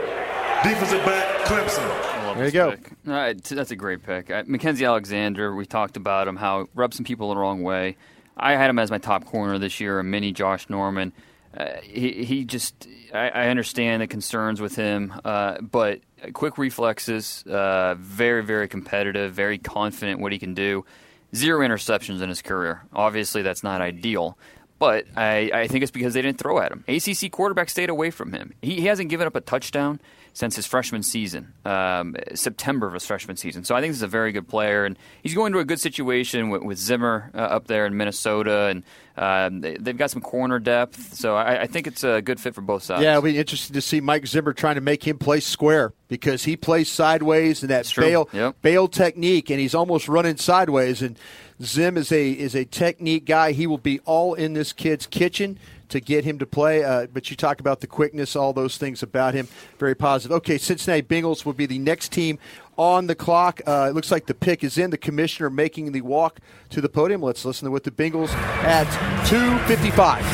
defensive 0.63 1.03
back, 1.07 1.47
Clemson. 1.47 2.37
There 2.37 2.45
you 2.45 2.51
go. 2.51 2.69
All 2.69 2.77
right, 3.07 3.43
that's 3.43 3.71
a 3.71 3.77
great 3.77 4.03
pick. 4.03 4.31
Uh, 4.31 4.43
Mackensie 4.43 4.87
Alexander, 4.87 5.55
we 5.55 5.65
talked 5.65 5.97
about 5.97 6.29
him, 6.29 6.37
how 6.37 6.61
it 6.61 6.69
rubbed 6.75 6.93
some 6.93 7.05
people 7.07 7.31
the 7.31 7.41
wrong 7.41 7.63
way. 7.63 7.97
I 8.37 8.53
had 8.53 8.69
him 8.69 8.79
as 8.79 8.91
my 8.91 8.99
top 8.99 9.25
corner 9.25 9.59
this 9.59 9.81
year, 9.81 9.99
a 9.99 10.05
mini 10.05 10.33
Josh 10.33 10.69
Norman. 10.69 11.15
Uh, 11.57 11.81
he, 11.83 12.25
he 12.25 12.45
just, 12.45 12.87
I, 13.15 13.31
I 13.31 13.49
understand 13.49 14.03
the 14.03 14.07
concerns 14.07 14.61
with 14.61 14.77
him, 14.77 15.19
uh, 15.25 15.63
but 15.63 16.01
quick 16.35 16.59
reflexes, 16.59 17.43
uh, 17.47 17.95
very, 17.99 18.45
very 18.45 18.69
competitive, 18.69 19.33
very 19.33 19.57
confident 19.57 20.21
what 20.21 20.33
he 20.33 20.39
can 20.39 20.53
do. 20.53 20.85
Zero 21.35 21.67
interceptions 21.67 22.23
in 22.23 22.29
his 22.29 22.43
career. 22.43 22.85
Obviously, 22.93 23.43
that's 23.43 23.63
not 23.63 23.81
ideal, 23.81 24.39
but 24.79 25.05
I, 25.17 25.51
I 25.53 25.67
think 25.69 25.83
it's 25.83 25.91
because 25.91 26.15
they 26.15 26.23
didn't 26.23 26.39
throw 26.39 26.59
at 26.59 26.73
him. 26.73 26.85
ACC 26.89 27.31
quarterback 27.31 27.69
stayed 27.69 27.91
away 27.91 28.11
from 28.11 28.33
him. 28.33 28.55
He, 28.63 28.77
he 28.77 28.87
hasn't 28.87 29.11
given 29.11 29.27
up 29.27 29.37
a 29.37 29.41
touchdown 29.41 30.01
since 30.33 30.57
his 30.57 30.67
freshman 30.67 31.03
season, 31.03 31.53
um, 31.65 32.17
September 32.35 32.87
of 32.87 32.95
his 32.95 33.05
freshman 33.05 33.37
season. 33.37 33.65
So 33.65 33.75
I 33.75 33.81
think 33.81 33.91
this 33.91 33.99
is 33.99 34.03
a 34.03 34.09
very 34.09 34.33
good 34.33 34.49
player, 34.49 34.85
and 34.85 34.99
he's 35.23 35.35
going 35.35 35.53
to 35.53 35.59
a 35.59 35.65
good 35.65 35.81
situation 35.81 36.49
with, 36.51 36.63
with 36.63 36.79
Zimmer 36.79 37.31
uh, 37.35 37.39
up 37.39 37.67
there 37.67 37.87
in 37.87 37.97
Minnesota, 37.97 38.67
and 38.67 38.83
um, 39.17 39.61
they, 39.61 39.73
have 39.73 39.97
got 39.97 40.11
some 40.11 40.23
corner 40.23 40.59
depth. 40.59 41.15
So 41.15 41.35
I, 41.35 41.63
I, 41.63 41.67
think 41.67 41.87
it's 41.87 42.05
a 42.05 42.23
good 42.23 42.39
fit 42.39 42.55
for 42.55 42.61
both 42.61 42.85
sides. 42.85 43.03
Yeah, 43.03 43.13
it'll 43.13 43.23
be 43.23 43.37
interesting 43.37 43.75
to 43.75 43.81
see 43.81 44.01
Mike 44.01 44.27
Zimmer 44.27 44.53
trying 44.53 44.77
to 44.77 44.81
make 44.81 45.07
him 45.07 45.19
play 45.19 45.41
square 45.41 45.93
because 46.07 46.45
he 46.45 46.57
plays 46.57 46.89
sideways 46.89 47.63
and 47.63 47.71
that 47.71 47.93
bail 47.97 48.29
yep. 48.33 48.61
bail 48.63 48.87
technique, 48.87 49.51
and 49.51 49.59
he's 49.59 49.75
almost 49.75 50.09
running 50.09 50.37
sideways. 50.37 51.03
And 51.03 51.19
Zim 51.63 51.97
is 51.97 52.13
a 52.13 52.31
is 52.31 52.55
a 52.55 52.65
technique 52.65 53.25
guy. 53.25 53.53
He 53.53 53.67
will 53.67 53.79
be 53.79 53.99
all 54.01 54.35
in 54.35 54.53
this 54.53 54.73
kid's 54.73 55.07
kitchen 55.07 55.59
to 55.89 56.01
get 56.01 56.25
him 56.25 56.39
to 56.39 56.47
play. 56.47 56.85
Uh, 56.85 57.07
but 57.13 57.31
you 57.31 57.37
talk 57.37 57.61
about 57.61 57.81
the 57.81 57.87
quickness, 57.87 58.35
all 58.37 58.53
those 58.53 58.77
things 58.79 59.03
about 59.03 59.35
him, 59.35 59.49
very 59.79 59.95
positive. 59.95 60.37
Okay, 60.39 60.59
Cincinnati 60.59 61.03
Bengals 61.03 61.45
will 61.45 61.53
be 61.53 61.67
the 61.67 61.79
next 61.79 62.13
team 62.13 62.39
on 62.77 63.07
the 63.07 63.15
clock. 63.15 63.61
Uh, 63.67 63.89
it 63.91 63.95
looks 63.95 64.11
like 64.11 64.27
the 64.27 64.35
pick 64.35 64.63
is 64.63 64.79
in. 64.79 64.91
The 64.91 64.99
commissioner 64.99 65.51
making 65.51 65.93
the 65.93 66.01
walk 66.03 66.39
to 66.71 66.81
the 66.81 66.89
podium. 66.89 67.23
Let's 67.23 67.45
listen 67.45 67.67
to 67.67 67.71
what 67.73 67.85
the 67.85 67.91
Bengals 67.91 68.33
at 68.63 68.87
255. 69.27 70.25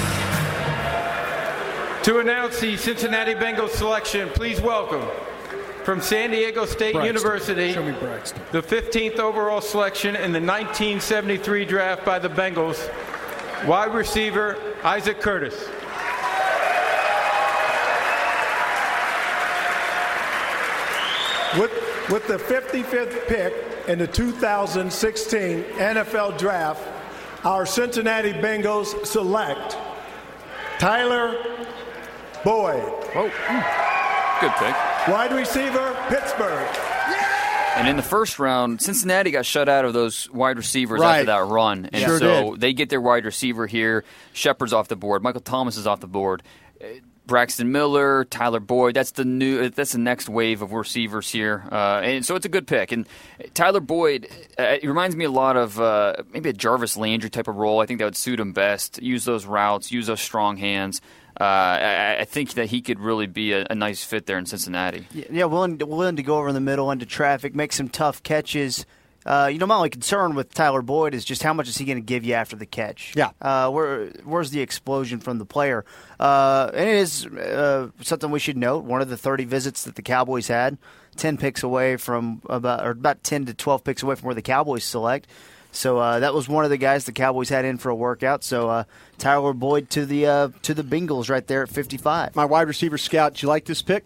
To 2.04 2.18
announce 2.18 2.60
the 2.60 2.76
Cincinnati 2.76 3.34
Bengals 3.34 3.70
selection, 3.70 4.28
please 4.30 4.60
welcome 4.60 5.08
from 5.84 6.00
San 6.02 6.30
Diego 6.30 6.66
State 6.66 6.92
Braxton. 6.92 7.06
University, 7.14 7.72
Show 7.72 7.82
me 7.82 7.92
Braxton. 7.92 8.42
the 8.52 8.62
15th 8.62 9.18
overall 9.18 9.62
selection 9.62 10.14
in 10.16 10.32
the 10.32 10.40
1973 10.40 11.64
draft 11.64 12.04
by 12.04 12.18
the 12.18 12.28
Bengals, 12.28 12.90
wide 13.66 13.94
receiver 13.94 14.56
Isaac 14.82 15.20
Curtis. 15.20 15.54
With, 21.58 21.70
with 22.10 22.26
the 22.26 22.36
55th 22.36 23.26
pick 23.28 23.54
in 23.88 23.98
the 23.98 24.06
2016 24.06 25.62
NFL 25.62 26.36
Draft, 26.36 26.82
our 27.44 27.64
Cincinnati 27.64 28.32
Bengals 28.32 29.06
select 29.06 29.76
Tyler 30.78 31.36
Boyd. 32.44 32.82
Whoa. 33.14 33.30
Good 34.40 34.52
pick. 34.56 35.08
Wide 35.08 35.32
receiver, 35.32 35.96
Pittsburgh. 36.08 36.93
And 37.76 37.88
in 37.88 37.96
the 37.96 38.02
first 38.02 38.38
round, 38.38 38.80
Cincinnati 38.80 39.30
got 39.30 39.44
shut 39.44 39.68
out 39.68 39.84
of 39.84 39.92
those 39.92 40.30
wide 40.30 40.56
receivers 40.56 41.00
Right. 41.00 41.16
after 41.20 41.26
that 41.26 41.44
run. 41.52 41.88
And 41.92 42.02
Sure 42.04 42.18
so 42.18 42.50
did. 42.52 42.60
they 42.60 42.72
get 42.72 42.88
their 42.88 43.00
wide 43.00 43.24
receiver 43.24 43.66
here. 43.66 44.04
Shepard's 44.32 44.72
off 44.72 44.88
the 44.88 44.96
board. 44.96 45.22
Michael 45.22 45.40
Thomas 45.40 45.76
is 45.76 45.86
off 45.86 46.00
the 46.00 46.06
board. 46.06 46.42
Braxton 47.26 47.72
Miller, 47.72 48.24
Tyler 48.24 48.60
Boyd. 48.60 48.94
That's 48.94 49.12
the 49.12 49.24
new. 49.24 49.70
That's 49.70 49.92
the 49.92 49.98
next 49.98 50.28
wave 50.28 50.62
of 50.62 50.72
receivers 50.72 51.30
here, 51.30 51.64
uh, 51.72 52.00
and 52.02 52.24
so 52.24 52.34
it's 52.34 52.46
a 52.46 52.50
good 52.50 52.66
pick. 52.66 52.92
And 52.92 53.06
Tyler 53.54 53.80
Boyd, 53.80 54.28
uh, 54.58 54.76
it 54.82 54.86
reminds 54.86 55.16
me 55.16 55.24
a 55.24 55.30
lot 55.30 55.56
of 55.56 55.80
uh, 55.80 56.16
maybe 56.32 56.50
a 56.50 56.52
Jarvis 56.52 56.96
Landry 56.96 57.30
type 57.30 57.48
of 57.48 57.56
role. 57.56 57.80
I 57.80 57.86
think 57.86 57.98
that 57.98 58.04
would 58.04 58.16
suit 58.16 58.38
him 58.40 58.52
best. 58.52 59.02
Use 59.02 59.24
those 59.24 59.46
routes, 59.46 59.90
use 59.90 60.06
those 60.06 60.20
strong 60.20 60.56
hands. 60.56 61.00
Uh, 61.40 61.44
I, 61.44 62.16
I 62.20 62.24
think 62.24 62.54
that 62.54 62.66
he 62.66 62.80
could 62.80 63.00
really 63.00 63.26
be 63.26 63.52
a, 63.52 63.66
a 63.68 63.74
nice 63.74 64.04
fit 64.04 64.26
there 64.26 64.38
in 64.38 64.46
Cincinnati. 64.46 65.08
Yeah, 65.12 65.46
willing 65.46 65.78
willing 65.78 66.16
to 66.16 66.22
go 66.22 66.38
over 66.38 66.48
in 66.48 66.54
the 66.54 66.60
middle 66.60 66.90
into 66.90 67.06
traffic, 67.06 67.54
make 67.54 67.72
some 67.72 67.88
tough 67.88 68.22
catches. 68.22 68.86
Uh, 69.26 69.48
you 69.50 69.58
know, 69.58 69.66
my 69.66 69.76
only 69.76 69.90
concern 69.90 70.34
with 70.34 70.52
Tyler 70.52 70.82
Boyd 70.82 71.14
is 71.14 71.24
just 71.24 71.42
how 71.42 71.54
much 71.54 71.68
is 71.68 71.78
he 71.78 71.84
going 71.84 71.96
to 71.96 72.04
give 72.04 72.24
you 72.24 72.34
after 72.34 72.56
the 72.56 72.66
catch? 72.66 73.14
Yeah. 73.16 73.30
Uh, 73.40 73.70
where 73.70 74.06
where's 74.24 74.50
the 74.50 74.60
explosion 74.60 75.20
from 75.20 75.38
the 75.38 75.46
player? 75.46 75.84
Uh, 76.20 76.70
and 76.74 76.88
it 76.88 76.96
is 76.96 77.26
uh, 77.26 77.88
something 78.02 78.30
we 78.30 78.38
should 78.38 78.56
note. 78.56 78.84
One 78.84 79.00
of 79.00 79.08
the 79.08 79.16
30 79.16 79.44
visits 79.44 79.84
that 79.84 79.94
the 79.94 80.02
Cowboys 80.02 80.48
had, 80.48 80.76
10 81.16 81.38
picks 81.38 81.62
away 81.62 81.96
from 81.96 82.42
about 82.48 82.86
or 82.86 82.90
about 82.90 83.22
10 83.22 83.46
to 83.46 83.54
12 83.54 83.84
picks 83.84 84.02
away 84.02 84.14
from 84.14 84.26
where 84.26 84.34
the 84.34 84.42
Cowboys 84.42 84.84
select. 84.84 85.26
So 85.72 85.98
uh, 85.98 86.20
that 86.20 86.32
was 86.32 86.48
one 86.48 86.64
of 86.64 86.70
the 86.70 86.76
guys 86.76 87.04
the 87.04 87.12
Cowboys 87.12 87.48
had 87.48 87.64
in 87.64 87.78
for 87.78 87.88
a 87.90 87.94
workout. 87.94 88.44
So 88.44 88.68
uh, 88.68 88.84
Tyler 89.18 89.52
Boyd 89.52 89.90
to 89.90 90.06
the 90.06 90.26
uh, 90.26 90.48
to 90.62 90.74
the 90.74 90.84
Bengals 90.84 91.28
right 91.28 91.46
there 91.46 91.62
at 91.64 91.68
55. 91.68 92.36
My 92.36 92.44
wide 92.44 92.68
receiver 92.68 92.96
scout. 92.98 93.34
Do 93.34 93.46
you 93.46 93.48
like 93.48 93.64
this 93.64 93.82
pick? 93.82 94.04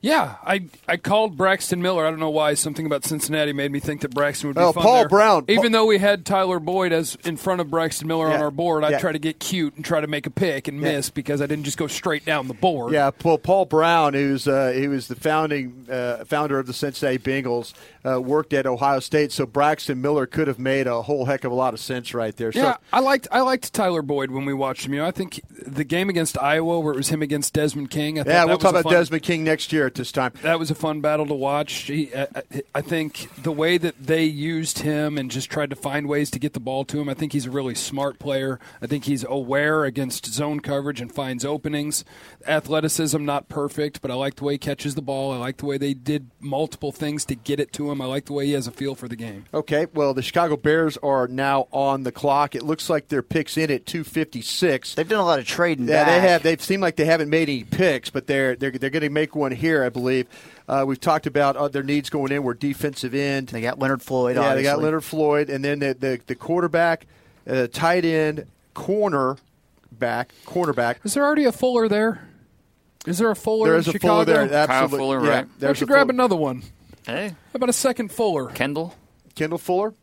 Yeah, 0.00 0.36
I 0.46 0.62
I 0.86 0.96
called 0.96 1.36
Braxton 1.36 1.82
Miller. 1.82 2.06
I 2.06 2.10
don't 2.10 2.20
know 2.20 2.30
why. 2.30 2.54
Something 2.54 2.86
about 2.86 3.04
Cincinnati 3.04 3.52
made 3.52 3.72
me 3.72 3.80
think 3.80 4.02
that 4.02 4.14
Braxton 4.14 4.48
would 4.50 4.54
be 4.56 4.62
Oh, 4.62 4.72
fun 4.72 4.84
Paul 4.84 4.96
there. 5.00 5.08
Brown. 5.08 5.44
Even 5.48 5.72
though 5.72 5.86
we 5.86 5.98
had 5.98 6.24
Tyler 6.24 6.60
Boyd 6.60 6.92
as 6.92 7.16
in 7.24 7.36
front 7.36 7.60
of 7.60 7.68
Braxton 7.68 8.06
Miller 8.06 8.28
on 8.32 8.40
our 8.40 8.52
board, 8.52 8.84
I 8.84 8.90
Yeah. 8.90 8.98
try 9.00 9.10
to 9.10 9.18
get 9.18 9.40
cute 9.40 9.74
and 9.74 9.84
try 9.84 10.00
to 10.00 10.06
make 10.06 10.24
a 10.26 10.30
pick 10.30 10.68
and 10.68 10.80
Yeah. 10.80 10.92
miss 10.92 11.10
because 11.10 11.42
I 11.42 11.46
didn't 11.46 11.64
just 11.64 11.78
go 11.78 11.88
straight 11.88 12.24
down 12.24 12.46
the 12.46 12.54
board. 12.54 12.92
Yeah, 12.92 13.10
well, 13.24 13.38
Paul 13.38 13.64
Brown, 13.64 14.14
who's 14.14 14.46
uh, 14.46 14.72
he 14.72 14.86
was 14.86 15.08
the 15.08 15.16
founding 15.16 15.86
uh, 15.90 16.24
founder 16.26 16.60
of 16.60 16.68
the 16.68 16.72
Cincinnati 16.72 17.18
Bengals, 17.18 17.72
uh, 18.08 18.20
worked 18.20 18.52
at 18.52 18.66
Ohio 18.66 19.00
State. 19.00 19.32
So 19.32 19.46
Braxton 19.46 20.00
Miller 20.00 20.26
could 20.26 20.46
have 20.46 20.60
made 20.60 20.86
a 20.86 21.02
whole 21.02 21.24
heck 21.24 21.42
of 21.42 21.50
a 21.50 21.56
lot 21.56 21.74
of 21.74 21.80
sense 21.80 22.14
right 22.14 22.36
there. 22.36 22.52
So 22.52 22.60
Yeah, 22.60 22.76
I 22.92 23.00
liked 23.00 23.26
I 23.32 23.40
liked 23.40 23.72
Tyler 23.72 24.02
Boyd 24.02 24.30
when 24.30 24.44
we 24.44 24.54
watched 24.54 24.86
him. 24.86 24.94
You 24.94 25.00
know, 25.00 25.06
I 25.06 25.10
think 25.10 25.40
the 25.50 25.82
game 25.82 26.08
against 26.08 26.40
Iowa 26.40 26.78
where 26.78 26.94
it 26.94 26.96
was 26.96 27.08
him 27.08 27.20
against 27.20 27.52
Desmond 27.52 27.90
King. 27.90 28.18
I 28.18 28.20
yeah, 28.20 28.24
that 28.24 28.46
we'll 28.48 28.58
talk 28.58 28.70
about 28.70 28.84
fun- 28.84 28.92
Desmond 28.92 29.24
King 29.24 29.42
next 29.42 29.72
year 29.72 29.87
at 29.88 29.94
this 29.96 30.12
time. 30.12 30.32
That 30.42 30.58
was 30.60 30.70
a 30.70 30.74
fun 30.76 31.00
battle 31.00 31.26
to 31.26 31.34
watch. 31.34 31.72
He, 31.72 32.14
I, 32.14 32.22
I- 32.34 32.62
I 32.76 32.80
think 32.80 33.28
the 33.42 33.50
way 33.50 33.76
that 33.78 33.94
they 34.06 34.24
used 34.24 34.80
him 34.80 35.18
and 35.18 35.30
just 35.30 35.50
tried 35.50 35.70
to 35.70 35.76
find 35.76 36.06
ways 36.08 36.30
to 36.30 36.38
get 36.38 36.52
the 36.52 36.60
ball 36.60 36.84
to 36.84 37.00
him, 37.00 37.08
I 37.08 37.14
think 37.14 37.32
he's 37.32 37.46
a 37.46 37.50
really 37.50 37.74
smart 37.74 38.18
player. 38.20 38.60
I 38.80 38.86
think 38.86 39.04
he's 39.04 39.24
aware 39.24 39.84
against 39.84 40.26
zone 40.26 40.60
coverage 40.60 41.00
and 41.00 41.12
finds 41.12 41.44
openings. 41.44 42.04
Athleticism, 42.46 43.24
not 43.24 43.48
perfect, 43.48 44.00
but 44.00 44.10
I 44.10 44.14
like 44.14 44.36
the 44.36 44.44
way 44.44 44.54
he 44.54 44.58
catches 44.58 44.94
the 44.94 45.02
ball. 45.02 45.32
I 45.32 45.38
like 45.38 45.56
the 45.56 45.66
way 45.66 45.76
they 45.78 45.92
did 45.94 46.30
multiple 46.40 46.92
things 46.92 47.24
to 47.26 47.34
get 47.34 47.58
it 47.58 47.72
to 47.74 47.90
him. 47.90 48.00
I 48.00 48.04
like 48.04 48.26
the 48.26 48.32
way 48.32 48.46
he 48.46 48.52
has 48.52 48.66
a 48.66 48.70
feel 48.70 48.94
for 48.94 49.08
the 49.08 49.16
game. 49.16 49.46
Okay, 49.52 49.86
well, 49.92 50.14
the 50.14 50.22
Chicago 50.22 50.56
Bears 50.56 50.96
are 50.98 51.26
now 51.26 51.66
on 51.72 52.04
the 52.04 52.12
clock. 52.12 52.54
It 52.54 52.62
looks 52.62 52.88
like 52.88 53.08
their 53.08 53.22
picks 53.22 53.56
in 53.56 53.70
at 53.70 53.86
256. 53.86 54.94
They've 54.94 55.08
done 55.08 55.20
a 55.20 55.24
lot 55.24 55.38
of 55.38 55.46
trading 55.46 55.88
Yeah, 55.88 56.04
they 56.04 56.20
have. 56.20 56.42
They've 56.42 56.62
seemed 56.62 56.82
like 56.82 56.96
they 56.96 57.04
haven't 57.06 57.30
made 57.30 57.48
any 57.48 57.64
picks, 57.64 58.10
but 58.10 58.26
they're 58.26 58.54
they're, 58.56 58.70
they're 58.70 58.90
going 58.90 59.02
to 59.02 59.10
make 59.10 59.34
one 59.34 59.52
here, 59.52 59.77
I 59.84 59.88
believe. 59.88 60.26
Uh, 60.68 60.84
we've 60.86 61.00
talked 61.00 61.26
about 61.26 61.56
uh, 61.56 61.68
their 61.68 61.82
needs 61.82 62.10
going 62.10 62.32
in. 62.32 62.42
Were 62.42 62.54
defensive 62.54 63.14
end. 63.14 63.48
They 63.48 63.60
got 63.60 63.78
Leonard 63.78 64.02
Floyd. 64.02 64.36
Yeah, 64.36 64.54
they 64.54 64.62
got. 64.62 64.80
Leonard 64.82 65.04
Floyd, 65.04 65.48
and 65.50 65.64
then 65.64 65.78
the 65.78 65.94
the, 65.98 66.20
the 66.26 66.34
quarterback, 66.34 67.06
uh, 67.48 67.66
tight 67.72 68.04
end, 68.04 68.46
corner 68.74 69.36
back, 69.92 70.32
cornerback. 70.44 70.96
Is 71.04 71.14
there 71.14 71.24
already 71.24 71.44
a 71.44 71.52
Fuller 71.52 71.88
there? 71.88 72.28
Is 73.06 73.18
there 73.18 73.30
a 73.30 73.36
Fuller 73.36 73.66
There 73.68 73.74
in 73.76 73.80
a 73.80 73.84
Chicago? 73.84 74.24
Fuller 74.32 74.46
there. 74.48 74.58
Absolutely. 74.68 74.98
Fuller, 74.98 75.24
yeah, 75.24 75.30
right. 75.30 75.44
Why 75.46 75.52
There's 75.58 75.78
don't 75.78 75.80
you 75.80 75.86
grab 75.86 76.06
Fuller. 76.08 76.14
another 76.14 76.36
one? 76.36 76.62
Hey, 77.06 77.28
How 77.28 77.34
about 77.54 77.68
a 77.70 77.72
second 77.72 78.12
Fuller? 78.12 78.48
Kendall. 78.50 78.94
Kendall 79.34 79.58
Fuller. 79.58 79.94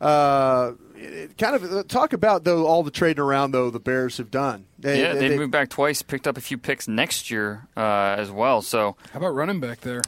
Uh, 0.00 0.72
it- 0.91 0.91
kind 1.38 1.56
of 1.56 1.64
uh, 1.72 1.82
talk 1.84 2.12
about 2.12 2.44
though 2.44 2.66
all 2.66 2.82
the 2.82 2.90
trading 2.90 3.22
around 3.22 3.50
though 3.52 3.70
the 3.70 3.80
Bears 3.80 4.18
have 4.18 4.30
done. 4.30 4.66
They, 4.78 5.00
yeah, 5.00 5.12
they, 5.14 5.28
they- 5.28 5.36
moved 5.38 5.52
back 5.52 5.68
twice, 5.70 6.02
picked 6.02 6.26
up 6.26 6.36
a 6.36 6.40
few 6.40 6.58
picks 6.58 6.86
next 6.88 7.30
year 7.30 7.66
uh, 7.76 8.16
as 8.18 8.30
well. 8.30 8.62
So, 8.62 8.96
How 9.12 9.18
about 9.18 9.34
running 9.34 9.60
back 9.60 9.80
there? 9.80 10.02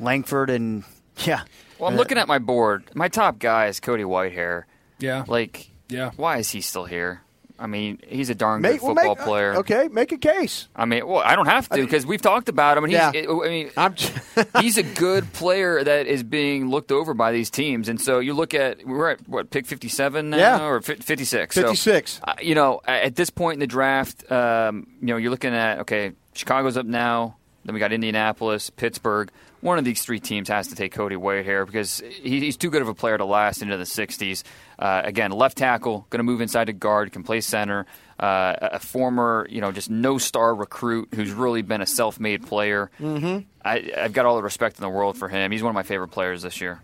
Langford 0.00 0.50
and 0.50 0.84
yeah. 1.18 1.42
well, 1.78 1.90
I'm 1.90 1.96
looking 1.96 2.18
at 2.18 2.28
my 2.28 2.38
board. 2.38 2.84
My 2.94 3.08
top 3.08 3.38
guy 3.38 3.66
is 3.66 3.80
Cody 3.80 4.02
Whitehair. 4.04 4.64
Yeah. 4.98 5.24
Like, 5.26 5.70
Yeah. 5.88 6.10
why 6.16 6.38
is 6.38 6.50
he 6.50 6.60
still 6.60 6.84
here? 6.84 7.21
I 7.62 7.68
mean, 7.68 8.00
he's 8.08 8.28
a 8.28 8.34
darn 8.34 8.60
make, 8.60 8.80
good 8.80 8.86
well, 8.86 8.94
football 8.96 9.14
make- 9.14 9.24
player. 9.24 9.54
Okay, 9.58 9.88
make 9.92 10.10
a 10.10 10.18
case. 10.18 10.66
I 10.74 10.84
mean, 10.84 11.06
well, 11.06 11.22
I 11.24 11.36
don't 11.36 11.46
have 11.46 11.68
to 11.68 11.76
because 11.80 12.04
we've 12.04 12.20
talked 12.20 12.48
about 12.48 12.76
him, 12.76 12.82
and 12.82 12.92
he's. 12.92 13.00
Yeah. 13.00 13.12
I 13.30 13.48
mean, 13.48 13.70
I'm. 13.76 13.94
he's 14.60 14.78
a 14.78 14.82
good 14.82 15.32
player 15.32 15.84
that 15.84 16.08
is 16.08 16.24
being 16.24 16.70
looked 16.70 16.90
over 16.90 17.14
by 17.14 17.30
these 17.30 17.50
teams, 17.50 17.88
and 17.88 18.00
so 18.00 18.18
you 18.18 18.34
look 18.34 18.52
at 18.52 18.84
we're 18.84 19.10
at 19.10 19.28
what 19.28 19.50
pick 19.50 19.66
fifty 19.66 19.88
seven 19.88 20.30
now 20.30 20.36
Yeah. 20.38 20.64
or 20.64 20.80
fifty 20.80 21.24
six. 21.24 21.54
56. 21.54 22.12
So, 22.14 22.20
uh, 22.24 22.34
you 22.42 22.56
know, 22.56 22.80
at 22.84 23.14
this 23.14 23.30
point 23.30 23.54
in 23.54 23.60
the 23.60 23.66
draft, 23.68 24.30
um, 24.32 24.88
you 25.00 25.06
know, 25.06 25.16
you're 25.16 25.30
looking 25.30 25.54
at 25.54 25.78
okay, 25.80 26.12
Chicago's 26.34 26.76
up 26.76 26.86
now. 26.86 27.36
Then 27.64 27.74
we 27.74 27.78
got 27.78 27.92
Indianapolis, 27.92 28.70
Pittsburgh. 28.70 29.30
One 29.62 29.78
of 29.78 29.84
these 29.84 30.02
three 30.02 30.18
teams 30.20 30.48
has 30.48 30.68
to 30.68 30.74
take 30.74 30.92
Cody 30.92 31.16
Whitehair 31.16 31.64
because 31.64 32.02
he's 32.20 32.56
too 32.56 32.68
good 32.68 32.82
of 32.82 32.88
a 32.88 32.94
player 32.94 33.16
to 33.16 33.24
last 33.24 33.62
into 33.62 33.76
the 33.76 33.84
60s. 33.84 34.42
Uh, 34.78 35.02
again, 35.04 35.30
left 35.30 35.56
tackle, 35.56 36.04
going 36.10 36.18
to 36.18 36.24
move 36.24 36.40
inside 36.40 36.64
to 36.64 36.72
guard, 36.72 37.12
can 37.12 37.22
play 37.22 37.40
center. 37.40 37.86
Uh, 38.18 38.54
a 38.60 38.78
former, 38.80 39.46
you 39.48 39.60
know, 39.60 39.70
just 39.72 39.88
no 39.88 40.18
star 40.18 40.54
recruit 40.54 41.08
who's 41.14 41.30
really 41.30 41.62
been 41.62 41.80
a 41.80 41.86
self-made 41.86 42.44
player. 42.46 42.90
Mhm. 43.00 43.44
I, 43.64 43.90
I've 43.96 44.12
got 44.12 44.26
all 44.26 44.36
the 44.36 44.42
respect 44.42 44.78
in 44.78 44.82
the 44.82 44.88
world 44.88 45.16
for 45.16 45.28
him. 45.28 45.50
He's 45.52 45.62
one 45.62 45.70
of 45.70 45.74
my 45.74 45.82
favorite 45.84 46.08
players 46.08 46.42
this 46.42 46.60
year. 46.60 46.80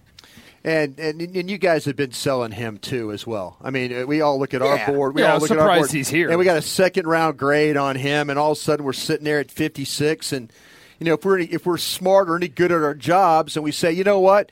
And, 0.64 0.98
and 0.98 1.20
and 1.20 1.48
you 1.48 1.56
guys 1.56 1.84
have 1.84 1.94
been 1.96 2.10
selling 2.12 2.50
him 2.50 2.78
too 2.78 3.12
as 3.12 3.24
well. 3.26 3.56
I 3.62 3.70
mean, 3.70 4.06
we 4.08 4.20
all 4.20 4.38
look 4.40 4.54
at 4.54 4.60
Yeah. 4.60 4.84
our 4.86 4.92
board. 4.92 5.14
We 5.14 5.22
Yeah, 5.22 5.28
all 5.30 5.34
I'm 5.36 5.40
look 5.42 5.50
at 5.52 5.56
our 5.58 5.62
surprised 5.64 5.80
board, 5.82 5.90
he's 5.92 6.08
here. 6.08 6.28
and 6.30 6.38
we 6.38 6.44
got 6.44 6.56
a 6.56 6.62
second 6.62 7.06
round 7.06 7.38
grade 7.38 7.76
on 7.76 7.94
him, 7.96 8.28
and 8.30 8.38
all 8.38 8.52
of 8.52 8.58
a 8.58 8.60
sudden 8.60 8.84
we're 8.84 8.92
sitting 8.92 9.24
there 9.24 9.38
at 9.38 9.50
56. 9.52 10.32
And 10.32 10.52
you 10.98 11.06
know, 11.06 11.14
if 11.14 11.24
we're 11.24 11.38
any, 11.38 11.46
if 11.46 11.66
we're 11.66 11.78
smart 11.78 12.28
or 12.28 12.36
any 12.36 12.48
good 12.48 12.72
at 12.72 12.82
our 12.82 12.94
jobs, 12.94 13.56
and 13.56 13.64
we 13.64 13.72
say, 13.72 13.92
you 13.92 14.04
know 14.04 14.20
what, 14.20 14.50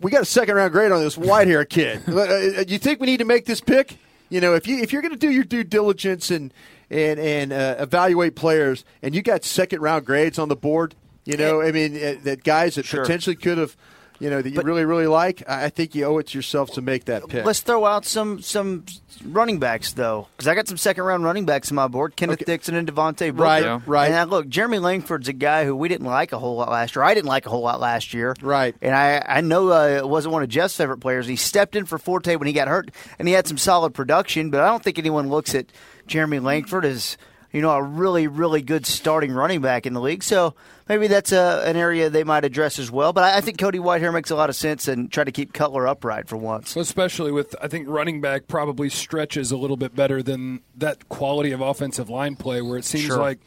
we 0.00 0.10
got 0.10 0.22
a 0.22 0.26
second 0.26 0.56
round 0.56 0.72
grade 0.72 0.92
on 0.92 1.00
this 1.00 1.16
white 1.16 1.48
hair 1.48 1.64
kid. 1.64 2.02
Uh, 2.08 2.64
you 2.66 2.78
think 2.78 3.00
we 3.00 3.06
need 3.06 3.18
to 3.18 3.24
make 3.24 3.44
this 3.46 3.60
pick? 3.60 3.98
You 4.28 4.40
know, 4.40 4.54
if 4.54 4.66
you 4.66 4.78
if 4.78 4.92
you're 4.92 5.02
going 5.02 5.12
to 5.12 5.18
do 5.18 5.30
your 5.30 5.44
due 5.44 5.62
diligence 5.62 6.30
and 6.30 6.52
and 6.90 7.20
and 7.20 7.52
uh, 7.52 7.76
evaluate 7.78 8.34
players, 8.34 8.84
and 9.02 9.14
you 9.14 9.22
got 9.22 9.44
second 9.44 9.80
round 9.80 10.04
grades 10.04 10.38
on 10.38 10.48
the 10.48 10.56
board, 10.56 10.94
you 11.24 11.36
know, 11.36 11.60
I 11.60 11.72
mean, 11.72 11.96
uh, 11.96 12.14
that 12.22 12.42
guys 12.42 12.76
that 12.76 12.86
potentially 12.86 13.36
could 13.36 13.58
have, 13.58 13.76
you 14.18 14.30
know, 14.30 14.40
that 14.42 14.50
you 14.50 14.60
really 14.62 14.84
really 14.84 15.06
like. 15.06 15.42
I 15.48 15.66
I 15.66 15.68
think 15.68 15.94
you 15.94 16.04
owe 16.04 16.18
it 16.18 16.28
to 16.28 16.38
yourself 16.38 16.72
to 16.74 16.80
make 16.82 17.06
that 17.06 17.28
pick. 17.28 17.44
Let's 17.44 17.60
throw 17.60 17.84
out 17.84 18.04
some 18.04 18.40
some 18.42 18.84
running 19.24 19.58
backs 19.58 19.92
though, 19.92 20.28
because 20.36 20.48
I 20.48 20.54
got 20.54 20.68
some 20.68 20.76
second 20.76 21.04
round 21.04 21.24
running 21.24 21.44
backs 21.46 21.70
on 21.70 21.76
my 21.76 21.88
board: 21.88 22.16
Kenneth 22.16 22.44
Dixon 22.44 22.74
and 22.74 22.90
Devontae 22.90 23.30
Booker. 23.32 23.42
Right, 23.42 23.62
Yeah. 23.64 23.80
right. 23.86 24.06
And 24.06 24.14
I, 24.14 24.24
look, 24.24 24.48
Jeremy 24.48 24.78
Langford's 24.78 25.28
a 25.28 25.32
guy 25.32 25.64
who 25.64 25.74
we 25.76 25.88
didn't 25.88 26.06
like 26.06 26.32
a 26.32 26.38
whole 26.38 26.56
lot 26.56 26.70
last 26.70 26.94
year. 26.96 27.02
I 27.02 27.14
didn't 27.14 27.28
like 27.28 27.46
a 27.46 27.50
whole 27.50 27.62
lot 27.62 27.80
last 27.80 28.14
year. 28.14 28.34
Right. 28.40 28.74
And 28.82 28.94
I 28.94 29.22
I 29.26 29.40
know 29.40 29.70
uh, 29.72 29.86
it 29.98 30.08
wasn't 30.08 30.32
one 30.32 30.42
of 30.42 30.48
Jeff's 30.48 30.76
favorite 30.76 30.98
players. 30.98 31.26
He 31.26 31.36
stepped 31.36 31.76
in 31.76 31.84
for 31.86 31.98
Forte 31.98 32.36
when 32.36 32.46
he 32.46 32.52
got 32.52 32.68
hurt, 32.68 32.90
and 33.18 33.26
he 33.28 33.34
had 33.34 33.46
some 33.46 33.58
solid 33.58 33.94
production. 33.94 34.50
But 34.50 34.60
I 34.60 34.66
don't 34.66 34.82
think 34.82 34.98
anyone 34.98 35.28
looks 35.28 35.54
at 35.54 35.66
Jeremy 36.06 36.38
Langford 36.38 36.84
as 36.84 37.16
you 37.52 37.60
know 37.62 37.70
a 37.70 37.82
really 37.82 38.26
really 38.26 38.62
good 38.62 38.86
starting 38.86 39.32
running 39.32 39.60
back 39.60 39.86
in 39.86 39.92
the 39.92 40.00
league. 40.00 40.22
So 40.22 40.54
maybe 40.88 41.06
that's 41.06 41.32
a, 41.32 41.62
an 41.66 41.76
area 41.76 42.10
they 42.10 42.24
might 42.24 42.44
address 42.44 42.78
as 42.78 42.90
well. 42.90 43.12
But 43.12 43.24
I, 43.24 43.38
I 43.38 43.40
think 43.40 43.58
Cody 43.58 43.78
Whitehair 43.78 44.12
makes 44.12 44.30
a 44.30 44.36
lot 44.36 44.50
of 44.50 44.56
sense 44.56 44.88
and 44.88 45.10
try 45.10 45.24
to 45.24 45.32
keep 45.32 45.52
Cutler 45.52 45.86
upright 45.86 46.28
for 46.28 46.36
once. 46.36 46.76
Especially 46.76 47.32
with, 47.32 47.54
I 47.60 47.68
think 47.68 47.88
running 47.88 48.20
back 48.20 48.48
probably 48.48 48.88
stretches 48.88 49.50
a 49.52 49.56
little 49.56 49.76
bit 49.76 49.94
better 49.96 50.22
than 50.22 50.60
that 50.76 51.08
quality 51.08 51.52
of 51.52 51.60
offensive 51.60 52.08
line 52.10 52.36
play, 52.36 52.60
where 52.62 52.78
it 52.78 52.84
seems 52.84 53.04
Sure. 53.04 53.18
like 53.18 53.38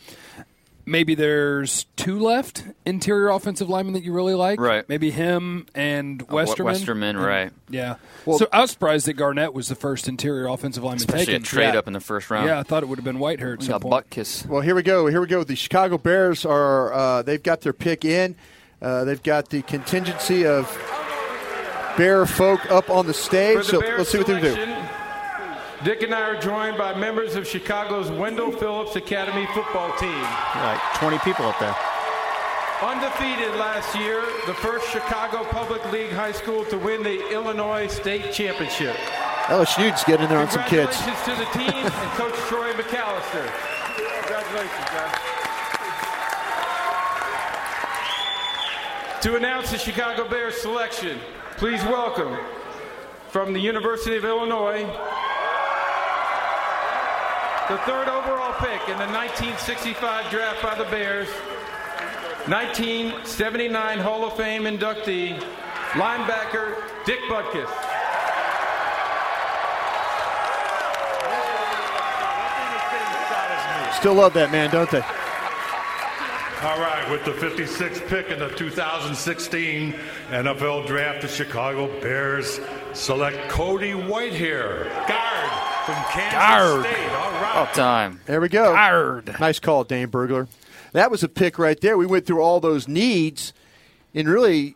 maybe 0.90 1.16
there's 1.16 1.86
two 1.96 2.20
left 2.20 2.64
interior 2.86 3.30
offensive 3.30 3.70
linemen 3.70 3.94
that 3.94 4.04
you 4.04 4.12
really 4.12 4.34
like. 4.34 4.60
Right. 4.60 4.88
Maybe 4.90 5.12
him 5.12 5.68
and 5.76 6.22
Uh, 6.24 6.26
Westerman. 6.36 6.74
Westerman, 6.74 7.16
And- 7.16 7.26
right. 7.26 7.52
Yeah. 7.70 7.96
Well, 8.26 8.40
so 8.40 8.48
I 8.52 8.62
was 8.62 8.72
surprised 8.72 9.06
that 9.08 9.14
Garnett 9.14 9.54
was 9.54 9.68
the 9.68 9.76
first 9.76 10.08
interior 10.08 10.48
offensive 10.48 10.84
lineman 10.84 10.98
Especially 11.02 11.26
taken. 11.28 11.42
a 11.44 11.46
trade 11.46 11.74
Yeah. 11.74 11.80
up 11.80 11.88
in 11.88 11.94
the 11.94 12.00
first 12.00 12.30
round. 12.30 12.48
Yeah, 12.48 12.60
I 12.60 12.64
thought 12.64 12.84
it 12.84 12.88
would 12.88 12.98
have 12.98 13.06
been 13.06 13.20
Whitehair 13.20 13.54
at 13.54 13.60
We 13.60 13.66
some 13.66 13.74
got 13.74 13.82
point. 13.82 14.10
Butkus. 14.10 14.46
Well, 14.48 14.62
here 14.62 14.76
we 14.76 14.82
go. 14.84 15.08
Here 15.08 15.22
we 15.22 15.28
go. 15.28 15.44
The 15.44 15.56
Chicago 15.56 15.98
Bears 15.98 16.46
are 16.46 16.92
uh, 16.94 17.22
they've 17.22 17.42
got 17.44 17.62
their 17.62 17.74
pick 17.74 18.04
in. 18.04 18.36
Uh, 18.82 19.04
they've 19.04 19.22
got 19.24 19.50
the 19.50 19.62
contingency 19.62 20.46
of 20.46 20.66
Bear 21.98 22.26
folk 22.26 22.70
up 22.72 22.90
on 22.90 23.08
the 23.08 23.14
stage. 23.14 23.58
The 23.58 23.64
So 23.64 23.82
Bears 23.82 23.98
let's 23.98 24.10
see 24.12 24.18
what 24.20 24.28
they 24.28 24.40
do. 24.42 24.56
Selection, 25.80 25.86
Dick 25.86 26.04
and 26.04 26.14
I 26.14 26.22
are 26.22 26.40
joined 26.40 26.78
by 26.78 26.98
members 26.98 27.36
of 27.36 27.48
Chicago's 27.48 28.10
Wendell 28.12 28.52
Phillips 28.52 28.96
Academy 28.96 29.46
football 29.54 29.92
team. 29.98 30.22
Like 30.56 30.80
20 30.96 31.20
people 31.20 31.46
up 31.46 31.60
there. 31.60 31.76
Undefeated 32.82 33.56
last 33.56 33.94
year, 33.96 34.22
the 34.48 34.54
first 34.54 34.90
Chicago 34.90 35.44
Public 35.44 35.84
League 35.92 36.12
high 36.12 36.32
school 36.32 36.64
to 36.66 36.78
win 36.78 37.04
the 37.04 37.30
Illinois 37.32 37.88
State 37.88 38.32
Championship. 38.32 38.96
LSU's 39.48 40.04
getting 40.06 40.24
in 40.24 40.30
there 40.30 40.40
on 40.40 40.50
some 40.50 40.64
kids. 40.66 40.96
Congratulations 40.96 41.26
to 41.26 41.36
the 41.36 41.72
team 41.72 41.86
and 41.86 42.12
Coach 42.16 42.36
Troy 42.48 42.72
McAllister. 42.74 43.50
Congratulations, 44.22 44.90
guys. 44.92 45.16
To 49.24 49.36
announce 49.36 49.72
the 49.72 49.78
Chicago 49.78 50.30
Bears 50.30 50.56
selection, 50.56 51.20
please 51.58 51.84
welcome 51.84 52.38
from 53.30 53.52
the 53.52 53.60
University 53.60 54.16
of 54.16 54.24
Illinois, 54.24 54.86
the 57.70 57.78
third 57.86 58.08
overall 58.08 58.54
pick 58.54 58.82
in 58.90 58.98
the 58.98 59.06
1965 59.14 60.32
draft 60.32 60.60
by 60.64 60.74
the 60.74 60.86
Bears, 60.86 61.28
1979 62.48 64.00
Hall 64.00 64.26
of 64.26 64.36
Fame 64.36 64.64
inductee, 64.64 65.40
linebacker 65.92 66.82
Dick 67.06 67.20
Butkus. 67.30 67.70
Still 73.94 74.16
love 74.16 74.34
that 74.34 74.52
man, 74.52 74.72
don't 74.72 74.90
they? 74.90 75.02
All 76.62 76.80
right, 76.80 77.08
with 77.12 77.24
the 77.24 77.34
56th 77.34 78.08
pick 78.08 78.32
in 78.32 78.40
the 78.40 78.50
2016 78.50 79.94
NFL 80.30 80.88
Draft, 80.88 81.22
the 81.22 81.28
Chicago 81.28 81.88
Bears 82.02 82.60
select 82.94 83.48
Cody 83.48 83.92
Whitehair, 83.92 84.90
guard 85.08 85.79
from 85.94 86.04
Kansas 86.12 86.34
Guard. 86.34 86.86
State. 86.86 87.10
All 87.10 87.32
right. 87.32 87.52
About 87.52 87.74
time. 87.74 88.20
There 88.26 88.42
we 88.42 88.50
go. 88.50 89.22
Nice 89.40 89.60
call, 89.60 89.84
Dane 89.84 90.08
Brugler. 90.08 90.48
That 90.94 91.12
was 91.12 91.24
a 91.24 91.30
pick 91.30 91.60
right 91.60 91.80
there. 91.80 91.98
We 91.98 92.06
went 92.06 92.26
through 92.26 92.42
all 92.42 92.60
those 92.60 92.88
needs, 92.88 93.54
and 94.14 94.28
really, 94.28 94.76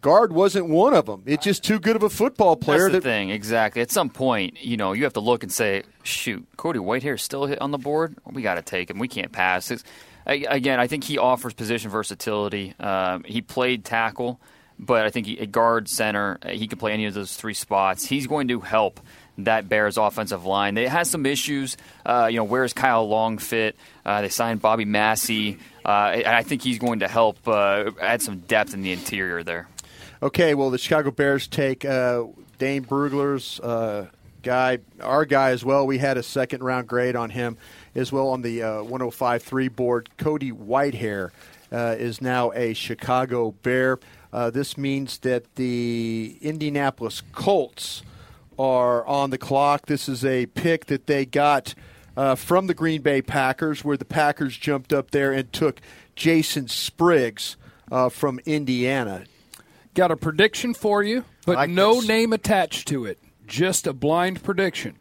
guard 0.00 0.32
wasn't 0.32 0.68
one 0.68 0.94
of 0.94 1.06
them. 1.06 1.22
It's 1.26 1.44
just 1.44 1.62
too 1.64 1.78
good 1.78 1.96
of 1.96 2.02
a 2.02 2.08
football 2.08 2.56
player. 2.56 2.84
That's 2.84 2.92
the 2.92 3.00
that, 3.00 3.02
thing, 3.02 3.30
exactly. 3.30 3.82
At 3.82 3.90
some 3.90 4.08
point, 4.08 4.62
you 4.62 4.76
know, 4.76 4.92
you 4.92 5.04
have 5.04 5.12
to 5.14 5.20
look 5.20 5.42
and 5.42 5.52
say, 5.52 5.82
"Shoot, 6.02 6.46
Cody 6.56 6.78
Whitehair 6.78 7.14
is 7.14 7.22
still 7.22 7.46
hit 7.46 7.60
on 7.60 7.70
the 7.70 7.78
board. 7.78 8.16
We 8.30 8.42
got 8.42 8.54
to 8.54 8.62
take 8.62 8.90
him. 8.90 8.98
We 8.98 9.08
can't 9.08 9.32
pass." 9.32 9.70
It's, 9.70 9.84
again, 10.26 10.80
I 10.80 10.86
think 10.86 11.04
he 11.04 11.18
offers 11.18 11.54
position 11.54 11.90
versatility. 11.90 12.74
Um, 12.80 13.24
he 13.24 13.42
played 13.42 13.84
tackle, 13.84 14.40
but 14.78 15.04
I 15.04 15.10
think 15.10 15.26
he, 15.26 15.38
at 15.40 15.52
guard, 15.52 15.88
center, 15.88 16.38
uh, 16.42 16.50
he 16.50 16.66
can 16.66 16.78
play 16.78 16.92
any 16.92 17.06
of 17.06 17.14
those 17.14 17.36
three 17.36 17.54
spots. 17.54 18.06
He's 18.06 18.26
going 18.26 18.48
to 18.48 18.60
help 18.60 19.00
that 19.38 19.68
Bears 19.68 19.96
offensive 19.96 20.44
line. 20.44 20.76
It 20.78 20.88
has 20.88 21.10
some 21.10 21.26
issues. 21.26 21.76
Uh, 22.04 22.28
you 22.30 22.38
know, 22.38 22.44
where's 22.44 22.72
Kyle 22.72 23.06
Long 23.08 23.38
fit? 23.38 23.76
Uh, 24.04 24.22
they 24.22 24.28
signed 24.28 24.62
Bobby 24.62 24.84
Massey, 24.84 25.58
uh, 25.84 26.12
and 26.14 26.26
I 26.26 26.42
think 26.42 26.62
he's 26.62 26.78
going 26.78 27.00
to 27.00 27.08
help 27.08 27.46
uh, 27.46 27.90
add 28.00 28.22
some 28.22 28.38
depth 28.40 28.74
in 28.74 28.82
the 28.82 28.92
interior 28.92 29.42
there. 29.42 29.68
Okay, 30.22 30.54
well, 30.54 30.70
the 30.70 30.78
Chicago 30.78 31.10
Bears 31.10 31.46
take 31.46 31.84
uh, 31.84 32.24
Dane 32.58 32.84
Brugler's 32.84 33.60
uh, 33.60 34.06
guy, 34.42 34.78
our 35.00 35.24
guy 35.24 35.50
as 35.50 35.64
well. 35.64 35.86
We 35.86 35.98
had 35.98 36.16
a 36.16 36.22
second 36.22 36.62
round 36.62 36.88
grade 36.88 37.16
on 37.16 37.30
him 37.30 37.58
as 37.94 38.10
well 38.10 38.28
on 38.28 38.42
the 38.42 38.62
uh, 38.62 38.68
105.3 38.82 39.74
board. 39.74 40.08
Cody 40.16 40.52
Whitehair 40.52 41.30
is 41.70 42.22
now 42.22 42.52
a 42.52 42.72
Chicago 42.72 43.50
Bear. 43.50 43.98
This 44.32 44.78
means 44.78 45.18
that 45.18 45.56
the 45.56 46.38
Indianapolis 46.40 47.22
Colts 47.32 48.02
are 48.58 49.06
on 49.06 49.30
the 49.30 49.38
clock. 49.38 49.86
This 49.86 50.08
is 50.08 50.24
a 50.24 50.46
pick 50.46 50.86
that 50.86 51.06
they 51.06 51.26
got 51.26 51.74
uh, 52.16 52.34
from 52.34 52.66
the 52.66 52.74
Green 52.74 53.02
Bay 53.02 53.22
Packers, 53.22 53.84
where 53.84 53.96
the 53.96 54.04
Packers 54.04 54.56
jumped 54.56 54.92
up 54.92 55.10
there 55.10 55.32
and 55.32 55.52
took 55.52 55.80
Jason 56.14 56.68
Spriggs 56.68 57.56
uh, 57.90 58.08
from 58.08 58.40
Indiana. 58.46 59.24
Got 59.94 60.10
a 60.10 60.16
prediction 60.16 60.74
for 60.74 61.02
you, 61.02 61.24
but 61.44 61.56
like 61.56 61.70
no 61.70 61.96
this. 61.96 62.08
name 62.08 62.32
attached 62.32 62.88
to 62.88 63.04
it. 63.04 63.18
Just 63.46 63.86
a 63.86 63.92
blind 63.92 64.42
prediction. 64.42 64.96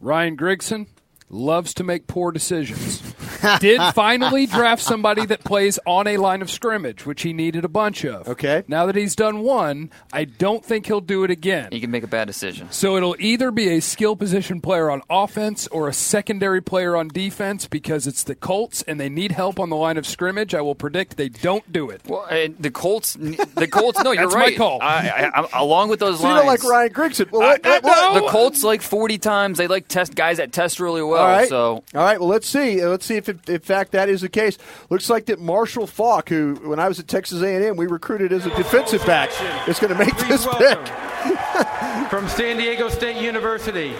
Ryan 0.00 0.36
Grigson 0.36 0.86
loves 1.30 1.74
to 1.74 1.84
make 1.84 2.06
poor 2.06 2.30
decisions. 2.30 3.13
Did 3.60 3.80
finally 3.94 4.46
draft 4.46 4.82
somebody 4.82 5.26
that 5.26 5.44
plays 5.44 5.78
on 5.86 6.06
a 6.06 6.16
line 6.16 6.42
of 6.42 6.50
scrimmage, 6.50 7.06
which 7.06 7.22
he 7.22 7.32
needed 7.32 7.64
a 7.64 7.68
bunch 7.68 8.04
of. 8.04 8.28
Okay. 8.28 8.64
Now 8.68 8.86
that 8.86 8.96
he's 8.96 9.14
done 9.16 9.40
one, 9.40 9.90
I 10.12 10.24
don't 10.24 10.64
think 10.64 10.86
he'll 10.86 11.00
do 11.00 11.24
it 11.24 11.30
again. 11.30 11.68
He 11.72 11.80
can 11.80 11.90
make 11.90 12.02
a 12.04 12.08
bad 12.08 12.26
decision. 12.26 12.70
So 12.70 12.96
it'll 12.96 13.16
either 13.18 13.50
be 13.50 13.68
a 13.76 13.80
skill 13.80 14.16
position 14.16 14.60
player 14.60 14.90
on 14.90 15.02
offense 15.10 15.66
or 15.68 15.88
a 15.88 15.92
secondary 15.92 16.62
player 16.62 16.96
on 16.96 17.08
defense 17.08 17.66
because 17.66 18.06
it's 18.06 18.22
the 18.24 18.34
Colts 18.34 18.82
and 18.82 18.98
they 19.00 19.08
need 19.08 19.32
help 19.32 19.58
on 19.60 19.70
the 19.70 19.76
line 19.76 19.96
of 19.96 20.06
scrimmage. 20.06 20.54
I 20.54 20.60
will 20.60 20.74
predict 20.74 21.16
they 21.16 21.28
don't 21.28 21.70
do 21.72 21.90
it. 21.90 22.02
Well, 22.06 22.24
and 22.26 22.56
the 22.58 22.70
Colts, 22.70 23.14
the 23.14 23.68
Colts. 23.70 24.02
No, 24.02 24.12
you're 24.12 24.24
That's 24.24 24.34
my 24.34 24.40
right. 24.40 24.56
call. 24.56 24.80
I, 24.82 25.30
I, 25.34 25.40
I, 25.42 25.48
along 25.60 25.88
with 25.88 26.00
those 26.00 26.18
So 26.20 26.26
you 26.28 26.32
lines, 26.34 26.40
don't 26.40 26.46
like 26.46 26.64
Ryan 26.64 26.92
Grigson? 26.92 27.30
Well, 27.30 27.40
let- 27.42 27.64
let- 27.64 27.84
let- 27.84 28.14
the 28.22 28.28
Colts 28.28 28.62
like 28.64 28.82
40 28.82 29.18
times. 29.18 29.58
They 29.58 29.66
like 29.66 29.88
test 29.88 30.14
guys 30.14 30.36
that 30.38 30.52
test 30.52 30.80
really 30.80 31.02
well. 31.02 31.20
All 31.22 31.28
right. 31.28 31.48
So 31.48 31.84
all 31.94 32.02
right. 32.04 32.18
Well, 32.18 32.28
let's 32.28 32.48
see. 32.48 32.84
Let's 32.84 33.04
see 33.06 33.16
if, 33.16 33.28
it, 33.28 33.33
in 33.46 33.60
fact, 33.60 33.92
that 33.92 34.08
is 34.08 34.20
the 34.20 34.28
case. 34.28 34.58
Looks 34.90 35.10
like 35.10 35.26
that 35.26 35.40
Marshall 35.40 35.86
Faulk, 35.86 36.28
who 36.28 36.54
when 36.64 36.78
I 36.78 36.88
was 36.88 36.98
at 36.98 37.08
Texas 37.08 37.42
A&M, 37.42 37.76
we 37.76 37.86
recruited 37.86 38.32
as 38.32 38.46
a 38.46 38.54
defensive 38.56 39.04
back, 39.06 39.30
is 39.68 39.78
going 39.78 39.92
to 39.92 39.98
make 39.98 40.14
Please 40.16 40.44
this 40.44 40.46
pick. 40.56 40.78
from 42.10 42.28
San 42.28 42.56
Diego 42.56 42.88
State 42.88 43.20
University, 43.20 43.94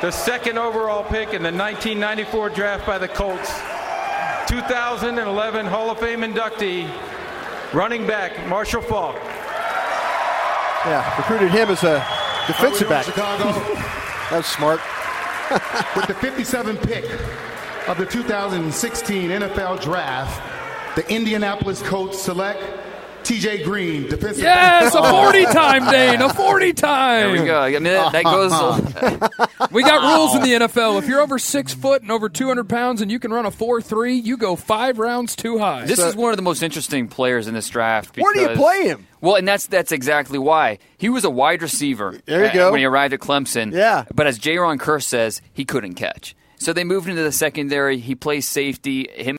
the 0.00 0.10
second 0.10 0.58
overall 0.58 1.02
pick 1.04 1.34
in 1.34 1.42
the 1.42 1.52
1994 1.52 2.50
draft 2.50 2.86
by 2.86 2.98
the 2.98 3.08
Colts, 3.08 3.52
2011 4.48 5.66
Hall 5.66 5.90
of 5.90 5.98
Fame 5.98 6.20
inductee, 6.20 6.88
running 7.72 8.06
back 8.06 8.46
Marshall 8.48 8.82
Faulk. 8.82 9.16
Yeah, 10.86 11.16
recruited 11.16 11.50
him 11.50 11.68
as 11.68 11.82
a 11.82 12.06
defensive 12.46 12.88
back. 12.88 13.04
Chicago. 13.04 13.44
that 14.30 14.36
was 14.36 14.46
smart. 14.46 14.80
With 15.96 16.06
the 16.06 16.14
57 16.14 16.76
pick 16.76 17.04
of 17.88 17.96
the 17.96 18.04
2016 18.04 19.30
NFL 19.30 19.80
Draft, 19.80 20.96
the 20.96 21.10
Indianapolis 21.10 21.80
Colts 21.82 22.20
select 22.20 22.62
TJ 23.22 23.64
Green, 23.64 24.02
defensive. 24.04 24.42
Yes, 24.42 24.94
a 24.94 25.02
40 25.02 25.44
time, 25.52 25.90
Dane, 25.90 26.20
a 26.20 26.32
40 26.32 26.72
time. 26.74 27.32
There 27.32 27.40
we 27.40 27.46
go. 27.46 27.60
I 27.60 27.70
mean, 27.72 27.84
that, 27.84 28.12
that 28.12 28.24
goes. 28.24 29.70
we 29.70 29.82
got 29.82 30.16
rules 30.16 30.34
in 30.34 30.42
the 30.42 30.66
NFL. 30.66 30.98
If 30.98 31.08
you're 31.08 31.20
over 31.20 31.38
six 31.38 31.72
foot 31.72 32.02
and 32.02 32.10
over 32.10 32.28
200 32.28 32.68
pounds 32.68 33.00
and 33.00 33.10
you 33.10 33.18
can 33.18 33.32
run 33.32 33.46
a 33.46 33.50
4 33.50 33.80
3, 33.80 34.14
you 34.14 34.36
go 34.36 34.54
five 34.54 34.98
rounds 34.98 35.34
too 35.34 35.58
high. 35.58 35.84
This 35.84 35.98
is 35.98 36.14
one 36.14 36.30
of 36.30 36.36
the 36.36 36.42
most 36.42 36.62
interesting 36.62 37.08
players 37.08 37.48
in 37.48 37.54
this 37.54 37.68
draft. 37.68 38.16
Where 38.16 38.34
do 38.34 38.40
you 38.40 38.48
play 38.50 38.84
him? 38.84 39.06
Well, 39.20 39.36
and 39.36 39.48
that's 39.48 39.66
that's 39.66 39.92
exactly 39.92 40.38
why 40.38 40.78
he 40.96 41.08
was 41.08 41.24
a 41.24 41.30
wide 41.30 41.62
receiver. 41.62 42.18
There 42.26 42.44
you 42.44 42.50
uh, 42.50 42.54
go. 42.54 42.70
When 42.70 42.80
he 42.80 42.86
arrived 42.86 43.14
at 43.14 43.20
Clemson. 43.20 43.72
Yeah. 43.72 44.04
But 44.14 44.26
as 44.26 44.38
J. 44.38 44.58
Ron 44.58 44.78
Kerr 44.78 45.00
says, 45.00 45.42
he 45.52 45.64
couldn't 45.64 45.94
catch. 45.94 46.34
So 46.58 46.72
they 46.72 46.84
moved 46.84 47.08
into 47.08 47.22
the 47.22 47.32
secondary. 47.32 47.98
He 47.98 48.14
plays 48.14 48.46
safety. 48.46 49.08
Him 49.14 49.26